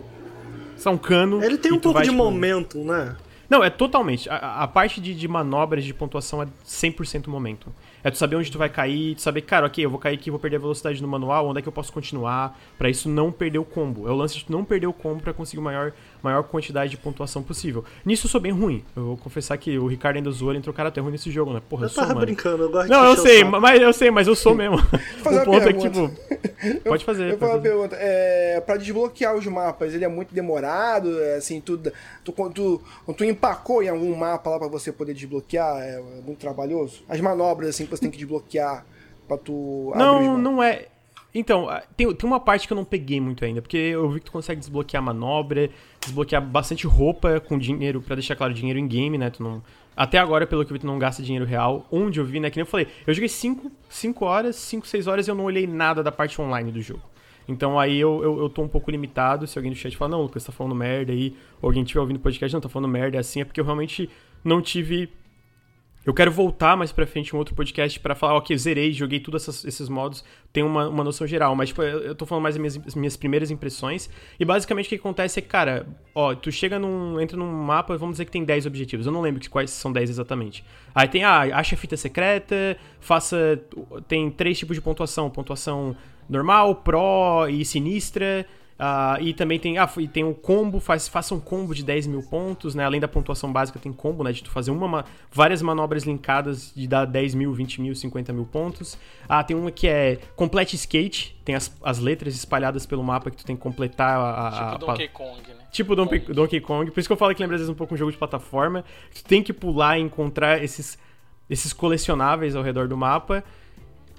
Lá, 0.83 0.91
um 0.91 0.97
cano. 0.97 1.43
Ele 1.43 1.59
tem 1.59 1.71
um 1.71 1.77
pouco 1.77 1.99
vai, 1.99 2.03
de 2.03 2.09
tipo, 2.09 2.23
momento, 2.23 2.79
né? 2.79 3.15
Não, 3.49 3.63
é 3.63 3.69
totalmente. 3.69 4.29
A, 4.29 4.63
a 4.63 4.67
parte 4.67 4.99
de, 4.99 5.13
de, 5.13 5.27
manobras 5.27 5.83
de 5.83 5.93
pontuação 5.93 6.41
é 6.41 6.47
100% 6.65 7.27
momento. 7.27 7.73
É 8.03 8.11
tu 8.11 8.17
saber 8.17 8.35
onde 8.35 8.51
tu 8.51 8.57
vai 8.57 8.69
cair, 8.69 9.15
tu 9.15 9.21
saber, 9.21 9.41
cara, 9.41 9.65
ok, 9.65 9.83
eu 9.83 9.89
vou 9.89 9.99
cair 9.99 10.15
aqui, 10.15 10.29
vou 10.29 10.39
perder 10.39 10.57
a 10.57 10.59
velocidade 10.59 11.01
no 11.01 11.07
manual, 11.07 11.47
onde 11.47 11.59
é 11.59 11.61
que 11.61 11.67
eu 11.67 11.73
posso 11.73 11.91
continuar, 11.91 12.59
para 12.77 12.89
isso 12.89 13.09
não 13.09 13.31
perder 13.31 13.59
o 13.59 13.65
combo. 13.65 14.07
É 14.07 14.11
o 14.11 14.15
lance 14.15 14.35
de 14.37 14.45
tu 14.45 14.51
não 14.51 14.63
perder 14.63 14.87
o 14.87 14.93
combo 14.93 15.21
para 15.21 15.33
conseguir 15.33 15.61
maior 15.61 15.93
maior 16.21 16.43
quantidade 16.43 16.91
de 16.91 16.97
pontuação 16.97 17.43
possível. 17.43 17.83
Nisso 18.05 18.25
eu 18.27 18.31
sou 18.31 18.41
bem 18.41 18.51
ruim. 18.51 18.83
Eu 18.95 19.05
vou 19.05 19.17
confessar 19.17 19.57
que 19.57 19.77
o 19.77 19.87
Ricardo 19.87 20.17
ainda 20.17 20.31
zoou, 20.31 20.51
ele 20.51 20.59
entrou 20.59 20.73
cara 20.73 20.89
até 20.89 21.01
ruim 21.01 21.11
nesse 21.11 21.31
jogo, 21.31 21.53
né? 21.53 21.61
Porra, 21.67 21.83
eu, 21.83 21.85
eu 21.85 21.89
sou, 21.89 22.03
tava 22.03 22.15
mano. 22.15 22.25
brincando, 22.25 22.63
eu 22.63 22.69
gosto 22.69 22.89
Não, 22.89 23.01
de 23.13 23.17
eu 23.19 23.23
sei, 23.23 23.43
mas 23.43 23.81
eu 23.81 23.93
sei, 23.93 24.11
mas 24.11 24.27
eu 24.27 24.35
sou 24.35 24.55
mesmo. 24.55 24.77
Fazer 25.23 25.41
o 25.41 25.45
ponto 25.45 25.69
é 25.69 25.73
que, 25.73 25.79
tipo. 25.79 26.11
Pode 26.83 27.05
fazer. 27.05 27.25
Eu 27.25 27.37
vou 27.37 27.39
fazer 27.39 27.53
uma 27.53 27.61
pergunta. 27.61 27.95
É, 27.99 28.61
pra 28.65 28.77
desbloquear 28.77 29.35
os 29.35 29.45
mapas, 29.45 29.93
ele 29.93 30.05
é 30.05 30.07
muito 30.07 30.33
demorado? 30.33 31.21
É, 31.21 31.35
assim, 31.35 31.59
tu, 31.61 31.77
tu, 32.23 32.31
tu, 32.49 32.81
tu 33.15 33.23
empacou 33.23 33.83
em 33.83 33.89
algum 33.89 34.15
mapa 34.15 34.49
lá 34.49 34.59
pra 34.59 34.67
você 34.67 34.91
poder 34.91 35.13
desbloquear? 35.13 35.77
É 35.79 36.01
muito 36.25 36.39
trabalhoso? 36.39 37.03
As 37.07 37.19
manobras, 37.19 37.69
assim, 37.69 37.85
que 37.85 37.91
você 37.91 38.01
tem 38.01 38.11
que 38.11 38.17
desbloquear 38.17 38.85
pra 39.27 39.37
tu. 39.37 39.91
Não, 39.95 40.37
não 40.37 40.63
é 40.63 40.87
Então, 41.37 41.67
tem, 41.97 42.15
tem 42.15 42.29
uma 42.29 42.39
parte 42.39 42.65
que 42.65 42.71
eu 42.71 42.77
não 42.77 42.85
peguei 42.85 43.19
muito 43.19 43.43
ainda, 43.43 43.61
porque 43.61 43.75
eu 43.75 44.09
vi 44.09 44.21
que 44.21 44.27
tu 44.27 44.31
consegue 44.31 44.57
desbloquear 44.57 45.03
manobra, 45.03 45.69
desbloquear 45.99 46.41
bastante 46.41 46.87
roupa 46.87 47.41
com 47.41 47.59
dinheiro, 47.59 48.01
para 48.01 48.15
deixar 48.15 48.37
claro, 48.37 48.53
dinheiro 48.53 48.79
em 48.79 48.87
game, 48.87 49.17
né? 49.17 49.29
Tu 49.29 49.43
não. 49.43 49.61
Até 49.97 50.17
agora, 50.17 50.47
pelo 50.47 50.63
que 50.63 50.71
eu 50.71 50.75
vi, 50.75 50.79
tu 50.79 50.87
não 50.87 50.97
gasta 50.97 51.21
dinheiro 51.21 51.45
real. 51.45 51.85
Onde 51.91 52.21
eu 52.21 52.25
vi, 52.25 52.39
né? 52.39 52.49
Que 52.49 52.55
nem 52.55 52.61
eu 52.61 52.65
falei, 52.65 52.87
eu 53.05 53.13
joguei 53.13 53.27
5 53.27 53.69
horas, 54.25 54.55
5, 54.55 54.87
6 54.87 55.07
horas 55.07 55.27
e 55.27 55.31
eu 55.31 55.35
não 55.35 55.43
olhei 55.43 55.67
nada 55.67 56.01
da 56.01 56.11
parte 56.11 56.41
online 56.41 56.71
do 56.71 56.81
jogo. 56.81 57.03
Então 57.47 57.77
aí 57.77 57.99
eu, 57.99 58.23
eu, 58.23 58.39
eu 58.39 58.49
tô 58.49 58.61
um 58.61 58.67
pouco 58.69 58.89
limitado. 58.89 59.45
Se 59.45 59.57
alguém 59.59 59.73
do 59.73 59.77
chat 59.77 59.95
falar, 59.97 60.11
não, 60.11 60.21
Lucas, 60.21 60.43
tá 60.45 60.53
falando 60.53 60.73
merda 60.73 61.11
aí, 61.11 61.35
ou 61.61 61.67
alguém 61.67 61.83
estiver 61.83 61.99
ouvindo 61.99 62.17
o 62.17 62.21
podcast, 62.21 62.53
não, 62.53 62.61
tá 62.61 62.69
falando 62.69 62.89
merda, 62.89 63.17
é 63.17 63.19
assim, 63.19 63.41
é 63.41 63.45
porque 63.45 63.59
eu 63.59 63.65
realmente 63.65 64.09
não 64.41 64.61
tive 64.61 65.09
eu 66.05 66.13
quero 66.13 66.31
voltar 66.31 66.77
mais 66.77 66.91
pra 66.91 67.07
frente 67.07 67.29
em 67.29 67.35
um 67.35 67.39
outro 67.39 67.55
podcast 67.55 67.99
para 67.99 68.13
falar, 68.13 68.35
ok, 68.35 68.55
zerei, 68.57 68.93
joguei 68.93 69.19
todos 69.19 69.65
esses 69.65 69.89
modos, 69.89 70.23
tenho 70.53 70.67
uma, 70.67 70.87
uma 70.87 71.03
noção 71.03 71.25
geral, 71.25 71.55
mas 71.55 71.69
tipo, 71.69 71.81
eu 71.81 72.13
tô 72.13 72.25
falando 72.27 72.43
mais 72.43 72.55
das 72.55 72.59
minhas, 72.59 72.87
as 72.87 72.95
minhas 72.95 73.17
primeiras 73.17 73.49
impressões. 73.49 74.07
E 74.39 74.45
basicamente 74.45 74.85
o 74.85 74.89
que 74.89 74.95
acontece 74.95 75.39
é 75.39 75.41
que, 75.41 75.47
cara, 75.47 75.87
ó, 76.13 76.35
tu 76.35 76.51
chega 76.51 76.77
num. 76.77 77.19
entra 77.19 77.35
num 77.35 77.51
mapa, 77.51 77.97
vamos 77.97 78.13
dizer 78.13 78.25
que 78.25 78.31
tem 78.31 78.45
10 78.45 78.67
objetivos. 78.67 79.07
Eu 79.07 79.11
não 79.11 79.21
lembro 79.21 79.41
quais 79.49 79.71
são 79.71 79.91
10 79.91 80.11
exatamente. 80.11 80.63
Aí 80.93 81.07
tem, 81.07 81.23
ah, 81.23 81.41
acha 81.57 81.75
fita 81.75 81.97
secreta, 81.97 82.77
faça. 82.99 83.59
Tem 84.07 84.29
três 84.29 84.59
tipos 84.59 84.75
de 84.75 84.81
pontuação: 84.81 85.29
pontuação 85.29 85.95
normal, 86.29 86.75
pro 86.75 87.47
e 87.49 87.65
sinistra. 87.65 88.45
Uh, 88.77 89.21
e 89.21 89.33
também 89.33 89.57
tem, 89.57 89.77
ah, 89.77 89.89
e 89.97 90.05
tem 90.05 90.25
um 90.25 90.33
combo, 90.33 90.81
faz, 90.81 91.07
faça 91.07 91.33
um 91.33 91.39
combo 91.39 91.73
de 91.73 91.81
10 91.81 92.07
mil 92.07 92.21
pontos, 92.21 92.75
né? 92.75 92.83
Além 92.83 92.99
da 92.99 93.07
pontuação 93.07 93.51
básica, 93.51 93.79
tem 93.79 93.93
combo, 93.93 94.21
né? 94.21 94.33
De 94.33 94.43
tu 94.43 94.51
fazer 94.51 94.69
uma, 94.69 95.05
várias 95.31 95.61
manobras 95.61 96.03
linkadas 96.03 96.73
de 96.75 96.85
dar 96.85 97.05
10 97.05 97.35
mil, 97.35 97.53
20 97.53 97.81
mil, 97.81 97.95
50 97.95 98.33
mil 98.33 98.45
pontos. 98.45 98.97
Ah, 99.29 99.41
tem 99.43 99.55
uma 99.55 99.71
que 99.71 99.87
é 99.87 100.19
Complete 100.35 100.75
Skate, 100.75 101.39
tem 101.45 101.55
as, 101.55 101.73
as 101.81 101.99
letras 101.99 102.35
espalhadas 102.35 102.85
pelo 102.85 103.01
mapa 103.01 103.31
que 103.31 103.37
tu 103.37 103.45
tem 103.45 103.55
que 103.55 103.61
completar 103.61 104.19
a. 104.19 104.47
a 104.47 104.71
tipo 104.73 104.85
Donkey 104.85 105.07
Kong, 105.07 105.41
né? 105.47 105.55
Tipo 105.71 105.95
Donkey, 105.95 106.19
Donkey 106.19 106.59
Kong. 106.59 106.91
Por 106.91 106.99
isso 106.99 107.07
que 107.07 107.13
eu 107.13 107.17
falo 107.17 107.33
que 107.33 107.41
lembra 107.41 107.55
às 107.55 107.61
vezes 107.61 107.71
um 107.71 107.77
pouco 107.77 107.93
um 107.93 107.97
jogo 107.97 108.11
de 108.11 108.17
plataforma. 108.17 108.83
Tu 109.13 109.23
tem 109.23 109.41
que 109.41 109.53
pular 109.53 109.97
e 109.97 110.01
encontrar 110.01 110.61
esses, 110.61 110.99
esses 111.49 111.71
colecionáveis 111.71 112.57
ao 112.57 112.63
redor 112.63 112.89
do 112.89 112.97
mapa. 112.97 113.41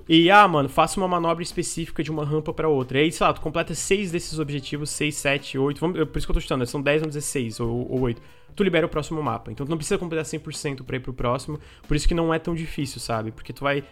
E, 0.09 0.31
ah, 0.31 0.47
mano, 0.47 0.69
faça 0.69 1.01
uma 1.01 1.09
manobra 1.09 1.43
específica 1.43 2.03
de 2.03 2.11
uma 2.11 2.25
rampa 2.25 2.53
para 2.53 2.69
outra. 2.69 2.99
E 2.99 3.05
aí, 3.05 3.13
sei 3.13 3.27
lá, 3.27 3.33
tu 3.33 3.41
completa 3.41 3.75
seis 3.75 4.13
desses 4.13 4.39
objetivos, 4.39 4.91
seis, 4.91 5.17
sete, 5.17 5.59
oito. 5.59 5.81
Vamos, 5.81 5.97
por 6.09 6.19
isso 6.19 6.27
que 6.27 6.31
eu 6.31 6.35
tô 6.35 6.41
chutando, 6.41 6.65
são 6.67 6.81
10 6.81 7.03
ou 7.03 7.09
16 7.09 7.61
ou, 7.61 7.91
ou 7.91 8.01
8. 8.03 8.23
Tu 8.55 8.63
libera 8.63 8.87
o 8.87 8.89
próximo 8.89 9.23
mapa. 9.23 9.51
Então 9.51 9.67
tu 9.67 9.71
não 9.71 9.77
precisa 9.77 9.99
completar 9.99 10.25
100% 10.25 10.85
pra 10.85 10.97
ir 10.97 11.01
pro 11.01 11.13
próximo. 11.13 11.59
Por 11.89 11.97
isso 11.97 12.07
que 12.07 12.15
não 12.15 12.33
é 12.33 12.39
tão 12.39 12.55
difícil, 12.55 13.01
sabe? 13.01 13.33
Porque 13.33 13.53
tu 13.53 13.65
vai 13.65 13.83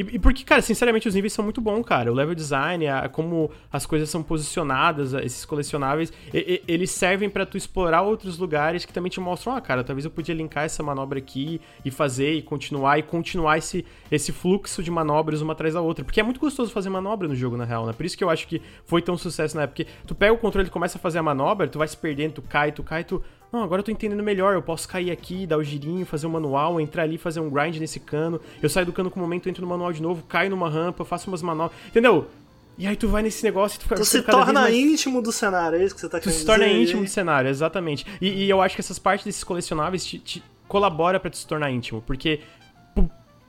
e, 0.00 0.16
e, 0.16 0.18
porque, 0.18 0.44
cara, 0.44 0.62
sinceramente, 0.62 1.06
os 1.06 1.14
níveis 1.14 1.34
são 1.34 1.44
muito 1.44 1.60
bons, 1.60 1.84
cara. 1.84 2.10
O 2.10 2.14
level 2.14 2.34
design, 2.34 2.86
a, 2.88 3.06
como 3.06 3.50
as 3.70 3.84
coisas 3.84 4.08
são 4.08 4.22
posicionadas, 4.22 5.12
esses 5.12 5.44
colecionáveis, 5.44 6.10
e, 6.32 6.62
e, 6.66 6.72
eles 6.72 6.90
servem 6.90 7.28
para 7.28 7.44
tu 7.44 7.58
explorar 7.58 8.00
outros 8.00 8.38
lugares 8.38 8.86
que 8.86 8.92
também 8.94 9.10
te 9.10 9.20
mostram, 9.20 9.54
ah, 9.54 9.60
cara, 9.60 9.84
talvez 9.84 10.06
eu 10.06 10.10
podia 10.10 10.34
linkar 10.34 10.64
essa 10.64 10.82
manobra 10.82 11.18
aqui 11.18 11.60
e 11.84 11.90
fazer 11.90 12.32
e 12.32 12.40
continuar 12.40 12.98
e 12.98 13.02
continuar 13.02 13.58
esse, 13.58 13.84
esse 14.10 14.32
fluxo 14.32 14.82
de 14.82 14.90
manobras 14.90 15.42
uma 15.42 15.52
atrás 15.52 15.74
da 15.74 15.82
outra. 15.82 16.02
Porque 16.02 16.18
é 16.18 16.22
muito 16.22 16.40
gostoso 16.40 16.72
fazer 16.72 16.88
manobra 16.88 17.28
no 17.28 17.34
jogo, 17.34 17.58
na 17.58 17.64
real, 17.64 17.84
né? 17.84 17.92
Por 17.92 18.06
isso 18.06 18.16
que 18.16 18.24
eu 18.24 18.30
acho 18.30 18.48
que 18.48 18.62
foi 18.86 19.02
tão 19.02 19.18
sucesso 19.18 19.54
na 19.54 19.64
época. 19.64 19.84
Porque 19.84 19.92
tu 20.06 20.14
pega 20.14 20.32
o 20.32 20.38
controle 20.38 20.66
e 20.66 20.70
começa 20.70 20.96
a 20.96 21.00
fazer 21.00 21.18
a 21.18 21.22
manobra, 21.22 21.68
tu 21.68 21.78
vai 21.78 21.86
se 21.86 21.96
perdendo, 21.96 22.34
tu 22.34 22.42
cai, 22.42 22.72
tu 22.72 22.82
cai, 22.82 23.04
tu 23.04 23.22
não, 23.52 23.62
agora 23.62 23.80
eu 23.80 23.84
tô 23.84 23.90
entendendo 23.90 24.22
melhor. 24.22 24.54
Eu 24.54 24.62
posso 24.62 24.88
cair 24.88 25.10
aqui, 25.10 25.46
dar 25.46 25.58
o 25.58 25.64
girinho, 25.64 26.06
fazer 26.06 26.26
um 26.26 26.30
manual, 26.30 26.80
entrar 26.80 27.02
ali, 27.02 27.18
fazer 27.18 27.40
um 27.40 27.50
grind 27.50 27.76
nesse 27.78 27.98
cano. 27.98 28.40
Eu 28.62 28.68
saio 28.68 28.86
do 28.86 28.92
cano 28.92 29.10
com 29.10 29.18
o 29.18 29.22
momento, 29.22 29.48
entro 29.48 29.62
no 29.62 29.68
manual 29.68 29.92
de 29.92 30.00
novo, 30.00 30.22
caio 30.28 30.50
numa 30.50 30.70
rampa, 30.70 31.04
faço 31.04 31.28
umas 31.28 31.42
manobras. 31.42 31.76
Entendeu? 31.88 32.28
E 32.78 32.86
aí 32.86 32.96
tu 32.96 33.08
vai 33.08 33.22
nesse 33.22 33.42
negócio 33.44 33.76
e 33.76 33.80
tu 33.80 33.82
fica. 33.82 33.96
Tu 33.96 34.04
se 34.04 34.22
torna 34.22 34.62
mais... 34.62 34.74
íntimo 34.74 35.20
do 35.20 35.32
cenário, 35.32 35.78
é 35.78 35.84
isso 35.84 35.94
que 35.94 36.00
você 36.00 36.08
tá 36.08 36.18
querendo 36.18 36.32
dizer? 36.32 36.38
Tu 36.38 36.40
se 36.40 36.46
torna 36.46 36.66
íntimo 36.66 37.02
do 37.02 37.10
cenário, 37.10 37.50
exatamente. 37.50 38.06
E, 38.20 38.44
e, 38.44 38.48
eu 38.48 38.62
acho 38.62 38.74
que 38.74 38.80
essas 38.80 38.98
partes 38.98 39.26
desses 39.26 39.44
colecionáveis 39.44 40.04
te, 40.04 40.18
te 40.18 40.42
colabora 40.66 41.20
para 41.20 41.28
te 41.28 41.36
se 41.36 41.46
tornar 41.46 41.70
íntimo. 41.70 42.02
Porque 42.06 42.40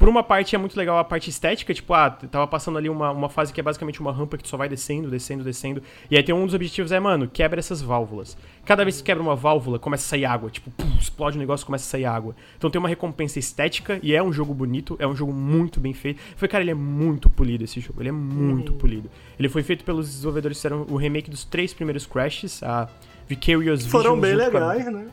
por 0.01 0.09
uma 0.09 0.23
parte 0.23 0.55
é 0.55 0.57
muito 0.57 0.75
legal 0.75 0.97
a 0.97 1.03
parte 1.03 1.29
estética, 1.29 1.71
tipo, 1.75 1.93
ah, 1.93 2.09
tava 2.09 2.47
passando 2.47 2.75
ali 2.75 2.89
uma, 2.89 3.11
uma 3.11 3.29
fase 3.29 3.53
que 3.53 3.59
é 3.59 3.63
basicamente 3.63 4.01
uma 4.01 4.11
rampa 4.11 4.35
que 4.35 4.41
tu 4.41 4.49
só 4.49 4.57
vai 4.57 4.67
descendo, 4.67 5.11
descendo, 5.11 5.43
descendo. 5.43 5.83
E 6.09 6.17
aí 6.17 6.23
tem 6.23 6.33
um 6.33 6.43
dos 6.43 6.55
objetivos 6.55 6.91
é, 6.91 6.99
mano, 6.99 7.27
quebra 7.27 7.59
essas 7.59 7.83
válvulas. 7.83 8.35
Cada 8.65 8.83
vez 8.83 8.97
que 8.97 9.03
quebra 9.03 9.21
uma 9.21 9.35
válvula, 9.35 9.77
começa 9.77 10.03
a 10.03 10.09
sair 10.09 10.25
água. 10.25 10.49
Tipo, 10.49 10.71
pum, 10.71 10.87
explode 10.99 11.37
o 11.37 11.39
negócio 11.39 11.63
começa 11.67 11.85
a 11.85 11.87
sair 11.87 12.05
água. 12.05 12.35
Então 12.57 12.71
tem 12.71 12.79
uma 12.79 12.89
recompensa 12.89 13.37
estética 13.37 13.99
e 14.01 14.15
é 14.15 14.23
um 14.23 14.33
jogo 14.33 14.55
bonito, 14.55 14.95
é 14.97 15.05
um 15.05 15.15
jogo 15.15 15.31
muito 15.31 15.79
bem 15.79 15.93
feito. 15.93 16.19
Foi, 16.35 16.47
cara, 16.47 16.63
ele 16.63 16.71
é 16.71 16.73
muito 16.73 17.29
polido 17.29 17.63
esse 17.63 17.79
jogo, 17.79 18.01
ele 18.01 18.09
é 18.09 18.11
muito 18.11 18.71
uhum. 18.71 18.79
polido. 18.79 19.11
Ele 19.37 19.49
foi 19.49 19.61
feito 19.61 19.85
pelos 19.85 20.07
desenvolvedores 20.07 20.57
que 20.57 20.63
fizeram 20.63 20.83
o 20.89 20.95
remake 20.95 21.29
dos 21.29 21.45
três 21.45 21.75
primeiros 21.75 22.07
Crashes, 22.07 22.63
a 22.63 22.89
Vicarious. 23.27 23.85
Foram 23.85 24.19
bem 24.19 24.33
legais, 24.33 24.83
né? 24.83 25.05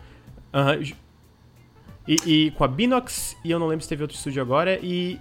Uhum, 0.55 0.93
e, 2.09 2.47
e, 2.47 2.51
com 2.53 2.65
a 2.65 2.69
Binox, 2.69 3.37
e 3.45 3.51
eu 3.51 3.59
não 3.59 3.67
lembro 3.67 3.83
se 3.83 3.89
teve 3.89 4.03
outro 4.03 4.17
estúdio 4.17 4.41
agora, 4.41 4.81
e. 4.83 5.21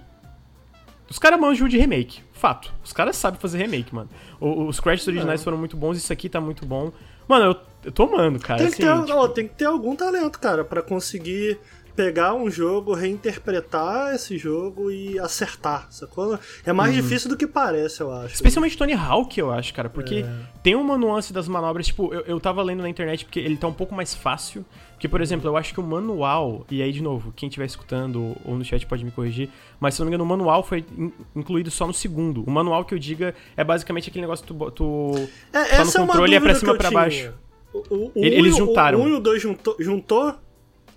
Os 1.10 1.18
caras 1.18 1.38
manjam 1.38 1.68
de 1.68 1.78
remake. 1.78 2.22
Fato. 2.32 2.72
Os 2.84 2.92
caras 2.92 3.16
sabem 3.16 3.40
fazer 3.40 3.58
remake, 3.58 3.94
mano. 3.94 4.08
O, 4.40 4.64
os 4.66 4.78
Crash 4.80 5.06
originais 5.06 5.40
é. 5.40 5.44
foram 5.44 5.56
muito 5.58 5.76
bons, 5.76 5.96
isso 5.96 6.12
aqui 6.12 6.28
tá 6.28 6.40
muito 6.40 6.64
bom. 6.64 6.92
Mano, 7.26 7.44
eu, 7.44 7.56
eu 7.84 7.92
tô 7.92 8.04
amando, 8.04 8.38
cara. 8.38 8.58
Tem 8.60 8.70
que, 8.70 8.82
assim, 8.82 9.00
ter, 9.00 9.06
tipo... 9.06 9.18
ó, 9.18 9.28
tem 9.28 9.48
que 9.48 9.54
ter 9.54 9.64
algum 9.66 9.94
talento, 9.94 10.38
cara, 10.38 10.64
para 10.64 10.82
conseguir 10.82 11.58
pegar 11.98 12.32
um 12.32 12.48
jogo, 12.48 12.94
reinterpretar 12.94 14.14
esse 14.14 14.38
jogo 14.38 14.88
e 14.88 15.18
acertar, 15.18 15.88
sacou? 15.90 16.38
É 16.64 16.72
mais 16.72 16.94
uhum. 16.94 17.02
difícil 17.02 17.28
do 17.28 17.36
que 17.36 17.44
parece, 17.44 18.02
eu 18.02 18.12
acho. 18.12 18.34
Especialmente 18.34 18.78
Tony 18.78 18.92
Hawk, 18.92 19.36
eu 19.36 19.50
acho, 19.50 19.74
cara, 19.74 19.90
porque 19.90 20.18
é. 20.18 20.30
tem 20.62 20.76
uma 20.76 20.96
nuance 20.96 21.32
das 21.32 21.48
manobras, 21.48 21.88
tipo, 21.88 22.14
eu, 22.14 22.20
eu 22.20 22.38
tava 22.38 22.62
lendo 22.62 22.82
na 22.82 22.88
internet 22.88 23.24
porque 23.24 23.40
ele 23.40 23.56
tá 23.56 23.66
um 23.66 23.72
pouco 23.72 23.96
mais 23.96 24.14
fácil. 24.14 24.64
Porque, 24.92 25.08
por 25.08 25.20
exemplo, 25.20 25.48
eu 25.48 25.56
acho 25.56 25.74
que 25.74 25.80
o 25.80 25.82
manual, 25.82 26.64
e 26.70 26.82
aí 26.82 26.92
de 26.92 27.02
novo, 27.02 27.32
quem 27.34 27.48
estiver 27.48 27.66
escutando 27.66 28.36
ou 28.44 28.56
no 28.56 28.64
chat 28.64 28.84
pode 28.86 29.04
me 29.04 29.10
corrigir, 29.10 29.48
mas 29.80 29.94
se 29.94 30.00
não 30.00 30.06
me 30.06 30.10
engano, 30.10 30.22
o 30.22 30.26
manual 30.26 30.62
foi 30.62 30.84
in 30.96 31.12
incluído 31.34 31.70
só 31.70 31.84
no 31.84 31.94
segundo. 31.94 32.44
O 32.44 32.50
manual 32.50 32.84
que 32.84 32.94
eu 32.94 32.98
diga 32.98 33.34
é 33.56 33.64
basicamente 33.64 34.08
aquele 34.08 34.22
negócio 34.22 34.44
que 34.44 34.54
tu, 34.54 34.70
tu 34.70 35.14
é, 35.52 35.64
tá 35.64 35.84
no 35.84 35.90
é 35.90 35.94
controle 35.94 36.34
é, 36.34 36.36
é 36.36 36.40
pra 36.40 36.54
cima 36.54 36.76
pra 36.76 36.90
baixo. 36.92 37.32
O, 37.72 38.12
o, 38.14 38.24
Eles 38.24 38.56
juntaram. 38.56 39.00
O 39.00 39.04
1 39.04 39.08
e 39.08 39.12
o 39.12 39.20
2 39.20 39.42
juntou, 39.42 39.76
juntou? 39.78 40.34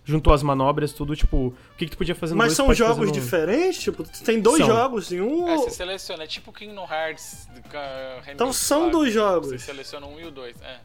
Juntou 0.03 0.33
as 0.33 0.41
manobras, 0.41 0.93
tudo, 0.93 1.15
tipo, 1.15 1.47
o 1.47 1.53
que, 1.77 1.85
que 1.85 1.91
tu 1.91 1.97
podia 1.97 2.15
fazer 2.15 2.33
no 2.33 2.37
Mas 2.37 2.55
dois, 2.55 2.57
são 2.57 2.73
jogos 2.73 3.07
no... 3.07 3.13
diferentes? 3.13 3.81
Tipo, 3.81 4.03
tem 4.23 4.41
dois 4.41 4.57
são. 4.57 4.67
jogos 4.67 5.11
em 5.11 5.21
um. 5.21 5.47
É, 5.47 5.57
você 5.57 5.71
seleciona, 5.71 6.23
é 6.23 6.27
tipo 6.27 6.51
Kingdom 6.51 6.87
Hearts. 6.89 7.47
Uh, 7.57 8.31
então 8.31 8.51
são 8.51 8.89
dois 8.89 9.13
jogos. 9.13 9.49
Você 9.49 9.59
seleciona 9.59 10.05
um 10.07 10.19
e 10.19 10.25
o 10.25 10.31
dois, 10.31 10.55
é. 10.61 10.79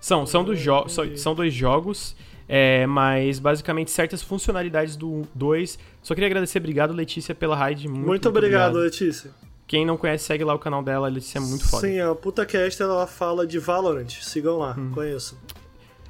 São, 0.00 0.24
são, 0.26 0.44
dos 0.44 0.58
jo 0.58 0.86
são 1.16 1.34
dois 1.34 1.52
jogos. 1.52 2.14
É, 2.48 2.86
mas 2.86 3.40
basicamente 3.40 3.90
certas 3.90 4.22
funcionalidades 4.22 4.94
do 4.94 5.22
2. 5.34 5.78
Só 6.00 6.14
queria 6.14 6.28
agradecer, 6.28 6.58
obrigado 6.58 6.92
Letícia 6.92 7.34
pela 7.34 7.56
raid. 7.56 7.88
Muito, 7.88 8.06
muito, 8.06 8.28
obrigado, 8.28 8.76
obrigado, 8.76 8.84
Letícia. 8.84 9.32
Quem 9.66 9.84
não 9.84 9.96
conhece, 9.96 10.24
segue 10.24 10.44
lá 10.44 10.54
o 10.54 10.58
canal 10.60 10.80
dela, 10.80 11.08
a 11.08 11.10
Letícia 11.10 11.38
é 11.38 11.40
muito 11.40 11.68
foda. 11.68 11.88
Sim, 11.88 11.98
a 11.98 12.14
PutaCast 12.14 12.80
ela 12.80 13.04
fala 13.06 13.44
de 13.44 13.58
Valorant. 13.58 14.08
Sigam 14.08 14.58
lá, 14.58 14.76
hum. 14.78 14.92
conheçam. 14.94 15.36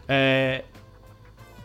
É, 0.06 0.62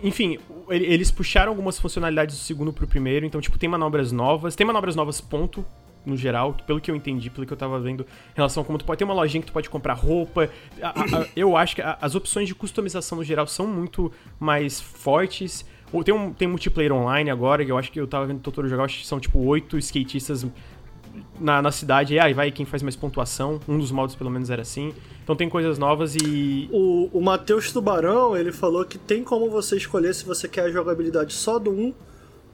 enfim, 0.03 0.38
eles 0.69 1.11
puxaram 1.11 1.52
algumas 1.52 1.80
funcionalidades 1.80 2.36
do 2.36 2.41
segundo 2.41 2.73
pro 2.73 2.88
primeiro, 2.88 3.26
então, 3.26 3.40
tipo, 3.41 3.57
tem 3.57 3.69
manobras 3.69 4.11
novas. 4.11 4.56
Tem 4.56 4.65
manobras 4.65 4.95
novas, 4.95 5.22
ponto, 5.22 5.65
no 6.06 6.18
geral, 6.18 6.56
pelo 6.65 6.82
que 6.82 6.90
eu 6.90 6.95
entendi, 6.95 7.30
pelo 7.30 7.45
que 7.45 7.53
eu 7.53 7.57
tava 7.57 7.80
vendo 7.80 8.03
em 8.03 8.36
relação 8.36 8.64
a 8.64 8.65
como 8.65 8.78
tu 8.78 8.86
pode 8.86 8.98
ter 8.98 9.03
uma 9.03 9.14
lojinha 9.14 9.41
que 9.41 9.48
tu 9.48 9.53
pode 9.53 9.69
comprar 9.69 9.94
roupa. 9.94 10.49
A, 10.82 10.88
a, 10.88 11.22
a, 11.22 11.28
eu 11.36 11.56
acho 11.56 11.76
que 11.76 11.82
as 11.82 12.15
opções 12.15 12.48
de 12.48 12.56
customização 12.56 13.18
no 13.18 13.23
geral 13.23 13.45
são 13.48 13.68
muito 13.68 14.11
mais 14.40 14.82
fortes. 14.82 15.65
Tem, 16.06 16.14
um, 16.14 16.34
tem 16.34 16.48
multiplayer 16.48 16.94
online 16.94 17.30
agora, 17.30 17.65
que 17.65 17.72
eu 17.72 17.78
acho 17.78 17.91
que 17.91 17.99
eu 17.99 18.07
tava 18.07 18.26
vendo 18.26 18.38
o 18.38 18.41
Totoro 18.41 18.68
jogar, 18.68 18.86
acho 18.86 18.99
que 18.99 19.06
são 19.06 19.19
tipo 19.19 19.40
oito 19.40 19.78
skatistas 19.78 20.45
na, 21.39 21.61
na 21.61 21.71
cidade, 21.71 22.13
e 22.13 22.19
aí 22.19 22.33
vai 22.33 22.51
quem 22.51 22.65
faz 22.65 22.83
mais 22.83 22.95
pontuação. 22.95 23.59
Um 23.67 23.77
dos 23.77 23.91
modos, 23.91 24.15
pelo 24.15 24.29
menos, 24.29 24.49
era 24.49 24.61
assim. 24.61 24.93
Então 25.23 25.35
tem 25.35 25.49
coisas 25.49 25.77
novas 25.77 26.15
e. 26.15 26.69
O, 26.71 27.09
o 27.13 27.21
Matheus 27.21 27.71
Tubarão, 27.71 28.35
ele 28.35 28.51
falou 28.51 28.85
que 28.85 28.97
tem 28.97 29.23
como 29.23 29.49
você 29.49 29.77
escolher 29.77 30.13
se 30.13 30.25
você 30.25 30.47
quer 30.47 30.65
a 30.65 30.71
jogabilidade 30.71 31.33
só 31.33 31.57
do 31.57 31.71
1 31.71 31.93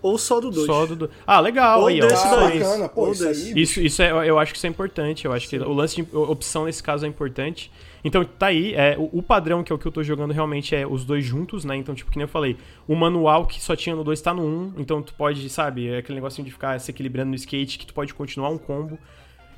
ou 0.02 0.18
só 0.18 0.40
do 0.40 0.52
2. 0.52 0.66
Só 0.66 0.86
do 0.86 0.96
2. 0.96 1.12
Ah, 1.26 1.40
legal. 1.40 1.82
Ou 1.82 1.88
aí, 1.88 2.00
desse 2.00 2.28
ó. 2.28 2.36
daí. 2.36 2.60
Bacana, 2.60 2.90
pô, 2.90 3.12
isso, 3.12 3.28
aí, 3.28 3.54
isso, 3.62 3.82
isso 3.82 4.02
é, 4.02 4.30
eu 4.30 4.38
acho 4.40 4.52
que 4.52 4.58
isso 4.58 4.68
é 4.68 4.70
importante. 4.70 5.26
Eu 5.26 5.34
acho 5.34 5.48
Sim. 5.48 5.58
que 5.58 5.64
o 5.64 5.74
lance 5.74 6.02
de 6.02 6.16
opção 6.16 6.66
nesse 6.66 6.84
caso 6.84 7.06
é 7.06 7.10
importante. 7.10 7.72
Então, 8.04 8.24
tá 8.24 8.48
aí. 8.48 8.74
É, 8.74 8.96
o, 8.98 9.20
o, 9.20 9.24
padrão, 9.24 9.64
que 9.64 9.72
é 9.72 9.76
o 9.76 9.78
que 9.78 9.86
eu 9.86 9.92
tô 9.92 10.04
jogando, 10.04 10.32
realmente 10.32 10.76
é 10.76 10.86
os 10.86 11.04
dois 11.04 11.26
juntos, 11.26 11.66
né? 11.66 11.76
Então, 11.76 11.96
tipo, 11.96 12.12
que 12.12 12.18
nem 12.18 12.24
eu 12.24 12.30
falei, 12.30 12.58
o 12.88 12.96
manual 12.96 13.46
que 13.46 13.62
só 13.62 13.76
tinha 13.76 13.96
no 13.96 14.04
2 14.04 14.22
tá 14.22 14.34
no 14.34 14.44
1. 14.44 14.46
Um, 14.46 14.74
então, 14.78 15.02
tu 15.02 15.14
pode, 15.14 15.50
sabe, 15.50 15.90
é 15.90 15.98
aquele 15.98 16.16
negocinho 16.16 16.46
de 16.46 16.52
ficar 16.52 16.80
se 16.80 16.92
equilibrando 16.92 17.30
no 17.30 17.36
skate, 17.36 17.78
que 17.78 17.86
tu 17.86 17.94
pode 17.94 18.14
continuar 18.14 18.50
um 18.50 18.58
combo. 18.58 18.98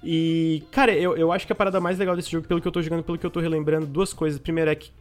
E, 0.03 0.63
cara, 0.71 0.93
eu, 0.93 1.17
eu 1.17 1.31
acho 1.31 1.45
que 1.45 1.51
a 1.51 1.55
parada 1.55 1.79
mais 1.79 1.97
legal 1.97 2.15
desse 2.15 2.31
jogo, 2.31 2.47
pelo 2.47 2.61
que 2.61 2.67
eu 2.67 2.71
tô 2.71 2.81
jogando, 2.81 3.03
pelo 3.03 3.17
que 3.17 3.25
eu 3.25 3.31
tô 3.31 3.39
relembrando, 3.39 3.85
duas 3.85 4.13
coisas. 4.13 4.39
Primeiro 4.39 4.71
é 4.71 4.75
que 4.75 4.91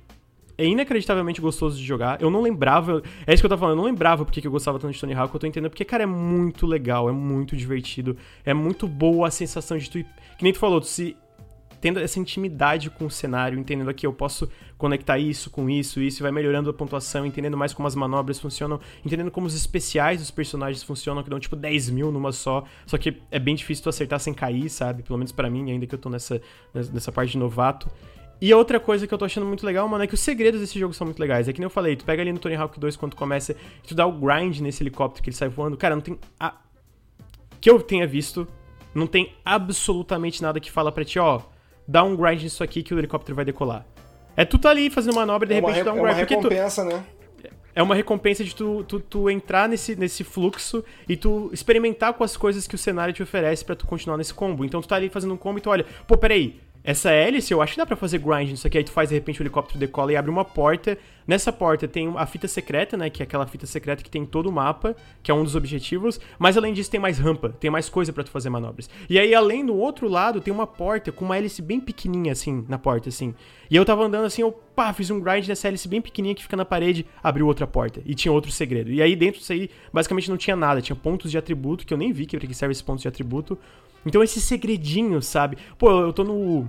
é 0.56 0.66
inacreditavelmente 0.66 1.40
gostoso 1.40 1.78
de 1.78 1.84
jogar. 1.84 2.20
Eu 2.20 2.30
não 2.30 2.42
lembrava. 2.42 3.00
É 3.24 3.32
isso 3.32 3.40
que 3.40 3.46
eu 3.46 3.50
tava 3.50 3.60
falando, 3.60 3.76
eu 3.76 3.82
não 3.82 3.84
lembrava 3.84 4.24
porque 4.24 4.44
eu 4.44 4.50
gostava 4.50 4.78
tanto 4.78 4.92
de 4.92 5.00
Tony 5.00 5.14
Hawk. 5.14 5.32
Eu 5.32 5.40
tô 5.40 5.46
entendendo 5.46 5.70
porque, 5.70 5.84
cara, 5.84 6.02
é 6.02 6.06
muito 6.06 6.66
legal, 6.66 7.08
é 7.08 7.12
muito 7.12 7.56
divertido. 7.56 8.16
É 8.44 8.52
muito 8.52 8.88
boa 8.88 9.28
a 9.28 9.30
sensação 9.30 9.78
de 9.78 9.88
tu. 9.88 9.98
Que 10.36 10.42
nem 10.42 10.52
tu 10.52 10.58
falou, 10.58 10.80
tu 10.80 10.88
se 10.88 11.16
tendo 11.80 11.98
essa 12.00 12.18
intimidade 12.18 12.90
com 12.90 13.06
o 13.06 13.10
cenário, 13.10 13.58
entendendo 13.58 13.92
que 13.94 14.06
eu 14.06 14.12
posso 14.12 14.48
conectar 14.76 15.18
isso 15.18 15.50
com 15.50 15.68
isso, 15.68 16.00
isso 16.00 16.22
vai 16.22 16.30
melhorando 16.30 16.70
a 16.70 16.72
pontuação, 16.72 17.26
entendendo 17.26 17.56
mais 17.56 17.72
como 17.72 17.88
as 17.88 17.94
manobras 17.94 18.38
funcionam, 18.38 18.80
entendendo 19.04 19.30
como 19.30 19.46
os 19.46 19.54
especiais 19.54 20.20
dos 20.20 20.30
personagens 20.30 20.82
funcionam, 20.82 21.22
que 21.22 21.30
dão 21.30 21.40
tipo 21.40 21.56
10 21.56 21.90
mil 21.90 22.12
numa 22.12 22.32
só, 22.32 22.64
só 22.86 22.96
que 22.96 23.20
é 23.30 23.38
bem 23.38 23.54
difícil 23.54 23.82
tu 23.84 23.88
acertar 23.88 24.20
sem 24.20 24.32
cair, 24.32 24.68
sabe? 24.68 25.02
Pelo 25.02 25.18
menos 25.18 25.32
para 25.32 25.50
mim, 25.50 25.70
ainda 25.70 25.86
que 25.86 25.94
eu 25.94 25.98
tô 25.98 26.08
nessa, 26.08 26.40
nessa 26.72 27.10
parte 27.10 27.32
de 27.32 27.38
novato. 27.38 27.90
E 28.40 28.54
outra 28.54 28.78
coisa 28.78 29.04
que 29.06 29.12
eu 29.12 29.18
tô 29.18 29.24
achando 29.24 29.46
muito 29.46 29.66
legal, 29.66 29.88
mano, 29.88 30.04
é 30.04 30.06
que 30.06 30.14
os 30.14 30.20
segredos 30.20 30.60
desse 30.60 30.78
jogo 30.78 30.94
são 30.94 31.04
muito 31.04 31.18
legais. 31.18 31.48
É 31.48 31.52
que 31.52 31.58
nem 31.58 31.66
eu 31.66 31.70
falei, 31.70 31.96
tu 31.96 32.04
pega 32.04 32.22
ali 32.22 32.32
no 32.32 32.38
Tony 32.38 32.54
Hawk 32.54 32.78
2 32.78 32.96
quando 32.96 33.16
começa 33.16 33.52
e 33.52 33.88
tu 33.88 33.96
dá 33.96 34.06
o 34.06 34.12
grind 34.12 34.60
nesse 34.60 34.82
helicóptero 34.82 35.24
que 35.24 35.30
ele 35.30 35.36
sai 35.36 35.48
voando. 35.48 35.76
Cara, 35.76 35.96
não 35.96 36.02
tem. 36.02 36.16
A... 36.38 36.54
Que 37.60 37.68
eu 37.68 37.82
tenha 37.82 38.06
visto, 38.06 38.46
não 38.94 39.08
tem 39.08 39.34
absolutamente 39.44 40.40
nada 40.40 40.60
que 40.60 40.70
fala 40.70 40.92
pra 40.92 41.04
ti, 41.04 41.18
ó, 41.18 41.42
dá 41.88 42.04
um 42.04 42.14
grind 42.14 42.42
nisso 42.42 42.62
aqui 42.62 42.82
que 42.82 42.94
o 42.94 42.98
helicóptero 42.98 43.34
vai 43.34 43.46
decolar. 43.46 43.86
É 44.36 44.44
tu 44.44 44.58
tá 44.58 44.68
ali 44.68 44.90
fazendo 44.90 45.14
manobra 45.14 45.46
e 45.46 45.48
de 45.48 45.54
é 45.54 45.60
repente 45.60 45.84
dá 45.84 45.92
um 45.92 46.02
grind. 46.02 46.08
É 46.08 46.12
uma 46.12 46.14
recompensa, 46.14 46.82
tu... 46.84 46.88
né? 46.88 47.04
É 47.74 47.82
uma 47.82 47.94
recompensa 47.94 48.42
de 48.42 48.54
tu, 48.54 48.82
tu, 48.82 48.98
tu, 48.98 49.30
entrar 49.30 49.68
nesse, 49.68 49.94
nesse 49.94 50.24
fluxo 50.24 50.84
e 51.08 51.16
tu 51.16 51.48
experimentar 51.52 52.12
com 52.12 52.24
as 52.24 52.36
coisas 52.36 52.66
que 52.66 52.74
o 52.74 52.78
cenário 52.78 53.14
te 53.14 53.22
oferece 53.22 53.64
para 53.64 53.76
tu 53.76 53.86
continuar 53.86 54.16
nesse 54.16 54.34
combo. 54.34 54.64
Então 54.64 54.80
tu 54.80 54.88
tá 54.88 54.96
ali 54.96 55.08
fazendo 55.08 55.34
um 55.34 55.36
combo 55.36 55.58
e 55.58 55.62
tu 55.62 55.70
olha, 55.70 55.86
pô, 56.06 56.18
peraí, 56.18 56.60
essa 56.82 57.10
hélice, 57.10 57.52
eu 57.52 57.60
acho 57.60 57.72
que 57.72 57.78
dá 57.78 57.84
pra 57.84 57.96
fazer 57.96 58.18
grind 58.18 58.50
nisso 58.50 58.66
aqui. 58.66 58.78
Aí 58.78 58.84
tu 58.84 58.92
faz, 58.92 59.08
de 59.08 59.14
repente, 59.14 59.40
o 59.40 59.42
helicóptero 59.42 59.78
decola 59.78 60.12
e 60.12 60.16
abre 60.16 60.30
uma 60.30 60.44
porta. 60.44 60.96
Nessa 61.26 61.52
porta 61.52 61.86
tem 61.86 62.10
a 62.16 62.24
fita 62.24 62.48
secreta, 62.48 62.96
né? 62.96 63.10
Que 63.10 63.22
é 63.22 63.24
aquela 63.24 63.46
fita 63.46 63.66
secreta 63.66 64.02
que 64.02 64.08
tem 64.08 64.24
todo 64.24 64.48
o 64.48 64.52
mapa, 64.52 64.96
que 65.22 65.30
é 65.30 65.34
um 65.34 65.44
dos 65.44 65.54
objetivos. 65.54 66.18
Mas 66.38 66.56
além 66.56 66.72
disso, 66.72 66.90
tem 66.90 66.98
mais 66.98 67.18
rampa, 67.18 67.50
tem 67.50 67.70
mais 67.70 67.90
coisa 67.90 68.10
para 68.10 68.24
tu 68.24 68.30
fazer 68.30 68.48
manobras. 68.48 68.88
E 69.10 69.18
aí, 69.18 69.34
além 69.34 69.66
do 69.66 69.76
outro 69.76 70.08
lado, 70.08 70.40
tem 70.40 70.54
uma 70.54 70.66
porta 70.66 71.12
com 71.12 71.26
uma 71.26 71.36
hélice 71.36 71.60
bem 71.60 71.78
pequenininha, 71.78 72.32
assim, 72.32 72.64
na 72.66 72.78
porta, 72.78 73.10
assim. 73.10 73.34
E 73.70 73.76
eu 73.76 73.84
tava 73.84 74.04
andando 74.04 74.24
assim, 74.24 74.40
eu 74.40 74.50
pá, 74.50 74.90
fiz 74.94 75.10
um 75.10 75.20
grind 75.20 75.46
nessa 75.46 75.68
hélice 75.68 75.86
bem 75.86 76.00
pequenininha 76.00 76.34
que 76.34 76.42
fica 76.42 76.56
na 76.56 76.64
parede, 76.64 77.04
abriu 77.22 77.46
outra 77.46 77.66
porta. 77.66 78.00
E 78.06 78.14
tinha 78.14 78.32
outro 78.32 78.50
segredo. 78.50 78.90
E 78.90 79.02
aí, 79.02 79.14
dentro 79.14 79.40
disso 79.40 79.52
aí, 79.52 79.68
basicamente 79.92 80.30
não 80.30 80.38
tinha 80.38 80.56
nada. 80.56 80.80
Tinha 80.80 80.96
pontos 80.96 81.30
de 81.30 81.36
atributo, 81.36 81.84
que 81.84 81.92
eu 81.92 81.98
nem 81.98 82.12
vi 82.12 82.24
que, 82.24 82.38
que 82.38 82.54
serve 82.54 82.72
esses 82.72 82.82
pontos 82.82 83.02
de 83.02 83.08
atributo. 83.08 83.58
Então, 84.04 84.22
esse 84.22 84.40
segredinho, 84.40 85.20
sabe? 85.20 85.58
Pô, 85.78 85.90
eu 86.00 86.12
tô 86.12 86.24
no 86.24 86.68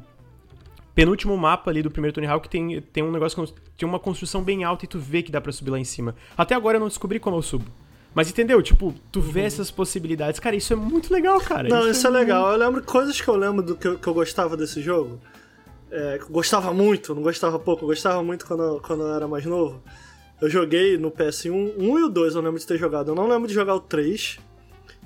penúltimo 0.96 1.38
mapa 1.38 1.72
ali 1.72 1.82
do 1.82 1.90
primeiro 1.90 2.14
Tony 2.14 2.28
Hawk 2.28 2.50
tem, 2.50 2.82
tem 2.82 3.02
um 3.02 3.12
negócio 3.12 3.46
que 3.46 3.54
tem 3.78 3.88
uma 3.88 4.00
construção 4.00 4.44
bem 4.44 4.66
alta 4.66 4.84
e 4.84 4.88
tu 4.88 5.00
vê 5.00 5.24
que 5.24 5.32
dá 5.32 5.40
para 5.40 5.52
subir 5.52 5.72
lá 5.72 5.80
em 5.80 5.86
cima. 5.86 6.16
Até 6.38 6.56
agora 6.56 6.76
eu 6.76 6.82
não 6.82 6.90
descobri 6.90 7.20
como 7.20 7.38
eu 7.38 7.42
subo. 7.42 7.66
Mas 8.14 8.30
entendeu? 8.30 8.62
Tipo, 8.62 8.94
tu 9.12 9.22
vê 9.22 9.42
uhum. 9.42 9.46
essas 9.46 9.72
possibilidades. 9.72 10.40
Cara, 10.40 10.56
isso 10.56 10.74
é 10.74 10.76
muito 10.76 11.14
legal, 11.14 11.40
cara. 11.40 11.70
Não, 11.70 11.82
isso, 11.82 11.92
isso 11.92 12.08
é, 12.08 12.10
é, 12.10 12.14
legal. 12.14 12.52
Eu 12.52 12.58
lembro 12.58 12.84
coisas 12.84 13.22
que 13.22 13.28
eu 13.28 13.36
lembro 13.36 13.62
do 13.62 13.76
que 13.76 13.88
eu, 13.88 13.98
que 13.98 14.08
eu 14.08 14.14
gostava 14.14 14.58
desse 14.58 14.82
jogo. 14.82 15.22
É, 15.92 16.20
gostava 16.30 16.74
muito, 16.74 17.16
não 17.16 17.22
gostava 17.22 17.58
pouco, 17.58 17.84
eu 17.84 17.88
gostava 17.88 18.22
muito 18.22 18.46
quando 18.46 18.62
eu, 18.62 18.80
quando 18.80 19.04
eu 19.04 19.14
era 19.14 19.28
mais 19.28 19.46
novo. 19.46 19.82
Eu 20.42 20.50
joguei 20.50 20.98
no 20.98 21.12
PS1, 21.12 21.74
1 21.78 22.00
e 22.00 22.04
o 22.04 22.10
2 22.10 22.36
eu 22.36 22.42
lembro 22.42 22.60
de 22.60 22.66
ter 22.66 22.78
jogado. 22.78 23.10
Eu 23.12 23.16
não 23.16 23.28
lembro 23.28 23.48
de 23.48 23.54
jogar 23.54 23.76
o 23.76 23.80
3. 23.80 24.40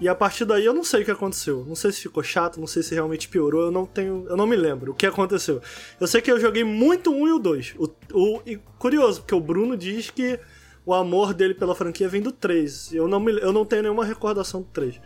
E 0.03 0.09
a 0.09 0.13
partir 0.13 0.43
daí 0.43 0.65
eu 0.65 0.73
não 0.73 0.84
sei 0.84 1.01
o 1.01 1.05
que 1.05 1.11
aconteceu. 1.11 1.63
Não 1.65 1.75
sei 1.75 1.89
se 1.93 2.01
ficou 2.01 2.21
chato, 2.21 2.59
não 2.59 2.67
sei 2.67 2.84
se 2.84 2.93
realmente 2.93 3.30
piorou, 3.30 3.61
eu 3.61 3.71
não 3.71 3.85
tenho. 3.85 4.25
Eu 4.27 4.35
não 4.35 4.45
me 4.45 4.53
lembro 4.53 4.91
o 4.91 4.93
que 4.93 5.05
aconteceu. 5.05 5.61
Eu 5.97 6.07
sei 6.07 6.21
que 6.21 6.30
eu 6.30 6.38
joguei 6.38 6.65
muito 6.65 7.09
um 7.09 7.25
e 7.25 7.31
o 7.31 7.39
2. 7.39 7.75
O, 7.77 7.89
o, 8.11 8.41
e 8.45 8.57
curioso, 8.77 9.21
porque 9.21 9.34
o 9.34 9.39
Bruno 9.39 9.77
diz 9.77 10.09
que 10.09 10.38
o 10.85 10.93
amor 10.93 11.34
dele 11.34 11.53
pela 11.53 11.73
franquia 11.73 12.09
vem 12.09 12.21
do 12.21 12.34
3. 12.34 12.93
Eu 12.93 13.07
não, 13.07 13.17
me, 13.17 13.31
eu 13.31 13.53
não 13.53 13.63
tenho 13.63 13.84
nenhuma 13.84 14.03
recordação 14.03 14.61
do 14.61 14.67
3. 14.73 14.99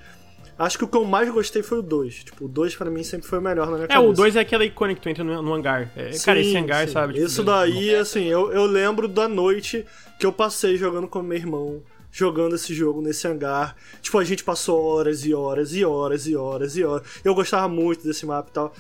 Acho 0.58 0.80
que 0.80 0.84
o 0.84 0.88
que 0.88 0.98
eu 0.98 1.06
mais 1.06 1.30
gostei 1.30 1.62
foi 1.62 1.78
o 1.78 1.84
2. 1.84 2.24
Tipo, 2.24 2.46
o 2.46 2.48
2 2.48 2.76
pra 2.76 2.90
mim 2.90 3.04
sempre 3.04 3.28
foi 3.28 3.38
o 3.38 3.42
melhor 3.42 3.68
na 3.68 3.74
minha 3.74 3.86
é, 3.86 3.90
cabeça. 3.90 4.04
É, 4.04 4.10
o 4.10 4.14
2 4.14 4.36
é 4.36 4.40
aquela 4.40 4.66
icônica 4.66 5.00
que 5.00 5.04
tu 5.04 5.10
entra 5.10 5.24
no, 5.24 5.44
no 5.44 5.54
hangar. 5.54 5.92
É, 5.96 6.12
sim, 6.12 6.26
cara, 6.26 6.40
esse 6.40 6.58
hangar, 6.58 6.88
sim. 6.88 6.94
sabe? 6.94 7.14
Tipo, 7.14 7.26
Isso 7.28 7.44
daí, 7.44 7.94
assim, 7.94 8.26
eu, 8.26 8.52
eu 8.52 8.66
lembro 8.66 9.08
da 9.08 9.28
noite 9.28 9.86
que 10.20 10.26
eu 10.26 10.34
passei 10.34 10.76
jogando 10.76 11.08
com 11.08 11.22
meu 11.22 11.38
irmão 11.38 11.84
jogando 12.18 12.56
esse 12.56 12.74
jogo 12.74 13.00
nesse 13.00 13.28
hangar. 13.28 13.76
Tipo, 14.02 14.18
a 14.18 14.24
gente 14.24 14.44
passou 14.44 14.84
horas 14.84 15.24
e 15.24 15.36
horas 15.36 15.74
e 15.76 15.86
horas 15.86 16.26
e 16.26 16.36
horas 16.36 16.76
e 16.76 16.84
horas. 16.84 17.08
Eu 17.24 17.36
gostava 17.36 17.68
muito 17.68 18.04
desse 18.04 18.26
mapa 18.26 18.50
e 18.50 18.54
tal. 18.54 18.74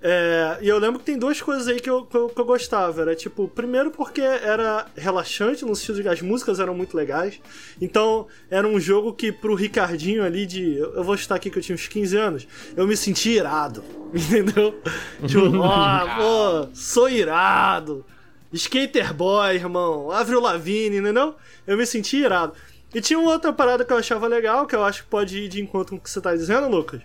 É, 0.00 0.58
e 0.60 0.68
eu 0.68 0.78
lembro 0.78 1.00
que 1.00 1.04
tem 1.04 1.18
duas 1.18 1.42
coisas 1.42 1.66
aí 1.66 1.80
que 1.80 1.90
eu, 1.90 2.04
que 2.04 2.16
eu, 2.16 2.28
que 2.28 2.40
eu, 2.40 2.44
gostava. 2.44 3.00
Era 3.00 3.16
tipo, 3.16 3.48
primeiro 3.48 3.90
porque 3.90 4.20
era 4.20 4.86
relaxante, 4.96 5.64
no 5.64 5.74
sentido 5.74 5.96
de 5.96 6.02
que 6.02 6.08
as 6.08 6.22
músicas 6.22 6.60
eram 6.60 6.72
muito 6.72 6.96
legais. 6.96 7.40
Então, 7.80 8.28
era 8.48 8.66
um 8.66 8.78
jogo 8.78 9.12
que 9.12 9.32
pro 9.32 9.56
Ricardinho 9.56 10.22
ali 10.22 10.46
de. 10.46 10.78
Eu 10.78 11.02
vou 11.02 11.16
estar 11.16 11.34
aqui 11.34 11.50
que 11.50 11.58
eu 11.58 11.62
tinha 11.62 11.74
uns 11.74 11.88
15 11.88 12.16
anos, 12.16 12.48
eu 12.76 12.86
me 12.86 12.96
senti 12.96 13.30
irado. 13.30 13.82
Entendeu? 14.14 14.80
tipo, 15.26 15.58
ó, 15.58 16.04
oh, 16.62 16.66
pô, 16.66 16.74
sou 16.74 17.10
irado. 17.10 18.06
Skater 18.52 19.12
Boy, 19.14 19.56
irmão. 19.56 20.10
Avril 20.10 20.40
Lavigne, 20.40 20.98
entendeu? 20.98 21.34
Eu 21.66 21.76
me 21.76 21.84
senti 21.84 22.16
irado. 22.16 22.54
E 22.94 23.00
tinha 23.00 23.18
uma 23.18 23.32
outra 23.32 23.52
parada 23.52 23.84
que 23.84 23.92
eu 23.92 23.98
achava 23.98 24.26
legal, 24.26 24.66
que 24.66 24.74
eu 24.74 24.82
acho 24.82 25.02
que 25.02 25.10
pode 25.10 25.38
ir 25.38 25.48
de 25.48 25.60
encontro 25.60 25.90
com 25.90 25.96
o 25.96 26.00
que 26.00 26.10
você 26.10 26.20
tá 26.20 26.34
dizendo, 26.34 26.68
Lucas. 26.68 27.02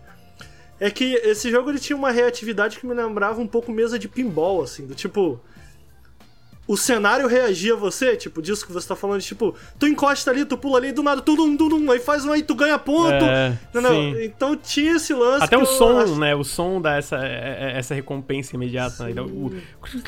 É 0.79 0.89
que 0.89 1.15
esse 1.15 1.51
jogo 1.51 1.69
ele 1.69 1.79
tinha 1.79 1.95
uma 1.95 2.11
reatividade 2.11 2.79
que 2.79 2.85
me 2.85 2.93
lembrava 2.93 3.41
um 3.41 3.47
pouco 3.47 3.71
mesa 3.71 3.99
de 3.99 4.07
pinball, 4.07 4.61
assim, 4.61 4.85
do 4.85 4.95
tipo 4.95 5.39
o 6.65 6.77
cenário 6.77 7.27
reagia 7.27 7.73
a 7.73 7.75
você, 7.75 8.15
tipo, 8.15 8.41
disso 8.41 8.65
que 8.65 8.71
você 8.71 8.87
tá 8.87 8.95
falando, 8.95 9.21
tipo, 9.21 9.53
tu 9.77 9.85
encosta 9.85 10.31
ali, 10.31 10.45
tu 10.45 10.57
pula 10.57 10.77
ali, 10.77 10.91
do 10.93 11.03
nada, 11.03 11.21
tu 11.21 11.35
dum, 11.35 11.55
dum, 11.55 11.91
aí 11.91 11.99
faz 11.99 12.25
um 12.25 12.31
aí, 12.31 12.41
tu 12.41 12.55
ganha 12.55 12.79
ponto. 12.79 13.25
É, 13.25 13.57
não, 13.73 13.81
não. 13.81 14.21
Então 14.21 14.55
tinha 14.55 14.95
esse 14.95 15.13
lance. 15.13 15.43
Até 15.43 15.57
o 15.57 15.65
som, 15.65 15.99
acho... 15.99 16.15
né? 16.15 16.33
O 16.33 16.43
som 16.43 16.79
dá 16.81 16.95
essa, 16.95 17.17
é, 17.17 17.73
é, 17.73 17.77
essa 17.77 17.93
recompensa 17.93 18.55
imediata. 18.55 19.05
Né? 19.09 19.21
O, 19.21 19.51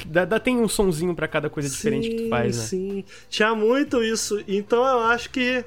dá, 0.06 0.24
dá, 0.24 0.40
tem 0.40 0.58
um 0.58 0.68
sonzinho 0.68 1.14
para 1.14 1.28
cada 1.28 1.50
coisa 1.50 1.68
sim, 1.68 1.76
diferente 1.76 2.10
que 2.10 2.24
tu 2.24 2.30
faz, 2.30 2.58
né? 2.58 2.64
Sim, 2.64 3.04
tinha 3.30 3.54
muito 3.54 4.02
isso. 4.02 4.42
Então 4.48 4.86
eu 4.86 5.00
acho 5.00 5.30
que. 5.30 5.64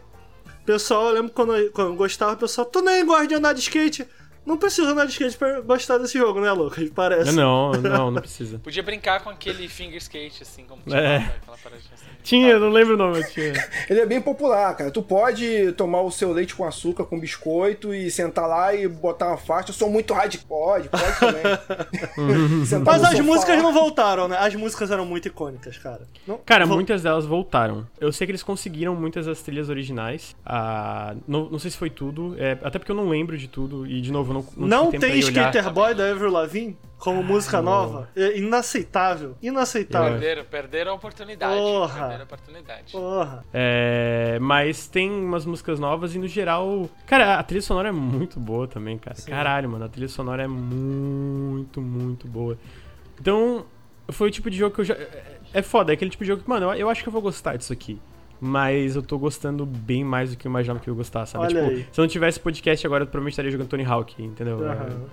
Pessoal, 0.65 1.09
eu 1.09 1.15
lembro 1.15 1.33
quando 1.33 1.57
eu, 1.57 1.71
quando 1.71 1.89
eu 1.89 1.97
gostava, 1.97 2.35
o 2.35 2.37
pessoal, 2.37 2.67
tu 2.67 2.83
nem 2.83 3.05
gosta 3.05 3.27
de 3.27 3.35
andar 3.35 3.55
de 3.55 3.61
skate. 3.61 4.07
Não 4.49 4.57
precisa 4.57 4.93
andar 4.93 5.05
de 5.05 5.13
skate 5.13 5.37
pra 5.37 5.61
gostar 5.61 5.99
desse 5.99 6.17
jogo, 6.17 6.41
né, 6.41 6.51
Lucas? 6.53 6.89
Parece. 6.89 7.33
Não, 7.33 7.71
não, 7.73 8.11
não 8.11 8.23
precisa. 8.23 8.59
Podia 8.59 8.83
brincar 8.83 9.23
com 9.23 9.29
aquele 9.29 9.69
finger 9.69 9.99
skate, 9.99 10.43
assim, 10.43 10.65
como 10.65 10.83
tinha 10.83 10.97
é. 10.99 11.17
aquela 11.19 11.59
paradinha 11.59 11.93
assim. 11.93 12.08
Tinha, 12.29 12.59
não 12.59 12.69
lembro 12.69 12.93
o 12.93 12.97
nome, 12.99 13.25
tinha. 13.25 13.55
Ele 13.89 14.01
é 14.01 14.05
bem 14.05 14.21
popular, 14.21 14.77
cara. 14.77 14.91
Tu 14.91 15.03
pode 15.03 15.73
tomar 15.73 16.03
o 16.03 16.11
seu 16.11 16.31
leite 16.31 16.55
com 16.55 16.63
açúcar, 16.63 17.07
com 17.07 17.19
biscoito 17.19 17.95
e 17.95 18.11
sentar 18.11 18.47
lá 18.47 18.75
e 18.75 18.87
botar 18.87 19.29
uma 19.29 19.39
faixa. 19.39 19.71
Eu 19.71 19.75
sou 19.75 19.89
muito 19.89 20.13
hardcore, 20.13 20.47
pode, 20.47 20.91
pode 20.91 21.19
também. 21.19 21.43
Mas 22.85 23.03
as 23.03 23.11
sofá. 23.13 23.23
músicas 23.23 23.63
não 23.63 23.73
voltaram, 23.73 24.29
né? 24.29 24.37
As 24.39 24.55
músicas 24.55 24.91
eram 24.91 25.07
muito 25.07 25.27
icônicas, 25.27 25.79
cara. 25.79 26.03
Não? 26.27 26.39
Cara, 26.45 26.67
muitas 26.67 27.03
delas 27.03 27.25
voltaram. 27.25 27.89
Eu 27.99 28.13
sei 28.13 28.27
que 28.27 28.33
eles 28.33 28.43
conseguiram 28.43 28.95
muitas 28.95 29.25
das 29.25 29.41
trilhas 29.41 29.71
originais. 29.71 30.37
Ah, 30.45 31.15
não, 31.27 31.49
não 31.49 31.59
sei 31.59 31.71
se 31.71 31.79
foi 31.79 31.89
tudo, 31.89 32.37
é, 32.39 32.59
até 32.63 32.79
porque 32.79 32.93
eu 32.93 32.97
não 32.97 33.09
lembro 33.09 33.39
de 33.39 33.49
tudo. 33.49 33.87
E, 33.87 34.03
de 34.03 34.13
novo, 34.13 34.35
não 34.35 34.45
não, 34.55 34.85
não 34.85 34.91
tem 34.91 35.19
Skater 35.19 35.71
Boy 35.71 35.95
da 35.95 36.11
Avril 36.11 36.31
Lavigne 36.31 36.77
como 36.99 37.23
música 37.23 37.63
nova? 37.63 38.09
É 38.17 38.37
inaceitável. 38.37 39.37
Inaceitável. 39.41 40.13
Perderam, 40.13 40.45
perderam 40.45 40.93
a 40.93 40.95
oportunidade. 40.97 41.55
Porra. 41.55 42.01
Perderam 42.01 42.21
a 42.21 42.25
oportunidade. 42.25 42.93
Porra. 42.93 43.45
É, 43.55 44.39
mas 44.41 44.89
tem 44.89 45.09
umas 45.11 45.47
músicas 45.47 45.79
novas 45.79 46.15
e 46.15 46.19
no 46.19 46.27
geral. 46.27 46.91
Cara, 47.07 47.39
a 47.39 47.43
trilha 47.43 47.63
sonora 47.63 47.89
é 47.89 47.93
muito 47.93 48.41
boa 48.41 48.67
também, 48.67 48.99
cara. 48.99 49.17
Sim. 49.17 49.31
Caralho, 49.31 49.71
mano. 49.71 49.85
A 49.85 49.89
trilha 49.89 50.09
sonora 50.09 50.43
é 50.43 50.49
muito, 50.49 51.81
muito 51.81 52.27
boa. 52.27 52.59
Então, 53.21 53.65
foi 54.09 54.29
o 54.29 54.31
tipo 54.31 54.51
de 54.51 54.57
jogo 54.57 54.75
que 54.75 54.81
eu 54.81 54.85
já. 54.85 54.97
É 55.55 55.63
foda, 55.63 55.93
é 55.93 55.95
aquele 55.95 56.11
tipo 56.11 56.25
de 56.25 56.29
jogo 56.29 56.43
que, 56.43 56.49
mano, 56.49 56.73
eu, 56.75 56.91
acho 56.91 57.03
que 57.03 57.09
eu 57.09 57.13
vou 57.13 57.23
gostar 57.23 57.57
disso 57.57 57.73
aqui 57.73 58.01
mas 58.41 58.95
eu 58.95 59.03
tô 59.03 59.19
gostando 59.19 59.67
bem 59.67 60.05
mais 60.05 60.31
do 60.31 60.37
que 60.37 60.47
eu 60.47 60.51
imaginava 60.51 60.79
que 60.79 60.89
eu 60.89 60.95
ia 60.95 60.97
gostar, 60.97 61.27
sabe? 61.27 61.47
Olha 61.47 61.61
tipo, 61.61 61.75
aí. 61.75 61.87
se 61.91 62.01
eu 62.01 62.03
não 62.05 62.09
tivesse 62.09 62.39
podcast 62.39 62.87
agora, 62.87 63.03
eu 63.03 63.07
provavelmente 63.09 63.33
estaria 63.33 63.51
jogando 63.51 63.67
Tony 63.67 63.85
Hawk, 63.85 64.23
entendeu? 64.23 64.59
Uhum. 64.59 65.07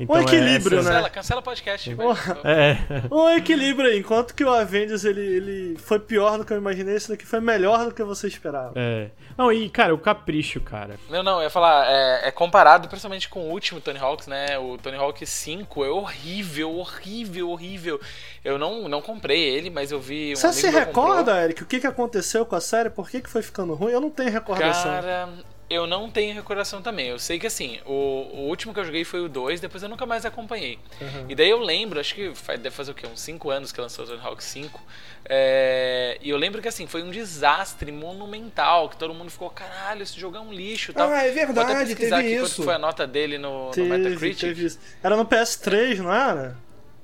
Então, 0.00 0.16
um 0.16 0.20
equilíbrio, 0.20 0.78
é, 0.78 0.82
né? 0.82 0.88
Cancela, 0.88 1.10
cancela 1.10 1.40
o 1.40 1.44
podcast. 1.44 1.96
É. 2.44 2.78
Um 3.10 3.28
equilíbrio 3.30 3.90
aí. 3.90 3.98
Enquanto 3.98 4.34
que 4.34 4.44
o 4.44 4.52
Avengers 4.52 5.04
ele, 5.04 5.20
ele 5.20 5.78
foi 5.78 5.98
pior 5.98 6.38
do 6.38 6.44
que 6.44 6.52
eu 6.52 6.56
imaginei, 6.56 6.94
esse 6.94 7.08
daqui 7.08 7.26
foi 7.26 7.40
melhor 7.40 7.86
do 7.86 7.92
que 7.92 8.02
você 8.02 8.28
esperava. 8.28 8.72
É. 8.76 9.08
Não, 9.36 9.52
e, 9.52 9.68
cara, 9.68 9.94
o 9.94 9.98
capricho, 9.98 10.60
cara. 10.60 10.96
Não, 11.08 11.22
não, 11.22 11.38
eu 11.38 11.44
ia 11.44 11.50
falar, 11.50 11.86
é, 11.88 12.28
é 12.28 12.30
comparado 12.30 12.88
principalmente 12.88 13.28
com 13.28 13.40
o 13.40 13.50
último 13.50 13.80
Tony 13.80 13.98
Hawks, 13.98 14.26
né? 14.26 14.58
O 14.58 14.78
Tony 14.78 14.96
Hawk 14.96 15.24
5 15.24 15.84
é 15.84 15.90
horrível, 15.90 16.76
horrível, 16.76 17.50
horrível. 17.50 18.00
Eu 18.44 18.58
não, 18.58 18.88
não 18.88 19.02
comprei 19.02 19.42
ele, 19.42 19.70
mas 19.70 19.90
eu 19.90 20.00
vi. 20.00 20.32
Um 20.32 20.36
você 20.36 20.52
se 20.52 20.70
recorda, 20.70 21.42
Eric, 21.44 21.62
o 21.62 21.66
que, 21.66 21.80
que 21.80 21.86
aconteceu 21.86 22.46
com 22.46 22.56
a 22.56 22.60
série? 22.60 22.90
Por 22.90 23.10
que, 23.10 23.20
que 23.20 23.28
foi 23.28 23.42
ficando 23.42 23.74
ruim? 23.74 23.92
Eu 23.92 24.00
não 24.00 24.10
tenho 24.10 24.30
recordação. 24.30 24.90
Cara 24.90 25.28
eu 25.70 25.86
não 25.86 26.10
tenho 26.10 26.34
recordação 26.34 26.80
também. 26.80 27.08
Eu 27.08 27.18
sei 27.18 27.38
que 27.38 27.46
assim, 27.46 27.78
o, 27.84 27.92
o 27.92 28.48
último 28.48 28.72
que 28.72 28.80
eu 28.80 28.84
joguei 28.84 29.04
foi 29.04 29.20
o 29.20 29.28
2, 29.28 29.60
depois 29.60 29.82
eu 29.82 29.88
nunca 29.88 30.06
mais 30.06 30.24
acompanhei. 30.24 30.78
Uhum. 31.00 31.26
E 31.28 31.34
daí 31.34 31.50
eu 31.50 31.58
lembro, 31.58 32.00
acho 32.00 32.14
que 32.14 32.34
faz, 32.34 32.58
deve 32.58 32.74
fazer 32.74 32.92
o 32.92 32.94
quê? 32.94 33.06
Uns 33.06 33.20
5 33.20 33.50
anos 33.50 33.72
que 33.72 33.80
lançou 33.80 34.04
o 34.04 34.08
Tony 34.08 34.20
Hawk 34.22 34.42
5. 34.42 34.80
É, 35.26 36.16
e 36.22 36.30
eu 36.30 36.38
lembro 36.38 36.62
que 36.62 36.68
assim, 36.68 36.86
foi 36.86 37.02
um 37.02 37.10
desastre 37.10 37.92
monumental, 37.92 38.88
que 38.88 38.96
todo 38.96 39.12
mundo 39.12 39.30
ficou, 39.30 39.50
caralho, 39.50 40.02
esse 40.02 40.18
jogo 40.18 40.36
é 40.36 40.40
um 40.40 40.52
lixo 40.52 40.92
tal. 40.92 41.10
Ah, 41.10 41.24
é 41.24 41.30
verdade, 41.30 41.94
teve 41.94 42.14
aqui 42.14 42.34
isso. 42.36 42.62
foi 42.62 42.74
a 42.74 42.78
nota 42.78 43.06
dele 43.06 43.36
no, 43.36 43.70
teve, 43.70 43.88
no 43.88 43.98
Metacritic. 43.98 44.40
Teve 44.40 44.66
isso. 44.66 44.78
Era 45.02 45.16
no 45.16 45.26
PS3, 45.26 45.98
não 45.98 46.12
era? 46.12 46.56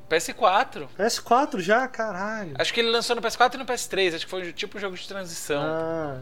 PS4. 0.08 0.88
PS4 0.98 1.60
já? 1.60 1.88
Caralho. 1.88 2.52
Acho 2.58 2.72
que 2.72 2.80
ele 2.80 2.90
lançou 2.90 3.16
no 3.16 3.22
PS4 3.22 3.54
e 3.54 3.58
no 3.58 3.64
PS3. 3.64 4.14
Acho 4.14 4.24
que 4.24 4.30
foi 4.30 4.52
tipo 4.52 4.78
um 4.78 4.80
jogo 4.80 4.96
de 4.96 5.08
transição. 5.08 5.62
Ah. 5.62 6.20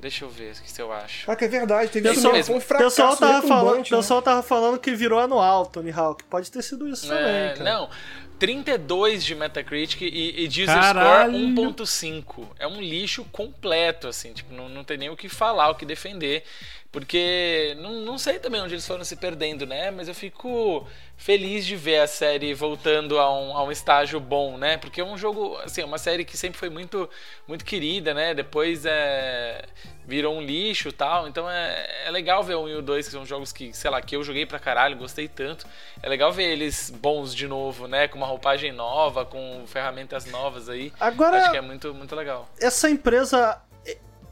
Deixa 0.00 0.24
eu 0.24 0.30
ver 0.30 0.52
o 0.52 0.62
que 0.62 0.70
se 0.70 0.80
eu 0.80 0.90
acho. 0.92 1.30
Ah, 1.30 1.36
que 1.36 1.44
é 1.44 1.48
verdade, 1.48 1.90
teve 1.90 2.08
Pessoal, 2.08 2.24
isso 2.26 2.32
mesmo. 2.32 2.46
Foi 2.46 2.56
um 2.56 2.60
fracasso 2.60 2.90
pessoal 2.96 3.16
tava 3.16 3.46
falando, 3.46 3.64
retumbante, 3.66 3.92
né? 3.92 3.98
pessoal 3.98 4.22
tava 4.22 4.42
falando 4.42 4.78
que 4.78 4.94
virou 4.94 5.18
anual, 5.18 5.66
Tony 5.66 5.90
Hawk. 5.92 6.24
Pode 6.24 6.50
ter 6.50 6.62
sido 6.62 6.88
isso 6.88 7.12
É, 7.12 7.16
também, 7.16 7.58
cara. 7.58 7.64
não, 7.80 7.90
32 8.38 9.22
de 9.22 9.34
Metacritic 9.34 10.00
e, 10.00 10.44
e 10.44 10.48
User 10.48 10.66
Caralho. 10.66 11.32
Score 11.32 11.74
1.5. 11.74 12.48
É 12.58 12.66
um 12.66 12.80
lixo 12.80 13.24
completo, 13.30 14.08
assim, 14.08 14.32
tipo, 14.32 14.54
não, 14.54 14.68
não 14.68 14.82
tem 14.82 14.96
nem 14.96 15.10
o 15.10 15.16
que 15.16 15.28
falar, 15.28 15.68
o 15.70 15.74
que 15.74 15.84
defender. 15.84 16.44
Porque 16.92 17.76
não, 17.80 17.92
não 18.00 18.18
sei 18.18 18.40
também 18.40 18.60
onde 18.60 18.74
eles 18.74 18.86
foram 18.86 19.04
se 19.04 19.14
perdendo, 19.14 19.64
né? 19.64 19.92
Mas 19.92 20.08
eu 20.08 20.14
fico 20.14 20.84
feliz 21.16 21.64
de 21.64 21.76
ver 21.76 21.98
a 22.00 22.06
série 22.08 22.52
voltando 22.52 23.16
a 23.20 23.32
um, 23.32 23.56
a 23.56 23.62
um 23.62 23.70
estágio 23.70 24.18
bom, 24.18 24.58
né? 24.58 24.76
Porque 24.76 25.00
é 25.00 25.04
um 25.04 25.16
jogo, 25.16 25.56
assim, 25.58 25.82
é 25.82 25.84
uma 25.84 25.98
série 25.98 26.24
que 26.24 26.36
sempre 26.36 26.58
foi 26.58 26.68
muito, 26.68 27.08
muito 27.46 27.64
querida, 27.64 28.12
né? 28.12 28.34
Depois 28.34 28.84
é, 28.84 29.64
virou 30.04 30.34
um 30.34 30.40
lixo 30.42 30.88
e 30.88 30.92
tal. 30.92 31.28
Então 31.28 31.48
é, 31.48 32.06
é 32.06 32.10
legal 32.10 32.42
ver 32.42 32.54
o 32.56 32.64
1 32.64 32.68
e 32.70 32.74
o 32.76 32.82
2, 32.82 33.06
que 33.06 33.12
são 33.12 33.24
jogos 33.24 33.52
que, 33.52 33.72
sei 33.72 33.88
lá, 33.88 34.02
que 34.02 34.16
eu 34.16 34.24
joguei 34.24 34.44
pra 34.44 34.58
caralho, 34.58 34.96
gostei 34.96 35.28
tanto. 35.28 35.66
É 36.02 36.08
legal 36.08 36.32
ver 36.32 36.50
eles 36.50 36.90
bons 36.90 37.32
de 37.32 37.46
novo, 37.46 37.86
né? 37.86 38.08
Com 38.08 38.18
uma 38.18 38.26
roupagem 38.26 38.72
nova, 38.72 39.24
com 39.24 39.62
ferramentas 39.68 40.24
novas 40.26 40.68
aí. 40.68 40.92
Agora- 40.98 41.38
Acho 41.38 41.52
que 41.52 41.56
é 41.56 41.60
muito, 41.60 41.94
muito 41.94 42.16
legal. 42.16 42.48
Essa 42.60 42.90
empresa. 42.90 43.60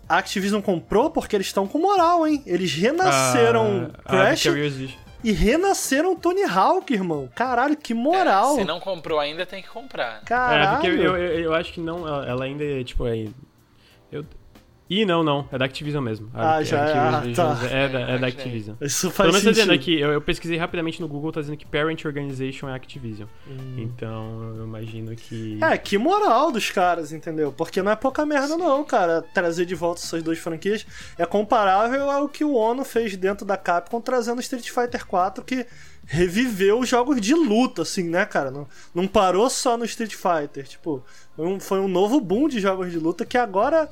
A 0.08 0.18
Activision 0.18 0.60
comprou 0.62 1.10
porque 1.10 1.36
eles 1.36 1.46
estão 1.48 1.66
com 1.66 1.78
moral, 1.78 2.26
hein? 2.26 2.42
Eles 2.46 2.72
renasceram 2.74 3.90
Ah, 4.04 4.08
Crash 4.10 4.46
a 4.46 4.50
Vicarious 4.50 4.74
Vision. 4.74 4.98
e 5.22 5.32
renasceram 5.32 6.16
Tony 6.16 6.44
Hawk, 6.44 6.92
irmão. 6.92 7.28
Caralho, 7.34 7.76
que 7.76 7.92
moral. 7.92 8.54
É, 8.54 8.60
se 8.60 8.64
não 8.64 8.80
comprou 8.80 9.18
ainda, 9.18 9.44
tem 9.44 9.62
que 9.62 9.68
comprar. 9.68 10.20
É, 10.22 10.24
Caralho. 10.24 10.80
porque 10.80 10.86
eu, 10.88 11.16
eu, 11.16 11.40
eu 11.40 11.54
acho 11.54 11.72
que 11.72 11.80
não, 11.80 12.06
ela 12.08 12.26
ela 12.26 12.44
ainda 12.44 12.64
é, 12.64 12.82
tipo, 12.84 13.06
é... 13.06 13.26
Eu... 14.10 14.24
Ih, 14.90 15.04
não, 15.04 15.22
não, 15.22 15.46
é 15.52 15.58
da 15.58 15.66
Activision 15.66 16.02
mesmo. 16.02 16.30
A- 16.32 16.54
Ah, 16.54 16.56
a 16.56 16.62
já 16.62 16.78
é, 16.78 16.86
Vicarious 16.86 17.38
ah, 17.38 17.56
tá. 17.56 17.66
É 17.66 17.88
da, 17.88 18.00
é 18.00 18.18
da. 18.18 18.26
Activision. 18.26 18.76
Isso 18.80 19.10
Pelo 19.10 19.12
faz 19.12 19.28
menos 19.28 19.44
tá 19.44 19.50
dizendo 19.50 19.72
sentido. 19.72 19.80
aqui, 19.82 20.00
eu, 20.00 20.12
eu 20.12 20.20
pesquisei 20.20 20.56
rapidamente 20.56 21.00
no 21.00 21.06
Google, 21.08 21.30
tá 21.30 21.40
dizendo 21.40 21.58
que 21.58 21.66
Parent 21.66 22.04
Organization 22.06 22.68
é 22.68 22.74
Activision. 22.74 23.28
Hum. 23.46 23.74
Então, 23.78 24.54
eu 24.56 24.64
imagino 24.64 25.14
que... 25.14 25.58
É, 25.62 25.76
que 25.76 25.98
moral 25.98 26.50
dos 26.50 26.70
caras, 26.70 27.12
entendeu? 27.12 27.52
Porque 27.52 27.82
não 27.82 27.92
é 27.92 27.96
pouca 27.96 28.24
merda, 28.24 28.56
não, 28.56 28.82
cara. 28.82 29.20
Trazer 29.34 29.66
de 29.66 29.74
volta 29.74 30.00
essas 30.00 30.22
duas 30.22 30.38
franquias 30.38 30.86
é 31.18 31.26
comparável 31.26 32.10
ao 32.10 32.28
que 32.28 32.42
o 32.44 32.54
Ono 32.54 32.84
fez 32.84 33.14
dentro 33.16 33.44
da 33.44 33.56
Capcom 33.58 34.00
trazendo 34.00 34.40
Street 34.40 34.70
Fighter 34.70 35.06
4, 35.06 35.44
que 35.44 35.66
reviveu 36.06 36.78
os 36.78 36.88
jogos 36.88 37.20
de 37.20 37.34
luta, 37.34 37.82
assim, 37.82 38.04
né, 38.04 38.24
cara? 38.24 38.50
Não, 38.50 38.66
não 38.94 39.06
parou 39.06 39.50
só 39.50 39.76
no 39.76 39.84
Street 39.84 40.14
Fighter. 40.14 40.66
Tipo, 40.66 41.04
foi 41.36 41.46
um, 41.46 41.60
foi 41.60 41.80
um 41.80 41.88
novo 41.88 42.18
boom 42.20 42.48
de 42.48 42.58
jogos 42.60 42.90
de 42.90 42.98
luta 42.98 43.26
que 43.26 43.36
agora 43.36 43.88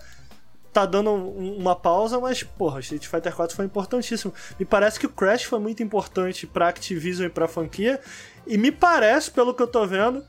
tá 0.77 0.85
dando 0.85 1.11
um- 1.11 1.57
uma 1.57 1.75
pausa, 1.75 2.21
mas, 2.21 2.43
porra, 2.43 2.81
Street 2.81 3.07
Fighter 3.07 3.35
4 3.35 3.57
foi 3.57 3.65
importantíssimo. 3.65 4.35
Me 4.59 4.67
parece 4.67 5.01
que 5.01 5.07
o 5.07 5.09
Crash 5.09 5.45
foi 5.45 5.59
muito 5.59 5.83
importante 5.83 6.47
pra 6.47 6.69
Activision 6.69 7.27
e 7.27 7.31
pra 7.31 7.49
franquia. 7.49 7.99
E 8.47 8.59
me 8.59 8.71
parece, 8.71 9.31
pelo 9.31 9.55
que 9.55 9.63
eu 9.63 9.67
tô 9.67 9.87
vendo, 9.87 10.23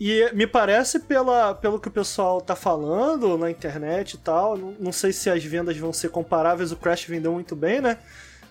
e 0.00 0.26
me 0.32 0.46
parece 0.46 1.00
pela, 1.00 1.54
pelo 1.54 1.78
que 1.78 1.88
o 1.88 1.90
pessoal 1.90 2.40
tá 2.40 2.56
falando 2.56 3.36
na 3.36 3.50
internet 3.50 4.14
e 4.14 4.18
tal, 4.18 4.56
não, 4.56 4.74
não 4.80 4.92
sei 4.92 5.12
se 5.12 5.28
as 5.28 5.44
vendas 5.44 5.76
vão 5.76 5.92
ser 5.92 6.08
comparáveis, 6.08 6.72
o 6.72 6.76
Crash 6.76 7.04
vendeu 7.04 7.32
muito 7.34 7.54
bem, 7.54 7.78
né? 7.82 7.98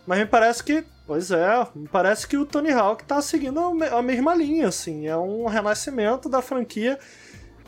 Mas 0.06 0.20
me 0.20 0.26
parece 0.28 0.64
que, 0.64 0.84
pois 1.08 1.32
é, 1.32 1.68
me 1.76 1.88
parece 1.88 2.28
que 2.28 2.38
o 2.38 2.46
Tony 2.46 2.72
Hawk 2.72 3.04
tá 3.06 3.20
seguindo 3.24 3.60
a 3.60 4.02
mesma 4.04 4.36
linha, 4.36 4.68
assim, 4.68 5.08
é 5.08 5.18
um 5.18 5.48
renascimento 5.48 6.30
da 6.30 6.44
franquia 6.44 7.00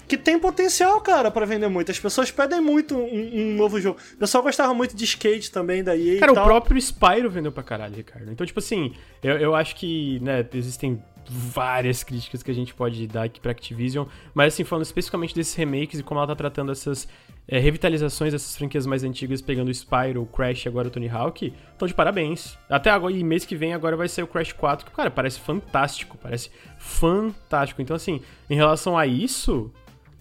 que 0.07 0.17
tem 0.17 0.37
potencial, 0.39 0.99
cara, 1.01 1.31
pra 1.31 1.45
vender 1.45 1.67
muito. 1.67 1.91
As 1.91 1.99
pessoas 1.99 2.31
pedem 2.31 2.61
muito 2.61 2.95
um, 2.95 3.31
um 3.33 3.55
novo 3.55 3.79
jogo. 3.79 3.99
O 4.13 4.17
pessoal 4.17 4.43
gostava 4.43 4.73
muito 4.73 4.95
de 4.95 5.03
skate 5.03 5.51
também 5.51 5.83
da 5.83 5.95
EA 5.95 6.19
Cara, 6.19 6.31
e 6.31 6.35
o 6.37 6.43
próprio 6.43 6.81
Spyro 6.81 7.29
vendeu 7.29 7.51
pra 7.51 7.63
caralho, 7.63 7.95
Ricardo. 7.95 8.31
Então, 8.31 8.45
tipo 8.45 8.59
assim, 8.59 8.93
eu, 9.21 9.37
eu 9.37 9.55
acho 9.55 9.75
que, 9.75 10.19
né, 10.21 10.45
existem 10.53 11.01
várias 11.29 12.03
críticas 12.03 12.43
que 12.43 12.51
a 12.51 12.53
gente 12.53 12.73
pode 12.73 13.07
dar 13.07 13.23
aqui 13.23 13.39
pra 13.39 13.51
Activision, 13.51 14.07
mas 14.33 14.53
assim, 14.53 14.63
falando 14.63 14.85
especificamente 14.85 15.33
desses 15.33 15.55
remakes 15.55 15.99
e 15.99 16.03
como 16.03 16.19
ela 16.19 16.27
tá 16.27 16.35
tratando 16.35 16.71
essas 16.71 17.07
é, 17.47 17.59
revitalizações 17.59 18.31
dessas 18.31 18.55
franquias 18.55 18.85
mais 18.85 19.03
antigas, 19.03 19.41
pegando 19.41 19.69
o 19.69 19.73
Spyro, 19.73 20.21
o 20.21 20.25
Crash 20.25 20.65
e 20.65 20.67
agora 20.67 20.87
o 20.87 20.91
Tony 20.91 21.09
Hawk, 21.09 21.53
então 21.75 21.87
de 21.87 21.93
parabéns. 21.93 22.57
Até 22.69 22.89
agora, 22.89 23.13
e 23.13 23.23
mês 23.23 23.45
que 23.45 23.55
vem 23.55 23.73
agora 23.73 23.95
vai 23.95 24.07
ser 24.07 24.23
o 24.23 24.27
Crash 24.27 24.53
4, 24.53 24.85
que, 24.85 24.91
cara, 24.91 25.11
parece 25.11 25.39
fantástico, 25.39 26.17
parece 26.21 26.49
fantástico. 26.77 27.81
Então, 27.81 27.95
assim, 27.95 28.21
em 28.49 28.55
relação 28.55 28.97
a 28.97 29.05
isso, 29.05 29.71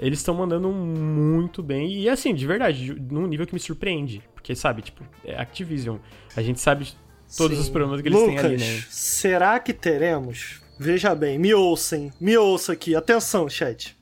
eles 0.06 0.18
estão 0.18 0.34
mandando 0.34 0.68
muito 0.68 1.62
bem. 1.62 1.90
E 1.92 2.08
assim, 2.08 2.34
de 2.34 2.46
verdade, 2.46 2.94
de- 2.94 3.00
num 3.14 3.26
nível 3.26 3.46
que 3.46 3.54
me 3.54 3.60
surpreende. 3.60 4.22
Porque, 4.34 4.54
sabe, 4.54 4.82
tipo, 4.82 5.04
é 5.24 5.40
Activision. 5.40 5.98
A 6.36 6.42
gente 6.42 6.60
sabe 6.60 6.88
todos 7.36 7.56
Sim. 7.56 7.62
os 7.62 7.68
problemas 7.70 8.02
que 8.02 8.08
eles 8.08 8.18
Lucas, 8.20 8.36
têm 8.42 8.44
ali, 8.44 8.56
né? 8.58 8.84
será 8.90 9.58
que 9.60 9.72
teremos? 9.72 10.60
Veja 10.78 11.14
bem, 11.14 11.38
me 11.38 11.54
ouçam, 11.54 12.10
me 12.20 12.36
ouça 12.36 12.72
aqui, 12.72 12.94
atenção, 12.96 13.48
chat. 13.48 13.96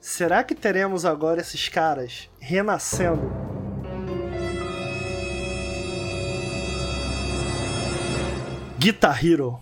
Será 0.00 0.42
que 0.42 0.54
teremos 0.54 1.04
agora 1.04 1.40
esses 1.40 1.68
caras 1.68 2.28
renascendo? 2.40 3.30
Guitar 8.78 9.24
Hero. 9.24 9.58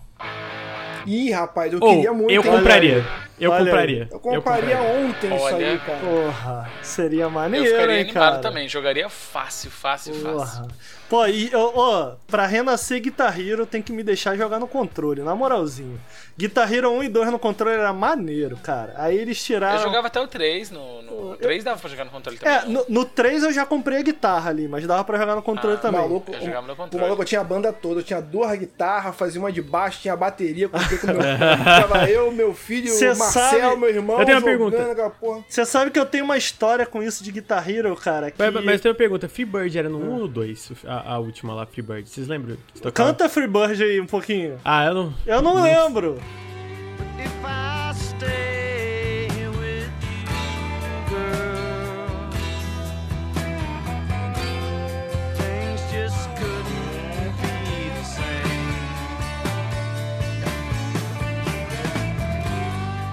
Ih, 1.05 1.31
rapaz, 1.31 1.71
eu 1.73 1.79
Ou, 1.81 1.95
queria 1.95 2.13
muito. 2.13 2.31
eu 2.31 2.43
compraria. 2.43 3.01
velho. 3.01 3.22
Eu 3.39 3.51
Olha 3.51 3.59
aí. 3.61 3.65
compraria. 3.65 4.07
Eu 4.11 4.19
compraria 4.19 4.77
ontem 4.81 5.35
isso 5.35 5.43
Olha, 5.45 5.67
aí, 5.67 5.79
cara. 5.79 5.99
Porra, 5.99 6.69
seria 6.81 7.23
Eu 7.23 7.29
maneiro, 7.31 7.65
ficaria 7.65 7.95
hein, 7.95 8.01
animado 8.01 8.29
cara? 8.31 8.39
também, 8.41 8.69
jogaria 8.69 9.09
fácil, 9.09 9.71
fácil, 9.71 10.13
fácil. 10.13 10.67
Pô, 11.13 11.27
e, 11.27 11.51
ó, 11.53 11.71
ó, 11.75 12.15
pra 12.25 12.47
renascer 12.47 12.99
Guitar 12.99 13.39
Hero 13.39 13.67
tem 13.67 13.83
que 13.83 13.91
me 13.93 14.01
deixar 14.01 14.35
jogar 14.35 14.57
no 14.59 14.67
controle, 14.67 15.21
na 15.21 15.35
moralzinho. 15.35 15.99
Guitar 16.35 16.73
Hero 16.73 16.89
1 16.89 17.03
e 17.03 17.09
2 17.09 17.31
no 17.31 17.37
controle 17.37 17.75
era 17.77 17.93
maneiro, 17.93 18.57
cara. 18.57 18.95
Aí 18.97 19.15
eles 19.15 19.39
tiraram... 19.43 19.77
Eu 19.77 19.83
jogava 19.83 20.07
até 20.07 20.19
o 20.19 20.27
3, 20.27 20.71
no, 20.71 21.03
no 21.03 21.31
Eu- 21.33 21.37
3 21.37 21.63
dava 21.63 21.79
pra 21.79 21.87
jogar 21.87 22.05
no 22.05 22.09
controle 22.09 22.39
também. 22.39 22.55
É, 22.57 22.65
no, 22.65 22.83
no 22.89 23.05
3 23.05 23.43
eu 23.43 23.53
já 23.53 23.63
comprei 23.63 23.99
a 23.99 24.01
guitarra 24.01 24.49
ali, 24.49 24.67
mas 24.67 24.87
dava 24.87 25.03
pra 25.03 25.19
jogar 25.19 25.35
no 25.35 25.43
controle 25.43 25.75
Ah, 25.75 25.79
também. 25.79 26.01
Maluco, 26.01 26.33
Eu 26.33 26.41
jogava 26.41 26.65
no 26.65 26.75
controle. 26.75 26.97
o 26.97 27.05
maluco 27.05 27.21
eu 27.21 27.25
tinha 27.27 27.41
a 27.41 27.43
banda 27.43 27.71
toda, 27.71 27.99
eu 27.99 28.03
tinha 28.03 28.19
duas 28.19 28.57
guitarras, 28.57 29.15
fazia 29.15 29.39
uma 29.39 29.51
de 29.51 29.61
baixo, 29.61 30.01
tinha 30.01 30.15
a 30.15 30.17
bateria, 30.17 30.67
com 30.67 30.77
meu 31.05 31.19
Tava 31.19 32.09
eu, 32.09 32.31
meu 32.31 32.55
filho, 32.55 32.89
Cê 32.89 33.11
o 33.11 33.15
Marcel, 33.15 33.59
sabe- 33.69 33.75
meu 33.75 33.89
irmão, 33.89 34.19
Eu 34.19 34.25
tenho 34.25 34.39
uma 34.39 34.51
jogando 34.51 34.71
pergunta. 34.71 35.43
Você 35.47 35.65
sabe 35.67 35.91
que 35.91 35.99
eu 35.99 36.05
tenho 36.07 36.25
uma 36.25 36.35
história 36.37 36.87
com 36.87 37.03
isso 37.03 37.23
de 37.23 37.31
Guitar 37.31 37.69
Hero, 37.69 37.95
cara. 37.95 38.31
Que... 38.31 38.41
Mas, 38.41 38.65
mas 38.65 38.81
tem 38.81 38.89
uma 38.89 38.97
pergunta: 38.97 39.29
Freebird 39.29 39.77
era 39.77 39.87
no 39.87 39.99
1 39.99 40.11
ou 40.13 40.19
no 40.21 40.27
2? 40.27 40.71
A, 40.87 41.02
a 41.05 41.19
última 41.19 41.53
lá, 41.53 41.65
Freebird. 41.65 42.07
Vocês 42.09 42.27
lembram? 42.27 42.57
Canta 42.93 43.29
Freebird 43.29 43.83
aí 43.83 43.99
um 43.99 44.05
pouquinho. 44.05 44.59
Ah, 44.63 44.85
eu 44.85 44.93
não. 44.93 45.13
Eu 45.25 45.41
não 45.41 45.61
lembro. 45.61 46.19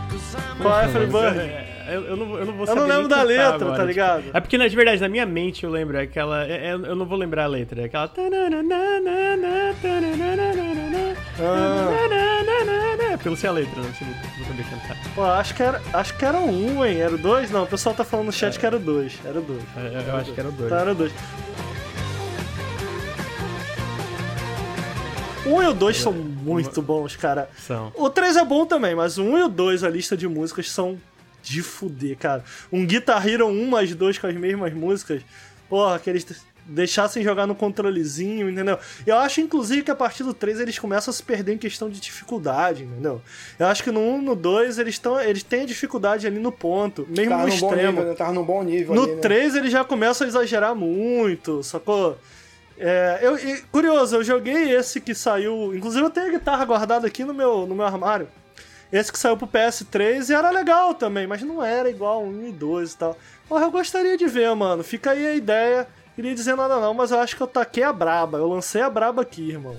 'Cause 0.09 0.37
I'm 0.37 0.62
Qual 0.62 0.81
é 0.81 0.89
Freebird? 0.89 1.69
É, 1.91 1.97
Eu, 1.97 2.03
eu, 2.07 2.17
não, 2.17 2.39
eu 2.39 2.47
não 2.47 2.53
vou 2.53 2.62
Eu 2.62 2.67
saber 2.67 2.81
não 2.81 2.87
lembro 2.87 3.09
da 3.09 3.23
letra, 3.23 3.47
agora, 3.49 3.71
tá 3.71 3.75
tipo. 3.75 3.87
ligado? 3.87 4.25
É 4.33 4.41
porque, 4.41 4.57
na 4.59 4.69
de 4.69 4.77
verdade, 4.77 5.01
na 5.01 5.09
minha 5.09 5.27
mente 5.27 5.65
eu 5.65 5.71
lembro 5.71 5.97
é 5.97 6.03
aquela. 6.03 6.45
é- 6.47 6.69
é- 6.69 6.73
eu 6.73 6.97
não 6.97 7.07
vou 7.07 7.19
lembrar 7.19 7.45
a 7.45 7.49
letra. 7.49 7.83
É 7.83 7.85
aquela. 7.87 8.11
Ah. 11.39 13.19
Pelo 13.23 13.37
sem 13.37 13.51
a 13.51 13.53
letra, 13.53 13.77
não 13.77 13.93
sei 13.95 14.07
se 14.07 14.39
vou 14.39 14.47
saber 14.47 14.65
cantar. 14.65 14.97
Pô, 15.15 15.25
acho 15.25 15.55
que 15.55 15.62
era, 15.62 15.83
acho 15.93 16.17
que 16.17 16.25
era 16.25 16.39
um, 16.39 16.85
hein? 16.85 17.01
Era 17.01 17.15
o 17.15 17.19
dois? 17.19 17.51
Não, 17.51 17.65
o 17.65 17.67
pessoal 17.67 17.95
tá 17.95 18.03
falando 18.05 18.27
no 18.27 18.33
chat 18.33 18.59
que 18.59 18.65
era 18.65 18.77
o 18.77 18.79
dois. 18.79 19.19
Era 19.25 19.39
o 19.39 19.43
dois. 19.43 19.62
Eu, 19.77 20.01
eu 20.01 20.17
acho 20.17 20.33
que 20.33 20.41
era 20.41 20.49
o 20.49 20.53
2. 20.53 20.71
Tá, 20.71 20.77
era 20.81 20.93
o 20.93 20.95
dois. 20.95 21.12
1 25.47 25.62
e 25.62 25.67
o 25.67 25.73
2 25.75 25.97
são 25.97 26.12
muito 26.12 26.81
bons, 26.83 27.17
cara. 27.17 27.49
São. 27.59 27.91
O 27.97 28.09
3 28.11 28.37
é 28.37 28.45
bom 28.45 28.65
também, 28.67 28.95
mas 28.95 29.19
o 29.19 29.25
1 29.25 29.39
e 29.39 29.43
o 29.45 29.49
2, 29.49 29.83
a 29.83 29.89
lista 29.89 30.17
de 30.17 30.29
músicas, 30.29 30.71
são 30.71 30.99
de 31.43 31.62
fuder, 31.62 32.17
cara. 32.17 32.45
Um 32.73 32.85
Guitar 32.87 33.27
Hero 33.27 33.47
1 33.47 33.67
mais 33.69 33.95
2 33.95 34.19
com 34.19 34.27
as 34.27 34.35
mesmas 34.35 34.73
músicas, 34.73 35.23
porra, 35.69 35.99
que 35.99 36.11
eles 36.11 36.27
deixassem 36.67 37.23
jogar 37.23 37.47
no 37.47 37.55
controlezinho, 37.55 38.49
entendeu? 38.49 38.79
Eu 39.07 39.17
acho, 39.19 39.41
inclusive, 39.41 39.83
que 39.83 39.91
a 39.91 39.95
partir 39.95 40.23
do 40.23 40.33
3 40.33 40.61
eles 40.61 40.79
começam 40.79 41.11
a 41.11 41.15
se 41.15 41.23
perder 41.23 41.55
em 41.55 41.59
questão 41.59 41.91
de 41.91 41.99
dificuldade, 41.99 42.85
entendeu? 42.85 43.21
Eu 43.59 43.67
acho 43.67 43.83
que 43.83 43.91
no 43.91 44.01
1 44.01 44.23
no 44.23 44.37
2 44.37 44.79
eles, 44.79 44.99
tão, 44.99 45.21
eles 45.21 45.43
têm 45.43 45.62
a 45.62 45.67
dificuldade 45.67 46.27
ali 46.27 46.39
no 46.39 46.53
ponto, 46.53 47.07
mesmo 47.09 47.31
Tava 47.31 47.43
no 47.43 47.49
extremo. 47.49 47.93
nível, 47.93 48.05
né? 48.05 48.15
Tava 48.15 48.33
num 48.33 48.45
bom 48.45 48.62
nível 48.62 48.95
No 48.95 49.03
ali, 49.03 49.15
né? 49.15 49.21
3 49.21 49.57
ele 49.57 49.71
já 49.71 49.85
começa 49.85 50.25
a 50.25 50.29
exagerar 50.29 50.75
muito, 50.75 51.62
sacou? 51.62 52.17
É, 52.79 53.19
eu, 53.21 53.37
curioso, 53.71 54.17
eu 54.17 54.25
joguei 54.25 54.73
esse 54.73 55.01
que 55.01 55.15
saiu. 55.15 55.75
Inclusive 55.75 56.05
eu 56.05 56.11
tenho 56.11 56.29
a 56.29 56.31
guitarra 56.31 56.65
guardada 56.65 57.07
aqui 57.07 57.25
no 57.25 57.35
meu, 57.35 57.67
no 57.67 57.75
meu 57.75 57.85
armário. 57.85 58.29
Esse 58.93 59.12
que 59.12 59.19
saiu 59.19 59.37
pro 59.37 59.47
PS3 59.47 60.31
e 60.31 60.35
era 60.35 60.51
legal 60.51 60.95
também, 60.95 61.27
mas 61.27 61.43
não 61.43 61.62
era 61.62 61.89
igual 61.89 62.25
um 62.25 62.49
e 62.49 62.53
dois 62.53 62.93
e 62.93 62.97
tal. 62.97 63.17
Porra, 63.49 63.62
eu 63.62 63.71
gostaria 63.71 64.17
de 64.17 64.27
ver, 64.27 64.55
mano. 64.55 64.83
Fica 64.83 65.12
aí 65.12 65.27
a 65.27 65.35
ideia. 65.35 65.87
Queria 66.17 66.35
dizer 66.35 66.57
nada 66.57 66.81
não, 66.81 66.93
mas 66.93 67.11
eu 67.11 67.19
acho 67.21 67.37
que 67.37 67.43
eu 67.43 67.47
taquei 67.47 67.83
a 67.83 67.93
braba. 67.93 68.39
Eu 68.39 68.49
lancei 68.49 68.83
a 68.83 68.91
braba 68.91 69.23
aqui, 69.23 69.51
irmão. 69.51 69.77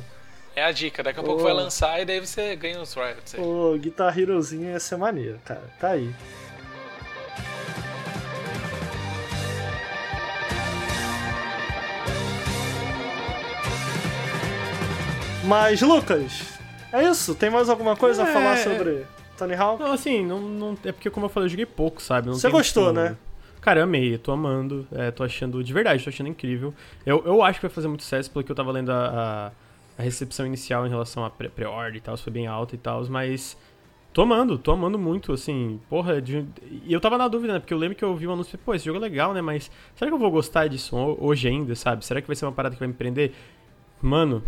É 0.56 0.64
a 0.64 0.72
dica, 0.72 1.04
daqui 1.04 1.20
a 1.20 1.24
pouco 1.24 1.42
Ô. 1.42 1.44
vai 1.44 1.54
lançar 1.54 2.02
e 2.02 2.06
daí 2.06 2.20
você 2.20 2.56
ganha 2.56 2.82
os 2.82 2.94
royalties. 2.94 3.34
Pô, 3.34 3.78
Guitar 3.78 4.18
Herozinho 4.18 4.70
ia 4.70 4.80
ser 4.80 4.98
maneiro, 4.98 5.40
cara. 5.46 5.64
Tá 5.80 5.90
aí. 5.90 6.14
Mas, 15.44 15.82
Lucas, 15.82 16.60
é 16.92 17.04
isso? 17.10 17.36
Tem 17.36 17.50
mais 17.50 17.70
alguma 17.70 17.96
coisa 17.96 18.24
a 18.24 18.30
É. 18.30 18.34
falar 18.34 18.58
sobre 18.58 19.06
Tony 19.38 19.54
Hawk? 19.56 19.82
Não, 19.82 19.92
assim, 19.94 20.26
não, 20.26 20.40
não, 20.40 20.78
é 20.84 20.92
porque, 20.92 21.10
como 21.10 21.26
eu 21.26 21.30
falei, 21.30 21.46
eu 21.46 21.50
joguei 21.52 21.66
pouco, 21.66 22.02
sabe? 22.02 22.28
Não 22.28 22.34
Você 22.36 22.50
gostou, 22.50 22.92
né? 22.94 23.18
Cara, 23.62 23.80
eu 23.80 23.84
amei, 23.84 24.16
eu 24.16 24.20
tô 24.20 24.32
amando, 24.32 24.88
é, 24.92 25.12
tô 25.12 25.24
achando, 25.24 25.64
de 25.64 25.72
verdade, 25.72 26.04
tô 26.04 26.10
achando 26.10 26.28
incrível. 26.28 26.74
Eu, 27.06 27.22
eu 27.26 27.44
acho 27.44 27.60
que 27.60 27.68
vai 27.68 27.74
fazer 27.74 27.88
muito 27.88 28.02
sucesso, 28.04 28.32
porque 28.32 28.52
eu 28.52 28.56
tava 28.56 28.72
lendo 28.72 28.92
a, 28.92 29.52
a, 29.98 30.02
a 30.02 30.04
recepção 30.04 30.48
inicial 30.48 30.86
em 30.88 30.90
relação 30.90 31.24
a 31.24 31.30
pré- 31.30 31.48
pré-order 31.50 31.96
e 31.98 32.02
tal, 32.02 32.18
foi 32.18 32.34
bem 32.34 32.48
alta 32.48 32.74
e 32.74 32.78
tal, 32.80 33.06
mas 33.08 33.56
tô 34.12 34.24
amando, 34.24 34.58
tô 34.58 34.72
amando 34.72 34.98
muito, 34.98 35.32
assim, 35.32 35.80
porra, 35.88 36.20
de- 36.20 36.44
e 36.86 36.92
eu 36.92 37.00
tava 37.00 37.20
na 37.20 37.28
dúvida, 37.28 37.54
né, 37.54 37.60
porque 37.60 37.74
eu 37.74 37.78
lembro 37.78 37.96
que 37.96 38.04
eu 38.04 38.10
ouvi 38.10 38.26
o 38.26 38.32
anúncio 38.34 38.58
pô, 38.58 38.74
esse 38.74 38.86
jogo 38.86 38.98
é 38.98 39.02
legal, 39.02 39.32
né, 39.32 39.42
mas 39.42 39.70
será 39.96 40.10
que 40.10 40.16
eu 40.16 40.20
vou 40.20 40.32
gostar 40.32 40.68
disso 40.68 40.96
ho- 40.98 41.18
hoje 41.24 41.48
ainda, 41.48 41.76
sabe? 41.76 42.04
Será 42.04 42.20
que 42.20 42.26
vai 42.26 42.36
ser 42.36 42.46
uma 42.46 42.52
parada 42.52 42.74
que 42.76 42.80
vai 42.80 42.88
me 42.88 42.96
prender? 42.96 43.32
Mano, 44.02 44.44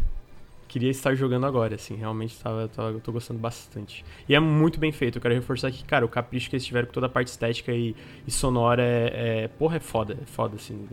queria 0.74 0.90
estar 0.90 1.14
jogando 1.14 1.46
agora, 1.46 1.76
assim, 1.76 1.96
realmente 1.96 2.36
tava, 2.40 2.68
tava- 2.68 2.90
eu 2.90 3.00
tô 3.00 3.12
gostando 3.12 3.40
bastante. 3.40 4.04
E 4.28 4.34
é 4.34 4.40
muito 4.40 4.80
bem 4.80 4.92
feito, 4.92 5.20
eu 5.20 5.22
quero 5.22 5.36
reforçar 5.36 5.68
aqui, 5.68 5.84
cara, 5.84 6.04
o 6.04 6.10
capricho 6.10 6.50
que 6.50 6.56
eles 6.56 6.66
tiveram 6.66 6.88
com 6.88 6.94
toda 6.94 7.06
a 7.06 7.10
parte 7.10 7.28
estética 7.28 7.72
e, 7.72 7.96
e 8.28 8.32
sonora 8.32 8.82
é, 8.84 9.44
é- 9.44 9.48
Porra, 9.50 9.78
é 9.78 9.80
foda, 9.80 10.18
é 10.20 10.26
foda, 10.26 10.56
assim. 10.56 10.88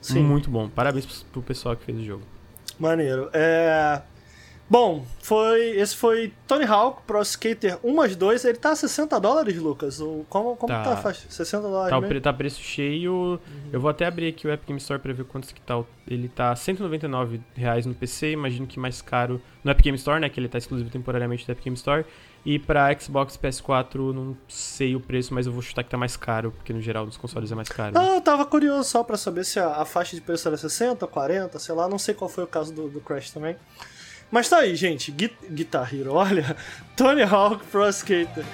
Sim. 0.00 0.22
Muito 0.22 0.48
bom. 0.50 0.68
Parabéns 0.70 1.04
pro- 1.04 1.26
pro 1.32 1.42
pessoal 1.42 1.76
que 1.76 1.84
fez 1.84 1.98
o 1.98 2.04
jogo. 2.04 2.22
Maneiro. 2.78 3.28
É. 3.32 4.00
Bom, 4.68 5.06
foi. 5.22 5.78
Esse 5.78 5.94
foi 5.94 6.32
Tony 6.46 6.64
Hawk 6.64 7.02
Pro 7.06 7.22
Skater 7.22 7.78
1 7.84 7.94
mais 7.94 8.16
2. 8.16 8.44
Ele 8.44 8.58
tá 8.58 8.70
a 8.72 8.76
60 8.76 9.20
dólares, 9.20 9.56
Lucas? 9.58 10.00
O, 10.00 10.26
como 10.28 10.56
como 10.56 10.72
tá, 10.72 10.82
Tá. 10.82 10.92
a 10.94 10.96
faixa? 10.96 11.24
60 11.28 11.62
dólares 11.68 11.90
Tá, 11.90 12.00
mesmo? 12.00 12.20
tá 12.20 12.32
preço 12.32 12.60
cheio. 12.60 13.38
Eu 13.72 13.80
vou 13.80 13.88
até 13.88 14.06
abrir 14.06 14.26
aqui 14.28 14.46
o 14.46 14.52
Epic 14.52 14.66
Game 14.66 14.80
Store 14.80 15.00
pra 15.00 15.12
ver 15.12 15.24
quantos 15.24 15.52
que 15.52 15.60
tá. 15.60 15.80
Ele 16.08 16.28
tá 16.28 16.54
199 16.56 17.40
reais 17.54 17.86
no 17.86 17.94
PC, 17.94 18.32
imagino 18.32 18.66
que 18.66 18.78
mais 18.80 19.00
caro 19.00 19.40
no 19.62 19.70
Epic 19.70 19.84
Game 19.84 19.96
Store, 19.98 20.20
né? 20.20 20.28
Que 20.28 20.40
ele 20.40 20.48
tá 20.48 20.58
exclusivo 20.58 20.90
temporariamente 20.90 21.46
do 21.46 21.52
Epic 21.52 21.64
Game 21.64 21.76
Store. 21.76 22.04
E 22.44 22.58
pra 22.58 22.96
Xbox 22.98 23.36
PS4, 23.36 24.12
não 24.12 24.36
sei 24.48 24.94
o 24.96 25.00
preço, 25.00 25.32
mas 25.34 25.46
eu 25.46 25.52
vou 25.52 25.62
chutar 25.62 25.82
que 25.84 25.90
tá 25.90 25.96
mais 25.96 26.16
caro, 26.16 26.50
porque 26.52 26.72
no 26.72 26.80
geral 26.80 27.04
nos 27.06 27.16
consoles 27.16 27.50
é 27.50 27.54
mais 27.56 27.68
caro. 27.68 27.92
né? 27.94 28.00
Não, 28.00 28.14
eu 28.16 28.20
tava 28.20 28.44
curioso 28.46 28.88
só 28.88 29.02
pra 29.04 29.16
saber 29.16 29.44
se 29.44 29.58
a, 29.60 29.76
a 29.76 29.84
faixa 29.84 30.14
de 30.16 30.22
preço 30.22 30.46
era 30.46 30.56
60, 30.56 31.04
40, 31.08 31.58
sei 31.58 31.74
lá, 31.74 31.88
não 31.88 31.98
sei 31.98 32.14
qual 32.14 32.28
foi 32.28 32.44
o 32.44 32.46
caso 32.46 32.72
do, 32.72 32.88
do 32.88 33.00
Crash 33.00 33.30
também. 33.32 33.56
Mas 34.30 34.48
tá 34.48 34.58
aí, 34.58 34.74
gente, 34.76 35.10
Gui- 35.10 35.36
Guitar 35.50 35.94
Hero, 35.94 36.14
olha, 36.14 36.56
Tony 36.96 37.22
Hawk 37.22 37.64
Pro 37.66 37.88
Skater. 37.88 38.44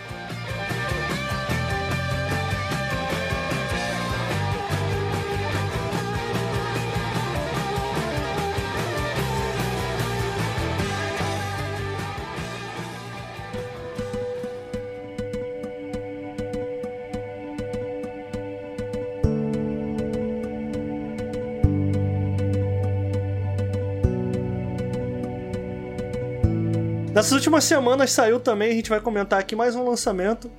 Nessas 27.23 27.35
últimas 27.35 27.63
semanas 27.63 28.11
saiu 28.11 28.41
também, 28.41 28.73
a 28.73 28.75
gente 28.75 28.91
vai 28.91 29.01
comentar 29.01 29.39
aqui 29.39 29.55
mais 29.55 29.77
um 29.77 29.89
lançamento. 29.89 30.51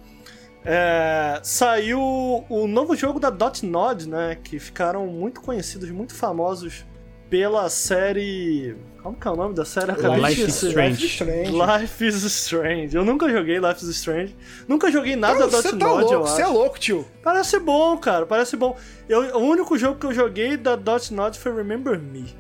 É, 0.64 1.41
saiu 1.44 1.99
o 2.48 2.68
novo 2.68 2.95
jogo 2.95 3.19
da 3.19 3.30
Dotnod, 3.30 4.07
né? 4.07 4.38
Que 4.41 4.57
ficaram 4.60 5.06
muito 5.06 5.41
conhecidos, 5.41 5.90
muito 5.91 6.15
famosos 6.15 6.85
pela 7.30 7.69
série. 7.69 8.77
Como 9.02 9.18
que 9.18 9.27
é 9.27 9.31
o 9.31 9.35
nome 9.35 9.53
da 9.53 9.65
série? 9.65 9.91
Acabei 9.91 10.22
Life 10.22 10.41
is. 10.41 10.64
Strange. 10.64 11.03
Life 11.03 11.06
is 11.06 11.11
Strange. 11.11 11.52
Life 11.52 12.07
is 12.07 12.23
Strange. 12.23 12.95
Eu 12.95 13.03
nunca 13.03 13.30
joguei 13.30 13.60
Life 13.60 13.84
is 13.84 13.90
Strange. 13.98 14.34
Nunca 14.65 14.90
joguei 14.90 15.18
nada 15.18 15.40
da 15.40 15.60
Dotnod, 15.60 15.80
tá 15.80 15.91
louco, 15.91 16.14
eu 16.14 16.22
você 16.22 16.41
é 16.44 16.45
acho. 16.45 16.53
louco, 16.53 16.80
tio. 16.80 17.06
Parece 17.22 17.60
bom, 17.60 17.98
cara, 17.98 18.26
parece 18.26 18.56
bom. 18.56 18.77
Eu, 19.10 19.35
o 19.35 19.41
único 19.41 19.77
jogo 19.77 19.99
que 19.99 20.06
eu 20.06 20.14
joguei 20.14 20.56
da 20.56 20.77
Dotnod 20.77 21.38
foi 21.38 21.53
Remember 21.53 21.99
Me. 21.99 22.34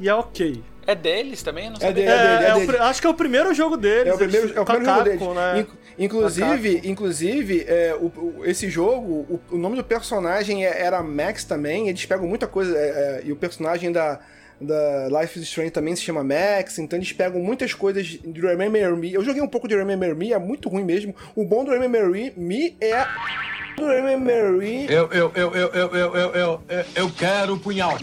E 0.00 0.08
é 0.08 0.14
ok. 0.16 0.60
É 0.88 0.94
deles 0.94 1.42
também? 1.42 1.70
É 1.80 1.92
dele, 1.92 2.08
É, 2.08 2.12
é 2.12 2.16
dele, 2.38 2.44
é 2.60 2.62
é 2.62 2.66
pri- 2.66 2.78
acho 2.78 3.00
que 3.02 3.06
é 3.06 3.10
o 3.10 3.14
primeiro 3.14 3.52
jogo 3.52 3.76
deles. 3.76 4.06
É 4.10 4.14
o 4.14 4.16
primeiro, 4.16 4.46
eles- 4.46 4.56
é 4.56 4.60
o 4.60 4.64
primeiro 4.64 4.86
jogo 4.90 5.04
deles. 5.04 5.20
né? 5.34 5.58
Inc- 5.60 5.68
Inclusive, 5.98 6.80
inclusive 6.84 7.64
é, 7.68 7.94
o- 7.94 8.06
o- 8.06 8.42
esse 8.46 8.70
jogo, 8.70 9.26
o, 9.28 9.40
o 9.50 9.58
nome 9.58 9.76
do 9.76 9.84
personagem 9.84 10.64
é- 10.64 10.80
era 10.80 11.02
Max 11.02 11.44
também. 11.44 11.88
Eles 11.90 12.06
pegam 12.06 12.26
muita 12.26 12.46
coisa. 12.46 12.74
é, 12.76 12.80
é, 12.88 13.22
e 13.24 13.32
o 13.32 13.36
personagem 13.36 13.92
da, 13.92 14.18
da 14.58 15.08
Life 15.20 15.38
is 15.38 15.44
Strange 15.44 15.70
também 15.72 15.94
se 15.94 16.00
chama 16.02 16.24
Max. 16.24 16.78
Então 16.78 16.98
eles 16.98 17.12
pegam 17.12 17.38
muitas 17.42 17.74
coisas 17.74 18.06
de 18.06 18.40
Remember 18.40 18.96
Me. 18.96 19.12
Eu 19.12 19.22
joguei 19.22 19.42
um 19.42 19.48
pouco 19.48 19.68
de 19.68 19.76
Remember 19.76 20.16
Me, 20.16 20.32
é 20.32 20.38
muito 20.38 20.70
ruim 20.70 20.84
mesmo. 20.84 21.14
O 21.36 21.44
bom 21.44 21.64
do 21.64 21.70
Remember 21.70 22.08
Me 22.34 22.74
é. 22.80 23.04
Do 23.76 23.86
Remember 23.86 24.52
Me 24.52 24.86
Eu, 24.90 25.08
eu, 25.12 25.30
eu, 25.34 25.54
eu, 25.54 25.68
eu, 25.74 25.94
eu, 25.94 26.14
eu, 26.14 26.14
eu, 26.14 26.60
eu, 26.68 26.84
eu 26.96 27.10
quero 27.10 27.54
o 27.54 27.58
punhal. 27.60 27.96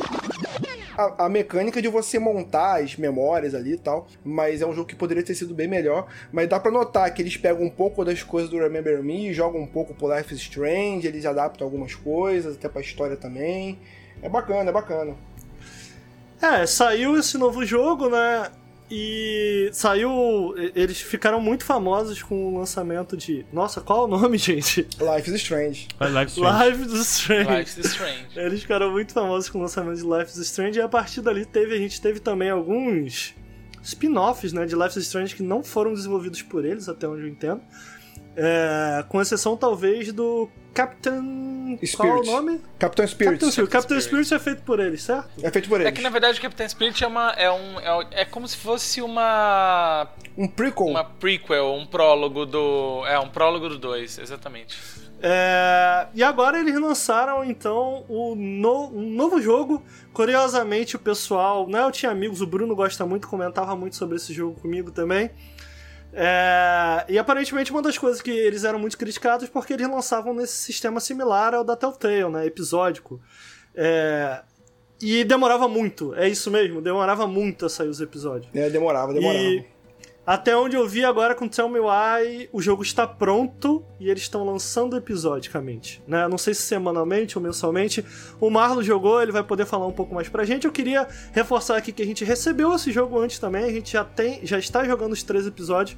A, 0.97 1.25
a 1.25 1.29
mecânica 1.29 1.81
de 1.81 1.87
você 1.87 2.17
montar 2.19 2.81
as 2.81 2.95
memórias 2.95 3.53
ali 3.53 3.73
e 3.73 3.77
tal, 3.77 4.07
mas 4.23 4.61
é 4.61 4.65
um 4.65 4.73
jogo 4.73 4.87
que 4.87 4.95
poderia 4.95 5.23
ter 5.23 5.35
sido 5.35 5.53
bem 5.53 5.67
melhor. 5.67 6.07
Mas 6.31 6.47
dá 6.47 6.59
pra 6.59 6.71
notar 6.71 7.13
que 7.13 7.21
eles 7.21 7.37
pegam 7.37 7.63
um 7.63 7.69
pouco 7.69 8.03
das 8.03 8.23
coisas 8.23 8.49
do 8.49 8.57
Remember 8.57 9.01
Me, 9.03 9.33
jogam 9.33 9.61
um 9.61 9.67
pouco 9.67 9.93
pro 9.93 10.15
Life 10.15 10.33
is 10.33 10.41
Strange, 10.41 11.07
eles 11.07 11.25
adaptam 11.25 11.65
algumas 11.65 11.93
coisas, 11.95 12.55
até 12.55 12.69
pra 12.69 12.81
história 12.81 13.15
também. 13.15 13.79
É 14.21 14.29
bacana, 14.29 14.69
é 14.69 14.73
bacana. 14.73 15.15
É, 16.41 16.65
saiu 16.65 17.17
esse 17.17 17.37
novo 17.37 17.65
jogo, 17.65 18.09
né? 18.09 18.51
E 18.89 19.69
saiu. 19.73 20.53
Eles 20.75 21.01
ficaram 21.01 21.41
muito 21.41 21.65
famosos 21.65 22.21
com 22.21 22.53
o 22.53 22.59
lançamento 22.59 23.17
de. 23.17 23.45
Nossa, 23.51 23.81
qual 23.81 24.03
é 24.03 24.05
o 24.05 24.07
nome, 24.07 24.37
gente? 24.39 24.87
Life 24.99 25.29
is 25.29 25.41
Strange. 25.41 25.87
Live 25.99 26.31
Strange. 26.31 26.63
Life 26.63 26.85
is 26.85 27.07
Strange. 27.07 27.49
Life 27.51 27.79
is 27.79 27.85
Strange. 27.87 28.25
Eles 28.35 28.61
ficaram 28.61 28.91
muito 28.91 29.13
famosos 29.13 29.49
com 29.49 29.59
o 29.59 29.61
lançamento 29.61 29.97
de 29.97 30.03
Life 30.03 30.31
is 30.31 30.37
Strange 30.37 30.79
e 30.79 30.81
a 30.81 30.87
partir 30.87 31.21
dali 31.21 31.45
teve, 31.45 31.73
a 31.73 31.77
gente 31.77 31.99
teve 31.99 32.19
também 32.19 32.49
alguns 32.49 33.33
spin-offs 33.81 34.53
né, 34.53 34.65
de 34.65 34.75
Life 34.75 34.97
is 34.97 35.05
Strange 35.05 35.35
que 35.35 35.43
não 35.43 35.63
foram 35.63 35.93
desenvolvidos 35.93 36.41
por 36.41 36.65
eles, 36.65 36.87
até 36.89 37.07
onde 37.07 37.21
eu 37.23 37.27
entendo. 37.27 37.61
É, 38.37 39.03
com 39.07 39.21
exceção 39.21 39.55
talvez 39.55 40.11
do 40.11 40.49
Captain. 40.73 41.79
Qual 41.95 42.07
é 42.07 42.11
o 42.13 42.17
Spirit. 42.17 42.31
nome? 42.35 42.61
Capitão 42.77 43.07
Spirit. 43.07 43.31
Captain 43.33 43.51
Spirit. 43.51 43.71
Captain 43.71 43.99
Spirit. 44.01 44.25
Spirit 44.27 44.33
é 44.33 44.39
feito 44.39 44.61
por 44.63 44.79
eles, 44.79 45.03
certo? 45.03 45.29
É 45.41 45.49
feito 45.51 45.69
por 45.69 45.79
É 45.79 45.85
eles. 45.85 45.93
que 45.93 46.01
na 46.03 46.09
verdade 46.09 46.37
o 46.37 46.41
Captain 46.41 46.67
Spirit 46.67 47.01
é 47.03 47.07
uma. 47.07 47.31
É, 47.31 47.49
um, 47.49 47.79
é, 47.79 48.07
é 48.21 48.25
como 48.25 48.47
se 48.47 48.57
fosse 48.57 49.01
uma. 49.01 50.07
Um 50.37 50.47
prequel. 50.47 50.87
Uma 50.87 51.03
prequel, 51.05 51.73
um 51.75 51.85
prólogo 51.85 52.45
do. 52.45 53.05
É, 53.07 53.17
um 53.19 53.29
prólogo 53.29 53.69
do 53.69 53.77
2, 53.79 54.17
exatamente. 54.19 54.77
É, 55.21 56.07
e 56.13 56.21
agora 56.21 56.59
eles 56.59 56.75
lançaram 56.79 57.43
então 57.43 58.03
o 58.09 58.35
no- 58.35 58.89
um 58.93 59.09
novo 59.11 59.41
jogo. 59.41 59.81
Curiosamente, 60.13 60.95
o 60.95 60.99
pessoal, 60.99 61.67
né? 61.67 61.81
Eu 61.81 61.91
tinha 61.91 62.11
amigos, 62.11 62.41
o 62.41 62.47
Bruno 62.47 62.75
gosta 62.75 63.05
muito, 63.05 63.27
comentava 63.27 63.75
muito 63.75 63.95
sobre 63.95 64.17
esse 64.17 64.33
jogo 64.33 64.59
comigo 64.59 64.91
também. 64.91 65.29
É, 66.17 67.05
e 67.09 67.19
aparentemente 67.19 67.71
uma 67.71 67.81
das 67.81 67.97
coisas 67.97 68.21
que 68.21 68.31
eles 68.31 68.63
eram 68.63 68.79
muito 68.79 68.97
criticados 68.97 69.49
porque 69.49 69.73
eles 69.73 69.87
lançavam 69.89 70.33
nesse 70.33 70.53
sistema 70.53 71.01
similar 71.01 71.53
ao 71.53 71.63
da 71.63 71.75
Telltale, 71.75 72.29
né? 72.29 72.45
Episódico. 72.45 73.21
É, 73.75 74.41
e 75.01 75.25
demorava 75.25 75.67
muito, 75.67 76.15
é 76.15 76.29
isso 76.29 76.49
mesmo, 76.49 76.81
demorava 76.81 77.27
muito 77.27 77.65
a 77.65 77.69
sair 77.69 77.89
os 77.89 77.99
episódios. 77.99 78.49
É, 78.55 78.69
demorava, 78.69 79.13
demorava. 79.13 79.43
E 79.43 79.65
até 80.25 80.57
onde 80.57 80.75
eu 80.75 80.87
vi 80.87 81.05
agora 81.05 81.35
com 81.35 81.47
Tell 81.47 81.69
Me 81.69 81.79
Why, 81.79 82.49
o 82.51 82.59
jogo 82.59 82.81
está 82.81 83.05
pronto 83.05 83.85
e 83.99 84.09
eles 84.09 84.23
estão 84.23 84.43
lançando 84.43 84.97
episodicamente, 84.97 86.01
né? 86.07 86.27
Não 86.27 86.37
sei 86.37 86.53
se 86.55 86.63
semanalmente 86.63 87.37
ou 87.37 87.43
mensalmente. 87.43 88.03
O 88.41 88.49
Marlo 88.49 88.81
jogou, 88.81 89.21
ele 89.21 89.31
vai 89.31 89.43
poder 89.43 89.65
falar 89.65 89.85
um 89.85 89.91
pouco 89.91 90.15
mais 90.15 90.27
pra 90.27 90.43
gente. 90.43 90.65
Eu 90.65 90.71
queria 90.71 91.07
reforçar 91.31 91.77
aqui 91.77 91.91
que 91.91 92.01
a 92.01 92.05
gente 92.05 92.25
recebeu 92.25 92.73
esse 92.73 92.91
jogo 92.91 93.19
antes 93.19 93.37
também, 93.37 93.65
a 93.65 93.71
gente 93.71 93.93
já 93.93 94.03
tem, 94.03 94.39
já 94.43 94.57
está 94.57 94.83
jogando 94.83 95.13
os 95.13 95.21
três 95.21 95.45
episódios. 95.45 95.95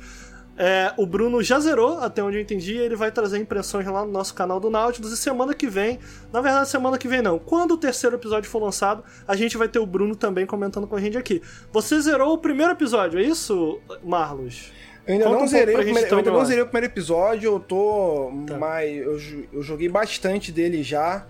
É, 0.58 0.92
o 0.98 1.06
Bruno 1.06 1.44
já 1.44 1.60
zerou, 1.60 2.00
até 2.00 2.24
onde 2.24 2.38
eu 2.38 2.42
entendi, 2.42 2.74
e 2.74 2.80
ele 2.80 2.96
vai 2.96 3.12
trazer 3.12 3.38
impressões 3.38 3.86
lá 3.86 4.04
no 4.04 4.12
nosso 4.12 4.34
canal 4.34 4.60
do 4.60 4.70
Nautilus. 4.70 5.12
E 5.12 5.18
semana 5.18 5.54
que 5.54 5.68
vem, 5.68 6.00
na 6.34 6.42
verdade, 6.42 6.68
semana 6.68 6.98
que 6.98 7.08
vem 7.08 7.22
não, 7.22 7.38
quando 7.38 7.76
o 7.76 7.78
terceiro 7.78 8.16
episódio 8.16 8.50
for 8.50 8.62
lançado, 8.62 9.04
a 9.28 9.36
gente 9.36 9.56
vai 9.56 9.68
ter 9.68 9.78
o 9.78 9.86
Bruno 9.86 10.16
também 10.16 10.46
comentando 10.46 10.88
com 10.88 10.96
a 10.96 11.00
gente 11.00 11.18
aqui. 11.18 11.42
Você 11.72 12.02
zerou 12.02 12.34
o 12.34 12.38
primeiro 12.40 12.72
episódio, 12.72 13.20
é 13.20 13.24
isso, 13.24 13.80
Marlos? 14.04 14.72
Eu 15.06 15.14
ainda 15.14 15.26
Conta 15.26 15.38
não 15.38 15.46
um 15.46 15.48
zerei, 15.48 15.76
o 15.76 15.78
primeiro, 15.78 16.00
eu 16.00 16.06
então, 16.06 16.18
ainda 16.18 16.32
não 16.32 16.46
zerei 16.46 16.64
o 16.64 16.66
primeiro 16.66 16.92
episódio, 16.92 17.52
eu 17.54 17.60
tô. 17.60 18.32
Tá. 18.46 18.58
Mas 18.58 18.98
eu, 18.98 19.18
eu 19.54 19.62
joguei 19.62 19.88
bastante 19.88 20.52
dele 20.52 20.84
já. 20.84 21.26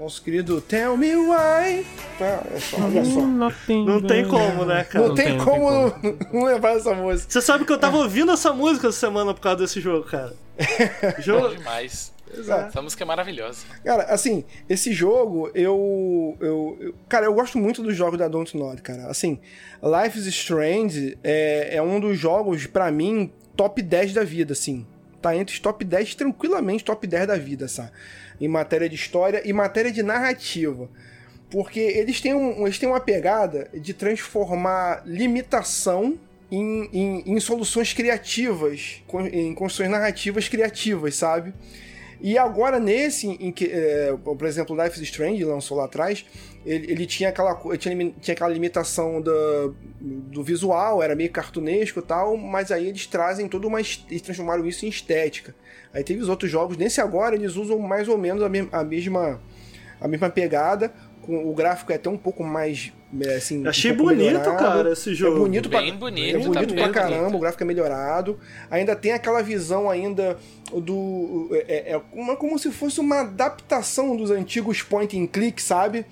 Nosso 0.00 0.22
querido 0.22 0.62
Tell 0.62 0.96
Me 0.96 1.14
Why. 1.14 1.86
Tá, 2.18 2.42
olha 2.50 2.58
só, 2.60 2.76
olha 2.78 3.04
só. 3.04 3.20
Não 3.20 4.00
tem 4.00 4.26
como, 4.26 4.64
né, 4.64 4.82
cara? 4.84 5.08
Não, 5.08 5.14
tem, 5.14 5.26
tem, 5.26 5.36
não 5.36 5.44
como 5.44 5.90
tem 5.90 6.16
não, 6.32 6.32
não 6.40 6.44
levar 6.46 6.70
essa 6.78 6.94
música. 6.94 7.30
Você 7.30 7.42
sabe 7.42 7.66
que 7.66 7.72
eu 7.72 7.78
tava 7.78 7.98
ouvindo 7.98 8.32
essa 8.32 8.50
música 8.50 8.88
essa 8.88 8.98
semana 8.98 9.34
por 9.34 9.42
causa 9.42 9.58
desse 9.58 9.78
jogo, 9.78 10.06
cara. 10.06 10.32
Jogo. 11.20 11.54
demais. 11.54 12.14
Exato. 12.32 12.68
Essa 12.68 12.80
música 12.80 13.04
é 13.04 13.06
maravilhosa. 13.06 13.66
Cara, 13.84 14.04
assim, 14.04 14.42
esse 14.70 14.90
jogo, 14.92 15.50
eu, 15.54 16.34
eu, 16.40 16.76
eu- 16.80 16.94
Cara, 17.06 17.26
eu 17.26 17.34
gosto 17.34 17.58
muito 17.58 17.82
dos 17.82 17.94
jogos 17.94 18.18
da 18.18 18.26
Don't 18.28 18.56
Nod, 18.56 18.80
cara. 18.80 19.06
Assim, 19.06 19.38
Life 19.82 20.18
is 20.18 20.26
Strange 20.26 21.18
é, 21.22 21.76
é 21.76 21.82
um 21.82 22.00
dos 22.00 22.18
jogos, 22.18 22.66
pra 22.66 22.90
mim, 22.90 23.30
top 23.54 23.82
10 23.82 24.14
da 24.14 24.24
vida, 24.24 24.54
assim. 24.54 24.86
Tá 25.20 25.36
entre 25.36 25.52
os 25.54 25.60
top 25.60 25.84
10, 25.84 26.14
tranquilamente 26.14 26.84
top 26.84 27.06
10 27.06 27.26
da 27.26 27.36
vida, 27.36 27.68
sabe? 27.68 27.90
Em 28.40 28.48
matéria 28.48 28.88
de 28.88 28.94
história 28.94 29.42
e 29.44 29.52
matéria 29.52 29.92
de 29.92 30.02
narrativa. 30.02 30.88
Porque 31.50 31.80
eles 31.80 32.20
têm, 32.20 32.32
um, 32.32 32.64
eles 32.64 32.78
têm 32.78 32.88
uma 32.88 33.00
pegada 33.00 33.68
de 33.74 33.92
transformar 33.92 35.02
limitação 35.04 36.18
em, 36.50 36.88
em, 36.92 37.22
em 37.26 37.40
soluções 37.40 37.92
criativas, 37.92 39.02
em 39.32 39.54
construções 39.54 39.90
narrativas 39.90 40.48
criativas, 40.48 41.14
sabe? 41.14 41.52
E 42.22 42.36
agora 42.36 42.78
nesse, 42.78 43.28
em 43.28 43.50
que, 43.50 43.66
é, 43.66 44.14
por 44.22 44.46
exemplo, 44.46 44.76
Life 44.76 45.00
is 45.00 45.08
Strange 45.08 45.42
lançou 45.42 45.78
lá 45.78 45.86
atrás, 45.86 46.24
ele, 46.66 46.92
ele 46.92 47.06
tinha, 47.06 47.30
aquela, 47.30 47.54
tinha, 47.78 48.12
tinha 48.20 48.34
aquela 48.34 48.50
limitação 48.50 49.22
do, 49.22 49.74
do 49.98 50.42
visual, 50.44 51.02
era 51.02 51.14
meio 51.14 51.30
cartunesco 51.30 51.98
e 51.98 52.02
tal, 52.02 52.36
mas 52.36 52.70
aí 52.70 52.88
eles 52.88 53.06
trazem 53.06 53.48
toda 53.48 53.66
uma. 53.66 53.80
Eles 53.80 54.20
transformaram 54.22 54.66
isso 54.66 54.84
em 54.84 54.90
estética. 54.90 55.54
Aí 55.92 56.04
teve 56.04 56.20
os 56.22 56.28
outros 56.28 56.50
jogos, 56.50 56.76
nesse 56.76 57.00
agora 57.00 57.34
eles 57.34 57.56
usam 57.56 57.78
mais 57.78 58.08
ou 58.08 58.16
menos 58.16 58.42
a, 58.42 58.48
me- 58.48 58.68
a 58.70 58.84
mesma, 58.84 59.40
a 60.00 60.06
mesma 60.06 60.30
pegada, 60.30 60.92
com 61.22 61.50
o 61.50 61.54
gráfico 61.54 61.90
é 61.92 61.96
até 61.96 62.08
um 62.08 62.16
pouco 62.16 62.42
mais. 62.44 62.92
é, 63.26 63.34
Assim, 63.34 63.66
Achei 63.66 63.90
um 63.92 63.96
pouco 63.96 64.12
bonito, 64.14 64.26
melhorado. 64.32 64.56
cara, 64.56 64.92
esse 64.92 65.14
jogo. 65.14 65.36
É 65.36 65.40
bonito 65.40 65.68
pra, 65.68 65.80
Bem 65.80 65.94
bonito, 65.96 66.36
é 66.36 66.38
bonito 66.38 66.68
tá 66.68 66.74
pra 66.74 66.84
bem 66.84 66.92
caramba, 66.92 67.18
bonito. 67.22 67.36
o 67.36 67.40
gráfico 67.40 67.62
é 67.62 67.66
melhorado. 67.66 68.38
Ainda 68.70 68.94
tem 68.96 69.12
aquela 69.12 69.42
visão 69.42 69.90
ainda 69.90 70.38
do... 70.72 71.48
É, 71.66 71.92
é 71.94 72.00
uma, 72.12 72.36
como 72.36 72.58
se 72.58 72.70
fosse 72.70 73.00
uma 73.00 73.20
adaptação 73.22 74.16
dos 74.16 74.30
antigos 74.30 74.82
point 74.82 75.18
and 75.18 75.26
click, 75.26 75.60
sabe? 75.60 76.06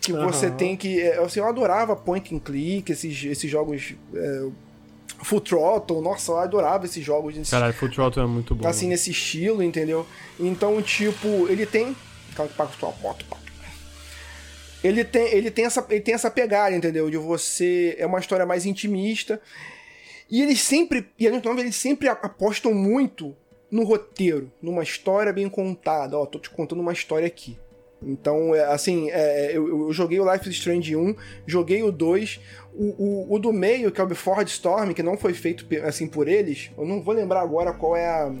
Que 0.00 0.12
você 0.12 0.46
Aham. 0.46 0.56
tem 0.56 0.76
que... 0.76 1.00
é, 1.00 1.18
Assim, 1.22 1.40
eu 1.40 1.48
adorava 1.48 1.96
point 1.96 2.34
and 2.34 2.38
click, 2.38 2.92
esses, 2.92 3.24
esses 3.24 3.50
jogos... 3.50 3.94
É, 4.14 4.46
Full 5.22 5.40
Throttle, 5.40 6.00
nossa, 6.00 6.32
eu 6.32 6.38
adorava 6.38 6.84
esses 6.84 7.04
jogos. 7.04 7.36
Esses, 7.36 7.50
Caralho, 7.50 7.72
Full 7.74 7.90
Throttle 7.90 8.24
é 8.24 8.28
muito 8.28 8.54
bom. 8.54 8.66
assim, 8.66 8.88
nesse 8.88 9.10
estilo, 9.10 9.62
entendeu? 9.62 10.06
Então, 10.38 10.80
tipo, 10.82 11.48
ele 11.48 11.66
tem. 11.66 11.96
Calma 12.34 12.50
que 12.50 12.56
paga 12.56 12.72
sua 12.78 12.92
moto. 13.02 13.24
Ele 14.82 15.04
tem, 15.04 15.32
ele, 15.32 15.50
tem 15.50 15.64
essa, 15.64 15.86
ele 15.90 16.00
tem 16.00 16.14
essa 16.14 16.30
pegada, 16.30 16.74
entendeu? 16.74 17.08
De 17.08 17.16
você. 17.16 17.94
É 17.98 18.06
uma 18.06 18.18
história 18.18 18.44
mais 18.44 18.66
intimista. 18.66 19.40
E 20.30 20.42
eles 20.42 20.60
sempre. 20.60 21.08
E 21.18 21.28
a 21.28 21.30
gente 21.30 21.46
eles 21.46 21.76
sempre 21.76 22.08
apostam 22.08 22.74
muito 22.74 23.36
no 23.70 23.84
roteiro, 23.84 24.52
numa 24.60 24.82
história 24.82 25.32
bem 25.32 25.48
contada. 25.48 26.18
Ó, 26.18 26.26
tô 26.26 26.38
te 26.38 26.50
contando 26.50 26.80
uma 26.80 26.92
história 26.92 27.26
aqui. 27.26 27.58
Então, 28.04 28.54
é, 28.54 28.64
assim, 28.64 29.10
é, 29.10 29.50
eu, 29.56 29.86
eu 29.86 29.92
joguei 29.92 30.18
o 30.20 30.30
Life 30.32 30.48
is 30.48 30.56
Strange 30.56 30.94
1, 30.96 31.14
joguei 31.46 31.82
o 31.82 31.92
2, 31.92 32.40
o, 32.74 32.84
o, 32.84 33.34
o 33.34 33.38
do 33.38 33.52
meio, 33.52 33.90
que 33.92 34.00
é 34.00 34.04
o 34.04 34.06
Before 34.06 34.38
the 34.44 34.50
Storm, 34.50 34.92
que 34.92 35.02
não 35.02 35.16
foi 35.16 35.32
feito 35.34 35.66
assim 35.84 36.06
por 36.06 36.26
eles, 36.28 36.70
eu 36.76 36.84
não 36.86 37.00
vou 37.02 37.14
lembrar 37.14 37.40
agora 37.42 37.72
qual 37.72 37.96
é 37.96 38.06
a. 38.06 38.32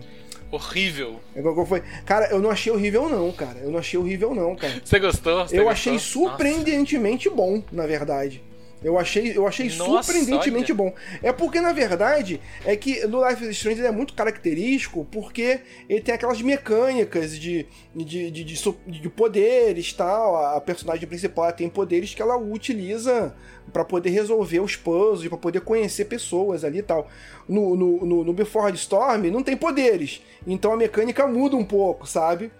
Horrível. 0.50 1.18
qual- 1.40 1.54
qual 1.54 1.66
foi. 1.66 1.82
Cara, 2.04 2.28
eu 2.30 2.38
não 2.40 2.50
achei 2.50 2.70
horrível, 2.70 3.08
não, 3.08 3.32
cara. 3.32 3.58
Eu 3.60 3.70
não 3.70 3.78
achei 3.78 3.98
horrível, 3.98 4.34
não, 4.34 4.54
cara. 4.54 4.74
Você 4.84 4.98
gostou? 4.98 5.46
Você 5.48 5.54
Eu 5.58 5.64
gostou? 5.64 5.70
achei 5.70 5.98
surpreendentemente 5.98 7.30
bom, 7.30 7.62
na 7.72 7.86
verdade. 7.86 8.42
Eu 8.84 8.98
achei, 8.98 9.36
eu 9.36 9.46
achei 9.46 9.68
Nossa, 9.76 10.12
surpreendentemente 10.12 10.72
olha. 10.72 10.76
bom. 10.76 10.94
É 11.22 11.32
porque, 11.32 11.60
na 11.60 11.72
verdade, 11.72 12.40
é 12.64 12.76
que 12.76 13.06
no 13.06 13.26
Life 13.26 13.44
is 13.44 13.50
Strange 13.50 13.80
ele 13.80 13.88
é 13.88 13.92
muito 13.92 14.14
característico 14.14 15.06
porque 15.10 15.60
ele 15.88 16.00
tem 16.00 16.14
aquelas 16.14 16.42
mecânicas 16.42 17.38
de, 17.38 17.66
de, 17.94 18.30
de, 18.30 18.44
de, 18.44 18.72
de 18.86 19.08
poderes 19.08 19.92
tal. 19.92 20.36
A 20.56 20.60
personagem 20.60 21.06
principal 21.06 21.52
tem 21.52 21.68
poderes 21.68 22.14
que 22.14 22.22
ela 22.22 22.36
utiliza 22.36 23.34
pra 23.72 23.84
poder 23.84 24.10
resolver 24.10 24.60
os 24.60 24.74
puzzles, 24.74 25.28
pra 25.28 25.38
poder 25.38 25.60
conhecer 25.60 26.06
pessoas 26.06 26.64
ali 26.64 26.78
e 26.78 26.82
tal. 26.82 27.08
No, 27.48 27.76
no, 27.76 28.04
no, 28.04 28.24
no 28.24 28.32
Before 28.32 28.72
the 28.72 28.78
Storm 28.78 29.30
não 29.30 29.42
tem 29.42 29.56
poderes. 29.56 30.22
Então 30.46 30.72
a 30.72 30.76
mecânica 30.76 31.26
muda 31.26 31.56
um 31.56 31.64
pouco, 31.64 32.06
sabe? 32.06 32.50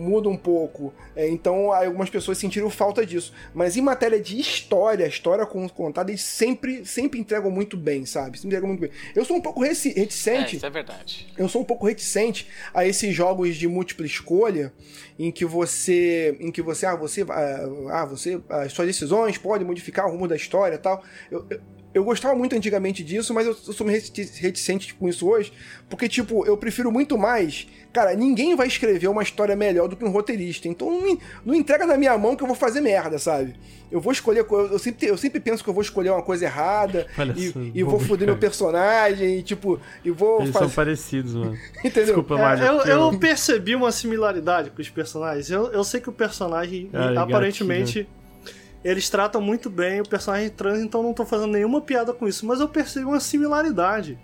Muda 0.00 0.28
um 0.28 0.36
pouco. 0.36 0.92
É, 1.14 1.28
então 1.28 1.72
algumas 1.72 2.08
pessoas 2.10 2.38
sentiram 2.38 2.70
falta 2.70 3.04
disso. 3.04 3.32
Mas 3.54 3.76
em 3.76 3.80
matéria 3.82 4.20
de 4.20 4.38
história, 4.40 5.06
história 5.06 5.44
con- 5.46 5.68
contada, 5.68 6.10
eles 6.10 6.22
sempre, 6.22 6.84
sempre 6.86 7.20
entregam 7.20 7.50
muito 7.50 7.76
bem, 7.76 8.06
sabe? 8.06 8.38
Sempre 8.38 8.48
entregam 8.56 8.68
muito 8.68 8.80
bem. 8.80 8.90
Eu 9.14 9.24
sou 9.24 9.36
um 9.36 9.40
pouco 9.40 9.62
reci- 9.62 9.92
É, 9.96 10.00
reticente. 10.00 10.56
isso 10.56 10.66
é 10.66 10.70
verdade. 10.70 11.28
Eu 11.36 11.48
sou 11.48 11.60
um 11.62 11.64
pouco 11.64 11.86
reticente 11.86 12.48
a 12.72 12.86
esses 12.86 13.14
jogos 13.14 13.56
de 13.56 13.68
múltipla 13.68 14.06
escolha 14.06 14.72
em 15.18 15.30
que 15.30 15.44
você, 15.44 16.36
em 16.40 16.50
que 16.50 16.62
você, 16.62 16.86
ah, 16.86 16.96
você, 16.96 17.22
ah, 17.28 17.68
ah, 17.90 18.04
você, 18.06 18.40
as 18.48 18.72
suas 18.72 18.86
decisões 18.86 19.36
podem 19.36 19.66
modificar 19.66 20.06
o 20.06 20.10
rumo 20.10 20.26
da 20.26 20.36
história, 20.36 20.76
e 20.76 20.78
tal. 20.78 21.02
Eu, 21.30 21.46
eu, 21.50 21.60
eu 21.92 22.04
gostava 22.04 22.34
muito 22.36 22.54
antigamente 22.54 23.02
disso, 23.02 23.34
mas 23.34 23.46
eu, 23.46 23.56
eu 23.66 23.72
sou 23.72 23.86
reti- 23.86 24.30
reticente 24.40 24.94
com 24.94 25.08
isso 25.08 25.28
hoje, 25.28 25.52
porque 25.88 26.08
tipo, 26.08 26.46
eu 26.46 26.56
prefiro 26.56 26.90
muito 26.92 27.18
mais. 27.18 27.66
Cara, 27.92 28.14
ninguém 28.14 28.54
vai 28.54 28.68
escrever 28.68 29.08
uma 29.08 29.22
história 29.22 29.56
melhor 29.56 29.88
do 29.88 29.96
que 29.96 30.04
um 30.04 30.10
roteirista, 30.10 30.68
então 30.68 30.88
não, 30.88 31.02
me- 31.02 31.18
não 31.44 31.54
entrega 31.54 31.84
na 31.86 31.96
minha 31.96 32.16
mão 32.16 32.36
que 32.36 32.42
eu 32.42 32.46
vou 32.46 32.54
fazer 32.54 32.80
merda, 32.80 33.18
sabe? 33.18 33.54
Eu 33.90 34.00
vou 34.00 34.12
escolher, 34.12 34.44
co- 34.44 34.60
eu 34.60 34.78
sempre, 34.78 35.08
eu 35.08 35.16
sempre 35.16 35.40
penso 35.40 35.64
que 35.64 35.68
eu 35.70 35.74
vou 35.74 35.82
escolher 35.82 36.10
uma 36.10 36.22
coisa 36.22 36.44
errada 36.44 37.08
Olha 37.18 37.34
e, 37.36 37.72
e 37.74 37.82
vou 37.82 37.98
foder 37.98 38.28
meu 38.28 38.36
personagem, 38.38 39.38
e 39.38 39.42
tipo, 39.42 39.80
e 40.04 40.10
vou 40.12 40.42
Eles 40.42 40.52
são 40.52 40.62
fazer. 40.62 40.74
parecidos, 40.76 41.34
mano. 41.34 41.58
Entendeu? 41.84 42.04
Desculpa, 42.04 42.34
É, 42.36 42.38
Mário. 42.40 42.64
eu, 42.64 42.78
eu 42.84 43.18
percebi 43.18 43.74
uma 43.74 43.90
similaridade 43.90 44.70
com 44.70 44.80
os 44.80 44.88
personagens. 44.88 45.50
Eu, 45.50 45.72
eu 45.72 45.82
sei 45.82 46.00
que 46.00 46.08
o 46.08 46.12
personagem, 46.12 46.88
Ah, 46.92 47.22
aparentemente, 47.22 48.08
eles 48.82 49.10
tratam 49.10 49.40
muito 49.40 49.68
bem 49.68 50.00
o 50.00 50.08
personagem 50.08 50.48
trans, 50.50 50.80
então 50.80 51.02
não 51.02 51.12
tô 51.12 51.24
fazendo 51.24 51.52
nenhuma 51.52 51.80
piada 51.80 52.12
com 52.12 52.26
isso. 52.26 52.46
Mas 52.46 52.60
eu 52.60 52.68
percebi 52.68 53.04
uma 53.04 53.20
similaridade 53.20 54.18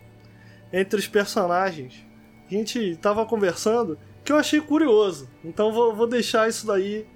entre 0.73 0.99
os 0.99 1.07
personagens. 1.07 2.05
A 2.51 2.55
gente 2.55 2.97
tava 2.97 3.27
conversando 3.27 3.99
que 4.25 4.33
eu 4.33 4.37
achei 4.37 4.61
curioso. 4.61 5.29
Então 5.45 5.73
vou, 5.73 5.95
vou 5.95 6.07
deixar 6.07 6.49
isso 6.49 6.67
daí. 6.67 7.07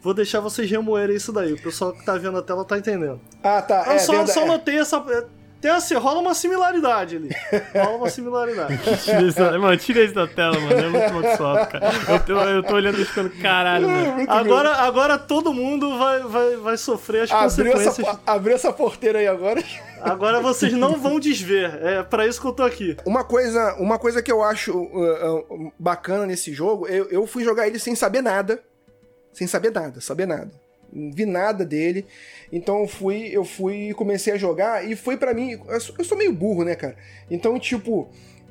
Vou 0.00 0.14
deixar 0.14 0.40
vocês 0.40 0.70
remoerem 0.70 1.16
isso 1.16 1.32
daí. 1.32 1.52
O 1.52 1.62
pessoal 1.62 1.92
que 1.92 2.04
tá 2.04 2.16
vendo 2.16 2.38
a 2.38 2.42
tela 2.42 2.64
tá 2.64 2.78
entendendo. 2.78 3.20
Ah, 3.42 3.62
tá. 3.62 3.84
Eu 3.86 3.92
é, 3.92 3.98
só, 3.98 4.12
verdade. 4.12 4.32
só 4.32 4.46
notei 4.46 4.78
essa. 4.78 5.02
Tem 5.64 5.70
assim, 5.70 5.94
rola 5.94 6.20
uma 6.20 6.34
similaridade 6.34 7.16
ali. 7.16 7.30
Rola 7.74 7.96
uma 7.96 8.10
similaridade. 8.10 8.78
Tira 9.02 9.22
isso 9.22 9.38
da... 9.38 9.58
Mano, 9.58 9.76
tira 9.78 10.04
isso 10.04 10.12
da 10.12 10.26
tela, 10.26 10.60
mano. 10.60 10.74
É 10.74 10.88
muito 10.90 11.14
maldiçoado, 11.14 11.70
cara. 11.70 11.90
Eu 12.06 12.20
tô, 12.22 12.38
eu 12.38 12.62
tô 12.62 12.74
olhando 12.74 13.00
e 13.00 13.04
ficando, 13.06 13.30
caralho, 13.40 13.88
mano. 13.88 14.30
Agora, 14.30 14.72
agora 14.74 15.18
todo 15.18 15.54
mundo 15.54 15.96
vai, 15.96 16.20
vai, 16.20 16.56
vai 16.56 16.76
sofrer 16.76 17.22
as 17.22 17.30
Abriu 17.30 17.72
consequências. 17.72 17.98
essa, 17.98 18.20
abriu 18.26 18.54
essa 18.54 18.74
porteira 18.74 19.20
aí 19.20 19.26
agora. 19.26 19.64
Agora 20.02 20.38
vocês 20.38 20.74
não 20.74 20.98
vão 20.98 21.18
desver. 21.18 21.82
É 21.82 22.02
pra 22.02 22.26
isso 22.26 22.42
que 22.42 22.46
eu 22.46 22.52
tô 22.52 22.62
aqui. 22.62 22.94
Uma 23.06 23.24
coisa, 23.24 23.74
uma 23.78 23.98
coisa 23.98 24.22
que 24.22 24.30
eu 24.30 24.44
acho 24.44 24.76
uh, 24.76 25.38
uh, 25.50 25.72
bacana 25.78 26.26
nesse 26.26 26.52
jogo, 26.52 26.86
eu, 26.88 27.08
eu 27.08 27.26
fui 27.26 27.42
jogar 27.42 27.66
ele 27.66 27.78
sem 27.78 27.94
saber 27.94 28.20
nada. 28.20 28.62
Sem 29.32 29.46
saber 29.46 29.72
nada, 29.72 29.98
saber 29.98 30.26
nada. 30.26 30.63
Não 30.94 31.10
vi 31.12 31.26
nada 31.26 31.64
dele. 31.64 32.06
Então 32.52 32.80
eu 32.80 32.86
fui, 32.86 33.28
eu 33.32 33.44
fui 33.44 33.90
e 33.90 33.94
comecei 33.94 34.32
a 34.32 34.36
jogar 34.38 34.88
e 34.88 34.94
foi 34.94 35.16
pra 35.16 35.34
mim. 35.34 35.60
Eu 35.68 35.80
sou, 35.80 35.94
eu 35.98 36.04
sou 36.04 36.16
meio 36.16 36.32
burro, 36.32 36.64
né, 36.64 36.74
cara? 36.74 36.96
Então, 37.30 37.58
tipo, 37.58 38.08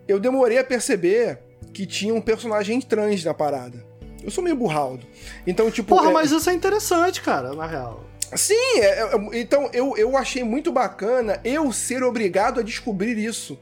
eu 0.08 0.20
demorei 0.20 0.58
a 0.58 0.64
perceber 0.64 1.40
que 1.74 1.86
tinha 1.86 2.14
um 2.14 2.22
personagem 2.22 2.82
trans 2.82 3.24
na 3.24 3.34
parada. 3.34 3.84
Eu 4.24 4.30
sou 4.30 4.44
meio 4.44 4.56
burraldo. 4.56 5.06
Então, 5.48 5.70
tipo. 5.72 5.96
Porra, 5.96 6.10
é- 6.10 6.14
mas 6.14 6.32
isso 6.32 6.50
é 6.50 6.54
interessante, 6.54 7.22
cara, 7.22 7.54
na 7.54 7.66
real. 7.66 8.04
Sim, 8.36 8.80
é- 8.80 9.02
é- 9.16 9.40
então 9.40 9.70
eu, 9.74 9.96
eu 9.98 10.18
achei 10.18 10.44
muito 10.44 10.72
bacana 10.72 11.40
eu 11.44 11.72
ser 11.72 12.04
obrigado 12.04 12.60
a 12.60 12.64
descobrir 12.64 13.18
isso. 13.18 13.60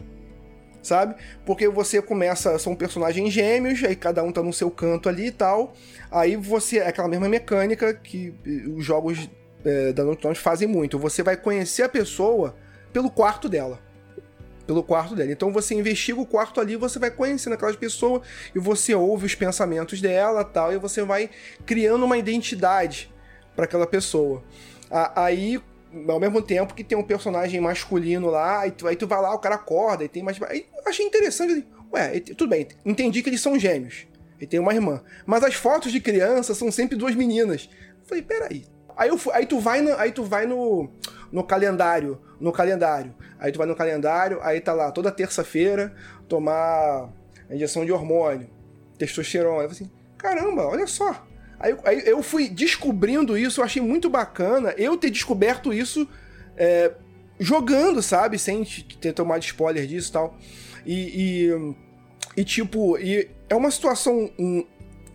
Sabe? 0.81 1.15
Porque 1.45 1.67
você 1.67 2.01
começa, 2.01 2.57
são 2.57 2.75
personagens 2.75 3.31
gêmeos, 3.31 3.83
aí 3.83 3.95
cada 3.95 4.23
um 4.23 4.31
tá 4.31 4.41
no 4.41 4.51
seu 4.51 4.71
canto 4.71 5.07
ali 5.07 5.27
e 5.27 5.31
tal. 5.31 5.73
Aí 6.09 6.35
você, 6.35 6.79
é 6.79 6.87
aquela 6.87 7.07
mesma 7.07 7.29
mecânica 7.29 7.93
que 7.93 8.33
eh, 8.45 8.67
os 8.67 8.83
jogos 8.83 9.29
eh, 9.63 9.93
da 9.93 10.03
Naughty 10.03 10.23
Dog 10.23 10.35
fazem 10.37 10.67
muito. 10.67 10.97
Você 10.97 11.21
vai 11.21 11.37
conhecer 11.37 11.83
a 11.83 11.89
pessoa 11.89 12.55
pelo 12.91 13.11
quarto 13.11 13.47
dela. 13.47 13.79
Pelo 14.65 14.83
quarto 14.83 15.15
dela. 15.15 15.31
Então 15.31 15.51
você 15.51 15.75
investiga 15.75 16.19
o 16.19 16.25
quarto 16.25 16.59
ali, 16.59 16.75
você 16.75 16.97
vai 16.97 17.11
conhecendo 17.11 17.53
aquelas 17.53 17.75
pessoas 17.75 18.21
e 18.55 18.59
você 18.59 18.95
ouve 18.95 19.25
os 19.25 19.35
pensamentos 19.35 20.01
dela 20.01 20.43
tal, 20.43 20.73
e 20.73 20.77
você 20.77 21.03
vai 21.03 21.29
criando 21.65 22.03
uma 22.05 22.17
identidade 22.17 23.11
para 23.55 23.65
aquela 23.65 23.85
pessoa. 23.85 24.43
Aí, 25.15 25.61
ao 26.07 26.19
mesmo 26.19 26.41
tempo 26.41 26.73
que 26.73 26.83
tem 26.83 26.97
um 26.97 27.03
personagem 27.03 27.59
masculino 27.59 28.29
lá, 28.29 28.61
aí 28.61 28.71
tu, 28.71 28.87
aí 28.87 28.95
tu 28.95 29.07
vai 29.07 29.21
lá, 29.21 29.33
o 29.33 29.39
cara 29.39 29.55
acorda, 29.55 30.03
e 30.03 30.07
tem 30.07 30.23
mais. 30.23 30.41
Aí 30.43 30.65
eu 30.73 30.89
achei 30.89 31.05
interessante. 31.05 31.65
Ué, 31.93 32.17
e- 32.17 32.21
tudo 32.21 32.49
bem, 32.49 32.67
entendi 32.85 33.21
que 33.21 33.29
eles 33.29 33.41
são 33.41 33.59
gêmeos. 33.59 34.07
E 34.39 34.47
tem 34.47 34.59
uma 34.59 34.73
irmã. 34.73 35.01
Mas 35.25 35.43
as 35.43 35.53
fotos 35.53 35.91
de 35.91 35.99
criança 35.99 36.55
são 36.55 36.71
sempre 36.71 36.97
duas 36.97 37.13
meninas. 37.13 37.69
Eu 37.99 38.05
falei, 38.05 38.23
peraí. 38.23 38.65
Aí, 38.97 39.09
eu 39.09 39.19
aí 39.33 39.45
tu 39.45 39.59
vai, 39.59 39.81
no, 39.81 39.95
aí 39.97 40.11
tu 40.11 40.23
vai 40.23 40.45
no, 40.45 40.89
no 41.31 41.43
calendário. 41.43 42.19
No 42.39 42.51
calendário. 42.51 43.13
Aí 43.39 43.51
tu 43.51 43.57
vai 43.57 43.67
no 43.67 43.75
calendário, 43.75 44.39
aí 44.41 44.59
tá 44.59 44.73
lá, 44.73 44.91
toda 44.91 45.11
terça-feira, 45.11 45.93
tomar 46.27 47.09
injeção 47.49 47.85
de 47.85 47.91
hormônio, 47.91 48.49
testosterona. 48.97 49.63
Eu 49.63 49.69
falei 49.69 49.71
assim, 49.71 49.91
caramba, 50.17 50.65
olha 50.65 50.87
só. 50.87 51.25
Aí, 51.61 51.75
aí 51.85 52.03
eu 52.05 52.23
fui 52.23 52.49
descobrindo 52.49 53.37
isso, 53.37 53.61
eu 53.61 53.65
achei 53.65 53.81
muito 53.81 54.09
bacana 54.09 54.73
eu 54.77 54.97
ter 54.97 55.11
descoberto 55.11 55.71
isso 55.71 56.07
é, 56.57 56.91
jogando, 57.39 58.01
sabe? 58.01 58.39
Sem 58.39 58.63
ter 58.99 59.13
tomado 59.13 59.43
spoiler 59.43 59.85
disso 59.85 60.09
e 60.09 60.13
tal. 60.13 60.37
E, 60.85 61.45
e, 61.45 62.41
e, 62.41 62.43
tipo, 62.43 62.97
e 62.97 63.29
é 63.47 63.55
uma 63.55 63.69
situação. 63.69 64.31
um, 64.39 64.65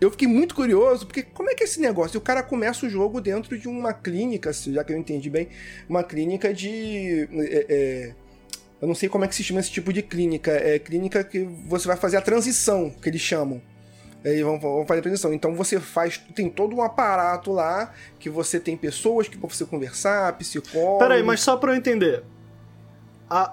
eu 0.00 0.10
fiquei 0.10 0.28
muito 0.28 0.54
curioso, 0.54 1.06
porque 1.06 1.22
como 1.22 1.50
é 1.50 1.54
que 1.54 1.62
é 1.62 1.66
esse 1.66 1.80
negócio? 1.80 2.18
O 2.18 2.20
cara 2.20 2.42
começa 2.42 2.86
o 2.86 2.88
jogo 2.88 3.20
dentro 3.20 3.58
de 3.58 3.66
uma 3.66 3.94
clínica, 3.94 4.52
já 4.52 4.84
que 4.84 4.92
eu 4.92 4.98
entendi 4.98 5.30
bem, 5.30 5.48
uma 5.88 6.04
clínica 6.04 6.52
de. 6.52 7.28
é, 7.32 7.66
é, 7.68 8.14
eu 8.80 8.86
não 8.86 8.94
sei 8.94 9.08
como 9.08 9.24
é 9.24 9.28
que 9.28 9.34
se 9.34 9.42
chama 9.42 9.58
esse 9.58 9.70
tipo 9.70 9.92
de 9.92 10.02
clínica. 10.02 10.52
É 10.52 10.78
clínica 10.78 11.24
que 11.24 11.40
você 11.66 11.88
vai 11.88 11.96
fazer 11.96 12.18
a 12.18 12.20
transição, 12.20 12.90
que 12.90 13.08
eles 13.08 13.22
chamam. 13.22 13.60
Aí 14.26 14.42
vão, 14.42 14.58
vão 14.58 14.84
fazer 14.84 14.98
a 14.98 15.02
transição. 15.04 15.32
Então 15.32 15.54
você 15.54 15.78
faz. 15.78 16.18
Tem 16.34 16.50
todo 16.50 16.74
um 16.74 16.82
aparato 16.82 17.52
lá 17.52 17.92
que 18.18 18.28
você 18.28 18.58
tem 18.58 18.76
pessoas 18.76 19.28
que 19.28 19.38
pra 19.38 19.48
você 19.48 19.64
conversar, 19.64 20.36
psicólogo. 20.36 20.98
Peraí, 20.98 21.22
mas 21.22 21.40
só 21.40 21.56
pra 21.56 21.72
eu 21.72 21.76
entender. 21.76 22.24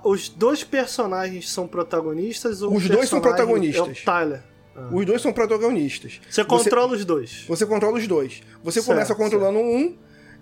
Os 0.04 0.30
dois 0.30 0.64
personagens 0.64 1.52
são 1.52 1.68
protagonistas 1.68 2.64
ou 2.64 2.74
Os 2.74 2.90
dois 2.90 3.08
são 3.08 3.22
protagonistas. 3.22 4.00
É 4.00 4.02
o 4.02 4.06
Tyler. 4.06 4.44
Os 4.91 5.06
dois 5.06 5.22
são 5.22 5.32
protagonistas. 5.32 6.20
Você 6.28 6.44
controla 6.44 6.94
os 6.94 7.06
dois. 7.06 7.45
Você 7.48 7.66
controla 7.68 7.98
os 7.98 8.08
dois. 8.08 8.41
Você 8.64 8.82
Certo, 8.82 8.88
começa 8.88 9.14
controlando 9.14 9.60
um 9.60 9.95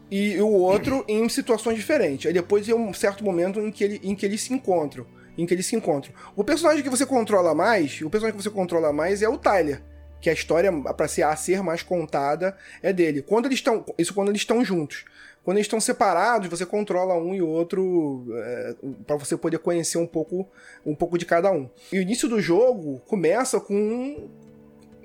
e 0.10 0.40
o 0.40 0.48
outro 0.48 1.04
em 1.10 1.28
situações 1.28 1.76
diferentes. 1.76 2.28
Aí 2.28 2.34
depois 2.34 2.66
tem 2.66 2.74
um 2.74 2.94
certo 2.94 3.24
momento 3.24 3.60
em 3.60 3.70
que, 3.70 3.84
ele, 3.84 4.00
em 4.02 4.16
que 4.16 4.26
eles 4.26 4.42
se 4.42 4.54
encontram. 4.54 5.06
Em 5.38 5.46
que 5.46 5.54
eles 5.54 5.66
se 5.66 5.76
encontram. 5.76 6.14
O 6.36 6.44
personagem 6.44 6.82
que 6.82 6.90
você 6.90 7.06
controla 7.06 7.54
mais, 7.54 8.00
o 8.02 8.10
personagem 8.10 8.38
que 8.38 8.44
você 8.44 8.50
controla 8.50 8.94
mais 8.94 9.22
é 9.22 9.28
o 9.28 9.38
Tyler. 9.38 9.82
Que 10.22 10.30
a 10.30 10.34
história, 10.34 10.72
pra 10.94 11.08
ser, 11.08 11.24
a 11.24 11.36
ser 11.36 11.62
mais 11.64 11.82
contada, 11.84 12.56
é 12.82 12.94
dele. 12.94 13.22
Quando 13.22 13.48
eles 13.48 13.58
estão. 13.58 13.84
Isso 13.98 14.14
quando 14.14 14.30
eles 14.30 14.42
estão 14.42 14.64
juntos. 14.64 15.04
Quando 15.44 15.58
eles 15.58 15.66
estão 15.66 15.80
separados, 15.80 16.48
você 16.48 16.66
controla 16.66 17.16
um 17.16 17.34
e 17.34 17.42
outro 17.42 18.28
é, 18.32 18.76
para 19.08 19.16
você 19.16 19.36
poder 19.36 19.58
conhecer 19.58 19.98
um 19.98 20.06
pouco, 20.06 20.48
um 20.86 20.94
pouco 20.94 21.18
de 21.18 21.26
cada 21.26 21.52
um. 21.52 21.68
E 21.92 21.98
o 21.98 22.02
início 22.02 22.30
do 22.30 22.40
jogo 22.40 23.02
começa 23.08 23.60
com 23.60 24.30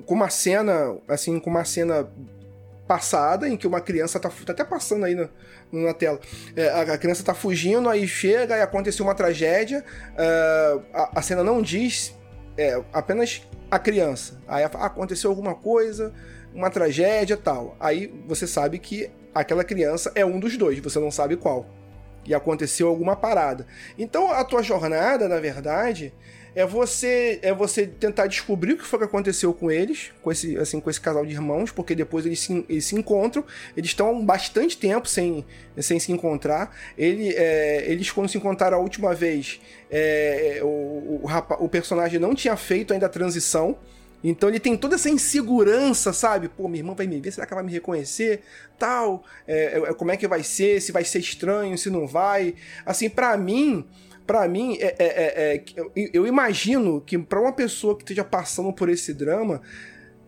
com 0.05 0.15
uma 0.15 0.29
cena, 0.29 0.97
assim, 1.09 1.41
com 1.41 1.49
uma 1.49 1.65
cena 1.65 2.07
passada 2.87 3.49
em 3.49 3.57
que 3.57 3.67
uma 3.67 3.81
criança 3.81 4.21
tá, 4.21 4.29
tá 4.29 4.53
até 4.53 4.65
passando 4.65 5.05
aí 5.05 5.15
na, 5.15 5.29
na 5.73 5.95
tela. 5.95 6.21
É, 6.55 6.69
a, 6.69 6.81
a 6.95 6.99
criança 6.99 7.25
tá 7.25 7.35
fugindo, 7.35 7.89
aí 7.89 8.07
chega 8.07 8.57
e 8.57 8.63
aconteceu 8.63 9.05
uma 9.05 9.15
tragédia. 9.15 9.85
é, 10.17 10.81
a, 10.93 11.19
a 11.19 11.23
cena 11.23 11.43
não 11.43 11.61
diz 11.61 12.15
é, 12.57 12.81
apenas 12.93 13.43
a 13.71 13.79
criança. 13.79 14.41
Aí 14.47 14.65
"Ah, 14.65 14.87
aconteceu 14.87 15.31
alguma 15.31 15.55
coisa, 15.55 16.13
uma 16.55 16.71
tragédia 16.71 17.37
tal. 17.37 17.77
Aí 17.79 18.13
você 18.27 18.47
sabe 18.47 18.79
que 18.79 19.11
aquela 19.35 19.65
criança 19.65 20.11
é 20.15 20.25
um 20.25 20.41
dos 20.41 20.57
dois, 20.57 20.79
você 20.79 20.99
não 20.99 21.11
sabe 21.11 21.37
qual. 21.37 21.67
E 22.25 22.35
aconteceu 22.35 22.89
alguma 22.89 23.15
parada. 23.15 23.67
Então 23.99 24.31
a 24.33 24.45
tua 24.45 24.63
jornada, 24.63 25.29
na 25.29 25.39
verdade, 25.39 26.13
é 26.57 26.67
você 26.67 27.39
é 27.43 27.53
você 27.55 27.87
tentar 27.87 28.27
descobrir 28.27 28.73
o 28.73 28.79
que 28.79 28.85
foi 28.85 28.99
que 28.99 29.05
aconteceu 29.05 29.53
com 29.53 29.71
eles, 29.71 30.11
com 30.23 30.33
esse 30.33 30.57
assim 30.57 30.81
com 30.81 30.89
esse 30.91 31.01
casal 31.01 31.25
de 31.25 31.33
irmãos, 31.33 31.71
porque 31.71 31.95
depois 31.95 32.25
eles 32.27 32.41
se, 32.41 32.65
eles 32.69 32.87
se 32.87 32.97
encontram, 32.97 33.45
eles 33.77 33.91
estão 33.91 34.25
bastante 34.25 34.77
tempo 34.79 35.07
sem, 35.07 35.45
sem 35.79 36.01
se 36.01 36.11
encontrar. 36.11 36.75
Ele, 36.97 37.29
é, 37.37 37.85
eles 37.87 38.11
quando 38.11 38.29
se 38.29 38.39
encontraram 38.39 38.79
a 38.79 38.81
última 38.81 39.15
vez, 39.15 39.61
é, 39.91 40.61
o, 40.63 41.21
o, 41.23 41.27
rapa- 41.27 41.59
o 41.61 41.69
personagem 41.69 42.19
não 42.19 42.35
tinha 42.35 42.57
feito 42.57 42.93
ainda 42.95 43.07
a 43.07 43.11
transição. 43.11 43.79
Então 44.25 44.49
ele 44.49 44.59
tem 44.59 44.77
toda 44.77 44.95
essa 44.95 45.11
insegurança, 45.11 46.13
sabe? 46.13 46.49
Pô, 46.49 46.67
minha 46.69 46.81
irmã 46.81 46.95
vai 46.95 47.07
me 47.07 47.21
ver, 47.21 47.31
será 47.33 47.47
que 47.47 47.53
ela 47.53 47.61
vai 47.63 47.67
me 47.71 47.73
reconhecer? 47.73 48.41
Tal, 48.79 49.23
é, 49.47 49.77
é, 49.77 49.95
como 49.95 50.11
é 50.11 50.17
que 50.17 50.27
vai 50.27 50.43
ser? 50.43 50.81
Se 50.81 50.91
vai 50.91 51.05
ser 51.05 51.19
estranho, 51.19 51.77
se 51.77 51.91
não 51.91 52.07
vai. 52.07 52.55
Assim, 52.85 53.11
pra 53.11 53.37
mim, 53.37 53.85
Pra 54.27 54.49
mim, 54.49 54.77
é, 54.81 54.95
é- 54.99 55.55
é- 55.55 55.55
é 55.57 56.11
eu, 56.13 56.27
imagino 56.27 57.01
que 57.01 57.17
pra 57.17 57.41
uma 57.41 57.53
pessoa 57.53 57.95
que 57.97 58.03
esteja 58.03 58.25
passando 58.25 58.73
por 58.73 58.89
esse 58.89 59.15
drama, 59.15 59.63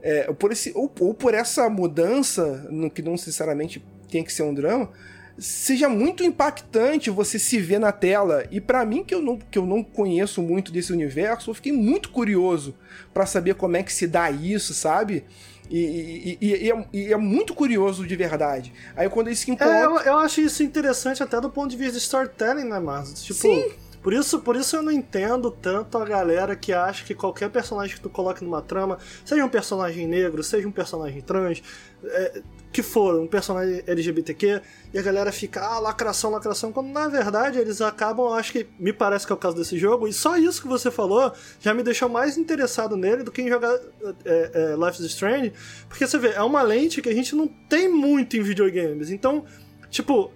é, 0.01 0.33
por 0.33 0.53
esse, 0.53 0.70
ou, 0.75 0.93
ou 1.01 1.12
por 1.12 1.35
essa 1.35 1.69
mudança, 1.69 2.66
no 2.70 2.89
que 2.91 3.03
não 3.03 3.12
necessariamente 3.12 3.85
tem 4.11 4.23
que 4.23 4.33
ser 4.33 4.43
um 4.45 4.55
drama, 4.55 4.91
seja 5.37 5.89
muito 5.89 6.23
impactante 6.25 7.11
você 7.11 7.39
se 7.39 7.59
ver 7.61 7.79
na 7.81 7.91
tela. 7.93 8.45
E 8.51 8.61
pra 8.61 8.85
mim, 8.85 9.03
que 9.05 9.15
eu, 9.15 9.20
não, 9.23 9.37
que 9.37 9.59
eu 9.59 9.66
não 9.66 9.83
conheço 9.83 10.43
muito 10.43 10.70
desse 10.73 10.93
universo, 10.93 11.51
eu 11.51 11.55
fiquei 11.55 11.73
muito 11.73 12.11
curioso 12.11 12.75
pra 13.12 13.27
saber 13.27 13.55
como 13.55 13.77
é 13.77 13.83
que 13.83 13.93
se 13.93 14.07
dá 14.07 14.31
isso, 14.31 14.75
sabe? 14.75 15.25
E, 15.70 15.79
e- 15.79 16.39
e- 16.41 16.65
e 16.66 16.70
é, 16.73 16.85
e 16.93 17.12
é 17.12 17.16
muito 17.16 17.55
curioso 17.55 18.07
de 18.07 18.16
verdade. 18.16 18.73
Aí 18.97 19.09
quando 19.09 19.27
eles 19.27 19.39
se 19.41 19.51
encontram. 19.51 19.75
É, 19.75 19.85
eu, 19.85 20.12
eu 20.12 20.19
acho 20.19 20.41
isso 20.41 20.62
interessante 20.62 21.23
até 21.23 21.41
do 21.41 21.51
ponto 21.51 21.70
de 21.70 21.77
vista 21.77 21.93
de 21.93 21.99
storytelling, 21.99 22.65
né, 22.65 22.79
Marcos? 22.81 23.23
Tipo, 23.23 23.39
Sim. 23.41 23.65
Por 24.03 24.12
isso, 24.12 24.41
por 24.41 24.57
isso 24.57 24.77
eu 24.77 24.83
não 24.83 24.93
entendo 24.93 25.51
tanto 25.51 25.99
a 25.99 26.05
galera 26.05 26.55
que 26.55 26.73
acha 26.73 27.05
que 27.05 27.15
qualquer 27.15 27.51
personagem 27.51 27.97
que 27.97 28.03
tu 28.03 28.09
coloque 28.09 28.45
numa 28.45 28.62
trama, 28.62 28.99
seja 29.25 29.45
um 29.45 29.49
personagem 29.49 30.07
negro, 30.07 30.43
seja 30.43 30.66
um 30.66 30.73
personagem 30.73 31.20
trans, 31.20 31.62
é, 32.05 32.43
que 32.73 32.83
for, 32.83 33.19
um 33.19 33.27
personagem 33.27 33.83
LGBTQ, 33.87 34.61
e 34.93 34.99
a 34.99 35.03
galera 35.03 35.33
fica, 35.33 35.61
ah, 35.61 35.79
lacração, 35.79 36.31
lacração, 36.31 36.70
quando 36.70 36.89
na 36.89 37.09
verdade 37.09 37.59
eles 37.59 37.81
acabam, 37.81 38.33
acho 38.35 38.53
que 38.53 38.66
me 38.79 38.93
parece 38.93 39.27
que 39.27 39.33
é 39.33 39.35
o 39.35 39.39
caso 39.39 39.57
desse 39.57 39.77
jogo, 39.79 40.07
e 40.07 40.12
só 40.12 40.37
isso 40.37 40.62
que 40.62 40.69
você 40.69 40.91
falou 40.91 41.33
já 41.61 41.75
me 41.75 41.83
deixou 41.83 42.09
mais 42.09 42.37
interessado 42.37 42.97
nele 42.97 43.23
do 43.23 43.33
que 43.33 43.43
em 43.43 43.49
jogar 43.49 43.75
é, 44.25 44.51
é, 44.55 44.77
Life 44.77 45.03
is 45.03 45.11
Strange, 45.11 45.53
porque 45.89 46.07
você 46.07 46.19
vê, 46.19 46.29
é 46.29 46.43
uma 46.43 46.62
lente 46.62 47.03
que 47.03 47.09
a 47.09 47.15
gente 47.15 47.35
não 47.35 47.49
tem 47.49 47.89
muito 47.89 48.37
em 48.37 48.43
videogames, 48.43 49.11
então, 49.11 49.45
tipo, 49.91 50.31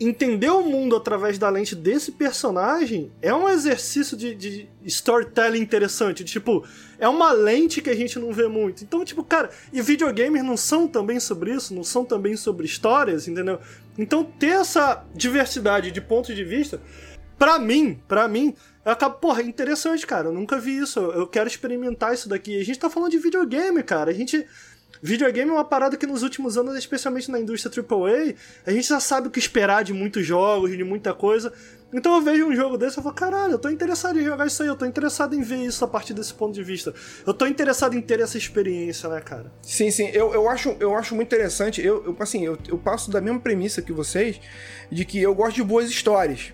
entender 0.00 0.48
o 0.48 0.62
mundo 0.62 0.96
através 0.96 1.38
da 1.38 1.50
lente 1.50 1.76
desse 1.76 2.12
personagem 2.12 3.12
é 3.20 3.34
um 3.34 3.48
exercício 3.48 4.16
de, 4.16 4.34
de 4.34 4.68
storytelling 4.84 5.60
interessante. 5.60 6.24
Tipo, 6.24 6.66
é 6.98 7.06
uma 7.06 7.32
lente 7.32 7.82
que 7.82 7.90
a 7.90 7.94
gente 7.94 8.18
não 8.18 8.32
vê 8.32 8.48
muito. 8.48 8.82
Então, 8.82 9.04
tipo, 9.04 9.22
cara, 9.22 9.50
e 9.72 9.82
videogames 9.82 10.42
não 10.42 10.56
são 10.56 10.88
também 10.88 11.20
sobre 11.20 11.54
isso, 11.54 11.74
não 11.74 11.84
são 11.84 12.04
também 12.04 12.36
sobre 12.36 12.64
histórias, 12.64 13.28
entendeu? 13.28 13.60
Então, 13.98 14.24
ter 14.24 14.60
essa 14.60 15.04
diversidade 15.14 15.90
de 15.90 16.00
pontos 16.00 16.34
de 16.34 16.44
vista, 16.44 16.80
pra 17.38 17.58
mim, 17.58 18.00
pra 18.08 18.26
mim, 18.26 18.54
eu 18.84 18.92
acabo, 18.92 19.16
porra, 19.16 19.42
é 19.42 19.44
interessante, 19.44 20.06
cara. 20.06 20.28
Eu 20.28 20.32
nunca 20.32 20.58
vi 20.58 20.78
isso. 20.78 20.98
Eu 20.98 21.12
eu 21.12 21.26
quero 21.26 21.48
experimentar 21.48 22.14
isso 22.14 22.28
daqui. 22.28 22.58
A 22.58 22.64
gente 22.64 22.78
tá 22.78 22.88
falando 22.88 23.10
de 23.10 23.18
videogame, 23.18 23.82
cara. 23.82 24.10
A 24.10 24.14
gente. 24.14 24.46
Videogame 25.02 25.50
é 25.50 25.52
uma 25.52 25.64
parada 25.64 25.96
que 25.96 26.06
nos 26.06 26.22
últimos 26.22 26.58
anos, 26.58 26.76
especialmente 26.76 27.30
na 27.30 27.40
indústria 27.40 27.72
AAA, 27.82 28.34
a 28.66 28.70
gente 28.70 28.88
já 28.88 29.00
sabe 29.00 29.28
o 29.28 29.30
que 29.30 29.38
esperar 29.38 29.82
de 29.82 29.94
muitos 29.94 30.26
jogos, 30.26 30.70
de 30.76 30.84
muita 30.84 31.14
coisa. 31.14 31.52
Então 31.92 32.14
eu 32.14 32.22
vejo 32.22 32.46
um 32.46 32.54
jogo 32.54 32.76
desse 32.76 33.00
e 33.00 33.02
falo, 33.02 33.14
caralho, 33.14 33.52
eu 33.52 33.58
tô 33.58 33.68
interessado 33.68 34.20
em 34.20 34.24
jogar 34.24 34.46
isso 34.46 34.62
aí, 34.62 34.68
eu 34.68 34.76
tô 34.76 34.84
interessado 34.84 35.34
em 35.34 35.40
ver 35.40 35.64
isso 35.64 35.84
a 35.84 35.88
partir 35.88 36.12
desse 36.12 36.32
ponto 36.34 36.52
de 36.52 36.62
vista. 36.62 36.94
Eu 37.26 37.32
tô 37.32 37.46
interessado 37.46 37.96
em 37.96 38.00
ter 38.00 38.20
essa 38.20 38.36
experiência, 38.36 39.08
né, 39.08 39.20
cara? 39.20 39.50
Sim, 39.62 39.90
sim, 39.90 40.08
eu, 40.12 40.32
eu, 40.34 40.48
acho, 40.48 40.76
eu 40.78 40.94
acho 40.94 41.14
muito 41.14 41.28
interessante. 41.28 41.84
Eu, 41.84 42.04
eu, 42.04 42.16
assim, 42.20 42.44
eu, 42.44 42.58
eu 42.68 42.78
passo 42.78 43.10
da 43.10 43.20
mesma 43.20 43.40
premissa 43.40 43.80
que 43.80 43.92
vocês, 43.92 44.40
de 44.90 45.04
que 45.04 45.20
eu 45.20 45.34
gosto 45.34 45.56
de 45.56 45.64
boas 45.64 45.88
histórias. 45.90 46.52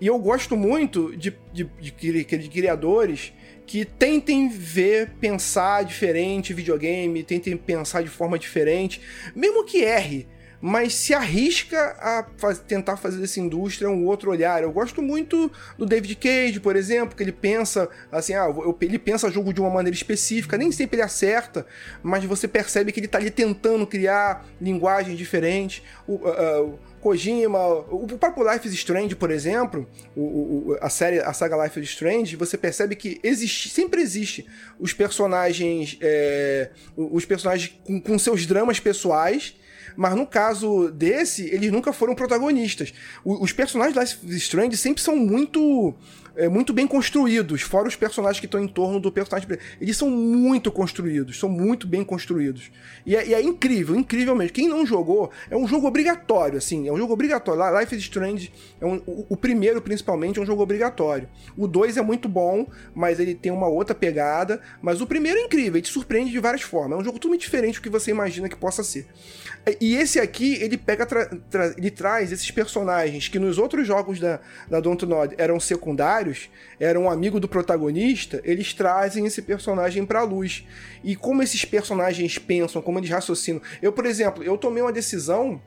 E 0.00 0.06
eu 0.06 0.18
gosto 0.18 0.56
muito 0.56 1.16
de, 1.16 1.36
de, 1.52 1.64
de, 1.64 1.90
de 1.90 2.48
criadores 2.48 3.32
que 3.68 3.84
tentem 3.84 4.48
ver, 4.48 5.10
pensar 5.20 5.84
diferente 5.84 6.54
videogame, 6.54 7.22
tentem 7.22 7.54
pensar 7.54 8.02
de 8.02 8.08
forma 8.08 8.38
diferente, 8.38 8.98
mesmo 9.36 9.62
que 9.62 9.82
erre, 9.84 10.26
mas 10.58 10.94
se 10.94 11.12
arrisca 11.12 11.78
a 12.00 12.26
tentar 12.66 12.96
fazer 12.96 13.20
dessa 13.20 13.38
indústria 13.38 13.90
um 13.90 14.06
outro 14.06 14.30
olhar. 14.30 14.62
Eu 14.62 14.72
gosto 14.72 15.02
muito 15.02 15.52
do 15.76 15.84
David 15.84 16.14
Cage, 16.16 16.58
por 16.60 16.76
exemplo, 16.76 17.14
que 17.14 17.22
ele 17.22 17.30
pensa 17.30 17.88
assim, 18.10 18.32
ah, 18.34 18.46
eu- 18.46 18.76
ele 18.80 18.98
pensa 18.98 19.30
jogo 19.30 19.52
de 19.52 19.60
uma 19.60 19.70
maneira 19.70 19.94
específica, 19.94 20.56
nem 20.56 20.72
sempre 20.72 20.96
ele 20.96 21.02
acerta, 21.04 21.66
mas 22.02 22.24
você 22.24 22.48
percebe 22.48 22.90
que 22.90 22.98
ele 22.98 23.06
tá 23.06 23.18
ali 23.18 23.30
tentando 23.30 23.86
criar 23.86 24.46
linguagens 24.60 25.16
diferentes. 25.16 25.82
O, 26.08 26.26
ah, 26.26 26.34
ah, 26.38 26.87
Kojima, 26.98 27.58
o 27.90 28.06
próprio 28.18 28.50
Life 28.52 28.66
is 28.68 28.74
Strange, 28.74 29.14
por 29.16 29.30
exemplo, 29.30 29.86
o, 30.16 30.20
o- 30.72 30.78
a 30.80 30.88
série, 30.90 31.20
a 31.20 31.32
saga 31.32 31.62
Life 31.64 31.78
is 31.80 31.88
Strange, 31.90 32.36
você 32.36 32.56
percebe 32.58 32.94
que 32.96 33.20
existe, 33.22 33.68
sempre 33.68 34.00
existe 34.02 34.46
os 34.78 34.92
personagens, 34.92 35.96
é, 36.00 36.70
os 36.96 37.24
personagens 37.24 37.72
com, 37.84 38.00
com 38.00 38.18
seus 38.18 38.44
dramas 38.46 38.78
pessoais, 38.80 39.54
Mas 39.96 40.14
no 40.14 40.24
caso 40.26 40.92
desse, 40.92 41.46
eles 41.52 41.72
nunca 41.72 41.92
foram 41.92 42.14
protagonistas. 42.14 42.92
Os 43.24 43.50
personagens 43.52 43.94
de 43.94 44.00
Life 44.00 44.26
is 44.36 44.42
Strange 44.42 44.76
sempre 44.76 45.02
são 45.02 45.16
muito 45.16 45.92
é, 46.38 46.48
muito 46.48 46.72
bem 46.72 46.86
construídos, 46.86 47.62
fora 47.62 47.88
os 47.88 47.96
personagens 47.96 48.38
que 48.40 48.46
estão 48.46 48.62
em 48.62 48.68
torno 48.68 48.98
do 49.00 49.10
personagem. 49.12 49.48
Eles 49.80 49.96
são 49.96 50.08
muito 50.08 50.70
construídos, 50.72 51.38
são 51.38 51.48
muito 51.48 51.86
bem 51.86 52.04
construídos. 52.04 52.70
E 53.04 53.16
é, 53.16 53.26
e 53.26 53.34
é 53.34 53.42
incrível, 53.42 53.94
incrível 53.96 54.34
mesmo. 54.34 54.52
Quem 54.52 54.68
não 54.68 54.86
jogou, 54.86 55.30
é 55.50 55.56
um 55.56 55.66
jogo 55.66 55.86
obrigatório, 55.86 56.56
assim, 56.58 56.88
é 56.88 56.92
um 56.92 56.96
jogo 56.96 57.12
obrigatório. 57.12 57.78
Life 57.78 57.94
is 57.96 58.02
Strange, 58.02 58.52
é 58.80 58.86
um- 58.86 59.02
o, 59.06 59.26
o 59.30 59.36
primeiro 59.36 59.82
principalmente, 59.82 60.38
é 60.38 60.42
um 60.42 60.46
jogo 60.46 60.62
obrigatório. 60.62 61.28
O 61.56 61.66
2 61.66 61.96
é 61.96 62.02
muito 62.02 62.28
bom, 62.28 62.66
mas 62.94 63.18
ele 63.18 63.34
tem 63.34 63.50
uma 63.50 63.66
outra 63.66 63.94
pegada. 63.94 64.60
Mas 64.80 65.00
o 65.00 65.06
primeiro 65.06 65.38
é 65.38 65.42
incrível, 65.42 65.74
ele 65.74 65.82
te 65.82 65.90
surpreende 65.92 66.30
de 66.30 66.38
várias 66.38 66.62
formas. 66.62 66.98
É 66.98 67.00
um 67.00 67.04
jogo 67.04 67.18
totalmente 67.18 67.40
diferente 67.40 67.76
do 67.76 67.82
que 67.82 67.88
você 67.88 68.10
imagina 68.10 68.48
que 68.48 68.56
possa 68.56 68.84
ser. 68.84 69.06
E 69.80 69.96
esse 69.96 70.18
aqui, 70.20 70.54
ele 70.62 70.76
pega, 70.78 71.04
tra- 71.04 71.26
tra- 71.50 71.74
ele 71.76 71.90
traz 71.90 72.30
esses 72.32 72.50
personagens 72.50 73.28
que 73.28 73.38
nos 73.38 73.58
outros 73.58 73.86
jogos 73.86 74.18
da, 74.20 74.40
da 74.70 74.80
Dontnod 74.80 75.34
eram 75.36 75.58
secundários, 75.60 76.27
eram 76.78 77.04
um 77.04 77.10
amigo 77.10 77.38
do 77.40 77.48
protagonista, 77.48 78.40
eles 78.44 78.74
trazem 78.74 79.26
esse 79.26 79.42
personagem 79.42 80.04
pra 80.04 80.22
luz. 80.22 80.66
E 81.02 81.14
como 81.16 81.42
esses 81.42 81.64
personagens 81.64 82.38
pensam, 82.38 82.82
como 82.82 82.98
eles 82.98 83.10
raciocinam. 83.10 83.62
Eu, 83.80 83.92
por 83.92 84.06
exemplo, 84.06 84.42
eu 84.42 84.56
tomei 84.56 84.82
uma 84.82 84.92
decisão. 84.92 85.60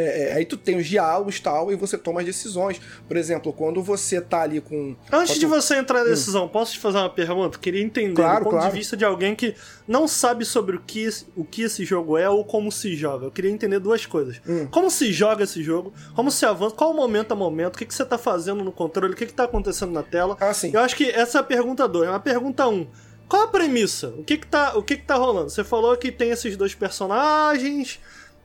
É, 0.00 0.30
é, 0.30 0.32
aí 0.34 0.44
tu 0.44 0.56
tem 0.56 0.76
os 0.76 0.86
diálogos 0.86 1.36
e 1.36 1.42
tal, 1.42 1.72
e 1.72 1.76
você 1.76 1.98
toma 1.98 2.20
as 2.20 2.26
decisões. 2.26 2.80
Por 3.06 3.16
exemplo, 3.16 3.52
quando 3.52 3.82
você 3.82 4.20
tá 4.20 4.42
ali 4.42 4.60
com. 4.60 4.96
Antes 5.12 5.34
com 5.34 5.40
de 5.40 5.46
você 5.46 5.76
entrar 5.76 6.04
na 6.04 6.10
decisão, 6.10 6.48
posso 6.48 6.72
te 6.72 6.78
fazer 6.78 6.98
uma 6.98 7.10
pergunta? 7.10 7.58
Queria 7.58 7.82
entender 7.82 8.14
Claro, 8.14 8.40
do 8.40 8.44
ponto 8.44 8.56
claro. 8.56 8.72
de 8.72 8.78
vista 8.78 8.96
de 8.96 9.04
alguém 9.04 9.34
que 9.34 9.54
não 9.86 10.08
sabe 10.08 10.44
sobre 10.44 10.76
o 10.76 10.80
que, 10.80 11.08
o 11.36 11.44
que 11.44 11.62
esse 11.62 11.84
jogo 11.84 12.16
é 12.16 12.28
ou 12.28 12.44
como 12.44 12.70
se 12.72 12.96
joga. 12.96 13.26
Eu 13.26 13.30
queria 13.30 13.50
entender 13.50 13.78
duas 13.78 14.06
coisas. 14.06 14.40
Hum. 14.46 14.66
Como 14.70 14.90
se 14.90 15.12
joga 15.12 15.44
esse 15.44 15.62
jogo, 15.62 15.92
como 16.14 16.30
se 16.30 16.46
avança, 16.46 16.74
qual 16.74 16.90
o 16.90 16.94
momento 16.94 17.32
a 17.32 17.34
momento, 17.34 17.74
o 17.74 17.78
que, 17.78 17.86
que 17.86 17.94
você 17.94 18.04
tá 18.04 18.18
fazendo 18.18 18.64
no 18.64 18.72
controle, 18.72 19.12
o 19.12 19.16
que, 19.16 19.26
que 19.26 19.34
tá 19.34 19.44
acontecendo 19.44 19.92
na 19.92 20.02
tela. 20.02 20.36
Ah, 20.40 20.54
sim. 20.54 20.70
Eu 20.72 20.80
acho 20.80 20.96
que 20.96 21.10
essa 21.10 21.38
é 21.38 21.40
a 21.40 21.44
pergunta 21.44 21.86
2. 21.86 22.08
A 22.08 22.18
pergunta 22.18 22.66
1. 22.66 22.72
Um, 22.72 22.86
qual 23.30 23.42
a 23.42 23.46
premissa? 23.46 24.08
O 24.08 24.24
que 24.24 24.38
que 24.38 24.46
tá, 24.48 24.76
o 24.76 24.82
que 24.82 24.96
que 24.96 25.04
tá 25.04 25.14
rolando? 25.14 25.50
Você 25.50 25.62
falou 25.62 25.96
que 25.96 26.10
tem 26.10 26.30
esses 26.30 26.56
dois 26.56 26.74
personagens, 26.74 28.00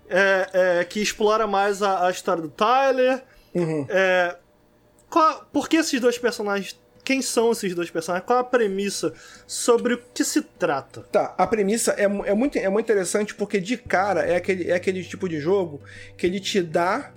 é, 0.09 0.80
é, 0.82 0.84
que 0.85 1.01
explora 1.01 1.45
mais 1.48 1.82
a, 1.82 2.08
a 2.08 2.11
história 2.11 2.42
do 2.42 2.50
Tyler. 2.50 3.24
Uhum. 3.53 3.85
É, 3.90 4.35
qual- 5.09 5.45
por 5.51 5.67
que 5.69 5.77
esses 5.77 6.00
dois 6.00 6.17
personagens? 6.17 6.80
Quem 7.03 7.22
são 7.22 7.51
esses 7.51 7.75
dois 7.75 7.92
personagens? 7.92 8.25
Qual 8.25 8.40
a 8.40 8.43
premissa? 8.43 9.14
Sobre 9.45 9.93
o 9.93 10.01
que 10.14 10.24
se 10.24 10.42
trata? 10.42 11.01
Tá, 11.11 11.35
a 11.38 11.45
premissa 11.45 11.92
é, 11.98 12.03
é, 12.03 12.08
muito, 12.34 12.58
é 12.58 12.67
muito 12.67 12.85
interessante 12.85 13.35
porque 13.35 13.59
de 13.59 13.77
cara 13.77 14.22
é 14.22 14.35
aquele, 14.35 14.72
é 14.72 14.74
aquele 14.74 15.03
tipo 15.03 15.30
de 15.30 15.40
jogo 15.40 15.82
que 16.17 16.25
ele 16.25 16.40
te 16.40 16.61
dá 16.64 17.11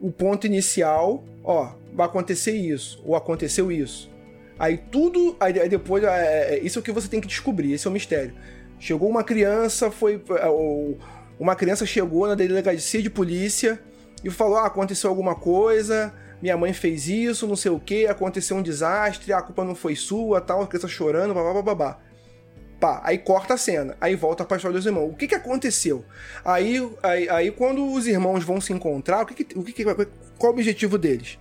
o 0.00 0.10
ponto 0.10 0.46
inicial, 0.46 1.22
ó, 1.44 1.74
vai 1.92 2.06
acontecer 2.06 2.52
isso, 2.52 3.02
ou 3.04 3.14
aconteceu 3.14 3.70
isso. 3.70 4.10
Aí 4.58 4.78
tudo, 4.78 5.36
aí, 5.38 5.60
aí 5.60 5.68
depois, 5.68 6.02
é, 6.04 6.54
é, 6.54 6.58
isso 6.60 6.78
é 6.78 6.80
o 6.80 6.82
que 6.82 6.90
você 6.92 7.06
tem 7.08 7.20
que 7.20 7.26
descobrir, 7.28 7.72
esse 7.74 7.86
é 7.86 7.90
o 7.90 7.92
mistério. 7.92 8.32
Chegou 8.78 9.08
uma 9.08 9.22
criança, 9.24 9.90
foi. 9.90 10.22
é, 10.38 10.48
o- 10.48 10.96
Uma 11.38 11.54
criança 11.54 11.84
chegou 11.84 12.26
na 12.26 12.34
delegacia 12.34 13.02
de 13.02 13.10
polícia 13.10 13.78
e 14.24 14.30
falou: 14.30 14.56
ah, 14.56 14.66
aconteceu 14.66 15.10
alguma 15.10 15.34
coisa, 15.34 16.12
minha 16.40 16.56
mãe 16.56 16.72
fez 16.72 17.08
isso, 17.08 17.46
não 17.46 17.56
sei 17.56 17.70
o 17.70 17.78
que, 17.80 18.06
aconteceu 18.06 18.56
um 18.56 18.62
desastre, 18.62 19.32
a 19.32 19.42
culpa 19.42 19.64
não 19.64 19.74
foi 19.74 19.94
sua, 19.94 20.40
tal, 20.40 20.62
a 20.62 20.66
criança 20.66 20.88
chorando, 20.88 21.34
babá, 21.34 21.62
babá. 21.62 21.98
Pá, 22.78 23.00
aí 23.04 23.16
corta 23.16 23.54
a 23.54 23.56
cena, 23.56 23.96
aí 23.98 24.14
volta 24.14 24.44
pra 24.44 24.58
história 24.58 24.76
dos 24.76 24.84
irmãos. 24.84 25.10
O 25.10 25.14
que 25.14 25.26
que 25.26 25.34
aconteceu? 25.34 26.04
Aí, 26.44 26.86
aí, 27.02 27.28
aí 27.30 27.50
quando 27.50 27.90
os 27.90 28.06
irmãos 28.06 28.44
vão 28.44 28.60
se 28.60 28.70
encontrar, 28.72 29.22
o 29.22 29.26
que 29.26 29.44
que, 29.44 29.58
o 29.58 29.62
que, 29.62 29.72
que 29.72 29.84
qual 29.84 30.52
o 30.52 30.54
objetivo 30.54 30.98
deles? 30.98 31.38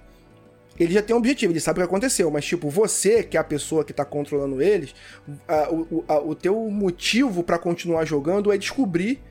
Ele 0.80 0.94
já 0.94 1.02
tem 1.02 1.14
um 1.16 1.20
objetivo, 1.20 1.52
ele 1.52 1.60
sabe 1.60 1.80
o 1.80 1.84
que 1.84 1.88
aconteceu, 1.88 2.30
mas 2.32 2.46
tipo, 2.46 2.70
você, 2.70 3.22
que 3.24 3.36
é 3.36 3.40
a 3.40 3.44
pessoa 3.44 3.84
que 3.84 3.92
tá 3.94 4.04
controlando 4.06 4.62
eles, 4.62 4.94
a- 5.48 5.70
o, 5.72 6.04
a- 6.08 6.20
o 6.20 6.36
teu 6.36 6.58
motivo 6.70 7.44
pra 7.44 7.58
continuar 7.58 8.06
jogando 8.06 8.52
é 8.52 8.58
descobrir 8.58 9.22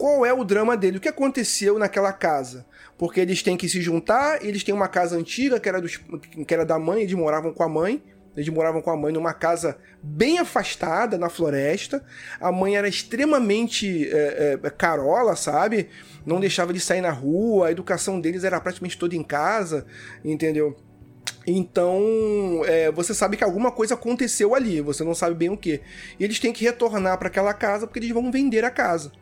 qual 0.00 0.24
é 0.24 0.32
o 0.32 0.42
drama 0.42 0.78
dele, 0.78 0.96
o 0.96 1.00
que 1.00 1.10
aconteceu 1.10 1.78
naquela 1.78 2.10
casa. 2.10 2.64
Porque 2.96 3.20
eles 3.20 3.42
têm 3.42 3.54
que 3.54 3.68
se 3.68 3.82
juntar, 3.82 4.42
eles 4.42 4.64
têm 4.64 4.74
uma 4.74 4.88
casa 4.88 5.14
antiga 5.14 5.60
que 5.60 5.68
era, 5.68 5.78
dos, 5.78 5.98
que 5.98 6.54
era 6.54 6.64
da 6.64 6.78
mãe, 6.78 7.02
eles 7.02 7.12
moravam 7.12 7.52
com 7.52 7.62
a 7.62 7.68
mãe, 7.68 8.02
eles 8.34 8.48
moravam 8.48 8.80
com 8.80 8.90
a 8.90 8.96
mãe 8.96 9.12
numa 9.12 9.34
casa 9.34 9.76
bem 10.02 10.38
afastada 10.38 11.18
na 11.18 11.28
floresta. 11.28 12.02
A 12.40 12.50
mãe 12.50 12.78
era 12.78 12.88
extremamente 12.88 14.08
é, 14.10 14.58
é, 14.62 14.70
carola, 14.70 15.36
sabe? 15.36 15.90
Não 16.24 16.40
deixava 16.40 16.72
eles 16.72 16.82
sair 16.82 17.02
na 17.02 17.12
rua, 17.12 17.66
a 17.66 17.70
educação 17.70 18.18
deles 18.18 18.42
era 18.42 18.58
praticamente 18.58 18.96
toda 18.96 19.14
em 19.14 19.22
casa, 19.22 19.84
entendeu? 20.24 20.74
Então, 21.46 22.62
é, 22.64 22.90
você 22.90 23.12
sabe 23.12 23.36
que 23.36 23.44
alguma 23.44 23.70
coisa 23.70 23.92
aconteceu 23.92 24.54
ali, 24.54 24.80
você 24.80 25.04
não 25.04 25.14
sabe 25.14 25.34
bem 25.34 25.50
o 25.50 25.58
que. 25.58 25.82
E 26.18 26.24
eles 26.24 26.38
têm 26.38 26.54
que 26.54 26.64
retornar 26.64 27.18
para 27.18 27.28
aquela 27.28 27.52
casa 27.52 27.86
porque 27.86 27.98
eles 27.98 28.12
vão 28.12 28.32
vender 28.32 28.64
a 28.64 28.70
casa. 28.70 29.12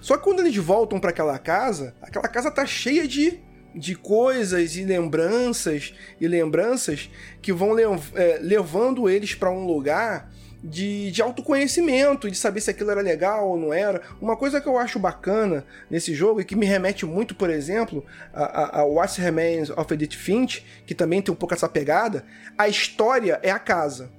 Só 0.00 0.16
que 0.16 0.24
quando 0.24 0.40
eles 0.40 0.56
voltam 0.56 0.98
para 0.98 1.10
aquela 1.10 1.38
casa, 1.38 1.94
aquela 2.00 2.28
casa 2.28 2.50
tá 2.50 2.64
cheia 2.64 3.06
de, 3.06 3.38
de 3.74 3.94
coisas 3.94 4.76
e 4.76 4.84
lembranças 4.84 5.94
e 6.20 6.26
lembranças 6.26 7.10
que 7.40 7.52
vão 7.52 7.72
lev- 7.72 8.12
é, 8.14 8.38
levando 8.40 9.08
eles 9.08 9.34
para 9.34 9.50
um 9.50 9.64
lugar 9.66 10.30
de, 10.62 11.10
de 11.10 11.22
autoconhecimento, 11.22 12.30
de 12.30 12.36
saber 12.36 12.60
se 12.60 12.70
aquilo 12.70 12.90
era 12.90 13.00
legal 13.00 13.48
ou 13.48 13.56
não 13.56 13.72
era. 13.72 14.02
Uma 14.20 14.36
coisa 14.36 14.60
que 14.60 14.68
eu 14.68 14.76
acho 14.76 14.98
bacana 14.98 15.64
nesse 15.90 16.14
jogo 16.14 16.40
e 16.40 16.44
que 16.44 16.54
me 16.56 16.66
remete 16.66 17.06
muito, 17.06 17.34
por 17.34 17.48
exemplo, 17.48 18.04
a, 18.32 18.44
a, 18.44 18.80
a 18.80 18.84
What 18.84 19.20
Remains 19.20 19.70
of 19.70 19.94
Edith 19.94 20.16
Finch, 20.16 20.64
que 20.86 20.94
também 20.94 21.22
tem 21.22 21.32
um 21.32 21.36
pouco 21.36 21.54
essa 21.54 21.68
pegada, 21.68 22.24
a 22.58 22.68
história 22.68 23.40
é 23.42 23.50
a 23.50 23.58
casa. 23.58 24.10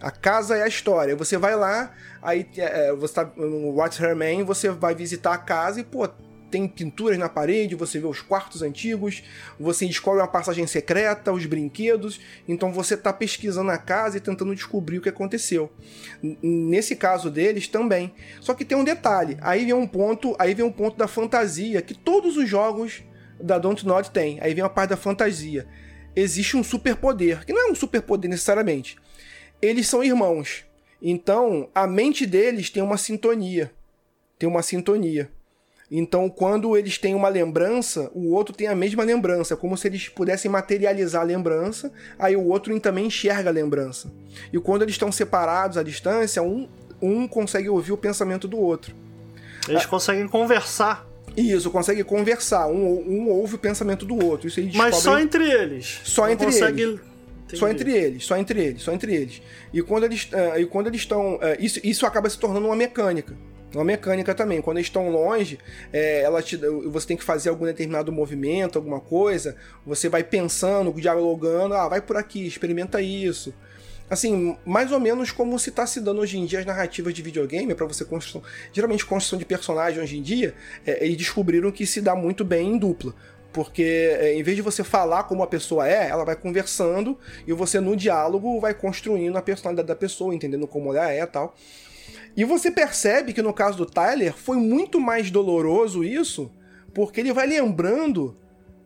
A 0.00 0.10
casa 0.10 0.56
é 0.56 0.62
a 0.62 0.68
história. 0.68 1.16
Você 1.16 1.36
vai 1.36 1.56
lá, 1.56 1.92
aí 2.22 2.48
é, 2.56 2.92
você 2.94 3.14
tá 3.14 3.30
no 3.36 3.74
What's 3.76 3.98
Her 3.98 4.14
Man, 4.14 4.44
você 4.44 4.70
vai 4.70 4.94
visitar 4.94 5.34
a 5.34 5.38
casa 5.38 5.80
e, 5.80 5.84
pô, 5.84 6.08
tem 6.50 6.66
pinturas 6.66 7.18
na 7.18 7.28
parede, 7.28 7.74
você 7.74 7.98
vê 7.98 8.06
os 8.06 8.20
quartos 8.20 8.62
antigos, 8.62 9.22
você 9.58 9.86
descobre 9.86 10.20
uma 10.20 10.28
passagem 10.28 10.66
secreta, 10.66 11.32
os 11.32 11.44
brinquedos, 11.44 12.20
então 12.46 12.72
você 12.72 12.96
tá 12.96 13.12
pesquisando 13.12 13.70
a 13.70 13.76
casa 13.76 14.16
e 14.16 14.20
tentando 14.20 14.54
descobrir 14.54 14.98
o 14.98 15.02
que 15.02 15.08
aconteceu. 15.08 15.70
Nesse 16.22 16.96
caso 16.96 17.30
deles 17.30 17.68
também. 17.68 18.14
Só 18.40 18.54
que 18.54 18.64
tem 18.64 18.78
um 18.78 18.84
detalhe, 18.84 19.36
aí 19.40 19.64
vem 19.64 19.74
um 19.74 19.86
ponto, 19.86 20.34
aí 20.38 20.54
vem 20.54 20.64
um 20.64 20.72
ponto 20.72 20.96
da 20.96 21.06
fantasia 21.06 21.82
que 21.82 21.94
todos 21.94 22.36
os 22.36 22.48
jogos 22.48 23.02
da 23.40 23.58
Don't 23.58 23.86
Not 23.86 24.10
têm. 24.10 24.38
Aí 24.40 24.54
vem 24.54 24.64
a 24.64 24.68
parte 24.68 24.90
da 24.90 24.96
fantasia. 24.96 25.66
Existe 26.16 26.56
um 26.56 26.64
superpoder, 26.64 27.44
que 27.44 27.52
não 27.52 27.68
é 27.68 27.70
um 27.70 27.74
superpoder 27.74 28.30
necessariamente 28.30 28.96
eles 29.60 29.86
são 29.88 30.02
irmãos. 30.02 30.64
Então, 31.00 31.68
a 31.74 31.86
mente 31.86 32.26
deles 32.26 32.70
tem 32.70 32.82
uma 32.82 32.96
sintonia. 32.96 33.70
Tem 34.38 34.48
uma 34.48 34.62
sintonia. 34.62 35.30
Então, 35.90 36.28
quando 36.28 36.76
eles 36.76 36.98
têm 36.98 37.14
uma 37.14 37.28
lembrança, 37.28 38.10
o 38.14 38.32
outro 38.34 38.54
tem 38.54 38.66
a 38.66 38.74
mesma 38.74 39.02
lembrança, 39.04 39.56
como 39.56 39.76
se 39.76 39.88
eles 39.88 40.08
pudessem 40.08 40.50
materializar 40.50 41.22
a 41.22 41.24
lembrança, 41.24 41.90
aí 42.18 42.36
o 42.36 42.44
outro 42.46 42.78
também 42.78 43.06
enxerga 43.06 43.48
a 43.48 43.52
lembrança. 43.52 44.12
E 44.52 44.58
quando 44.58 44.82
eles 44.82 44.94
estão 44.94 45.10
separados 45.10 45.78
à 45.78 45.82
distância, 45.82 46.42
um, 46.42 46.68
um 47.00 47.26
consegue 47.26 47.70
ouvir 47.70 47.92
o 47.92 47.96
pensamento 47.96 48.46
do 48.46 48.58
outro. 48.58 48.94
Eles 49.66 49.86
conseguem 49.86 50.28
conversar, 50.28 51.08
isso, 51.36 51.70
consegue 51.70 52.02
conversar. 52.02 52.66
Um, 52.66 52.84
um 53.06 53.28
ouve 53.28 53.54
o 53.54 53.58
pensamento 53.58 54.04
do 54.04 54.24
outro. 54.24 54.48
Isso 54.48 54.58
eles 54.58 54.74
mas 54.74 54.96
só 54.96 55.18
entre 55.18 55.48
eles. 55.48 56.00
Só 56.04 56.22
Não 56.22 56.32
entre 56.32 56.46
consegue... 56.46 56.82
eles. 56.82 57.00
Entendi. 57.48 57.58
Só 57.58 57.68
entre 57.68 57.92
eles, 57.92 58.24
só 58.24 58.36
entre 58.36 58.62
eles, 58.62 58.82
só 58.82 58.92
entre 58.92 59.14
eles. 59.14 59.42
E 59.72 59.82
quando 59.82 60.04
eles 60.04 60.28
eh, 60.32 60.60
e 60.60 60.66
quando 60.66 60.88
eles 60.88 61.00
estão. 61.00 61.38
eh, 61.40 61.56
isso, 61.60 61.80
isso 61.82 62.04
acaba 62.04 62.28
se 62.28 62.38
tornando 62.38 62.66
uma 62.66 62.76
mecânica. 62.76 63.34
Uma 63.74 63.84
mecânica 63.84 64.34
também. 64.34 64.60
Quando 64.62 64.78
eles 64.78 64.86
estão 64.86 65.10
longe, 65.10 65.58
eh, 65.92 66.22
ela 66.22 66.42
te, 66.42 66.56
você 66.56 67.06
tem 67.06 67.16
que 67.16 67.24
fazer 67.24 67.48
algum 67.48 67.64
determinado 67.64 68.12
movimento, 68.12 68.76
alguma 68.76 69.00
coisa. 69.00 69.56
Você 69.86 70.08
vai 70.08 70.22
pensando, 70.22 70.92
dialogando. 70.92 71.74
Ah, 71.74 71.88
vai 71.88 72.00
por 72.00 72.16
aqui, 72.16 72.46
experimenta 72.46 73.00
isso. 73.00 73.54
Assim, 74.10 74.56
mais 74.64 74.90
ou 74.90 74.98
menos 74.98 75.30
como 75.30 75.58
se 75.58 75.68
está 75.68 75.86
se 75.86 76.00
dando 76.00 76.20
hoje 76.20 76.38
em 76.38 76.46
dia 76.46 76.60
as 76.60 76.66
narrativas 76.66 77.12
de 77.12 77.20
videogame, 77.20 77.74
para 77.74 77.86
você 77.86 78.04
construção. 78.04 78.42
Geralmente, 78.72 79.04
construção 79.04 79.38
de 79.38 79.44
personagem 79.44 80.02
hoje 80.02 80.16
em 80.16 80.22
dia, 80.22 80.54
eh, 80.86 81.04
eles 81.04 81.16
descobriram 81.16 81.70
que 81.70 81.84
se 81.86 82.00
dá 82.00 82.14
muito 82.14 82.44
bem 82.44 82.74
em 82.74 82.78
dupla. 82.78 83.14
Porque 83.52 83.82
é, 84.20 84.34
em 84.34 84.42
vez 84.42 84.56
de 84.56 84.62
você 84.62 84.84
falar 84.84 85.24
como 85.24 85.42
a 85.42 85.46
pessoa 85.46 85.88
é, 85.88 86.08
ela 86.08 86.24
vai 86.24 86.36
conversando 86.36 87.18
e 87.46 87.52
você 87.52 87.80
no 87.80 87.96
diálogo 87.96 88.60
vai 88.60 88.74
construindo 88.74 89.36
a 89.36 89.42
personalidade 89.42 89.88
da 89.88 89.96
pessoa, 89.96 90.34
entendendo 90.34 90.66
como 90.66 90.94
ela 90.94 91.10
é 91.10 91.22
e 91.22 91.26
tal. 91.26 91.54
E 92.36 92.44
você 92.44 92.70
percebe 92.70 93.32
que 93.32 93.42
no 93.42 93.52
caso 93.52 93.78
do 93.78 93.86
Tyler 93.86 94.32
foi 94.32 94.56
muito 94.58 95.00
mais 95.00 95.30
doloroso 95.30 96.04
isso, 96.04 96.50
porque 96.94 97.20
ele 97.20 97.32
vai 97.32 97.46
lembrando 97.46 98.36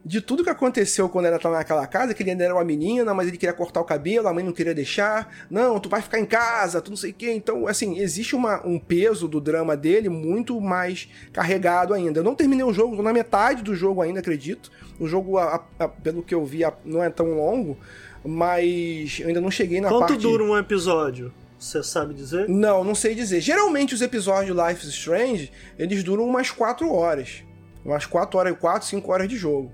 de 0.05 0.21
tudo 0.21 0.43
que 0.43 0.51
aconteceu 0.51 1.09
quando 1.09 1.27
ela 1.27 1.39
tava 1.39 1.57
naquela 1.57 1.87
casa, 1.87 2.13
que 2.13 2.23
ele 2.23 2.31
ainda 2.33 2.43
era 2.45 2.55
uma 2.55 2.65
menina, 2.65 3.15
mas 3.15 3.29
ele 3.29 3.37
queria 3.39 3.53
cortar 3.53 3.81
o 3.81 3.85
cabelo, 3.85 4.27
a 4.27 4.33
mãe 4.35 4.43
não 4.45 4.53
queria 4.53 4.75
deixar. 4.75 5.33
Não, 5.49 5.79
tu 5.79 5.89
vai 5.89 6.03
ficar 6.03 6.19
em 6.19 6.25
casa, 6.27 6.81
tu 6.83 6.91
não 6.91 6.97
sei 6.97 7.11
o 7.11 7.15
quê. 7.15 7.31
Então, 7.33 7.67
assim, 7.69 7.99
existe 7.99 8.35
uma, 8.35 8.67
um 8.67 8.79
peso 8.81 9.29
do 9.29 9.41
drama 9.41 9.77
dele 9.77 10.09
muito 10.09 10.61
mais 10.61 11.09
carregado 11.33 11.95
ainda. 11.95 12.19
Eu 12.21 12.25
não 12.25 12.35
terminei 12.35 12.65
o 12.65 12.73
jogo, 12.73 12.97
tô 12.97 13.03
na 13.03 13.13
metade 13.13 13.63
do 13.63 13.75
jogo 13.77 14.03
ainda, 14.03 14.19
acredito. 14.19 14.73
O 14.99 15.07
jogo, 15.07 15.39
a- 15.39 15.65
a- 15.79 15.89
pelo 15.89 16.23
que 16.23 16.35
eu 16.35 16.45
vi, 16.45 16.65
a- 16.65 16.73
não 16.85 17.03
é 17.03 17.09
tão 17.09 17.35
longo, 17.35 17.79
mas 18.25 19.19
eu 19.21 19.29
ainda 19.29 19.41
não 19.41 19.51
cheguei 19.51 19.81
na 19.81 19.89
Quanto 19.89 20.09
parte... 20.09 20.21
dura 20.23 20.43
um 20.43 20.57
episódio? 20.57 21.33
Você 21.59 21.83
sabe 21.83 22.13
dizer? 22.13 22.49
Não, 22.49 22.83
não 22.83 22.95
sei 22.95 23.15
dizer. 23.15 23.41
Geralmente 23.41 23.95
os 23.95 24.03
episódios 24.03 24.47
de 24.57 24.63
Life 24.69 24.85
is 24.85 24.93
Strange, 24.95 25.53
eles 25.79 26.03
duram 26.03 26.25
umas 26.25 26.51
4 26.51 26.91
horas. 26.93 27.45
Umas 27.85 28.05
4 28.07 28.37
horas, 28.39 28.57
4, 28.59 28.89
5 28.89 29.13
horas 29.13 29.29
de 29.29 29.37
jogo. 29.37 29.71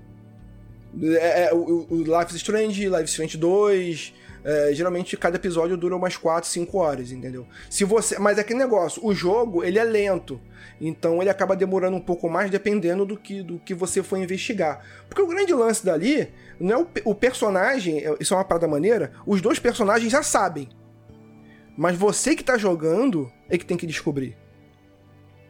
É, 1.01 1.45
é, 1.45 1.53
o, 1.53 1.87
o 1.89 1.97
Life 1.97 2.31
is 2.31 2.35
Strange, 2.37 2.89
Life 2.89 3.03
is 3.03 3.11
Strange 3.11 3.37
2, 3.37 4.13
é, 4.43 4.73
geralmente 4.73 5.15
cada 5.17 5.35
episódio 5.35 5.77
dura 5.77 5.95
umas 5.95 6.17
4, 6.17 6.49
5 6.49 6.77
horas, 6.77 7.11
entendeu? 7.11 7.45
Se 7.69 7.83
você, 7.83 8.17
mas 8.17 8.37
é 8.37 8.41
aquele 8.41 8.59
negócio, 8.59 9.05
o 9.05 9.13
jogo, 9.13 9.63
ele 9.63 9.77
é 9.77 9.83
lento. 9.83 10.39
Então 10.81 11.21
ele 11.21 11.29
acaba 11.29 11.55
demorando 11.55 11.97
um 11.97 12.01
pouco 12.01 12.29
mais 12.29 12.49
dependendo 12.49 13.05
do 13.05 13.17
que, 13.17 13.43
do 13.43 13.59
que 13.59 13.73
você 13.73 14.01
for 14.01 14.17
investigar. 14.17 14.81
Porque 15.07 15.21
o 15.21 15.27
grande 15.27 15.53
lance 15.53 15.85
dali 15.85 16.29
não 16.59 16.75
é 16.75 16.77
o, 16.81 16.87
o 17.05 17.15
personagem, 17.15 17.99
é- 17.99 18.15
isso 18.19 18.33
é 18.33 18.37
uma 18.37 18.45
parada 18.45 18.67
maneira, 18.67 19.11
os 19.25 19.41
dois 19.41 19.59
personagens 19.59 20.11
já 20.11 20.23
sabem. 20.23 20.69
Mas 21.77 21.95
você 21.97 22.35
que 22.35 22.43
tá 22.43 22.57
jogando 22.57 23.31
é 23.49 23.57
que 23.57 23.65
tem 23.65 23.77
que 23.77 23.87
descobrir. 23.87 24.37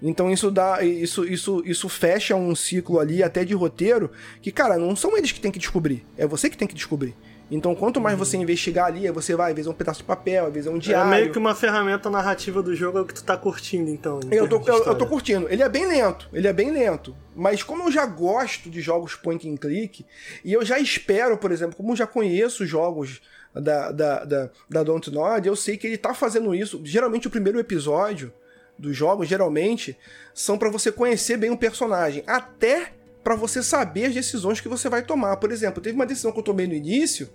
Então 0.02 0.32
isso 0.32 0.50
dá. 0.50 0.84
Isso, 0.84 1.26
isso, 1.26 1.62
isso 1.66 1.90
fecha 1.90 2.36
um 2.36 2.56
ciclo 2.56 3.00
ali 3.00 3.22
até 3.22 3.44
de 3.44 3.54
roteiro 3.54 4.10
que, 4.42 4.52
cara, 4.52 4.78
não 4.78 4.96
são 4.96 5.18
eles 5.18 5.32
que 5.32 5.40
tem 5.42 5.52
que 5.52 5.60
descobrir. 5.60 6.06
É 6.18 6.26
você 6.26 6.50
que 6.50 6.58
tem 6.58 6.68
que 6.68 6.76
descobrir. 6.76 7.16
Então, 7.52 7.74
quanto 7.74 8.00
mais 8.00 8.16
você 8.16 8.38
investigar 8.38 8.86
ali, 8.86 9.10
você 9.10 9.36
vai, 9.36 9.50
às 9.50 9.56
vezes 9.56 9.68
é 9.68 9.72
um 9.72 9.76
pedaço 9.76 10.02
de 10.02 10.06
papel, 10.06 10.46
às 10.46 10.54
vezes 10.54 10.68
é 10.68 10.72
um 10.72 10.76
É 10.76 10.80
diário. 10.80 11.10
meio 11.10 11.32
que 11.32 11.38
uma 11.40 11.56
ferramenta 11.56 12.08
narrativa 12.08 12.62
do 12.62 12.76
jogo 12.76 13.00
é 13.00 13.02
o 13.02 13.06
que 13.06 13.14
tu 13.16 13.24
tá 13.24 13.36
curtindo, 13.36 13.90
então. 13.90 14.20
Eu 14.30 14.48
tô, 14.48 14.62
eu, 14.68 14.84
eu 14.86 14.96
tô 14.96 15.08
curtindo. 15.08 15.48
Ele 15.50 15.64
é 15.64 15.68
bem 15.68 15.88
lento, 15.88 16.30
ele 16.32 16.48
é 16.48 16.54
bem 16.54 16.70
lento. 16.72 17.16
Mas 17.36 17.64
como 17.64 17.84
eu 17.86 17.92
já 17.92 18.06
gosto 18.06 18.70
de 18.70 18.80
jogos 18.82 19.16
point 19.16 19.50
and 19.50 19.58
click, 19.58 20.06
e 20.46 20.54
eu 20.54 20.64
já 20.64 20.78
espero, 20.78 21.40
por 21.40 21.52
exemplo, 21.52 21.76
como 21.76 21.94
eu 21.94 21.96
já 21.96 22.06
conheço 22.06 22.68
jogos 22.68 23.20
da, 23.52 23.92
da, 23.92 24.24
da, 24.26 24.50
da 24.70 24.84
Don't 24.84 25.10
Nod, 25.10 25.48
eu 25.48 25.56
sei 25.56 25.76
que 25.76 25.88
ele 25.88 25.98
tá 25.98 26.14
fazendo 26.14 26.54
isso. 26.54 26.80
Geralmente 26.84 27.26
o 27.26 27.32
primeiro 27.32 27.60
episódio 27.60 28.32
dos 28.80 28.96
jogos, 28.96 29.28
geralmente, 29.28 29.98
são 30.34 30.58
pra 30.58 30.70
você 30.70 30.92
conhecer 30.92 31.38
bem 31.38 31.52
o 31.52 31.58
personagem. 31.58 32.24
Até 32.26 32.94
pra 33.24 33.36
você 33.36 33.62
saber 33.62 34.06
as 34.06 34.14
decisões 34.14 34.62
que 34.62 34.70
você 34.70 34.90
vai 34.90 35.04
tomar. 35.04 35.38
Por 35.38 35.52
exemplo, 35.52 35.84
teve 35.84 35.96
uma 35.96 36.06
decisão 36.06 36.32
que 36.32 36.40
eu 36.40 36.44
tomei 36.44 36.66
no 36.66 36.74
início, 36.74 37.30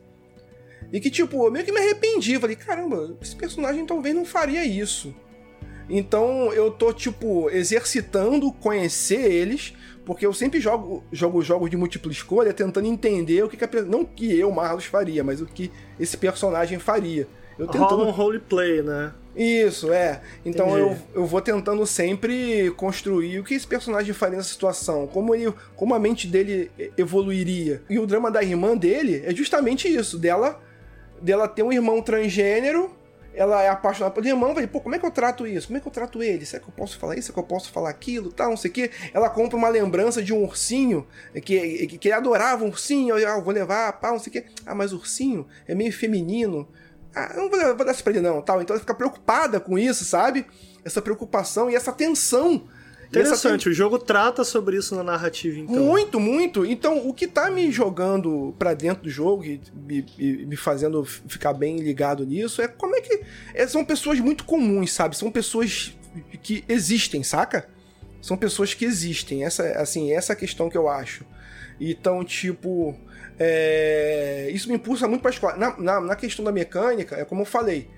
e 0.93 1.01
que, 1.01 1.11
tipo, 1.11 1.45
eu 1.45 1.51
meio 1.51 1.65
que 1.65 1.73
me 1.73 1.81
arrependi. 1.81 2.39
Falei, 2.39 2.57
caramba, 2.57 3.17
esse 3.21 3.35
personagem 3.35 3.85
talvez 3.85 4.15
não 4.15 4.25
faria 4.25 4.65
isso. 4.65 5.15
Então 5.89 6.53
eu 6.53 6.71
tô, 6.71 6.93
tipo, 6.93 7.51
exercitando 7.51 8.51
conhecer 8.53 9.31
eles, 9.31 9.75
porque 10.05 10.25
eu 10.25 10.33
sempre 10.33 10.61
jogo, 10.61 11.05
jogo 11.13 11.43
jogos 11.43 11.69
de 11.69 11.77
múltipla 11.77 12.11
escolha 12.11 12.55
tentando 12.55 12.87
entender 12.87 13.43
o 13.43 13.49
que, 13.49 13.57
que 13.57 13.65
a, 13.65 13.83
não 13.83 14.05
que 14.05 14.39
eu, 14.39 14.51
Marlos, 14.51 14.85
faria, 14.85 15.23
mas 15.23 15.41
o 15.41 15.47
que 15.47 15.71
esse 15.99 16.17
personagem 16.17 16.79
faria. 16.79 17.29
Eu 17.59 17.67
Rola 17.67 17.79
tentando 17.79 18.05
um 18.05 18.11
roleplay, 18.11 18.83
né? 18.83 19.13
Isso, 19.37 19.93
é. 19.93 20.21
Então 20.45 20.79
eu, 20.79 20.87
Entendi. 20.93 21.03
eu 21.15 21.27
vou 21.27 21.41
tentando 21.41 21.85
sempre 21.87 22.71
construir 22.77 23.41
o 23.41 23.45
que 23.45 23.55
esse 23.55 23.67
personagem 23.67 24.15
faria 24.15 24.37
nessa 24.37 24.51
situação, 24.51 25.07
como 25.07 25.35
ele, 25.35 25.53
como 25.75 25.95
a 25.95 25.99
mente 25.99 26.27
dele 26.27 26.71
evoluiria. 26.97 27.83
E 27.89 27.99
o 27.99 28.07
drama 28.07 28.31
da 28.31 28.43
irmã 28.43 28.77
dele 28.77 29.23
é 29.25 29.35
justamente 29.35 29.89
isso, 29.89 30.19
dela 30.19 30.61
dela 31.21 31.49
ter 31.49 31.63
um 31.63 31.73
irmão 31.73 32.03
transgênero, 32.03 32.95
ela 33.35 33.63
é 33.63 33.69
apaixonada 33.69 34.15
pelo 34.15 34.27
irmão, 34.27 34.55
vai, 34.55 34.67
pô, 34.67 34.81
como 34.81 34.95
é 34.95 34.99
que 34.99 35.05
eu 35.05 35.11
trato 35.11 35.47
isso? 35.47 35.67
Como 35.67 35.77
é 35.77 35.81
que 35.81 35.89
eu 35.89 35.93
trato 35.93 36.23
ele? 36.23 36.47
Será 36.47 36.63
que 36.63 36.69
eu 36.69 36.75
posso 36.75 36.99
falar 36.99 37.15
isso? 37.15 37.27
Será 37.27 37.35
que 37.35 37.41
eu 37.41 37.45
posso 37.45 37.73
falar 37.73 37.91
aquilo? 37.91 38.31
Tal, 38.31 38.51
não 38.51 38.57
sei 38.57 38.71
o 38.71 38.75
quê. 38.75 38.91
Ela 39.13 39.29
compra 39.29 39.57
uma 39.57 39.69
lembrança 39.69 40.23
de 40.23 40.33
um 40.33 40.45
ursinho, 40.45 41.07
que, 41.35 41.87
que, 41.87 41.99
que 41.99 42.09
ele 42.09 42.15
adorava 42.15 42.65
um 42.65 42.69
ursinho, 42.69 43.19
eu, 43.19 43.29
ah, 43.29 43.37
eu 43.37 43.43
vou 43.43 43.53
levar, 43.53 43.93
pá, 43.95 44.13
não 44.13 44.19
sei 44.19 44.31
o 44.31 44.33
quê. 44.33 44.45
Ah, 44.65 44.75
mas 44.75 44.93
ursinho 44.93 45.47
é 45.67 45.75
meio 45.75 45.93
feminino. 45.93 46.69
Ah, 47.15 47.35
não 47.37 47.49
vou, 47.49 47.59
vou 47.77 47.87
dar 47.87 47.93
isso 47.93 48.03
pra 48.03 48.13
ele 48.13 48.21
não, 48.21 48.43
tal. 48.43 48.61
Então 48.61 48.75
ela 48.75 48.81
fica 48.81 48.95
preocupada 48.95 49.61
com 49.61 49.79
isso, 49.79 50.05
sabe? 50.05 50.47
Essa 50.85 51.01
preocupação 51.01 51.71
e 51.71 51.75
essa 51.75 51.93
tensão. 51.93 52.69
Essa 53.21 53.35
Interessante, 53.35 53.69
o 53.69 53.73
jogo 53.73 53.99
trata 53.99 54.43
sobre 54.43 54.77
isso 54.77 54.95
na 54.97 55.05
narrativa, 55.05 55.59
então. 55.59 55.77
muito, 55.77 56.19
muito. 56.19 56.67
Então, 56.67 57.07
o 57.09 57.15
que 57.15 57.29
tá 57.29 57.49
me 57.49 57.71
jogando 57.71 58.55
pra 58.59 58.75
dentro 58.75 59.05
do 59.05 59.11
jogo 59.11 59.45
e 59.45 59.61
me, 59.73 60.05
me 60.47 60.57
fazendo 60.57 61.05
ficar 61.05 61.53
bem 61.53 61.77
ligado 61.77 62.27
nisso 62.27 62.61
é 62.61 62.67
como 62.67 62.97
é 62.97 63.01
que. 63.01 63.23
é, 63.55 63.67
são 63.69 63.85
pessoas 63.85 64.19
muito 64.19 64.45
comuns, 64.45 64.93
sabe? 64.93 65.17
São 65.17 65.31
pessoas 65.31 65.97
que 66.43 66.65
existem, 66.69 67.23
saca? 67.23 67.69
São 68.21 68.37
pessoas 68.37 68.75
que 68.75 68.85
existem. 68.85 69.45
Essa, 69.45 69.63
assim, 69.79 70.13
essa 70.13 70.33
é 70.33 70.35
a 70.35 70.37
questão 70.37 70.69
que 70.69 70.77
eu 70.77 70.89
acho. 70.89 71.25
Então, 71.81 72.25
tipo. 72.25 72.97
É, 73.39 74.49
Isso 74.53 74.69
me 74.69 74.75
impulsa 74.75 75.09
muito 75.09 75.23
pra 75.23 75.31
escola. 75.31 75.57
Na, 75.57 75.77
na, 75.79 76.01
na 76.01 76.17
questão 76.17 76.45
da 76.45 76.53
mecânica, 76.53 77.17
é 77.17 77.25
como 77.25 77.43
eu 77.43 77.47
falei 77.47 77.89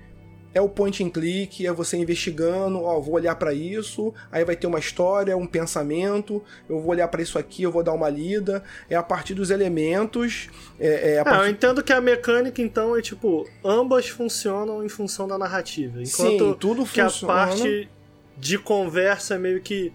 é 0.57 0.61
o 0.61 0.67
point 0.67 1.03
and 1.03 1.09
click, 1.09 1.65
é 1.65 1.71
você 1.71 1.97
investigando, 1.97 2.81
ó, 2.81 2.99
vou 2.99 3.15
olhar 3.15 3.35
pra 3.35 3.53
isso, 3.53 4.13
aí 4.31 4.43
vai 4.43 4.55
ter 4.55 4.65
uma 4.65 4.79
história, 4.79 5.37
um 5.37 5.45
pensamento, 5.45 6.43
eu 6.67 6.79
vou 6.79 6.91
olhar 6.91 7.07
pra 7.07 7.21
isso 7.21 7.37
aqui, 7.37 7.63
eu 7.63 7.71
vou 7.71 7.83
dar 7.83 7.93
uma 7.93 8.09
lida, 8.09 8.63
é 8.89 8.95
a 8.95 9.03
partir 9.03 9.33
dos 9.33 9.51
elementos, 9.51 10.49
é, 10.79 11.13
é 11.13 11.19
a 11.19 11.23
Ah, 11.25 11.43
eu 11.43 11.49
entendo 11.49 11.83
que 11.83 11.93
a 11.93 12.01
mecânica, 12.01 12.61
então, 12.61 12.97
é 12.97 13.01
tipo, 13.01 13.47
ambas 13.63 14.09
funcionam 14.09 14.83
em 14.83 14.89
função 14.89 15.27
da 15.27 15.37
narrativa. 15.37 16.01
Enquanto 16.01 16.45
Sim, 16.45 16.55
tudo 16.59 16.85
que 16.85 16.99
a 16.99 17.09
funciona. 17.09 17.33
parte 17.33 17.89
de 18.35 18.57
conversa 18.57 19.35
é 19.35 19.37
meio 19.37 19.61
que 19.61 19.91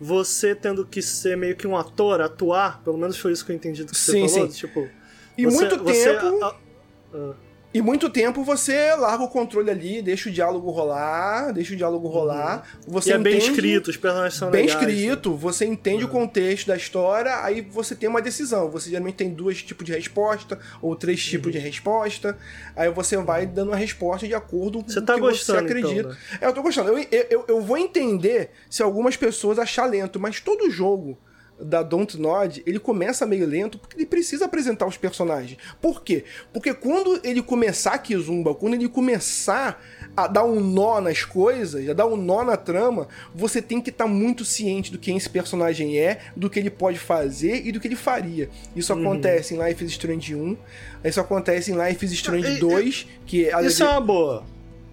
você 0.00 0.54
tendo 0.54 0.84
que 0.84 1.00
ser 1.00 1.36
meio 1.36 1.56
que 1.56 1.66
um 1.66 1.76
ator, 1.76 2.20
atuar, 2.20 2.82
pelo 2.82 2.98
menos 2.98 3.16
foi 3.18 3.32
isso 3.32 3.44
que 3.44 3.52
eu 3.52 3.56
entendi 3.56 3.82
do 3.84 3.92
que 3.92 3.98
Sim, 3.98 4.26
você 4.28 4.34
falou. 4.34 4.50
sim. 4.50 4.56
Tipo, 4.58 4.88
E 5.38 5.44
você- 5.44 5.56
muito 5.68 5.82
você- 5.84 6.14
tempo... 6.18 6.44
a- 6.44 6.56
a- 7.14 7.34
E 7.74 7.82
muito 7.82 8.08
tempo 8.08 8.42
você 8.42 8.94
larga 8.94 9.24
o 9.24 9.28
controle 9.28 9.70
ali, 9.70 10.00
deixa 10.00 10.30
o 10.30 10.32
diálogo 10.32 10.70
rolar, 10.70 11.52
deixa 11.52 11.74
o 11.74 11.76
diálogo 11.76 12.08
rolar. 12.08 12.66
Você 12.86 13.10
Uhum. 13.12 13.18
e 13.18 13.20
é 13.20 13.22
bem 13.22 13.36
entende- 13.36 13.50
escrito, 13.50 13.88
os 13.90 13.96
personagens 13.98 14.34
são 14.34 14.50
Bem 14.50 14.62
legais, 14.66 14.82
né? 14.86 14.92
escrito, 14.94 15.34
você 15.36 15.66
entende 15.66 16.02
o 16.04 16.08
contexto 16.08 16.68
da 16.68 16.76
história, 16.76 17.44
aí 17.44 17.60
você 17.60 17.94
tem 17.94 18.08
uma 18.08 18.22
decisão. 18.22 18.70
Você 18.70 18.88
geralmente 18.88 19.16
tem 19.16 19.28
dois 19.28 19.62
tipos 19.62 19.84
de 19.84 19.92
resposta, 19.92 20.58
ou 20.80 20.96
três 20.96 21.22
Uhum. 21.22 21.30
tipos 21.32 21.52
de 21.52 21.58
resposta. 21.58 22.38
Aí 22.74 22.88
você 22.90 23.16
vai 23.18 23.44
dando 23.46 23.72
a 23.72 23.76
resposta 23.76 24.26
de 24.26 24.34
acordo 24.34 24.82
com 24.82 24.88
Você 24.88 25.00
o 25.00 25.02
tá 25.04 25.14
que 25.14 25.20
gostando, 25.20 25.58
você 25.58 25.64
acredita. 25.66 25.98
então, 26.00 26.10
né? 26.10 26.16
É, 26.40 26.46
eu 26.46 26.52
tô 26.54 26.62
gostando. 26.62 26.88
Eu, 26.96 27.06
eu, 27.30 27.44
eu 27.46 27.60
vou 27.60 27.76
entender 27.76 28.52
se 28.70 28.82
algumas 28.82 29.18
pessoas 29.18 29.58
achar 29.58 29.84
lento, 29.84 30.18
mas 30.18 30.40
todo 30.40 30.70
jogo 30.70 31.18
da 31.60 31.82
Don't 31.82 32.18
Nod, 32.20 32.62
ele 32.66 32.78
começa 32.78 33.24
meio 33.24 33.46
lento 33.46 33.78
porque 33.78 33.96
ele 33.96 34.06
precisa 34.06 34.44
apresentar 34.44 34.86
os 34.86 34.96
personagens. 34.96 35.58
Por 35.80 36.02
quê? 36.02 36.24
Porque 36.52 36.74
quando 36.74 37.18
ele 37.24 37.40
começar 37.42 37.92
a 37.94 37.98
Kizumba, 37.98 38.54
quando 38.54 38.74
ele 38.74 38.88
começar 38.88 39.82
a 40.16 40.26
dar 40.26 40.44
um 40.44 40.60
nó 40.60 41.00
nas 41.00 41.24
coisas, 41.24 41.88
a 41.88 41.92
dar 41.92 42.06
um 42.06 42.16
nó 42.16 42.44
na 42.44 42.56
trama, 42.56 43.08
você 43.34 43.60
tem 43.62 43.80
que 43.80 43.90
estar 43.90 44.06
muito 44.06 44.44
ciente 44.44 44.92
do 44.92 44.98
quem 44.98 45.16
esse 45.16 45.28
personagem 45.30 45.98
é, 45.98 46.20
do 46.36 46.48
que 46.50 46.58
ele 46.58 46.70
pode 46.70 46.98
fazer 46.98 47.66
e 47.66 47.72
do 47.72 47.80
que 47.80 47.88
ele 47.88 47.96
faria. 47.96 48.48
Isso 48.74 48.92
Uhum. 48.92 49.00
acontece 49.00 49.54
em 49.54 49.62
Life 49.66 49.84
is 49.84 49.90
Strange 49.92 50.34
1, 50.34 50.56
isso 51.04 51.20
acontece 51.20 51.72
em 51.72 51.86
Life 51.88 52.04
is 52.04 52.12
Strange 52.12 52.46
Ah, 52.46 52.52
e- 52.52 52.58
2, 52.58 53.06
que 53.26 53.50
a 53.50 53.62
Isso 53.62 53.82
é 53.82 53.88
uma 53.88 54.00
boa. 54.00 54.44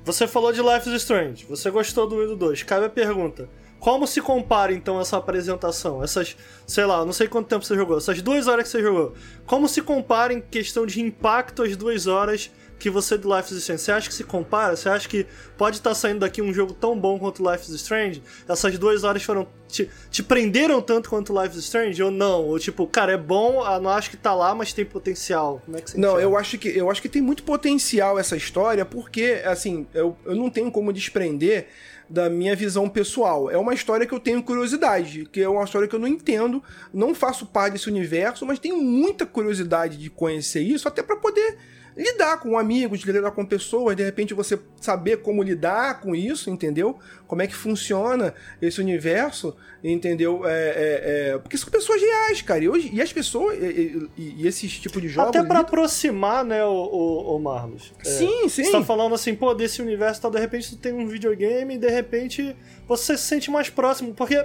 Você 0.06 0.27
falou 0.27 0.51
de 0.51 0.61
Life 0.61 0.90
is 0.90 0.95
Strange, 1.01 1.45
você 1.48 1.69
gostou 1.69 2.08
do 2.08 2.16
1 2.17 2.24
e 2.24 2.27
do 2.27 2.35
2. 2.35 2.64
Cabe 2.64 2.85
a 2.85 2.90
pergunta. 2.90 3.48
Como 3.84 4.08
se 4.08 4.22
compara 4.22 4.72
então 4.72 4.98
essa 5.02 5.18
apresentação? 5.18 6.02
Essas, 6.02 6.38
sei 6.66 6.86
lá, 6.86 7.03
não 7.03 7.12
sei 7.12 7.28
quanto 7.28 7.50
tempo 7.50 7.66
você 7.66 7.76
jogou, 7.76 7.98
essas 7.98 8.22
duas 8.22 8.48
horas 8.48 8.64
que 8.64 8.70
você 8.70 8.82
jogou. 8.82 9.14
Como 9.45 9.68
se 9.68 9.82
compara 9.82 10.32
em 10.32 10.40
questão 10.40 10.86
de 10.86 11.02
impacto 11.02 11.64
as 11.64 11.76
duas 11.76 12.08
horas 12.08 12.50
que 12.80 12.90
você 12.90 13.18
de 13.18 13.28
Life 13.28 13.53
is 13.53 13.60
Strange? 13.60 13.82
Você 13.82 13.92
acha 13.92 14.08
que 14.08 14.16
se 14.16 14.24
compara? 14.24 14.78
Você 14.78 14.88
acha 14.88 15.10
que 15.10 15.28
pode 15.58 15.78
estar 15.78 15.94
saindo 15.95 16.20
daqui 16.20 16.42
um 16.42 16.53
jogo 16.53 16.74
tão 16.74 16.98
bom 16.98 17.20
quanto 17.20 17.44
Life 17.44 17.66
is 17.66 17.76
Strange? 17.82 18.24
Essas 18.48 18.78
duas 18.78 19.03
horas 19.03 19.22
foram. 19.22 19.45
te, 19.68 19.90
te 20.10 20.24
prenderam 20.24 20.82
tanto 20.82 21.10
quanto 21.10 21.38
Life 21.38 21.58
is 21.58 21.66
Strange? 21.66 22.02
Ou 22.02 22.10
não? 22.10 22.45
Ou 22.45 22.58
tipo, 22.58 22.88
cara, 22.88 23.12
é 23.12 23.18
bom, 23.18 23.62
ah, 23.66 23.82
não 23.82 23.90
acho 23.90 24.10
que 24.10 24.16
tá 24.16 24.34
lá, 24.34 24.56
mas 24.56 24.72
tem 24.72 24.86
potencial. 24.86 25.62
Como 25.66 25.76
é 25.76 25.82
que 25.82 25.92
você 25.92 25.98
Não, 25.98 26.18
eu 26.18 26.38
acho 26.38 26.58
que 26.58 26.70
eu 26.70 26.90
acho 26.90 27.02
que 27.02 27.10
tem 27.10 27.22
muito 27.22 27.44
potencial 27.44 28.18
essa 28.18 28.38
história, 28.38 28.86
porque 28.86 29.42
assim, 29.44 29.86
eu, 29.94 30.16
eu 30.24 30.36
não 30.36 30.50
tenho 30.50 30.72
como 30.72 30.94
desprender 30.94 31.68
da 32.09 32.30
minha 32.30 32.56
visão 32.56 32.90
pessoal. 32.90 33.49
É 33.49 33.57
uma 33.57 33.73
história 33.73 34.06
que 34.06 34.14
eu 34.14 34.19
tenho 34.19 34.43
curiosidade, 34.43 35.27
que 35.32 35.41
é 35.41 35.49
uma 35.49 35.64
história 35.64 35.88
que 35.88 35.95
eu 35.95 35.99
não 35.99 36.07
entendo, 36.07 36.64
não 36.93 37.15
faço 37.15 37.45
parte 37.45 37.73
desse 37.73 37.90
universo, 37.90 38.45
mas 38.45 38.59
tenho 38.59 38.77
muita 38.77 39.25
curiosidade 39.25 39.98
de 39.98 40.09
conhecer 40.09 40.61
isso, 40.61 40.88
até 40.88 41.01
pra 41.01 41.15
poder 41.15 41.57
lidar 41.95 42.39
com 42.39 42.57
amigos, 42.57 43.01
lidar 43.01 43.31
com 43.31 43.45
pessoas, 43.45 43.95
de 43.95 44.03
repente 44.03 44.33
você 44.33 44.59
saber 44.81 45.17
como 45.17 45.43
lidar 45.43 46.01
com 46.01 46.15
isso, 46.15 46.49
entendeu? 46.49 46.97
Como 47.27 47.41
é 47.41 47.47
que 47.47 47.55
funciona 47.55 48.33
esse 48.61 48.81
universo, 48.81 49.55
entendeu? 49.83 50.45
É, 50.45 50.51
é, 50.51 51.30
é, 51.33 51.38
porque 51.38 51.57
são 51.57 51.69
pessoas 51.69 52.01
reais, 52.01 52.41
cara. 52.41 52.63
E, 52.63 52.69
hoje, 52.69 52.89
e 52.93 53.01
as 53.01 53.11
pessoas, 53.13 53.57
e, 53.61 54.09
e, 54.17 54.41
e 54.43 54.47
esses 54.47 54.72
tipos 54.80 55.01
de 55.01 55.07
jogos. 55.07 55.30
Até 55.30 55.39
pra 55.39 55.57
lidam- 55.59 55.61
aproximar, 55.61 56.43
né, 56.43 56.63
o, 56.65 56.69
o, 56.72 57.35
o 57.35 57.39
Marlos. 57.39 57.93
É, 57.99 58.03
Sim, 58.05 58.49
sim. 58.49 58.63
Você 58.63 58.72
tá 58.72 58.83
falando 58.83 59.13
assim, 59.15 59.35
pô, 59.35 59.53
desse 59.53 59.81
universo, 59.81 60.22
tá, 60.22 60.30
de 60.30 60.39
repente 60.39 60.69
tu 60.69 60.77
tem 60.77 60.93
um 60.93 61.07
videogame 61.07 61.75
e 61.75 61.77
de 61.77 61.89
repente 61.89 62.55
você 62.88 63.17
se 63.17 63.23
sente 63.23 63.51
mais 63.51 63.69
próximo, 63.69 64.13
porque 64.13 64.43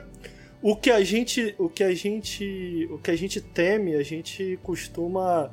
o 0.61 0.75
que 0.77 0.91
a 0.91 1.03
gente, 1.05 1.55
o 1.59 1.69
que 1.69 1.85
a 1.85 1.95
gente, 1.95 2.89
o 2.91 2.99
que 2.99 3.11
a 3.11 3.17
gente 3.17 3.41
teme, 3.41 3.95
a 3.95 4.03
gente 4.03 4.59
costuma 4.63 5.53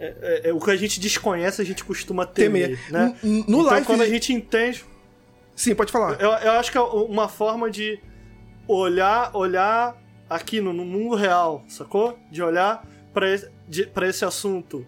é, 0.00 0.16
é- 0.44 0.48
é- 0.50 0.52
o 0.52 0.60
que 0.60 0.70
a 0.70 0.76
gente 0.76 0.98
desconhece, 1.00 1.60
a 1.60 1.64
gente 1.64 1.84
costuma 1.84 2.24
temer, 2.26 2.78
Temer. 2.78 2.92
né? 2.92 3.16
N- 3.22 3.38
n- 3.40 3.44
no 3.48 3.60
então 3.62 3.84
quando 3.84 4.02
a 4.02 4.08
gente 4.08 4.32
entende, 4.32 4.84
Sim, 5.56 5.74
pode 5.74 5.90
falar. 5.92 6.20
eu, 6.20 6.30
eu 6.30 6.52
acho 6.52 6.70
que 6.72 6.78
é 6.78 6.80
uma 6.80 7.28
forma 7.28 7.70
de 7.70 7.98
olhar, 8.66 9.34
olhar 9.34 9.96
aqui 10.28 10.60
no, 10.60 10.72
no 10.72 10.84
mundo 10.84 11.16
real, 11.16 11.64
sacou? 11.68 12.18
De 12.30 12.42
olhar 12.42 12.86
pra 13.12 13.32
esse, 13.32 13.48
esse 14.02 14.24
assunto 14.24 14.86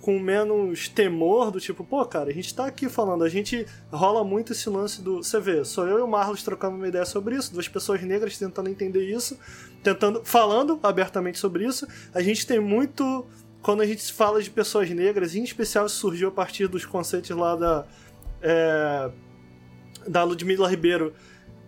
com 0.00 0.18
menos 0.18 0.88
temor, 0.88 1.52
do 1.52 1.60
tipo, 1.60 1.84
pô, 1.84 2.04
cara, 2.04 2.28
a 2.28 2.32
gente 2.32 2.52
tá 2.52 2.66
aqui 2.66 2.88
falando, 2.88 3.22
a 3.22 3.28
gente 3.28 3.64
rola 3.92 4.24
muito 4.24 4.50
esse 4.52 4.68
lance 4.68 5.00
do. 5.00 5.22
Você 5.22 5.38
vê, 5.38 5.64
sou 5.64 5.86
eu 5.86 6.00
e 6.00 6.02
o 6.02 6.08
Marlos 6.08 6.42
trocando 6.42 6.74
uma 6.76 6.88
ideia 6.88 7.04
sobre 7.04 7.36
isso, 7.36 7.52
duas 7.52 7.68
pessoas 7.68 8.02
negras 8.02 8.36
tentando 8.36 8.68
entender 8.68 9.04
isso, 9.08 9.38
tentando. 9.82 10.20
falando 10.24 10.80
abertamente 10.82 11.38
sobre 11.38 11.64
isso. 11.64 11.86
A 12.12 12.20
gente 12.20 12.44
tem 12.46 12.58
muito. 12.58 13.24
Quando 13.62 13.80
a 13.80 13.86
gente 13.86 14.12
fala 14.12 14.42
de 14.42 14.50
pessoas 14.50 14.90
negras, 14.90 15.34
em 15.34 15.44
especial 15.44 15.88
surgiu 15.88 16.28
a 16.28 16.32
partir 16.32 16.66
dos 16.66 16.84
conceitos 16.84 17.30
lá 17.30 17.56
da. 17.56 17.86
é, 18.42 19.10
da 20.06 20.24
Ludmilla 20.24 20.68
Ribeiro 20.68 21.14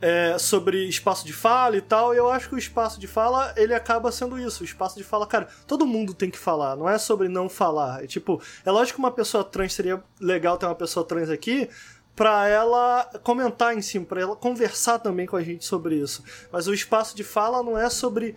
é, 0.01 0.37
sobre 0.39 0.87
espaço 0.87 1.25
de 1.25 1.33
fala 1.33 1.77
e 1.77 1.81
tal, 1.81 2.15
e 2.15 2.19
eu 2.19 2.31
acho 2.31 2.49
que 2.49 2.55
o 2.55 2.59
espaço 2.59 3.01
de 3.01 3.07
fala, 3.07 3.55
ele 3.57 3.73
acaba 3.73 4.13
sendo 4.13 4.39
isso, 4.39 4.63
o 4.63 4.65
espaço 4.67 4.99
de 4.99 5.05
fala, 5.05 5.27
cara, 5.27 5.49
todo 5.67 5.87
mundo 5.87 6.13
tem 6.13 6.31
que 6.31 6.39
falar, 6.39 6.77
não 6.77 6.89
é 6.89 6.99
sobre 6.99 7.29
não 7.29 7.49
falar, 7.49 8.05
é 8.05 8.07
tipo, 8.07 8.39
é 8.67 8.71
lógico 8.71 8.97
que 8.97 9.03
uma 9.03 9.11
pessoa 9.11 9.43
trans 9.43 9.73
seria 9.73 10.03
legal 10.21 10.59
ter 10.59 10.67
uma 10.67 10.75
pessoa 10.75 11.07
trans 11.07 11.31
aqui, 11.31 11.71
pra 12.15 12.47
ela 12.49 13.11
comentar 13.23 13.75
em 13.75 13.81
cima, 13.81 14.05
pra 14.05 14.21
ela 14.21 14.37
conversar 14.37 14.99
também 14.99 15.27
com 15.27 15.37
a 15.37 15.43
gente 15.43 15.65
sobre 15.65 15.97
isso, 15.97 16.23
mas 16.53 16.67
o 16.69 16.75
espaço 16.75 17.17
de 17.17 17.25
fala 17.25 17.63
não 17.63 17.79
é 17.79 17.89
sobre 17.89 18.37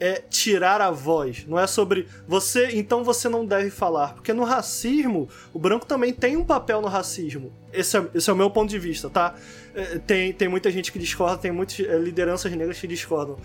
é 0.00 0.14
tirar 0.30 0.80
a 0.80 0.90
voz. 0.90 1.44
Não 1.46 1.58
é 1.58 1.66
sobre 1.66 2.08
você, 2.26 2.70
então 2.72 3.04
você 3.04 3.28
não 3.28 3.44
deve 3.44 3.70
falar. 3.70 4.14
Porque 4.14 4.32
no 4.32 4.42
racismo, 4.44 5.28
o 5.52 5.58
branco 5.58 5.84
também 5.86 6.12
tem 6.12 6.36
um 6.36 6.44
papel 6.44 6.80
no 6.80 6.88
racismo. 6.88 7.52
Esse 7.72 7.98
é, 7.98 8.06
esse 8.14 8.28
é 8.30 8.32
o 8.32 8.36
meu 8.36 8.50
ponto 8.50 8.70
de 8.70 8.78
vista, 8.78 9.10
tá? 9.10 9.34
É, 9.74 9.98
Tem, 9.98 10.32
tem 10.32 10.48
muita 10.48 10.70
gente 10.70 10.90
que 10.90 10.98
discorda, 10.98 11.36
tem 11.38 11.52
muitas 11.52 11.78
é, 11.80 11.98
lideranças 11.98 12.50
negras 12.52 12.80
que 12.80 12.86
discordam. 12.86 13.36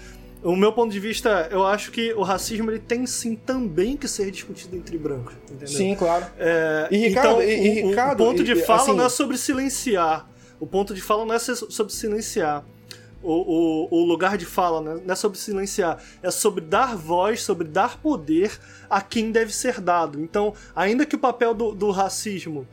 O 0.42 0.56
meu 0.56 0.72
ponto 0.72 0.92
de 0.92 1.00
vista, 1.00 1.48
eu 1.52 1.66
acho 1.66 1.92
que 1.92 2.14
o 2.14 2.22
racismo 2.22 2.70
ele 2.70 2.80
tem 2.80 3.06
sim 3.08 3.36
também 3.36 3.98
que 3.98 4.08
ser 4.08 4.30
discutido 4.30 4.76
entre 4.76 4.96
brancos, 4.98 5.34
entendeu? 5.44 5.68
Sim, 5.68 5.96
claro. 5.96 6.26
É, 6.38 6.88
E, 6.92 6.98
Ricardo, 7.08 7.42
então, 7.42 7.44
e- 7.44 7.82
o- 7.82 7.86
o, 7.86 7.90
Ricardo, 7.90 8.18
ponto 8.18 8.44
de 8.44 8.56
fala 8.64 8.82
assim- 8.84 8.94
não 8.96 9.06
é 9.06 9.10
sobre 9.10 9.38
silenciar. 9.38 10.30
O 10.60 10.68
ponto 10.68 10.94
de 10.94 11.02
fala 11.02 11.26
não 11.26 11.34
é 11.34 11.40
sobre 11.40 11.92
silenciar. 11.92 12.64
O, 13.28 13.90
o, 13.92 14.02
o 14.02 14.06
lugar 14.06 14.38
de 14.38 14.46
fala 14.46 14.82
né? 14.82 15.02
não 15.04 15.14
é 15.14 15.16
sobre 15.16 15.40
silenciar, 15.40 16.00
é 16.22 16.30
sobre 16.30 16.62
dar 16.62 16.96
voz, 16.96 17.42
sobre 17.42 17.68
dar 17.68 17.98
poder 17.98 18.56
a 18.88 19.02
quem 19.02 19.32
deve 19.32 19.52
ser 19.52 19.82
dado. 19.82 20.22
Então, 20.22 20.54
ainda 20.76 21.06
que 21.06 21.16
o 21.16 21.20
papel 21.20 21.54
do, 21.56 21.74
do 21.74 21.90
racismo 21.90 22.68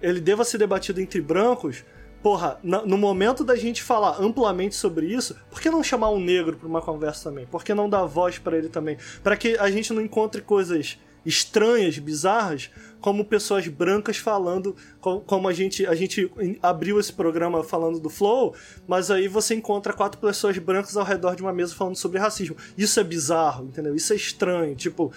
ele 0.00 0.20
deva 0.20 0.44
ser 0.44 0.58
debatido 0.58 1.00
entre 1.00 1.20
brancos, 1.20 1.84
porra, 2.22 2.58
no 2.62 2.96
momento 2.96 3.44
da 3.44 3.56
gente 3.56 3.82
falar 3.82 4.20
amplamente 4.20 4.74
sobre 4.74 5.06
isso, 5.06 5.36
por 5.50 5.60
que 5.60 5.70
não 5.70 5.82
chamar 5.82 6.10
um 6.10 6.20
negro 6.20 6.56
para 6.56 6.68
uma 6.68 6.80
conversa 6.80 7.30
também? 7.30 7.46
Por 7.46 7.62
que 7.62 7.74
não 7.74 7.88
dar 7.88 8.04
voz 8.04 8.38
para 8.38 8.56
ele 8.56 8.68
também? 8.68 8.96
Para 9.22 9.36
que 9.36 9.56
a 9.58 9.70
gente 9.70 9.92
não 9.92 10.02
encontre 10.02 10.40
coisas 10.42 10.98
estranhas, 11.24 11.98
bizarras, 11.98 12.70
como 13.00 13.24
pessoas 13.24 13.66
brancas 13.68 14.16
falando, 14.16 14.74
co- 15.00 15.20
como 15.20 15.48
a 15.48 15.52
gente 15.52 15.86
a 15.86 15.94
gente 15.94 16.30
abriu 16.62 16.98
esse 16.98 17.12
programa 17.12 17.62
falando 17.62 17.98
do 18.00 18.10
Flow, 18.10 18.54
mas 18.86 19.10
aí 19.10 19.28
você 19.28 19.54
encontra 19.54 19.92
quatro 19.92 20.20
pessoas 20.20 20.58
brancas 20.58 20.96
ao 20.96 21.04
redor 21.04 21.34
de 21.36 21.42
uma 21.42 21.52
mesa 21.52 21.74
falando 21.74 21.96
sobre 21.96 22.18
racismo. 22.18 22.56
Isso 22.76 22.98
é 22.98 23.04
bizarro, 23.04 23.66
entendeu? 23.66 23.94
Isso 23.94 24.12
é 24.12 24.16
estranho, 24.16 24.74
tipo, 24.74 25.12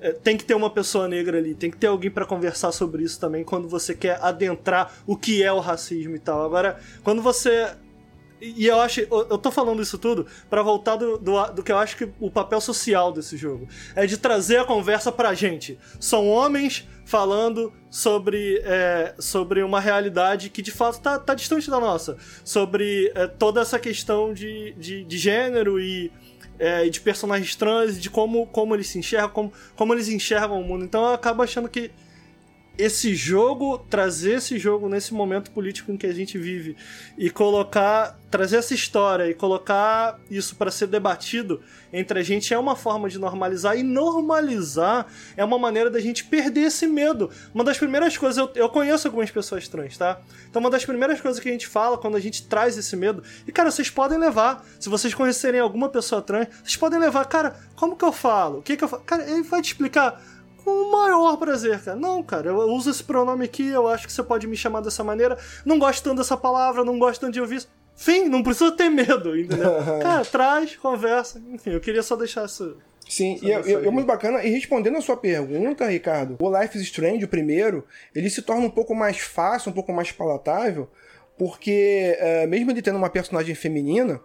é, 0.00 0.12
tem 0.12 0.36
que 0.36 0.44
ter 0.44 0.54
uma 0.54 0.68
pessoa 0.70 1.08
negra 1.08 1.38
ali, 1.38 1.54
tem 1.54 1.70
que 1.70 1.76
ter 1.76 1.86
alguém 1.86 2.10
pra 2.10 2.26
conversar 2.26 2.70
sobre 2.72 3.02
isso 3.02 3.18
também 3.18 3.44
quando 3.44 3.68
você 3.68 3.94
quer 3.94 4.18
adentrar 4.22 4.92
o 5.06 5.16
que 5.16 5.42
é 5.42 5.52
o 5.52 5.58
racismo 5.60 6.14
e 6.14 6.18
tal. 6.18 6.44
Agora, 6.44 6.78
quando 7.02 7.22
você 7.22 7.70
e 8.40 8.66
eu 8.66 8.80
acho, 8.80 9.00
eu 9.00 9.38
tô 9.38 9.50
falando 9.50 9.82
isso 9.82 9.96
tudo 9.98 10.26
pra 10.50 10.62
voltar 10.62 10.96
do, 10.96 11.16
do, 11.16 11.46
do 11.52 11.62
que 11.62 11.72
eu 11.72 11.78
acho 11.78 11.96
que 11.96 12.08
o 12.20 12.30
papel 12.30 12.60
social 12.60 13.12
desse 13.12 13.36
jogo 13.36 13.66
é 13.94 14.06
de 14.06 14.18
trazer 14.18 14.58
a 14.58 14.64
conversa 14.64 15.10
pra 15.10 15.32
gente. 15.34 15.78
São 15.98 16.28
homens 16.28 16.86
falando 17.04 17.72
sobre, 17.90 18.60
é, 18.64 19.14
sobre 19.18 19.62
uma 19.62 19.80
realidade 19.80 20.50
que 20.50 20.60
de 20.60 20.70
fato 20.70 21.00
tá, 21.00 21.18
tá 21.18 21.34
distante 21.34 21.70
da 21.70 21.80
nossa. 21.80 22.16
Sobre 22.44 23.10
é, 23.14 23.26
toda 23.26 23.60
essa 23.60 23.78
questão 23.78 24.34
de, 24.34 24.74
de, 24.76 25.04
de 25.04 25.18
gênero 25.18 25.80
e, 25.80 26.12
é, 26.58 26.88
de 26.88 27.00
personagens 27.00 27.54
trans, 27.54 28.00
de 28.00 28.10
como, 28.10 28.46
como 28.46 28.74
eles 28.74 28.88
se 28.88 28.98
enxergam, 28.98 29.30
como, 29.30 29.52
como 29.74 29.94
eles 29.94 30.08
enxergam 30.08 30.60
o 30.60 30.64
mundo. 30.64 30.84
Então 30.84 31.02
eu 31.02 31.14
acabo 31.14 31.42
achando 31.42 31.68
que 31.68 31.90
esse 32.78 33.14
jogo, 33.14 33.78
trazer 33.78 34.34
esse 34.34 34.58
jogo 34.58 34.88
nesse 34.88 35.14
momento 35.14 35.50
político 35.50 35.90
em 35.90 35.96
que 35.96 36.06
a 36.06 36.12
gente 36.12 36.36
vive 36.36 36.76
e 37.16 37.30
colocar, 37.30 38.18
trazer 38.30 38.56
essa 38.56 38.74
história 38.74 39.28
e 39.28 39.34
colocar 39.34 40.18
isso 40.30 40.56
para 40.56 40.70
ser 40.70 40.86
debatido 40.86 41.60
entre 41.92 42.18
a 42.18 42.22
gente 42.22 42.52
é 42.52 42.58
uma 42.58 42.76
forma 42.76 43.08
de 43.08 43.18
normalizar 43.18 43.78
e 43.78 43.82
normalizar 43.82 45.06
é 45.36 45.44
uma 45.44 45.58
maneira 45.58 45.90
da 45.90 46.00
gente 46.00 46.24
perder 46.24 46.62
esse 46.62 46.86
medo. 46.86 47.30
Uma 47.54 47.64
das 47.64 47.78
primeiras 47.78 48.16
coisas, 48.18 48.36
eu, 48.36 48.50
eu 48.54 48.68
conheço 48.68 49.08
algumas 49.08 49.30
pessoas 49.30 49.66
trans, 49.68 49.96
tá? 49.96 50.20
Então 50.50 50.60
uma 50.60 50.70
das 50.70 50.84
primeiras 50.84 51.20
coisas 51.20 51.40
que 51.40 51.48
a 51.48 51.52
gente 51.52 51.66
fala 51.66 51.96
quando 51.96 52.16
a 52.16 52.20
gente 52.20 52.46
traz 52.46 52.76
esse 52.76 52.94
medo, 52.96 53.22
e 53.46 53.52
cara, 53.52 53.70
vocês 53.70 53.88
podem 53.88 54.18
levar, 54.18 54.66
se 54.78 54.88
vocês 54.90 55.14
conhecerem 55.14 55.60
alguma 55.60 55.88
pessoa 55.88 56.20
trans, 56.20 56.48
vocês 56.62 56.76
podem 56.76 56.98
levar, 56.98 57.24
cara, 57.24 57.56
como 57.74 57.96
que 57.96 58.04
eu 58.04 58.12
falo? 58.12 58.58
O 58.58 58.62
que 58.62 58.76
que 58.76 58.84
eu 58.84 58.88
falo? 58.88 59.02
Cara, 59.04 59.22
ele 59.30 59.42
vai 59.42 59.62
te 59.62 59.68
explicar 59.68 60.20
com 60.66 60.72
o 60.72 60.90
maior 60.90 61.36
prazer, 61.36 61.80
cara. 61.80 61.96
Não, 61.96 62.24
cara, 62.24 62.48
eu 62.48 62.56
uso 62.56 62.90
esse 62.90 63.04
pronome 63.04 63.44
aqui, 63.44 63.68
eu 63.68 63.86
acho 63.86 64.04
que 64.04 64.12
você 64.12 64.20
pode 64.20 64.48
me 64.48 64.56
chamar 64.56 64.80
dessa 64.80 65.04
maneira. 65.04 65.38
Não 65.64 65.78
gosto 65.78 66.02
tanto 66.02 66.16
dessa 66.16 66.36
palavra, 66.36 66.84
não 66.84 66.98
gosto 66.98 67.20
tanto 67.20 67.34
de 67.34 67.40
ouvir 67.40 67.58
isso. 67.58 67.68
Fim, 67.94 68.28
não 68.28 68.42
precisa 68.42 68.72
ter 68.72 68.90
medo, 68.90 69.38
entendeu? 69.38 69.70
cara, 70.02 70.24
traz, 70.24 70.74
conversa. 70.74 71.40
Enfim, 71.52 71.70
eu 71.70 71.80
queria 71.80 72.02
só 72.02 72.16
deixar 72.16 72.46
isso. 72.46 72.76
Sim, 73.08 73.38
e 73.40 73.52
é, 73.52 73.60
é- 73.60 73.90
muito 73.92 74.08
bacana. 74.08 74.42
E 74.42 74.50
respondendo 74.50 74.96
a 74.96 75.00
sua 75.00 75.16
pergunta, 75.16 75.86
Ricardo, 75.86 76.36
o 76.40 76.60
Life 76.60 76.76
is 76.76 76.82
Strange, 76.82 77.24
o 77.24 77.28
primeiro, 77.28 77.84
ele 78.12 78.28
se 78.28 78.42
torna 78.42 78.66
um 78.66 78.70
pouco 78.70 78.92
mais 78.92 79.18
fácil, 79.18 79.70
um 79.70 79.74
pouco 79.74 79.92
mais 79.92 80.10
palatável, 80.10 80.90
porque 81.38 82.16
é, 82.18 82.44
mesmo 82.48 82.72
ele 82.72 82.82
tendo 82.82 82.98
uma 82.98 83.08
personagem 83.08 83.54
feminina, 83.54 84.20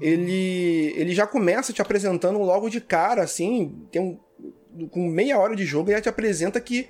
ele, 0.00 0.92
ele 0.96 1.14
já 1.14 1.24
começa 1.24 1.72
te 1.72 1.80
apresentando 1.80 2.40
logo 2.40 2.68
de 2.68 2.80
cara, 2.80 3.22
assim, 3.22 3.86
tem 3.92 4.02
um, 4.02 4.18
com 4.90 5.08
meia 5.08 5.38
hora 5.38 5.54
de 5.54 5.64
jogo, 5.64 5.90
já 5.90 6.00
te 6.00 6.08
apresenta 6.08 6.60
que 6.60 6.88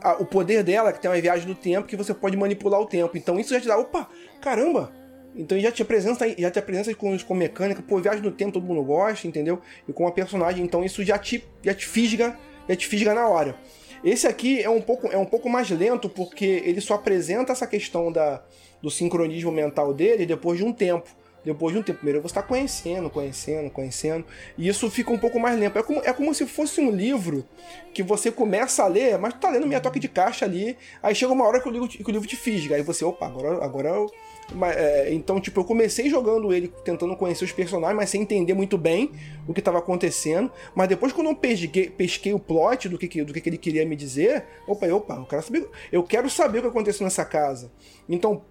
a- 0.00 0.14
o 0.20 0.26
poder 0.26 0.62
dela, 0.62 0.92
que 0.92 1.00
tem 1.00 1.10
uma 1.10 1.20
viagem 1.20 1.46
do 1.46 1.54
tempo, 1.54 1.86
que 1.88 1.96
você 1.96 2.12
pode 2.12 2.36
manipular 2.36 2.80
o 2.80 2.86
tempo. 2.86 3.16
Então 3.16 3.38
isso 3.38 3.54
já 3.54 3.60
te 3.60 3.66
dá, 3.68 3.78
opa, 3.78 4.08
caramba! 4.40 4.92
Então 5.34 5.58
já 5.60 5.70
te 5.70 5.82
apresenta, 5.82 6.26
já 6.38 6.50
te 6.50 6.58
apresenta 6.58 6.94
com, 6.94 7.16
com 7.18 7.34
mecânica, 7.34 7.82
pô, 7.86 7.98
viagem 7.98 8.22
no 8.22 8.32
tempo 8.32 8.52
todo 8.52 8.64
mundo 8.64 8.82
gosta, 8.82 9.26
entendeu? 9.26 9.60
E 9.86 9.92
com 9.92 10.06
a 10.06 10.12
personagem, 10.12 10.64
então 10.64 10.82
isso 10.82 11.04
já 11.04 11.18
te, 11.18 11.44
já 11.62 11.74
te 11.74 11.86
fisga, 11.86 12.38
já 12.66 12.74
te 12.74 12.86
fisga 12.86 13.12
na 13.12 13.28
hora. 13.28 13.54
Esse 14.02 14.26
aqui 14.26 14.62
é 14.62 14.70
um 14.70 14.80
pouco, 14.80 15.08
é 15.08 15.18
um 15.18 15.26
pouco 15.26 15.48
mais 15.50 15.68
lento 15.70 16.08
porque 16.08 16.62
ele 16.64 16.80
só 16.80 16.94
apresenta 16.94 17.52
essa 17.52 17.66
questão 17.66 18.10
da, 18.10 18.42
do 18.80 18.90
sincronismo 18.90 19.52
mental 19.52 19.92
dele 19.92 20.24
depois 20.24 20.58
de 20.58 20.64
um 20.64 20.72
tempo. 20.72 21.08
Depois 21.46 21.72
de 21.72 21.78
um 21.78 21.82
tempo, 21.82 21.98
primeiro 21.98 22.20
você 22.20 22.32
está 22.32 22.42
conhecendo, 22.42 23.08
conhecendo, 23.08 23.70
conhecendo, 23.70 24.24
e 24.58 24.66
isso 24.66 24.90
fica 24.90 25.12
um 25.12 25.18
pouco 25.18 25.38
mais 25.38 25.56
lento. 25.56 25.78
É 25.78 25.82
como, 25.82 26.00
é 26.00 26.12
como 26.12 26.34
se 26.34 26.44
fosse 26.44 26.80
um 26.80 26.90
livro 26.90 27.46
que 27.94 28.02
você 28.02 28.32
começa 28.32 28.82
a 28.82 28.88
ler, 28.88 29.16
mas 29.16 29.32
tá 29.34 29.48
lendo 29.48 29.64
meia 29.64 29.80
toque 29.80 30.00
de 30.00 30.08
caixa 30.08 30.44
ali, 30.44 30.76
aí 31.00 31.14
chega 31.14 31.32
uma 31.32 31.46
hora 31.46 31.60
que 31.60 31.68
o 31.68 31.70
livro, 31.70 31.86
que 31.86 32.02
o 32.02 32.10
livro 32.10 32.26
te 32.26 32.34
fisga, 32.34 32.74
aí 32.74 32.82
você, 32.82 33.04
opa, 33.04 33.26
agora, 33.26 33.64
agora 33.64 33.88
eu 33.90 34.10
mas, 34.54 34.76
é, 34.76 35.12
então, 35.12 35.40
tipo, 35.40 35.60
eu 35.60 35.64
comecei 35.64 36.08
jogando 36.08 36.52
ele 36.52 36.68
tentando 36.84 37.16
conhecer 37.16 37.44
os 37.44 37.52
personagens, 37.52 37.96
mas 37.96 38.10
sem 38.10 38.22
entender 38.22 38.54
muito 38.54 38.78
bem 38.78 39.10
o 39.46 39.52
que 39.52 39.60
estava 39.60 39.78
acontecendo. 39.78 40.50
Mas 40.74 40.88
depois, 40.88 41.12
quando 41.12 41.28
eu 41.28 41.34
pesquei, 41.34 41.90
pesquei 41.90 42.32
o 42.32 42.38
plot 42.38 42.88
do 42.88 42.96
que, 42.96 43.24
do 43.24 43.32
que, 43.32 43.48
ele 43.48 43.58
queria 43.58 43.84
me 43.84 43.96
dizer, 43.96 44.44
opa, 44.66 44.86
opa, 44.86 45.14
eu 45.14 45.24
quero 45.24 45.42
saber, 45.42 45.68
eu 45.90 46.02
quero 46.02 46.30
saber 46.30 46.58
o 46.58 46.62
que 46.62 46.68
aconteceu 46.68 47.04
nessa 47.04 47.24
casa. 47.24 47.72
Então, 48.08 48.42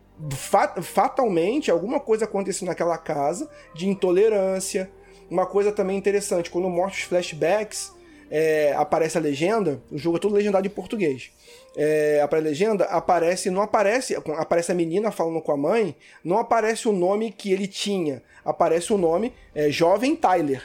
fatalmente, 0.82 1.70
alguma 1.70 2.00
coisa 2.00 2.26
aconteceu 2.26 2.66
naquela 2.66 2.98
casa 2.98 3.50
de 3.74 3.88
intolerância. 3.88 4.90
Uma 5.30 5.46
coisa 5.46 5.72
também 5.72 5.98
interessante, 5.98 6.50
quando 6.50 6.70
mostra 6.70 7.00
os 7.00 7.04
flashbacks, 7.06 7.92
é, 8.30 8.74
aparece 8.76 9.18
a 9.18 9.22
legenda, 9.22 9.82
o 9.92 9.98
jogo 9.98 10.18
é 10.18 10.20
todo 10.20 10.36
legendado 10.36 10.66
em 10.66 10.70
português. 10.70 11.32
É, 11.78 12.26
a 12.30 12.36
legenda 12.38 12.86
aparece, 12.86 13.50
não 13.50 13.62
aparece, 13.62 14.16
aparece 14.38 14.72
a 14.72 14.76
menina 14.76 15.12
falando 15.12 15.42
com 15.42 15.52
a 15.52 15.58
mãe, 15.58 15.96
não 16.24 16.38
aparece 16.38 16.88
o 16.88 16.92
nome 16.92 17.32
que 17.32 17.52
ele 17.52 17.68
tinha, 17.68 18.24
aparece 18.44 18.94
o 18.94 18.98
nome 18.98 19.34
é, 19.54 19.70
Jovem 19.70 20.16
Tyler. 20.16 20.64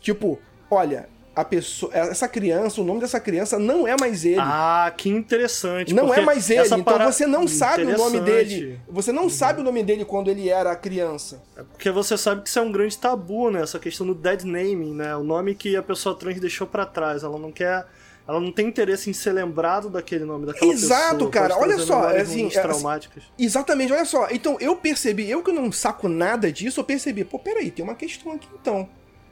Tipo, 0.00 0.38
olha, 0.70 1.08
a 1.40 1.44
pessoa, 1.44 1.90
essa 1.94 2.28
criança, 2.28 2.80
o 2.80 2.84
nome 2.84 3.00
dessa 3.00 3.18
criança 3.20 3.58
não 3.58 3.86
é 3.86 3.96
mais 3.98 4.24
ele. 4.24 4.36
Ah, 4.38 4.92
que 4.96 5.08
interessante. 5.08 5.94
não 5.94 6.12
é 6.12 6.20
mais 6.20 6.50
ele, 6.50 6.64
então 6.64 6.82
para- 6.82 7.10
você 7.10 7.26
não 7.26 7.46
sabe 7.48 7.84
o 7.84 7.96
nome 7.96 8.20
dele. 8.20 8.78
Você 8.88 9.12
não 9.12 9.28
sabe 9.28 9.60
o 9.60 9.64
nome 9.64 9.82
dele 9.82 10.04
quando 10.04 10.30
ele 10.30 10.48
era 10.48 10.74
criança. 10.76 11.42
É 11.56 11.62
Porque 11.62 11.90
você 11.90 12.16
sabe 12.18 12.42
que 12.42 12.48
isso 12.48 12.58
é 12.58 12.62
um 12.62 12.72
grande 12.72 12.96
tabu, 12.98 13.50
né? 13.50 13.62
Essa 13.62 13.78
questão 13.78 14.06
do 14.06 14.14
dead 14.14 14.42
naming, 14.44 14.94
né? 14.94 15.16
O 15.16 15.22
nome 15.24 15.54
que 15.54 15.76
a 15.76 15.82
pessoa 15.82 16.14
trans 16.14 16.38
deixou 16.40 16.66
pra 16.66 16.84
trás. 16.86 17.22
Ela 17.22 17.38
não 17.38 17.50
quer. 17.52 17.86
Ela 18.28 18.38
não 18.38 18.52
tem 18.52 18.68
interesse 18.68 19.10
em 19.10 19.12
ser 19.12 19.32
lembrado 19.32 19.88
daquele 19.90 20.24
nome, 20.24 20.46
daquela 20.46 20.70
Exato, 20.72 21.14
pessoa. 21.14 21.30
cara. 21.30 21.56
Olha 21.58 21.78
só, 21.78 22.06
assim, 22.08 22.44
é 22.44 22.46
assim- 22.46 22.48
traumáticas. 22.50 23.24
Exatamente, 23.36 23.92
olha 23.92 24.04
só. 24.04 24.28
Então 24.30 24.56
eu 24.60 24.76
percebi, 24.76 25.28
eu 25.28 25.42
que 25.42 25.50
não 25.50 25.72
saco 25.72 26.08
nada 26.08 26.52
disso, 26.52 26.78
eu 26.78 26.84
percebi, 26.84 27.24
pô, 27.24 27.38
peraí, 27.40 27.70
tem 27.72 27.84
uma 27.84 27.94
questão 27.96 28.30
aqui 28.32 28.46
então. 28.60 28.88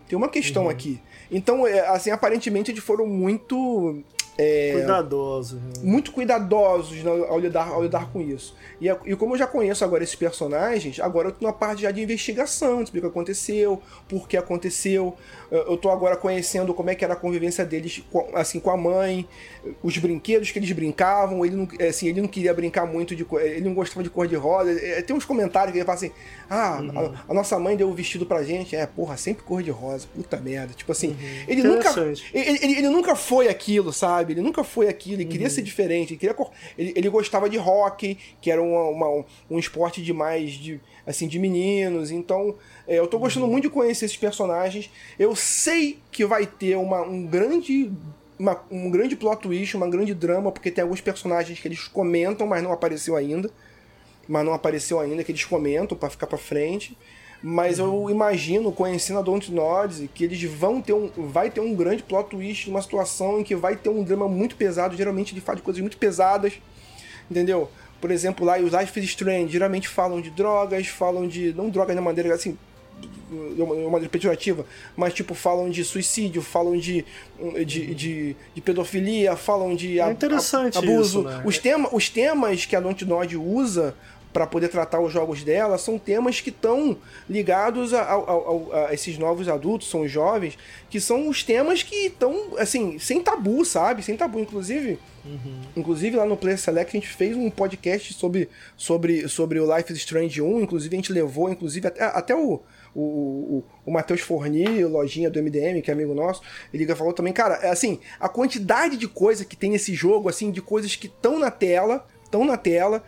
Tem 0.08 0.16
uma 0.16 0.28
questão 0.28 0.64
Uhum. 0.64 0.70
aqui. 0.70 1.00
Então, 1.31 1.66
é, 1.66 1.86
assim, 1.89 2.10
aparentemente 2.10 2.70
eles 2.70 2.82
foram 2.82 3.07
muito. 3.07 4.02
É, 4.39 4.73
Cuidadoso. 4.75 5.57
né? 5.57 5.73
muito 5.83 6.12
cuidadosos 6.12 7.02
na- 7.02 7.10
ao 7.10 7.39
lidar, 7.41 7.68
ao 7.68 7.83
lidar 7.83 8.10
com 8.12 8.20
isso. 8.20 8.55
E, 8.81 8.86
e 9.05 9.17
como 9.17 9.34
eu 9.34 9.39
já 9.39 9.47
conheço 9.47 9.84
agora 9.84 10.05
esses 10.05 10.15
personagens, 10.15 11.00
agora 11.00 11.28
eu 11.28 11.33
tô 11.33 11.44
na 11.44 11.52
parte 11.52 11.83
já 11.83 11.91
de 11.91 12.00
investigação, 12.00 12.84
de 12.84 12.91
o 12.97 13.00
que 13.00 13.07
aconteceu, 13.07 13.83
por 14.08 14.28
que 14.28 14.36
aconteceu. 14.36 15.17
Eu, 15.50 15.78
tô 15.78 15.89
agora 15.91 16.15
conhecendo 16.15 16.75
como 16.75 16.91
é 16.91 16.94
que 16.94 17.02
era 17.02 17.15
a 17.15 17.17
convivência 17.17 17.65
deles 17.65 18.02
com, 18.12 18.28
assim, 18.34 18.60
com 18.60 18.70
a 18.70 18.76
mãe, 18.76 19.26
os 19.83 19.97
brinquedos 19.97 20.50
que 20.50 20.58
eles 20.58 20.70
brincavam. 20.73 21.44
Ele 21.44 21.57
não, 21.57 21.68
é, 21.78 21.89
assim, 21.89 22.07
ele 22.07 22.20
não 22.20 22.28
queria 22.28 22.52
brincar 22.52 22.86
muito 22.86 23.17
de. 23.17 23.26
Ele 23.41 23.62
não 23.67 23.75
gostava 23.75 24.02
de 24.02 24.10
cor-de-rosa. 24.10 24.70
É, 24.73 25.00
Tem 25.00 25.17
uns 25.17 25.25
comentários 25.25 25.73
que 25.73 25.78
ele 25.78 25.86
fala 25.86 25.97
assim: 25.97 26.10
ah, 26.50 26.78
a, 27.26 27.31
a 27.33 27.34
nossa 27.34 27.58
mãe 27.58 27.76
deu 27.78 27.89
o 27.89 27.94
vestido 27.94 28.26
pra 28.26 28.42
gente. 28.42 28.76
É, 28.76 28.84
porra, 28.86 29.17
sempre 29.17 29.42
cor-de-rosa. 29.42 30.07
Puta 30.15 30.36
merda. 30.36 30.75
Tipo 30.75 30.92
assim, 30.92 31.17
ele 31.49 31.62
nunca. 31.76 31.89
Ele, 32.34 32.58
ele- 32.62 32.78
ele 32.81 32.89
nunca 32.91 33.17
foi 33.17 33.49
aquilo, 33.49 33.91
sabe? 33.91 34.27
Ele 34.32 34.40
nunca 34.40 34.62
foi 34.65 34.89
aquilo, 34.89 35.16
ele 35.16 35.24
queria 35.26 35.48
ser 35.50 35.62
diferente, 35.62 36.12
ele, 36.15 36.20
queria, 36.20 36.36
ele, 36.76 36.92
ele 36.97 37.08
gostava 37.08 37.48
de 37.48 37.58
hockey, 37.58 38.18
que 38.40 38.50
era 38.50 38.62
uma- 38.62 38.89
uma- 38.89 39.24
um 39.50 39.58
esporte 39.58 40.02
de 40.02 40.12
mais 40.12 40.52
de, 40.52 40.81
assim, 41.07 41.26
de 41.28 41.39
meninos. 41.39 42.10
Então, 42.10 42.55
é, 42.86 42.98
eu 42.98 43.07
tô 43.07 43.18
gostando 43.18 43.47
muito 43.47 43.65
de 43.65 43.70
conhecer 43.70 44.05
esses 44.05 44.16
personagens. 44.16 44.90
Eu 45.18 45.34
sei 45.36 45.98
que 46.10 46.24
vai 46.24 46.47
ter 46.47 46.76
uma, 46.76 47.02
um 47.02 47.26
grande. 47.26 47.90
uma- 48.39 48.62
um 48.70 48.89
grande 48.89 49.16
plot 49.16 49.42
twist, 49.42 49.76
uma 49.76 49.89
grande 49.89 50.15
drama, 50.15 50.52
porque 50.52 50.70
tem 50.70 50.82
alguns 50.82 51.00
personagens 51.00 51.58
que 51.58 51.66
eles 51.66 51.89
comentam, 51.89 52.47
mas 52.47 52.62
não 52.62 52.70
apareceu 52.73 53.16
ainda. 53.16 53.50
Mas 54.28 54.44
não 54.44 54.52
apareceu 54.55 55.00
ainda, 55.00 55.24
que 55.24 55.32
eles 55.32 55.44
comentam 55.44 55.98
pra 55.98 56.08
ficar 56.08 56.26
pra 56.28 56.39
frente. 56.39 56.97
Mas 57.42 57.78
eu 57.78 58.10
imagino, 58.10 58.73
conhecendo 58.73 59.20
a 59.20 59.23
Don't 59.23 59.52
Nod, 59.52 60.10
que 60.12 60.25
eles 60.25 60.42
vão 60.42 60.81
ter 60.83 60.92
um. 60.92 61.08
Vai 61.28 61.50
ter 61.50 61.60
um 61.60 61.73
grande 61.75 62.02
plot 62.02 62.31
twist 62.31 62.68
numa 62.68 62.83
situação 62.83 63.39
em 63.41 63.44
que 63.44 63.55
vai 63.55 63.76
ter 63.76 63.89
um 63.91 64.02
drama 64.02 64.26
muito 64.28 64.57
pesado. 64.57 64.97
Geralmente 64.97 65.33
ele 65.34 65.41
fala 65.41 65.57
de 65.57 65.62
coisas 65.62 65.81
muito 65.81 65.97
pesadas. 65.99 66.55
Entendeu? 67.31 67.70
Por 68.00 68.10
exemplo, 68.10 68.44
lá 68.44 68.58
os 68.58 68.73
Life 68.73 68.99
is 68.99 69.07
Strange 69.10 69.52
geralmente 69.52 69.86
falam 69.89 70.20
de 70.20 70.31
drogas, 70.31 70.89
falam 70.89 71.28
de. 71.28 71.52
Não 71.52 71.68
drogas 71.70 71.94
de 71.94 72.02
maneira 72.02 72.34
assim. 72.34 72.57
De 73.55 73.62
uma 73.62 73.75
maneira 73.91 74.08
pejorativa, 74.08 74.65
mas 74.97 75.12
tipo, 75.15 75.33
falam 75.34 75.70
de 75.70 75.84
suicídio, 75.84 76.42
falam 76.42 76.76
de, 76.76 77.05
de, 77.65 77.94
de, 77.94 78.36
de 78.55 78.60
pedofilia, 78.60 79.36
falam 79.36 79.76
de 79.76 80.00
a- 80.00 80.10
interessante 80.10 80.76
a- 80.76 80.81
abuso. 80.81 81.20
isso, 81.20 81.28
né? 81.28 81.42
Os, 81.44 81.58
tema, 81.58 81.89
os 81.92 82.08
temas 82.08 82.65
que 82.67 82.75
a 82.75 82.81
Dontnod 82.81 83.36
usa 83.36 83.94
para 84.32 84.47
poder 84.47 84.68
tratar 84.68 85.00
os 85.00 85.12
jogos 85.12 85.42
dela 85.42 85.78
são 85.78 85.98
temas 85.98 86.40
que 86.40 86.50
estão 86.50 86.97
ligados 87.28 87.94
a, 87.94 88.08
ao- 88.10 88.28
ao- 88.31 88.73
a 88.86 88.94
esses 88.94 89.16
novos 89.18 89.48
adultos, 89.48 89.89
são 89.90 90.02
os 90.02 90.10
jovens, 90.10 90.57
que 90.90 91.00
são 91.00 91.28
os 91.28 91.42
temas 91.42 91.82
que 91.82 91.94
estão, 92.07 92.57
assim, 92.58 92.98
sem 92.98 93.23
tabu, 93.23 93.65
sabe? 93.65 94.02
Sem 94.02 94.16
tabu, 94.16 94.39
inclusive. 94.40 94.98
Inclusive 95.76 96.16
lá 96.16 96.24
no 96.24 96.36
Player 96.36 96.58
Select 96.58 96.97
a 96.97 97.00
gente 97.00 97.12
fez 97.12 97.36
um 97.36 97.50
podcast 97.50 98.15
sobre, 98.15 98.48
sobre, 98.76 99.28
sobre 99.28 99.60
o 99.60 99.76
Life 99.76 99.92
is 99.92 99.98
Strange 99.98 100.40
1, 100.40 100.60
inclusive 100.62 100.94
a 100.94 100.98
gente 100.98 101.12
levou, 101.12 101.50
inclusive 101.50 101.86
até, 101.86 102.05
até 102.05 102.34
o, 102.34 102.60
o, 102.94 103.00
o, 103.02 103.65
o 103.84 103.90
Matheus 103.92 104.20
Forni, 104.23 104.84
lojinha 104.84 105.28
do 105.31 105.42
MDM, 105.42 105.82
que 105.82 105.90
é 105.90 105.94
amigo 105.94 106.15
nosso, 106.15 106.40
ele 106.73 106.86
falou 106.94 107.12
também, 107.12 107.32
cara, 107.32 107.57
é 107.57 107.68
assim, 107.68 107.98
a 108.18 108.28
quantidade 108.28 108.97
de 108.97 109.07
coisa 109.07 109.44
que 109.44 109.57
tem 109.57 109.70
nesse 109.70 109.92
jogo, 109.94 110.28
assim, 110.28 110.50
de 110.50 110.62
coisas 110.62 110.97
que 110.97 111.07
estão 111.07 111.39
na 111.39 111.50
tela, 111.50 112.07
estão 112.24 112.44
na 112.44 112.57
tela, 112.57 113.02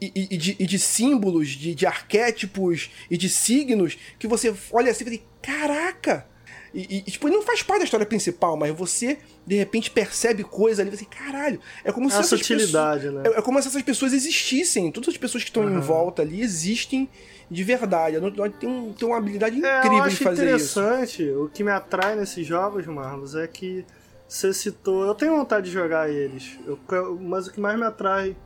e, 0.00 0.12
e- 0.14 0.28
e 0.30 0.36
de, 0.36 0.56
e 0.58 0.66
de 0.66 0.78
símbolos, 0.78 1.48
de, 1.48 1.74
de 1.74 1.86
arquétipos 1.86 2.90
e 3.10 3.16
de 3.16 3.28
signos 3.28 3.96
que 4.18 4.26
você 4.26 4.54
olha 4.72 4.90
assim 4.90 5.04
e 5.04 5.06
fala, 5.06 5.20
caraca! 5.42 6.26
E, 6.74 7.00
tipo, 7.02 7.28
não 7.30 7.40
faz 7.42 7.62
parte 7.62 7.78
da 7.78 7.84
história 7.84 8.04
principal, 8.04 8.54
mas 8.54 8.76
você, 8.76 9.18
de 9.46 9.56
repente, 9.56 9.90
percebe 9.90 10.44
coisa 10.44 10.82
ali 10.82 10.90
você, 10.90 11.06
caralho, 11.06 11.58
é 11.82 11.90
como 11.90 12.10
se 12.10 12.16
A 12.16 12.20
essas 12.20 12.38
sutilidade, 12.40 13.04
pessoas, 13.06 13.24
né? 13.24 13.30
é, 13.34 13.38
é 13.38 13.42
como 13.42 13.60
se 13.62 13.68
essas 13.68 13.82
pessoas 13.82 14.12
existissem. 14.12 14.92
Todas 14.92 15.08
as 15.08 15.16
pessoas 15.16 15.42
que 15.42 15.48
estão 15.48 15.64
em 15.68 15.80
volta 15.80 16.20
ali 16.20 16.42
existem 16.42 17.08
de 17.50 17.64
verdade. 17.64 18.16
A 18.16 18.20
Naughty 18.20 18.50
tem, 18.60 18.68
um, 18.68 18.92
tem 18.92 19.08
uma 19.08 19.16
habilidade 19.16 19.64
É, 19.64 19.78
incrível 19.78 20.02
de 20.02 20.08
acho 20.14 20.22
fazer 20.24 20.54
isso. 20.56 20.78
interessante. 20.78 21.22
O 21.30 21.48
que 21.48 21.64
me 21.64 21.70
atrai 21.70 22.14
nesses 22.14 22.46
jogos, 22.46 22.86
Marlos, 22.86 23.34
é 23.34 23.46
que 23.46 23.82
você 24.28 24.52
citou. 24.52 25.06
Eu 25.06 25.14
tenho 25.14 25.34
vontade 25.34 25.66
de 25.66 25.72
jogar 25.72 26.10
eles, 26.10 26.58
eu- 26.66 26.78
mas 27.18 27.46
o 27.46 27.50
que 27.52 27.58
mais 27.58 27.78
me 27.78 27.86
atrai 27.86 28.36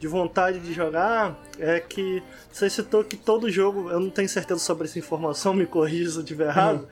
de 0.00 0.08
vontade 0.08 0.58
de 0.58 0.72
jogar 0.72 1.38
é 1.58 1.78
que 1.78 2.22
você 2.50 2.70
citou 2.70 3.04
que 3.04 3.16
todo 3.16 3.50
jogo, 3.50 3.90
eu 3.90 4.00
não 4.00 4.08
tenho 4.08 4.28
certeza 4.28 4.58
sobre 4.58 4.88
essa 4.88 4.98
informação, 4.98 5.52
me 5.54 5.66
corrija 5.66 6.10
se 6.10 6.16
eu 6.16 6.22
estiver 6.22 6.48
errado, 6.48 6.88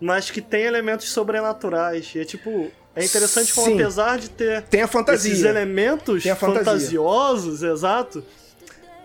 mas 0.00 0.30
que 0.30 0.40
tem 0.40 0.62
elementos 0.62 1.08
sobrenaturais. 1.10 2.12
E 2.14 2.20
é 2.20 2.24
tipo. 2.24 2.70
É 2.94 3.04
interessante 3.04 3.52
como, 3.52 3.66
Sim. 3.66 3.74
apesar 3.74 4.18
de 4.18 4.30
ter 4.30 4.62
Tem 4.62 4.80
a 4.80 4.88
fantasia. 4.88 5.30
esses 5.30 5.44
elementos 5.44 6.22
fantasia. 6.22 6.64
fantasiosos, 6.64 7.62
exato. 7.62 8.24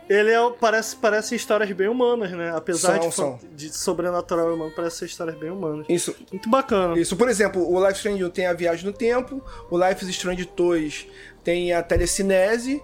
Ele 0.08 0.32
é, 0.32 0.50
parece, 0.60 0.96
parece 0.96 1.36
histórias 1.36 1.70
bem 1.74 1.90
humanas, 1.90 2.32
né? 2.32 2.54
Apesar 2.56 3.02
São, 3.12 3.38
de, 3.54 3.68
de 3.70 3.78
sobrenatural 3.78 4.50
e 4.50 4.54
humano, 4.54 4.72
parece 4.74 5.00
ser 5.00 5.06
histórias 5.06 5.38
bem 5.38 5.50
humanas. 5.50 5.86
Isso, 5.90 6.16
Muito 6.32 6.50
bacana. 6.50 6.98
Isso, 6.98 7.18
por 7.18 7.28
exemplo, 7.28 7.70
o 7.70 7.86
Life 7.86 7.98
Strange 7.98 8.24
1 8.24 8.30
tem 8.30 8.46
a 8.46 8.54
viagem 8.54 8.86
no 8.86 8.94
tempo, 8.94 9.44
o 9.70 9.78
Life 9.78 10.04
is 10.06 10.10
Strange 10.12 10.50
2 10.56 11.08
tem 11.44 11.74
a 11.74 11.84
telecinese, 11.84 12.82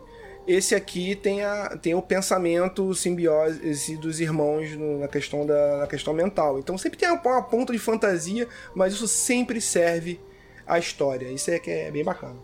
esse 0.48 0.74
aqui 0.74 1.16
tem, 1.16 1.44
a, 1.44 1.78
tem 1.82 1.94
o 1.94 2.02
pensamento 2.02 2.94
simbiose 2.96 3.98
dos 3.98 4.20
irmãos 4.20 4.72
no- 4.78 5.00
na, 5.00 5.08
questão 5.08 5.46
da, 5.46 5.78
na 5.80 5.88
questão 5.88 6.14
mental. 6.14 6.58
Então 6.60 6.78
sempre 6.78 6.98
tem 6.98 7.10
uma, 7.10 7.42
ponta 7.44 7.74
de 7.74 7.80
fantasia, 7.80 8.48
mas 8.74 8.94
isso 8.94 9.08
sempre 9.08 9.60
serve 9.60 10.20
à 10.66 10.80
história. 10.80 11.28
Isso 11.30 11.52
é 11.52 11.60
que 11.60 11.70
é 11.70 11.92
bem 11.92 12.04
bacana. 12.04 12.38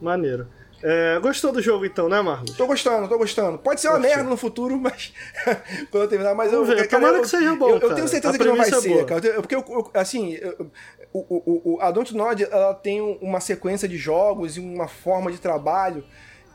Maneiro. 0.00 0.48
É, 0.84 1.18
gostou 1.20 1.52
do 1.52 1.62
jogo 1.62 1.86
então, 1.86 2.08
né, 2.08 2.20
Marlos? 2.20 2.56
Tô 2.56 2.66
gostando, 2.66 3.08
tô 3.08 3.16
gostando. 3.16 3.56
Pode 3.56 3.80
ser 3.80 3.86
uma 3.86 3.98
Poxa. 4.00 4.08
merda 4.08 4.28
no 4.28 4.36
futuro, 4.36 4.76
mas 4.76 5.12
quando 5.92 6.02
eu 6.02 6.08
terminar, 6.08 6.34
mas 6.34 6.50
Vamos 6.50 6.68
eu, 6.68 6.74
ver, 6.74 6.88
cara, 6.88 7.00
tomara 7.00 7.18
eu- 7.18 7.22
que 7.22 7.28
seja 7.28 7.54
bom, 7.54 7.68
Eu, 7.70 7.78
eu 7.78 7.94
tenho 7.94 8.08
certeza 8.08 8.36
que 8.36 8.44
não 8.44 8.56
vai 8.56 8.68
é 8.68 8.80
ser, 8.80 9.06
cara. 9.06 9.24
Eu- 9.24 9.42
Porque 9.42 9.54
eu, 9.54 9.90
assim, 9.94 10.36
o, 11.12 11.18
o, 11.20 11.74
o, 11.76 11.80
a 11.80 11.88
Dontnod 11.92 12.42
ela 12.42 12.74
tem 12.74 13.00
uma 13.22 13.38
sequência 13.38 13.86
de 13.86 13.96
jogos 13.96 14.56
e 14.56 14.60
uma 14.60 14.88
forma 14.88 15.30
de 15.30 15.38
trabalho 15.38 16.02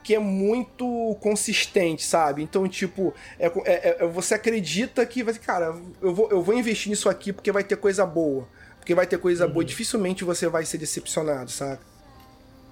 que 0.07 0.15
é 0.15 0.19
muito 0.19 1.17
consistente, 1.19 2.01
sabe? 2.01 2.41
Então, 2.41 2.65
tipo, 2.65 3.13
é, 3.37 3.47
é- 3.65 3.97
é- 3.99 4.07
você 4.07 4.35
acredita 4.35 5.05
que 5.05 5.21
vai 5.21 5.33
cara, 5.33 5.75
eu 6.01 6.15
vou, 6.15 6.29
eu 6.31 6.41
vou 6.41 6.55
investir 6.57 6.89
nisso 6.89 7.09
aqui 7.09 7.33
porque 7.33 7.51
vai 7.51 7.61
ter 7.61 7.75
coisa 7.75 8.05
boa. 8.05 8.47
Porque 8.79 8.95
vai 8.95 9.05
ter 9.05 9.17
coisa 9.17 9.45
Uhum. 9.45 9.51
boa 9.51 9.63
e 9.63 9.65
dificilmente 9.65 10.23
você 10.23 10.47
vai 10.47 10.63
ser 10.63 10.77
decepcionado, 10.77 11.51
sabe? 11.51 11.79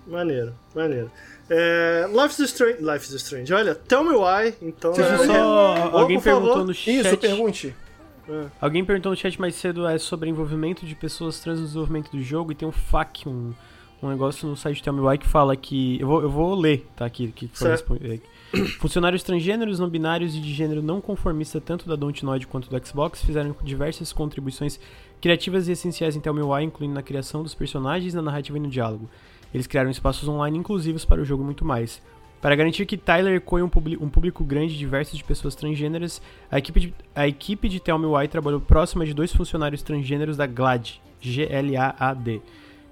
Maneiro, 0.08 0.56
maneiro. 0.74 1.12
É, 1.50 2.06
Life 2.10 2.42
is 2.42 2.50
Strange. 2.52 2.78
Life 2.82 3.06
is 3.06 3.14
Strange. 3.22 3.54
Olha, 3.54 3.76
Tell 3.76 4.02
Me 4.06 4.16
Why. 4.16 4.54
Então, 4.62 4.94
é, 4.94 5.26
Só, 5.26 5.90
alguém 5.92 6.18
por 6.18 6.24
favor. 6.24 6.40
perguntou 6.42 6.66
no 6.68 6.74
chat. 6.74 7.00
Isso, 7.06 7.18
pergunte. 7.18 7.76
Alguém 8.62 8.86
perguntou 8.86 9.12
no 9.12 9.18
chat 9.18 9.38
mais 9.42 9.56
cedo 9.56 9.86
é 9.86 9.98
sobre 9.98 10.30
envolvimento 10.30 10.86
de 10.86 10.96
pessoas 10.96 11.42
trans 11.42 11.60
no 11.60 11.66
desenvolvimento 11.66 12.12
do 12.12 12.24
jogo 12.24 12.54
e 12.54 12.56
tem 12.56 12.66
um 12.66 12.72
FAQ, 12.72 13.54
um, 14.02 14.10
negócio 14.10 14.48
no 14.48 14.56
site 14.56 14.82
do 14.82 14.84
Tell 14.84 14.94
Me 14.94 15.02
Why 15.02 15.18
que 15.18 15.28
fala 15.28 15.56
que. 15.56 16.00
Eu 16.00 16.08
vou, 16.08 16.22
eu 16.22 16.30
vou 16.30 16.56
ler, 16.56 16.86
tá? 16.96 17.06
Aqui, 17.06 17.32
que 17.32 17.50
respondido. 17.70 18.22
Funcionários 18.80 19.24
transgêneros, 19.24 19.80
não 19.80 19.90
binários 19.90 20.36
e 20.36 20.40
de 20.40 20.54
gênero 20.54 20.82
não 20.82 21.02
conformista, 21.02 21.60
tanto 21.60 21.88
da 21.88 21.96
Dontnod 21.96 22.46
quanto 22.48 22.70
do 22.70 22.88
Xbox, 22.88 23.22
fizeram 23.22 23.56
diversas 23.64 24.14
contribuições 24.14 24.80
criativas 25.20 25.68
e 25.68 25.72
essenciais 25.72 26.16
em 26.16 26.20
Tell 26.20 26.34
Me 26.34 26.42
Why, 26.42 26.64
incluindo 26.64 26.94
na 26.94 27.02
criação 27.02 27.44
dos 27.44 27.56
personagens, 27.56 28.14
na 28.14 28.22
narrativa 28.22 28.58
e 28.58 28.62
no 28.62 28.70
diálogo. 28.70 29.10
Eles 29.54 29.68
criaram 29.68 29.90
espaços 29.90 30.28
online 30.28 30.58
inclusivos 30.58 31.06
para 31.06 31.22
o 31.22 31.26
jogo 31.26 31.44
e 31.44 31.46
muito 31.46 31.66
mais. 31.66 32.02
Para 32.42 32.56
garantir 32.56 32.86
que 32.86 32.98
Tyler 32.98 33.38
ecoe 33.38 33.64
um, 33.64 33.72
um 34.02 34.10
público 34.10 34.44
grande 34.44 34.76
e 34.76 34.78
diverso 34.78 35.18
de 35.18 35.24
pessoas 35.24 35.56
transgêneras, 35.56 36.22
a 36.52 36.60
equipe, 36.60 36.80
de, 36.80 36.94
a 37.16 37.28
equipe 37.28 37.68
de 37.68 37.80
Tell 37.80 37.98
Me 37.98 38.06
Why 38.06 38.28
trabalhou 38.28 38.62
próxima 38.62 39.06
de 39.06 39.14
dois 39.14 39.34
funcionários 39.34 39.82
transgêneros 39.82 40.38
da 40.38 40.46
GLAD, 40.46 41.02
G-L-A-A-D, 41.20 42.42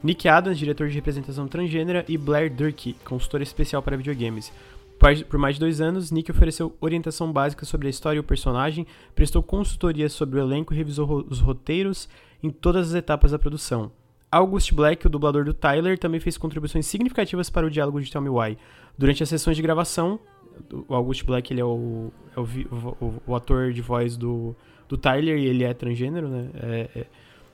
Nick 0.04 0.28
Adams, 0.28 0.58
diretor 0.60 0.88
de 0.90 0.96
representação 0.96 1.48
transgênera, 1.48 2.04
e 2.10 2.18
Blair 2.18 2.54
Durkee, 2.54 2.96
consultor 3.06 3.42
especial 3.42 3.82
para 3.82 3.96
videogames. 3.98 4.52
Por 5.30 5.38
mais 5.38 5.56
de 5.56 5.60
dois 5.60 5.82
anos, 5.82 6.12
Nick 6.12 6.32
ofereceu 6.32 6.76
orientação 6.80 7.32
básica 7.32 7.66
sobre 7.66 7.88
a 7.88 7.90
história 7.90 8.18
e 8.18 8.20
o 8.20 8.24
personagem, 8.24 8.86
prestou 9.16 9.42
consultoria 9.44 10.08
sobre 10.10 10.40
o 10.40 10.44
elenco 10.44 10.74
e 10.74 10.78
revisou 10.78 11.26
os 11.30 11.40
roteiros 11.40 12.08
em 12.42 12.50
todas 12.50 12.90
as 12.90 12.96
etapas 12.96 13.32
da 13.32 13.40
produção. 13.40 13.92
August 14.32 14.74
Black, 14.74 15.06
o 15.06 15.10
dublador 15.10 15.44
do 15.46 15.54
Tyler, 15.54 15.98
também 15.98 16.20
fez 16.20 16.38
contribuições 16.38 16.86
significativas 16.86 17.50
para 17.50 17.66
o 17.68 17.70
diálogo 17.70 18.02
de 18.02 18.12
Tell 18.12 18.22
Me 18.22 18.30
Why. 18.30 18.58
Durante 18.98 19.22
as 19.24 19.30
sessões 19.30 19.56
de 19.58 19.62
gravação, 19.64 20.20
o 20.88 20.94
August 20.96 21.24
Black 21.26 21.52
ele 21.54 21.62
é, 21.62 21.66
o, 21.66 22.12
é 22.36 22.40
o, 22.40 22.44
o- 23.02 23.22
o 23.28 23.36
ator 23.36 23.72
de 23.74 23.82
voz 23.82 24.16
do, 24.18 24.56
do 24.88 24.98
Tyler 24.98 25.38
e 25.38 25.46
ele 25.46 25.64
é 25.64 25.74
transgênero, 25.74 26.28
né? 26.30 26.50
É- 26.56 26.90
é. 26.96 27.06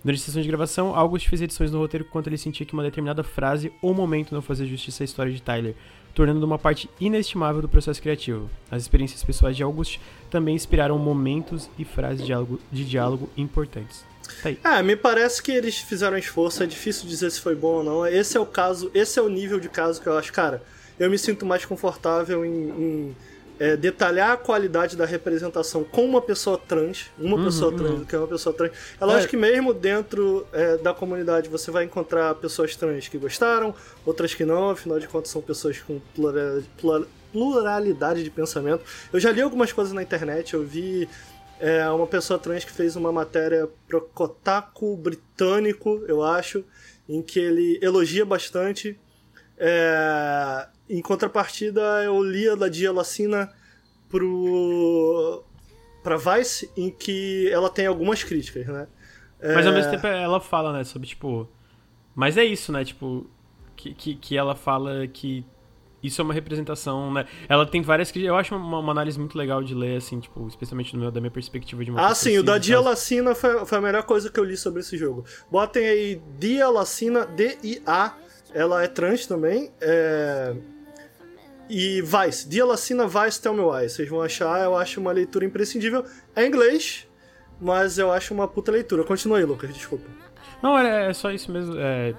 Durante 0.03 0.19
as 0.19 0.25
sessões 0.25 0.43
de 0.43 0.49
gravação, 0.49 0.95
August 0.95 1.27
fez 1.27 1.41
edições 1.41 1.71
no 1.71 1.79
roteiro 1.79 2.05
quando 2.05 2.27
ele 2.27 2.37
sentia 2.37 2.65
que 2.65 2.73
uma 2.73 2.83
determinada 2.83 3.21
frase 3.21 3.71
ou 3.81 3.93
momento 3.93 4.33
não 4.33 4.41
fazia 4.41 4.65
justiça 4.65 5.03
à 5.03 5.05
história 5.05 5.31
de 5.31 5.41
Tyler, 5.41 5.75
tornando 6.15 6.45
uma 6.45 6.57
parte 6.57 6.89
inestimável 7.01 7.61
do 7.61 7.67
processo 7.67 8.01
criativo. 8.01 8.49
As 8.71 8.81
experiências 8.81 9.23
pessoais 9.23 9.57
de 9.57 9.63
August 9.63 9.99
também 10.29 10.55
inspiraram 10.55 10.97
momentos 10.97 11.69
e 11.77 11.83
frases 11.83 12.21
de 12.21 12.27
diálogo, 12.27 12.59
de 12.71 12.85
diálogo 12.85 13.29
importantes. 13.35 14.05
Tá. 14.41 14.77
É, 14.77 14.83
me 14.83 14.95
parece 14.95 15.43
que 15.43 15.51
eles 15.51 15.77
fizeram 15.79 16.17
esforço, 16.17 16.63
é 16.63 16.65
difícil 16.65 17.07
dizer 17.07 17.29
se 17.31 17.41
foi 17.41 17.55
bom 17.55 17.77
ou 17.77 17.83
não. 17.83 18.07
Esse 18.07 18.37
é 18.37 18.39
o 18.39 18.45
caso, 18.45 18.89
esse 18.93 19.19
é 19.19 19.21
o 19.21 19.27
nível 19.27 19.59
de 19.59 19.67
caso 19.67 20.01
que 20.01 20.07
eu 20.07 20.17
acho, 20.17 20.31
cara, 20.31 20.63
eu 20.99 21.09
me 21.09 21.17
sinto 21.17 21.45
mais 21.45 21.65
confortável 21.65 22.45
em, 22.45 22.51
em, 22.51 23.15
é, 23.59 23.75
detalhar 23.75 24.31
a 24.31 24.37
qualidade 24.37 24.95
da 24.95 25.05
representação 25.05 25.83
com 25.83 26.05
uma 26.05 26.21
pessoa 26.21 26.57
trans, 26.57 27.07
uma 27.19 27.35
Uhum, 27.35 27.43
pessoa 27.45 27.75
trans 27.75 27.89
uhum. 27.91 27.99
do 27.99 28.05
que 28.05 28.15
uma 28.15 28.27
pessoa 28.27 28.55
trans. 28.55 28.71
É 28.99 29.05
lógico 29.05 29.25
É. 29.25 29.29
que 29.29 29.37
mesmo 29.37 29.73
dentro 29.73 30.47
é, 30.53 30.77
da 30.77 30.93
comunidade 30.93 31.49
você 31.49 31.69
vai 31.69 31.83
encontrar 31.83 32.33
pessoas 32.35 32.75
trans 32.75 33.07
que 33.09 33.17
gostaram, 33.17 33.75
outras 34.05 34.33
que 34.33 34.45
não, 34.45 34.69
afinal 34.69 34.97
de 34.99 35.07
contas 35.07 35.29
são 35.31 35.41
pessoas 35.41 35.77
com 35.79 35.99
pluralidade, 36.15 36.65
plura- 36.79 37.07
pluralidade 37.33 38.23
de 38.23 38.29
pensamento. 38.29 38.81
Eu 39.11 39.19
já 39.19 39.31
li 39.31 39.41
algumas 39.41 39.71
coisas 39.73 39.93
na 39.93 40.01
internet, 40.01 40.53
eu 40.53 40.63
vi 40.63 41.07
é, 41.59 41.87
uma 41.89 42.07
pessoa 42.07 42.39
trans 42.39 42.63
que 42.63 42.71
fez 42.71 42.95
uma 42.95 43.11
matéria 43.11 43.67
pro 43.87 43.99
Kotaku 44.01 44.95
britânico, 44.95 46.01
eu 46.07 46.23
acho, 46.23 46.63
em 47.07 47.21
que 47.21 47.39
ele 47.39 47.77
elogia 47.81 48.23
bastante. 48.25 48.97
É, 49.59 50.67
em 50.89 51.01
contrapartida, 51.01 51.81
eu 52.03 52.23
li 52.23 52.47
a 52.49 52.55
da 52.55 52.67
Dia 52.69 52.91
Lacina 52.91 53.51
pro 54.09 55.43
pra 56.01 56.15
Vice, 56.17 56.71
em 56.77 56.89
que 56.89 57.49
ela 57.51 57.69
tem 57.69 57.85
algumas 57.85 58.23
críticas, 58.23 58.65
né? 58.67 58.87
Mas 59.53 59.67
ao 59.67 59.73
É, 59.73 59.75
mesmo 59.75 59.91
tempo 59.91 60.07
ela 60.07 60.39
fala, 60.39 60.71
né, 60.71 60.83
sobre, 60.85 61.07
tipo... 61.07 61.47
Mas 62.15 62.37
é 62.37 62.43
isso, 62.45 62.71
né, 62.71 62.85
tipo... 62.85 63.29
Que, 63.75 63.93
que, 63.93 64.15
que 64.15 64.37
ela 64.37 64.55
fala 64.55 65.07
que 65.07 65.45
isso 66.01 66.21
é 66.21 66.23
uma 66.23 66.33
representação, 66.33 67.13
né? 67.13 67.25
Ela 67.47 67.65
tem 67.65 67.81
várias 67.81 68.11
críticas. 68.11 68.29
Eu 68.29 68.37
acho 68.37 68.55
uma, 68.55 68.79
uma 68.79 68.91
análise 68.91 69.19
muito 69.19 69.37
legal 69.37 69.61
de 69.63 69.73
ler, 69.73 69.97
assim, 69.97 70.19
tipo, 70.19 70.47
especialmente 70.47 70.95
meu, 70.97 71.11
da 71.11 71.19
minha 71.21 71.31
perspectiva 71.31 71.83
de 71.83 71.91
uma 71.91 72.07
Ah, 72.07 72.15
sim, 72.15 72.37
o 72.37 72.43
da 72.43 72.57
Dia. 72.57 72.79
Lacina 72.79 73.35
foi, 73.35 73.65
foi 73.65 73.77
a 73.77 73.81
melhor 73.81 74.03
coisa 74.03 74.29
que 74.29 74.39
eu 74.39 74.43
li 74.45 74.55
sobre 74.57 74.79
esse 74.81 74.97
jogo. 74.97 75.25
Botem 75.51 75.85
aí 75.87 76.21
Dia 76.37 76.69
Lacina, 76.69 77.25
D-I-A, 77.25 78.15
ela 78.53 78.83
é 78.83 78.87
trans 78.87 79.25
também. 79.25 79.71
É... 79.81 80.53
E 81.69 82.01
Vice, 82.01 82.49
Dia 82.49 82.65
Lacina 82.65 83.07
Vice 83.07 83.39
Tell 83.41 83.53
Me 83.53 83.61
Why. 83.61 83.87
Vocês 83.87 84.09
vão 84.09 84.21
achar, 84.21 84.63
eu 84.63 84.75
acho 84.75 84.99
uma 84.99 85.11
leitura 85.11 85.45
imprescindível. 85.45 86.03
É 86.35 86.45
inglês, 86.45 87.07
mas 87.61 87.99
eu 87.99 88.11
acho 88.11 88.33
uma 88.33 88.47
puta 88.47 88.71
leitura. 88.71 89.03
Continua 89.03 89.37
aí, 89.37 89.45
Lucas, 89.45 89.71
desculpa. 89.71 90.05
Não, 90.61 90.77
é, 90.77 91.09
é 91.09 91.13
só 91.13 91.31
isso 91.31 91.51
mesmo. 91.51 91.75
é, 91.77 92.13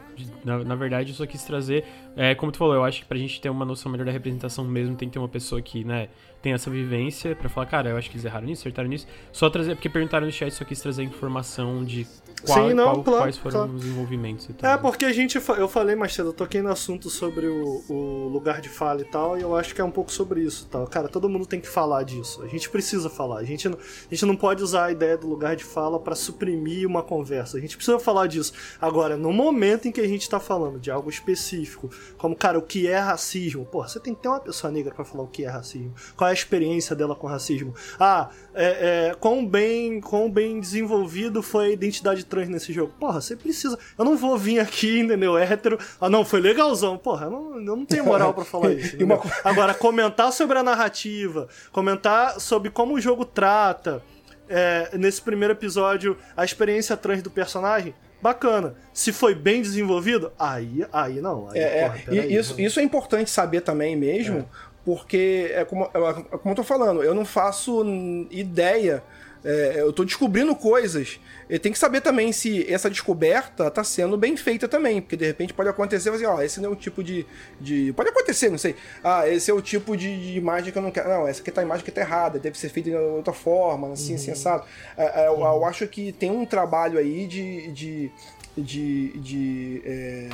na, 0.44 0.65
na 0.65 0.75
verdade, 0.75 1.10
eu 1.10 1.17
só 1.17 1.26
quis 1.26 1.42
trazer. 1.44 1.84
É, 2.17 2.34
como 2.34 2.50
tu 2.50 2.59
falou, 2.59 2.75
eu 2.75 2.84
acho 2.84 3.00
que 3.00 3.07
pra 3.07 3.18
gente 3.18 3.41
ter 3.41 3.50
uma 3.50 3.65
noção 3.65 3.91
melhor 3.91 4.07
da 4.07 4.12
representação 4.12 4.65
mesmo, 4.65 4.97
tem 4.97 5.09
que 5.09 5.12
ter 5.12 5.18
uma 5.18 5.28
pessoa 5.28 5.60
que, 5.60 5.84
né, 5.84 6.09
tem 6.42 6.52
essa 6.52 6.70
vivência 6.70 7.36
pra 7.36 7.48
falar, 7.48 7.66
cara, 7.66 7.90
eu 7.90 7.96
acho 7.96 8.08
que 8.08 8.16
eles 8.16 8.24
erraram 8.24 8.46
nisso, 8.46 8.62
acertaram 8.62 8.88
nisso. 8.88 9.06
Só 9.32 9.50
trazer, 9.50 9.74
porque 9.74 9.88
perguntaram 9.88 10.24
no 10.26 10.32
chat, 10.32 10.50
só 10.52 10.64
quis 10.64 10.80
trazer 10.80 11.02
informação 11.02 11.84
de 11.84 12.06
qual- 12.46 12.68
Sim, 12.68 12.74
não, 12.74 12.84
qual- 12.84 13.04
claro, 13.04 13.18
quais 13.24 13.36
foram 13.36 13.56
claro. 13.66 13.72
os 13.74 13.84
envolvimentos 13.84 14.48
e 14.48 14.52
tal. 14.54 14.70
É, 14.72 14.78
porque 14.78 15.04
a 15.04 15.12
gente. 15.12 15.36
Eu 15.36 15.68
falei 15.68 15.94
mais 15.94 16.14
cedo, 16.14 16.30
eu 16.30 16.32
toquei 16.32 16.62
no 16.62 16.70
assunto 16.70 17.10
sobre 17.10 17.46
o, 17.46 17.84
o 17.88 18.28
lugar 18.28 18.60
de 18.62 18.70
fala 18.70 19.02
e 19.02 19.04
tal, 19.04 19.36
e 19.36 19.42
eu 19.42 19.54
acho 19.54 19.74
que 19.74 19.80
é 19.80 19.84
um 19.84 19.90
pouco 19.90 20.10
sobre 20.10 20.40
isso 20.40 20.66
tal. 20.70 20.86
Cara, 20.86 21.08
todo 21.08 21.28
mundo 21.28 21.44
tem 21.44 21.60
que 21.60 21.68
falar 21.68 22.02
disso. 22.02 22.42
A 22.42 22.46
gente 22.46 22.70
precisa 22.70 23.10
falar. 23.10 23.38
A 23.40 23.44
gente 23.44 23.68
não, 23.68 23.76
a 23.76 24.14
gente 24.14 24.24
não 24.24 24.34
pode 24.36 24.62
usar 24.62 24.86
a 24.86 24.92
ideia 24.92 25.18
do 25.18 25.28
lugar 25.28 25.54
de 25.56 25.64
fala 25.64 26.00
pra 26.00 26.14
suprimir 26.14 26.86
uma 26.86 27.02
conversa. 27.02 27.58
A 27.58 27.60
gente 27.60 27.76
precisa 27.76 27.98
falar 27.98 28.26
disso. 28.26 28.54
Agora, 28.80 29.16
no 29.16 29.32
momento 29.32 29.86
em 29.88 29.92
que 29.92 30.00
a 30.00 30.08
gente 30.08 30.28
tá 30.28 30.40
falando 30.40 30.80
de 30.80 30.90
algo 30.90 31.10
específico, 31.10 31.90
como, 32.16 32.34
cara, 32.34 32.58
o 32.58 32.62
que 32.62 32.86
é 32.88 32.98
racismo, 32.98 33.66
pô, 33.66 33.86
você 33.86 34.00
tem 34.00 34.14
que 34.14 34.22
ter 34.22 34.28
uma 34.28 34.40
pessoa 34.40 34.70
negra 34.72 34.94
pra 34.94 35.04
falar 35.04 35.24
o 35.24 35.28
que 35.28 35.44
é 35.44 35.48
racismo. 35.48 35.92
Qual 36.16 36.30
é 36.30 36.30
a 36.31 36.33
experiência 36.33 36.97
dela 36.97 37.15
com 37.15 37.26
racismo? 37.26 37.75
Ah, 37.99 38.31
é, 38.55 39.09
é, 39.10 39.15
quão, 39.20 39.47
bem, 39.47 40.00
quão 40.00 40.31
bem 40.31 40.59
desenvolvido 40.60 41.42
foi 41.42 41.67
a 41.67 41.70
identidade 41.70 42.25
trans 42.25 42.49
nesse 42.49 42.73
jogo? 42.73 42.92
Porra, 42.99 43.20
você 43.20 43.36
precisa. 43.36 43.78
Eu 43.99 44.05
não 44.05 44.17
vou 44.17 44.36
vir 44.39 44.59
aqui, 44.60 45.00
entendeu? 45.00 45.36
Hétero. 45.36 45.78
Ah, 46.00 46.09
não, 46.09 46.25
foi 46.25 46.41
legalzão. 46.41 46.97
Porra, 46.99 47.26
eu 47.26 47.31
não, 47.31 47.55
eu 47.57 47.60
não 47.76 47.84
tenho 47.86 48.05
moral 48.05 48.33
pra 48.34 48.44
falar 48.44 48.73
isso. 48.75 48.97
Uma? 49.02 49.20
Agora, 49.44 49.75
comentar 49.75 50.33
sobre 50.33 50.59
a 50.59 50.62
narrativa, 50.62 51.49
comentar 51.73 52.41
sobre 52.41 52.70
como 52.70 52.94
o 52.94 53.00
jogo 53.00 53.25
trata, 53.25 54.02
é, 54.49 54.91
nesse 54.97 55.23
primeiro 55.23 55.52
episódio, 55.55 56.17
a 56.36 56.44
experiência 56.44 56.97
trans 56.97 57.23
do 57.23 57.31
personagem, 57.31 57.94
bacana. 58.20 58.75
Se 58.92 59.12
foi 59.12 59.34
bem 59.34 59.62
desenvolvido, 59.62 60.31
aí, 60.39 60.84
aí 60.92 61.20
não. 61.20 61.49
Aí, 61.50 61.59
É, 61.59 61.78
é, 61.78 61.89
porra, 61.89 62.26
isso, 62.26 62.50
vamos- 62.55 62.67
isso 62.67 62.81
é 62.81 62.83
importante 62.83 63.31
saber 63.31 63.60
também 63.62 63.97
mesmo, 63.97 64.47
porque, 64.84 65.50
é 65.55 65.65
como, 65.65 65.84
é 65.84 66.39
como 66.39 66.52
eu 66.52 66.55
tô 66.55 66.65
falando, 66.65 67.02
eu 67.02 67.15
não 67.15 67.25
faço 67.25 67.84
ideia, 68.31 69.02
é, 69.44 69.76
eu 69.78 69.92
tô 69.92 70.05
descobrindo 70.05 70.55
coisas. 70.55 71.18
Eu 71.49 71.59
tenho 71.59 71.73
que 71.73 71.78
saber 71.78 72.00
também 72.00 72.33
se 72.33 72.70
essa 72.73 72.89
descoberta 72.89 73.70
tá 73.70 73.83
sendo 73.83 74.17
bem 74.17 74.36
feita 74.36 74.68
também, 74.68 75.00
porque 75.00 75.17
de 75.17 75.26
repente 75.26 75.52
pode 75.52 75.68
acontecer, 75.68 76.10
assim, 76.10 76.25
ó, 76.25 76.41
esse 76.41 76.60
não 76.60 76.70
é 76.70 76.73
o 76.73 76.76
tipo 76.76 77.02
de, 77.02 77.26
de... 77.60 77.92
Pode 77.94 78.10
acontecer, 78.10 78.50
não 78.50 78.59
sei. 78.59 78.76
Ah, 79.02 79.28
esse 79.28 79.50
é 79.50 79.55
o 79.55 79.60
tipo 79.60 79.97
de, 79.97 80.33
de 80.33 80.39
imagem 80.39 80.73
que 80.73 80.78
eu 80.78 80.83
não 80.83 80.91
quero. 80.91 81.09
Não, 81.09 81.26
essa 81.26 81.41
aqui 81.41 81.50
tá 81.50 81.60
a 81.60 81.65
imagem 81.65 81.84
que 81.84 81.91
tá 81.91 82.00
errada, 82.00 82.39
deve 82.39 82.59
ser 82.59 82.68
feita 82.68 82.91
de 82.91 82.97
outra 82.97 83.33
forma, 83.33 83.92
assim, 83.92 84.15
assim, 84.15 84.31
assado. 84.31 84.65
É, 84.97 85.23
é, 85.23 85.26
eu, 85.28 85.41
eu 85.41 85.65
acho 85.65 85.86
que 85.89 86.12
tem 86.12 86.31
um 86.31 86.44
trabalho 86.44 86.99
aí 86.99 87.26
de... 87.26 87.73
de, 87.73 88.12
de, 88.57 89.18
de 89.18 89.83
é, 89.84 90.28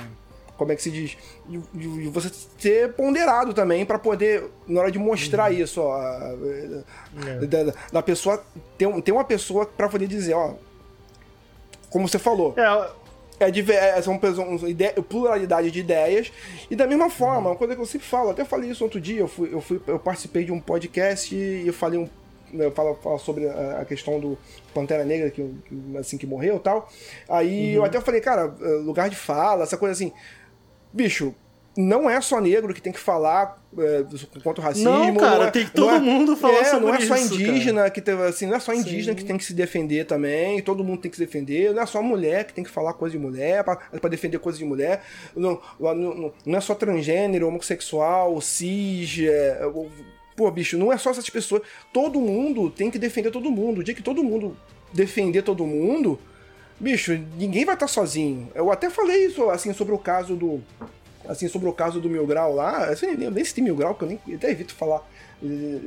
como 0.57 0.73
é 0.73 0.77
que 0.77 0.83
se 0.83 0.91
diz? 0.91 1.17
De 1.75 2.09
você 2.09 2.31
ser 2.59 2.93
ponderado 2.95 3.53
também 3.55 3.85
pra 3.85 3.99
poder, 3.99 4.45
na 4.67 4.81
hora 4.81 4.91
de 4.91 4.99
mostrar 4.99 5.51
isso, 5.53 5.81
ó, 5.83 5.93
a- 5.95 6.35
da, 7.47 7.63
da- 7.93 8.03
pessoa, 8.03 8.43
ter, 8.79 8.87
um- 8.87 9.01
ter 9.01 9.13
uma 9.13 9.25
pessoa 9.25 9.67
pra 9.67 9.89
poder 9.89 10.07
dizer, 10.07 10.35
ó, 10.35 10.55
como 11.91 12.09
você 12.09 12.19
falou, 12.19 12.55
É, 13.39 13.49
é, 13.49 13.99
é, 13.99 14.03
são 14.03 14.19
pessoas- 14.19 14.63
ide- 14.63 14.93
pluralidade 15.09 15.71
de 15.71 15.81
ideias. 15.81 16.33
E 16.71 16.77
da 16.77 16.87
mesma 16.87 17.11
forma, 17.11 17.51
uma 17.51 17.57
coisa 17.57 17.75
que 17.75 17.81
eu 17.81 17.87
sempre 17.87 18.07
falo, 18.07 18.31
até 18.31 18.45
falei 18.45 18.71
isso 18.71 18.83
outro 18.83 19.01
dia, 19.01 19.21
eu, 19.21 19.29
fui, 19.29 19.53
eu, 19.53 19.61
fui, 19.61 19.81
eu 19.87 19.99
participei 19.99 20.45
de 20.45 20.53
um 20.53 20.61
podcast 20.61 21.35
e 21.35 21.67
eu 21.67 21.73
falei 21.73 21.99
um. 21.99 22.09
Eu 22.53 22.71
falo, 22.71 22.95
falo 23.03 23.19
sobre 23.19 23.47
a, 23.49 23.85
questão 23.85 24.21
do 24.21 24.39
Pantera 24.73 25.05
Negra, 25.05 25.31
que, 25.31 25.45
assim, 25.99 26.17
que 26.17 26.27
morreu 26.29 26.57
e 26.57 26.61
tal. 26.61 26.89
Aí 27.29 27.75
eu 27.75 27.85
até 27.85 28.01
falei, 28.01 28.21
cara, 28.21 28.55
lugar 28.85 29.11
de 29.11 29.17
fala, 29.17 29.65
essa 29.65 29.77
coisa 29.77 29.93
assim. 29.93 30.13
Bicho, 30.97 31.35
não 31.77 32.09
é 32.09 32.19
só 32.23 32.41
negro 32.41 32.73
que 32.73 32.81
tem 32.81 32.91
que 32.91 32.99
falar 32.99 33.63
é, 33.79 34.03
contra 34.43 34.63
o 34.63 34.65
racismo. 34.65 34.91
Não, 34.91 35.15
cara, 35.17 35.45
é- 35.45 35.51
tem 35.51 35.67
que 35.67 35.73
todo 35.73 35.89
não 35.89 35.95
é- 35.97 36.01
mundo 36.01 36.35
falar 36.35 36.61
é, 36.61 36.65
sobre 36.65 36.87
Não 36.87 36.95
é 36.95 37.01
só 37.03 37.17
isso, 37.17 37.35
indígena 37.35 37.91
que 37.91 38.01
tem, 38.01 38.15
assim, 38.23 38.47
não 38.47 38.57
é 38.57 38.61
só 38.61 38.73
indígena 38.73 39.13
Sim. 39.13 39.17
que 39.17 39.25
tem 39.27 39.37
que 39.37 39.45
se 39.45 39.53
defender 39.53 40.07
também, 40.07 40.63
todo 40.63 40.83
mundo 40.83 41.03
tem 41.03 41.11
que 41.11 41.19
se 41.19 41.23
defender, 41.27 41.75
não 41.75 41.83
é 41.83 41.87
só 41.87 42.03
mulher 42.03 42.47
que 42.47 42.55
tem 42.55 42.65
que 42.65 42.71
falar 42.71 42.95
coisa 42.95 43.13
de 43.19 43.23
mulher, 43.23 43.63
pra 43.63 44.09
defender 44.09 44.39
coisa 44.39 44.57
de 44.57 44.65
mulher, 44.65 45.03
não, 45.37 45.61
não, 45.79 46.33
não 46.47 46.57
é 46.59 46.61
só 46.63 46.75
transgênero, 46.75 47.47
homossexual, 47.47 48.41
cis, 48.41 49.19
é, 49.29 49.61
pô, 50.35 50.51
bicho, 50.51 50.79
não 50.79 50.91
é 50.91 50.97
só 50.97 51.11
essas 51.11 51.29
pessoas, 51.29 51.61
todo 51.93 52.19
mundo 52.19 52.71
tem 52.71 52.91
que 52.91 52.99
defender 52.99 53.31
todo 53.31 53.51
mundo, 53.51 53.81
o 53.81 53.85
dia 53.85 53.95
que 53.95 54.03
todo 54.03 54.25
mundo 54.25 54.57
defender 54.95 55.43
todo 55.43 55.67
mundo, 55.67 56.19
bicho, 56.79 57.13
ninguém 57.37 57.65
vai 57.65 57.75
estar 57.75 57.89
sozinho. 57.89 58.51
Eu 58.55 58.71
até 58.71 58.91
falei 58.91 59.27
isso, 59.27 59.49
assim, 59.51 59.73
sobre 59.73 59.95
o 59.95 59.99
caso 59.99 60.35
do, 60.35 60.63
assim, 61.29 61.49
sobre 61.49 61.69
o 61.69 61.73
caso 61.73 62.01
do 62.01 62.09
Mil 62.09 62.27
Grau 62.27 62.55
lá, 62.55 62.87
assim, 62.87 63.07
eu 63.07 63.31
nem 63.31 63.45
citei 63.45 63.63
Mil 63.63 63.77
Grau, 63.77 63.95
que 63.95 64.05
eu 64.05 64.09
nem 64.09 64.35
até 64.35 64.51
evito 64.51 64.75
falar 64.75 65.07
eh, 65.43 65.79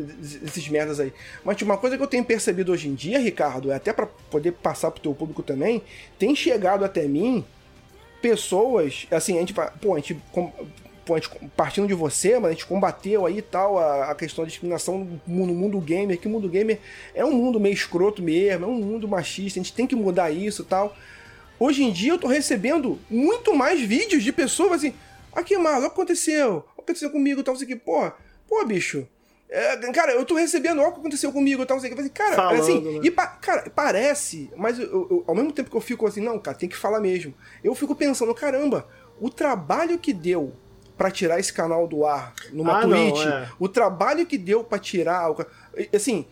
esses 0.45 0.67
merdas 0.69 0.99
aí. 0.99 1.13
Mas 1.43 1.57
tipo, 1.57 1.69
uma 1.69 1.77
coisa 1.77 1.97
que 1.97 2.03
eu 2.03 2.07
tenho 2.07 2.23
percebido 2.23 2.71
hoje 2.71 2.87
em 2.87 2.95
dia, 2.95 3.19
Ricardo, 3.19 3.71
é 3.71 3.75
até 3.75 3.93
pra 3.93 4.05
poder 4.05 4.53
passar 4.53 4.91
pro 4.91 5.01
teu 5.01 5.13
público 5.13 5.43
também, 5.43 5.81
tem 6.17 6.35
chegado 6.35 6.83
até 6.83 7.03
mim 7.07 7.45
pessoas, 8.21 9.07
assim, 9.11 9.37
a 9.37 9.39
gente, 9.39 9.53
pô, 9.53 9.93
a 9.93 9.99
gente, 9.99 10.19
partindo 11.55 11.87
de 11.87 11.93
você, 11.93 12.35
mas 12.39 12.45
a 12.45 12.53
gente 12.53 12.65
combateu 12.65 13.25
aí 13.25 13.41
tal 13.41 13.77
a, 13.77 14.11
a 14.11 14.15
questão 14.15 14.43
da 14.43 14.49
discriminação 14.49 15.07
no 15.25 15.45
mundo, 15.53 15.79
gamer, 15.79 16.19
que 16.19 16.27
o 16.27 16.29
mundo 16.31 16.47
gamer 16.49 16.79
é 17.15 17.23
um 17.25 17.31
mundo 17.31 17.59
meio 17.59 17.73
escroto 17.73 18.21
mesmo, 18.21 18.65
é 18.65 18.67
um 18.67 18.73
mundo 18.75 19.07
machista, 19.07 19.59
a 19.59 19.63
gente 19.63 19.73
tem 19.73 19.87
que 19.87 19.95
mudar 19.95 20.31
isso 20.31 20.63
tal. 20.63 20.95
hoje 21.59 21.83
em 21.83 21.91
dia 21.91 22.13
eu 22.13 22.17
tô 22.19 22.27
recebendo 22.27 22.99
muito 23.09 23.55
mais 23.55 23.81
vídeos 23.81 24.23
de 24.23 24.31
pessoas 24.31 24.71
assim, 24.73 24.93
aqui, 25.33 25.57
Marlon, 25.57 25.79
o 25.87 25.89
que 25.89 25.93
aconteceu? 25.95 26.57
O 26.57 26.61
que 26.61 26.81
aconteceu 26.81 27.09
comigo? 27.11 27.43
Tal, 27.43 27.53
não 27.53 27.59
sei 27.59 27.65
o 27.67 27.69
que, 27.69 27.75
pô, 27.75 28.11
pô, 28.47 28.65
bicho. 28.65 29.07
é, 29.49 29.75
cara, 29.91 30.11
eu 30.13 30.23
tô 30.25 30.35
recebendo 30.35 30.79
o 30.81 30.91
que 30.91 30.99
aconteceu 30.99 31.31
comigo, 31.31 31.65
tal, 31.65 31.79
sei 31.79 31.89
falei, 31.89 32.09
cara, 32.09 32.35
Falando, 32.35 32.59
assim, 32.59 32.79
né? 32.81 32.99
e 33.03 33.09
pa- 33.09 33.25
cara, 33.27 33.69
parece, 33.73 34.49
mas 34.55 34.77
eu- 34.79 34.85
eu- 35.09 35.23
ao 35.27 35.33
mesmo 35.35 35.51
tempo 35.51 35.69
que 35.71 35.75
eu 35.75 35.81
fico 35.81 36.05
assim, 36.05 36.21
não, 36.21 36.37
cara, 36.37 36.55
tem 36.55 36.69
que 36.69 36.77
falar 36.77 36.99
mesmo. 36.99 37.33
Eu 37.63 37.73
fico 37.73 37.95
pensando, 37.95 38.33
caramba, 38.35 38.87
o 39.19 39.29
trabalho 39.29 39.97
que 39.97 40.13
deu 40.13 40.53
pra 40.99 41.09
tirar 41.09 41.39
esse 41.39 41.51
canal 41.53 41.87
do 41.87 42.05
ar 42.05 42.33
numa 42.51 42.79
Ah, 42.81 42.85
não, 42.85 43.11
Twitch, 43.11 43.25
é. 43.25 43.47
o 43.57 43.69
trabalho 43.69 44.25
que 44.25 44.37
deu 44.37 44.63
pra 44.65 44.77
tirar, 44.77 45.33
assim, 45.95 46.25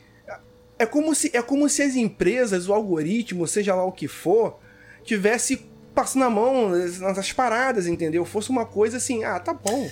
é 0.77 0.85
como 0.85 1.15
se 1.15 1.31
é 1.33 1.41
como 1.41 1.69
se 1.69 1.81
as 1.81 1.95
empresas, 1.95 2.67
o 2.67 2.73
algoritmo, 2.73 3.47
seja 3.47 3.73
lá 3.73 3.85
o 3.85 3.91
que 3.93 4.09
for, 4.09 4.59
tivesse 5.05 5.65
passando 5.95 6.25
a 6.25 6.29
mão 6.29 6.69
nas 6.69 7.31
paradas, 7.31 7.87
entendeu? 7.87 8.25
Fosse 8.25 8.49
uma 8.49 8.65
coisa 8.65 8.97
assim, 8.97 9.23
ah, 9.23 9.39
tá 9.39 9.53
bom. 9.53 9.89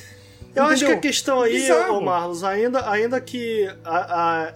Eu 0.54 0.64
acho 0.66 0.80
que 0.80 0.86
a 0.86 0.88
Entendeu? 0.96 1.02
questão 1.02 1.42
aí, 1.42 1.72
ô 1.90 2.02
Marlos, 2.02 2.44
ainda, 2.44 2.90
ainda 2.90 3.20
que 3.22 3.68
a, 3.84 3.98
a- 4.50 4.54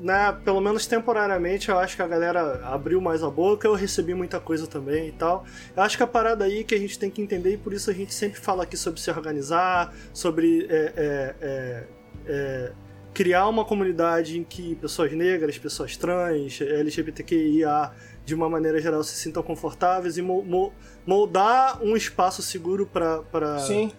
né, 0.00 0.32
pelo 0.44 0.60
menos 0.60 0.86
temporariamente, 0.86 1.68
eu 1.68 1.78
acho 1.78 1.96
que 1.96 2.02
a 2.02 2.06
galera 2.06 2.60
abriu 2.66 3.00
mais 3.00 3.22
a 3.22 3.28
boca, 3.30 3.66
eu 3.66 3.74
recebi 3.74 4.14
muita 4.14 4.38
coisa 4.38 4.66
também 4.66 5.08
e 5.08 5.12
tal. 5.12 5.44
Eu 5.76 5.82
acho 5.82 5.96
que 5.96 6.02
a 6.02 6.06
parada 6.06 6.44
aí 6.44 6.62
que 6.64 6.74
a 6.74 6.78
gente 6.78 6.98
tem 6.98 7.10
que 7.10 7.20
entender, 7.20 7.54
e 7.54 7.56
por 7.56 7.72
isso 7.72 7.90
a 7.90 7.92
gente 7.94 8.14
sempre 8.14 8.38
fala 8.40 8.62
aqui 8.62 8.76
sobre 8.76 9.00
se 9.00 9.10
organizar, 9.10 9.92
sobre 10.12 10.66
é, 10.70 10.92
é, 10.96 11.34
é, 11.40 11.84
é, 12.26 12.72
criar 13.12 13.48
uma 13.48 13.64
comunidade 13.64 14.38
em 14.38 14.44
que 14.44 14.76
pessoas 14.76 15.12
negras, 15.12 15.58
pessoas 15.58 15.96
trans, 15.96 16.60
LGBTQIA, 16.60 17.90
de 18.24 18.34
uma 18.34 18.48
maneira 18.48 18.80
geral, 18.80 19.02
se 19.02 19.16
sintam 19.16 19.42
confortáveis 19.42 20.16
e 20.18 20.22
mo- 20.22 20.42
mo- 20.44 20.72
moldar 21.06 21.82
um 21.82 21.96
espaço 21.96 22.42
seguro 22.42 22.86
para 22.86 23.58
Sim. 23.58 23.90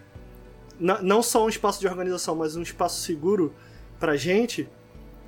não 0.79 1.21
só 1.21 1.43
um 1.45 1.49
espaço 1.49 1.79
de 1.81 1.87
organização, 1.87 2.35
mas 2.35 2.55
um 2.55 2.61
espaço 2.61 3.01
seguro 3.01 3.53
pra 3.99 4.15
gente, 4.15 4.69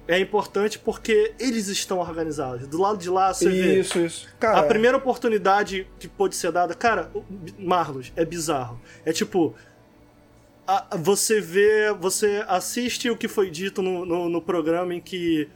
é 0.08 0.20
importante 0.20 0.78
porque 0.80 1.34
eles 1.40 1.68
estão 1.68 2.00
organizados. 2.00 2.68
Do 2.68 2.80
lado 2.80 2.98
de 2.98 3.10
lá, 3.10 3.34
você 3.34 3.50
vê. 3.50 3.80
Isso, 3.80 4.00
isso. 4.00 4.28
Cara, 4.40 4.60
A 4.60 4.64
primeira 4.64 4.98
oportunidade 4.98 5.88
que 6.00 6.08
pôde 6.08 6.36
ser 6.36 6.52
dada, 6.52 6.74
cara, 6.74 7.12
Marlos, 7.58 8.12
é 8.16 8.26
bizarro. 8.26 8.80
É 9.06 9.12
tipo. 9.14 9.54
a- 10.68 10.88
você 10.98 11.40
vê. 11.40 11.94
Você 12.00 12.44
assiste 12.48 13.10
o 13.10 13.18
que 13.18 13.28
foi 13.28 13.50
dito 13.50 13.82
no, 13.82 14.06
no, 14.06 14.30
no 14.30 14.42
programa 14.42 14.94
em 14.94 15.00
que 15.02 15.48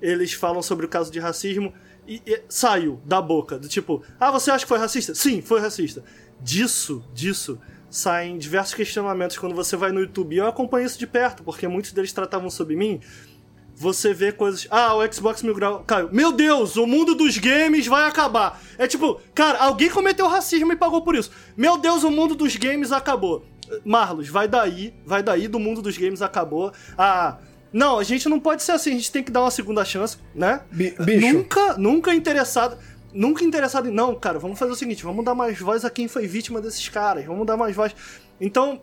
eles 0.00 0.32
falam 0.32 0.62
sobre 0.62 0.84
o 0.86 0.88
caso 0.88 1.10
de 1.12 1.20
racismo 1.20 1.72
e, 2.06 2.20
e 2.26 2.42
saiu 2.48 3.00
da 3.04 3.20
boca. 3.22 3.58
Do 3.58 3.68
tipo, 3.68 4.02
ah, 4.18 4.30
você 4.30 4.50
acha 4.50 4.64
que 4.64 4.68
foi 4.68 4.78
racista? 4.78 5.14
Sim, 5.14 5.40
foi 5.40 5.60
racista. 5.60 6.02
Disso, 6.40 7.04
disso, 7.14 7.58
saem 7.88 8.36
diversos 8.36 8.74
questionamentos 8.74 9.38
quando 9.38 9.54
você 9.54 9.76
vai 9.76 9.92
no 9.92 10.00
YouTube. 10.00 10.34
E 10.34 10.38
eu 10.38 10.46
acompanho 10.46 10.84
isso 10.86 10.98
de 10.98 11.06
perto, 11.06 11.44
porque 11.44 11.68
muitos 11.68 11.92
deles 11.92 12.12
tratavam 12.12 12.50
sobre 12.50 12.74
mim 12.74 13.00
você 13.82 14.14
vê 14.14 14.30
coisas. 14.30 14.66
Ah, 14.70 14.94
o 14.94 15.12
Xbox 15.12 15.42
Mil 15.42 15.54
Grau 15.54 15.82
caiu. 15.84 16.08
Meu 16.12 16.30
Deus, 16.32 16.76
o 16.76 16.86
mundo 16.86 17.14
dos 17.14 17.36
games 17.36 17.86
vai 17.86 18.08
acabar. 18.08 18.62
É 18.78 18.86
tipo, 18.86 19.20
cara, 19.34 19.58
alguém 19.58 19.90
cometeu 19.90 20.28
racismo 20.28 20.72
e 20.72 20.76
pagou 20.76 21.02
por 21.02 21.16
isso. 21.16 21.30
Meu 21.56 21.76
Deus, 21.76 22.04
o 22.04 22.10
mundo 22.10 22.34
dos 22.36 22.54
games 22.56 22.92
acabou. 22.92 23.44
Marlos, 23.84 24.28
vai 24.28 24.46
daí, 24.46 24.94
vai 25.04 25.22
daí 25.22 25.48
do 25.48 25.58
mundo 25.58 25.82
dos 25.82 25.98
games 25.98 26.22
acabou. 26.22 26.72
Ah. 26.96 27.38
Não, 27.72 27.98
a 27.98 28.04
gente 28.04 28.28
não 28.28 28.38
pode 28.38 28.62
ser 28.62 28.72
assim, 28.72 28.90
a 28.90 28.94
gente 28.94 29.10
tem 29.10 29.22
que 29.22 29.32
dar 29.32 29.40
uma 29.40 29.50
segunda 29.50 29.82
chance, 29.84 30.18
né? 30.34 30.60
Bi- 30.70 30.94
bicho. 31.00 31.32
Nunca, 31.32 31.74
nunca 31.78 32.14
interessado. 32.14 32.76
Nunca 33.14 33.42
interessado 33.44 33.88
em. 33.88 33.92
Não, 33.92 34.14
cara, 34.14 34.38
vamos 34.38 34.58
fazer 34.58 34.72
o 34.72 34.76
seguinte: 34.76 35.02
vamos 35.02 35.24
dar 35.24 35.34
mais 35.34 35.58
voz 35.58 35.84
a 35.84 35.90
quem 35.90 36.06
foi 36.06 36.26
vítima 36.26 36.60
desses 36.60 36.86
caras. 36.88 37.24
Vamos 37.24 37.46
dar 37.46 37.56
mais 37.56 37.74
voz. 37.74 37.94
Então, 38.40 38.82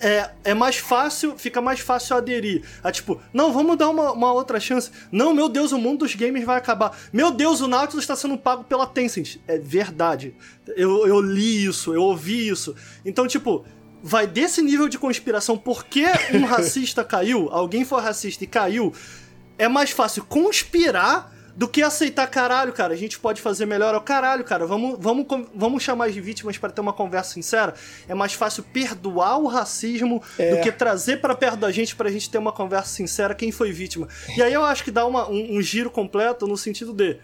é, 0.00 0.30
é 0.44 0.54
mais 0.54 0.76
fácil, 0.76 1.36
fica 1.36 1.60
mais 1.60 1.80
fácil 1.80 2.16
aderir. 2.16 2.62
A 2.82 2.90
tipo, 2.90 3.20
não, 3.32 3.52
vamos 3.52 3.76
dar 3.76 3.88
uma, 3.90 4.12
uma 4.12 4.32
outra 4.32 4.58
chance. 4.58 4.90
Não, 5.12 5.34
meu 5.34 5.48
Deus, 5.48 5.72
o 5.72 5.78
mundo 5.78 6.00
dos 6.00 6.14
games 6.14 6.44
vai 6.44 6.56
acabar. 6.56 6.98
Meu 7.12 7.30
Deus, 7.30 7.60
o 7.60 7.68
Nautilus 7.68 8.04
está 8.04 8.16
sendo 8.16 8.38
pago 8.38 8.64
pela 8.64 8.86
Tencent. 8.86 9.36
É 9.46 9.58
verdade. 9.58 10.34
Eu, 10.68 11.06
eu 11.06 11.20
li 11.20 11.66
isso, 11.66 11.94
eu 11.94 12.02
ouvi 12.02 12.48
isso. 12.48 12.74
Então, 13.04 13.26
tipo, 13.26 13.64
vai 14.02 14.26
desse 14.26 14.62
nível 14.62 14.88
de 14.88 14.98
conspiração, 14.98 15.58
porque 15.58 16.04
um 16.32 16.44
racista 16.46 17.04
caiu, 17.04 17.48
alguém 17.50 17.84
foi 17.84 18.00
racista 18.00 18.44
e 18.44 18.46
caiu, 18.46 18.92
é 19.58 19.68
mais 19.68 19.90
fácil 19.90 20.24
conspirar 20.24 21.30
do 21.60 21.68
que 21.68 21.82
aceitar, 21.82 22.26
caralho, 22.26 22.72
cara, 22.72 22.94
a 22.94 22.96
gente 22.96 23.18
pode 23.18 23.42
fazer 23.42 23.66
melhor. 23.66 23.94
Ó, 23.94 24.00
caralho, 24.00 24.42
cara, 24.42 24.64
vamos, 24.66 24.96
vamos, 24.98 25.26
vamos 25.54 25.82
chamar 25.82 26.06
as 26.06 26.14
vítimas 26.16 26.56
para 26.56 26.70
ter 26.72 26.80
uma 26.80 26.94
conversa 26.94 27.34
sincera. 27.34 27.74
É 28.08 28.14
mais 28.14 28.32
fácil 28.32 28.62
perdoar 28.62 29.36
o 29.38 29.46
racismo 29.46 30.22
É. 30.38 30.56
do 30.56 30.62
que 30.62 30.72
trazer 30.72 31.20
para 31.20 31.34
perto 31.34 31.58
da 31.58 31.70
gente 31.70 31.94
pra 31.94 32.10
gente 32.10 32.30
ter 32.30 32.38
uma 32.38 32.50
conversa 32.50 32.88
sincera 32.94 33.34
quem 33.34 33.52
foi 33.52 33.72
vítima. 33.72 34.08
E 34.34 34.42
aí 34.42 34.54
eu 34.54 34.64
acho 34.64 34.82
que 34.82 34.90
dá 34.90 35.04
uma- 35.04 35.28
um, 35.28 35.58
um 35.58 35.60
giro 35.60 35.90
completo 35.90 36.46
no 36.46 36.56
sentido 36.56 36.94
de. 36.94 37.18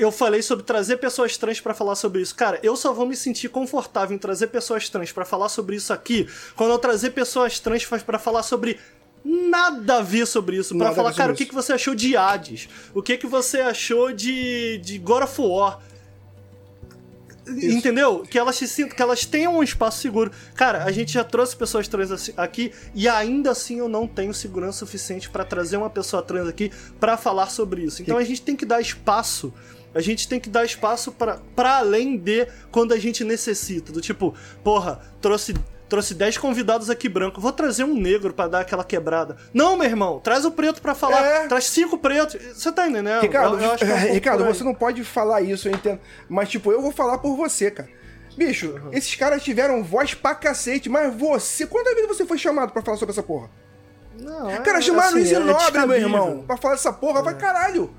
Eu 0.00 0.10
falei 0.10 0.42
sobre 0.42 0.64
trazer 0.64 0.96
pessoas 0.96 1.36
trans 1.36 1.60
pra 1.60 1.72
falar 1.72 1.94
sobre 1.94 2.20
isso. 2.20 2.34
Cara, 2.34 2.58
eu 2.64 2.74
só 2.76 2.92
vou 2.92 3.06
me 3.06 3.14
sentir 3.14 3.48
confortável 3.48 4.12
em 4.14 4.18
trazer 4.18 4.48
pessoas 4.48 4.88
trans 4.88 5.12
pra 5.12 5.24
falar 5.24 5.48
sobre 5.48 5.76
isso 5.76 5.92
aqui 5.92 6.28
quando 6.56 6.70
eu 6.72 6.78
trazer 6.80 7.10
pessoas 7.10 7.60
trans 7.60 7.84
pra 7.84 8.18
falar 8.18 8.42
sobre 8.42 8.78
nada 9.28 9.98
a 9.98 10.02
ver 10.02 10.26
sobre 10.26 10.56
isso. 10.56 10.76
Pra 10.76 10.88
Nada 10.88 10.92
a 10.92 10.96
falar, 10.96 11.14
cara, 11.14 11.32
o 11.32 11.36
que, 11.36 11.42
isso. 11.42 11.50
que 11.50 11.54
você 11.54 11.72
achou 11.72 11.94
de 11.94 12.16
Hades? 12.16 12.68
O 12.94 13.02
que, 13.02 13.18
que 13.18 13.26
você 13.26 13.60
achou 13.60 14.12
de, 14.12 14.78
de 14.78 14.98
God 14.98 15.24
of 15.24 15.40
War? 15.40 15.80
Entendeu? 17.46 18.22
Que 18.28 18.38
elas 18.38 18.56
se 18.56 18.68
sintam, 18.68 18.94
que 18.94 19.02
elas 19.02 19.24
tenham 19.24 19.56
um 19.56 19.62
espaço 19.62 20.00
seguro. 20.00 20.30
Cara, 20.54 20.84
a 20.84 20.90
gente 20.90 21.12
já 21.12 21.24
trouxe 21.24 21.56
pessoas 21.56 21.88
trans 21.88 22.30
aqui 22.36 22.72
e 22.94 23.08
ainda 23.08 23.50
assim 23.50 23.78
eu 23.78 23.88
não 23.88 24.06
tenho 24.06 24.34
segurança 24.34 24.80
suficiente 24.80 25.30
pra 25.30 25.44
trazer 25.44 25.78
uma 25.78 25.88
pessoa 25.88 26.22
trans 26.22 26.46
aqui 26.46 26.70
pra 27.00 27.16
falar 27.16 27.46
sobre 27.46 27.82
isso. 27.82 28.02
Então 28.02 28.18
a 28.18 28.24
gente 28.24 28.42
tem 28.42 28.54
que 28.54 28.66
dar 28.66 28.80
espaço. 28.80 29.52
A 29.94 30.00
gente 30.00 30.28
tem 30.28 30.38
que 30.38 30.50
dar 30.50 30.64
espaço 30.64 31.10
pra 31.10 31.78
além 31.78 32.18
de 32.18 32.46
quando 32.70 32.92
a 32.92 32.98
gente 32.98 33.24
necessita. 33.24 33.92
Do 33.92 34.00
tipo, 34.00 34.34
porra, 34.62 35.00
trouxe 35.20 35.54
trouxe 35.88 36.14
10 36.14 36.36
convidados 36.38 36.90
aqui 36.90 37.08
branco, 37.08 37.40
vou 37.40 37.52
trazer 37.52 37.84
um 37.84 37.94
negro 37.94 38.32
pra 38.34 38.46
dar 38.46 38.60
aquela 38.60 38.84
quebrada. 38.84 39.36
Não, 39.54 39.76
meu 39.76 39.86
irmão, 39.88 40.20
traz 40.20 40.44
o 40.44 40.50
preto 40.50 40.82
pra 40.82 40.94
falar. 40.94 41.22
É. 41.24 41.46
Traz 41.48 41.64
cinco 41.64 41.96
pretos. 41.98 42.40
Você 42.54 42.70
tá 42.72 42.88
entendendo? 42.88 43.20
Ricardo, 43.22 43.56
Eu- 43.56 43.60
eu 43.62 43.70
é 43.70 44.10
um 44.10 44.12
Ricardo, 44.14 44.44
você 44.44 44.62
não 44.64 44.74
pode 44.74 45.02
falar 45.04 45.40
isso, 45.42 45.68
eu 45.68 45.72
entendo. 45.72 46.00
Mas, 46.28 46.48
tipo, 46.48 46.70
eu 46.72 46.80
vou 46.82 46.92
falar 46.92 47.18
por 47.18 47.36
você, 47.36 47.70
cara. 47.70 47.88
Bicho, 48.36 48.68
Uhum. 48.70 48.90
esses 48.92 49.14
caras 49.16 49.42
tiveram 49.42 49.82
voz 49.82 50.14
pra 50.14 50.34
cacete, 50.34 50.88
mas 50.88 51.12
você. 51.14 51.66
Quantas 51.66 51.94
vezes 51.94 52.08
você 52.08 52.24
foi 52.24 52.38
chamado 52.38 52.72
pra 52.72 52.82
falar 52.82 52.96
sobre 52.96 53.12
essa 53.12 53.22
porra? 53.22 53.50
Não, 54.20 54.50
é- 54.50 54.58
Cara, 54.58 54.80
chamaram 54.80 55.16
o 55.16 55.20
assim, 55.20 55.34
é 55.34 55.38
Nobre, 55.38 55.86
meu 55.86 55.96
irmão, 55.96 56.44
pra 56.46 56.56
falar 56.56 56.74
dessa 56.74 56.92
porra, 56.92 57.22
vai 57.22 57.34
caralho. 57.36 57.90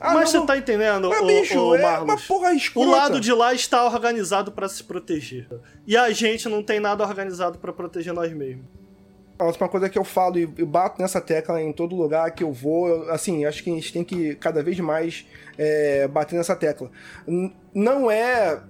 Ah, 0.00 0.14
Mas 0.14 0.32
não, 0.32 0.40
você 0.40 0.46
tá 0.46 0.56
entendendo, 0.56 1.10
Mas, 1.10 1.20
ô, 1.20 1.26
bicho, 1.26 1.60
ô, 1.60 1.74
é 1.74 1.82
Marlos? 1.82 2.08
uma 2.08 2.16
porra 2.26 2.54
escrota. 2.54 2.88
O 2.88 2.90
lado 2.90 3.20
de 3.20 3.32
lá 3.32 3.52
está 3.52 3.84
organizado 3.84 4.50
pra 4.50 4.66
se 4.66 4.82
proteger. 4.82 5.46
E 5.86 5.94
a 5.96 6.10
gente 6.10 6.48
não 6.48 6.62
tem 6.62 6.80
nada 6.80 7.04
organizado 7.04 7.58
pra 7.58 7.70
proteger 7.72 8.14
nós 8.14 8.32
mesmos. 8.32 8.64
Nossa, 9.38 9.58
uma 9.58 9.68
coisa 9.68 9.88
que 9.88 9.98
eu 9.98 10.04
falo 10.04 10.38
e 10.38 10.46
bato 10.46 11.00
nessa 11.00 11.20
tecla 11.20 11.60
em 11.62 11.72
todo 11.72 11.94
lugar 11.96 12.30
que 12.30 12.44
eu 12.44 12.52
vou, 12.52 13.10
assim, 13.10 13.44
acho 13.44 13.62
que 13.62 13.70
a 13.70 13.74
gente 13.74 13.92
tem 13.92 14.04
que 14.04 14.34
cada 14.36 14.62
vez 14.62 14.78
mais 14.80 15.26
é, 15.56 16.08
bater 16.08 16.36
nessa 16.36 16.54
tecla. 16.54 16.90
Não 17.74 18.10
é 18.10 18.60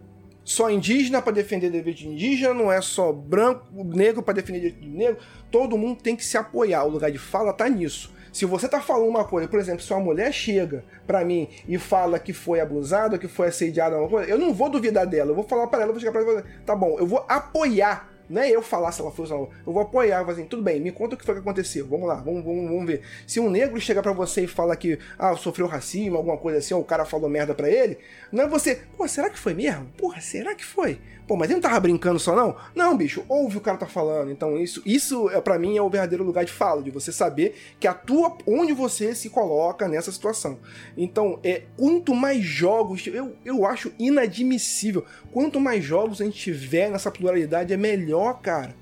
só 0.44 0.70
indígena 0.70 1.20
para 1.22 1.32
defender 1.32 1.70
direito 1.70 1.98
de 1.98 2.08
indígena, 2.08 2.54
não 2.54 2.72
é 2.72 2.80
só 2.80 3.12
branco, 3.12 3.66
negro 3.84 4.22
para 4.22 4.34
defender 4.34 4.60
direito 4.60 4.80
de 4.80 4.88
negro. 4.88 5.18
Todo 5.50 5.76
mundo 5.76 6.00
tem 6.02 6.14
que 6.16 6.24
se 6.24 6.36
apoiar. 6.36 6.84
O 6.84 6.88
lugar 6.88 7.10
de 7.10 7.18
fala 7.18 7.52
tá 7.52 7.68
nisso. 7.68 8.12
Se 8.32 8.44
você 8.44 8.68
tá 8.68 8.80
falando 8.80 9.08
uma 9.08 9.24
coisa, 9.24 9.48
por 9.48 9.58
exemplo, 9.58 9.82
se 9.82 9.92
uma 9.92 10.00
mulher 10.00 10.32
chega 10.32 10.84
pra 11.06 11.24
mim 11.24 11.48
e 11.66 11.78
fala 11.78 12.18
que 12.18 12.32
foi 12.32 12.60
abusada, 12.60 13.18
que 13.18 13.28
foi 13.28 13.48
assediada, 13.48 13.96
alguma 13.96 14.10
coisa, 14.10 14.30
eu 14.30 14.38
não 14.38 14.54
vou 14.54 14.68
duvidar 14.68 15.06
dela. 15.06 15.30
Eu 15.30 15.34
vou 15.34 15.44
falar 15.44 15.66
pra 15.66 15.80
ela, 15.80 15.88
eu 15.88 15.94
vou 15.94 16.00
chegar 16.00 16.12
pra 16.12 16.20
ela 16.22 16.30
e 16.30 16.42
falar, 16.42 16.64
tá 16.64 16.76
bom, 16.76 16.96
eu 16.98 17.06
vou 17.06 17.24
apoiar. 17.28 18.08
Não 18.30 18.40
é 18.40 18.48
eu 18.48 18.62
falar 18.62 18.92
se 18.92 19.00
ela 19.00 19.10
foi 19.10 19.28
não. 19.28 19.50
Eu 19.66 19.72
vou 19.72 19.82
apoiar, 19.82 20.22
vou 20.22 20.32
assim, 20.32 20.44
tudo 20.44 20.62
bem, 20.62 20.80
me 20.80 20.92
conta 20.92 21.16
o 21.16 21.18
que 21.18 21.24
foi 21.24 21.34
que 21.34 21.40
aconteceu. 21.40 21.84
Vamos 21.88 22.06
lá, 22.06 22.14
vamos, 22.14 22.44
vamos, 22.44 22.70
vamos 22.70 22.86
ver. 22.86 23.02
Se 23.26 23.40
um 23.40 23.50
negro 23.50 23.80
chega 23.80 24.00
pra 24.00 24.12
você 24.12 24.44
e 24.44 24.46
fala 24.46 24.76
que 24.76 25.00
ah, 25.18 25.34
sofreu 25.34 25.66
racismo, 25.66 26.16
alguma 26.16 26.36
coisa 26.36 26.58
assim, 26.58 26.72
ou 26.72 26.80
o 26.80 26.84
cara 26.84 27.04
falou 27.04 27.28
merda 27.28 27.56
pra 27.56 27.68
ele, 27.68 27.98
não 28.30 28.44
é 28.44 28.46
você, 28.46 28.82
pô, 28.96 29.08
será 29.08 29.28
que 29.28 29.38
foi 29.38 29.52
mesmo? 29.52 29.86
Porra, 29.98 30.20
será 30.20 30.54
que 30.54 30.64
foi? 30.64 31.00
Pô, 31.30 31.36
mas 31.36 31.48
ele 31.48 31.60
não 31.60 31.62
tava 31.62 31.78
brincando 31.78 32.18
só 32.18 32.34
não? 32.34 32.56
Não, 32.74 32.96
bicho, 32.96 33.22
ouve 33.28 33.56
o 33.56 33.60
cara 33.60 33.78
tá 33.78 33.86
falando. 33.86 34.32
Então 34.32 34.58
isso, 34.58 34.82
isso 34.84 35.30
é 35.30 35.40
para 35.40 35.60
mim 35.60 35.76
é 35.76 35.80
o 35.80 35.88
verdadeiro 35.88 36.24
lugar 36.24 36.44
de 36.44 36.50
fala, 36.50 36.82
de 36.82 36.90
você 36.90 37.12
saber 37.12 37.54
que 37.78 37.86
a 37.86 37.94
tua, 37.94 38.36
onde 38.44 38.72
você 38.72 39.14
se 39.14 39.30
coloca 39.30 39.86
nessa 39.86 40.10
situação. 40.10 40.58
Então, 40.96 41.38
é 41.44 41.62
quanto 41.76 42.16
mais 42.16 42.42
jogos, 42.44 43.06
eu, 43.06 43.36
eu 43.44 43.64
acho 43.64 43.92
inadmissível, 43.96 45.04
quanto 45.30 45.60
mais 45.60 45.84
jogos 45.84 46.20
a 46.20 46.24
gente 46.24 46.36
tiver 46.36 46.90
nessa 46.90 47.12
pluralidade 47.12 47.72
é 47.72 47.76
melhor, 47.76 48.40
cara. 48.40 48.74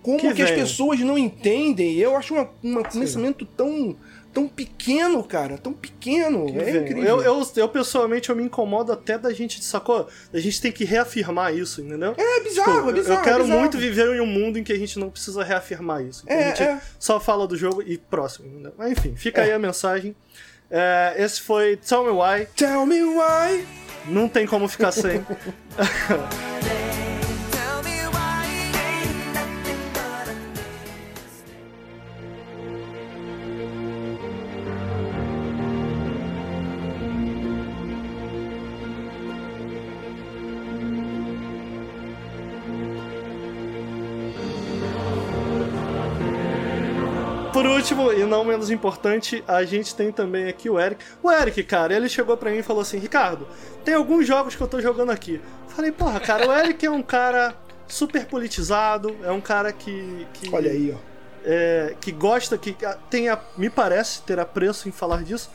Como 0.00 0.20
Que 0.20 0.32
que, 0.34 0.42
as 0.42 0.52
pessoas 0.52 1.00
não 1.00 1.18
entendem? 1.18 1.96
Eu 1.96 2.16
acho 2.16 2.32
uma- 2.32 2.48
um 2.62 2.80
pensamento 2.84 3.44
tão 3.44 3.96
tão 4.38 4.46
pequeno, 4.46 5.24
cara. 5.24 5.58
Tão 5.58 5.72
pequeno. 5.72 6.46
que 6.46 6.58
é 6.58 6.76
incrível. 6.76 7.04
Eu, 7.04 7.22
eu, 7.22 7.50
eu, 7.56 7.68
pessoalmente, 7.68 8.30
eu 8.30 8.36
me 8.36 8.44
incomodo 8.44 8.92
até 8.92 9.18
da 9.18 9.32
gente, 9.32 9.62
sacou? 9.64 10.08
A 10.32 10.38
gente 10.38 10.60
tem 10.60 10.70
que 10.70 10.84
reafirmar 10.84 11.52
isso, 11.52 11.80
entendeu? 11.80 12.14
É 12.16 12.40
bizarro, 12.40 12.76
Tipo, 12.76 12.90
é 12.90 12.92
bizarro. 12.92 13.18
eu 13.18 13.24
quero 13.24 13.38
é 13.38 13.42
bizarro. 13.42 13.60
muito 13.60 13.76
viver 13.76 14.14
em 14.14 14.20
um 14.20 14.26
mundo 14.26 14.58
em 14.58 14.62
que 14.62 14.72
a 14.72 14.78
gente 14.78 14.98
não 14.98 15.10
precisa 15.10 15.42
reafirmar 15.42 16.02
isso. 16.04 16.22
É, 16.26 16.44
a 16.44 16.48
gente 16.48 16.62
é. 16.62 16.80
só 16.98 17.18
fala 17.18 17.48
do 17.48 17.56
jogo 17.56 17.82
e 17.82 17.98
próximo, 17.98 18.46
entendeu? 18.46 18.72
Mas 18.78 18.92
enfim, 18.92 19.16
fica 19.16 19.42
aí 19.42 19.50
a 19.50 19.58
mensagem. 19.58 20.14
É, 20.70 21.14
esse 21.18 21.40
foi 21.40 21.76
Tell 21.76 22.04
Me 22.04 22.10
Why. 22.10 22.46
Tell 22.54 22.86
me 22.86 23.02
why. 23.02 23.66
Não 24.06 24.28
tem 24.28 24.46
como 24.46 24.68
ficar 24.68 24.92
sem. 24.92 25.24
último, 47.78 48.12
e 48.12 48.24
não 48.24 48.44
menos 48.44 48.70
importante, 48.70 49.42
a 49.48 49.64
gente 49.64 49.94
tem 49.94 50.12
também 50.12 50.48
aqui 50.48 50.68
o 50.68 50.78
Eric. 50.78 51.02
O 51.22 51.30
Eric, 51.30 51.62
cara, 51.64 51.94
ele 51.94 52.08
chegou 52.08 52.36
pra 52.36 52.50
mim 52.50 52.58
e 52.58 52.62
falou 52.62 52.82
assim: 52.82 52.98
Ricardo, 52.98 53.46
tem 53.84 53.94
alguns 53.94 54.26
jogos 54.26 54.54
que 54.54 54.60
eu 54.62 54.68
tô 54.68 54.80
jogando 54.80 55.10
aqui. 55.10 55.40
Falei, 55.68 55.92
porra, 55.92 56.20
cara, 56.20 56.48
o 56.48 56.52
Eric 56.52 56.84
é 56.84 56.90
um 56.90 57.02
cara 57.02 57.54
super 57.86 58.26
politizado, 58.26 59.16
é 59.22 59.30
um 59.32 59.40
cara 59.40 59.72
que. 59.72 60.26
que 60.34 60.54
Olha 60.54 60.70
aí, 60.70 60.94
ó. 60.94 60.98
é, 61.44 61.94
que 62.00 62.12
gosta, 62.12 62.58
que 62.58 62.76
tem, 63.08 63.28
a- 63.28 63.40
me 63.56 63.70
parece, 63.70 64.22
ter 64.22 64.38
apreço 64.38 64.88
em 64.88 64.92
falar 64.92 65.22
disso. 65.22 65.50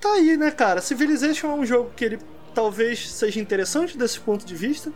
Tá 0.00 0.10
aí, 0.12 0.36
né, 0.36 0.50
cara? 0.50 0.80
Civilization 0.82 1.50
é 1.50 1.54
um 1.54 1.64
jogo 1.66 1.90
que 1.96 2.04
ele 2.04 2.18
talvez 2.54 3.10
seja 3.10 3.40
interessante 3.40 3.96
desse 3.96 4.20
ponto 4.20 4.44
de 4.44 4.54
vista. 4.54 4.92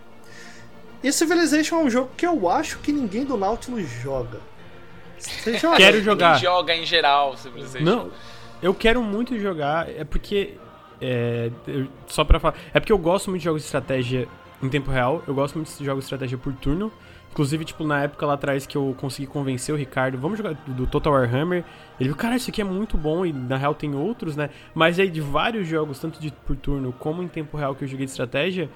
E 1.02 1.10
Civilization 1.10 1.80
é 1.80 1.84
um 1.84 1.90
jogo 1.90 2.10
que 2.16 2.26
eu 2.26 2.48
acho 2.48 2.78
que 2.80 2.92
ninguém 2.92 3.24
do 3.24 3.36
Nautilus 3.36 3.88
joga. 3.88 4.38
Você 5.20 5.58
joga? 5.58 5.76
Quero 5.76 5.96
Quem 5.96 6.04
jogar. 6.04 6.38
joga 6.38 6.74
em 6.74 6.84
geral, 6.86 7.36
Civilization. 7.36 7.84
Não, 7.84 8.10
eu 8.62 8.74
quero 8.74 9.02
muito 9.02 9.38
jogar, 9.38 9.88
é 9.88 10.04
porque. 10.04 10.54
É, 11.00 11.50
eu- 11.66 11.86
só 12.06 12.24
pra 12.24 12.38
falar. 12.38 12.54
É 12.74 12.80
porque 12.80 12.92
eu 12.92 12.98
gosto 12.98 13.30
muito 13.30 13.40
de 13.40 13.44
jogos 13.46 13.62
de 13.62 13.66
estratégia 13.66 14.28
em 14.62 14.68
tempo 14.68 14.90
real, 14.90 15.22
eu 15.26 15.34
gosto 15.34 15.54
muito 15.56 15.70
de 15.76 15.84
jogos 15.84 16.02
de 16.02 16.06
estratégia 16.06 16.36
por 16.36 16.52
turno. 16.54 16.92
Inclusive, 17.32 17.64
tipo, 17.64 17.84
na 17.84 18.02
época 18.02 18.26
lá 18.26 18.34
atrás 18.34 18.66
que 18.66 18.76
eu 18.76 18.92
consegui 18.98 19.26
convencer 19.28 19.72
o 19.72 19.78
Ricardo, 19.78 20.18
vamos 20.18 20.36
jogar 20.36 20.54
do 20.66 20.84
Total 20.86 21.12
Warhammer. 21.12 21.64
Ele 21.98 22.08
viu, 22.08 22.16
cara, 22.16 22.34
isso 22.34 22.50
aqui 22.50 22.60
é 22.60 22.64
muito 22.64 22.98
bom, 22.98 23.24
e 23.24 23.32
na 23.32 23.56
real 23.56 23.72
tem 23.72 23.94
outros, 23.94 24.34
né? 24.34 24.50
Mas 24.74 24.98
aí 24.98 25.08
de 25.08 25.20
vários 25.20 25.68
jogos, 25.68 25.98
tanto 26.00 26.20
de 26.20 26.32
por 26.44 26.56
turno 26.56 26.92
como 26.98 27.22
em 27.22 27.28
tempo 27.28 27.56
real 27.56 27.72
que 27.76 27.84
eu 27.84 27.88
joguei 27.88 28.04
de 28.04 28.10
estratégia, 28.10 28.68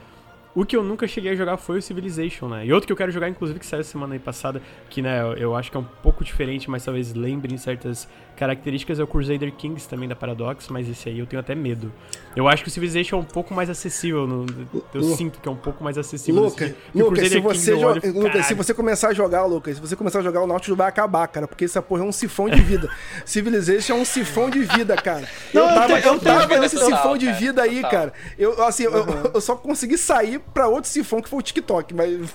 o 0.54 0.64
que 0.64 0.76
eu 0.76 0.84
nunca 0.84 1.06
cheguei 1.08 1.32
a 1.32 1.34
jogar 1.34 1.56
foi 1.56 1.78
o 1.78 1.82
Civilization, 1.82 2.48
né? 2.48 2.64
E 2.64 2.72
outro 2.72 2.86
que 2.86 2.92
eu 2.92 2.96
quero 2.96 3.10
jogar, 3.10 3.28
inclusive, 3.28 3.58
que 3.58 3.66
saiu 3.66 3.82
semana 3.82 4.14
aí 4.14 4.20
passada, 4.20 4.62
que, 4.88 5.02
né, 5.02 5.20
eu, 5.36 5.56
acho 5.56 5.70
que 5.70 5.76
é 5.76 5.80
um 5.80 5.86
pouco 6.02 6.22
diferente, 6.22 6.70
mas 6.70 6.84
talvez 6.84 7.12
lembrem 7.12 7.56
certas 7.56 8.08
características, 8.36 8.98
é 8.98 9.02
o 9.02 9.06
Crusader 9.06 9.52
Kings 9.52 9.88
também 9.88 10.08
da 10.08 10.16
Paradox, 10.16 10.68
mas 10.68 10.88
esse 10.88 11.08
aí 11.08 11.18
eu 11.18 11.26
tenho 11.26 11.40
até 11.40 11.54
medo. 11.54 11.92
Eu 12.36 12.48
acho 12.48 12.62
que 12.62 12.68
o 12.68 12.72
Civilization 12.72 13.16
é 13.16 13.20
um 13.20 13.24
pouco 13.24 13.54
mais 13.54 13.70
acessível, 13.70 14.26
no- 14.26 14.44
eu 14.92 15.00
Lu- 15.00 15.16
sinto 15.16 15.40
que 15.40 15.48
é 15.48 15.50
um 15.52 15.56
pouco 15.56 15.82
mais 15.84 15.96
acessível. 15.96 16.42
Lucas, 16.42 17.28
se 17.28 17.40
Kings 17.40 17.40
você, 17.60 17.72
olho 17.72 18.00
se 18.44 18.54
você 18.54 18.74
começar 18.74 19.08
a 19.08 19.14
jogar, 19.14 19.44
Lucas, 19.44 19.76
se 19.76 19.80
você 19.80 19.94
começar 19.94 20.18
a 20.18 20.22
jogar, 20.22 20.40
o 20.42 20.46
Nautilus 20.46 20.76
vai 20.76 20.88
acabar, 20.88 21.26
cara, 21.28 21.46
porque 21.46 21.64
essa 21.64 21.80
porra 21.80 22.02
é 22.02 22.06
um 22.06 22.12
sifão 22.12 22.48
de 22.48 22.60
vida. 22.60 22.88
Civilization 23.24 23.92
é 23.96 24.00
um 24.00 24.04
sifão 24.04 24.50
de 24.50 24.60
vida, 24.64 24.96
cara. 24.96 25.28
Não, 25.52 25.62
eu 25.62 25.68
eu 25.68 25.74
tava, 25.74 25.86
tenho- 25.86 25.98
eu 26.06 26.12
eu 26.14 26.20
tava 26.20 26.58
nesse 26.58 26.76
total, 26.78 26.96
sifão 26.96 27.16
de 27.16 27.26
cara, 27.26 27.38
vida 27.38 27.62
aí, 27.62 27.76
total. 27.76 27.90
cara. 27.90 28.12
Eu, 28.38 28.62
assim, 28.64 28.84
eu, 28.84 28.92
eu 29.34 29.40
só 29.40 29.54
consegui 29.54 29.96
sair 29.96 30.40
pra 30.52 30.66
outro 30.66 30.90
sifão 30.90 31.22
que 31.22 31.28
foi 31.28 31.38
o 31.38 31.42
TikTok, 31.42 31.94
mas... 31.94 32.34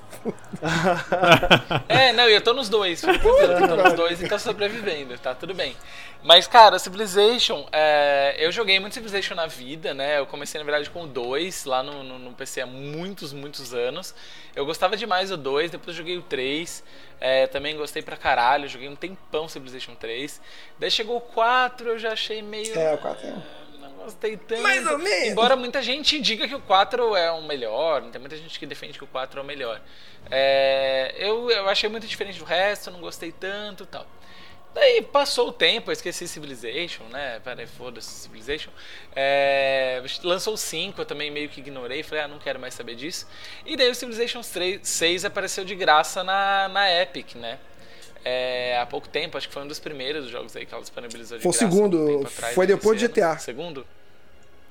É, 1.87 2.13
não, 2.13 2.23
eu 2.29 2.41
tô 2.41 2.53
nos 2.53 2.69
dois. 2.69 3.03
Eu 3.03 3.19
tô 3.19 3.75
nos 3.75 3.93
dois 3.93 4.21
e 4.21 4.27
tô 4.27 4.37
sobrevivendo, 4.39 5.17
tá 5.17 5.33
tudo 5.35 5.53
bem. 5.53 5.75
Mas, 6.21 6.47
cara, 6.47 6.77
Civilization, 6.77 7.65
é, 7.71 8.35
eu 8.37 8.51
joguei 8.51 8.77
muito 8.77 8.93
Civilization 8.93 9.35
na 9.35 9.47
vida, 9.47 9.93
né? 9.93 10.19
Eu 10.19 10.25
comecei, 10.25 10.59
na 10.59 10.65
verdade, 10.65 10.89
com 10.89 11.03
o 11.03 11.07
2 11.07 11.63
lá 11.63 11.81
no, 11.81 12.03
no, 12.03 12.19
no 12.19 12.33
PC 12.33 12.59
há 12.59 12.65
muitos, 12.65 13.31
muitos 13.31 13.73
anos. 13.73 14.13
Eu 14.53 14.65
gostava 14.65 14.97
demais 14.97 15.29
do 15.29 15.37
2, 15.37 15.71
depois 15.71 15.95
joguei 15.95 16.17
o 16.17 16.21
3. 16.21 16.83
é, 17.21 17.47
também 17.47 17.75
gostei 17.77 18.01
pra 18.01 18.17
caralho, 18.17 18.67
joguei 18.67 18.89
um 18.89 18.95
tempão 18.97 19.47
Civilization 19.47 19.95
3. 19.95 20.41
Daí 20.77 20.91
chegou 20.91 21.15
o 21.17 21.21
4, 21.21 21.89
eu 21.89 21.97
já 21.99 22.11
achei 22.11 22.41
meio. 22.41 22.77
É, 22.77 22.93
o 22.93 22.97
4 22.97 23.25
é- 23.25 23.35
Não 23.79 23.91
gostei 23.93 24.35
tanto. 24.35 24.61
Mais 24.61 24.85
ou 24.85 24.97
menos. 24.97 25.29
Embora 25.29 25.55
muita 25.55 25.81
gente 25.81 26.19
diga 26.19 26.49
que 26.49 26.55
o 26.55 26.59
4 26.61 27.15
é 27.15 27.31
o 27.31 27.41
melhor, 27.43 28.01
tem 28.11 28.19
muita 28.19 28.35
gente 28.35 28.59
que 28.59 28.65
defende 28.65 28.97
que 28.97 29.03
o 29.05 29.07
4 29.07 29.39
é 29.39 29.41
o 29.43 29.45
melhor. 29.45 29.79
É, 30.29 31.15
eu, 31.17 31.49
eu 31.49 31.69
achei 31.69 31.89
muito 31.89 32.05
diferente 32.05 32.37
do 32.39 32.45
resto, 32.45 32.91
não 32.91 32.99
gostei 32.99 33.31
tanto 33.31 33.83
e 33.83 33.87
tal. 33.87 34.05
Daí 34.73 35.01
passou 35.01 35.49
o 35.49 35.51
tempo, 35.51 35.89
eu 35.89 35.93
esqueci 35.93 36.27
Civilization, 36.27 37.03
né? 37.06 37.39
Peraí, 37.43 37.65
foda-se 37.65 38.07
Civilization. 38.07 38.69
É, 39.15 40.01
lançou 40.23 40.53
o 40.53 40.57
5, 40.57 41.01
eu 41.01 41.06
também 41.06 41.31
meio 41.31 41.49
que 41.49 41.59
ignorei, 41.59 42.03
falei, 42.03 42.23
ah, 42.25 42.27
não 42.27 42.38
quero 42.39 42.59
mais 42.59 42.75
saber 42.75 42.95
disso. 42.95 43.27
E 43.65 43.75
daí 43.75 43.89
o 43.89 43.95
Civilization 43.95 44.41
3, 44.41 44.88
6 44.88 45.25
apareceu 45.25 45.65
de 45.65 45.73
graça 45.75 46.23
na, 46.23 46.69
na 46.69 47.01
Epic, 47.01 47.35
né? 47.35 47.57
É, 48.23 48.77
há 48.80 48.85
pouco 48.85 49.07
tempo, 49.07 49.38
acho 49.38 49.48
que 49.48 49.53
foi 49.53 49.64
um 49.64 49.67
dos 49.67 49.80
primeiros 49.80 50.30
jogos 50.30 50.56
aí 50.56 50.65
que 50.65 50.73
ela 50.73 50.81
disponibilizou 50.81 51.38
de 51.38 51.43
Foi 51.43 51.49
o 51.49 51.53
graça. 51.53 51.65
segundo, 51.65 51.98
pouco 51.98 52.14
tempo 52.17 52.27
atrás, 52.27 52.56
foi 52.56 52.67
depois 52.67 52.99
do 52.99 53.06
ano. 53.06 53.14
GTA. 53.14 53.38
Segundo? 53.39 53.88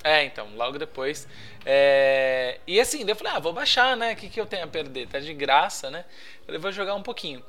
É, 0.04 0.24
então, 0.24 0.48
logo 0.54 0.78
depois. 0.78 1.26
É, 1.66 2.60
E 2.66 2.80
assim, 2.80 3.00
daí 3.04 3.10
eu 3.12 3.16
falei, 3.16 3.32
ah, 3.34 3.38
vou 3.40 3.52
baixar, 3.52 3.96
né? 3.96 4.12
O 4.12 4.16
que, 4.16 4.28
que 4.28 4.40
eu 4.40 4.46
tenho 4.46 4.64
a 4.64 4.68
perder? 4.68 5.08
Tá 5.08 5.18
de 5.18 5.34
graça, 5.34 5.90
né? 5.90 6.04
Eu 6.40 6.46
falei, 6.46 6.60
vou 6.60 6.72
jogar 6.72 6.94
um 6.94 7.02
pouquinho. 7.02 7.44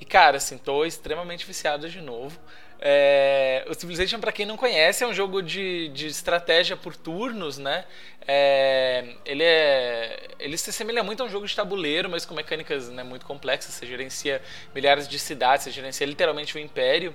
E 0.00 0.04
cara, 0.04 0.36
assim, 0.36 0.58
tô 0.58 0.84
extremamente 0.84 1.46
viciado 1.46 1.88
de 1.88 2.00
novo. 2.00 2.38
É, 2.86 3.64
O 3.66 3.72
Civilization, 3.72 4.20
pra 4.20 4.30
quem 4.30 4.44
não 4.44 4.58
conhece, 4.58 5.02
é 5.02 5.06
um 5.06 5.14
jogo 5.14 5.40
de, 5.40 5.88
de 5.88 6.06
estratégia 6.06 6.76
por 6.76 6.94
turnos, 6.94 7.56
né? 7.56 7.86
É, 8.28 9.14
Ele 9.24 9.42
é. 9.42 10.28
Ele 10.38 10.58
se 10.58 10.68
assemelha 10.68 11.02
muito 11.02 11.22
a 11.22 11.26
um 11.26 11.28
jogo 11.30 11.46
de 11.46 11.56
tabuleiro, 11.56 12.10
mas 12.10 12.26
com 12.26 12.34
mecânicas 12.34 12.90
né, 12.90 13.02
muito 13.02 13.24
complexas. 13.24 13.72
Você 13.74 13.86
gerencia 13.86 14.42
milhares 14.74 15.08
de 15.08 15.18
cidades, 15.18 15.64
você 15.64 15.70
gerencia 15.70 16.06
literalmente 16.06 16.54
o 16.56 16.60
império. 16.60 17.14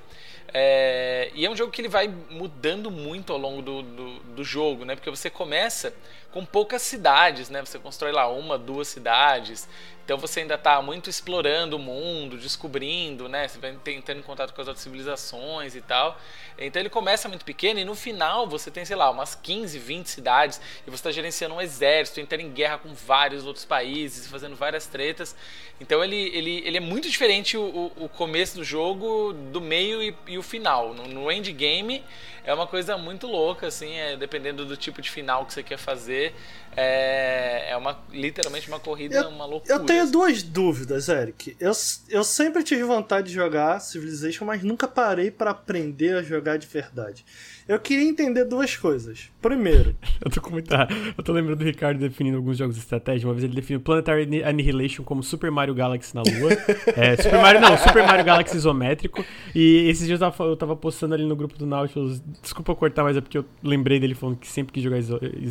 É, 0.51 1.30
e 1.35 1.45
é 1.45 1.49
um 1.49 1.56
jogo 1.56 1.72
que 1.72 1.80
ele 1.80 1.88
vai 1.88 2.07
mudando 2.07 2.89
muito 2.89 3.31
ao 3.31 3.38
longo 3.38 3.61
do, 3.61 3.83
do, 3.83 4.19
do 4.19 4.43
jogo, 4.43 4.85
né? 4.85 4.95
Porque 4.95 5.11
você 5.11 5.30
começa 5.30 5.93
com 6.31 6.43
poucas 6.43 6.81
cidades, 6.81 7.49
né? 7.49 7.61
Você 7.64 7.77
constrói 7.77 8.11
lá 8.11 8.27
uma, 8.27 8.57
duas 8.57 8.88
cidades. 8.88 9.69
Então 10.09 10.17
você 10.17 10.39
ainda 10.39 10.55
está 10.55 10.81
muito 10.81 11.07
explorando 11.07 11.75
o 11.75 11.79
mundo, 11.79 12.35
descobrindo, 12.35 13.29
né? 13.29 13.47
Você 13.47 13.59
vai 13.59 13.77
tentando 13.83 14.23
contato 14.23 14.55
com 14.55 14.59
as 14.59 14.67
outras 14.67 14.81
civilizações 14.81 15.75
e 15.75 15.81
tal. 15.81 16.19
Então 16.57 16.81
ele 16.81 16.89
começa 16.89 17.29
muito 17.29 17.45
pequeno 17.45 17.79
e 17.79 17.85
no 17.85 17.93
final 17.93 18.47
você 18.47 18.71
tem, 18.71 18.83
sei 18.83 18.95
lá, 18.95 19.11
umas 19.11 19.35
15, 19.35 19.77
20 19.77 20.07
cidades 20.07 20.59
e 20.88 20.89
você 20.89 20.95
está 20.95 21.11
gerenciando 21.11 21.53
um 21.53 21.61
exército, 21.61 22.19
entrando 22.19 22.41
em 22.41 22.51
guerra 22.51 22.79
com 22.79 22.91
vários 22.91 23.45
outros 23.45 23.65
países, 23.65 24.25
fazendo 24.25 24.55
várias 24.55 24.88
tretas. 24.88 25.35
Então 25.79 26.03
ele, 26.03 26.17
ele, 26.35 26.63
ele 26.65 26.77
é 26.77 26.81
muito 26.81 27.07
diferente 27.07 27.55
o, 27.55 27.91
o, 27.95 28.09
começo 28.09 28.55
do 28.55 28.63
jogo, 28.63 29.31
do 29.31 29.61
meio 29.61 30.01
e, 30.01 30.15
e 30.25 30.38
o 30.39 30.43
final. 30.43 30.91
No, 30.91 31.07
no 31.07 31.31
endgame 31.31 32.03
é 32.43 32.53
uma 32.53 32.65
coisa 32.65 32.97
muito 32.97 33.27
louca, 33.27 33.67
assim, 33.67 33.93
é, 33.93 34.17
dependendo 34.17 34.65
do 34.65 34.75
tipo 34.75 35.01
de 35.01 35.09
final 35.11 35.45
que 35.45 35.53
você 35.53 35.61
quer 35.61 35.77
fazer. 35.77 36.33
É, 36.82 37.72
é 37.72 37.77
uma, 37.77 37.99
literalmente 38.11 38.67
uma 38.69 38.80
corrida, 38.80 39.16
Eu- 39.17 39.30
uma 39.30 39.45
loucura. 39.45 39.74
Eu 39.74 39.85
tenho 39.85 40.03
assim. 40.03 40.11
duas 40.11 40.41
dúvidas, 40.43 41.09
Eric. 41.09 41.56
Eu, 41.59 41.72
eu 42.09 42.24
sempre 42.24 42.64
tive 42.64 42.83
vontade 42.83 43.27
de 43.27 43.33
jogar 43.33 43.80
Civilization, 43.82 44.45
mas 44.45 44.64
nunca 44.64 44.88
parei 44.88 45.30
pra 45.30 45.51
aprender 45.51 46.16
a 46.16 46.24
jogar 46.24 46.58
de 46.58 46.67
verdade. 46.67 47.25
Eu 47.69 47.77
queria 47.77 48.09
entender 48.09 48.45
duas 48.45 48.75
coisas. 48.75 49.30
Primeiro, 49.39 49.95
Eu 50.25 50.31
tô 50.31 50.41
com 50.41 50.49
muita. 50.49 50.88
Eu 51.15 51.23
tô 51.23 51.31
lembrando 51.31 51.59
do 51.59 51.64
Ricardo 51.64 51.99
definindo 51.99 52.38
alguns 52.38 52.57
jogos 52.57 52.73
de 52.73 52.81
estratégia. 52.81 53.27
Uma 53.27 53.33
vez 53.35 53.43
ele 53.43 53.53
definiu 53.53 53.80
Planetary 53.80 54.43
Annihilation 54.43 55.03
como 55.03 55.22
Super 55.22 55.51
Mario 55.51 55.75
Galaxy 55.75 56.15
na 56.15 56.23
Lua. 56.23 56.51
é, 56.98 57.15
Super 57.15 57.39
Mario. 57.39 57.61
Não, 57.61 57.77
Super 57.77 58.07
Mario 58.07 58.25
Galaxy 58.25 58.57
isométrico. 58.57 59.23
E 59.53 59.88
esses 59.88 60.07
dias 60.07 60.19
eu 60.19 60.31
tava, 60.31 60.49
eu 60.49 60.57
tava 60.57 60.75
postando 60.75 61.14
ali 61.14 61.23
no 61.23 61.35
grupo 61.35 61.59
do 61.59 61.67
Nautilus. 61.67 62.19
Desculpa 62.41 62.73
cortar, 62.73 63.03
mas 63.03 63.15
é 63.15 63.22
porque 63.22 63.38
eu 63.38 63.45
lembrei 63.64 63.99
dele 63.99 64.15
falando 64.15 64.38
que 64.38 64.48
sempre 64.48 64.73
quis 64.73 64.81
jogar 64.81 64.99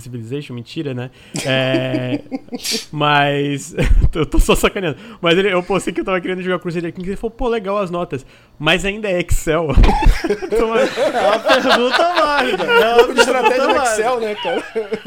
Civilization. 0.00 0.54
Mentira, 0.54 0.92
né? 0.92 1.12
É, 1.46 2.20
mas. 2.90 3.76
eu 4.12 4.26
tô 4.26 4.40
só 4.40 4.56
sacaneando. 4.56 4.98
Mas 5.22 5.38
ele, 5.38 5.52
eu 5.52 5.62
postei 5.62 5.94
que 5.94 6.00
eu 6.00 6.04
tava 6.04 6.20
querendo 6.20 6.42
jogar 6.42 6.58
Crusader 6.58 6.92
Kings 6.92 7.08
e 7.08 7.10
ele 7.12 7.16
falou, 7.16 7.30
pô, 7.30 7.48
legal 7.48 7.78
as 7.78 7.92
notas. 7.92 8.26
Mas 8.58 8.84
ainda 8.84 9.08
é 9.08 9.20
Excel. 9.20 9.68
Então, 10.42 10.74
é 10.76 10.84
uma 11.28 11.38
pergunta 11.38 12.07
válida. 12.14 12.64
É 12.64 12.94
uma 13.02 13.14
de 13.14 13.20
estratégia 13.20 13.66
no. 13.66 13.82
Excel, 13.82 14.20
né, 14.20 14.34
cara? 14.34 14.64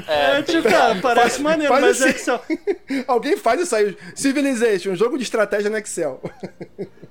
É, 0.07 0.41
tipo, 0.41 0.69
cara, 0.69 0.95
parece 1.01 1.41
maneiro, 1.41 1.73
faz 1.73 1.83
mas 1.85 2.01
é 2.01 2.05
assim. 2.05 2.15
Excel. 2.15 2.41
Alguém 3.07 3.37
faz 3.37 3.61
isso 3.61 3.75
aí. 3.75 3.97
Civilization, 4.15 4.95
jogo 4.95 5.17
de 5.17 5.23
estratégia 5.23 5.69
no 5.69 5.77
Excel. 5.77 6.21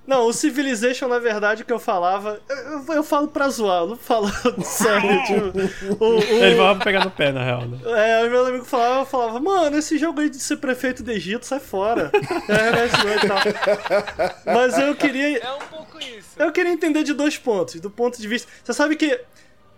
Não, 0.07 0.27
o 0.27 0.33
Civilization, 0.33 1.07
na 1.07 1.19
verdade, 1.19 1.65
que 1.65 1.73
eu 1.73 1.79
falava. 1.79 2.41
Eu, 2.49 2.95
eu- 2.97 3.05
falo 3.05 3.29
pra 3.29 3.49
zoar, 3.49 3.83
eu 3.83 3.87
não 3.89 3.97
falo 3.97 4.29
sério. 4.65 5.23
tipo, 5.25 6.05
o, 6.05 6.17
o- 6.19 6.23
Ele 6.23 6.55
vai 6.57 6.77
pegar 6.79 7.05
no 7.05 7.11
pé, 7.11 7.31
na 7.33 7.45
real, 7.45 7.63
né? 7.67 7.79
É, 7.87 8.25
os 8.25 8.31
meus 8.31 8.49
amigos 8.49 8.69
falavam, 8.69 9.01
eu 9.01 9.07
falava, 9.07 9.41
mano, 9.41 9.77
esse 9.79 9.97
jogo 9.99 10.21
aí 10.21 10.29
de 10.29 10.39
ser 10.41 10.57
prefeito 10.57 11.03
do 11.03 11.11
Egito, 11.13 11.47
sai 11.47 11.61
fora. 11.61 12.11
É, 12.49 12.71
né, 12.73 12.87
isso 12.87 13.25
e 13.25 13.29
tal. 13.29 14.55
Mas 14.55 14.79
eu 14.79 14.95
queria. 14.95 15.39
É 15.39 15.53
um 15.53 15.59
pouco 15.71 15.99
isso. 15.99 16.31
Eu 16.39 16.51
queria 16.53 16.73
entender 16.73 17.03
de 17.03 17.13
dois 17.13 17.37
pontos. 17.39 17.81
Do 17.81 17.91
ponto 17.91 18.21
de 18.21 18.27
vista. 18.27 18.49
Você 18.65 18.73
sabe 18.73 18.97
que 18.97 19.19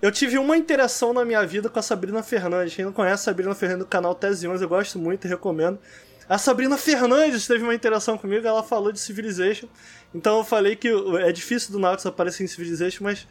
eu 0.02 0.10
tive 0.10 0.36
uma 0.36 0.56
interação 0.56 1.12
na 1.12 1.24
minha 1.24 1.46
vida 1.46 1.70
com 1.70 1.78
a 1.78 1.82
Sabrina 1.82 2.24
Fernandes. 2.24 2.74
Quem 2.74 2.84
não 2.84 2.92
conhece 2.92 3.22
a 3.22 3.24
Sabrina 3.32 3.54
Fernandes 3.54 3.84
do 3.84 3.88
canal 3.88 4.16
Tese 4.16 4.48
11, 4.48 4.64
eu 4.64 4.68
gosto 4.68 4.98
muito 4.98 5.24
e 5.26 5.30
recomendo. 5.30 5.78
A 6.28 6.38
Sabrina 6.38 6.76
Fernandes 6.76 7.46
teve 7.46 7.62
uma 7.62 7.74
interação 7.74 8.18
comigo, 8.18 8.44
ela 8.44 8.64
falou 8.64 8.90
de 8.90 8.98
Civilization. 8.98 9.68
Então 10.12 10.38
eu 10.38 10.44
falei 10.44 10.74
que 10.74 10.88
é 11.20 11.30
difícil 11.30 11.70
do 11.70 11.78
Nautilus 11.78 12.06
aparecer 12.06 12.42
em 12.42 12.48
Civilization, 12.48 13.04
mas. 13.04 13.28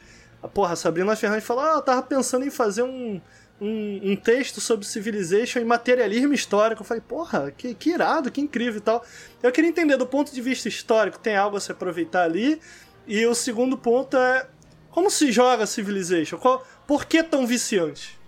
Porra, 0.54 0.74
a 0.74 0.76
Sabrina 0.76 1.14
Fernandes 1.16 1.46
falou: 1.46 1.64
Ah, 1.64 1.74
eu 1.76 1.82
tava 1.82 2.02
pensando 2.04 2.46
em 2.46 2.50
fazer 2.50 2.84
um, 2.84 3.20
um, 3.60 4.12
um 4.12 4.16
texto 4.16 4.62
sobre 4.62 4.86
Civilization 4.86 5.60
e 5.60 5.66
materialismo 5.66 6.34
histórico. 6.34 6.82
Eu 6.82 6.86
falei, 6.86 7.04
porra, 7.06 7.52
que, 7.52 7.76
que 7.76 7.92
irado, 7.92 8.32
que 8.32 8.42
incrível 8.42 8.78
e 8.78 8.82
tal. 8.82 9.06
Eu 9.44 9.52
queria 9.52 9.70
entender, 9.70 9.98
do 9.98 10.08
ponto 10.08 10.34
de 10.34 10.42
vista 10.42 10.68
histórico, 10.68 11.20
tem 11.20 11.36
algo 11.36 11.58
a 11.58 11.60
se 11.60 11.72
aproveitar 11.72 12.24
ali. 12.24 12.60
E 13.06 13.26
o 13.26 13.36
segundo 13.36 13.78
ponto 13.78 14.18
é 14.18 14.48
como 14.92 15.10
se 15.10 15.32
joga 15.32 15.66
Civilization? 15.66 16.38
Qual, 16.38 16.66
por 16.86 17.06
que 17.06 17.24
tão 17.24 17.48
viciante? 17.48 18.20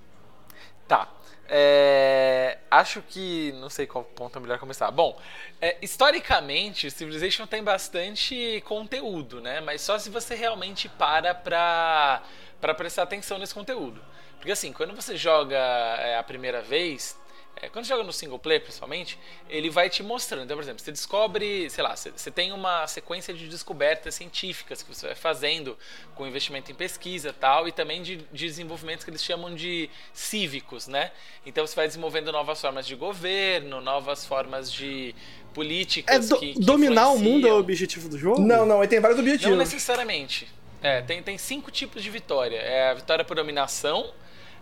Tá. 0.87 1.09
É, 1.47 2.57
acho 2.71 3.01
que. 3.01 3.51
Não 3.59 3.69
sei 3.69 3.85
qual 3.85 4.03
ponto 4.03 4.37
é 4.37 4.41
melhor 4.41 4.57
começar. 4.57 4.89
Bom, 4.91 5.19
é, 5.61 5.77
historicamente, 5.81 6.89
Civilization 6.89 7.45
tem 7.45 7.63
bastante 7.63 8.63
conteúdo, 8.65 9.41
né? 9.41 9.61
Mas 9.61 9.81
só 9.81 9.99
se 9.99 10.09
você 10.09 10.35
realmente 10.35 10.89
para 10.89 11.35
pra, 11.35 12.23
pra 12.59 12.73
prestar 12.73 13.03
atenção 13.03 13.37
nesse 13.37 13.53
conteúdo. 13.53 14.01
Porque 14.37 14.51
assim, 14.51 14.73
quando 14.73 14.95
você 14.95 15.15
joga 15.15 15.57
é, 15.57 16.17
a 16.17 16.23
primeira 16.23 16.61
vez. 16.61 17.21
É, 17.61 17.69
quando 17.69 17.85
você 17.85 17.89
joga 17.89 18.03
no 18.03 18.11
single 18.11 18.39
player, 18.39 18.61
principalmente, 18.61 19.17
ele 19.49 19.69
vai 19.69 19.89
te 19.89 20.01
mostrando. 20.03 20.43
Então, 20.43 20.57
por 20.57 20.63
exemplo, 20.63 20.81
você 20.83 20.91
descobre, 20.91 21.69
sei 21.69 21.83
lá, 21.83 21.95
você, 21.95 22.31
tem 22.31 22.51
uma 22.51 22.85
sequência 22.87 23.33
de 23.33 23.47
descobertas 23.47 24.15
científicas 24.15 24.81
que 24.81 24.93
você 24.93 25.07
vai 25.07 25.15
fazendo 25.15 25.77
com 26.15 26.25
investimento 26.27 26.71
em 26.71 26.75
pesquisa 26.75 27.29
e 27.29 27.33
tal, 27.33 27.67
e 27.67 27.71
também 27.71 28.01
de, 28.01 28.17
de 28.17 28.47
desenvolvimentos 28.47 29.03
que 29.05 29.11
eles 29.11 29.23
chamam 29.23 29.53
de 29.53 29.89
cívicos, 30.13 30.87
né? 30.87 31.11
Então 31.45 31.65
você 31.65 31.75
vai 31.75 31.87
desenvolvendo 31.87 32.31
novas 32.31 32.59
formas 32.59 32.85
de 32.87 32.95
governo, 32.95 33.79
novas 33.81 34.25
formas 34.25 34.71
de 34.71 35.13
É 35.15 35.53
políticas 35.53 36.29
do- 36.29 36.37
que, 36.39 36.53
que 36.53 36.59
dominar 36.59 37.09
o 37.09 37.19
mundo 37.19 37.47
é 37.47 37.53
o 37.53 37.57
objetivo 37.59 38.09
do 38.09 38.17
jogo? 38.17 38.41
Não, 38.41 38.65
não, 38.65 38.79
ele 38.79 38.87
tem 38.87 38.99
vários 38.99 39.17
Não 39.19 39.23
objetivos. 39.23 39.57
necessariamente. 39.57 40.47
É, 40.81 41.01
tem, 41.01 41.21
tem 41.23 41.37
cinco 41.37 41.71
tipos 41.71 42.03
de 42.03 42.09
vitória. 42.09 42.57
É 42.57 42.89
a 42.89 42.93
vitória 42.93 43.23
por 43.23 43.35
dominação, 43.35 44.11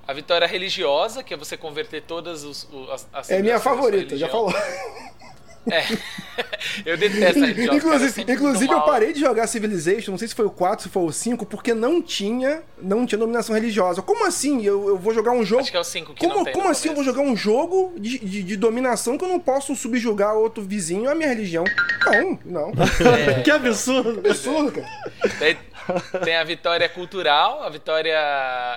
a 0.08 0.14
vitória 0.14 0.48
religiosa, 0.48 1.24
que 1.24 1.34
é 1.34 1.38
você 1.38 1.56
converter 1.56 2.02
todas 2.02 2.44
os, 2.44 2.68
as, 2.92 3.08
as 3.14 3.30
É 3.30 3.42
minha 3.42 3.60
favorita, 3.60 4.18
já 4.18 4.28
falou. 4.28 4.54
É. 5.70 5.84
Eu 6.86 6.98
detesto 6.98 7.44
a 7.44 7.46
religiosa. 7.46 7.68
cara, 7.68 7.78
Inclusive, 7.78 8.12
sempre 8.12 8.34
inclusive 8.34 8.74
eu 8.74 8.82
parei 8.82 9.14
de 9.14 9.20
jogar 9.20 9.46
Civilization, 9.48 10.12
não 10.12 10.18
sei 10.18 10.28
se 10.28 10.34
foi 10.36 10.46
o 10.46 10.50
4, 10.50 10.84
se 10.84 10.90
foi 10.90 11.04
o 11.04 11.12
5, 11.12 11.46
porque 11.46 11.74
não 11.74 12.02
tinha, 12.02 12.64
não 12.82 13.06
tinha 13.06 13.20
dominação 13.20 13.54
religiosa. 13.54 14.02
Como 14.02 14.26
assim? 14.26 14.66
Eu, 14.66 14.88
eu 14.88 14.98
vou 14.98 15.14
jogar 15.14 15.32
um 15.32 15.46
jogo. 15.46 15.62
Acho 15.62 15.72
que 15.72 15.78
é 15.78 15.80
o 15.80 15.84
5 15.84 16.14
que 16.14 16.20
Como, 16.20 16.36
não 16.36 16.44
tem 16.44 16.54
como 16.54 16.68
assim 16.68 16.90
eu 16.90 16.96
vou 16.96 17.04
jogar 17.04 17.22
um 17.22 17.36
jogo 17.36 17.94
de, 17.98 18.18
de, 18.20 18.44
de 18.44 18.58
dominação 18.58 19.18
que 19.18 19.26
eu 19.26 19.30
não 19.30 19.40
posso 19.40 19.76
subjugar 19.76 20.36
outro 20.36 20.64
vizinho 20.64 21.10
à 21.10 21.16
minha 21.16 21.30
religião? 21.30 21.64
Não, 22.06 22.40
não. 22.46 22.72
É. 23.12 23.42
que 23.42 23.52
absurdo. 23.52 24.20
Absurdo, 24.28 24.72
cara. 24.72 24.88
Daí 25.40 25.58
tem 26.24 26.36
a 26.38 26.44
vitória 26.44 26.88
cultural, 26.90 27.64
a 27.64 27.70
vitória 27.70 28.18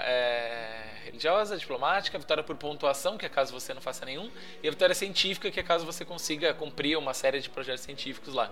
é, 0.05 0.84
religiosa, 1.25 1.57
diplomática, 1.57 2.17
a 2.19 2.21
vitória 2.21 2.43
por 2.43 2.55
pontuação, 2.57 3.17
que 3.17 3.25
é 3.25 3.29
caso 3.29 3.53
você 3.53 3.73
não 3.73 3.81
faça 3.81 4.05
nenhum, 4.05 4.31
e 4.63 4.69
a 4.69 4.71
vitória 4.71 4.95
científica, 4.95 5.51
que 5.51 5.59
é 5.59 5.63
caso 5.63 5.87
você 5.87 6.05
consiga 6.05 6.53
cumprir 6.53 6.99
uma 6.99 7.15
série 7.15 7.41
de 7.41 7.49
projetos 7.49 7.83
científicos 7.83 8.35
lá. 8.35 8.51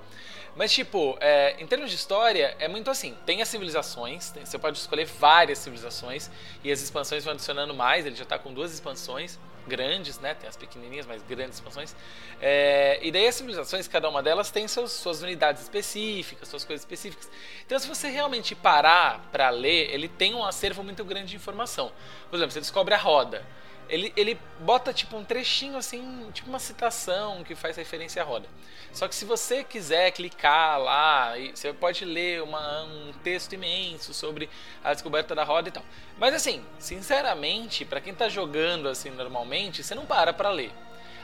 Mas, 0.57 0.73
tipo, 0.73 1.17
é, 1.20 1.57
em 1.59 1.67
termos 1.67 1.91
de 1.91 1.97
história, 1.97 2.57
é 2.59 2.68
muito 2.68 2.91
assim: 2.91 3.17
tem 3.26 3.42
as 3.42 3.49
civilizações, 3.49 4.31
tem- 4.31 4.44
você 4.44 4.59
pode 4.59 4.78
escolher 4.78 5.05
várias 5.05 5.59
civilizações, 5.59 6.31
e 6.65 6.73
as 6.73 6.81
expansões 6.81 7.25
vão 7.25 7.34
adicionando 7.34 7.75
mais, 7.75 8.07
ele 8.07 8.17
já 8.17 8.25
tá 8.25 8.39
com 8.39 8.52
duas 8.52 8.73
expansões 8.73 9.39
grandes, 9.66 10.18
né? 10.18 10.34
Tem 10.34 10.49
as 10.49 10.57
pequenininhas, 10.57 11.07
mas 11.07 11.23
grandes 11.23 11.57
expansões. 11.57 11.94
É, 12.41 12.99
e 13.02 13.10
daí 13.10 13.26
as 13.26 13.34
civilizações, 13.34 13.89
cada 13.89 14.08
uma 14.08 14.23
delas 14.23 14.50
tem 14.50 14.66
seus, 14.68 14.92
suas 14.92 15.23
unidades 15.23 15.62
específicas, 15.62 16.49
suas 16.49 16.65
coisas 16.65 16.82
específicas. 16.82 17.31
Então, 17.65 17.78
se 17.78 17.89
você 17.89 18.08
realmente 18.08 18.55
parar 18.55 19.28
para 19.32 19.50
ler, 19.50 19.91
ele 19.92 20.08
tem 20.08 20.34
um 20.34 20.44
acervo 20.44 20.82
muito 20.82 21.05
grande 21.05 21.31
de 21.31 21.36
informação. 21.36 21.92
Por 22.31 22.36
exemplo, 22.36 22.52
você 22.52 22.60
descobre 22.60 22.94
a 22.94 22.99
roda. 22.99 23.44
Ele, 23.93 24.11
ele 24.17 24.39
bota 24.61 24.91
tipo 24.91 25.19
um 25.19 25.23
trechinho 25.23 25.77
assim, 25.77 26.03
tipo 26.33 26.49
uma 26.49 26.59
citação 26.59 27.45
que 27.45 27.55
faz 27.55 27.77
referência 27.77 28.23
à 28.23 28.25
roda. 28.25 28.47
Só 28.91 29.07
que 29.07 29.15
se 29.15 29.27
você 29.27 29.62
quiser 29.62 30.11
clicar 30.12 30.81
lá, 30.81 31.35
você 31.55 31.73
pode 31.75 32.03
ler 32.05 32.43
uma- 32.43 32.85
um 32.85 33.12
texto 33.23 33.53
imenso 33.55 34.15
sobre 34.15 34.49
a 34.83 34.95
descoberta 34.95 35.35
da 35.35 35.45
roda 35.45 35.69
e 35.69 35.73
tal. 35.73 35.85
Mas 36.19 36.35
assim, 36.35 36.62
sinceramente, 36.79 37.85
para 37.85 38.01
quem 38.01 38.15
tá 38.15 38.29
jogando 38.31 38.89
assim 38.89 39.11
normalmente, 39.11 39.83
você 39.85 39.95
não 39.95 40.07
para 40.07 40.33
pra 40.33 40.51
ler. 40.51 40.73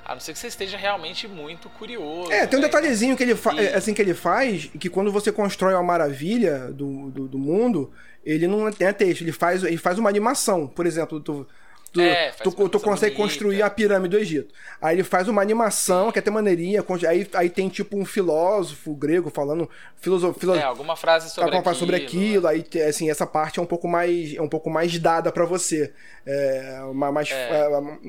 A 0.05 0.15
não 0.15 0.21
ser 0.21 0.33
que 0.33 0.39
você 0.39 0.47
esteja 0.49 0.77
realmente 0.79 1.27
muito 1.29 1.69
curioso. 1.71 2.33
É, 2.33 2.47
tem 2.47 2.59
um 2.59 2.63
né? 2.63 2.69
detalhezinho 2.69 3.17
que 3.17 3.23
ele, 3.23 3.33
E- 3.33 3.61
é, 3.67 3.75
assim, 3.77 3.93
que 3.95 4.01
ele 4.03 4.15
faz, 4.15 4.67
que 4.79 4.89
quando 4.91 5.11
você 5.13 5.31
constrói 5.33 5.75
uma 5.75 5.83
maravilha 5.83 6.71
do, 6.73 7.11
do, 7.11 7.29
do 7.29 7.39
mundo, 7.39 7.93
ele 8.25 8.47
não 8.47 8.71
tem 8.73 8.91
texto, 8.95 9.21
ele 9.23 9.33
faz, 9.33 9.63
ele 9.65 9.77
faz 9.77 9.99
uma 9.99 10.09
animação. 10.09 10.67
Por 10.67 10.87
exemplo, 10.87 11.21
tu, 11.21 11.47
tu, 11.93 12.01
É, 12.01 12.31
tu, 12.43 12.51
tu 12.69 12.81
consegue 12.81 13.15
bonita. 13.15 13.33
construir 13.33 13.63
a 13.63 13.71
pirâmide 13.71 14.17
do 14.17 14.21
Egito. 14.21 14.55
Aí 14.81 14.97
ele 14.97 15.03
faz 15.05 15.27
uma 15.29 15.41
animação 15.43 16.13
que 16.13 16.19
é 16.19 16.21
até 16.21 16.31
maneirinha, 16.31 16.85
aí, 17.09 17.29
aí 17.35 17.51
tem 17.51 17.69
tipo 17.69 17.99
um 17.99 18.05
filósofo 18.05 18.95
grego 18.95 19.31
falando 19.31 19.69
filoso, 19.97 20.33
filo, 20.35 20.55
É, 20.55 20.63
alguma 20.63 20.95
frase 20.97 21.29
sobre 21.31 21.45
alguma 21.45 21.61
aquilo. 21.61 21.75
sobre 21.77 21.97
aquilo, 21.97 22.47
aí 22.47 22.63
te- 22.63 22.81
assim, 22.81 23.11
essa 23.11 23.27
parte 23.27 23.59
é 23.59 23.63
um 23.63 23.67
pouco 23.67 23.89
mais 23.89 24.35
é 24.35 24.41
um 24.43 24.49
pouco 24.49 24.71
mais 24.71 24.97
dada 24.99 25.33
pra 25.33 25.45
você. 25.45 25.93
É, 26.27 26.81
uma- 26.91 27.11
mais, 27.11 27.31
É. 27.31 27.35
é, 27.35 27.69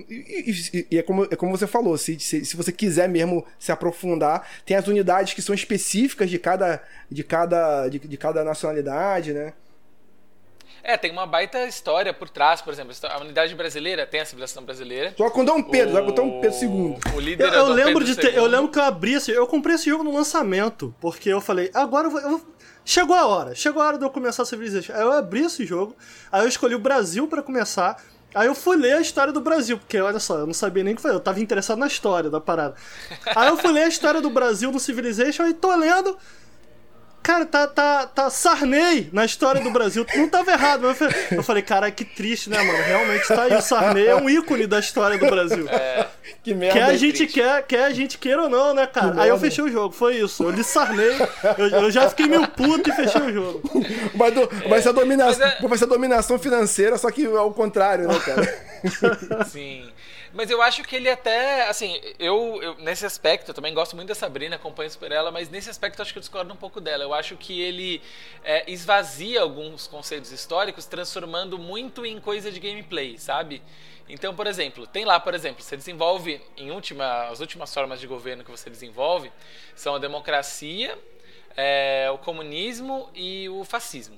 e, 0.10 0.52
e- 0.74 0.88
e 0.92 0.98
é, 0.98 1.02
como, 1.02 1.24
é 1.24 1.36
como 1.36 1.58
você 1.58 1.66
falou, 1.66 1.98
se, 1.98 2.20
se, 2.20 2.44
se 2.46 2.56
você 2.58 2.72
quiser 2.72 3.08
mesmo 3.08 3.46
se 3.58 3.72
aprofundar, 3.72 4.48
tem 4.66 4.76
as 4.76 4.88
unidades 4.88 5.34
que 5.34 5.42
são 5.42 5.56
específicas 5.56 6.30
de 6.30 6.38
cada 6.38 6.84
de 7.10 7.24
cada 7.24 7.88
de, 7.88 7.98
de 8.00 8.18
cada 8.18 8.44
nacionalidade, 8.44 9.34
né? 9.34 9.54
É, 10.84 10.96
tem 10.98 11.12
uma 11.12 11.26
baita 11.26 11.66
história 11.66 12.14
por 12.14 12.30
trás, 12.30 12.62
por 12.62 12.72
exemplo, 12.74 12.94
a 13.10 13.18
unidade 13.20 13.54
brasileira 13.56 14.06
tem 14.06 14.22
a 14.22 14.26
civilização 14.26 14.64
brasileira. 14.64 15.14
Só 15.18 15.30
com 15.30 15.44
Dom 15.44 15.62
Pedro, 15.64 15.94
vai 15.94 16.02
botar 16.04 16.22
um 16.22 16.38
O- 16.38 16.42
Pedro 16.42 16.58
segundo. 16.58 17.00
O 17.16 17.20
líder 17.20 17.44
Eu, 17.44 17.48
é 17.48 17.52
o 17.52 17.56
eu 17.62 17.66
Dom 17.68 17.74
lembro 17.74 17.94
Pedro 18.00 18.06
de 18.06 18.16
ter, 18.16 18.34
eu 18.36 18.44
II. 18.44 18.50
lembro 18.50 18.68
que 18.72 18.80
eu 18.80 18.84
abri 18.84 19.14
esse, 19.14 19.32
eu 19.32 19.46
comprei 19.48 19.76
esse 19.76 19.90
jogo 19.90 20.04
no 20.04 20.14
lançamento, 20.14 20.94
porque 21.00 21.30
eu 21.30 21.42
falei, 21.42 21.70
agora 21.74 22.08
eu 22.08 22.12
vou, 22.12 22.20
eu 22.22 22.30
vou- 22.32 22.48
chegou 22.86 23.16
a 23.16 23.26
hora, 23.28 23.54
chegou 23.56 23.82
a 23.82 23.88
hora 23.88 23.98
de 23.98 24.06
eu 24.06 24.10
começar 24.10 24.44
a 24.44 24.46
Civilization. 24.46 24.94
Aí 24.94 25.02
eu 25.02 25.12
abri 25.12 25.42
esse 25.46 25.66
jogo, 25.66 25.96
aí 26.32 26.44
eu 26.44 26.48
escolhi 26.48 26.76
o 26.76 26.80
Brasil 26.80 27.28
pra 27.28 27.42
começar. 27.44 28.02
Aí 28.34 28.46
eu 28.46 28.54
fui 28.54 28.78
ler 28.78 28.94
a 28.94 29.02
história 29.02 29.34
do 29.34 29.42
Brasil, 29.42 29.78
porque 29.80 30.00
olha 30.00 30.20
só, 30.20 30.38
eu 30.38 30.46
não 30.46 30.54
sabia 30.54 30.84
nem 30.84 30.94
o 30.94 30.96
que 30.96 31.02
foi, 31.02 31.10
eu 31.12 31.20
tava 31.20 31.40
interessado 31.40 31.80
na 31.80 31.88
história 31.88 32.30
da 32.30 32.40
parada. 32.40 32.76
Aí 33.36 33.48
eu 33.50 33.58
fui 33.58 33.72
ler 33.72 33.84
a 33.84 33.88
história 33.88 34.22
do 34.22 34.30
Brasil 34.30 34.72
no 34.72 34.80
Civilization 34.80 35.48
e 35.48 35.54
tô 35.54 35.76
lendo. 35.76 36.16
Cara, 37.22 37.46
tá, 37.46 37.68
tá, 37.68 38.08
tá 38.08 38.30
Sarney 38.30 39.10
na 39.14 39.24
história 39.26 39.62
do 39.62 39.70
Brasil. 39.70 40.06
Não 40.16 40.28
tava 40.28 40.52
errado, 40.52 40.82
mas 40.84 40.90
eu 40.90 40.96
falei, 40.96 41.28
eu 41.32 41.44
falei, 41.44 41.62
cara, 41.64 41.92
que 41.92 42.04
triste, 42.06 42.50
né, 42.50 42.58
mano? 42.62 42.84
Realmente 42.84 43.28
tá 43.28 43.44
aí. 43.44 43.56
O 43.56 43.62
Sarney 43.62 44.08
é 44.08 44.16
um 44.16 44.30
ícone 44.30 44.66
da 44.66 44.80
história 44.80 45.18
do 45.18 45.26
Brasil. 45.28 45.68
Que 46.44 46.54
merda. 46.54 46.80
Quer 46.80 46.84
a 46.86 46.92
hein? 46.94 46.98
gente 46.98 47.18
triste. 47.18 47.34
quer, 47.34 47.64
quer 47.64 47.84
a 47.86 47.90
gente 47.92 48.18
queira 48.18 48.44
ou 48.44 48.50
não, 48.50 48.74
né, 48.74 48.88
cara? 48.88 49.12
Que 49.12 49.20
Aí 49.20 49.30
eu 49.30 49.38
fechei 49.38 49.64
o 49.64 49.70
jogo, 49.72 49.94
foi 49.94 50.16
isso. 50.18 50.44
Eu 50.44 50.50
lhe 50.52 50.64
sarnei, 50.64 51.12
eu, 51.58 51.68
eu 51.68 51.92
já 51.92 52.10
fiquei 52.10 52.26
meio 52.28 52.48
puto 52.48 52.90
e 52.90 52.94
fechei 52.94 53.22
o 53.22 53.34
jogo. 53.34 53.62
Vai, 54.16 54.32
do- 54.32 54.50
vai 54.68 54.82
ser 54.82 54.90
a 54.90 54.94
dominação, 54.94 55.40
mas 55.46 55.64
é- 55.64 55.68
vai 55.68 55.78
ser 55.78 55.84
a 55.84 55.88
dominação 55.88 56.40
financeira, 56.40 56.98
só 56.98 57.12
que 57.12 57.26
ao 57.26 57.52
contrário, 57.54 58.08
né, 58.08 58.20
cara? 58.20 59.46
Sim. 59.46 59.90
Mas 60.34 60.50
eu 60.52 60.62
acho 60.62 60.84
que 60.84 60.96
ele 60.96 61.10
até, 61.10 61.68
assim, 61.68 62.00
eu, 62.20 62.60
eu- 62.62 62.76
nesse 62.76 63.06
aspecto, 63.06 63.50
eu 63.50 63.54
também 63.54 63.74
gosto 63.74 63.96
muito 63.96 64.10
da 64.10 64.16
Sabrina, 64.16 64.56
acompanho 64.58 64.90
super 64.90 65.12
ela, 65.12 65.32
mas 65.32 65.50
nesse 65.50 65.70
aspecto 65.70 66.00
eu 66.00 66.04
acho 66.04 66.14
que 66.14 66.20
eu 66.20 66.22
discordo 66.22 66.54
um 66.54 66.58
pouco 66.58 66.80
dela. 66.80 67.04
Eu 67.04 67.14
acho 67.14 67.36
que 67.36 67.60
ele 67.62 68.02
é, 68.44 68.70
esvazia 68.72 69.42
alguns 69.42 69.88
conceitos 69.88 70.32
históricos, 70.32 70.86
transformando 70.86 71.58
muito 71.58 72.06
em 72.06 72.20
coisa 72.20 72.52
de 72.52 72.60
gameplay, 72.60 73.18
sabe? 73.18 73.62
Então, 74.08 74.36
por 74.36 74.46
exemplo, 74.48 74.86
tem 74.88 75.04
lá, 75.06 75.20
por 75.20 75.34
exemplo, 75.34 75.64
você 75.64 75.76
desenvolve, 75.78 76.42
em 76.58 76.72
última, 76.72 77.28
as 77.30 77.40
últimas 77.40 77.74
formas 77.74 78.00
de 78.00 78.08
governo 78.08 78.44
que 78.44 78.52
você 78.52 78.70
desenvolve 78.70 79.32
são 79.76 79.96
a 79.96 80.00
democracia, 80.00 80.98
é, 81.56 82.08
o 82.14 82.18
comunismo 82.18 83.10
e 83.16 83.50
o 83.50 83.64
fascismo. 83.64 84.18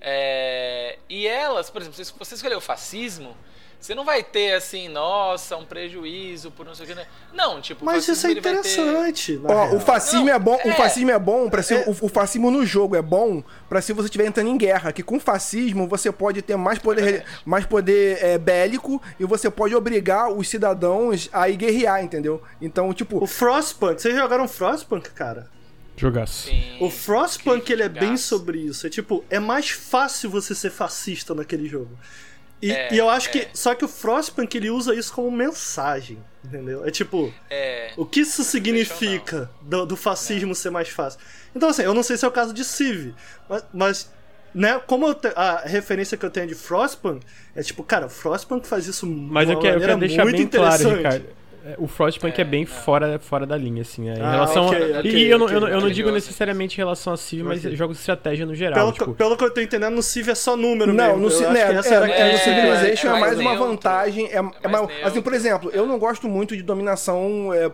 É, 0.00 0.98
e 1.08 1.26
elas, 1.26 1.70
por 1.70 1.82
exemplo, 1.82 2.02
se 2.04 2.12
você 2.18 2.34
escolher 2.34 2.56
o 2.56 2.60
fascismo, 2.60 3.36
Você 3.80 3.94
não 3.94 4.04
vai 4.04 4.22
ter 4.22 4.52
assim, 4.52 4.88
nossa, 4.88 5.56
um 5.56 5.64
prejuízo 5.64 6.50
por 6.50 6.66
não 6.66 6.74
sei 6.74 6.84
o 6.84 6.88
que. 6.88 6.94
né? 6.94 7.06
Não, 7.32 7.62
tipo, 7.62 7.82
o 7.82 7.86
Mas 7.86 8.06
isso 8.06 8.10
é 8.10 8.14
fascismo, 8.34 8.42
ter- 8.42 8.50
interessante. 8.50 9.36
na 9.38 9.48
Ó, 9.54 9.74
o 9.76 9.80
fascismo 9.80 10.26
Não, 10.26 10.34
é 10.34 10.38
bom, 10.38 10.56
o 10.62 10.68
é. 10.68 10.72
fascismo 10.74 11.10
é 11.10 11.18
bom 11.18 11.48
para 11.48 11.62
se 11.62 11.74
o, 11.74 11.90
o 12.02 12.08
fascismo 12.08 12.50
no 12.50 12.66
jogo 12.66 12.94
é 12.94 13.00
bom 13.00 13.42
pra 13.70 13.80
se 13.80 13.94
você 13.94 14.04
estiver 14.06 14.26
entrando 14.26 14.48
em 14.50 14.58
guerra, 14.58 14.92
que 14.92 15.02
com 15.02 15.18
fascismo 15.18 15.88
você 15.88 16.12
pode 16.12 16.42
ter 16.42 16.56
mais 16.56 16.78
poder, 16.78 17.24
mais 17.44 17.64
poder 17.64 18.22
é, 18.22 18.36
bélico 18.36 19.00
e 19.18 19.24
você 19.24 19.48
pode 19.50 19.74
obrigar 19.74 20.30
os 20.30 20.46
cidadãos 20.46 21.30
a 21.32 21.48
ir 21.48 21.56
guerrear, 21.56 22.04
entendeu? 22.04 22.42
Então, 22.60 22.92
tipo, 22.92 23.22
O 23.24 23.26
Frostpunk, 23.26 24.02
vocês 24.02 24.14
jogaram 24.14 24.46
Frostpunk, 24.46 25.08
cara? 25.12 25.48
Jogaço. 25.96 26.48
Sim. 26.48 26.76
O 26.80 26.90
Frostpunk 26.90 27.62
que 27.64 27.72
ele 27.72 27.82
é 27.82 27.88
bem 27.88 28.16
sobre 28.16 28.58
isso. 28.58 28.86
É 28.86 28.90
tipo, 28.90 29.24
é 29.30 29.38
mais 29.38 29.70
fácil 29.70 30.28
você 30.30 30.54
ser 30.54 30.70
fascista 30.70 31.34
naquele 31.34 31.66
jogo. 31.66 31.90
E, 32.62 32.70
É, 32.70 32.92
e 32.92 32.98
eu 32.98 33.08
acho 33.08 33.28
é. 33.28 33.32
que. 33.32 33.48
Só 33.54 33.74
que 33.74 33.84
o 33.84 33.88
Frostpunk 33.88 34.54
ele 34.56 34.70
usa 34.70 34.94
isso 34.94 35.12
como 35.12 35.30
mensagem. 35.30 36.18
Entendeu? 36.44 36.84
É 36.86 36.90
tipo, 36.90 37.32
É. 37.50 37.92
o 37.96 38.04
que 38.06 38.20
isso 38.20 38.42
significa 38.42 39.50
do, 39.60 39.84
do 39.84 39.96
fascismo 39.96 40.54
ser 40.54 40.70
mais 40.70 40.88
fácil? 40.88 41.20
Então, 41.54 41.68
assim, 41.68 41.82
eu 41.82 41.92
não 41.94 42.02
sei 42.02 42.16
se 42.16 42.24
é 42.24 42.28
o 42.28 42.32
caso 42.32 42.52
de 42.54 42.64
Civ, 42.64 43.14
mas. 43.48 43.64
mas 43.72 44.10
né, 44.52 44.80
como 44.84 45.14
te- 45.14 45.32
a 45.36 45.62
referência 45.64 46.16
que 46.18 46.26
eu 46.26 46.30
tenho 46.30 46.46
de 46.48 46.56
Frostpunk 46.56 47.24
é 47.54 47.62
tipo, 47.62 47.84
cara, 47.84 48.08
Frostpunk 48.08 48.66
faz 48.66 48.84
isso 48.86 49.06
Mas 49.06 49.46
de 49.46 49.52
eu 49.52 49.56
uma 49.58 49.62
quero, 49.62 49.76
eu 49.76 49.86
quero 49.86 50.00
deixar 50.00 50.24
muito 50.24 50.36
bem 50.38 50.46
claro, 50.48 50.74
interessante. 50.74 50.96
Ricardo. 50.96 51.26
É, 51.64 51.74
O 51.78 51.86
Frostpunk 51.86 52.40
é, 52.40 52.44
bem 52.44 52.64
fora, 52.66 53.18
fora 53.18 53.46
da 53.46 53.56
linha, 53.56 53.82
assim. 53.82 54.08
é, 54.08 54.14
em 54.14 54.20
Ah, 54.22 54.30
relação 54.32 54.66
ok, 54.66 54.94
a- 54.94 54.98
ok, 55.00 55.10
E 55.10 55.28
eu 55.30 55.38
não, 55.38 55.46
ok. 55.46 55.56
eu 55.56 55.60
não, 55.60 55.68
eu 55.68 55.80
não 55.80 55.90
digo 55.90 56.10
necessariamente 56.10 56.74
em 56.76 56.78
relação 56.78 57.12
a 57.12 57.16
Civ, 57.16 57.42
mas 57.44 57.60
jogos 57.62 57.96
de 57.96 58.00
estratégia 58.00 58.46
no 58.46 58.54
geral. 58.54 58.74
Pelo, 58.78 58.92
tipo, 58.92 59.04
que, 59.12 59.18
pelo 59.18 59.36
que 59.36 59.44
eu 59.44 59.50
tô 59.52 59.60
entendendo, 59.60 59.94
no 59.94 60.02
Civ 60.02 60.28
é 60.30 60.34
só 60.34 60.56
número 60.56 60.92
Não, 60.92 61.16
mesmo. 61.18 61.40
no, 61.46 61.52
né, 61.52 61.60
é, 61.60 61.72
essa 61.74 61.94
era 61.94 62.08
é, 62.10 62.20
é, 62.20 62.32
no. 62.32 62.38
Civilization 62.38 63.08
é 63.08 63.10
é, 63.10 63.20
mais 63.20 63.22
mais 63.36 63.38
uma 63.40 63.56
vantagem. 63.56 64.26
É, 64.26 64.38
é 64.62 64.68
mais 64.68 64.88
assim, 65.02 65.20
por 65.22 65.34
exemplo, 65.34 65.70
eu 65.72 65.86
não 65.86 65.98
gosto 65.98 66.28
muito 66.28 66.56
de 66.56 66.62
dominação 66.62 67.52
é, 67.52 67.70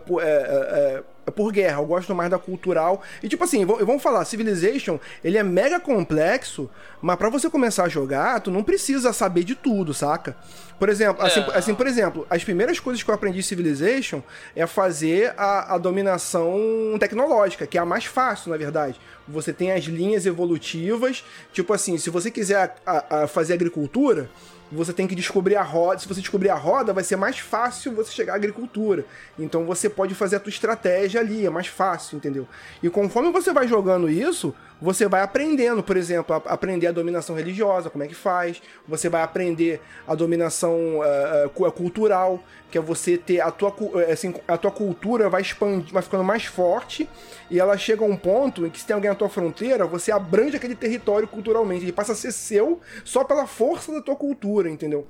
por, 1.31 1.31
é, 1.31 1.31
é, 1.31 1.31
é, 1.31 1.31
por 1.31 1.51
guerra, 1.51 1.79
eu 1.81 1.85
gosto 1.85 2.13
mais 2.15 2.29
da 2.29 2.37
cultural. 2.37 3.01
E 3.21 3.27
tipo 3.29 3.43
assim, 3.43 3.65
vamos 3.65 4.01
falar, 4.03 4.23
Civilization, 4.25 4.99
ele 5.23 5.37
é 5.37 5.43
mega 5.43 5.79
complexo, 5.79 6.69
mas 7.01 7.15
pra 7.17 7.29
você 7.29 7.49
começar 7.49 7.85
a 7.85 7.89
jogar, 7.89 8.39
tu 8.41 8.51
não 8.51 8.63
precisa 8.63 9.13
saber 9.13 9.43
de 9.43 9.55
tudo, 9.55 9.93
saca? 9.93 10.35
Por 10.79 10.89
exemplo, 10.89 11.25
assim, 11.25 11.39
Não. 11.39 11.51
assim, 11.55 11.73
por 11.75 11.87
exemplo, 11.87 12.27
as 12.29 12.43
primeiras 12.43 12.79
coisas 12.79 13.01
que 13.01 13.09
eu 13.09 13.15
aprendi 13.15 13.39
em 13.39 13.41
Civilization 13.41 14.21
é 14.55 14.67
fazer 14.67 15.33
a, 15.37 15.73
a 15.73 15.77
dominação 15.77 16.55
tecnológica, 16.99 17.65
que 17.65 17.77
é 17.77 17.81
a 17.81 17.85
mais 17.85 18.05
fácil, 18.05 18.51
na 18.51 18.57
verdade. 18.57 18.99
Você 19.27 19.51
tem 19.51 19.71
as 19.71 19.83
linhas 19.85 20.25
evolutivas, 20.25 21.23
tipo 21.51 21.73
assim, 21.73 21.97
se 21.97 22.09
você 22.09 22.29
quiser 22.31 22.75
a- 22.85 23.23
a 23.23 23.27
fazer 23.27 23.53
agricultura, 23.53 24.29
você 24.71 24.91
tem 24.93 25.07
que 25.07 25.15
descobrir 25.15 25.55
a 25.55 25.63
roda. 25.63 25.99
Se 25.99 26.07
você 26.07 26.19
descobrir 26.19 26.49
a 26.49 26.55
roda, 26.55 26.93
vai 26.93 27.03
ser 27.03 27.15
mais 27.15 27.39
fácil 27.39 27.93
você 27.93 28.11
chegar 28.11 28.33
à 28.33 28.35
agricultura. 28.35 29.05
Então 29.37 29.65
você 29.65 29.89
pode 29.89 30.13
fazer 30.13 30.35
a 30.35 30.39
tua 30.39 30.49
estratégia 30.49 31.21
ali, 31.21 31.45
é 31.45 31.49
mais 31.49 31.67
fácil, 31.67 32.17
entendeu? 32.17 32.47
E 32.81 32.89
conforme 32.89 33.31
você 33.31 33.53
vai 33.53 33.67
jogando 33.67 34.09
isso, 34.09 34.53
você 34.81 35.07
vai 35.07 35.21
aprendendo, 35.21 35.81
por 35.81 35.97
exemplo, 35.97 36.35
a 36.35 36.53
aprender 36.53 36.87
a 36.87 36.91
dominação 36.91 37.35
religiosa, 37.35 37.89
como 37.89 38.03
é 38.03 38.07
que 38.07 38.15
faz. 38.15 38.61
Você 38.87 39.09
vai 39.09 39.21
aprender 39.21 39.81
a 40.07 40.13
dominação 40.13 40.99
cu- 41.53 41.71
cultural, 41.71 42.39
que 42.69 42.77
é 42.77 42.81
você 42.81 43.17
ter 43.17 43.41
a 43.41 43.49
tua, 43.49 43.73
assim, 44.11 44.33
a 44.47 44.57
tua 44.57 44.71
cultura 44.71 45.29
vai 45.29 45.41
expandir, 45.41 45.93
vai 45.93 46.03
ficando 46.03 46.23
mais 46.23 46.45
forte, 46.45 47.09
e 47.49 47.59
ela 47.59 47.77
chega 47.77 48.03
a 48.03 48.07
um 48.07 48.15
ponto 48.17 48.65
em 48.65 48.69
que 48.69 48.79
se 48.79 48.85
tem 48.85 48.93
alguém 48.93 49.09
na 49.09 49.15
tua 49.15 49.29
fronteira, 49.29 49.85
você 49.85 50.11
abrange 50.11 50.57
aquele 50.57 50.75
território 50.75 51.27
culturalmente. 51.27 51.83
Ele 51.85 51.93
passa 51.93 52.11
a 52.11 52.15
ser 52.15 52.31
seu 52.31 52.79
só 53.03 53.23
pela 53.23 53.47
força 53.47 53.91
da 53.91 54.01
tua 54.01 54.15
cultura, 54.15 54.69
entendeu? 54.69 55.07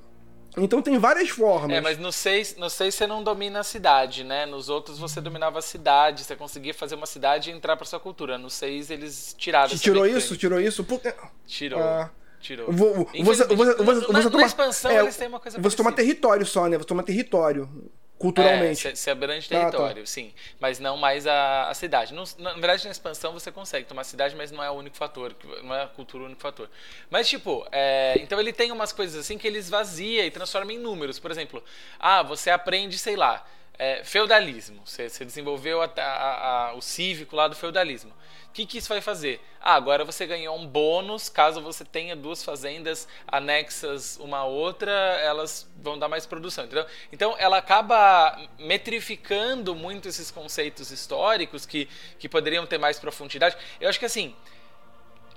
Então 0.57 0.81
tem 0.81 0.97
várias 0.97 1.29
formas. 1.29 1.77
É, 1.77 1.79
mas 1.81 1.97
no 1.97 2.11
6, 2.11 2.55
no 2.57 2.69
seis 2.69 2.95
você 2.95 3.05
não 3.05 3.23
domina 3.23 3.59
a 3.59 3.63
cidade, 3.63 4.23
né? 4.23 4.45
Nos 4.45 4.69
outros 4.69 4.97
você 4.97 5.21
dominava 5.21 5.59
a 5.59 5.61
cidade, 5.61 6.23
você 6.23 6.35
conseguia 6.35 6.73
fazer 6.73 6.95
uma 6.95 7.05
cidade 7.05 7.49
e 7.49 7.53
entrar 7.53 7.77
pra 7.77 7.85
sua 7.85 7.99
cultura. 7.99 8.37
No 8.37 8.49
6 8.49 8.89
eles 8.89 9.35
tiraram 9.37 9.69
Te 9.69 9.79
tirou 9.79 10.05
isso? 10.05 10.35
Tirou 10.35 10.59
isso? 10.59 10.83
Por... 10.83 10.99
Tirou. 11.45 11.79
Ah. 11.81 12.09
Tirou. 12.39 12.71
Vou, 12.71 12.93
você, 13.23 13.45
você, 13.45 13.45
você, 13.47 13.83
na- 13.83 14.21
você 14.21 14.29
toma, 14.29 14.41
na 14.41 14.45
expansão 14.47 14.91
é, 14.91 14.99
eles 15.01 15.17
têm 15.17 15.27
uma 15.27 15.39
coisa 15.39 15.59
Você 15.59 15.75
toma 15.75 15.91
parecida. 15.91 16.13
território 16.13 16.45
só, 16.45 16.67
né? 16.67 16.77
Você 16.77 16.85
toma 16.85 17.03
território. 17.03 17.69
É, 18.17 18.19
Culturalmente. 18.19 18.81
você, 18.81 18.95
você 18.95 19.11
abrange 19.11 19.47
Ah, 19.47 19.49
tá. 19.49 19.59
território, 19.71 20.07
sim. 20.07 20.33
Mas 20.59 20.79
não 20.79 20.97
mais 20.97 21.27
a, 21.27 21.69
a 21.69 21.73
cidade. 21.75 22.13
Não- 22.15 22.23
na, 22.39 22.53
verdade, 22.53 22.85
na 22.85 22.91
expansão 22.91 23.31
você 23.31 23.51
consegue 23.51 23.85
tomar 23.85 24.01
a 24.01 24.05
cidade, 24.05 24.35
mas 24.35 24.51
não 24.51 24.63
é 24.63 24.69
o 24.71 24.73
único 24.73 24.97
fator. 24.97 25.35
Não 25.63 25.75
é 25.75 25.83
a 25.83 25.87
cultura 25.87 26.23
o 26.23 26.25
único 26.25 26.41
fator. 26.41 26.67
Mas, 27.11 27.29
tipo, 27.29 27.65
é, 27.71 28.15
então 28.19 28.39
ele 28.39 28.51
tem 28.51 28.71
umas 28.71 28.91
coisas 28.91 29.19
assim 29.23 29.37
que 29.37 29.45
ele 29.47 29.59
esvazia 29.59 30.25
e 30.25 30.31
transforma 30.31 30.73
em 30.73 30.79
números. 30.79 31.19
Por 31.19 31.29
exemplo, 31.29 31.63
ah, 31.99 32.23
você 32.23 32.49
aprende, 32.49 32.97
sei 32.97 33.15
lá, 33.15 33.45
é, 33.77 34.03
feudalismo. 34.03 34.81
Você, 34.83 35.07
você 35.09 35.23
desenvolveu 35.23 35.83
a- 35.83 35.91
a- 35.95 36.73
o 36.73 36.81
cívico 36.81 37.35
lá 37.35 37.47
do 37.47 37.55
feudalismo. 37.55 38.11
Que, 38.57 38.65
que 38.65 38.79
isso 38.79 38.89
vai 38.89 39.01
fazer? 39.01 39.39
Ah, 39.61 39.75
agora 39.75 40.03
você 40.03 40.25
ganhou 40.25 40.57
um 40.57 40.65
bônus 40.65 41.29
caso 41.29 41.61
você 41.61 41.85
tenha 41.85 42.15
duas 42.15 42.43
fazendas 42.43 43.07
anexas 43.27 44.17
uma 44.19 44.39
à 44.39 44.45
outra, 44.45 44.91
elas 44.91 45.69
vão 45.79 45.99
dar 45.99 46.09
mais 46.09 46.25
produção, 46.25 46.65
entendeu? 46.65 46.83
Então 47.13 47.35
ela 47.37 47.59
acaba 47.59 48.35
metrificando 48.57 49.75
muito 49.75 50.07
esses 50.07 50.31
conceitos 50.31 50.89
históricos 50.89 51.67
que, 51.67 51.87
que 52.17 52.27
poderiam 52.27 52.65
ter 52.65 52.79
mais 52.79 52.97
profundidade. 52.97 53.55
Eu 53.79 53.89
acho 53.89 53.99
que 53.99 54.05
assim, 54.05 54.35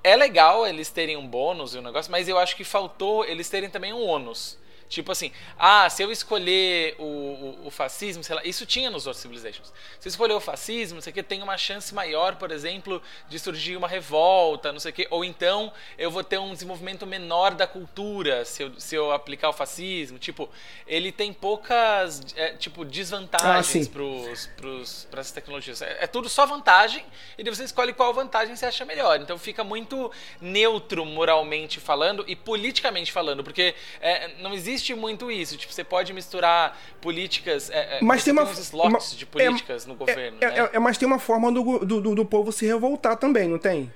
é 0.03 0.17
legal 0.17 0.67
eles 0.67 0.89
terem 0.89 1.19
um 1.19 1.27
bônus 1.27 1.75
e 1.75 1.79
um 1.79 1.83
negócio, 1.83 2.11
mas 2.11 2.27
eu 2.27 2.39
acho 2.39 2.57
que 2.57 2.65
faltou 2.65 3.27
eles 3.27 3.51
terem 3.51 3.69
também 3.69 3.93
um 3.93 4.03
ônus. 4.03 4.57
Tipo 4.91 5.13
assim, 5.13 5.31
ah, 5.57 5.89
se 5.89 6.03
eu 6.03 6.11
escolher 6.11 6.97
o, 6.99 7.05
o, 7.05 7.67
o 7.67 7.71
fascismo, 7.71 8.25
sei 8.25 8.35
lá, 8.35 8.43
isso 8.45 8.67
tinha 8.67 8.91
nos 8.91 9.07
outros 9.07 9.23
Civilizations. 9.23 9.73
Se 10.01 10.09
eu 10.09 10.11
escolher 10.11 10.35
o 10.35 10.41
fascismo, 10.41 10.97
não 10.97 11.01
sei 11.01 11.13
o 11.13 11.15
que, 11.15 11.23
tem 11.23 11.41
uma 11.45 11.57
chance 11.57 11.95
maior, 11.95 12.35
por 12.35 12.51
exemplo, 12.51 13.01
de 13.29 13.39
surgir 13.39 13.77
uma 13.77 13.87
revolta, 13.87 14.73
não 14.73 14.81
sei 14.81 14.91
o 14.91 14.95
que, 14.95 15.07
ou 15.09 15.25
então 15.25 15.73
eu 15.97 16.11
vou 16.11 16.25
ter 16.25 16.39
um 16.39 16.53
desenvolvimento 16.53 17.07
menor 17.07 17.55
da 17.55 17.69
cultura 17.69 18.45
se 18.45 18.65
eu, 18.65 18.81
se 18.81 18.97
eu 18.97 19.13
aplicar 19.13 19.51
o 19.51 19.53
fascismo. 19.53 20.19
Tipo, 20.19 20.49
ele 20.89 21.13
tem 21.13 21.33
poucas, 21.33 22.21
é, 22.35 22.55
tipo, 22.55 22.83
Ah, 22.83 22.85
desvantagens 22.87 23.87
sim. 23.87 23.93
pros, 23.93 24.47
pros, 24.57 25.07
pras 25.09 25.31
tecnologias. 25.31 25.83
É, 25.83 25.99
é 26.01 26.07
tudo 26.09 26.29
só 26.29 26.45
vantagem 26.47 27.07
e 27.39 27.45
você 27.49 27.63
escolhe 27.63 27.93
qual 27.93 28.13
vantagem 28.13 28.57
você 28.57 28.67
acha 28.67 28.85
melhor. 28.85 29.21
Então 29.21 29.39
fica 29.39 29.63
muito 29.63 30.11
neutro 30.41 31.07
moralmente 31.07 31.79
falando 31.79 32.25
e 32.27 32.35
politicamente 32.35 33.13
falando, 33.13 33.45
porque 33.45 33.73
é, 34.01 34.35
não 34.39 34.53
existe 34.53 34.80
muito 34.95 35.31
isso. 35.31 35.57
Tipo, 35.57 35.73
você 35.73 35.85
pode 35.85 36.13
misturar 36.13 36.79
políticas. 37.01 37.71
é, 37.71 37.99
é, 37.99 38.01
Mas 38.03 38.25
tem 38.25 38.33
uma. 38.33 38.43
uns 38.45 38.59
slots 38.59 39.11
uma- 39.13 39.19
de 39.19 39.27
políticas 39.27 39.85
é- 39.85 39.89
no 39.89 39.95
governo. 39.95 40.39
É, 40.41 40.47
né? 40.51 40.59
é- 40.73 40.77
é- 40.77 40.79
mas 40.79 40.97
tem 40.99 41.07
uma 41.07 41.19
forma 41.19 41.51
do, 41.53 41.79
do, 41.81 42.15
do- 42.15 42.25
povo 42.27 42.51
se 42.53 42.67
revoltar 42.67 43.17
também, 43.17 43.49
não 43.49 43.59
tem? 43.59 43.93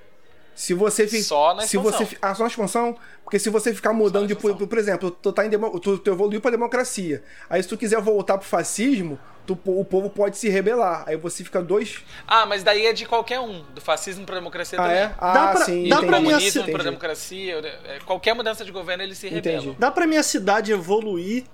Se 0.54 0.72
você 0.72 1.08
fi- 1.08 1.22
Só 1.22 1.52
na 1.54 1.62
se 1.62 1.76
você 1.76 2.06
Ah, 2.22 2.32
só 2.34 2.44
na 2.44 2.48
expansão? 2.48 2.96
Porque 3.24 3.38
se 3.40 3.50
você 3.50 3.74
ficar 3.74 3.92
mudando 3.92 4.28
de. 4.28 4.36
Por, 4.36 4.54
por 4.54 4.78
exemplo, 4.78 5.10
tu, 5.10 5.32
tá 5.32 5.44
em 5.44 5.48
demo- 5.50 5.80
tu, 5.80 5.98
tu 5.98 6.10
evoluiu 6.10 6.40
pra 6.40 6.50
democracia. 6.52 7.24
Aí 7.50 7.60
se 7.62 7.68
tu 7.68 7.76
quiser 7.76 8.00
voltar 8.00 8.38
pro 8.38 8.46
fascismo, 8.46 9.18
tu- 9.46 9.58
o 9.64 9.84
povo 9.84 10.08
pode 10.10 10.36
se 10.38 10.48
rebelar. 10.48 11.04
Aí 11.06 11.16
você 11.16 11.44
fica 11.44 11.62
dois. 11.62 12.02
Ah, 12.26 12.46
mas 12.46 12.62
daí 12.62 12.86
é 12.86 12.92
de 12.92 13.06
qualquer 13.06 13.40
um. 13.40 13.62
Do 13.74 13.80
fascismo 13.80 14.24
pra 14.24 14.34
democracia 14.36 14.78
Ah, 14.78 14.82
também. 14.82 14.98
é? 14.98 15.14
Ah, 15.18 15.32
Dá 15.32 15.46
pra- 15.48 15.64
sim. 15.64 15.88
dá 15.88 15.96
Do 15.96 16.06
pra 16.06 16.18
entendi, 16.18 16.22
mim 16.26 16.30
comunismo 16.32 16.62
pra 16.62 16.70
entendi. 16.72 16.84
democracia, 16.84 17.54
é, 17.86 17.98
qualquer 18.04 18.34
mudança 18.34 18.64
de 18.64 18.70
governo 18.72 19.02
eles 19.02 19.18
se 19.18 19.26
Entendi. 19.28 19.48
rebelam. 19.50 19.76
Dá 19.78 19.90
pra 19.90 20.06
minha 20.06 20.22
cidade 20.22 20.72
evoluir, 20.72 21.44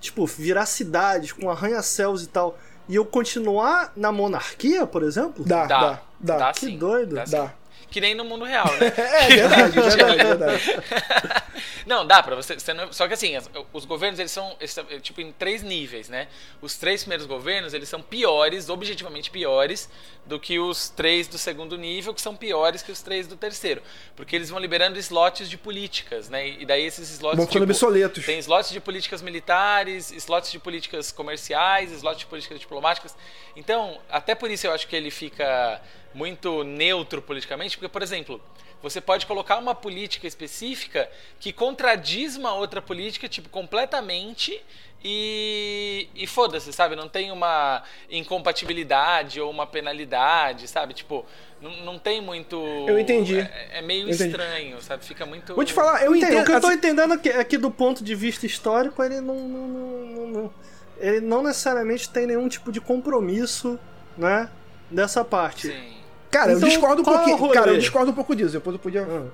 tipo, 0.00 0.26
virar 0.26 0.66
cidades 0.66 1.32
com 1.32 1.50
arranha-céus 1.50 2.22
e 2.22 2.28
tal, 2.28 2.58
e 2.88 2.94
eu 2.96 3.04
continuar 3.04 3.92
na 3.96 4.12
monarquia, 4.12 4.86
por 4.86 5.02
exemplo? 5.02 5.44
Dá, 5.44 5.66
Dá, 5.66 5.78
dá, 5.80 6.00
dá. 6.20 6.36
dá 6.38 6.52
Que 6.52 6.60
sim, 6.60 6.78
doido. 6.78 7.14
dá 7.16 7.26
sim. 7.26 7.32
Dá. 7.36 7.52
Que 7.90 8.00
nem 8.00 8.14
no 8.14 8.24
mundo 8.24 8.44
real, 8.44 8.66
né? 8.66 8.92
É 8.96 9.28
verdade, 9.28 9.72
verdade, 9.80 10.16
verdade. 10.16 10.62
Não, 11.86 12.04
dá 12.04 12.20
pra 12.20 12.34
você. 12.34 12.54
você 12.58 12.74
não- 12.74 12.92
só 12.92 13.06
que 13.06 13.14
assim, 13.14 13.36
as- 13.36 13.48
os 13.72 13.84
governos 13.84 14.18
eles 14.18 14.32
são 14.32 14.56
eles 14.58 14.72
são, 14.72 14.84
é, 14.90 14.98
tipo 14.98 15.20
em 15.20 15.30
três 15.30 15.62
níveis, 15.62 16.08
né? 16.08 16.26
Os 16.60 16.74
três 16.76 17.02
primeiros 17.02 17.26
governos 17.26 17.72
eles 17.74 17.88
são 17.88 18.02
piores, 18.02 18.68
objetivamente 18.68 19.30
piores, 19.30 19.88
do 20.26 20.38
que 20.40 20.58
os 20.58 20.88
três 20.88 21.28
do 21.28 21.38
segundo 21.38 21.78
nível, 21.78 22.12
que 22.12 22.20
são 22.20 22.34
piores 22.34 22.82
que 22.82 22.90
os 22.90 23.00
três 23.02 23.28
do 23.28 23.36
terceiro, 23.36 23.80
porque 24.16 24.34
eles 24.34 24.50
vão 24.50 24.58
liberando 24.58 24.98
slots 24.98 25.48
de 25.48 25.56
políticas, 25.56 26.28
né? 26.28 26.48
E 26.48 26.66
daí 26.66 26.84
esses 26.84 27.08
slots 27.08 27.36
Vão 27.36 27.46
ficando 27.46 27.62
tipo, 27.62 27.72
obsoletos. 27.72 28.26
tem 28.26 28.38
slots 28.40 28.70
de 28.72 28.80
políticas 28.80 29.22
militares, 29.22 30.10
slots 30.10 30.50
de 30.50 30.58
políticas 30.58 31.12
comerciais, 31.12 31.92
slots 31.92 32.18
de 32.20 32.26
políticas 32.26 32.58
diplomáticas. 32.58 33.14
Então, 33.54 34.00
até 34.10 34.34
por 34.34 34.50
isso 34.50 34.66
eu 34.66 34.72
acho 34.72 34.88
que 34.88 34.96
ele 34.96 35.10
fica 35.12 35.80
muito 36.16 36.64
neutro 36.64 37.20
politicamente, 37.20 37.76
porque, 37.76 37.90
por 37.90 38.02
exemplo, 38.02 38.40
você 38.82 39.00
pode 39.02 39.26
colocar 39.26 39.58
uma 39.58 39.74
política 39.74 40.26
específica 40.26 41.08
que 41.38 41.52
contradiz 41.52 42.36
uma 42.36 42.54
outra 42.54 42.80
política, 42.80 43.28
tipo, 43.28 43.48
completamente. 43.50 44.60
E, 45.08 46.08
e 46.16 46.26
foda-se, 46.26 46.72
sabe? 46.72 46.96
Não 46.96 47.08
tem 47.08 47.30
uma 47.30 47.82
incompatibilidade 48.10 49.40
ou 49.40 49.50
uma 49.50 49.64
penalidade, 49.66 50.66
sabe? 50.66 50.94
Tipo, 50.94 51.24
não, 51.60 51.70
não 51.84 51.98
tem 51.98 52.20
muito. 52.20 52.56
Eu 52.88 52.98
entendi. 52.98 53.38
É, 53.38 53.78
é 53.78 53.82
meio 53.82 54.08
entendi. 54.08 54.24
estranho, 54.24 54.82
sabe? 54.82 55.04
Fica 55.04 55.24
muito. 55.24 55.54
Vou 55.54 55.64
te 55.64 55.72
falar, 55.72 56.02
eu 56.02 56.16
Entendo, 56.16 56.40
o 56.40 56.44
que 56.44 56.50
eu 56.50 56.60
tô 56.60 56.66
assim, 56.68 56.76
entendendo 56.76 57.14
é 57.14 57.18
que, 57.18 57.28
é 57.28 57.58
do 57.58 57.70
ponto 57.70 58.02
de 58.02 58.14
vista 58.16 58.46
histórico, 58.46 59.00
ele 59.02 59.20
não, 59.20 59.36
não- 59.36 59.68
não- 59.68 60.06
não- 60.06 60.26
não- 60.28 60.54
ele 60.98 61.20
não 61.20 61.42
necessariamente 61.42 62.08
tem 62.08 62.26
nenhum 62.26 62.48
tipo 62.48 62.72
de 62.72 62.80
compromisso, 62.80 63.78
né? 64.16 64.50
Dessa 64.90 65.24
parte. 65.24 65.68
Sim. 65.68 65.95
Cara, 66.38 66.52
eu 66.52 66.56
Então, 66.58 66.68
discordo 66.68 67.02
um 67.02 67.04
é 67.14 67.16
pouquinho. 67.26 67.50
Cara, 67.52 67.70
eu 67.72 67.78
discordo 67.78 68.10
um 68.10 68.14
pouco 68.14 68.34
disso. 68.36 68.52
Depois 68.52 68.74
eu 68.74 68.80
podia. 68.80 69.02
Ah. 69.02 69.26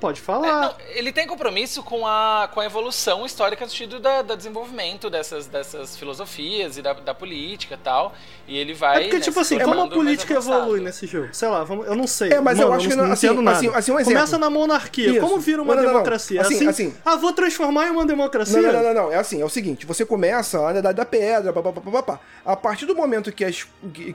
Pode 0.00 0.20
É, 0.20 0.22
falar. 0.22 0.62
não, 0.62 0.74
ele 0.90 1.10
tem 1.12 1.26
compromisso 1.26 1.82
com 1.82 2.06
a, 2.06 2.48
com 2.54 2.60
a 2.60 2.64
evolução 2.64 3.26
histórica 3.26 3.64
no 3.64 3.70
sentido 3.70 3.98
da, 3.98 4.22
da 4.22 4.36
desenvolvimento 4.36 5.10
dessas, 5.10 5.48
dessas 5.48 5.96
filosofias 5.96 6.78
e 6.78 6.82
da, 6.82 6.92
da 6.92 7.12
política 7.14 7.74
e 7.74 7.78
tal. 7.78 8.14
E 8.48 8.56
ele 8.56 8.72
vai. 8.72 8.96
É 8.96 9.00
porque, 9.02 9.16
né, 9.18 9.22
tipo 9.22 9.38
assim, 9.38 9.58
como 9.58 9.82
a 9.82 9.88
política 9.88 10.32
evolui 10.34 10.80
nesse 10.80 11.06
jogo? 11.06 11.28
Sei 11.32 11.46
lá, 11.48 11.62
vamos, 11.64 11.86
eu 11.86 11.94
não 11.94 12.06
sei. 12.06 12.32
É, 12.32 12.40
mas 12.40 12.58
eu 12.58 12.72
acho 12.72 12.88
que 12.88 12.94
não- 12.96 13.04
não 13.06 13.12
assim- 13.12 13.26
nada. 13.28 13.50
assim- 13.58 13.68
assim, 13.74 13.92
um 13.92 14.00
exemplo. 14.00 14.14
Começa 14.14 14.38
na 14.38 14.48
monarquia. 14.48 15.10
Isso. 15.10 15.20
Como 15.20 15.38
vira 15.38 15.60
uma 15.62 15.74
Não, 15.74 15.82
não, 15.82 15.88
não. 15.88 15.92
democracia? 15.98 16.40
Assim, 16.40 16.54
assim, 16.56 16.66
assim. 16.68 16.94
Ah, 17.04 17.16
vou 17.16 17.32
transformar 17.34 17.88
em 17.88 17.90
uma 17.90 18.06
democracia? 18.06 18.60
Não, 18.62 18.72
não, 18.72 18.82
não, 18.82 18.94
não, 18.94 19.02
não. 19.04 19.12
É 19.12 19.16
assim, 19.16 19.42
é 19.42 19.44
o 19.44 19.50
seguinte, 19.50 19.84
você 19.84 20.04
começa 20.06 20.66
a 20.66 20.70
idade 20.78 20.96
da 20.96 21.04
pedra, 21.04 21.52
papapá, 21.52 21.80
papapá. 21.80 22.20
A 22.44 22.56
partir 22.56 22.86
do 22.86 22.94
momento 22.96 23.30
que, 23.30 23.44
as- 23.44 23.66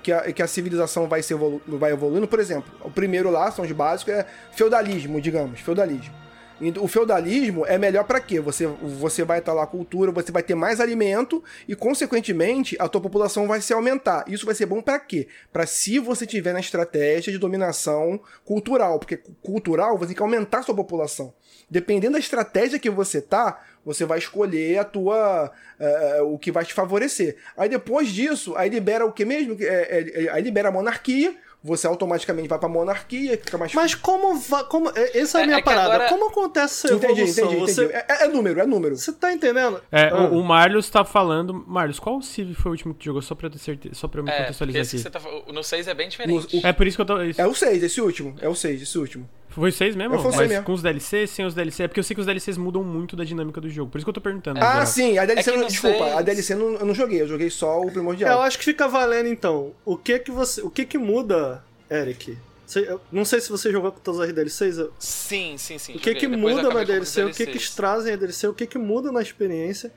que 0.01 0.11
a, 0.11 0.33
que 0.33 0.41
a 0.41 0.47
civilização 0.47 1.07
vai, 1.07 1.21
se 1.21 1.33
evolu 1.33 1.61
vai 1.67 1.91
evoluindo, 1.91 2.27
por 2.27 2.39
exemplo, 2.39 2.71
o 2.83 2.89
primeiro 2.89 3.29
lá, 3.29 3.51
são 3.51 3.63
os 3.63 3.71
básicos, 3.71 4.13
é 4.15 4.25
feudalismo, 4.51 5.21
digamos, 5.21 5.59
feudalismo. 5.59 6.22
E 6.61 6.69
O 6.79 6.87
feudalismo 6.87 7.65
é 7.65 7.77
melhor 7.77 8.03
pra 8.05 8.19
quê? 8.21 8.39
Você, 8.39 8.65
você 8.67 9.23
vai 9.23 9.39
estar 9.39 9.53
lá 9.53 9.65
cultura, 9.67 10.11
você 10.11 10.31
vai 10.31 10.43
ter 10.43 10.55
mais 10.55 10.79
alimento 10.79 11.43
e, 11.67 11.75
consequentemente, 11.75 12.75
a 12.79 12.87
tua 12.87 13.01
população 13.01 13.47
vai 13.47 13.59
se 13.59 13.73
aumentar. 13.73 14.23
Isso 14.27 14.45
vai 14.45 14.55
ser 14.55 14.65
bom 14.65 14.81
pra 14.81 14.99
quê? 14.99 15.27
Pra 15.51 15.65
se 15.65 15.99
você 15.99 16.25
tiver 16.25 16.53
na 16.53 16.59
estratégia 16.59 17.33
de 17.33 17.39
dominação 17.39 18.19
cultural, 18.45 18.99
porque 18.99 19.17
cu- 19.17 19.33
cultural 19.41 19.97
você 19.97 20.07
tem 20.07 20.15
que 20.15 20.21
aumentar 20.21 20.59
a 20.59 20.63
sua 20.63 20.75
população. 20.75 21.33
Dependendo 21.69 22.13
da 22.13 22.19
estratégia 22.19 22.77
que 22.79 22.89
você 22.89 23.19
tá, 23.21 23.61
você 23.85 24.05
vai 24.05 24.19
escolher 24.19 24.77
a 24.77 24.83
tua 24.83 25.51
eh, 25.79 26.19
o 26.21 26.37
que 26.37 26.51
vai 26.51 26.63
te 26.63 26.73
favorecer. 26.73 27.35
Aí 27.57 27.67
depois 27.67 28.09
disso, 28.09 28.55
aí 28.55 28.69
libera 28.69 29.05
o 29.05 29.11
que 29.11 29.25
mesmo? 29.25 29.57
É, 29.59 30.23
é, 30.25 30.29
aí 30.29 30.41
libera 30.43 30.69
a 30.69 30.71
monarquia. 30.71 31.35
Você 31.63 31.87
automaticamente 31.87 32.49
vai 32.49 32.59
pra 32.59 32.67
monarquia, 32.67 33.37
fica 33.37 33.57
mais 33.57 33.73
Mas 33.73 33.95
como, 33.95 34.35
va- 34.37 34.65
como. 34.65 34.89
é- 34.93 35.17
Essa 35.17 35.37
é 35.37 35.41
a 35.41 35.43
É- 35.43 35.47
minha 35.47 35.59
é 35.59 35.63
parada. 35.63 35.93
agora- 35.93 36.09
Como 36.09 36.27
acontece 36.27 36.87
essa 36.87 36.95
Entendi, 36.95 37.21
evolução? 37.21 37.45
entendi, 37.45 37.61
Você, 37.61 37.83
entendi. 37.85 38.03
É, 38.09 38.25
é 38.25 38.27
número, 38.27 38.59
é 38.59 38.65
número. 38.65 38.97
você 38.97 39.13
tá 39.13 39.31
entendendo? 39.31 39.81
É, 39.89 40.09
Ah. 40.09 40.23
o, 40.25 40.39
o 40.39 40.43
Marlos 40.43 40.89
tá 40.89 41.05
falando. 41.05 41.53
Marlos, 41.65 41.99
qual 41.99 42.21
Civ 42.21 42.53
foi 42.53 42.71
o 42.71 42.73
último 42.73 42.93
que 42.93 42.99
tu 42.99 43.05
jogou? 43.05 43.21
Só 43.21 43.33
pra 43.33 43.47
eu 43.47 43.51
ter 43.51 43.59
certeza, 43.59 43.95
só 43.95 44.09
pra 44.09 44.19
eu 44.19 44.25
me 44.25 44.29
É, 44.29 44.39
contextualizar 44.39 44.81
esse 44.81 44.91
que 44.91 44.95
aqui. 44.97 45.03
você 45.03 45.09
tá, 45.09 45.19
falando- 45.21 45.53
no 45.53 45.63
6 45.63 45.87
é 45.87 45.93
bem 45.93 46.09
diferente. 46.09 46.57
No- 46.61 46.67
É 46.67 46.73
por 46.73 46.85
isso 46.85 46.97
que 46.97 47.01
eu 47.01 47.05
tô. 47.05 47.21
isso- 47.21 47.39
É 47.39 47.47
o 47.47 47.55
6, 47.55 47.81
esse 47.81 48.01
último. 48.01 48.35
É 48.41 48.49
o 48.49 48.55
6, 48.55 48.81
esse 48.81 48.97
último. 48.97 49.29
Foi 49.53 49.71
seis 49.71 49.95
mesmo? 49.95 50.15
É, 50.15 50.17
foi 50.17 50.27
Mas 50.27 50.35
seis 50.35 50.49
mesmo. 50.49 50.65
com 50.65 50.73
os 50.73 50.81
DLCs, 50.81 51.29
sem 51.29 51.45
os 51.45 51.53
DLCs? 51.53 51.79
É 51.81 51.87
porque 51.87 51.99
eu 51.99 52.03
sei 52.03 52.15
que 52.15 52.19
os 52.19 52.25
DLCs 52.25 52.57
mudam 52.57 52.83
muito 52.83 53.15
da 53.15 53.23
dinâmica 53.23 53.61
do 53.61 53.69
jogo. 53.69 53.91
Por 53.91 53.97
isso 53.97 54.05
que 54.05 54.09
eu 54.09 54.13
tô 54.13 54.21
perguntando. 54.21 54.59
Ah, 54.61 54.85
sim, 54.85 55.17
a 55.17 55.25
DLC. 55.25 55.51
É 55.51 55.57
não- 55.57 55.67
desculpa, 55.67 55.97
seis- 56.05 56.17
a 56.17 56.21
DLC 56.21 56.55
não, 56.55 56.73
eu 56.73 56.85
não 56.85 56.93
joguei, 56.95 57.21
eu 57.21 57.27
joguei 57.27 57.49
só 57.49 57.79
o 57.79 57.83
É, 57.83 57.87
eu 57.87 57.91
primordial. 57.91 58.41
acho 58.41 58.57
que 58.57 58.65
fica 58.65 58.87
valendo 58.87 59.27
então. 59.29 59.71
O 59.85 59.95
que 59.97 60.17
que 60.19 60.31
você. 60.31 60.61
O 60.61 60.69
que 60.69 60.85
que 60.85 60.97
muda, 60.97 61.63
Eric? 61.91 62.37
Você- 62.65 62.89
eu 62.89 62.99
não 63.11 63.23
sei 63.25 63.39
se 63.41 63.49
você 63.49 63.71
jogou 63.71 63.91
com 63.91 63.99
todas 63.99 64.21
as 64.21 64.33
DLCs. 64.33 64.77
eu- 64.79 64.91
Sim, 64.97 65.55
sim, 65.57 65.77
sim. 65.77 65.93
O 65.93 65.99
que 65.99 66.05
joguei. 66.11 66.15
que 66.21 66.27
Depois 66.27 66.57
eu 66.57 66.63
muda 66.63 66.73
na 66.79 66.83
DLC, 66.83 67.23
o 67.23 67.31
que 67.31 67.45
que 67.45 67.71
trazem 67.75 68.13
a 68.13 68.15
DLC, 68.15 68.47
o 68.47 68.53
que 68.53 68.65
que 68.65 68.77
muda 68.79 69.11
na 69.11 69.21
experiência. 69.21 69.91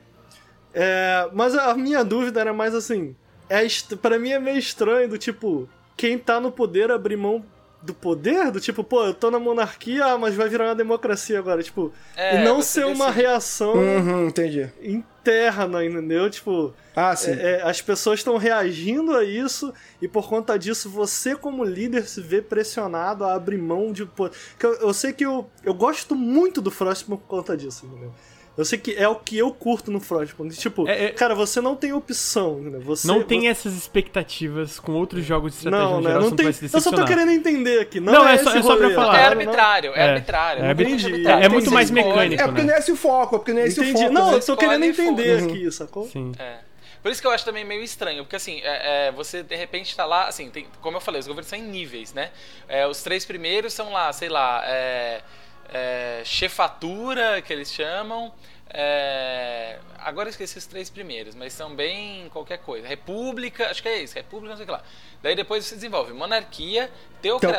É, 0.73 1.27
mas 1.33 1.55
a 1.55 1.73
minha 1.73 2.03
dúvida 2.03 2.39
era 2.41 2.53
mais 2.53 2.75
assim, 2.75 3.15
é, 3.49 3.65
est- 3.65 3.95
pra 3.95 4.19
mim 4.19 4.29
é 4.31 4.39
meio 4.39 4.57
estranho 4.59 5.09
do 5.09 5.17
tipo, 5.17 5.67
quem 5.95 6.17
tá 6.19 6.39
no 6.39 6.51
poder 6.51 6.91
abrir 6.91 7.17
mão 7.17 7.43
do 7.81 7.93
poder, 7.93 8.51
do 8.51 8.59
tipo, 8.59 8.83
pô, 8.83 9.03
eu 9.05 9.13
tô 9.13 9.29
na 9.29 9.39
monarquia, 9.39 10.03
ah, 10.05 10.17
mas 10.17 10.33
vai 10.35 10.49
virar 10.49 10.65
uma 10.65 10.75
democracia 10.75 11.37
agora, 11.39 11.61
tipo, 11.61 11.93
É, 12.15 12.35
e 12.35 12.43
não 12.43 12.61
ser 12.61 12.85
uma 12.85 13.05
decide. 13.05 13.21
reação 13.21 13.73
Uhum, 13.75 14.27
entendi. 14.27 14.69
interna, 14.81 15.85
entendeu? 15.85 16.29
Tipo, 16.29 16.73
Ah, 16.95 17.15
sim. 17.15 17.31
é, 17.31 17.59
é, 17.59 17.61
as 17.61 17.81
pessoas 17.81 18.19
estão 18.19 18.37
reagindo 18.37 19.15
a 19.15 19.23
isso 19.23 19.73
e 20.01 20.07
por 20.07 20.27
conta 20.27 20.57
disso 20.57 20.89
você 20.89 21.35
como 21.35 21.63
líder 21.63 22.07
se 22.07 22.19
vê 22.21 22.41
pressionado 22.41 23.23
a 23.23 23.35
abrir 23.35 23.57
mão 23.57 23.91
de 23.91 24.05
pô, 24.05 24.29
que 24.57 24.65
eu, 24.65 24.73
eu 24.75 24.93
sei 24.93 25.13
que 25.13 25.25
eu, 25.25 25.49
eu 25.63 25.73
gosto 25.73 26.15
muito 26.15 26.61
do 26.61 26.71
Frostpunk 26.71 27.21
por 27.21 27.27
conta 27.27 27.55
disso, 27.55 27.85
entendeu? 27.85 28.11
Eu 28.57 28.65
sei 28.65 28.79
que 28.79 28.95
é 28.95 29.07
o 29.07 29.15
que 29.15 29.37
eu 29.37 29.51
curto 29.51 29.91
no 29.91 29.99
Frostpunk. 29.99 30.55
Tipo, 30.57 30.87
É, 30.87 31.05
é- 31.05 31.11
cara, 31.11 31.35
você 31.35 31.61
não 31.61 31.75
tem 31.75 31.93
opção, 31.93 32.59
entendeu? 32.59 32.81
Você 32.81 33.07
Não 33.07 33.21
tem 33.21 33.41
você- 33.41 33.47
essas 33.47 33.73
expectativas 33.73 34.79
com 34.79 34.93
outros 34.93 35.23
jogos 35.23 35.51
de 35.51 35.57
estratégia 35.59 35.85
não, 35.85 35.97
no 35.97 36.01
né? 36.01 36.09
geral, 36.09 36.21
Não 36.23 36.35
tem. 36.35 36.43
vai 36.45 36.53
se 36.53 36.65
Eu 36.73 36.81
só 36.81 36.91
tô 36.91 37.05
querendo 37.05 37.31
entender 37.31 37.79
aqui. 37.81 37.99
Não, 37.99 38.13
Não, 38.13 38.27
é, 38.27 38.33
é 38.33 38.37
só- 38.39 38.55
é 38.55 38.61
só 38.63 38.75
pra 38.75 38.89
falar. 38.91 39.13
É 39.15 39.19
claro, 39.19 39.35
não. 39.35 39.41
arbitrário, 39.41 39.91
é, 39.93 39.99
É, 39.99 40.09
arbitrário. 40.09 40.63
é 40.63 40.67
arbitrário. 40.69 41.05
arbitrário. 41.05 41.45
É 41.45 41.49
muito 41.49 41.71
mais 41.71 41.91
mecânico. 41.91 42.41
É 42.41 42.45
porque 42.45 42.61
né? 42.61 42.67
não 42.67 42.73
é 42.75 42.79
esse 42.79 42.91
o 42.91 42.95
foco, 42.95 43.35
é 43.35 43.39
porque 43.39 43.53
não 43.53 43.61
é 43.61 43.67
esse 43.67 43.79
o 43.79 43.83
Entendi. 43.83 44.01
foco. 44.01 44.13
Não, 44.13 44.31
né? 44.31 44.37
eu 44.37 44.45
tô 44.45 44.57
querendo 44.57 44.83
entender 44.85 45.39
foda. 45.39 45.53
aqui, 45.53 45.71
sacou? 45.71 46.07
Sim. 46.07 46.31
É. 46.39 46.57
Por 47.03 47.11
isso 47.11 47.21
que 47.21 47.27
eu 47.27 47.31
acho 47.31 47.45
também 47.45 47.63
meio 47.63 47.83
estranho, 47.83 48.23
porque 48.23 48.35
assim, 48.35 48.59
é, 48.63 49.07
é, 49.07 49.11
você 49.11 49.43
de 49.43 49.55
repente 49.55 49.95
tá 49.95 50.03
lá, 50.03 50.27
assim, 50.27 50.49
tem- 50.49 50.65
como 50.81 50.97
eu 50.97 51.01
falei, 51.01 51.19
os 51.21 51.27
governos 51.27 51.47
são 51.47 51.57
em 51.59 51.61
níveis, 51.61 52.11
né? 52.11 52.31
É, 52.67 52.85
os 52.87 53.01
três 53.03 53.23
primeiros 53.23 53.71
são 53.71 53.93
lá, 53.93 54.11
sei 54.11 54.27
lá, 54.29 54.63
é, 54.65 55.21
é, 55.69 56.21
chefatura, 56.25 57.41
que 57.41 57.51
eles 57.53 57.71
chamam. 57.71 58.33
é, 58.69 59.79
agora 59.99 60.27
eu 60.27 60.31
esqueci 60.31 60.57
os 60.57 60.65
três 60.65 60.89
primeiros, 60.89 61.35
mas 61.35 61.53
são 61.53 61.75
bem 61.75 62.29
qualquer 62.29 62.57
coisa. 62.59 62.87
República, 62.87 63.69
acho 63.69 63.81
que 63.81 63.89
é 63.89 64.01
isso, 64.03 64.15
república, 64.15 64.49
não 64.51 64.57
sei 64.57 64.63
o 64.63 64.67
que 64.67 64.71
lá. 64.71 64.83
Daí 65.21 65.35
depois 65.35 65.65
você 65.65 65.75
desenvolve 65.75 66.13
monarquia, 66.13 66.89
teocracia, 67.21 67.53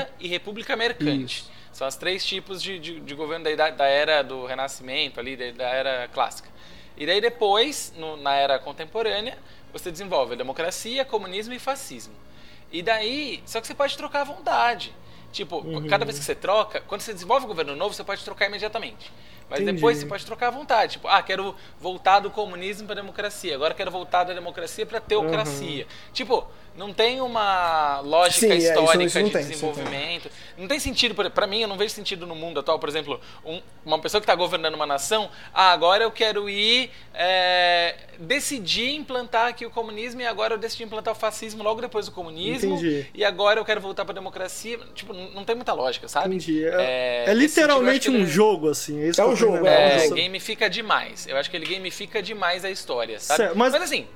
Teocracia. 0.00 0.10
e 0.20 0.28
república 0.28 0.76
mercante. 0.76 1.44
São 1.72 1.86
os 1.86 1.96
três 1.96 2.24
tipos 2.26 2.62
de, 2.62 2.78
de, 2.78 3.00
de 3.00 3.14
governo 3.14 3.44
da, 3.56 3.70
da 3.70 3.86
era 3.86 4.22
do 4.22 4.44
Renascimento, 4.44 5.20
ali, 5.20 5.36
da, 5.36 5.50
da 5.52 5.68
era 5.68 6.08
clássica. 6.12 6.48
E 6.96 7.06
daí 7.06 7.20
depois, 7.20 7.92
no- 7.96 8.16
na 8.16 8.34
era 8.34 8.58
contemporânea, 8.58 9.38
você 9.72 9.90
desenvolve 9.90 10.34
democracia, 10.36 11.04
comunismo 11.04 11.54
e 11.54 11.58
fascismo. 11.58 12.14
E 12.72 12.82
daí, 12.82 13.42
só 13.46 13.60
que 13.60 13.66
você 13.66 13.74
pode 13.74 13.96
trocar 13.96 14.20
à 14.22 14.24
vontade. 14.24 14.92
Tipo, 15.32 15.58
Uhum. 15.58 15.86
cada 15.88 16.04
vez 16.04 16.18
que 16.18 16.24
você 16.24 16.34
troca, 16.34 16.80
quando 16.80 17.00
você 17.02 17.12
desenvolve 17.12 17.44
um 17.44 17.48
governo 17.48 17.76
novo, 17.76 17.94
você 17.94 18.02
pode 18.02 18.24
trocar 18.24 18.46
imediatamente. 18.46 19.12
Mas 19.50 19.60
Entendi. 19.60 19.76
depois 19.76 19.98
você 19.98 20.06
pode 20.06 20.24
trocar 20.24 20.46
à 20.46 20.50
vontade. 20.50 20.92
Tipo, 20.92 21.08
ah, 21.08 21.20
quero 21.22 21.54
voltar 21.80 22.20
do 22.20 22.30
comunismo 22.30 22.86
para 22.86 22.94
democracia. 22.96 23.54
Agora 23.56 23.74
quero 23.74 23.90
voltar 23.90 24.22
da 24.24 24.32
democracia 24.32 24.86
para 24.86 25.00
teocracia. 25.00 25.86
Tipo, 26.12 26.46
não 26.76 26.92
tem 26.94 27.20
uma 27.20 27.98
lógica 28.00 28.46
Sim, 28.46 28.52
é, 28.52 28.56
isso- 28.56 28.68
histórica 28.68 29.04
isso 29.04 29.08
de 29.08 29.12
tem, 29.14 29.22
não 29.24 29.30
tem. 29.30 29.42
desenvolvimento. 29.42 30.30
Não 30.56 30.68
tem 30.68 30.78
sentido, 30.78 31.14
por- 31.16 31.28
pra 31.30 31.46
mim, 31.48 31.60
eu 31.62 31.68
não 31.68 31.76
vejo 31.76 31.92
sentido 31.92 32.26
no 32.28 32.34
mundo 32.36 32.60
atual, 32.60 32.78
por 32.78 32.88
exemplo, 32.88 33.20
um- 33.44 33.60
uma 33.84 33.98
pessoa 33.98 34.20
que 34.20 34.24
está 34.24 34.36
governando 34.36 34.74
uma 34.76 34.86
nação, 34.86 35.28
ah, 35.52 35.72
agora 35.72 36.04
eu 36.04 36.12
quero 36.12 36.48
ir 36.48 36.90
é, 37.12 37.96
decidir 38.18 38.94
implantar 38.94 39.48
aqui 39.48 39.66
o 39.66 39.70
comunismo 39.70 40.20
e 40.20 40.26
agora 40.26 40.54
eu 40.54 40.58
decidi 40.58 40.84
implantar 40.84 41.12
o 41.12 41.16
fascismo 41.16 41.62
logo 41.62 41.80
depois 41.80 42.06
do 42.06 42.12
comunismo 42.12 42.74
Entendi. 42.76 43.06
e 43.12 43.24
agora 43.24 43.58
eu 43.60 43.64
quero 43.64 43.80
voltar 43.80 44.04
pra 44.04 44.14
democracia. 44.14 44.78
Tipo, 44.94 45.12
não 45.12 45.44
tem 45.44 45.54
muita 45.56 45.72
lógica, 45.72 46.06
sabe? 46.08 46.28
Entendi. 46.28 46.64
É, 46.64 46.68
É, 46.68 47.22
é 47.22 47.26
sentido, 47.26 47.38
literalmente 47.40 48.08
que 48.08 48.16
um 48.16 48.20
ele- 48.20 48.26
jogo, 48.26 48.70
assim. 48.70 49.02
É, 49.02 49.08
isso 49.08 49.20
É 49.20 49.24
um 49.24 49.30
eu 49.30 49.36
jogo, 49.40 49.58
tô 49.58 49.66
é 49.66 49.70
um 49.70 49.72
É, 49.72 49.86
entendendo. 49.96 50.08
jogo. 50.10 50.22
gamifica 50.22 50.70
demais. 50.70 51.26
Eu 51.26 51.36
acho 51.36 51.50
que 51.50 51.56
ele 51.56 51.66
gamifica 51.74 52.22
demais 52.22 52.64
a 52.64 52.70
história, 52.70 53.18
sabe? 53.20 53.36
Certo, 53.38 53.56
mas- 53.58 53.74
assim, 53.74 54.06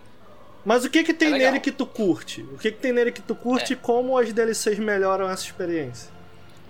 Mas 0.67 0.83
o 0.85 0.89
que 0.89 1.05
que 1.05 1.13
tem 1.13 1.29
É 1.35 1.39
nele 1.39 1.61
que 1.61 1.71
tu 1.71 1.85
curte? 1.85 2.41
O 2.41 2.57
que 2.57 2.71
que 2.73 2.79
tem 2.79 2.91
nele 2.93 3.13
que 3.13 3.21
tu 3.21 3.35
curte 3.35 3.75
É. 3.75 3.77
e 3.77 3.79
como 3.79 4.17
as 4.17 4.33
DLCs 4.33 4.79
melhoram 4.79 5.29
essa 5.29 5.45
experiência? 5.45 6.09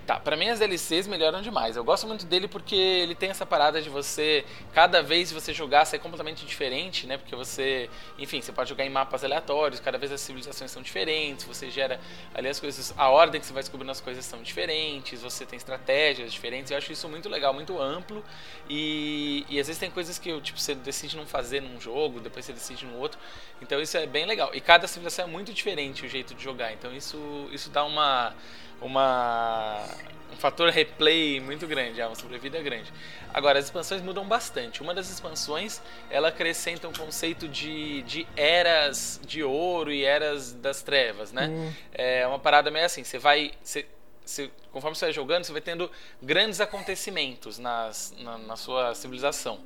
Tá, 0.05 0.19
pra 0.19 0.37
mim 0.37 0.49
as 0.49 0.59
DLCs 0.59 1.07
melhoram 1.07 1.41
demais. 1.41 1.75
Eu 1.75 1.83
gosto 1.83 2.05
muito 2.05 2.27
dele 2.27 2.47
porque 2.47 2.75
ele 2.75 3.15
tem 3.15 3.31
essa 3.31 3.43
parada 3.43 3.81
de 3.81 3.89
você, 3.89 4.45
cada 4.71 5.01
vez 5.01 5.31
você 5.31 5.51
jogar, 5.51 5.83
ser 5.85 5.97
completamente 5.97 6.45
diferente, 6.45 7.07
né? 7.07 7.17
Porque 7.17 7.35
você, 7.35 7.89
enfim, 8.19 8.39
você 8.39 8.51
pode 8.51 8.69
jogar 8.69 8.85
em 8.85 8.89
mapas 8.89 9.23
aleatórios, 9.23 9.79
cada 9.79 9.97
vez 9.97 10.11
as 10.11 10.21
civilizações 10.21 10.69
são 10.69 10.83
diferentes, 10.83 11.43
você 11.45 11.71
gera 11.71 11.99
ali 12.35 12.47
as 12.47 12.59
coisas, 12.59 12.93
a 12.95 13.09
ordem 13.09 13.41
que 13.41 13.47
você 13.47 13.53
vai 13.53 13.63
descobrindo 13.63 13.91
as 13.91 13.99
coisas 13.99 14.23
são 14.23 14.43
diferentes, 14.43 15.23
você 15.23 15.43
tem 15.43 15.57
estratégias 15.57 16.31
diferentes. 16.31 16.69
Eu 16.69 16.77
acho 16.77 16.91
isso 16.91 17.09
muito 17.09 17.27
legal, 17.27 17.51
muito 17.51 17.81
amplo. 17.81 18.23
E, 18.69 19.43
e 19.49 19.59
às 19.59 19.65
vezes 19.65 19.79
tem 19.79 19.89
coisas 19.89 20.19
que 20.19 20.39
tipo, 20.41 20.59
você 20.59 20.75
decide 20.75 21.17
não 21.17 21.25
fazer 21.25 21.61
num 21.61 21.81
jogo, 21.81 22.19
depois 22.19 22.45
você 22.45 22.53
decide 22.53 22.85
no 22.85 22.99
outro. 22.99 23.19
Então 23.59 23.81
isso 23.81 23.97
é 23.97 24.05
bem 24.05 24.27
legal. 24.27 24.51
E 24.53 24.61
cada 24.61 24.87
civilização 24.87 25.25
é 25.25 25.27
muito 25.27 25.51
diferente 25.51 26.05
o 26.05 26.09
jeito 26.09 26.35
de 26.35 26.43
jogar. 26.43 26.73
Então 26.73 26.95
isso, 26.95 27.49
isso 27.51 27.71
dá 27.71 27.83
uma 27.83 28.35
uma 28.81 29.83
um 30.31 30.37
fator 30.37 30.69
replay 30.69 31.39
muito 31.39 31.65
grande, 31.65 32.01
é 32.01 32.05
uma 32.05 32.15
sobrevida 32.15 32.61
grande. 32.61 32.91
Agora, 33.33 33.57
as 33.57 33.65
expansões 33.65 34.01
mudam 34.01 34.27
bastante. 34.27 34.81
Uma 34.81 34.93
das 34.93 35.09
expansões, 35.09 35.81
ela 36.09 36.27
acrescenta 36.27 36.89
um 36.89 36.93
conceito 36.93 37.47
de, 37.47 38.01
de 38.01 38.27
eras 38.35 39.19
de 39.25 39.41
ouro 39.43 39.93
e 39.93 40.03
eras 40.03 40.51
das 40.51 40.81
trevas, 40.83 41.31
né? 41.31 41.73
É 41.93 42.27
uma 42.27 42.37
parada 42.39 42.69
meio 42.69 42.85
assim, 42.85 43.03
você 43.03 43.17
vai... 43.17 43.51
Você, 43.63 43.85
você- 44.25 44.51
conforme 44.73 44.95
você 44.97 45.05
vai 45.05 45.13
jogando, 45.13 45.45
você 45.45 45.53
vai 45.53 45.61
tendo 45.61 45.89
grandes 46.21 46.59
acontecimentos 46.59 47.57
nas, 47.57 48.13
na, 48.19 48.37
na 48.37 48.55
sua 48.57 48.93
civilização. 48.93 49.59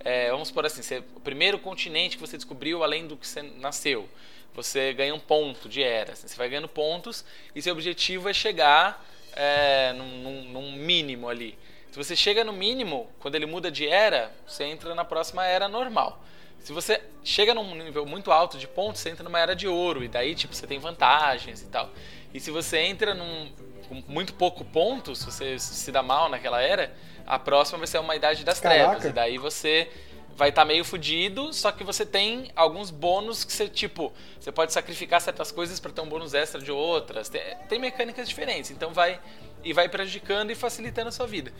É, 0.00 0.30
vamos 0.30 0.50
por 0.50 0.66
assim, 0.66 0.82
você, 0.82 1.04
o 1.14 1.20
primeiro 1.20 1.56
continente 1.58 2.16
que 2.16 2.20
você 2.20 2.36
descobriu 2.36 2.82
além 2.82 3.06
do 3.06 3.16
que 3.16 3.26
você 3.28 3.42
nasceu, 3.42 4.08
você 4.56 4.92
ganha 4.92 5.14
um 5.14 5.20
ponto 5.20 5.68
de 5.68 5.82
era. 5.82 6.12
assim, 6.12 6.26
Você 6.26 6.36
vai 6.36 6.48
ganhando 6.48 6.68
pontos 6.68 7.24
e 7.54 7.62
seu 7.62 7.72
objetivo 7.72 8.28
é 8.28 8.32
chegar 8.32 9.04
é, 9.34 9.92
num, 9.92 10.08
num- 10.22 10.44
num 10.44 10.72
mínimo 10.72 11.28
ali. 11.28 11.58
Se 11.90 11.96
você 11.98 12.16
chega 12.16 12.42
no 12.42 12.52
mínimo, 12.52 13.10
quando 13.20 13.34
ele 13.36 13.46
muda 13.46 13.70
de 13.70 13.86
era, 13.86 14.30
você 14.46 14.64
entra 14.64 14.94
na 14.94 15.04
próxima 15.04 15.46
era 15.46 15.68
normal. 15.68 16.22
Se 16.60 16.72
você 16.72 17.00
chega 17.22 17.54
num 17.54 17.74
nível 17.74 18.04
muito 18.04 18.32
alto 18.32 18.58
de 18.58 18.66
pontos, 18.66 19.00
você 19.00 19.10
entra 19.10 19.22
numa 19.22 19.38
era 19.38 19.54
de 19.54 19.68
ouro, 19.68 20.02
e 20.02 20.08
daí, 20.08 20.34
tipo, 20.34 20.54
você 20.54 20.66
tem 20.66 20.78
vantagens 20.78 21.62
e 21.62 21.66
tal. 21.66 21.90
E 22.34 22.40
se 22.40 22.50
você 22.50 22.78
entra 22.80 23.14
num, 23.14 23.50
com 23.88 24.02
muito 24.08 24.34
pouco 24.34 24.64
pontos, 24.64 25.20
se 25.20 25.26
você 25.26 25.58
se 25.58 25.92
dá 25.92 26.02
mal 26.02 26.28
naquela 26.28 26.60
era, 26.60 26.92
a 27.26 27.38
próxima 27.38 27.78
vai 27.78 27.86
ser 27.86 27.98
uma 27.98 28.16
idade 28.16 28.44
das 28.44 28.58
Caraca. 28.60 28.84
trevas. 28.90 29.04
E 29.04 29.12
daí 29.12 29.38
você 29.38 29.88
vai 30.36 30.50
estar 30.50 30.64
meio 30.66 30.84
fudido, 30.84 31.52
só 31.52 31.72
que 31.72 31.82
você 31.82 32.04
tem 32.04 32.50
alguns 32.54 32.90
bônus 32.90 33.42
que 33.42 33.52
você, 33.52 33.68
tipo, 33.68 34.12
você 34.38 34.52
pode 34.52 34.72
sacrificar 34.72 35.20
certas 35.20 35.50
coisas 35.50 35.80
para 35.80 35.90
ter 35.90 36.02
um 36.02 36.08
bônus 36.08 36.34
extra 36.34 36.60
de 36.60 36.70
outras. 36.70 37.30
Tem, 37.30 37.42
tem 37.68 37.78
mecânicas 37.78 38.28
diferentes, 38.28 38.70
então 38.70 38.92
vai 38.92 39.18
e 39.64 39.72
vai 39.72 39.88
prejudicando 39.88 40.50
e 40.50 40.54
facilitando 40.54 41.08
a 41.08 41.12
sua 41.12 41.26
vida. 41.26 41.52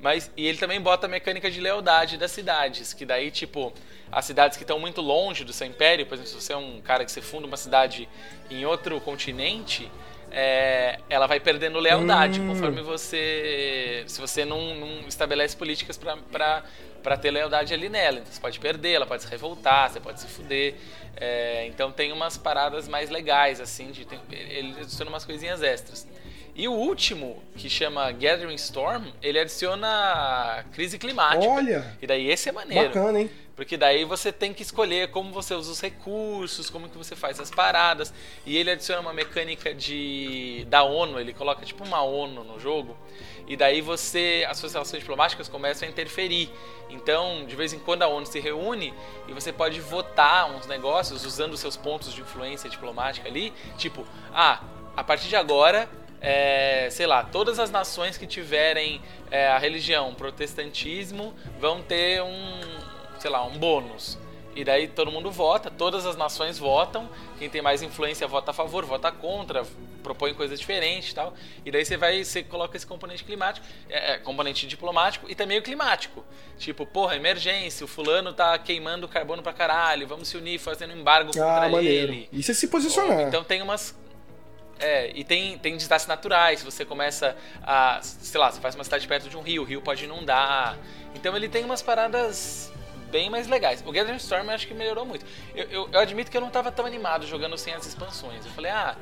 Mas 0.00 0.30
e 0.36 0.46
ele 0.46 0.58
também 0.58 0.80
bota 0.80 1.06
a 1.06 1.08
mecânica 1.08 1.50
de 1.50 1.60
lealdade 1.60 2.18
das 2.18 2.32
cidades, 2.32 2.92
que 2.92 3.06
daí, 3.06 3.30
tipo, 3.30 3.72
as 4.10 4.24
cidades 4.24 4.56
que 4.56 4.64
estão 4.64 4.78
muito 4.80 5.00
longe 5.00 5.44
do 5.44 5.52
seu 5.52 5.66
império, 5.66 6.04
por 6.04 6.14
exemplo, 6.14 6.30
se 6.30 6.44
você 6.44 6.52
é 6.52 6.56
um 6.56 6.80
cara 6.80 7.04
que 7.04 7.12
você 7.12 7.22
funda 7.22 7.46
uma 7.46 7.56
cidade 7.56 8.08
em 8.50 8.66
outro 8.66 9.00
continente, 9.00 9.90
é, 10.36 10.98
ela 11.08 11.26
vai 11.28 11.38
perdendo 11.38 11.78
lealdade 11.78 12.40
Hum. 12.40 12.48
conforme 12.48 12.82
você. 12.82 14.02
Se 14.06 14.20
você 14.20 14.44
não, 14.44 14.74
não 14.74 15.06
estabelece 15.08 15.56
políticas 15.56 15.96
pra 15.96 17.16
ter 17.16 17.30
lealdade 17.30 17.72
ali 17.72 17.88
nela. 17.88 18.18
Então 18.18 18.32
você 18.32 18.40
pode 18.40 18.58
perder, 18.58 18.94
ela 18.94 19.06
pode 19.06 19.22
se 19.22 19.28
revoltar, 19.28 19.90
você 19.90 20.00
pode 20.00 20.20
se 20.20 20.26
fuder. 20.26 20.74
É, 21.16 21.66
então 21.66 21.92
tem 21.92 22.10
umas 22.12 22.36
paradas 22.36 22.88
mais 22.88 23.08
legais, 23.10 23.60
assim, 23.60 23.92
de, 23.92 24.04
tem, 24.04 24.18
ele 24.30 24.74
adiciona 24.80 25.08
umas 25.10 25.24
coisinhas 25.24 25.62
extras. 25.62 26.06
E 26.54 26.68
o 26.68 26.72
último, 26.72 27.42
que 27.56 27.68
chama 27.68 28.12
Gathering 28.12 28.54
Storm, 28.54 29.06
ele 29.20 29.40
adiciona 29.40 30.64
crise 30.72 30.98
climática. 30.98 31.52
Olha! 31.52 31.96
E 32.00 32.06
daí 32.06 32.30
esse 32.30 32.48
é 32.48 32.52
maneiro. 32.52 32.88
Bacana, 32.88 33.20
hein? 33.20 33.30
Porque 33.56 33.76
daí 33.76 34.04
você 34.04 34.32
tem 34.32 34.52
que 34.52 34.62
escolher 34.62 35.10
como 35.10 35.32
você 35.32 35.54
usa 35.54 35.70
os 35.70 35.80
recursos, 35.80 36.68
como 36.68 36.88
que 36.88 36.98
você 36.98 37.14
faz 37.14 37.38
as 37.38 37.50
paradas. 37.50 38.12
E 38.44 38.56
ele 38.56 38.70
adiciona 38.70 39.00
uma 39.00 39.12
mecânica 39.12 39.72
de 39.72 40.64
da 40.68 40.82
ONU, 40.82 41.20
ele 41.20 41.32
coloca 41.32 41.64
tipo 41.64 41.84
uma 41.84 42.02
ONU 42.02 42.44
no 42.44 42.58
jogo. 42.58 42.96
E 43.46 43.56
daí 43.56 43.80
você, 43.80 44.44
as 44.48 44.58
suas 44.58 44.72
relações 44.72 45.00
diplomáticas 45.00 45.48
começam 45.48 45.86
a 45.86 45.90
interferir. 45.90 46.50
Então, 46.90 47.44
de 47.46 47.54
vez 47.54 47.72
em 47.72 47.78
quando 47.78 48.02
a 48.02 48.08
ONU 48.08 48.26
se 48.26 48.40
reúne 48.40 48.94
e 49.28 49.32
você 49.32 49.52
pode 49.52 49.80
votar 49.80 50.50
uns 50.50 50.66
negócios 50.66 51.24
usando 51.24 51.56
seus 51.56 51.76
pontos 51.76 52.12
de 52.12 52.20
influência 52.20 52.68
diplomática 52.70 53.28
ali, 53.28 53.52
tipo, 53.76 54.04
ah, 54.32 54.62
a 54.96 55.04
partir 55.04 55.28
de 55.28 55.36
agora 55.36 55.88
é, 56.24 56.88
sei 56.90 57.06
lá, 57.06 57.22
todas 57.22 57.58
as 57.58 57.70
nações 57.70 58.16
que 58.16 58.26
tiverem 58.26 59.00
é, 59.30 59.48
a 59.48 59.58
religião 59.58 60.14
protestantismo 60.14 61.34
vão 61.60 61.82
ter 61.82 62.22
um, 62.22 62.60
sei 63.18 63.30
lá, 63.30 63.44
um 63.44 63.58
bônus. 63.58 64.18
E 64.56 64.64
daí 64.64 64.86
todo 64.86 65.10
mundo 65.10 65.30
vota, 65.32 65.68
todas 65.68 66.06
as 66.06 66.16
nações 66.16 66.58
votam, 66.58 67.10
quem 67.40 67.50
tem 67.50 67.60
mais 67.60 67.82
influência 67.82 68.26
vota 68.28 68.52
a 68.52 68.54
favor, 68.54 68.84
vota 68.84 69.10
contra, 69.10 69.64
propõe 70.00 70.32
coisas 70.32 70.60
diferentes 70.60 71.10
e 71.10 71.14
tal. 71.16 71.34
E 71.66 71.72
daí 71.72 71.84
você 71.84 71.96
vai, 71.96 72.22
você 72.22 72.40
coloca 72.42 72.76
esse 72.76 72.86
componente 72.86 73.24
climático, 73.24 73.66
é, 73.90 74.12
é, 74.12 74.18
componente 74.18 74.64
diplomático 74.68 75.26
e 75.28 75.34
também 75.34 75.58
o 75.58 75.62
climático. 75.62 76.24
Tipo, 76.56 76.86
porra, 76.86 77.16
emergência, 77.16 77.84
o 77.84 77.88
fulano 77.88 78.32
tá 78.32 78.56
queimando 78.56 79.08
carbono 79.08 79.42
pra 79.42 79.52
caralho, 79.52 80.06
vamos 80.06 80.28
se 80.28 80.36
unir 80.36 80.60
fazendo 80.60 80.92
embargo 80.96 81.32
contra 81.32 81.64
Ah, 81.64 81.68
maneiro. 81.68 82.12
ele. 82.12 82.28
Isso 82.32 82.52
é 82.52 82.54
se 82.54 82.68
posicionar. 82.68 83.22
Então 83.22 83.42
tem 83.42 83.60
umas. 83.60 83.98
É, 84.84 85.10
e 85.14 85.24
tem, 85.24 85.56
tem 85.56 85.78
desastres 85.78 86.06
naturais. 86.06 86.62
Você 86.62 86.84
começa 86.84 87.34
a. 87.62 88.00
Sei 88.02 88.38
lá, 88.38 88.52
você 88.52 88.60
faz 88.60 88.74
uma 88.74 88.84
cidade 88.84 89.08
perto 89.08 89.30
de 89.30 89.36
um 89.36 89.40
rio, 89.40 89.62
o 89.62 89.64
rio 89.64 89.80
pode 89.80 90.04
inundar. 90.04 90.76
Então 91.14 91.34
ele 91.34 91.48
tem 91.48 91.64
umas 91.64 91.80
paradas 91.80 92.70
bem 93.10 93.30
mais 93.30 93.46
legais. 93.46 93.82
O 93.86 93.90
Gathering 93.90 94.18
Storm 94.18 94.44
eu 94.44 94.54
acho 94.54 94.66
que 94.66 94.74
melhorou 94.74 95.06
muito. 95.06 95.24
Eu, 95.54 95.64
eu, 95.70 95.88
eu 95.90 95.98
admito 95.98 96.30
que 96.30 96.36
eu 96.36 96.40
não 96.42 96.50
tava 96.50 96.70
tão 96.70 96.84
animado 96.84 97.26
jogando 97.26 97.56
sem 97.56 97.72
as 97.72 97.86
expansões. 97.86 98.44
Eu 98.44 98.52
falei, 98.52 98.70
ah, 98.70 98.94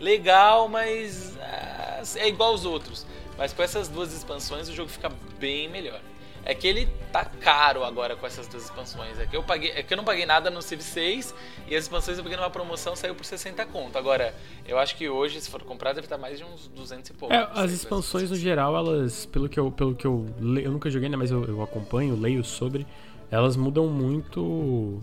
legal, 0.00 0.68
mas. 0.68 1.38
ah, 1.38 2.02
é 2.16 2.26
igual 2.26 2.50
aos 2.50 2.64
outros. 2.64 3.06
Mas 3.36 3.52
com 3.52 3.62
essas 3.62 3.86
duas 3.86 4.12
expansões 4.12 4.68
o 4.68 4.74
jogo 4.74 4.90
fica 4.90 5.08
bem 5.38 5.68
melhor. 5.68 6.00
É 6.44 6.54
que 6.54 6.66
ele 6.66 6.88
tá 7.12 7.24
caro 7.24 7.84
agora 7.84 8.16
com 8.16 8.26
essas 8.26 8.46
duas 8.46 8.64
expansões. 8.64 9.18
É 9.18 9.26
que 9.26 9.36
eu 9.36 9.42
paguei, 9.42 9.70
é 9.72 9.82
que 9.82 9.92
eu 9.92 9.96
não 9.96 10.04
paguei 10.04 10.24
nada 10.24 10.48
no 10.50 10.62
Civ 10.62 10.80
6 10.80 11.34
e 11.68 11.76
as 11.76 11.84
expansões 11.84 12.16
eu 12.16 12.24
peguei 12.24 12.38
numa 12.38 12.48
promoção, 12.48 12.96
saiu 12.96 13.14
por 13.14 13.24
60 13.24 13.66
conto. 13.66 13.98
Agora, 13.98 14.34
eu 14.66 14.78
acho 14.78 14.96
que 14.96 15.08
hoje, 15.08 15.40
se 15.40 15.50
for 15.50 15.62
comprar, 15.62 15.92
deve 15.92 16.06
estar 16.06 16.16
mais 16.16 16.38
de 16.38 16.44
uns 16.44 16.68
200 16.68 17.10
e 17.10 17.12
pouco. 17.12 17.34
É, 17.34 17.48
as 17.52 17.70
expansões 17.72 18.30
no 18.30 18.36
geral, 18.36 18.74
elas, 18.76 19.26
pelo 19.26 19.48
que 19.48 19.60
eu, 19.60 19.70
pelo 19.70 19.94
que 19.94 20.06
eu 20.06 20.26
leio, 20.40 20.66
eu 20.68 20.72
nunca 20.72 20.88
joguei, 20.88 21.08
né, 21.10 21.16
mas 21.16 21.30
eu, 21.30 21.44
eu 21.44 21.62
acompanho, 21.62 22.16
leio 22.18 22.42
sobre, 22.42 22.86
elas 23.30 23.54
mudam 23.56 23.86
muito 23.88 25.02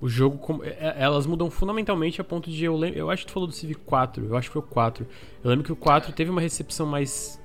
o 0.00 0.08
jogo, 0.08 0.38
como- 0.38 0.62
é- 0.64 0.68
é- 0.78 0.94
elas 0.98 1.26
mudam 1.26 1.50
fundamentalmente 1.50 2.20
a 2.20 2.24
ponto 2.24 2.50
de 2.50 2.64
eu 2.64 2.76
lembro, 2.76 2.98
eu 2.98 3.10
acho 3.10 3.22
que 3.24 3.30
tu 3.30 3.32
falou 3.34 3.46
do 3.46 3.54
Civ 3.54 3.74
4, 3.84 4.24
eu 4.26 4.36
acho 4.36 4.48
que 4.48 4.52
foi 4.54 4.62
o 4.62 4.66
4. 4.66 5.06
Eu 5.42 5.50
lembro 5.50 5.64
que 5.64 5.72
o 5.72 5.76
4 5.76 6.12
teve 6.12 6.30
uma 6.30 6.40
recepção 6.40 6.86
mais 6.86 7.40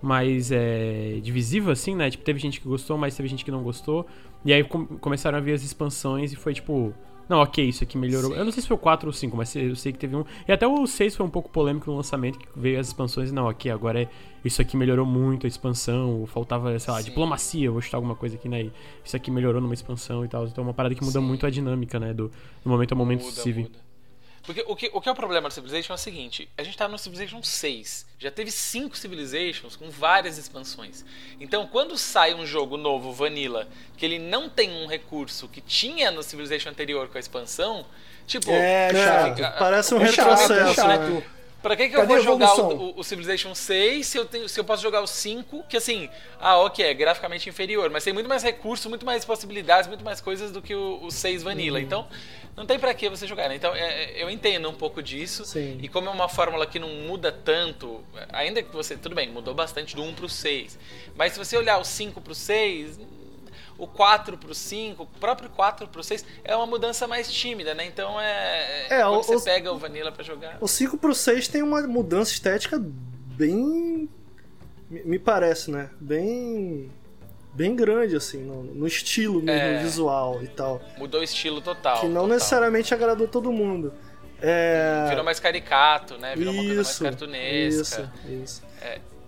mais 0.00 0.50
é, 0.52 1.18
divisiva 1.22 1.72
assim, 1.72 1.94
né? 1.94 2.10
Tipo, 2.10 2.24
teve 2.24 2.38
gente 2.38 2.60
que 2.60 2.68
gostou, 2.68 2.96
mas 2.98 3.16
teve 3.16 3.28
gente 3.28 3.44
que 3.44 3.50
não 3.50 3.62
gostou. 3.62 4.06
E 4.44 4.52
aí 4.52 4.62
com- 4.64 4.86
começaram 4.86 5.38
a 5.38 5.40
vir 5.40 5.52
as 5.54 5.62
expansões 5.62 6.32
e 6.32 6.36
foi 6.36 6.54
tipo, 6.54 6.94
não, 7.28 7.38
ok, 7.40 7.68
isso 7.68 7.82
aqui 7.84 7.98
melhorou. 7.98 8.34
Eu 8.34 8.44
não 8.44 8.52
sei 8.52 8.62
se 8.62 8.68
foi 8.68 8.76
o 8.76 8.80
4 8.80 9.06
ou 9.08 9.12
5, 9.12 9.36
mas 9.36 9.54
eu 9.56 9.74
sei 9.76 9.92
que 9.92 9.98
teve 9.98 10.16
um. 10.16 10.24
E 10.46 10.52
até 10.52 10.66
o 10.66 10.86
6 10.86 11.16
foi 11.16 11.26
um 11.26 11.30
pouco 11.30 11.50
polêmico 11.50 11.90
no 11.90 11.96
lançamento, 11.96 12.38
que 12.38 12.46
veio 12.56 12.78
as 12.80 12.86
expansões 12.86 13.30
e 13.30 13.34
não, 13.34 13.46
ok, 13.46 13.70
agora 13.70 14.02
é, 14.02 14.08
isso 14.44 14.62
aqui 14.62 14.76
melhorou 14.76 15.04
muito 15.04 15.46
a 15.46 15.48
expansão, 15.48 16.24
faltava, 16.26 16.78
sei 16.78 16.92
lá, 16.92 17.00
Sim. 17.00 17.06
diplomacia, 17.10 17.70
vou 17.70 17.80
chutar 17.82 17.98
alguma 17.98 18.14
coisa 18.14 18.36
aqui, 18.36 18.48
né? 18.48 18.70
Isso 19.04 19.16
aqui 19.16 19.30
melhorou 19.30 19.60
numa 19.60 19.74
expansão 19.74 20.24
e 20.24 20.28
tal. 20.28 20.46
Então 20.46 20.62
é 20.64 20.66
uma 20.68 20.74
parada 20.74 20.94
que 20.94 21.04
muda 21.04 21.20
Sim. 21.20 21.26
muito 21.26 21.44
a 21.44 21.50
dinâmica, 21.50 21.98
né? 21.98 22.14
Do, 22.14 22.30
do 22.64 22.70
momento 22.70 22.92
a 22.92 22.94
momento 22.94 23.24
Muda, 23.24 23.42
muda. 23.62 23.87
Porque 24.42 24.64
o 24.66 24.74
que, 24.74 24.90
o 24.94 25.00
que 25.00 25.08
é 25.08 25.12
o 25.12 25.14
problema 25.14 25.48
do 25.48 25.52
Civilization 25.54 25.92
é 25.92 25.96
o 25.96 25.98
seguinte: 25.98 26.48
a 26.56 26.62
gente 26.62 26.76
tá 26.76 26.88
no 26.88 26.98
Civilization 26.98 27.42
6, 27.42 28.06
já 28.18 28.30
teve 28.30 28.50
cinco 28.50 28.96
Civilizations 28.96 29.76
com 29.76 29.90
várias 29.90 30.38
expansões. 30.38 31.04
Então, 31.40 31.66
quando 31.66 31.98
sai 31.98 32.34
um 32.34 32.46
jogo 32.46 32.76
novo, 32.76 33.12
Vanilla, 33.12 33.68
que 33.96 34.06
ele 34.06 34.18
não 34.18 34.48
tem 34.48 34.70
um 34.70 34.86
recurso 34.86 35.48
que 35.48 35.60
tinha 35.60 36.10
no 36.10 36.22
Civilization 36.22 36.70
anterior 36.70 37.08
com 37.08 37.18
a 37.18 37.20
expansão, 37.20 37.84
tipo. 38.26 38.50
É, 38.50 38.90
chato. 38.94 39.34
fica- 39.36 39.50
Parece 39.58 39.94
um 39.94 40.00
É 40.02 40.12
chato, 40.12 40.28
retrocesso, 40.30 40.74
chato. 40.74 40.88
né? 41.10 41.22
Pra 41.62 41.74
que, 41.76 41.88
que 41.88 41.96
eu 41.96 42.06
vou 42.06 42.20
jogar 42.20 42.54
o, 42.54 42.72
o- 42.90 43.00
o 43.00 43.04
Civilization 43.04 43.52
6 43.54 44.06
se 44.06 44.16
eu, 44.16 44.24
tenho, 44.24 44.48
se 44.48 44.58
eu 44.60 44.64
posso 44.64 44.80
jogar 44.82 45.00
o 45.02 45.06
5, 45.08 45.64
que 45.68 45.76
assim, 45.76 46.08
ah, 46.40 46.56
ok, 46.58 46.84
é 46.84 46.94
graficamente 46.94 47.48
inferior, 47.48 47.90
mas 47.90 48.04
tem 48.04 48.12
muito 48.12 48.28
mais 48.28 48.42
recurso, 48.44 48.88
muito 48.88 49.04
mais 49.04 49.24
possibilidades, 49.24 49.88
muito 49.88 50.04
mais 50.04 50.20
coisas 50.20 50.52
do 50.52 50.62
que 50.62 50.74
o, 50.74 51.00
o 51.02 51.10
6 51.10 51.42
Uhum. 51.42 51.48
Vanilla. 51.48 51.80
Então, 51.80 52.06
não 52.56 52.64
tem 52.64 52.78
pra 52.78 52.94
que 52.94 53.08
você 53.08 53.26
jogar, 53.26 53.48
né? 53.48 53.56
Então, 53.56 53.74
é, 53.74 54.04
é, 54.04 54.22
eu 54.22 54.30
entendo 54.30 54.68
um 54.68 54.74
pouco 54.74 55.02
disso. 55.02 55.44
Sim. 55.44 55.78
E 55.82 55.88
como 55.88 56.08
é 56.08 56.12
uma 56.12 56.28
fórmula 56.28 56.64
que 56.66 56.78
não 56.78 56.88
muda 56.88 57.32
tanto, 57.32 58.04
ainda 58.32 58.62
que 58.62 58.72
você, 58.72 58.96
tudo 58.96 59.14
bem, 59.16 59.28
mudou 59.28 59.52
bastante 59.54 59.96
do 59.96 60.02
1 60.04 60.14
pro 60.14 60.28
6. 60.28 60.78
Mas 61.16 61.32
se 61.32 61.38
você 61.40 61.56
olhar 61.56 61.78
o 61.78 61.84
5 61.84 62.20
pro 62.20 62.34
6, 62.36 63.00
o 63.78 63.86
4 63.86 64.36
pro 64.36 64.52
5, 64.54 65.04
o 65.04 65.06
próprio 65.06 65.48
4 65.50 65.86
pro 65.88 66.02
6 66.02 66.24
é 66.44 66.54
uma 66.54 66.66
mudança 66.66 67.06
mais 67.06 67.30
tímida, 67.32 67.74
né? 67.74 67.86
Então 67.86 68.20
é. 68.20 68.86
É, 68.90 69.02
quando 69.02 69.20
o- 69.20 69.22
você 69.22 69.50
pega 69.50 69.72
o 69.72 69.78
Vanilla 69.78 70.10
pra 70.12 70.22
jogar. 70.24 70.58
O 70.60 70.66
5 70.68 70.98
pro 70.98 71.14
6 71.14 71.46
tem 71.48 71.62
uma 71.62 71.80
mudança 71.82 72.32
estética 72.32 72.78
bem. 72.82 74.08
me- 74.90 75.18
parece, 75.18 75.70
né? 75.70 75.90
Bem. 76.00 76.90
Bem 77.54 77.74
grande, 77.74 78.14
assim, 78.14 78.38
no, 78.38 78.62
no 78.62 78.86
estilo 78.86 79.42
mesmo, 79.42 79.60
É. 79.60 79.76
no 79.78 79.82
visual 79.82 80.42
e 80.42 80.48
tal. 80.48 80.80
Mudou 80.96 81.20
o 81.20 81.24
estilo 81.24 81.60
total. 81.60 82.00
que 82.00 82.06
não 82.06 82.22
total. 82.22 82.28
necessariamente 82.28 82.94
agradou 82.94 83.26
todo 83.26 83.50
mundo. 83.52 83.92
É. 84.40 85.06
Virou 85.08 85.24
mais 85.24 85.40
caricato, 85.40 86.16
né? 86.18 86.36
Virou 86.36 86.52
uma 86.54 86.62
coisa 86.62 86.76
mais 86.76 86.88
Isso, 86.88 87.02
cartunesca. 87.02 88.12
isso, 88.28 88.42
isso. 88.44 88.62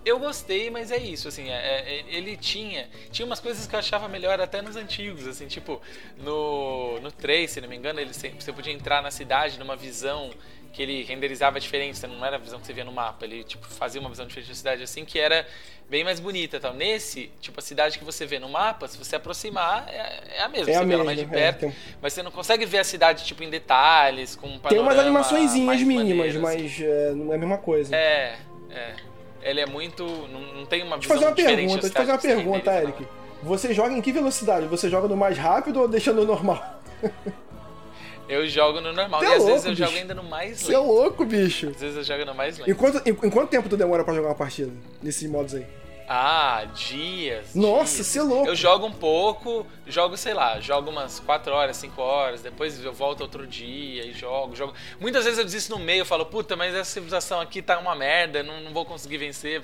Eu 0.03 0.17
gostei, 0.19 0.69
mas 0.71 0.91
é 0.91 0.97
isso, 0.97 1.27
assim, 1.27 1.49
é- 1.49 1.53
é- 1.53 2.03
ele 2.09 2.35
tinha. 2.35 2.87
Tinha 3.11 3.25
umas 3.25 3.39
coisas 3.39 3.67
que 3.67 3.75
eu 3.75 3.79
achava 3.79 4.07
melhor 4.07 4.39
até 4.41 4.61
nos 4.61 4.75
antigos, 4.75 5.27
assim, 5.27 5.47
tipo, 5.47 5.79
no, 6.17 6.99
no 7.01 7.11
3, 7.11 7.51
se 7.51 7.61
não 7.61 7.69
me 7.69 7.75
engano, 7.75 7.99
ele, 7.99 8.11
você 8.13 8.51
podia 8.51 8.73
entrar 8.73 9.01
na 9.01 9.11
cidade 9.11 9.59
numa 9.59 9.75
visão 9.75 10.31
que 10.73 10.81
ele 10.81 11.03
renderizava 11.03 11.59
diferente, 11.59 12.01
não 12.07 12.25
era 12.25 12.37
a 12.37 12.39
visão 12.39 12.57
que 12.59 12.65
você 12.65 12.71
via 12.73 12.85
no 12.85 12.93
mapa, 12.93 13.25
ele 13.25 13.43
tipo, 13.43 13.67
fazia 13.67 13.99
uma 13.99 14.09
visão 14.09 14.25
diferente 14.25 14.47
da 14.49 14.55
cidade 14.55 14.81
assim, 14.83 15.03
que 15.03 15.19
era 15.19 15.45
bem 15.89 16.01
mais 16.03 16.19
bonita 16.21 16.61
tal. 16.61 16.73
Nesse, 16.73 17.29
tipo, 17.41 17.59
a 17.59 17.61
cidade 17.61 17.99
que 17.99 18.05
você 18.05 18.25
vê 18.25 18.39
no 18.39 18.47
mapa, 18.47 18.87
se 18.87 18.97
você 18.97 19.17
aproximar, 19.17 19.85
é, 19.89 20.37
é 20.37 20.41
a 20.41 20.47
mesma, 20.47 20.69
É 20.71 20.73
você 20.73 20.79
a 20.79 20.83
vê 20.85 20.93
ela 20.93 21.03
mais 21.03 21.17
de 21.17 21.25
é, 21.25 21.27
perto, 21.27 21.59
tem- 21.59 21.75
mas 22.01 22.13
você 22.13 22.23
não 22.23 22.31
consegue 22.31 22.65
ver 22.65 22.77
a 22.79 22.83
cidade, 22.85 23.25
tipo, 23.25 23.43
em 23.43 23.49
detalhes, 23.49 24.35
com 24.35 24.47
um 24.47 24.57
Tem 24.59 24.79
umas 24.79 24.97
animaçõezinhas 24.97 25.81
mínimas, 25.81 26.33
maneiro, 26.33 26.47
assim. 26.47 26.61
mas 26.63 26.81
é, 26.81 27.11
não 27.15 27.33
é 27.33 27.35
a 27.35 27.39
mesma 27.39 27.57
coisa. 27.57 27.93
É, 27.95 28.37
é. 28.69 28.95
Ele 29.43 29.59
é 29.61 29.65
muito. 29.65 30.03
Não, 30.05 30.41
não 30.55 30.65
tem 30.65 30.83
uma 30.83 30.97
Deixa 30.97 31.13
eu 31.13 31.17
visão 31.17 31.29
fazer 31.35 31.41
uma 31.43 31.55
pergunta, 31.55 31.81
deixa 31.81 31.87
eu 31.87 31.91
fazer 31.93 32.11
uma 32.11 32.19
você 32.19 32.27
pergunta, 32.35 32.71
Eric. 32.73 33.01
né? 33.01 33.07
Você 33.43 33.73
joga 33.73 33.93
em 33.95 34.01
que 34.01 34.11
velocidade? 34.11 34.67
Você 34.67 34.89
joga 34.89 35.07
no 35.07 35.17
mais 35.17 35.37
rápido 35.37 35.81
ou 35.81 35.87
deixando 35.87 36.17
no 36.21 36.25
normal? 36.27 36.79
Eu 38.29 38.47
jogo 38.47 38.79
no 38.79 38.93
normal. 38.93 39.19
Você 39.19 39.25
e 39.25 39.31
é 39.31 39.35
às 39.35 39.43
vezes 39.45 39.63
louco, 39.65 39.67
eu 39.69 39.75
jogo 39.75 39.89
bicho. 39.91 40.01
ainda 40.01 40.13
no 40.15 40.23
mais 40.23 40.59
Você 40.61 40.73
é 40.73 40.77
lento. 40.77 40.87
louco, 40.91 41.25
bicho. 41.25 41.67
Às 41.69 41.81
vezes 41.81 41.97
eu 41.97 42.03
jogo 42.03 42.25
no 42.25 42.35
mais 42.35 42.57
lento. 42.57 42.69
Em 42.69 42.73
quanto, 42.73 42.97
em, 43.09 43.09
em 43.11 43.29
quanto 43.29 43.49
tempo 43.49 43.67
tu 43.67 43.75
demora 43.75 44.03
pra 44.03 44.13
jogar 44.13 44.29
uma 44.29 44.35
partida? 44.35 44.71
Nesses 45.01 45.29
modos 45.29 45.55
aí? 45.55 45.65
Ah, 46.13 46.65
dias. 46.75 47.55
Nossa, 47.55 47.95
dias. 47.95 48.07
você 48.07 48.19
é 48.19 48.21
louco. 48.21 48.47
Eu 48.49 48.53
jogo 48.55 48.85
um 48.85 48.91
pouco, 48.91 49.65
jogo, 49.87 50.17
sei 50.17 50.33
lá, 50.33 50.59
jogo 50.59 50.89
umas 50.89 51.21
4 51.21 51.53
horas, 51.53 51.77
5 51.77 52.01
horas, 52.01 52.41
depois 52.41 52.83
eu 52.83 52.91
volto 52.91 53.21
outro 53.21 53.47
dia 53.47 54.05
e 54.05 54.11
jogo, 54.11 54.53
jogo. 54.53 54.73
Muitas 54.99 55.23
vezes 55.23 55.39
eu 55.39 55.45
desisto 55.45 55.71
no 55.71 55.79
meio, 55.79 56.01
eu 56.01 56.05
falo, 56.05 56.25
puta, 56.25 56.57
mas 56.57 56.75
essa 56.75 56.91
civilização 56.91 57.39
aqui 57.39 57.61
tá 57.61 57.79
uma 57.79 57.95
merda, 57.95 58.43
não, 58.43 58.59
não 58.59 58.73
vou 58.73 58.83
conseguir 58.83 59.19
vencer, 59.19 59.63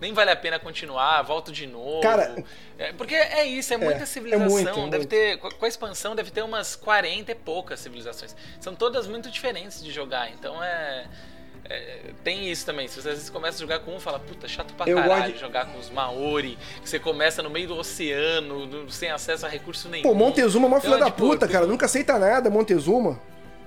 nem 0.00 0.12
vale 0.12 0.30
a 0.30 0.36
pena 0.36 0.60
continuar, 0.60 1.22
volto 1.22 1.50
de 1.50 1.66
novo. 1.66 2.00
Cara- 2.02 2.36
É, 2.78 2.92
porque 2.92 3.14
é 3.16 3.44
isso, 3.44 3.74
é 3.74 3.76
muita 3.76 4.04
é 4.04 4.06
civilização. 4.06 4.48
muito, 4.50 4.68
é 4.68 4.82
deve 4.84 4.96
muito. 4.98 5.08
ter, 5.08 5.38
com 5.38 5.50
com 5.50 5.64
a 5.64 5.68
expansão, 5.68 6.14
deve 6.14 6.30
ter 6.30 6.42
umas 6.42 6.76
40 6.76 7.32
e 7.32 7.34
poucas 7.34 7.80
civilizações. 7.80 8.36
São 8.60 8.74
todas 8.76 9.06
muito 9.08 9.28
diferentes 9.28 9.82
de 9.82 9.90
jogar, 9.90 10.30
então 10.30 10.62
é. 10.62 11.06
É, 11.68 11.98
tem 12.22 12.50
isso 12.50 12.64
também. 12.66 12.86
Se 12.88 13.00
você 13.00 13.08
às 13.08 13.14
vezes 13.16 13.30
começa 13.30 13.56
a 13.58 13.60
jogar 13.60 13.78
com 13.80 13.94
um, 13.94 14.00
fala, 14.00 14.18
puta, 14.18 14.46
chato 14.48 14.74
pra 14.74 14.86
Eu 14.86 14.96
gosto 14.96 15.08
caralho 15.08 15.32
de- 15.32 15.38
jogar 15.40 15.66
com 15.66 15.78
os 15.78 15.90
Maori, 15.90 16.58
que 16.82 16.88
você 16.88 16.98
começa 16.98 17.42
no 17.42 17.50
meio 17.50 17.68
do 17.68 17.76
oceano, 17.76 18.66
no- 18.66 18.90
sem 18.90 19.10
acesso 19.10 19.46
a 19.46 19.48
recurso 19.48 19.88
nenhum. 19.88 20.02
Pô, 20.02 20.14
Montezuma 20.14 20.66
é 20.66 20.68
uma 20.68 20.80
filha 20.80 20.96
Então, 20.96 21.00
da 21.00 21.06
tipo, 21.10 21.26
puta, 21.26 21.48
cara. 21.48 21.66
Nunca 21.66 21.86
aceita 21.86 22.18
nada, 22.18 22.50
Montezuma. 22.50 23.20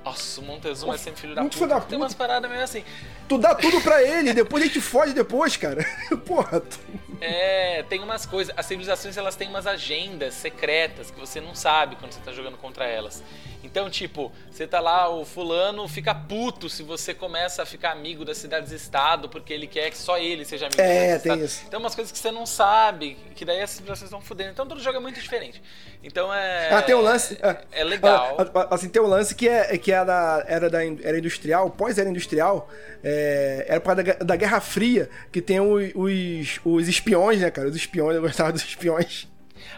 Nossa, 0.06 0.40
o 0.40 0.44
Montezuma 0.46 0.96
é 0.96 0.98
sempre 0.98 1.20
filho 1.20 1.36
da 1.36 1.42
puta. 1.42 1.56
filho 1.58 1.68
da 1.68 1.76
Tem 1.76 1.84
puta. 1.84 1.96
umas 1.98 2.14
paradas 2.14 2.50
meio 2.50 2.64
assim. 2.64 2.82
Tu 3.28 3.38
dá 3.38 3.54
tudo 3.54 3.82
pra 3.82 4.02
ele, 4.02 4.34
depois 4.34 4.64
ele 4.64 4.72
te 4.72 4.80
fode 4.80 5.12
depois, 5.14 5.58
cara. 5.58 5.84
Porra. 6.26 6.62
tu- 6.62 6.80
É, 7.20 7.84
tem 7.90 8.00
umas 8.00 8.26
coisas. 8.26 8.54
As 8.56 8.66
civilizações 8.66 9.18
elas 9.18 9.36
têm 9.36 9.50
umas 9.50 9.68
agendas 9.68 10.34
secretas 10.36 11.12
que 11.12 11.20
você 11.20 11.42
não 11.42 11.54
sabe 11.54 11.98
quando 11.98 12.14
você 12.14 12.22
tá 12.22 12.32
jogando 12.32 12.58
contra 12.58 12.86
elas. 12.86 13.22
Então, 13.64 13.90
tipo, 13.90 14.32
você 14.50 14.68
tá 14.68 14.80
lá, 14.80 15.10
o 15.10 15.26
fulano 15.26 15.88
fica 15.88 16.14
puto 16.14 16.70
se 16.70 16.84
você 16.84 17.14
começa 17.14 17.64
a 17.64 17.66
ficar 17.66 17.92
amigo 17.92 18.24
das 18.24 18.38
cidades-estado, 18.38 19.28
porque 19.28 19.52
ele 19.54 19.68
quer 19.68 19.90
que 19.90 19.98
só 19.98 20.18
ele 20.18 20.46
seja 20.46 20.68
amigo 20.68 20.82
É, 20.82 21.18
tem 21.20 21.44
isso. 21.44 21.64
Então, 21.68 21.80
umas 21.80 21.96
coisas 21.96 22.12
que 22.12 22.18
você 22.18 22.32
não 22.32 22.46
sabe, 22.46 23.18
que 23.36 23.44
daí 23.44 23.62
as 23.62 23.72
civilizações 23.72 24.10
estão 24.10 24.22
fudendo. 24.22 24.52
Então, 24.52 24.68
todo 24.68 24.82
jogo 24.82 24.98
é 24.98 25.00
muito 25.02 25.20
diferente. 25.20 25.62
Então, 26.04 26.34
é. 26.34 26.72
Ah, 26.72 26.82
tem 26.82 26.96
um 26.96 27.02
lance. 27.02 27.38
É, 27.42 27.82
é 27.82 27.84
legal. 27.84 28.38
Ah, 28.40 28.46
ah, 28.54 28.76
Assim, 28.76 28.90
tem 28.90 29.02
um 29.02 29.08
lance 29.08 29.34
que, 29.36 29.48
é, 29.48 29.78
que 29.78 29.92
era, 29.92 30.46
era 30.48 30.70
da 30.70 30.84
era 30.86 31.18
industrial, 31.18 31.70
pós-era 31.70 32.10
industrial, 32.10 32.70
é, 33.04 33.66
era 33.68 33.80
por 33.82 33.88
causa 33.88 34.04
da, 34.04 34.14
da 34.14 34.36
Guerra 34.36 34.62
Fria, 34.62 35.10
que 35.32 35.42
tem 35.42 35.60
os, 35.60 35.92
os, 35.96 36.60
os 36.64 36.88
espiões, 36.88 37.42
né, 37.42 37.50
cara? 37.50 37.68
Os 37.68 37.76
espiões, 37.76 38.16
eu 38.16 38.22
gostava 38.22 38.52
dos 38.52 38.64
espiões. 38.64 39.28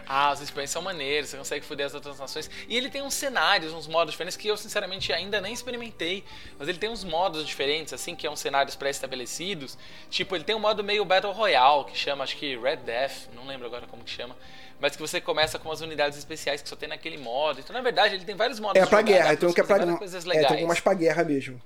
Ah, 0.06 0.32
os 0.32 0.40
espiões 0.40 0.70
são 0.70 0.82
maneiros, 0.82 1.30
você 1.30 1.36
consegue 1.36 1.64
foder 1.64 1.86
as 1.86 1.94
outras 1.94 2.18
nações. 2.18 2.50
E 2.68 2.76
ele 2.76 2.90
tem 2.90 3.02
uns 3.02 3.14
cenários, 3.14 3.72
uns 3.72 3.86
modos 3.86 4.12
diferentes 4.12 4.36
que 4.36 4.48
eu, 4.48 4.56
sinceramente, 4.56 5.12
ainda 5.12 5.40
nem 5.40 5.52
experimentei. 5.52 6.24
Mas 6.58 6.68
ele 6.68 6.78
tem 6.78 6.90
uns 6.90 7.04
modos 7.04 7.46
diferentes, 7.46 7.92
assim, 7.92 8.14
que 8.14 8.26
são 8.26 8.36
cenários 8.36 8.76
pré-estabelecidos. 8.76 9.76
Tipo, 10.10 10.34
ele 10.36 10.44
tem 10.44 10.54
um 10.54 10.60
modo 10.60 10.82
meio 10.84 11.04
Battle 11.04 11.32
Royale, 11.32 11.84
que 11.84 11.96
chama, 11.96 12.24
acho 12.24 12.36
que 12.36 12.56
Red 12.56 12.76
Death, 12.76 13.28
não 13.34 13.46
lembro 13.46 13.66
agora 13.66 13.86
como 13.86 14.02
que 14.04 14.10
chama. 14.10 14.36
Mas 14.80 14.96
que 14.96 15.02
você 15.02 15.20
começa 15.20 15.58
com 15.58 15.70
as 15.70 15.80
unidades 15.82 16.16
especiais 16.18 16.62
que 16.62 16.68
só 16.68 16.74
tem 16.74 16.88
naquele 16.88 17.18
modo. 17.18 17.60
Então, 17.60 17.74
na 17.74 17.82
verdade, 17.82 18.14
ele 18.14 18.24
tem 18.24 18.34
vários 18.34 18.58
modos 18.58 18.80
É 18.82 18.86
pra 18.86 19.02
guerra, 19.02 19.34
então 19.34 19.52
que 19.52 19.60
é 19.60 19.64
pra. 19.64 19.96
coisas 19.96 20.24
É, 20.24 20.28
legais. 20.28 20.46
tem 20.48 20.56
algumas 20.56 20.80
pra 20.80 20.94
guerra 20.94 21.22
mesmo. 21.22 21.60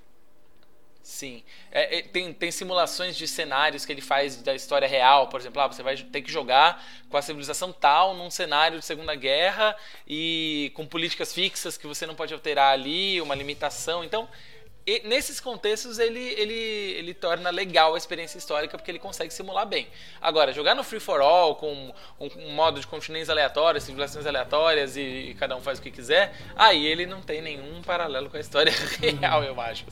Sim. 1.05 1.42
É, 1.70 1.99
é, 1.99 2.02
tem, 2.02 2.33
tem 2.33 2.50
simulações 2.50 3.15
de 3.15 3.28
cenários 3.28 3.84
que 3.84 3.92
ele 3.92 4.00
faz 4.00 4.36
da 4.36 4.55
história 4.55 4.89
real, 4.89 5.28
por 5.28 5.39
exemplo, 5.39 5.60
ah, 5.60 5.66
você 5.66 5.83
vai 5.83 5.99
ter 5.99 6.23
que 6.23 6.33
jogar 6.33 6.83
com 7.10 7.18
a 7.18 7.23
civilização 7.23 7.70
tal 7.74 8.15
num 8.15 8.31
cenário 8.31 8.78
de 8.78 8.84
Segunda 8.86 9.15
Guerra 9.15 9.76
e 10.08 10.73
com 10.74 10.86
políticas 10.86 11.34
fixas 11.34 11.76
que 11.76 11.86
você 11.86 12.07
não 12.07 12.15
pode 12.15 12.33
alterar 12.33 12.73
ali, 12.73 13.20
uma 13.20 13.34
limitação. 13.34 14.02
Então, 14.02 14.26
e- 14.86 15.02
nesses 15.07 15.41
contextos 15.41 15.99
ele, 15.99 16.18
ele, 16.18 16.55
ele 16.55 17.12
torna 17.12 17.50
legal 17.50 17.94
a 17.94 17.99
experiência 17.99 18.39
histórica 18.39 18.78
porque 18.78 18.91
ele 18.91 18.99
consegue 18.99 19.33
simular 19.33 19.66
bem. 19.66 19.86
Agora, 20.23 20.55
jogar 20.55 20.74
no 20.74 20.83
Free 20.83 21.00
for 21.00 21.20
All 21.20 21.57
com 21.57 21.70
um, 22.18 22.28
um 22.39 22.52
modo 22.52 22.81
de 22.81 22.86
continentes 22.86 23.28
aleatórios, 23.28 23.84
civilizações 23.84 24.24
aleatórias 24.24 24.97
e, 24.97 25.02
e 25.02 25.34
cada 25.34 25.55
um 25.55 25.60
faz 25.60 25.78
o 25.78 25.83
que 25.83 25.91
quiser, 25.91 26.34
aí 26.57 26.86
ele 26.86 27.05
não 27.05 27.20
tem 27.20 27.42
nenhum 27.42 27.83
paralelo 27.83 28.31
com 28.31 28.39
a 28.39 28.41
história 28.41 28.73
real, 29.20 29.44
eu 29.44 29.60
acho. 29.60 29.84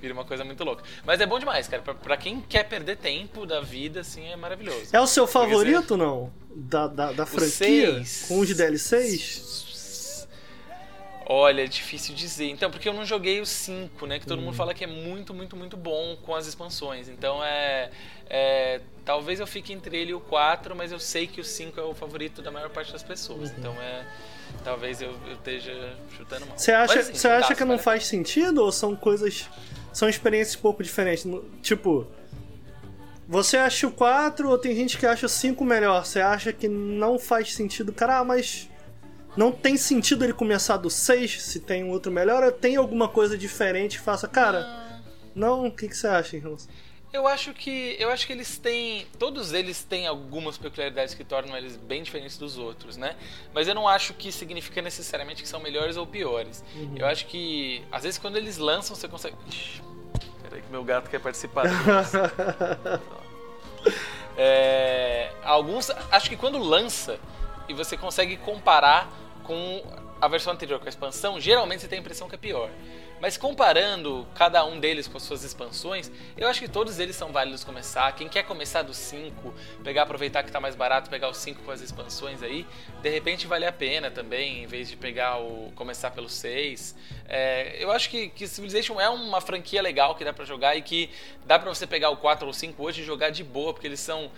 Vira 0.00 0.12
uma 0.14 0.24
coisa 0.24 0.44
muito 0.44 0.62
louca. 0.62 0.82
Mas 1.04 1.20
é 1.20 1.26
bom 1.26 1.38
demais, 1.38 1.66
cara. 1.68 1.82
Pra, 1.82 1.94
pra 1.94 2.16
quem 2.16 2.40
quer 2.40 2.64
perder 2.64 2.96
tempo 2.96 3.46
da 3.46 3.60
vida, 3.60 4.00
assim, 4.00 4.26
é 4.26 4.36
maravilhoso. 4.36 4.88
É 4.92 5.00
o 5.00 5.06
seu 5.06 5.26
favorito, 5.26 5.96
não? 5.96 6.32
Da, 6.54 6.86
da, 6.86 7.12
da 7.12 7.26
franquia? 7.26 7.48
seis. 7.48 8.24
Com 8.28 8.40
os 8.40 8.54
DLCs? 8.54 10.26
Olha, 11.28 11.64
é 11.64 11.66
difícil 11.66 12.14
dizer. 12.14 12.48
Então, 12.50 12.70
porque 12.70 12.88
eu 12.88 12.92
não 12.92 13.04
joguei 13.04 13.40
o 13.40 13.46
5, 13.46 14.06
né? 14.06 14.18
Que 14.20 14.26
todo 14.26 14.38
Hum. 14.38 14.42
mundo 14.44 14.54
fala 14.54 14.72
que 14.72 14.84
é 14.84 14.86
muito, 14.86 15.34
muito, 15.34 15.56
muito 15.56 15.76
bom 15.76 16.16
com 16.22 16.32
as 16.34 16.46
expansões. 16.46 17.08
Então 17.08 17.42
é. 17.42 17.90
é, 18.30 18.80
talvez 19.04 19.40
eu 19.40 19.46
fique 19.46 19.72
entre 19.72 19.96
ele 19.96 20.12
e 20.12 20.14
o 20.14 20.20
4, 20.20 20.76
mas 20.76 20.92
eu 20.92 21.00
sei 21.00 21.26
que 21.26 21.40
o 21.40 21.44
5 21.44 21.80
é 21.80 21.82
o 21.82 21.94
favorito 21.94 22.42
da 22.42 22.52
maior 22.52 22.70
parte 22.70 22.92
das 22.92 23.02
pessoas. 23.02 23.50
Uhum. 23.50 23.56
Então 23.58 23.72
é. 23.82 24.06
Talvez 24.62 25.02
eu, 25.02 25.12
eu 25.26 25.34
esteja 25.34 25.96
chutando 26.16 26.46
mal. 26.46 26.56
Você 26.56 26.70
acha, 26.70 26.94
Mas, 26.94 27.08
assim, 27.08 27.18
você 27.18 27.28
acha 27.28 27.54
que 27.56 27.64
não 27.64 27.78
faz 27.78 28.06
sentido 28.06 28.62
ou 28.62 28.70
são 28.70 28.94
coisas. 28.94 29.48
São 29.96 30.10
experiências 30.10 30.54
um 30.56 30.60
pouco 30.60 30.82
diferentes? 30.82 31.26
Tipo. 31.62 32.06
Você 33.26 33.56
acha 33.56 33.86
o 33.86 33.90
4 33.90 34.46
ou 34.46 34.58
tem 34.58 34.76
gente 34.76 34.98
que 34.98 35.06
acha 35.06 35.24
o 35.24 35.28
5 35.28 35.64
melhor? 35.64 36.04
Você 36.04 36.20
acha 36.20 36.52
que 36.52 36.68
não 36.68 37.18
faz 37.18 37.54
sentido? 37.54 37.94
Cara, 37.94 38.18
ah, 38.18 38.24
mas. 38.24 38.68
Não 39.38 39.50
tem 39.50 39.78
sentido 39.78 40.22
ele 40.22 40.34
começar 40.34 40.76
do 40.76 40.90
6 40.90 41.42
se 41.42 41.60
tem 41.60 41.82
um 41.82 41.88
outro 41.88 42.12
melhor? 42.12 42.44
Ou 42.44 42.52
tem 42.52 42.76
alguma 42.76 43.08
coisa 43.08 43.38
diferente 43.38 43.96
que 43.96 44.04
faça. 44.04 44.28
Cara, 44.28 45.00
não? 45.34 45.68
O 45.68 45.70
que, 45.70 45.88
que 45.88 45.96
você 45.96 46.08
acha 46.08 46.36
em 46.36 46.40
relação? 46.40 46.68
Eu 47.12 47.26
acho 47.26 47.54
que 47.54 47.96
eu 47.98 48.10
acho 48.10 48.26
que 48.26 48.32
eles 48.32 48.58
têm, 48.58 49.06
todos 49.18 49.52
eles 49.52 49.82
têm 49.82 50.06
algumas 50.06 50.58
peculiaridades 50.58 51.14
que 51.14 51.24
tornam 51.24 51.56
eles 51.56 51.76
bem 51.76 52.02
diferentes 52.02 52.36
dos 52.36 52.58
outros, 52.58 52.96
né? 52.96 53.16
Mas 53.54 53.68
eu 53.68 53.74
não 53.74 53.88
acho 53.88 54.12
que 54.12 54.30
significa 54.30 54.82
necessariamente 54.82 55.42
que 55.42 55.48
são 55.48 55.60
melhores 55.60 55.96
ou 55.96 56.06
piores. 56.06 56.64
Eu 56.94 57.06
acho 57.06 57.26
que 57.26 57.82
às 57.90 58.02
vezes 58.02 58.18
quando 58.18 58.36
eles 58.36 58.58
lançam 58.58 58.94
você 58.94 59.08
consegue. 59.08 59.36
Ixi, 59.48 59.82
peraí 60.42 60.62
que 60.62 60.70
meu 60.70 60.84
gato 60.84 61.08
quer 61.08 61.20
participar. 61.20 61.64
É, 64.38 65.30
alguns, 65.42 65.90
acho 66.12 66.28
que 66.28 66.36
quando 66.36 66.58
lança 66.58 67.18
e 67.68 67.72
você 67.72 67.96
consegue 67.96 68.36
comparar 68.36 69.10
com 69.42 69.82
a 70.20 70.28
versão 70.28 70.52
anterior, 70.52 70.78
com 70.78 70.86
a 70.86 70.88
expansão, 70.88 71.40
geralmente 71.40 71.80
você 71.80 71.88
tem 71.88 71.98
a 71.98 72.00
impressão 72.00 72.28
que 72.28 72.34
é 72.34 72.38
pior. 72.38 72.70
Mas 73.20 73.36
comparando 73.36 74.26
cada 74.34 74.64
um 74.64 74.78
deles 74.78 75.08
com 75.08 75.16
as 75.16 75.22
suas 75.22 75.42
expansões, 75.42 76.10
eu 76.36 76.48
acho 76.48 76.60
que 76.60 76.68
todos 76.68 76.98
eles 76.98 77.16
são 77.16 77.32
válidos 77.32 77.64
começar. 77.64 78.12
Quem 78.12 78.28
quer 78.28 78.42
começar 78.42 78.82
do 78.82 78.92
5, 78.92 79.54
pegar, 79.82 80.02
aproveitar 80.02 80.42
que 80.42 80.52
tá 80.52 80.60
mais 80.60 80.74
barato, 80.74 81.08
pegar 81.08 81.28
o 81.28 81.34
5 81.34 81.62
com 81.62 81.70
as 81.70 81.80
expansões 81.80 82.42
aí, 82.42 82.66
de 83.02 83.08
repente 83.08 83.46
vale 83.46 83.64
a 83.64 83.72
pena 83.72 84.10
também, 84.10 84.62
em 84.62 84.66
vez 84.66 84.88
de 84.88 84.96
pegar 84.96 85.38
o. 85.38 85.72
começar 85.74 86.10
pelo 86.10 86.28
6. 86.28 86.94
É, 87.26 87.82
eu 87.82 87.90
acho 87.90 88.10
que, 88.10 88.28
que 88.28 88.46
Civilization 88.46 89.00
é 89.00 89.08
uma 89.08 89.40
franquia 89.40 89.80
legal 89.80 90.14
que 90.14 90.24
dá 90.24 90.32
pra 90.32 90.44
jogar 90.44 90.76
e 90.76 90.82
que 90.82 91.10
dá 91.46 91.58
pra 91.58 91.72
você 91.72 91.86
pegar 91.86 92.10
o 92.10 92.18
4 92.18 92.46
ou 92.46 92.52
5 92.52 92.82
hoje 92.82 93.00
e 93.00 93.04
jogar 93.04 93.30
de 93.30 93.42
boa, 93.42 93.72
porque 93.72 93.86
eles 93.86 94.00
são. 94.00 94.30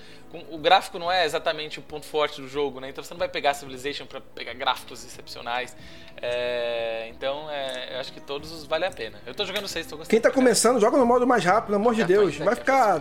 O 0.50 0.58
gráfico 0.58 0.98
não 0.98 1.10
é 1.10 1.24
exatamente 1.24 1.78
o 1.78 1.82
ponto 1.82 2.05
forte 2.07 2.40
do 2.40 2.48
jogo, 2.48 2.81
né? 2.81 2.89
Então 2.90 3.02
você 3.02 3.15
não 3.15 3.18
vai 3.18 3.28
pegar 3.28 3.55
Civilization 3.55 4.07
pra 4.07 4.20
pegar 4.20 4.52
gráficos 4.55 5.05
excepcionais. 5.05 5.76
É, 6.20 7.08
então 7.10 7.48
é, 7.50 7.94
eu 7.94 8.00
acho 8.00 8.12
que 8.12 8.20
todos 8.20 8.50
os 8.52 8.65
vale 8.65 8.84
a 8.84 8.90
pena. 8.90 9.18
Eu 9.24 9.34
tô 9.34 9.44
jogando 9.44 9.68
6, 9.68 9.86
tô 9.86 9.97
gostando. 9.97 10.10
Quem 10.10 10.20
tá 10.20 10.31
começando, 10.31 10.81
joga 10.81 10.97
no 10.98 11.07
modo 11.07 11.26
mais 11.26 11.44
rápido, 11.44 11.66
pelo 11.66 11.76
amor 11.76 11.94
de 11.94 12.00
Já 12.00 12.07
Deus. 12.07 12.36
foi, 12.36 12.44
Vai 12.44 12.55
já 12.55 12.60
ficar. 12.60 12.98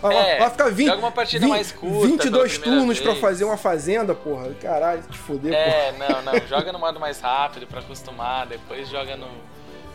Vai, 0.00 0.16
É, 0.16 0.38
vai 0.38 0.50
ficar 0.50 0.70
20, 0.70 0.86
joga 0.86 0.98
uma 0.98 1.12
partida 1.12 1.46
mais 1.48 1.72
curta 1.72 2.06
22 2.06 2.30
pela 2.30 2.48
primeira 2.48 2.80
turnos 2.80 3.00
pra 3.00 3.10
vez. 3.10 3.20
fazer 3.20 3.44
uma 3.44 3.56
fazenda, 3.56 4.14
porra. 4.14 4.54
Caralho, 4.60 5.02
te 5.02 5.18
porra. 5.18 5.56
É, 5.56 5.92
não, 5.92 6.22
não. 6.22 6.46
Joga 6.46 6.72
no 6.72 6.78
modo 6.78 7.00
mais 7.00 7.20
rápido 7.20 7.66
pra 7.66 7.80
acostumar, 7.80 8.46
depois 8.46 8.88
joga 8.88 9.16
no, 9.16 9.28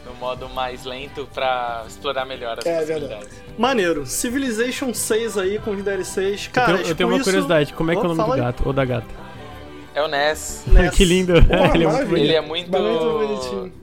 no 0.06 0.14
modo 0.16 0.50
mais 0.50 0.84
lento 0.86 1.28
pra 1.34 1.84
explorar 1.88 2.26
melhor 2.26 2.58
as 2.60 2.66
É 2.66 2.80
possibilidades. 2.80 3.44
Maneiro. 3.58 4.06
Civilization 4.06 4.94
6 4.94 5.38
aí 5.38 5.60
com 5.60 5.72
os 5.72 5.84
DLCs. 5.84 6.48
Cara, 6.48 6.72
eu 6.72 6.78
tenho, 6.78 6.90
eu 6.90 6.96
tenho 6.96 7.10
uma 7.10 7.16
isso- 7.18 7.26
curiosidade, 7.26 7.74
como 7.74 7.92
é 7.92 7.96
que 7.96 8.02
é 8.02 8.06
o 8.10 8.14
nome 8.14 8.24
do 8.24 8.34
aí. 8.34 8.40
gato? 8.42 8.64
Ou 8.66 8.74
da 8.74 8.86
gata? 8.86 9.08
É 9.94 10.02
o 10.02 10.08
Ness. 10.08 10.64
Ness. 10.72 10.96
que 10.96 11.04
lindo. 11.06 11.34
Porra, 11.46 11.76
Ele 11.76 11.84
é 11.86 11.88
muito. 11.90 12.18
Ele 12.18 12.34
é 12.34 12.42
muito. 12.42 12.72
Bonitinho. 12.72 13.74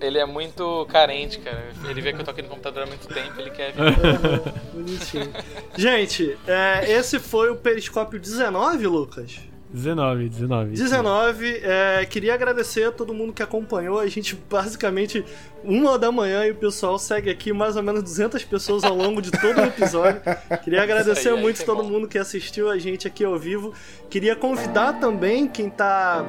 Ele 0.00 0.18
é 0.18 0.26
muito 0.26 0.84
carente, 0.90 1.38
cara. 1.38 1.62
Ele 1.88 2.00
vê 2.00 2.12
que 2.12 2.20
eu 2.20 2.24
tô 2.24 2.32
aqui 2.32 2.42
no 2.42 2.48
computador 2.48 2.82
há 2.82 2.86
muito 2.86 3.06
tempo, 3.06 3.38
ele 3.40 3.50
quer 3.50 3.72
vir. 3.72 4.52
Bonitinho. 4.74 5.30
Gente, 5.76 6.36
é, 6.46 6.90
esse 6.90 7.20
foi 7.20 7.50
o 7.50 7.56
Periscópio 7.56 8.18
19, 8.18 8.84
Lucas? 8.88 9.38
19, 9.72 10.28
19. 10.28 10.70
19. 10.72 11.60
É, 11.62 12.04
queria 12.04 12.34
agradecer 12.34 12.84
a 12.84 12.92
todo 12.92 13.14
mundo 13.14 13.32
que 13.32 13.42
acompanhou. 13.42 13.98
A 13.98 14.06
gente 14.06 14.36
basicamente, 14.50 15.24
uma 15.64 15.98
da 15.98 16.12
manhã, 16.12 16.44
e 16.44 16.50
o 16.50 16.54
pessoal 16.54 16.98
segue 16.98 17.30
aqui 17.30 17.52
mais 17.52 17.74
ou 17.74 17.82
menos 17.82 18.02
200 18.02 18.44
pessoas 18.44 18.84
ao 18.84 18.94
longo 18.94 19.22
de 19.22 19.30
todo 19.30 19.58
o 19.58 19.64
episódio. 19.64 20.20
Queria 20.62 20.82
agradecer 20.82 21.30
aí, 21.30 21.40
muito 21.40 21.56
foi 21.56 21.66
todo 21.66 21.82
bom. 21.82 21.88
mundo 21.88 22.06
que 22.06 22.18
assistiu 22.18 22.70
a 22.70 22.78
gente 22.78 23.06
aqui 23.06 23.24
ao 23.24 23.38
vivo. 23.38 23.72
Queria 24.10 24.36
convidar 24.36 25.00
também 25.00 25.48
quem 25.48 25.70
tá 25.70 26.22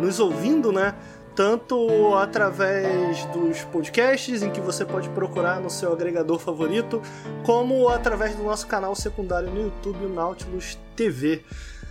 nos 0.00 0.20
ouvindo, 0.20 0.70
né? 0.70 0.94
Tanto 1.34 2.14
através 2.14 3.24
dos 3.26 3.64
podcasts, 3.64 4.40
em 4.40 4.50
que 4.50 4.60
você 4.60 4.84
pode 4.84 5.08
procurar 5.08 5.60
no 5.60 5.68
seu 5.68 5.92
agregador 5.92 6.38
favorito, 6.38 7.02
como 7.42 7.88
através 7.88 8.36
do 8.36 8.44
nosso 8.44 8.68
canal 8.68 8.94
secundário 8.94 9.50
no 9.50 9.62
YouTube, 9.62 10.06
o 10.06 10.08
Nautilus 10.08 10.78
TV. 10.94 11.42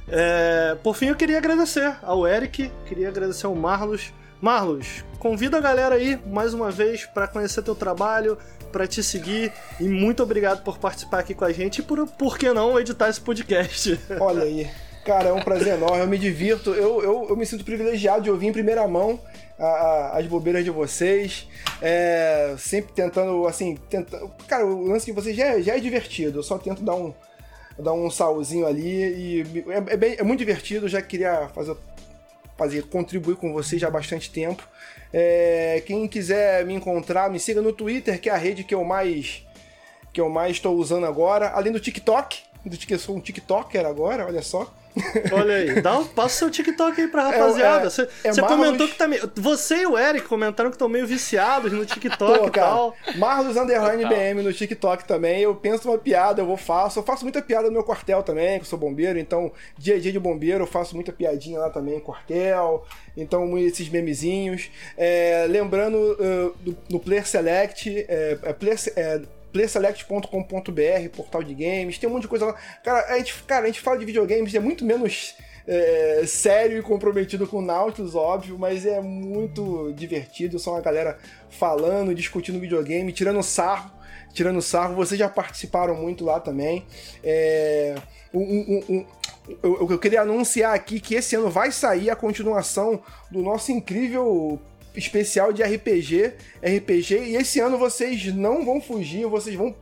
É, 0.07 0.75
por 0.83 0.95
fim, 0.95 1.07
eu 1.07 1.15
queria 1.15 1.37
agradecer 1.37 1.95
ao 2.01 2.27
Eric, 2.27 2.71
queria 2.85 3.07
agradecer 3.09 3.45
ao 3.45 3.55
Marlos. 3.55 4.11
Marlos, 4.41 5.05
convida 5.19 5.57
a 5.57 5.61
galera 5.61 5.95
aí 5.95 6.19
mais 6.27 6.53
uma 6.53 6.69
vez 6.69 7.05
para 7.05 7.27
conhecer 7.29 7.61
teu 7.63 7.73
trabalho, 7.73 8.37
para 8.73 8.85
te 8.85 9.01
seguir 9.01 9.53
e 9.79 9.85
muito 9.87 10.21
obrigado 10.21 10.63
por 10.63 10.77
participar 10.77 11.19
aqui 11.19 11.33
com 11.33 11.45
a 11.45 11.51
gente 11.53 11.79
e 11.79 11.81
por, 11.81 12.05
por 12.07 12.37
que 12.37 12.51
não 12.51 12.77
editar 12.77 13.07
esse 13.07 13.21
podcast. 13.21 13.97
Olha 14.19 14.43
aí. 14.43 14.69
Cara, 15.05 15.29
é 15.29 15.33
um 15.33 15.41
prazer 15.41 15.75
enorme, 15.75 15.99
eu 15.99 16.07
me 16.07 16.17
divirto, 16.17 16.71
eu, 16.71 17.01
eu, 17.01 17.27
eu 17.29 17.35
me 17.37 17.45
sinto 17.45 17.63
privilegiado 17.63 18.21
de 18.23 18.29
ouvir 18.31 18.47
em 18.47 18.53
primeira 18.53 18.85
mão 18.87 19.19
a- 19.59 19.63
a- 19.65 20.17
as 20.19 20.25
bobeiras 20.27 20.63
de 20.63 20.69
vocês, 20.71 21.47
é, 21.81 22.55
sempre 22.57 22.93
tentando, 22.93 23.45
assim, 23.45 23.77
tentando, 23.89 24.29
cara, 24.47 24.65
o 24.65 24.87
lance 24.87 25.05
de 25.05 25.11
vocês 25.11 25.35
já 25.35 25.45
é, 25.45 25.61
já 25.61 25.75
é 25.75 25.79
divertido, 25.79 26.39
eu 26.39 26.43
só 26.43 26.57
tento 26.57 26.81
dar 26.83 26.95
um, 26.95 27.13
dar 27.77 27.93
um 27.93 28.09
salzinho 28.09 28.65
ali 28.67 28.87
e 29.41 29.63
é, 29.69 29.93
é 29.93 29.97
bem- 29.97 30.15
é 30.17 30.23
muito 30.23 30.39
divertido, 30.39 30.87
já 30.87 31.01
queria 31.01 31.47
fazer, 31.49 31.75
fazer, 32.57 32.83
contribuir 32.83 33.35
com 33.35 33.51
vocês 33.53 33.81
já 33.81 33.87
há 33.87 33.91
bastante 33.91 34.29
tempo. 34.31 34.67
É, 35.11 35.81
quem 35.85 36.07
quiser 36.07 36.65
me 36.65 36.73
encontrar, 36.73 37.29
me 37.29 37.39
siga 37.39 37.61
no 37.61 37.71
Twitter, 37.73 38.19
que 38.19 38.29
é 38.29 38.33
a 38.33 38.37
rede 38.37 38.63
que 38.63 38.73
eu 38.73 38.83
mais 38.83 39.45
que 40.11 40.21
eu 40.21 40.29
mais 40.29 40.51
estou 40.57 40.75
usando 40.77 41.07
agora, 41.07 41.49
além 41.49 41.71
do 41.73 41.79
TikTok, 41.79 42.39
do 42.63 42.77
que 42.77 42.93
eu 42.93 42.99
sou 42.99 43.15
um 43.15 43.19
TikToker 43.19 43.83
agora, 43.83 44.27
olha 44.27 44.43
só. 44.43 44.71
Olha 45.31 45.55
aí, 45.55 45.81
dá 45.81 45.97
um, 45.99 46.05
passa 46.05 46.27
o 46.35 46.37
seu 46.39 46.49
TikTok 46.51 47.01
aí 47.01 47.07
pra 47.07 47.23
rapaziada. 47.23 47.87
é- 47.87 47.89
Você 47.89 48.01
é 48.23 48.31
você 48.33 48.41
Marlos- 48.41 48.59
comentou 48.59 48.87
que 48.87 48.95
tá 48.95 49.07
meio. 49.07 49.31
Você 49.35 49.77
e 49.77 49.85
o 49.87 49.97
Eric 49.97 50.27
comentaram 50.27 50.69
que 50.69 50.75
estão 50.75 50.87
meio 50.87 51.07
viciados 51.07 51.71
no 51.71 51.85
TikTok 51.85 52.39
Pô, 52.39 52.47
e 52.47 52.51
tal. 52.51 52.91
cara, 53.03 53.17
Marlos 53.17 53.57
Underline. 53.57 54.05
BM 54.05 54.41
no 54.43 54.53
TikTok 54.53 55.05
também. 55.05 55.41
Eu 55.41 55.55
penso 55.55 55.89
uma 55.89 55.97
piada, 55.97 56.41
eu 56.41 56.45
vou 56.45 56.57
faço. 56.57 56.99
Eu 56.99 57.03
faço 57.03 57.23
muita 57.25 57.41
piada 57.41 57.67
no 57.67 57.73
meu 57.73 57.83
quartel 57.83 58.21
também, 58.23 58.57
que 58.59 58.65
eu 58.65 58.69
sou 58.69 58.77
bombeiro. 58.79 59.17
Então, 59.17 59.51
dia 59.77 59.95
a 59.95 59.99
dia 59.99 60.11
de 60.11 60.19
bombeiro, 60.19 60.63
eu 60.63 60.67
faço 60.67 60.95
muita 60.95 61.11
piadinha 61.11 61.59
lá 61.59 61.69
também, 61.69 61.99
quartel. 61.99 62.85
Então, 63.17 63.57
esses 63.57 63.89
memezinhos. 63.89 64.69
É, 64.97 65.45
lembrando, 65.49 65.97
uh, 65.97 66.55
do- 66.59 66.77
no 66.89 66.99
Player 66.99 67.25
Select, 67.27 68.05
é, 68.07 68.37
é, 68.43 68.53
Player, 68.53 68.77
playerselect.com.br, 69.53 71.09
portal 71.15 71.43
de 71.43 71.53
games, 71.53 71.97
tem 71.97 72.09
um 72.09 72.13
monte 72.13 72.23
de 72.23 72.27
coisa 72.27 72.47
lá. 72.47 72.55
Cara, 72.83 73.13
a 73.13 73.17
gente, 73.17 73.33
cara, 73.43 73.63
a 73.63 73.67
gente 73.67 73.79
fala 73.79 73.97
de 73.97 74.05
videogames, 74.05 74.53
é 74.53 74.59
muito 74.59 74.83
menos 74.83 75.35
é, 75.67 76.23
sério 76.27 76.77
e 76.77 76.81
comprometido 76.81 77.47
com 77.47 77.61
Nautilus, 77.61 78.15
óbvio, 78.15 78.57
mas 78.59 78.85
é 78.85 78.99
muito 78.99 79.93
divertido. 79.95 80.59
São 80.59 80.75
a 80.75 80.81
galera 80.81 81.17
falando, 81.49 82.13
discutindo 82.13 82.59
videogame, 82.59 83.11
tirando 83.13 83.41
sarro. 83.41 83.91
Tirando 84.33 84.61
sarro, 84.63 84.95
vocês 84.95 85.17
já 85.17 85.29
participaram 85.29 85.93
muito 85.95 86.25
lá 86.25 86.39
também. 86.39 86.83
É, 87.23 87.93
um- 88.33 88.39
um- 88.41 88.83
um- 88.89 89.05
eu, 89.61 89.87
eu 89.91 89.99
queria 89.99 90.21
anunciar 90.21 90.73
aqui 90.73 90.99
que 90.99 91.13
esse 91.13 91.35
ano 91.35 91.51
vai 91.51 91.71
sair 91.71 92.09
a 92.09 92.15
continuação 92.15 92.99
do 93.29 93.43
nosso 93.43 93.71
incrível 93.71 94.59
especial 94.95 95.51
de 95.51 95.63
RPG, 95.63 96.33
RPG, 96.61 97.17
e 97.19 97.35
esse 97.35 97.59
ano 97.59 97.77
vocês 97.77 98.33
não 98.33 98.65
vão 98.65 98.81
fugir, 98.81 99.25
vocês 99.27 99.55
vão 99.55 99.75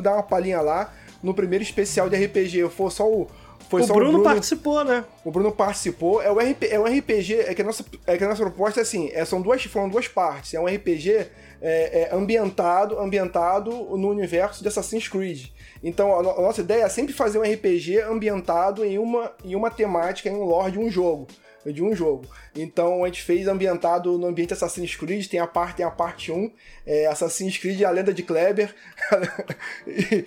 dar 0.00 0.14
uma 0.14 0.22
palhinha 0.22 0.60
lá 0.60 0.94
no 1.22 1.34
primeiro 1.34 1.62
especial 1.62 2.08
de 2.08 2.16
RPG. 2.16 2.68
For 2.70 2.90
só 2.90 3.10
o 3.10 3.28
foi 3.68 3.82
o 3.82 3.84
só 3.84 3.94
Bruno, 3.94 4.10
o 4.10 4.12
Bruno 4.12 4.24
participou, 4.24 4.84
né? 4.84 5.04
o 5.24 5.30
Bruno 5.30 5.52
participou. 5.52 6.22
É, 6.22 6.30
o 6.30 6.38
RP, 6.38 6.64
é 6.70 6.78
um 6.78 6.84
RPG. 6.84 7.40
É 7.40 7.54
que 7.54 7.62
a 7.62 7.64
nossa, 7.64 7.84
é 8.06 8.16
que 8.16 8.24
a 8.24 8.28
nossa 8.28 8.42
proposta 8.42 8.80
é 8.80 8.82
assim: 8.82 9.10
é, 9.12 9.24
são 9.24 9.40
duas, 9.40 9.62
foram 9.64 9.88
duas 9.88 10.06
partes. 10.06 10.54
É 10.54 10.60
um 10.60 10.66
RPG 10.66 11.10
é, 11.10 11.28
é, 11.60 12.10
ambientado, 12.12 12.98
ambientado 12.98 13.70
no 13.70 14.08
universo 14.08 14.62
de 14.62 14.68
Assassin's 14.68 15.08
Creed. 15.08 15.46
Então 15.82 16.12
a, 16.14 16.20
a 16.20 16.42
nossa 16.42 16.60
ideia 16.60 16.84
é 16.84 16.88
sempre 16.88 17.12
fazer 17.12 17.38
um 17.38 17.42
RPG 17.42 18.02
ambientado 18.02 18.84
em 18.84 18.98
uma, 18.98 19.32
em 19.44 19.56
uma 19.56 19.70
temática, 19.70 20.28
em 20.28 20.34
um 20.34 20.44
lore 20.44 20.72
de 20.72 20.78
um 20.78 20.88
jogo. 20.88 21.26
De 21.72 21.82
um 21.82 21.94
jogo. 21.94 22.26
Então 22.54 23.04
a 23.04 23.06
gente 23.06 23.22
fez 23.22 23.48
ambientado 23.48 24.16
no 24.18 24.26
ambiente 24.26 24.52
Assassin's 24.52 24.94
Creed, 24.94 25.26
tem 25.26 25.40
a 25.40 25.46
parte, 25.46 25.76
tem 25.76 25.86
a 25.86 25.90
parte 25.90 26.30
1, 26.30 26.50
é, 26.86 27.06
Assassin's 27.06 27.58
Creed 27.58 27.82
A 27.82 27.90
Lenda 27.90 28.12
de 28.12 28.22
Kleber. 28.22 28.74
e, 29.86 30.24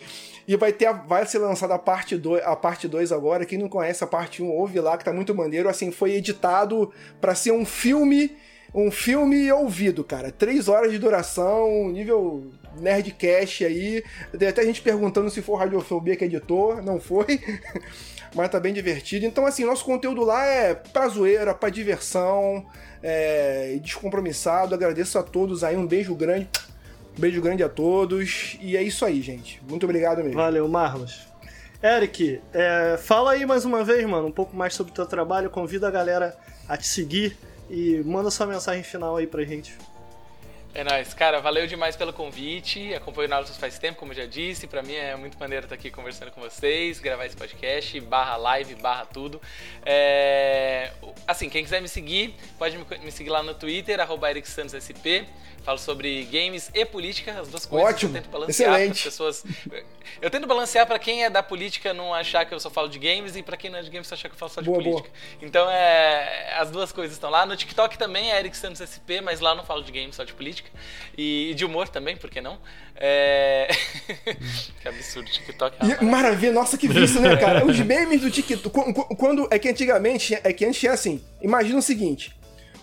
e 0.48 0.56
vai, 0.56 0.74
ter 0.74 0.92
vai 1.08 1.26
ser 1.26 1.38
lançada 1.38 1.76
a 1.76 1.80
parte 1.80 2.18
2, 2.18 2.44
a 2.44 2.56
parte 2.56 2.88
2 2.88 3.12
agora. 3.12 3.46
Quem 3.46 3.60
não 3.60 3.70
conhece 3.70 4.04
a 4.04 4.08
parte 4.08 4.42
1, 4.42 4.50
ouve 4.50 4.80
lá 4.80 4.98
que 4.98 5.06
tá 5.06 5.14
muito 5.14 5.36
maneiro. 5.36 5.70
Assim, 5.70 5.92
foi 5.92 6.14
editado 6.14 6.92
pra 7.22 7.36
ser 7.36 7.52
um 7.52 7.64
filme, 7.64 8.36
um 8.74 8.90
filme 8.90 9.52
ouvido, 9.52 10.04
cara. 10.04 10.32
Três 10.32 10.68
horas 10.68 10.92
de 10.92 10.98
duração, 10.98 11.90
nível 11.90 12.52
nerdcast 12.80 13.66
aí. 13.66 14.04
Tem 14.38 14.48
até 14.48 14.64
gente 14.64 14.82
perguntando 14.82 15.30
se 15.30 15.42
for 15.42 15.56
Radiofobia 15.56 16.16
que 16.16 16.26
editou, 16.26 16.82
não 16.82 17.00
foi. 17.00 17.40
Mas 18.36 18.50
tá 18.50 18.60
bem 18.60 18.74
divertido. 18.74 19.26
Então, 19.26 19.46
assim, 19.46 19.66
nosso 19.66 19.84
conteúdo 19.84 20.24
lá 20.24 20.46
é 20.46 20.76
pra 20.76 21.08
zoeira, 21.08 21.54
pra 21.54 21.70
diversão, 21.70 22.66
é, 23.02 23.78
descompromissado. 23.82 24.76
Agradeço 24.76 25.18
a 25.18 25.24
todos 25.24 25.64
aí, 25.64 25.76
um 25.76 25.88
beijo 25.88 26.14
grande. 26.16 26.48
Um 27.18 27.22
beijo 27.22 27.42
grande 27.42 27.64
a 27.64 27.70
todos. 27.70 28.58
E 28.62 28.78
é 28.78 28.84
isso 28.84 29.04
aí, 29.06 29.22
gente. 29.22 29.62
Muito 29.68 29.84
obrigado 29.84 30.24
mesmo. 30.24 30.36
Valeu, 30.36 30.68
Marlos. 30.68 31.28
Eric, 31.82 32.42
é, 32.54 32.98
fala 32.98 33.32
aí 33.32 33.46
mais 33.46 33.64
uma 33.64 33.84
vez, 33.84 34.06
mano, 34.06 34.28
um 34.28 34.32
pouco 34.32 34.56
mais 34.56 34.74
sobre 34.74 34.92
o 34.92 34.96
teu 34.96 35.06
trabalho. 35.06 35.50
Convida 35.50 35.88
a 35.88 35.92
galera 35.92 36.38
a 36.68 36.76
te 36.76 36.86
seguir 36.86 37.38
e 37.70 38.02
manda 38.06 38.30
sua 38.30 38.46
mensagem 38.46 38.84
final 38.84 39.16
aí 39.16 39.26
pra 39.26 39.44
gente. 39.44 39.78
É 40.74 40.84
nóis. 40.84 41.14
Cara, 41.14 41.40
valeu 41.42 41.66
demais 41.66 41.96
pelo 41.96 42.14
convite. 42.14 42.94
Acompanho 42.94 43.28
o 43.28 43.30
Nautilus 43.30 43.58
faz 43.58 43.80
tempo, 43.80 44.00
como 44.00 44.12
eu 44.12 44.18
já 44.18 44.26
disse. 44.26 44.68
Pra 44.68 44.84
mim 44.84 44.94
é 44.94 45.16
muito 45.16 45.38
maneiro 45.40 45.66
estar 45.66 45.76
aqui 45.76 45.90
conversando 45.90 46.32
com 46.32 46.40
vocês, 46.42 47.00
gravar 47.00 47.26
esse 47.26 47.36
podcast, 47.36 48.00
barra 48.02 48.38
live, 48.38 48.76
barra 48.76 49.06
tudo. 49.06 49.42
É, 49.86 50.92
Assim, 51.28 51.50
quem 51.50 51.64
quiser 51.64 51.82
me 51.82 51.88
seguir, 51.88 52.36
pode 52.58 52.78
me 52.78 53.12
seguir 53.12 53.30
lá 53.30 53.44
no 53.44 53.54
Twitter, 53.54 54.00
arroba 54.00 54.30
EricSantosSP. 54.32 55.28
Falo 55.64 55.78
sobre 55.78 56.24
games 56.24 56.72
e 56.74 56.86
política, 56.86 57.40
as 57.40 57.50
duas 57.50 57.66
coisas 57.66 57.90
Ótimo. 57.90 58.12
que 58.14 58.18
eu 58.18 58.22
tento 58.22 58.32
balancear 58.32 58.74
para 58.76 58.92
as 58.92 59.02
pessoas. 59.02 59.44
Eu 60.22 60.30
tento 60.32 60.48
balancear 60.48 60.88
pra 60.88 60.98
quem 60.98 61.24
é 61.24 61.30
da 61.30 61.44
política 61.44 61.94
não 61.94 62.14
achar 62.14 62.46
que 62.46 62.54
eu 62.54 62.60
só 62.60 62.70
falo 62.70 62.90
de 62.90 62.98
games 62.98 63.36
e 63.36 63.44
pra 63.44 63.56
quem 63.56 63.70
não 63.70 63.78
é 63.78 63.84
de 63.84 63.90
games 63.92 64.08
só 64.08 64.16
achar 64.16 64.30
que 64.30 64.36
eu 64.36 64.40
falo 64.40 64.52
só 64.52 64.62
de 64.62 64.68
Boa, 64.68 64.82
política. 64.82 65.10
Então 65.42 65.70
é. 65.70 66.56
As 66.58 66.72
duas 66.72 66.92
coisas 66.92 67.16
estão 67.16 67.30
lá. 67.30 67.46
No 67.46 67.56
TikTok 67.56 67.98
também 67.98 68.32
é 68.32 68.40
Eric 68.40 68.58
Santos 68.58 68.82
SP, 68.82 69.22
mas 69.22 69.40
lá 69.40 69.52
eu 69.52 69.58
não 69.58 69.64
falo 69.64 69.84
de 69.84 69.92
games, 69.92 70.16
só 70.16 70.24
de 70.24 70.34
política. 70.34 70.59
E 71.18 71.54
de 71.56 71.66
humor 71.66 71.90
também, 71.90 72.16
por 72.16 72.30
que 72.30 72.40
não? 72.40 72.58
É... 72.96 73.68
que 74.82 74.88
absurdo, 74.88 75.30
TikTok. 75.30 75.78
é 75.92 76.04
maravilha, 76.04 76.54
nossa, 76.54 76.78
que 76.78 76.88
vício, 76.88 77.20
né, 77.22 77.36
cara? 77.38 77.66
Os 77.66 77.78
memes 77.82 78.22
do 78.22 78.32
TikTok. 78.32 78.70
qu- 78.70 78.94
qu- 78.94 79.16
Quando. 79.16 79.48
É 79.52 79.60
que 79.60 79.70
antigamente. 79.70 80.34
É 80.44 80.54
que 80.54 80.66
antes 80.66 80.80
tinha 80.80 80.94
assim. 80.94 81.22
Imagina 81.42 81.80
o 81.80 81.82
seguinte: 81.82 82.34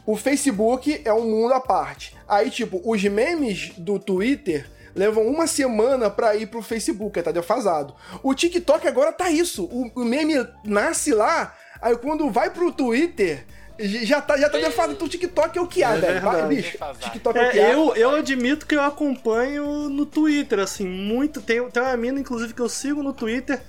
o 0.04 0.16
Facebook 0.16 1.00
é 1.04 1.12
um 1.12 1.24
mundo 1.30 1.54
à 1.54 1.60
parte. 1.60 2.14
Aí, 2.28 2.50
tipo, 2.50 2.80
os 2.84 3.02
memes 3.04 3.70
do 3.78 3.98
Twitter 3.98 4.68
levam 4.94 5.26
uma 5.26 5.46
semana 5.46 6.08
pra 6.10 6.34
ir 6.36 6.46
pro 6.46 6.62
Facebook, 6.62 7.20
tá 7.22 7.30
defasado. 7.30 7.94
O 8.22 8.34
TikTok 8.34 8.86
agora 8.88 9.12
tá 9.12 9.30
isso. 9.30 9.64
O, 9.64 9.90
o 9.94 10.04
meme 10.04 10.34
nasce 10.64 11.12
lá, 11.12 11.54
aí 11.80 11.96
quando 11.96 12.30
vai 12.30 12.50
pro 12.50 12.72
Twitter. 12.72 13.44
Já 13.78 14.20
tá, 14.22 14.36
já 14.38 14.48
tá 14.48 14.58
defasado. 14.58 14.92
Então 14.94 15.06
o 15.06 15.10
TikTok 15.10 15.58
é 15.58 15.60
o 15.60 15.66
que 15.66 15.82
há, 15.82 15.94
velho. 15.96 16.20
Vai, 16.20 16.46
bicho. 16.48 16.78
TikTok 17.00 17.38
é, 17.38 17.42
o 17.42 17.44
É, 17.44 17.50
que 17.50 17.60
há. 17.60 17.72
eu, 17.72 17.94
eu 17.96 18.10
admito 18.10 18.66
que 18.66 18.74
eu 18.74 18.82
acompanho 18.82 19.88
no 19.88 20.06
Twitter, 20.06 20.58
assim, 20.60 20.86
muito. 20.86 21.40
Tem, 21.42 21.62
tem 21.70 21.82
uma 21.82 21.96
mina, 21.96 22.18
inclusive, 22.20 22.54
que 22.54 22.60
eu 22.60 22.68
sigo 22.68 23.02
no 23.02 23.12
Twitter. 23.12 23.60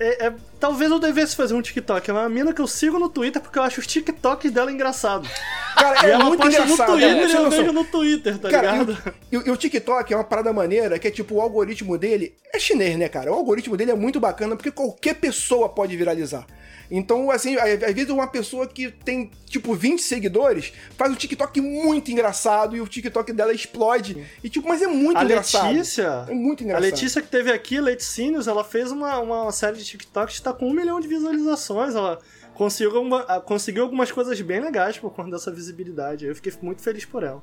É, 0.00 0.26
é- 0.28 0.32
talvez 0.60 0.90
eu 0.92 0.98
devesse 1.00 1.34
fazer 1.34 1.54
um 1.54 1.60
TikTok. 1.60 2.08
É 2.08 2.12
uma 2.12 2.28
mina 2.28 2.52
que 2.52 2.60
eu 2.60 2.68
sigo 2.68 2.98
no 3.00 3.08
Twitter 3.08 3.42
porque 3.42 3.58
eu 3.58 3.62
acho 3.64 3.80
os 3.80 3.86
TikToks 3.86 4.50
dela 4.52 4.70
engraçado. 4.70 5.28
Cara, 5.76 6.06
E 6.06 6.10
é 6.10 6.12
ela 6.14 6.24
muito 6.24 6.46
engraçado. 6.46 6.68
no 6.92 6.98
Twitter 6.98 7.28
Você 7.28 7.36
eu 7.36 7.50
vejo 7.50 7.72
no 7.72 7.84
Twitter, 7.84 8.38
tá 8.38 8.48
Cara, 8.48 8.70
ligado? 8.72 9.14
e, 9.32 9.36
o- 9.36 9.46
e 9.48 9.50
o 9.50 9.56
TikTok 9.56 10.12
é 10.12 10.16
uma 10.16 10.22
parada 10.24 10.52
maneira 10.52 10.98
que 11.00 11.08
é 11.08 11.10
tipo, 11.10 11.34
o 11.34 11.40
algoritmo 11.40 11.98
dele 11.98 12.34
é 12.54 12.58
chinês, 12.60 12.96
né, 12.96 13.08
cara? 13.08 13.32
O 13.32 13.34
algoritmo 13.34 13.76
dele 13.76 13.90
é 13.90 13.94
muito 13.96 14.20
bacana 14.20 14.54
porque 14.54 14.70
qualquer 14.70 15.14
pessoa 15.16 15.68
pode 15.68 15.96
viralizar. 15.96 16.46
Então, 16.90 17.30
assim, 17.30 17.56
às 17.56 17.92
vezes 17.94 18.08
uma 18.10 18.26
pessoa 18.26 18.66
que 18.66 18.90
tem, 18.90 19.30
tipo, 19.46 19.74
20 19.74 20.00
seguidores 20.00 20.72
faz 20.96 21.12
um 21.12 21.14
TikTok 21.14 21.60
muito 21.60 22.10
engraçado 22.10 22.74
e 22.76 22.80
o 22.80 22.86
TikTok 22.88 23.32
dela 23.32 23.52
explode. 23.52 24.26
E, 24.42 24.48
tipo, 24.48 24.66
mas 24.66 24.80
é 24.80 24.86
muito 24.86 25.18
A 25.18 25.24
engraçado. 25.24 25.70
Letícia, 25.72 26.24
É 26.28 26.32
muito 26.34 26.62
a 26.62 26.64
engraçado. 26.64 26.84
Letícia 26.90 27.20
que 27.22 27.28
teve 27.28 27.52
aqui, 27.52 27.80
Leticínios, 27.80 28.48
ela 28.48 28.64
fez 28.64 28.90
uma, 28.90 29.18
uma 29.20 29.52
série 29.52 29.76
de 29.76 29.84
TikToks 29.84 30.36
que 30.38 30.42
tá 30.42 30.52
com 30.52 30.66
um 30.68 30.72
milhão 30.72 30.98
de 30.98 31.08
visualizações. 31.08 31.94
Ela 31.94 32.18
conseguiu, 32.54 33.02
uma- 33.02 33.20
ah, 33.28 33.40
conseguiu 33.40 33.82
algumas 33.84 34.10
coisas 34.10 34.40
bem 34.40 34.60
legais 34.60 34.96
por 34.98 35.10
conta 35.12 35.30
dessa 35.30 35.52
visibilidade. 35.52 36.24
Eu 36.26 36.34
fiquei 36.34 36.52
muito 36.62 36.82
feliz 36.82 37.04
por 37.04 37.22
ela. 37.22 37.42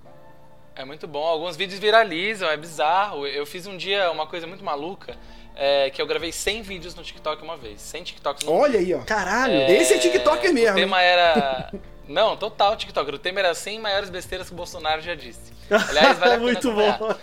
É 0.76 0.84
muito 0.84 1.08
bom. 1.08 1.24
Alguns 1.24 1.56
vídeos 1.56 1.80
viralizam, 1.80 2.50
é 2.50 2.58
bizarro. 2.58 3.26
Eu 3.26 3.46
fiz 3.46 3.66
um 3.66 3.78
dia 3.78 4.12
uma 4.12 4.28
coisa 4.28 4.46
muito 4.46 4.62
maluca, 4.66 5.16
é, 5.56 5.90
que 5.90 6.02
eu 6.02 6.08
gravei 6.08 6.32
100 6.32 6.62
vídeos 6.62 6.96
no 6.96 7.04
TikTok 7.04 7.44
uma 7.44 7.58
vez. 7.58 7.82
100 7.82 8.04
TikToks 8.04 8.46
no 8.46 8.52
Olha 8.52 8.80
aí, 8.80 8.94
ó. 8.94 9.00
Caralho! 9.00 9.54
Esse 9.72 9.94
é 9.94 9.98
TikToker 9.98 10.54
mesmo, 10.54 10.72
O 10.72 10.76
tema 10.76 11.02
era... 11.02 11.72
Não, 12.08 12.38
total 12.38 12.76
TikToker. 12.76 13.16
O 13.16 13.20
tema 13.20 13.40
era 13.40 13.54
100 13.56 13.80
maiores 13.80 14.10
besteiras 14.12 14.48
que 14.48 14.54
o 14.54 14.58
Bolsonaro 14.58 15.02
já 15.02 15.16
disse. 15.16 15.52
Aliás, 15.70 16.20
vale 16.20 16.34
a 16.34 16.38
pena 16.38 16.40
muito 16.40 16.72
bom. 16.72 16.98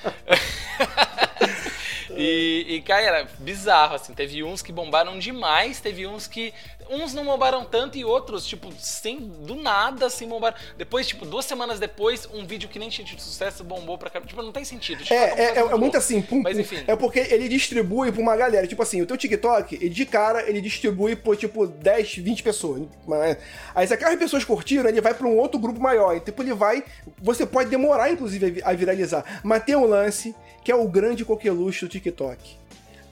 E, 2.15 2.77
e, 2.77 2.83
cara, 2.83 3.03
era 3.03 3.29
bizarro, 3.39 3.95
assim. 3.95 4.15
Teve 4.15 4.43
uns 4.43 4.63
que 4.63 4.73
bombaram 4.73 5.19
demais, 5.19 5.81
teve 5.81 6.07
uns 6.07 6.27
que. 6.27 6.53
Uns 6.91 7.15
não 7.15 7.25
bombaram 7.25 7.65
tanto 7.65 7.97
e 7.97 8.05
outros, 8.05 8.47
tipo, 8.47 8.71
sem. 8.79 9.19
Do 9.19 9.55
nada, 9.55 10.07
assim, 10.07 10.27
bombaram. 10.29 10.57
Depois, 10.77 11.07
tipo, 11.07 11.25
duas 11.25 11.45
semanas 11.45 11.79
depois, 11.81 12.29
um 12.33 12.45
vídeo 12.47 12.69
que 12.69 12.79
nem 12.79 12.89
tinha 12.89 13.07
tido 13.07 13.21
sucesso 13.21 13.65
bombou 13.65 13.97
pra 13.97 14.11
caramba. 14.11 14.29
Tipo, 14.29 14.43
não 14.43 14.53
tem 14.53 14.65
sentido. 14.65 15.03
Tipo, 15.03 15.15
É, 15.15 15.25
é, 15.31 15.43
é, 15.55 15.59
é 15.59 15.75
muito 15.77 15.97
assim, 15.97 16.21
pum, 16.21 16.43
Mas 16.43 16.59
enfim. 16.59 16.83
É 16.87 16.95
porque 16.97 17.19
ele 17.21 17.49
distribui 17.49 18.13
pra 18.13 18.21
uma 18.21 18.37
galera. 18.37 18.67
Tipo 18.67 18.83
assim, 18.83 19.01
o 19.01 19.07
teu 19.07 19.17
TikTok, 19.17 19.75
ele 19.77 19.89
de 19.89 20.05
cara, 20.07 20.49
ele 20.49 20.61
distribui 20.61 21.17
por 21.17 21.37
tipo 21.37 21.67
10, 21.67 22.17
20 22.17 22.43
pessoas. 22.43 22.83
Mas- 23.07 23.37
Aí 23.75 23.87
se 23.87 23.95
aquelas 23.95 24.17
pessoas 24.17 24.45
curtiram, 24.45 24.89
ele 24.89 25.01
vai 25.01 25.15
pra 25.15 25.27
um 25.27 25.37
outro 25.39 25.59
grupo 25.59 25.81
maior. 25.81 26.17
E 26.17 26.21
tipo, 26.21 26.43
ele 26.43 26.55
vai. 26.55 26.85
Você 27.23 27.47
pode 27.47 27.71
demorar, 27.71 28.11
inclusive, 28.11 28.61
a 28.65 28.73
viralizar. 28.73 29.41
Mas 29.43 29.63
tem 29.65 29.77
um 29.77 29.87
lance 29.87 30.35
que 30.65 30.71
é 30.71 30.75
o 30.77 30.87
grande 30.89 31.25
coqueluche 31.25 31.85
do 31.85 31.91
TikTok. 31.91 32.57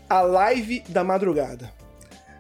A 0.09 0.21
live 0.23 0.81
da 0.89 1.03
madrugada. 1.05 1.73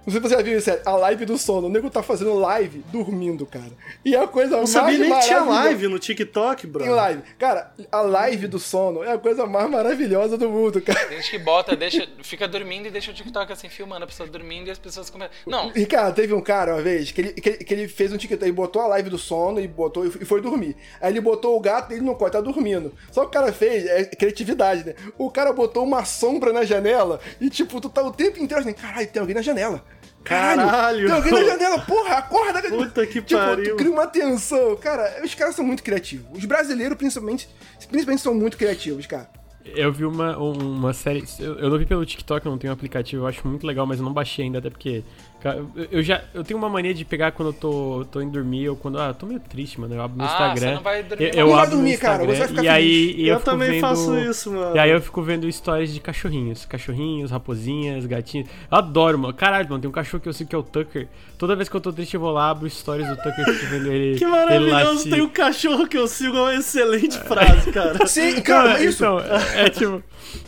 Não 0.06 0.12
sei 0.12 0.20
se 0.22 0.28
você 0.28 0.34
já 0.34 0.42
viu 0.42 0.58
isso, 0.58 0.70
é 0.70 0.80
a 0.84 0.92
live 0.96 1.24
do 1.26 1.36
sono. 1.36 1.66
O 1.66 1.70
nego 1.70 1.90
tá 1.90 2.02
fazendo 2.02 2.34
live 2.34 2.82
dormindo, 2.90 3.44
cara. 3.44 3.70
E 4.04 4.14
é 4.14 4.20
a 4.22 4.26
coisa 4.26 4.52
Não 4.52 4.58
mais 4.58 4.70
sabia 4.70 4.98
nem 4.98 5.12
que 5.12 5.26
tinha 5.26 5.40
live 5.44 5.88
no 5.88 5.98
TikTok, 5.98 6.66
bro. 6.66 6.82
Tem 6.82 6.92
live. 6.92 7.22
Cara, 7.38 7.72
a 7.92 8.00
live 8.00 8.46
do 8.48 8.58
sono 8.58 9.04
é 9.04 9.12
a 9.12 9.18
coisa 9.18 9.46
mais 9.46 9.70
maravilhosa 9.70 10.38
do 10.38 10.48
mundo, 10.48 10.80
cara. 10.80 10.98
Tem 11.06 11.18
gente 11.18 11.30
que 11.30 11.38
bota, 11.38 11.76
deixa, 11.76 12.08
fica 12.22 12.48
dormindo 12.48 12.86
e 12.86 12.90
deixa 12.90 13.10
o 13.10 13.14
TikTok 13.14 13.52
assim, 13.52 13.68
filmando 13.68 14.04
a 14.04 14.06
pessoa 14.06 14.28
dormindo 14.28 14.68
e 14.68 14.70
as 14.70 14.78
pessoas 14.78 15.10
começam. 15.10 15.34
Não, 15.46 15.70
E, 15.76 15.84
cara, 15.86 16.10
teve 16.12 16.32
um 16.32 16.40
cara 16.40 16.74
uma 16.74 16.82
vez 16.82 17.12
que 17.12 17.20
ele, 17.20 17.32
que, 17.34 17.48
ele- 17.48 17.58
que 17.58 17.74
ele 17.74 17.88
fez 17.88 18.12
um 18.12 18.16
TikTok, 18.16 18.42
ele 18.44 18.52
botou 18.52 18.80
a 18.82 18.86
live 18.86 19.10
do 19.10 19.18
sono 19.18 19.60
e 19.60 19.68
botou 19.68 20.06
e 20.06 20.10
foi 20.24 20.40
dormir. 20.40 20.76
Aí 21.00 21.12
ele 21.12 21.20
botou 21.20 21.56
o 21.56 21.60
gato 21.60 21.90
dele 21.90 22.00
no 22.00 22.14
quarto, 22.16 22.32
tá 22.34 22.40
dormindo. 22.40 22.92
Só 23.12 23.22
que 23.22 23.26
o 23.28 23.30
cara 23.30 23.52
fez, 23.52 23.84
é 23.86 24.04
criatividade, 24.04 24.84
né? 24.84 24.94
O 25.18 25.30
cara 25.30 25.52
botou 25.52 25.84
uma 25.84 26.04
sombra 26.04 26.52
na 26.52 26.64
janela 26.64 27.20
e, 27.40 27.50
tipo, 27.50 27.80
tu 27.80 27.88
tá 27.88 28.02
o 28.02 28.10
tempo 28.10 28.38
inteiro 28.42 28.62
assim, 28.62 28.72
caralho, 28.72 29.06
tem 29.06 29.20
alguém 29.20 29.34
na 29.34 29.42
janela. 29.42 29.84
Caralho, 30.24 30.70
Caralho. 30.70 31.06
tem 31.06 31.16
alguém 31.16 31.32
na 31.32 31.44
janela, 31.44 31.78
porra, 31.80 32.14
acorda. 32.16 32.62
Puta 32.62 33.06
que 33.06 33.22
tipo, 33.22 33.40
pariu. 33.40 33.76
cria 33.76 33.90
uma 33.90 34.06
tensão. 34.06 34.76
Cara, 34.76 35.22
os 35.24 35.34
caras 35.34 35.54
são 35.54 35.64
muito 35.64 35.82
criativos. 35.82 36.26
Os 36.38 36.44
brasileiros, 36.44 36.96
principalmente, 36.96 37.48
principalmente 37.88 38.22
são 38.22 38.34
muito 38.34 38.56
criativos, 38.56 39.06
cara. 39.06 39.28
Eu 39.64 39.92
vi 39.92 40.04
uma, 40.04 40.36
uma 40.38 40.92
série. 40.92 41.24
Eu, 41.38 41.58
eu 41.58 41.70
não 41.70 41.78
vi 41.78 41.86
pelo 41.86 42.04
TikTok, 42.04 42.44
eu 42.44 42.52
não 42.52 42.58
tenho 42.58 42.72
um 42.72 42.74
aplicativo, 42.74 43.22
eu 43.22 43.26
acho 43.26 43.46
muito 43.46 43.66
legal, 43.66 43.86
mas 43.86 43.98
eu 43.98 44.04
não 44.04 44.12
baixei 44.12 44.44
ainda, 44.44 44.58
até 44.58 44.70
porque. 44.70 45.04
Cara, 45.42 45.64
eu, 45.76 45.86
eu 45.90 46.02
já. 46.02 46.22
Eu 46.34 46.44
tenho 46.44 46.58
uma 46.58 46.68
mania 46.68 46.92
de 46.94 47.04
pegar 47.04 47.32
quando 47.32 47.48
eu 47.48 47.52
tô, 47.52 48.06
tô 48.10 48.20
indo 48.20 48.32
dormir 48.32 48.68
ou 48.68 48.76
quando. 48.76 48.98
Ah, 48.98 49.08
eu 49.08 49.14
tô 49.14 49.26
meio 49.26 49.40
triste, 49.40 49.80
mano. 49.80 49.94
Eu 49.94 50.02
abro 50.02 50.16
no 50.18 50.24
Ah, 50.24 50.26
Instagram. 50.26 50.54
você 50.68 50.74
não 50.74 50.82
vai 50.82 51.02
dormir 51.02 51.24
eu, 51.34 51.46
eu 51.48 51.54
abro 51.54 51.70
dormir, 51.76 51.98
cara, 51.98 52.22
Instagram 52.24 52.34
você 52.34 52.38
vai 52.40 52.48
ficar 52.48 52.62
e 52.64 52.68
aí 52.68 53.14
e 53.16 53.28
Eu, 53.28 53.38
fico 53.38 53.50
também 53.50 53.70
vendo- 53.70 53.80
faço 53.80 54.18
isso, 54.18 54.52
mano. 54.52 54.76
E 54.76 54.78
aí 54.78 54.90
eu 54.90 55.00
fico 55.00 55.22
vendo 55.22 55.50
stories 55.50 55.92
de 55.92 56.00
cachorrinhos. 56.00 56.64
Cachorrinhos, 56.64 57.30
raposinhas, 57.30 58.06
gatinhos. 58.06 58.48
Eu 58.70 58.78
adoro, 58.78 59.18
mano. 59.18 59.34
Caralho, 59.34 59.68
mano, 59.68 59.80
tem 59.80 59.88
um 59.88 59.92
cachorro 59.92 60.22
que 60.22 60.28
eu 60.28 60.32
sei 60.32 60.46
que 60.46 60.54
é 60.54 60.58
o 60.58 60.62
Tucker. 60.62 61.08
Toda 61.38 61.56
vez 61.56 61.68
que 61.68 61.74
eu 61.76 61.80
tô 61.80 61.92
triste, 61.92 62.14
eu 62.14 62.20
vou 62.20 62.30
lá, 62.30 62.50
abro 62.50 62.68
stories 62.68 63.08
do 63.08 63.16
Tucker 63.16 63.44
fico 63.46 63.66
vendo 63.70 63.90
ele. 63.90 64.18
Que 64.20 64.24
ele 64.24 64.30
maravilhoso, 64.30 64.96
latir. 64.96 65.12
tem 65.12 65.22
um 65.22 65.28
cachorro 65.28 65.86
que 65.88 65.96
eu 65.96 66.06
sigo, 66.06 66.36
é 66.36 66.40
uma 66.40 66.54
excelente 66.54 67.18
frase, 67.18 67.72
cara. 67.72 68.04
Sim, 68.06 68.40
cara, 68.42 68.78
é 68.80 68.84
isso. 68.84 69.02
Então, 69.02 69.18
é, 69.20 69.66
é 69.66 69.70
tipo. 69.70 70.02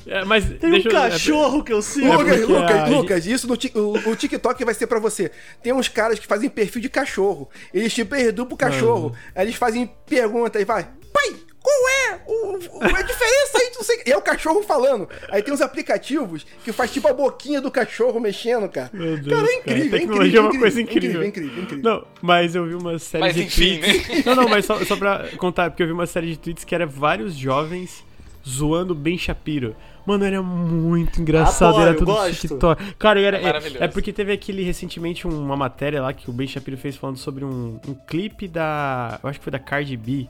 é, 0.06 0.24
mas 0.24 0.44
Tem 0.44 0.70
um 0.70 0.76
eu- 0.76 0.90
cachorro 0.90 1.64
que 1.64 1.72
eu 1.72 1.80
sigo. 1.80 2.12
Lucas, 2.12 2.40
Lucas, 2.48 2.76
a- 2.76 2.86
Lucas, 2.88 3.26
isso 3.26 3.46
no 3.48 3.54
o, 3.80 4.10
o 4.10 4.16
TikTok 4.16 4.64
vai 4.64 4.74
ser 4.74 4.81
pra 4.86 4.98
você. 4.98 5.30
Tem 5.62 5.72
uns 5.72 5.88
caras 5.88 6.18
que 6.18 6.26
fazem 6.26 6.48
perfil 6.50 6.80
de 6.82 6.88
cachorro. 6.88 7.48
Eles 7.72 7.92
te 7.94 8.04
perdoam 8.04 8.46
pro 8.48 8.56
cachorro. 8.56 9.14
Aí 9.34 9.44
eles 9.46 9.56
fazem 9.56 9.90
pergunta 10.06 10.60
e 10.60 10.64
vai, 10.64 10.84
pai, 11.12 11.36
qual 11.62 11.88
é 12.10 12.20
o, 12.26 12.56
o- 12.78 12.84
a 12.84 13.02
diferença 13.02 13.58
aí? 13.58 13.70
Não 13.76 13.82
sei. 13.84 14.02
E 14.06 14.10
é 14.12 14.16
o 14.16 14.22
cachorro 14.22 14.62
falando. 14.62 15.08
Aí 15.30 15.42
tem 15.42 15.54
uns 15.54 15.60
aplicativos 15.60 16.44
que 16.64 16.72
faz 16.72 16.90
tipo 16.92 17.06
a 17.08 17.12
boquinha 17.12 17.60
do 17.60 17.70
cachorro 17.70 18.18
mexendo, 18.18 18.68
cara. 18.68 18.90
Meu 18.92 19.16
Deus, 19.16 19.28
cara, 19.28 19.52
é 19.52 19.56
incrível, 19.58 19.62
cara. 19.62 19.78
é 19.78 19.98
Tecnologia 20.00 20.26
incrível. 20.40 20.40
é 20.42 20.44
uma 20.52 20.58
coisa 20.60 20.80
incrível. 20.82 21.24
Incrível, 21.24 21.28
incrível, 21.48 21.62
incrível. 21.62 21.84
Não, 21.90 22.06
mas 22.20 22.54
eu 22.56 22.66
vi 22.66 22.74
uma 22.74 22.98
série 22.98 23.24
Mas 23.24 23.34
de 23.34 23.42
enfim, 23.44 23.78
tweets. 23.80 24.08
né? 24.08 24.22
Não, 24.26 24.34
não, 24.34 24.48
mas 24.48 24.64
só, 24.66 24.84
só 24.84 24.96
pra 24.96 25.28
contar, 25.38 25.70
porque 25.70 25.82
eu 25.82 25.86
vi 25.86 25.92
uma 25.92 26.06
série 26.06 26.28
de 26.32 26.38
tweets 26.38 26.64
que 26.64 26.74
era 26.74 26.86
vários 26.86 27.34
jovens 27.34 28.04
zoando 28.48 28.92
Ben 28.94 29.16
Shapiro. 29.16 29.76
Mano, 30.06 30.24
era 30.24 30.42
muito 30.42 31.20
engraçado, 31.20 31.70
Apoio, 31.70 31.86
era 31.88 31.94
tudo 31.96 32.12
gosto. 32.12 32.40
TikTok. 32.48 32.94
Cara, 32.94 33.20
era, 33.20 33.38
É 33.38 33.46
é, 33.80 33.84
é 33.84 33.88
porque 33.88 34.12
teve 34.12 34.32
aquele 34.32 34.62
recentemente 34.62 35.26
um- 35.28 35.40
uma 35.44 35.56
matéria 35.56 36.02
lá 36.02 36.12
que 36.12 36.28
o 36.28 36.32
Ben 36.32 36.46
Shapiro 36.46 36.76
fez 36.76 36.96
falando 36.96 37.16
sobre 37.18 37.44
um, 37.44 37.78
um 37.86 37.94
clipe 37.94 38.48
da. 38.48 39.18
Eu 39.22 39.28
acho 39.30 39.38
que 39.38 39.44
foi 39.44 39.50
da 39.52 39.58
Cardi 39.58 39.96
B. 39.96 40.28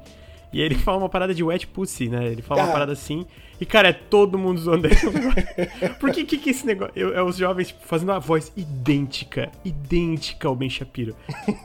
E 0.53 0.61
aí 0.61 0.67
ele 0.67 0.75
fala 0.75 0.99
uma 0.99 1.09
parada 1.09 1.35
de 1.35 1.43
wet 1.43 1.67
pussy, 1.69 2.09
né? 2.09 2.27
Ele 2.27 2.43
fala 2.43 2.65
uma 2.65 2.73
parada 2.73 2.93
assim. 2.93 3.27
E, 3.61 3.65
cara, 3.65 3.89
é 3.89 3.93
todo 3.93 4.37
mundo 4.39 4.61
zoando 4.61 4.87
ele. 4.89 4.97
Por 6.01 6.11
que 6.11 6.25
que, 6.25 6.37
que 6.37 6.51
esse 6.51 6.67
negócio. 6.67 6.93
eu- 6.97 7.15
É 7.17 7.23
os 7.23 7.37
jovens 7.37 7.69
tipo, 7.69 7.81
fazendo 7.87 8.11
uma 8.11 8.19
voz 8.21 8.53
idêntica, 8.57 9.51
idêntica 9.65 10.49
ao 10.49 10.55
Ben 10.57 10.69
Shapiro. 10.69 11.15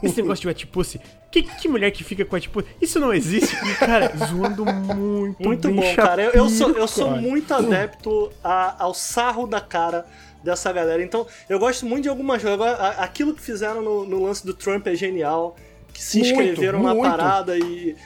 Esse 0.02 0.22
negócio 0.22 0.42
de 0.42 0.46
wet 0.48 0.66
pussy. 0.68 1.00
Que, 1.30 1.42
que 1.42 1.68
mulher 1.68 1.90
que 1.90 2.02
fica 2.02 2.24
com 2.24 2.34
wet 2.36 2.48
pussy? 2.48 2.66
Isso 2.80 2.98
não 2.98 3.12
existe. 3.12 3.54
E, 3.54 3.74
cara, 3.74 4.12
zoando 4.26 4.64
muito. 4.64 5.42
Muito 5.42 5.68
Ben 5.68 5.76
bom, 5.76 5.94
cara. 5.96 6.22
Eu, 6.22 6.32
eu 6.32 6.48
sou, 6.48 6.70
eu 6.70 6.88
sou 6.88 7.08
cara. 7.08 7.20
muito 7.20 7.52
adepto 7.52 8.32
a- 8.42 8.76
ao 8.84 8.94
sarro 8.94 9.46
da 9.46 9.60
cara 9.60 10.06
dessa 10.42 10.72
galera. 10.72 11.02
Então, 11.02 11.26
eu 11.48 11.58
gosto 11.58 11.84
muito 11.84 12.04
de 12.04 12.08
algumas 12.08 12.42
Aquilo 12.98 13.34
que 13.34 13.42
fizeram 13.42 13.82
no, 13.82 14.06
no 14.06 14.22
lance 14.24 14.46
do 14.46 14.54
Trump 14.54 14.86
é 14.86 14.94
genial. 14.94 15.56
Que 15.92 16.02
se 16.02 16.20
Muito, 16.20 16.32
inscreveram 16.42 16.82
na 16.82 16.94
muito. 16.94 17.10
parada 17.10 17.58
e. 17.58 17.96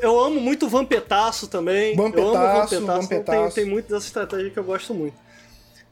eu- 0.00 0.20
amo 0.20 0.40
muito 0.40 0.66
o 0.66 0.68
Vampetaço 0.68 1.48
também. 1.48 1.94
eu 1.96 2.00
amo 2.04 2.08
o 2.08 2.32
Vampetaço, 2.32 2.74
Vampetaço. 2.74 2.74
Então, 2.76 2.98
tem, 3.08 3.18
Vampetaço. 3.18 3.54
tem 3.54 3.64
muito 3.64 3.88
dessa 3.92 4.06
estratégia 4.06 4.50
que 4.50 4.58
eu 4.58 4.64
gosto 4.64 4.94
muito. 4.94 5.16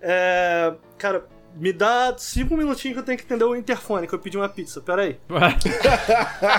É, 0.00 0.72
cara, 0.96 1.24
me 1.56 1.72
dá 1.72 2.14
cinco 2.16 2.56
minutinhos 2.56 2.94
que 2.94 3.00
eu 3.00 3.04
tenho 3.04 3.18
que 3.18 3.24
entender 3.24 3.44
o 3.44 3.54
interfone, 3.56 4.06
que 4.06 4.14
eu 4.14 4.18
pedi 4.18 4.36
uma 4.36 4.48
pizza. 4.48 4.80
Pera 4.80 5.02
aí. 5.02 5.18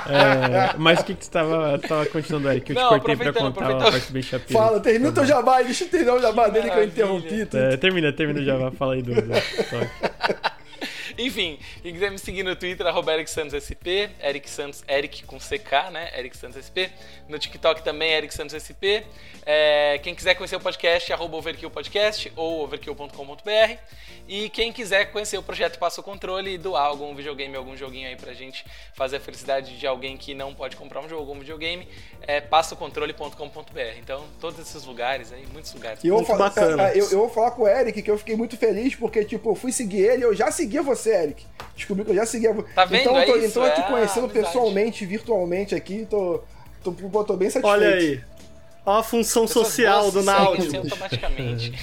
É, 0.08 0.76
mas 0.78 1.00
o 1.00 1.04
que, 1.04 1.16
que 1.16 1.26
você 1.26 1.32
tava, 1.32 1.80
tava 1.80 2.06
continuando, 2.06 2.50
Eric? 2.52 2.66
Que 2.68 2.72
eu 2.74 2.76
te 2.76 2.82
Não, 2.82 2.90
cortei 2.90 3.16
pra 3.16 3.34
contar 3.34 3.46
a 3.46 3.50
aproveitando. 3.50 3.92
parte 3.92 4.08
do 4.08 4.14
Ben 4.14 4.22
Shapiro. 4.22 4.60
Fala, 4.60 4.80
termina 4.80 5.10
o 5.10 5.14
teu 5.14 5.26
jabá 5.26 5.58
aí, 5.58 5.66
deixa 5.66 5.84
eu 5.86 5.90
terminar 5.90 6.16
o 6.16 6.20
jabá 6.20 6.48
dele 6.50 6.70
que 6.70 6.70
eu 6.70 6.76
maravilha. 6.76 6.92
interrompi. 6.92 7.48
É, 7.58 7.78
termina, 7.78 8.14
termina 8.14 8.44
já, 8.44 8.72
fala 8.72 8.94
aí 8.94 9.02
do. 9.02 9.12
Enfim, 11.18 11.60
quem 11.82 11.94
quiser 11.94 12.12
me 12.12 12.18
seguir 12.18 12.44
no 12.44 12.56
Twitter, 12.56 12.86
arroba 12.86 13.14
Eric 13.14 13.30
Santos 13.30 13.54
SP, 13.64 14.10
Eric 14.22 14.50
Santos, 14.50 14.84
Eric 14.88 15.24
com 15.24 15.38
CK, 15.38 15.92
né? 15.92 16.12
Eric 16.18 16.36
Santos 16.38 16.64
SP. 16.64 16.90
No 17.28 17.38
TikTok 17.40 17.84
também, 17.84 18.12
Eric 18.12 18.34
Santos 18.34 18.56
SP. 18.62 19.04
É, 19.46 20.00
quem 20.04 20.14
quiser 20.14 20.36
conhecer 20.36 20.56
o 20.56 20.60
podcast, 20.60 21.12
arroba 21.12 21.38
Overkill 21.38 21.70
Podcast 21.72 22.32
ou 22.36 22.64
overkill.com.br. 22.64 23.78
E 24.28 24.50
quem 24.50 24.72
quiser 24.72 25.12
conhecer 25.12 25.38
o 25.38 25.44
projeto 25.44 25.78
Passa 25.80 26.00
o 26.00 26.04
Controle 26.04 26.54
e 26.54 26.58
doar 26.58 26.86
algum 26.86 27.14
videogame, 27.16 27.56
algum 27.56 27.76
joguinho 27.76 28.08
aí 28.08 28.16
pra 28.16 28.34
gente 28.34 28.64
fazer 28.94 29.18
a 29.18 29.20
felicidade 29.20 29.78
de 29.78 29.88
alguém 29.88 30.16
que 30.16 30.34
não 30.34 30.54
pode 30.54 30.76
comprar 30.76 31.02
um 31.02 31.10
jogo 31.10 31.30
ou 31.32 31.36
um 31.36 31.40
videogame, 31.40 31.88
é 32.22 32.40
passaocontrole.com.br. 32.40 33.98
Então, 34.00 34.26
todos 34.40 34.60
esses 34.60 34.86
lugares 34.86 35.32
aí, 35.34 35.46
muitos 35.52 35.74
lugares. 35.74 36.04
E 36.04 36.08
eu, 36.08 36.18
vou 36.24 36.38
Muito 36.38 36.54
falar- 36.54 36.94
é, 36.94 37.00
eu, 37.00 37.10
eu 37.12 37.20
vou 37.20 37.30
falar 37.30 37.52
com 37.52 37.64
o 37.64 37.68
Eric 37.68 38.02
que 38.02 38.12
eu 38.12 38.18
fiquei 38.18 38.36
muito 38.36 38.56
feliz 38.58 38.96
porque, 38.96 39.26
tipo, 39.26 39.50
eu 39.52 39.56
fui 39.56 39.72
seguir 39.72 40.02
ele, 40.02 40.24
eu 40.24 40.36
já 40.36 40.52
seguia 40.52 40.82
você, 40.82 41.01
Eric. 41.10 41.46
Descobri 41.76 42.06
que 42.06 42.12
eu 42.12 42.16
já 42.16 42.26
seguia 42.26 42.54
você. 42.54 42.68
Tá 42.74 42.86
vendo? 42.86 43.02
Então, 43.02 43.20
eu 43.20 43.26
tô, 43.26 43.36
É 43.36 43.38
isso, 43.40 43.48
então 43.48 43.66
eu 43.66 43.74
te 43.74 43.82
é 43.82 43.84
conhecendo 43.84 44.30
pessoalmente, 44.30 45.06
virtualmente 45.06 45.76
aqui, 45.76 46.06
tô, 46.10 46.42
tô, 46.84 46.92
tô, 46.92 47.24
tô 47.24 47.38
bem 47.38 47.50
satisfeito. 47.50 47.66
Olha 47.66 47.96
aí. 47.96 48.22
Olha 48.84 49.00
a 49.00 49.04
função 49.04 49.48
social 49.48 50.12
do 50.12 50.28
automaticamente. 50.28 51.72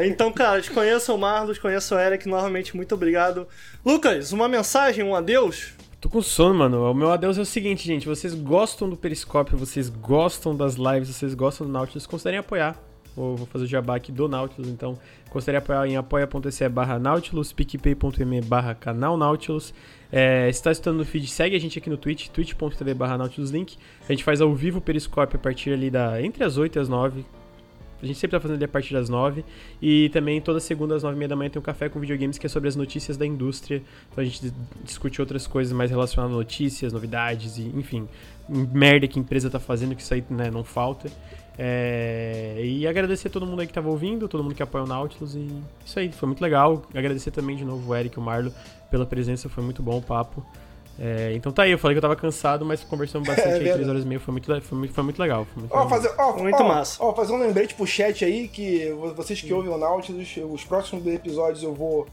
É, 0.00 0.06
então, 0.06 0.32
cara, 0.32 0.60
te 0.60 0.70
conheço 0.70 1.14
o 1.14 1.18
Marlos, 1.18 1.58
conheço 1.58 1.94
o 1.94 1.98
Eric, 1.98 2.28
novamente, 2.28 2.74
muito 2.76 2.94
obrigado. 2.94 3.46
Lucas, 3.84 4.32
uma 4.32 4.48
mensagem, 4.48 5.04
um 5.04 5.14
adeus? 5.14 5.72
Tô 6.00 6.08
com 6.08 6.22
sono, 6.22 6.54
mano. 6.54 6.90
O 6.90 6.94
meu 6.94 7.10
adeus 7.10 7.36
é 7.38 7.40
o 7.42 7.44
seguinte, 7.44 7.86
gente. 7.86 8.08
Vocês 8.08 8.34
gostam 8.34 8.88
do 8.88 8.96
Periscópio, 8.96 9.58
vocês 9.58 9.88
gostam 9.88 10.56
das 10.56 10.74
lives, 10.74 11.08
vocês 11.10 11.34
gostam 11.34 11.66
do 11.66 11.72
Nautilus, 11.72 12.06
considerem 12.06 12.40
apoiar. 12.40 12.76
Vou, 13.16 13.36
fazer 13.46 13.64
o 13.64 13.66
jabá 13.66 13.96
aqui 13.96 14.12
do 14.12 14.28
Nautilus, 14.28 14.68
então 14.68 14.98
considerem 15.30 15.58
apoiar 15.58 15.86
em 15.86 15.96
apoia.se 15.96 16.68
barra 16.68 16.98
Nautilus, 16.98 17.52
picpay.me 17.52 18.40
barra 18.40 18.74
canal 18.74 19.16
Nautilus. 19.16 19.74
É, 20.12 20.50
se 20.52 20.62
tá 20.62 20.72
escutando 20.72 20.98
no 20.98 21.04
feed, 21.04 21.26
segue 21.28 21.54
a 21.54 21.60
gente 21.60 21.78
aqui 21.78 21.88
no 21.88 21.96
Twitch, 21.96 22.28
twitch.tv 22.28 22.94
barra 22.94 23.18
Nautilus 23.18 23.50
Link. 23.50 23.76
A 24.08 24.12
gente 24.12 24.24
faz 24.24 24.40
ao 24.40 24.54
vivo 24.54 24.78
o 24.78 24.80
Periscópio 24.80 25.36
a 25.36 25.40
partir 25.40 25.72
ali 25.72 25.90
da... 25.90 26.22
entre 26.22 26.42
as 26.42 26.56
8 26.56 26.76
e 26.76 26.78
as 26.80 26.88
9, 26.88 27.24
A 28.02 28.06
gente 28.06 28.18
sempre 28.18 28.36
tá 28.36 28.40
fazendo 28.40 28.56
ele 28.56 28.64
a 28.64 28.68
partir 28.68 28.94
das 28.94 29.08
9. 29.08 29.44
E 29.80 30.08
também 30.08 30.40
toda 30.40 30.58
segunda 30.58 30.96
às 30.96 31.02
9 31.02 31.14
e 31.14 31.18
meia 31.18 31.28
da 31.28 31.36
manhã 31.36 31.50
tem 31.50 31.60
um 31.60 31.62
café 31.62 31.88
com 31.88 32.00
videogames 32.00 32.38
que 32.38 32.46
é 32.46 32.48
sobre 32.48 32.68
as 32.68 32.74
notícias 32.74 33.16
da 33.16 33.26
indústria. 33.26 33.82
Então 34.10 34.22
a 34.22 34.24
gente 34.24 34.52
discute 34.82 35.20
outras 35.20 35.46
coisas 35.46 35.72
mais 35.72 35.90
relacionadas 35.90 36.34
a 36.34 36.38
notícias, 36.38 36.92
novidades 36.92 37.58
e, 37.58 37.62
enfim, 37.74 38.08
merda 38.48 39.06
que 39.06 39.18
a 39.18 39.22
empresa 39.22 39.48
tá 39.48 39.60
fazendo, 39.60 39.94
que 39.94 40.02
isso 40.02 40.12
aí 40.12 40.24
né, 40.30 40.50
não 40.50 40.64
falta. 40.64 41.10
É, 41.62 42.54
e 42.64 42.86
agradecer 42.86 43.28
a 43.28 43.30
todo 43.30 43.44
mundo 43.46 43.60
aí 43.60 43.66
que 43.66 43.72
tava 43.74 43.90
ouvindo, 43.90 44.26
todo 44.26 44.42
mundo 44.42 44.54
que 44.54 44.62
apoia 44.62 44.84
o 44.84 44.86
Nautilus 44.86 45.34
e 45.34 45.46
isso 45.84 45.98
aí, 45.98 46.10
foi 46.10 46.26
muito 46.26 46.40
legal. 46.40 46.82
Agradecer 46.94 47.30
também 47.32 47.54
de 47.54 47.66
novo 47.66 47.90
o 47.90 47.94
Eric 47.94 48.16
e 48.16 48.18
o 48.18 48.22
Marlo 48.22 48.50
pela 48.90 49.04
presença, 49.04 49.46
foi 49.46 49.62
muito 49.62 49.82
bom 49.82 49.98
o 49.98 50.02
papo. 50.02 50.42
É, 50.98 51.32
então 51.34 51.52
tá 51.52 51.64
aí, 51.64 51.70
eu 51.70 51.78
falei 51.78 51.94
que 51.94 51.98
eu 51.98 52.02
tava 52.02 52.16
cansado, 52.16 52.64
mas 52.64 52.82
conversamos 52.82 53.28
bastante 53.28 53.48
É 53.48 53.52
aí, 53.52 53.58
verdade. 53.58 53.74
3 53.76 53.88
horas 53.90 54.04
e 54.04 54.06
meia, 54.06 54.20
foi 54.20 54.32
muito, 54.32 54.46
foi 54.62 54.78
muito, 54.78 54.94
foi 54.94 55.04
muito 55.04 55.18
legal. 55.20 55.44
Foi 55.44 55.60
muito 55.60 55.72
Ó, 55.74 55.84
legal. 55.84 55.90
fazer, 55.90 56.14
ó, 56.18 56.38
Muito 56.38 56.62
ó, 56.62 56.68
massa. 56.68 57.04
Ó, 57.04 57.14
fazer 57.14 57.32
um 57.34 57.38
lembrete 57.38 57.74
pro 57.74 57.86
chat 57.86 58.24
aí, 58.24 58.48
que 58.48 58.90
vocês 59.14 59.42
que 59.42 59.52
ouvem 59.52 59.70
o 59.70 59.76
Nautilus, 59.76 60.38
os 60.50 60.64
próximos 60.64 61.06
episódios 61.06 61.62
eu 61.62 61.74
vou. 61.74 62.06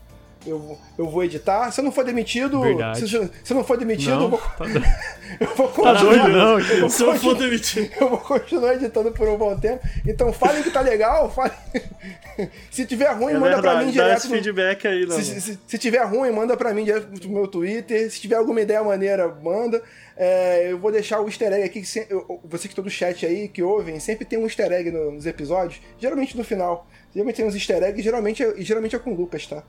Eu 0.46 0.60
vou, 0.60 0.80
eu 0.98 1.10
vou 1.10 1.24
editar. 1.24 1.72
Se 1.72 1.80
eu 1.80 1.84
não 1.84 1.92
for 1.92 2.06
demitido. 2.06 2.62
Verdade. 2.62 3.00
Se, 3.02 3.08
se 3.08 3.16
eu 3.54 3.56
não 3.56 3.64
for 3.64 3.78
demitido, 3.78 4.12
eu 4.12 4.20
Não, 4.20 4.30
vou, 4.30 4.40
tá, 4.40 4.66
eu 5.40 5.48
vou 5.56 5.68
tá 5.70 5.94
doido 5.94 6.28
não. 6.30 6.60
Eu 6.60 6.80
vou 6.82 6.90
Se 6.90 7.04
eu 7.04 7.08
for 7.08 7.14
continuar- 7.14 7.40
demitir. 7.40 7.92
Eu 8.00 8.10
vou 8.10 8.18
continuar 8.20 8.74
editando 8.76 9.12
por 9.12 9.28
um 9.28 9.38
bom 9.38 9.58
tempo. 9.58 9.86
Então 10.06 10.32
falem 10.32 10.64
que 10.64 10.72
tá 10.72 10.82
legal, 10.82 11.30
falem. 11.34 11.52
Se 12.72 12.86
tiver 12.86 13.12
ruim, 13.14 13.34
É 13.34 13.38
manda 13.40 13.60
pra 13.62 13.76
mim 13.84 13.92
verdade, 13.92 13.98
dá 13.98 14.04
direto. 14.04 14.18
esse 14.20 14.28
no- 14.30 14.34
feedback 14.36 14.88
aí, 14.88 15.02
se, 15.04 15.08
não. 15.10 15.18
se, 15.22 15.42
se- 15.42 15.60
se 15.68 15.78
tiver 15.78 16.04
ruim, 16.06 16.32
manda 16.32 16.56
pra 16.56 16.74
mim 16.74 16.84
direto 16.84 17.08
no 17.28 17.34
meu 17.34 17.48
Twitter. 17.48 18.10
Se 18.12 18.20
tiver 18.22 18.36
alguma 18.36 18.62
ideia 18.62 18.84
maneira, 18.84 19.28
manda. 19.28 19.82
É, 20.16 20.72
eu 20.72 20.80
vou 20.80 20.92
deixar 20.92 21.20
o 21.22 21.28
easter 21.28 21.52
egg 21.54 21.64
aqui. 21.64 21.82
Que 21.82 21.88
se, 21.88 22.06
eu, 22.10 22.40
vocês 22.46 22.74
que 22.74 22.82
do 22.82 22.90
chat 22.90 23.26
aí, 23.26 23.48
que 23.48 23.62
ouvem, 23.62 24.00
sempre 24.00 24.26
tem 24.26 24.40
um 24.40 24.44
easter 24.46 24.72
egg 24.72 24.92
no- 24.92 25.12
nos 25.12 25.26
episódios. 25.26 25.82
Geralmente 26.00 26.38
no 26.38 26.44
final. 26.44 26.88
Geralmente 27.14 27.36
tem 27.38 27.46
uns 27.46 27.56
easter 27.56 27.82
eggs, 27.84 28.02
geralmente, 28.04 28.44
é- 28.44 28.54
e 28.58 28.64
geralmente 28.64 28.96
é 28.96 29.00
com 29.00 29.12
o 29.12 29.16
Lucas, 29.16 29.46
tá? 29.48 29.64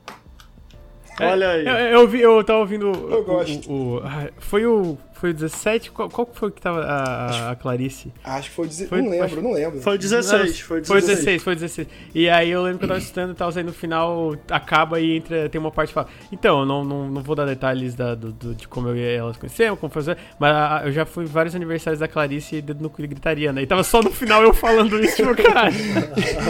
Olha 1.27 1.49
aí. 1.51 1.65
Eu, 1.65 1.73
eu, 1.75 1.99
ouvi, 2.01 2.21
eu 2.21 2.43
tava 2.43 2.59
ouvindo. 2.59 2.85
Eu 2.87 3.19
o- 3.19 3.23
gosto. 3.23 3.71
O, 3.71 3.95
o- 3.97 4.01
ah, 4.03 4.29
foi 4.39 4.65
o. 4.65 4.97
Foi 5.19 5.31
o 5.31 5.33
17? 5.33 5.91
Qual, 5.91 6.09
qual 6.09 6.25
que 6.25 6.37
foi 6.37 6.49
que 6.51 6.61
tava 6.61 6.81
a, 6.81 7.03
a- 7.47 7.51
a 7.51 7.55
Clarice? 7.55 8.11
Acho 8.23 8.49
que 8.49 8.55
foi. 8.55 8.67
Dizer, 8.67 8.87
Foi- 8.87 9.01
não 9.01 9.09
lembro, 9.09 9.25
acho- 9.25 9.41
não 9.41 9.51
lembro. 9.53 9.81
Foi 9.81 9.97
16, 9.97 10.59
foi 10.61 10.79
16. 10.81 10.87
Foi 10.87 11.01
16, 11.01 11.43
foi 11.43 11.55
16. 11.55 11.87
E 12.15 12.29
aí 12.29 12.49
eu 12.49 12.61
lembro 12.63 12.79
que 12.79 12.85
eu 12.85 12.89
tava 12.89 12.99
escutando 12.99 13.31
e 13.31 13.35
tal, 13.35 13.49
aí 13.55 13.63
no 13.63 13.73
final 13.73 14.35
acaba 14.49 14.99
e 14.99 15.17
entra, 15.17 15.49
tem 15.49 15.59
uma 15.59 15.71
parte 15.71 15.89
que 15.89 15.93
fala. 15.95 16.07
Então, 16.31 16.61
eu 16.61 16.65
não, 16.65 16.85
não, 16.85 17.09
não 17.09 17.21
vou 17.21 17.35
dar 17.35 17.45
detalhes 17.45 17.95
da, 17.95 18.15
do, 18.15 18.31
do- 18.31 18.55
de 18.55 18.67
como 18.67 18.87
eu 18.89 18.95
e 18.95 19.15
elas 19.15 19.35
conhecemos, 19.37 19.77
como 19.79 19.91
foi, 19.91 20.03
mas 20.39 20.55
ah, 20.55 20.81
eu 20.85 20.91
já 20.91 21.05
fui 21.05 21.25
em 21.25 21.27
vários 21.27 21.53
aniversários 21.55 21.99
da 21.99 22.07
Clarice 22.07 22.55
e 22.57 22.61
dedo 22.61 22.81
no 22.81 22.89
cu 22.89 23.01
gritaria, 23.01 23.51
né? 23.51 23.61
E 23.61 23.67
tava 23.67 23.83
só 23.83 24.01
no 24.01 24.11
final 24.11 24.41
eu 24.43 24.53
falando 24.53 24.97
isso, 25.03 25.17
tipo, 25.17 25.35
caralho. 25.35 25.75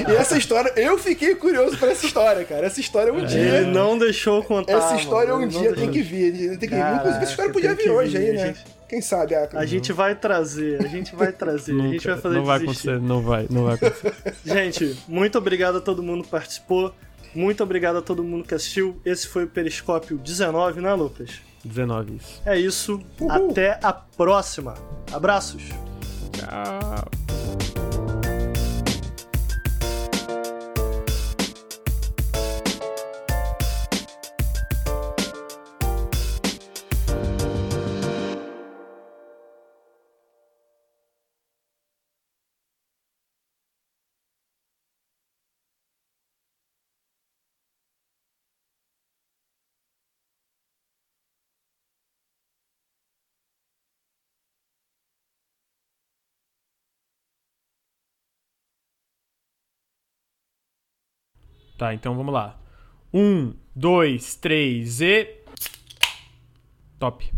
E 0.10 0.16
essa 0.16 0.38
história, 0.38 0.72
eu 0.76 0.98
fiquei 0.98 1.34
curioso 1.36 1.78
pra 1.78 1.90
essa 1.92 2.06
história, 2.06 2.44
cara. 2.46 2.68
Essa 2.68 2.80
história 2.80 3.12
um 3.14 3.26
dia. 3.26 3.40
Ele 3.40 3.72
não 3.72 3.98
deixou 3.98 4.44
contar. 4.44 4.74
Essa 4.74 4.96
história 4.96 5.34
mano, 5.34 5.46
um 5.46 5.48
dia 5.48 5.60
deixou. 5.72 5.76
tem 5.78 5.90
que 5.92 6.02
vir. 6.02 6.32
Tem 6.58 6.70
que 6.70 6.76
vir. 6.76 6.82
Caraca, 6.82 6.96
Inclusive, 7.00 7.24
essa 7.24 7.32
história 7.32 7.52
podia 7.52 7.74
vir 7.76 7.90
hoje 7.90 8.18
vir, 8.18 8.30
aí, 8.32 8.34
né? 8.38 8.56
Quem 8.90 9.02
sabe? 9.02 9.36
Ah, 9.36 9.48
A 9.54 9.66
gente 9.68 9.94
vai 9.94 10.16
trazer, 10.16 10.84
a 10.84 10.88
gente 10.88 11.16
vai 11.16 11.32
trazer, 11.32 11.74
a 11.74 11.76
gente 11.76 12.04
vai 12.08 12.16
Nunca, 12.16 12.22
fazer 12.22 12.36
não 12.36 12.44
vai 12.44 12.60
desistir. 12.60 12.90
acontecer, 12.90 13.08
não 13.08 13.22
vai, 13.22 13.48
não 13.50 13.64
vai 13.66 13.76
acontecer. 13.76 14.14
Gente, 14.44 14.98
muito 15.08 15.38
obrigado 15.38 15.78
a 15.78 15.82
todo 15.82 16.02
mundo 16.02 16.24
que 16.24 16.30
participou. 16.30 16.92
Muito 17.36 17.62
obrigado 17.62 17.98
a 17.98 18.02
todo 18.02 18.24
mundo 18.24 18.48
que 18.48 18.56
assistiu. 18.56 19.00
Esse 19.06 19.28
foi 19.28 19.44
o 19.44 19.48
Periscópio 19.48 20.18
19, 20.18 20.82
né, 20.82 20.92
Lucas? 20.96 21.30
19 21.64 22.16
isso. 22.16 22.42
É 22.44 22.58
isso. 22.60 23.00
Uhul. 23.20 23.32
Até 23.52 23.80
a 23.84 23.94
próxima. 23.94 24.74
Abraços. 25.14 25.62
Tchau. 26.32 27.69
Tá, 61.80 61.94
então 61.94 62.14
vamos 62.14 62.34
lá. 62.34 62.60
Um, 63.14 63.54
dois, 63.74 64.36
três 64.36 65.00
e. 65.00 65.26
Top. 67.00 67.34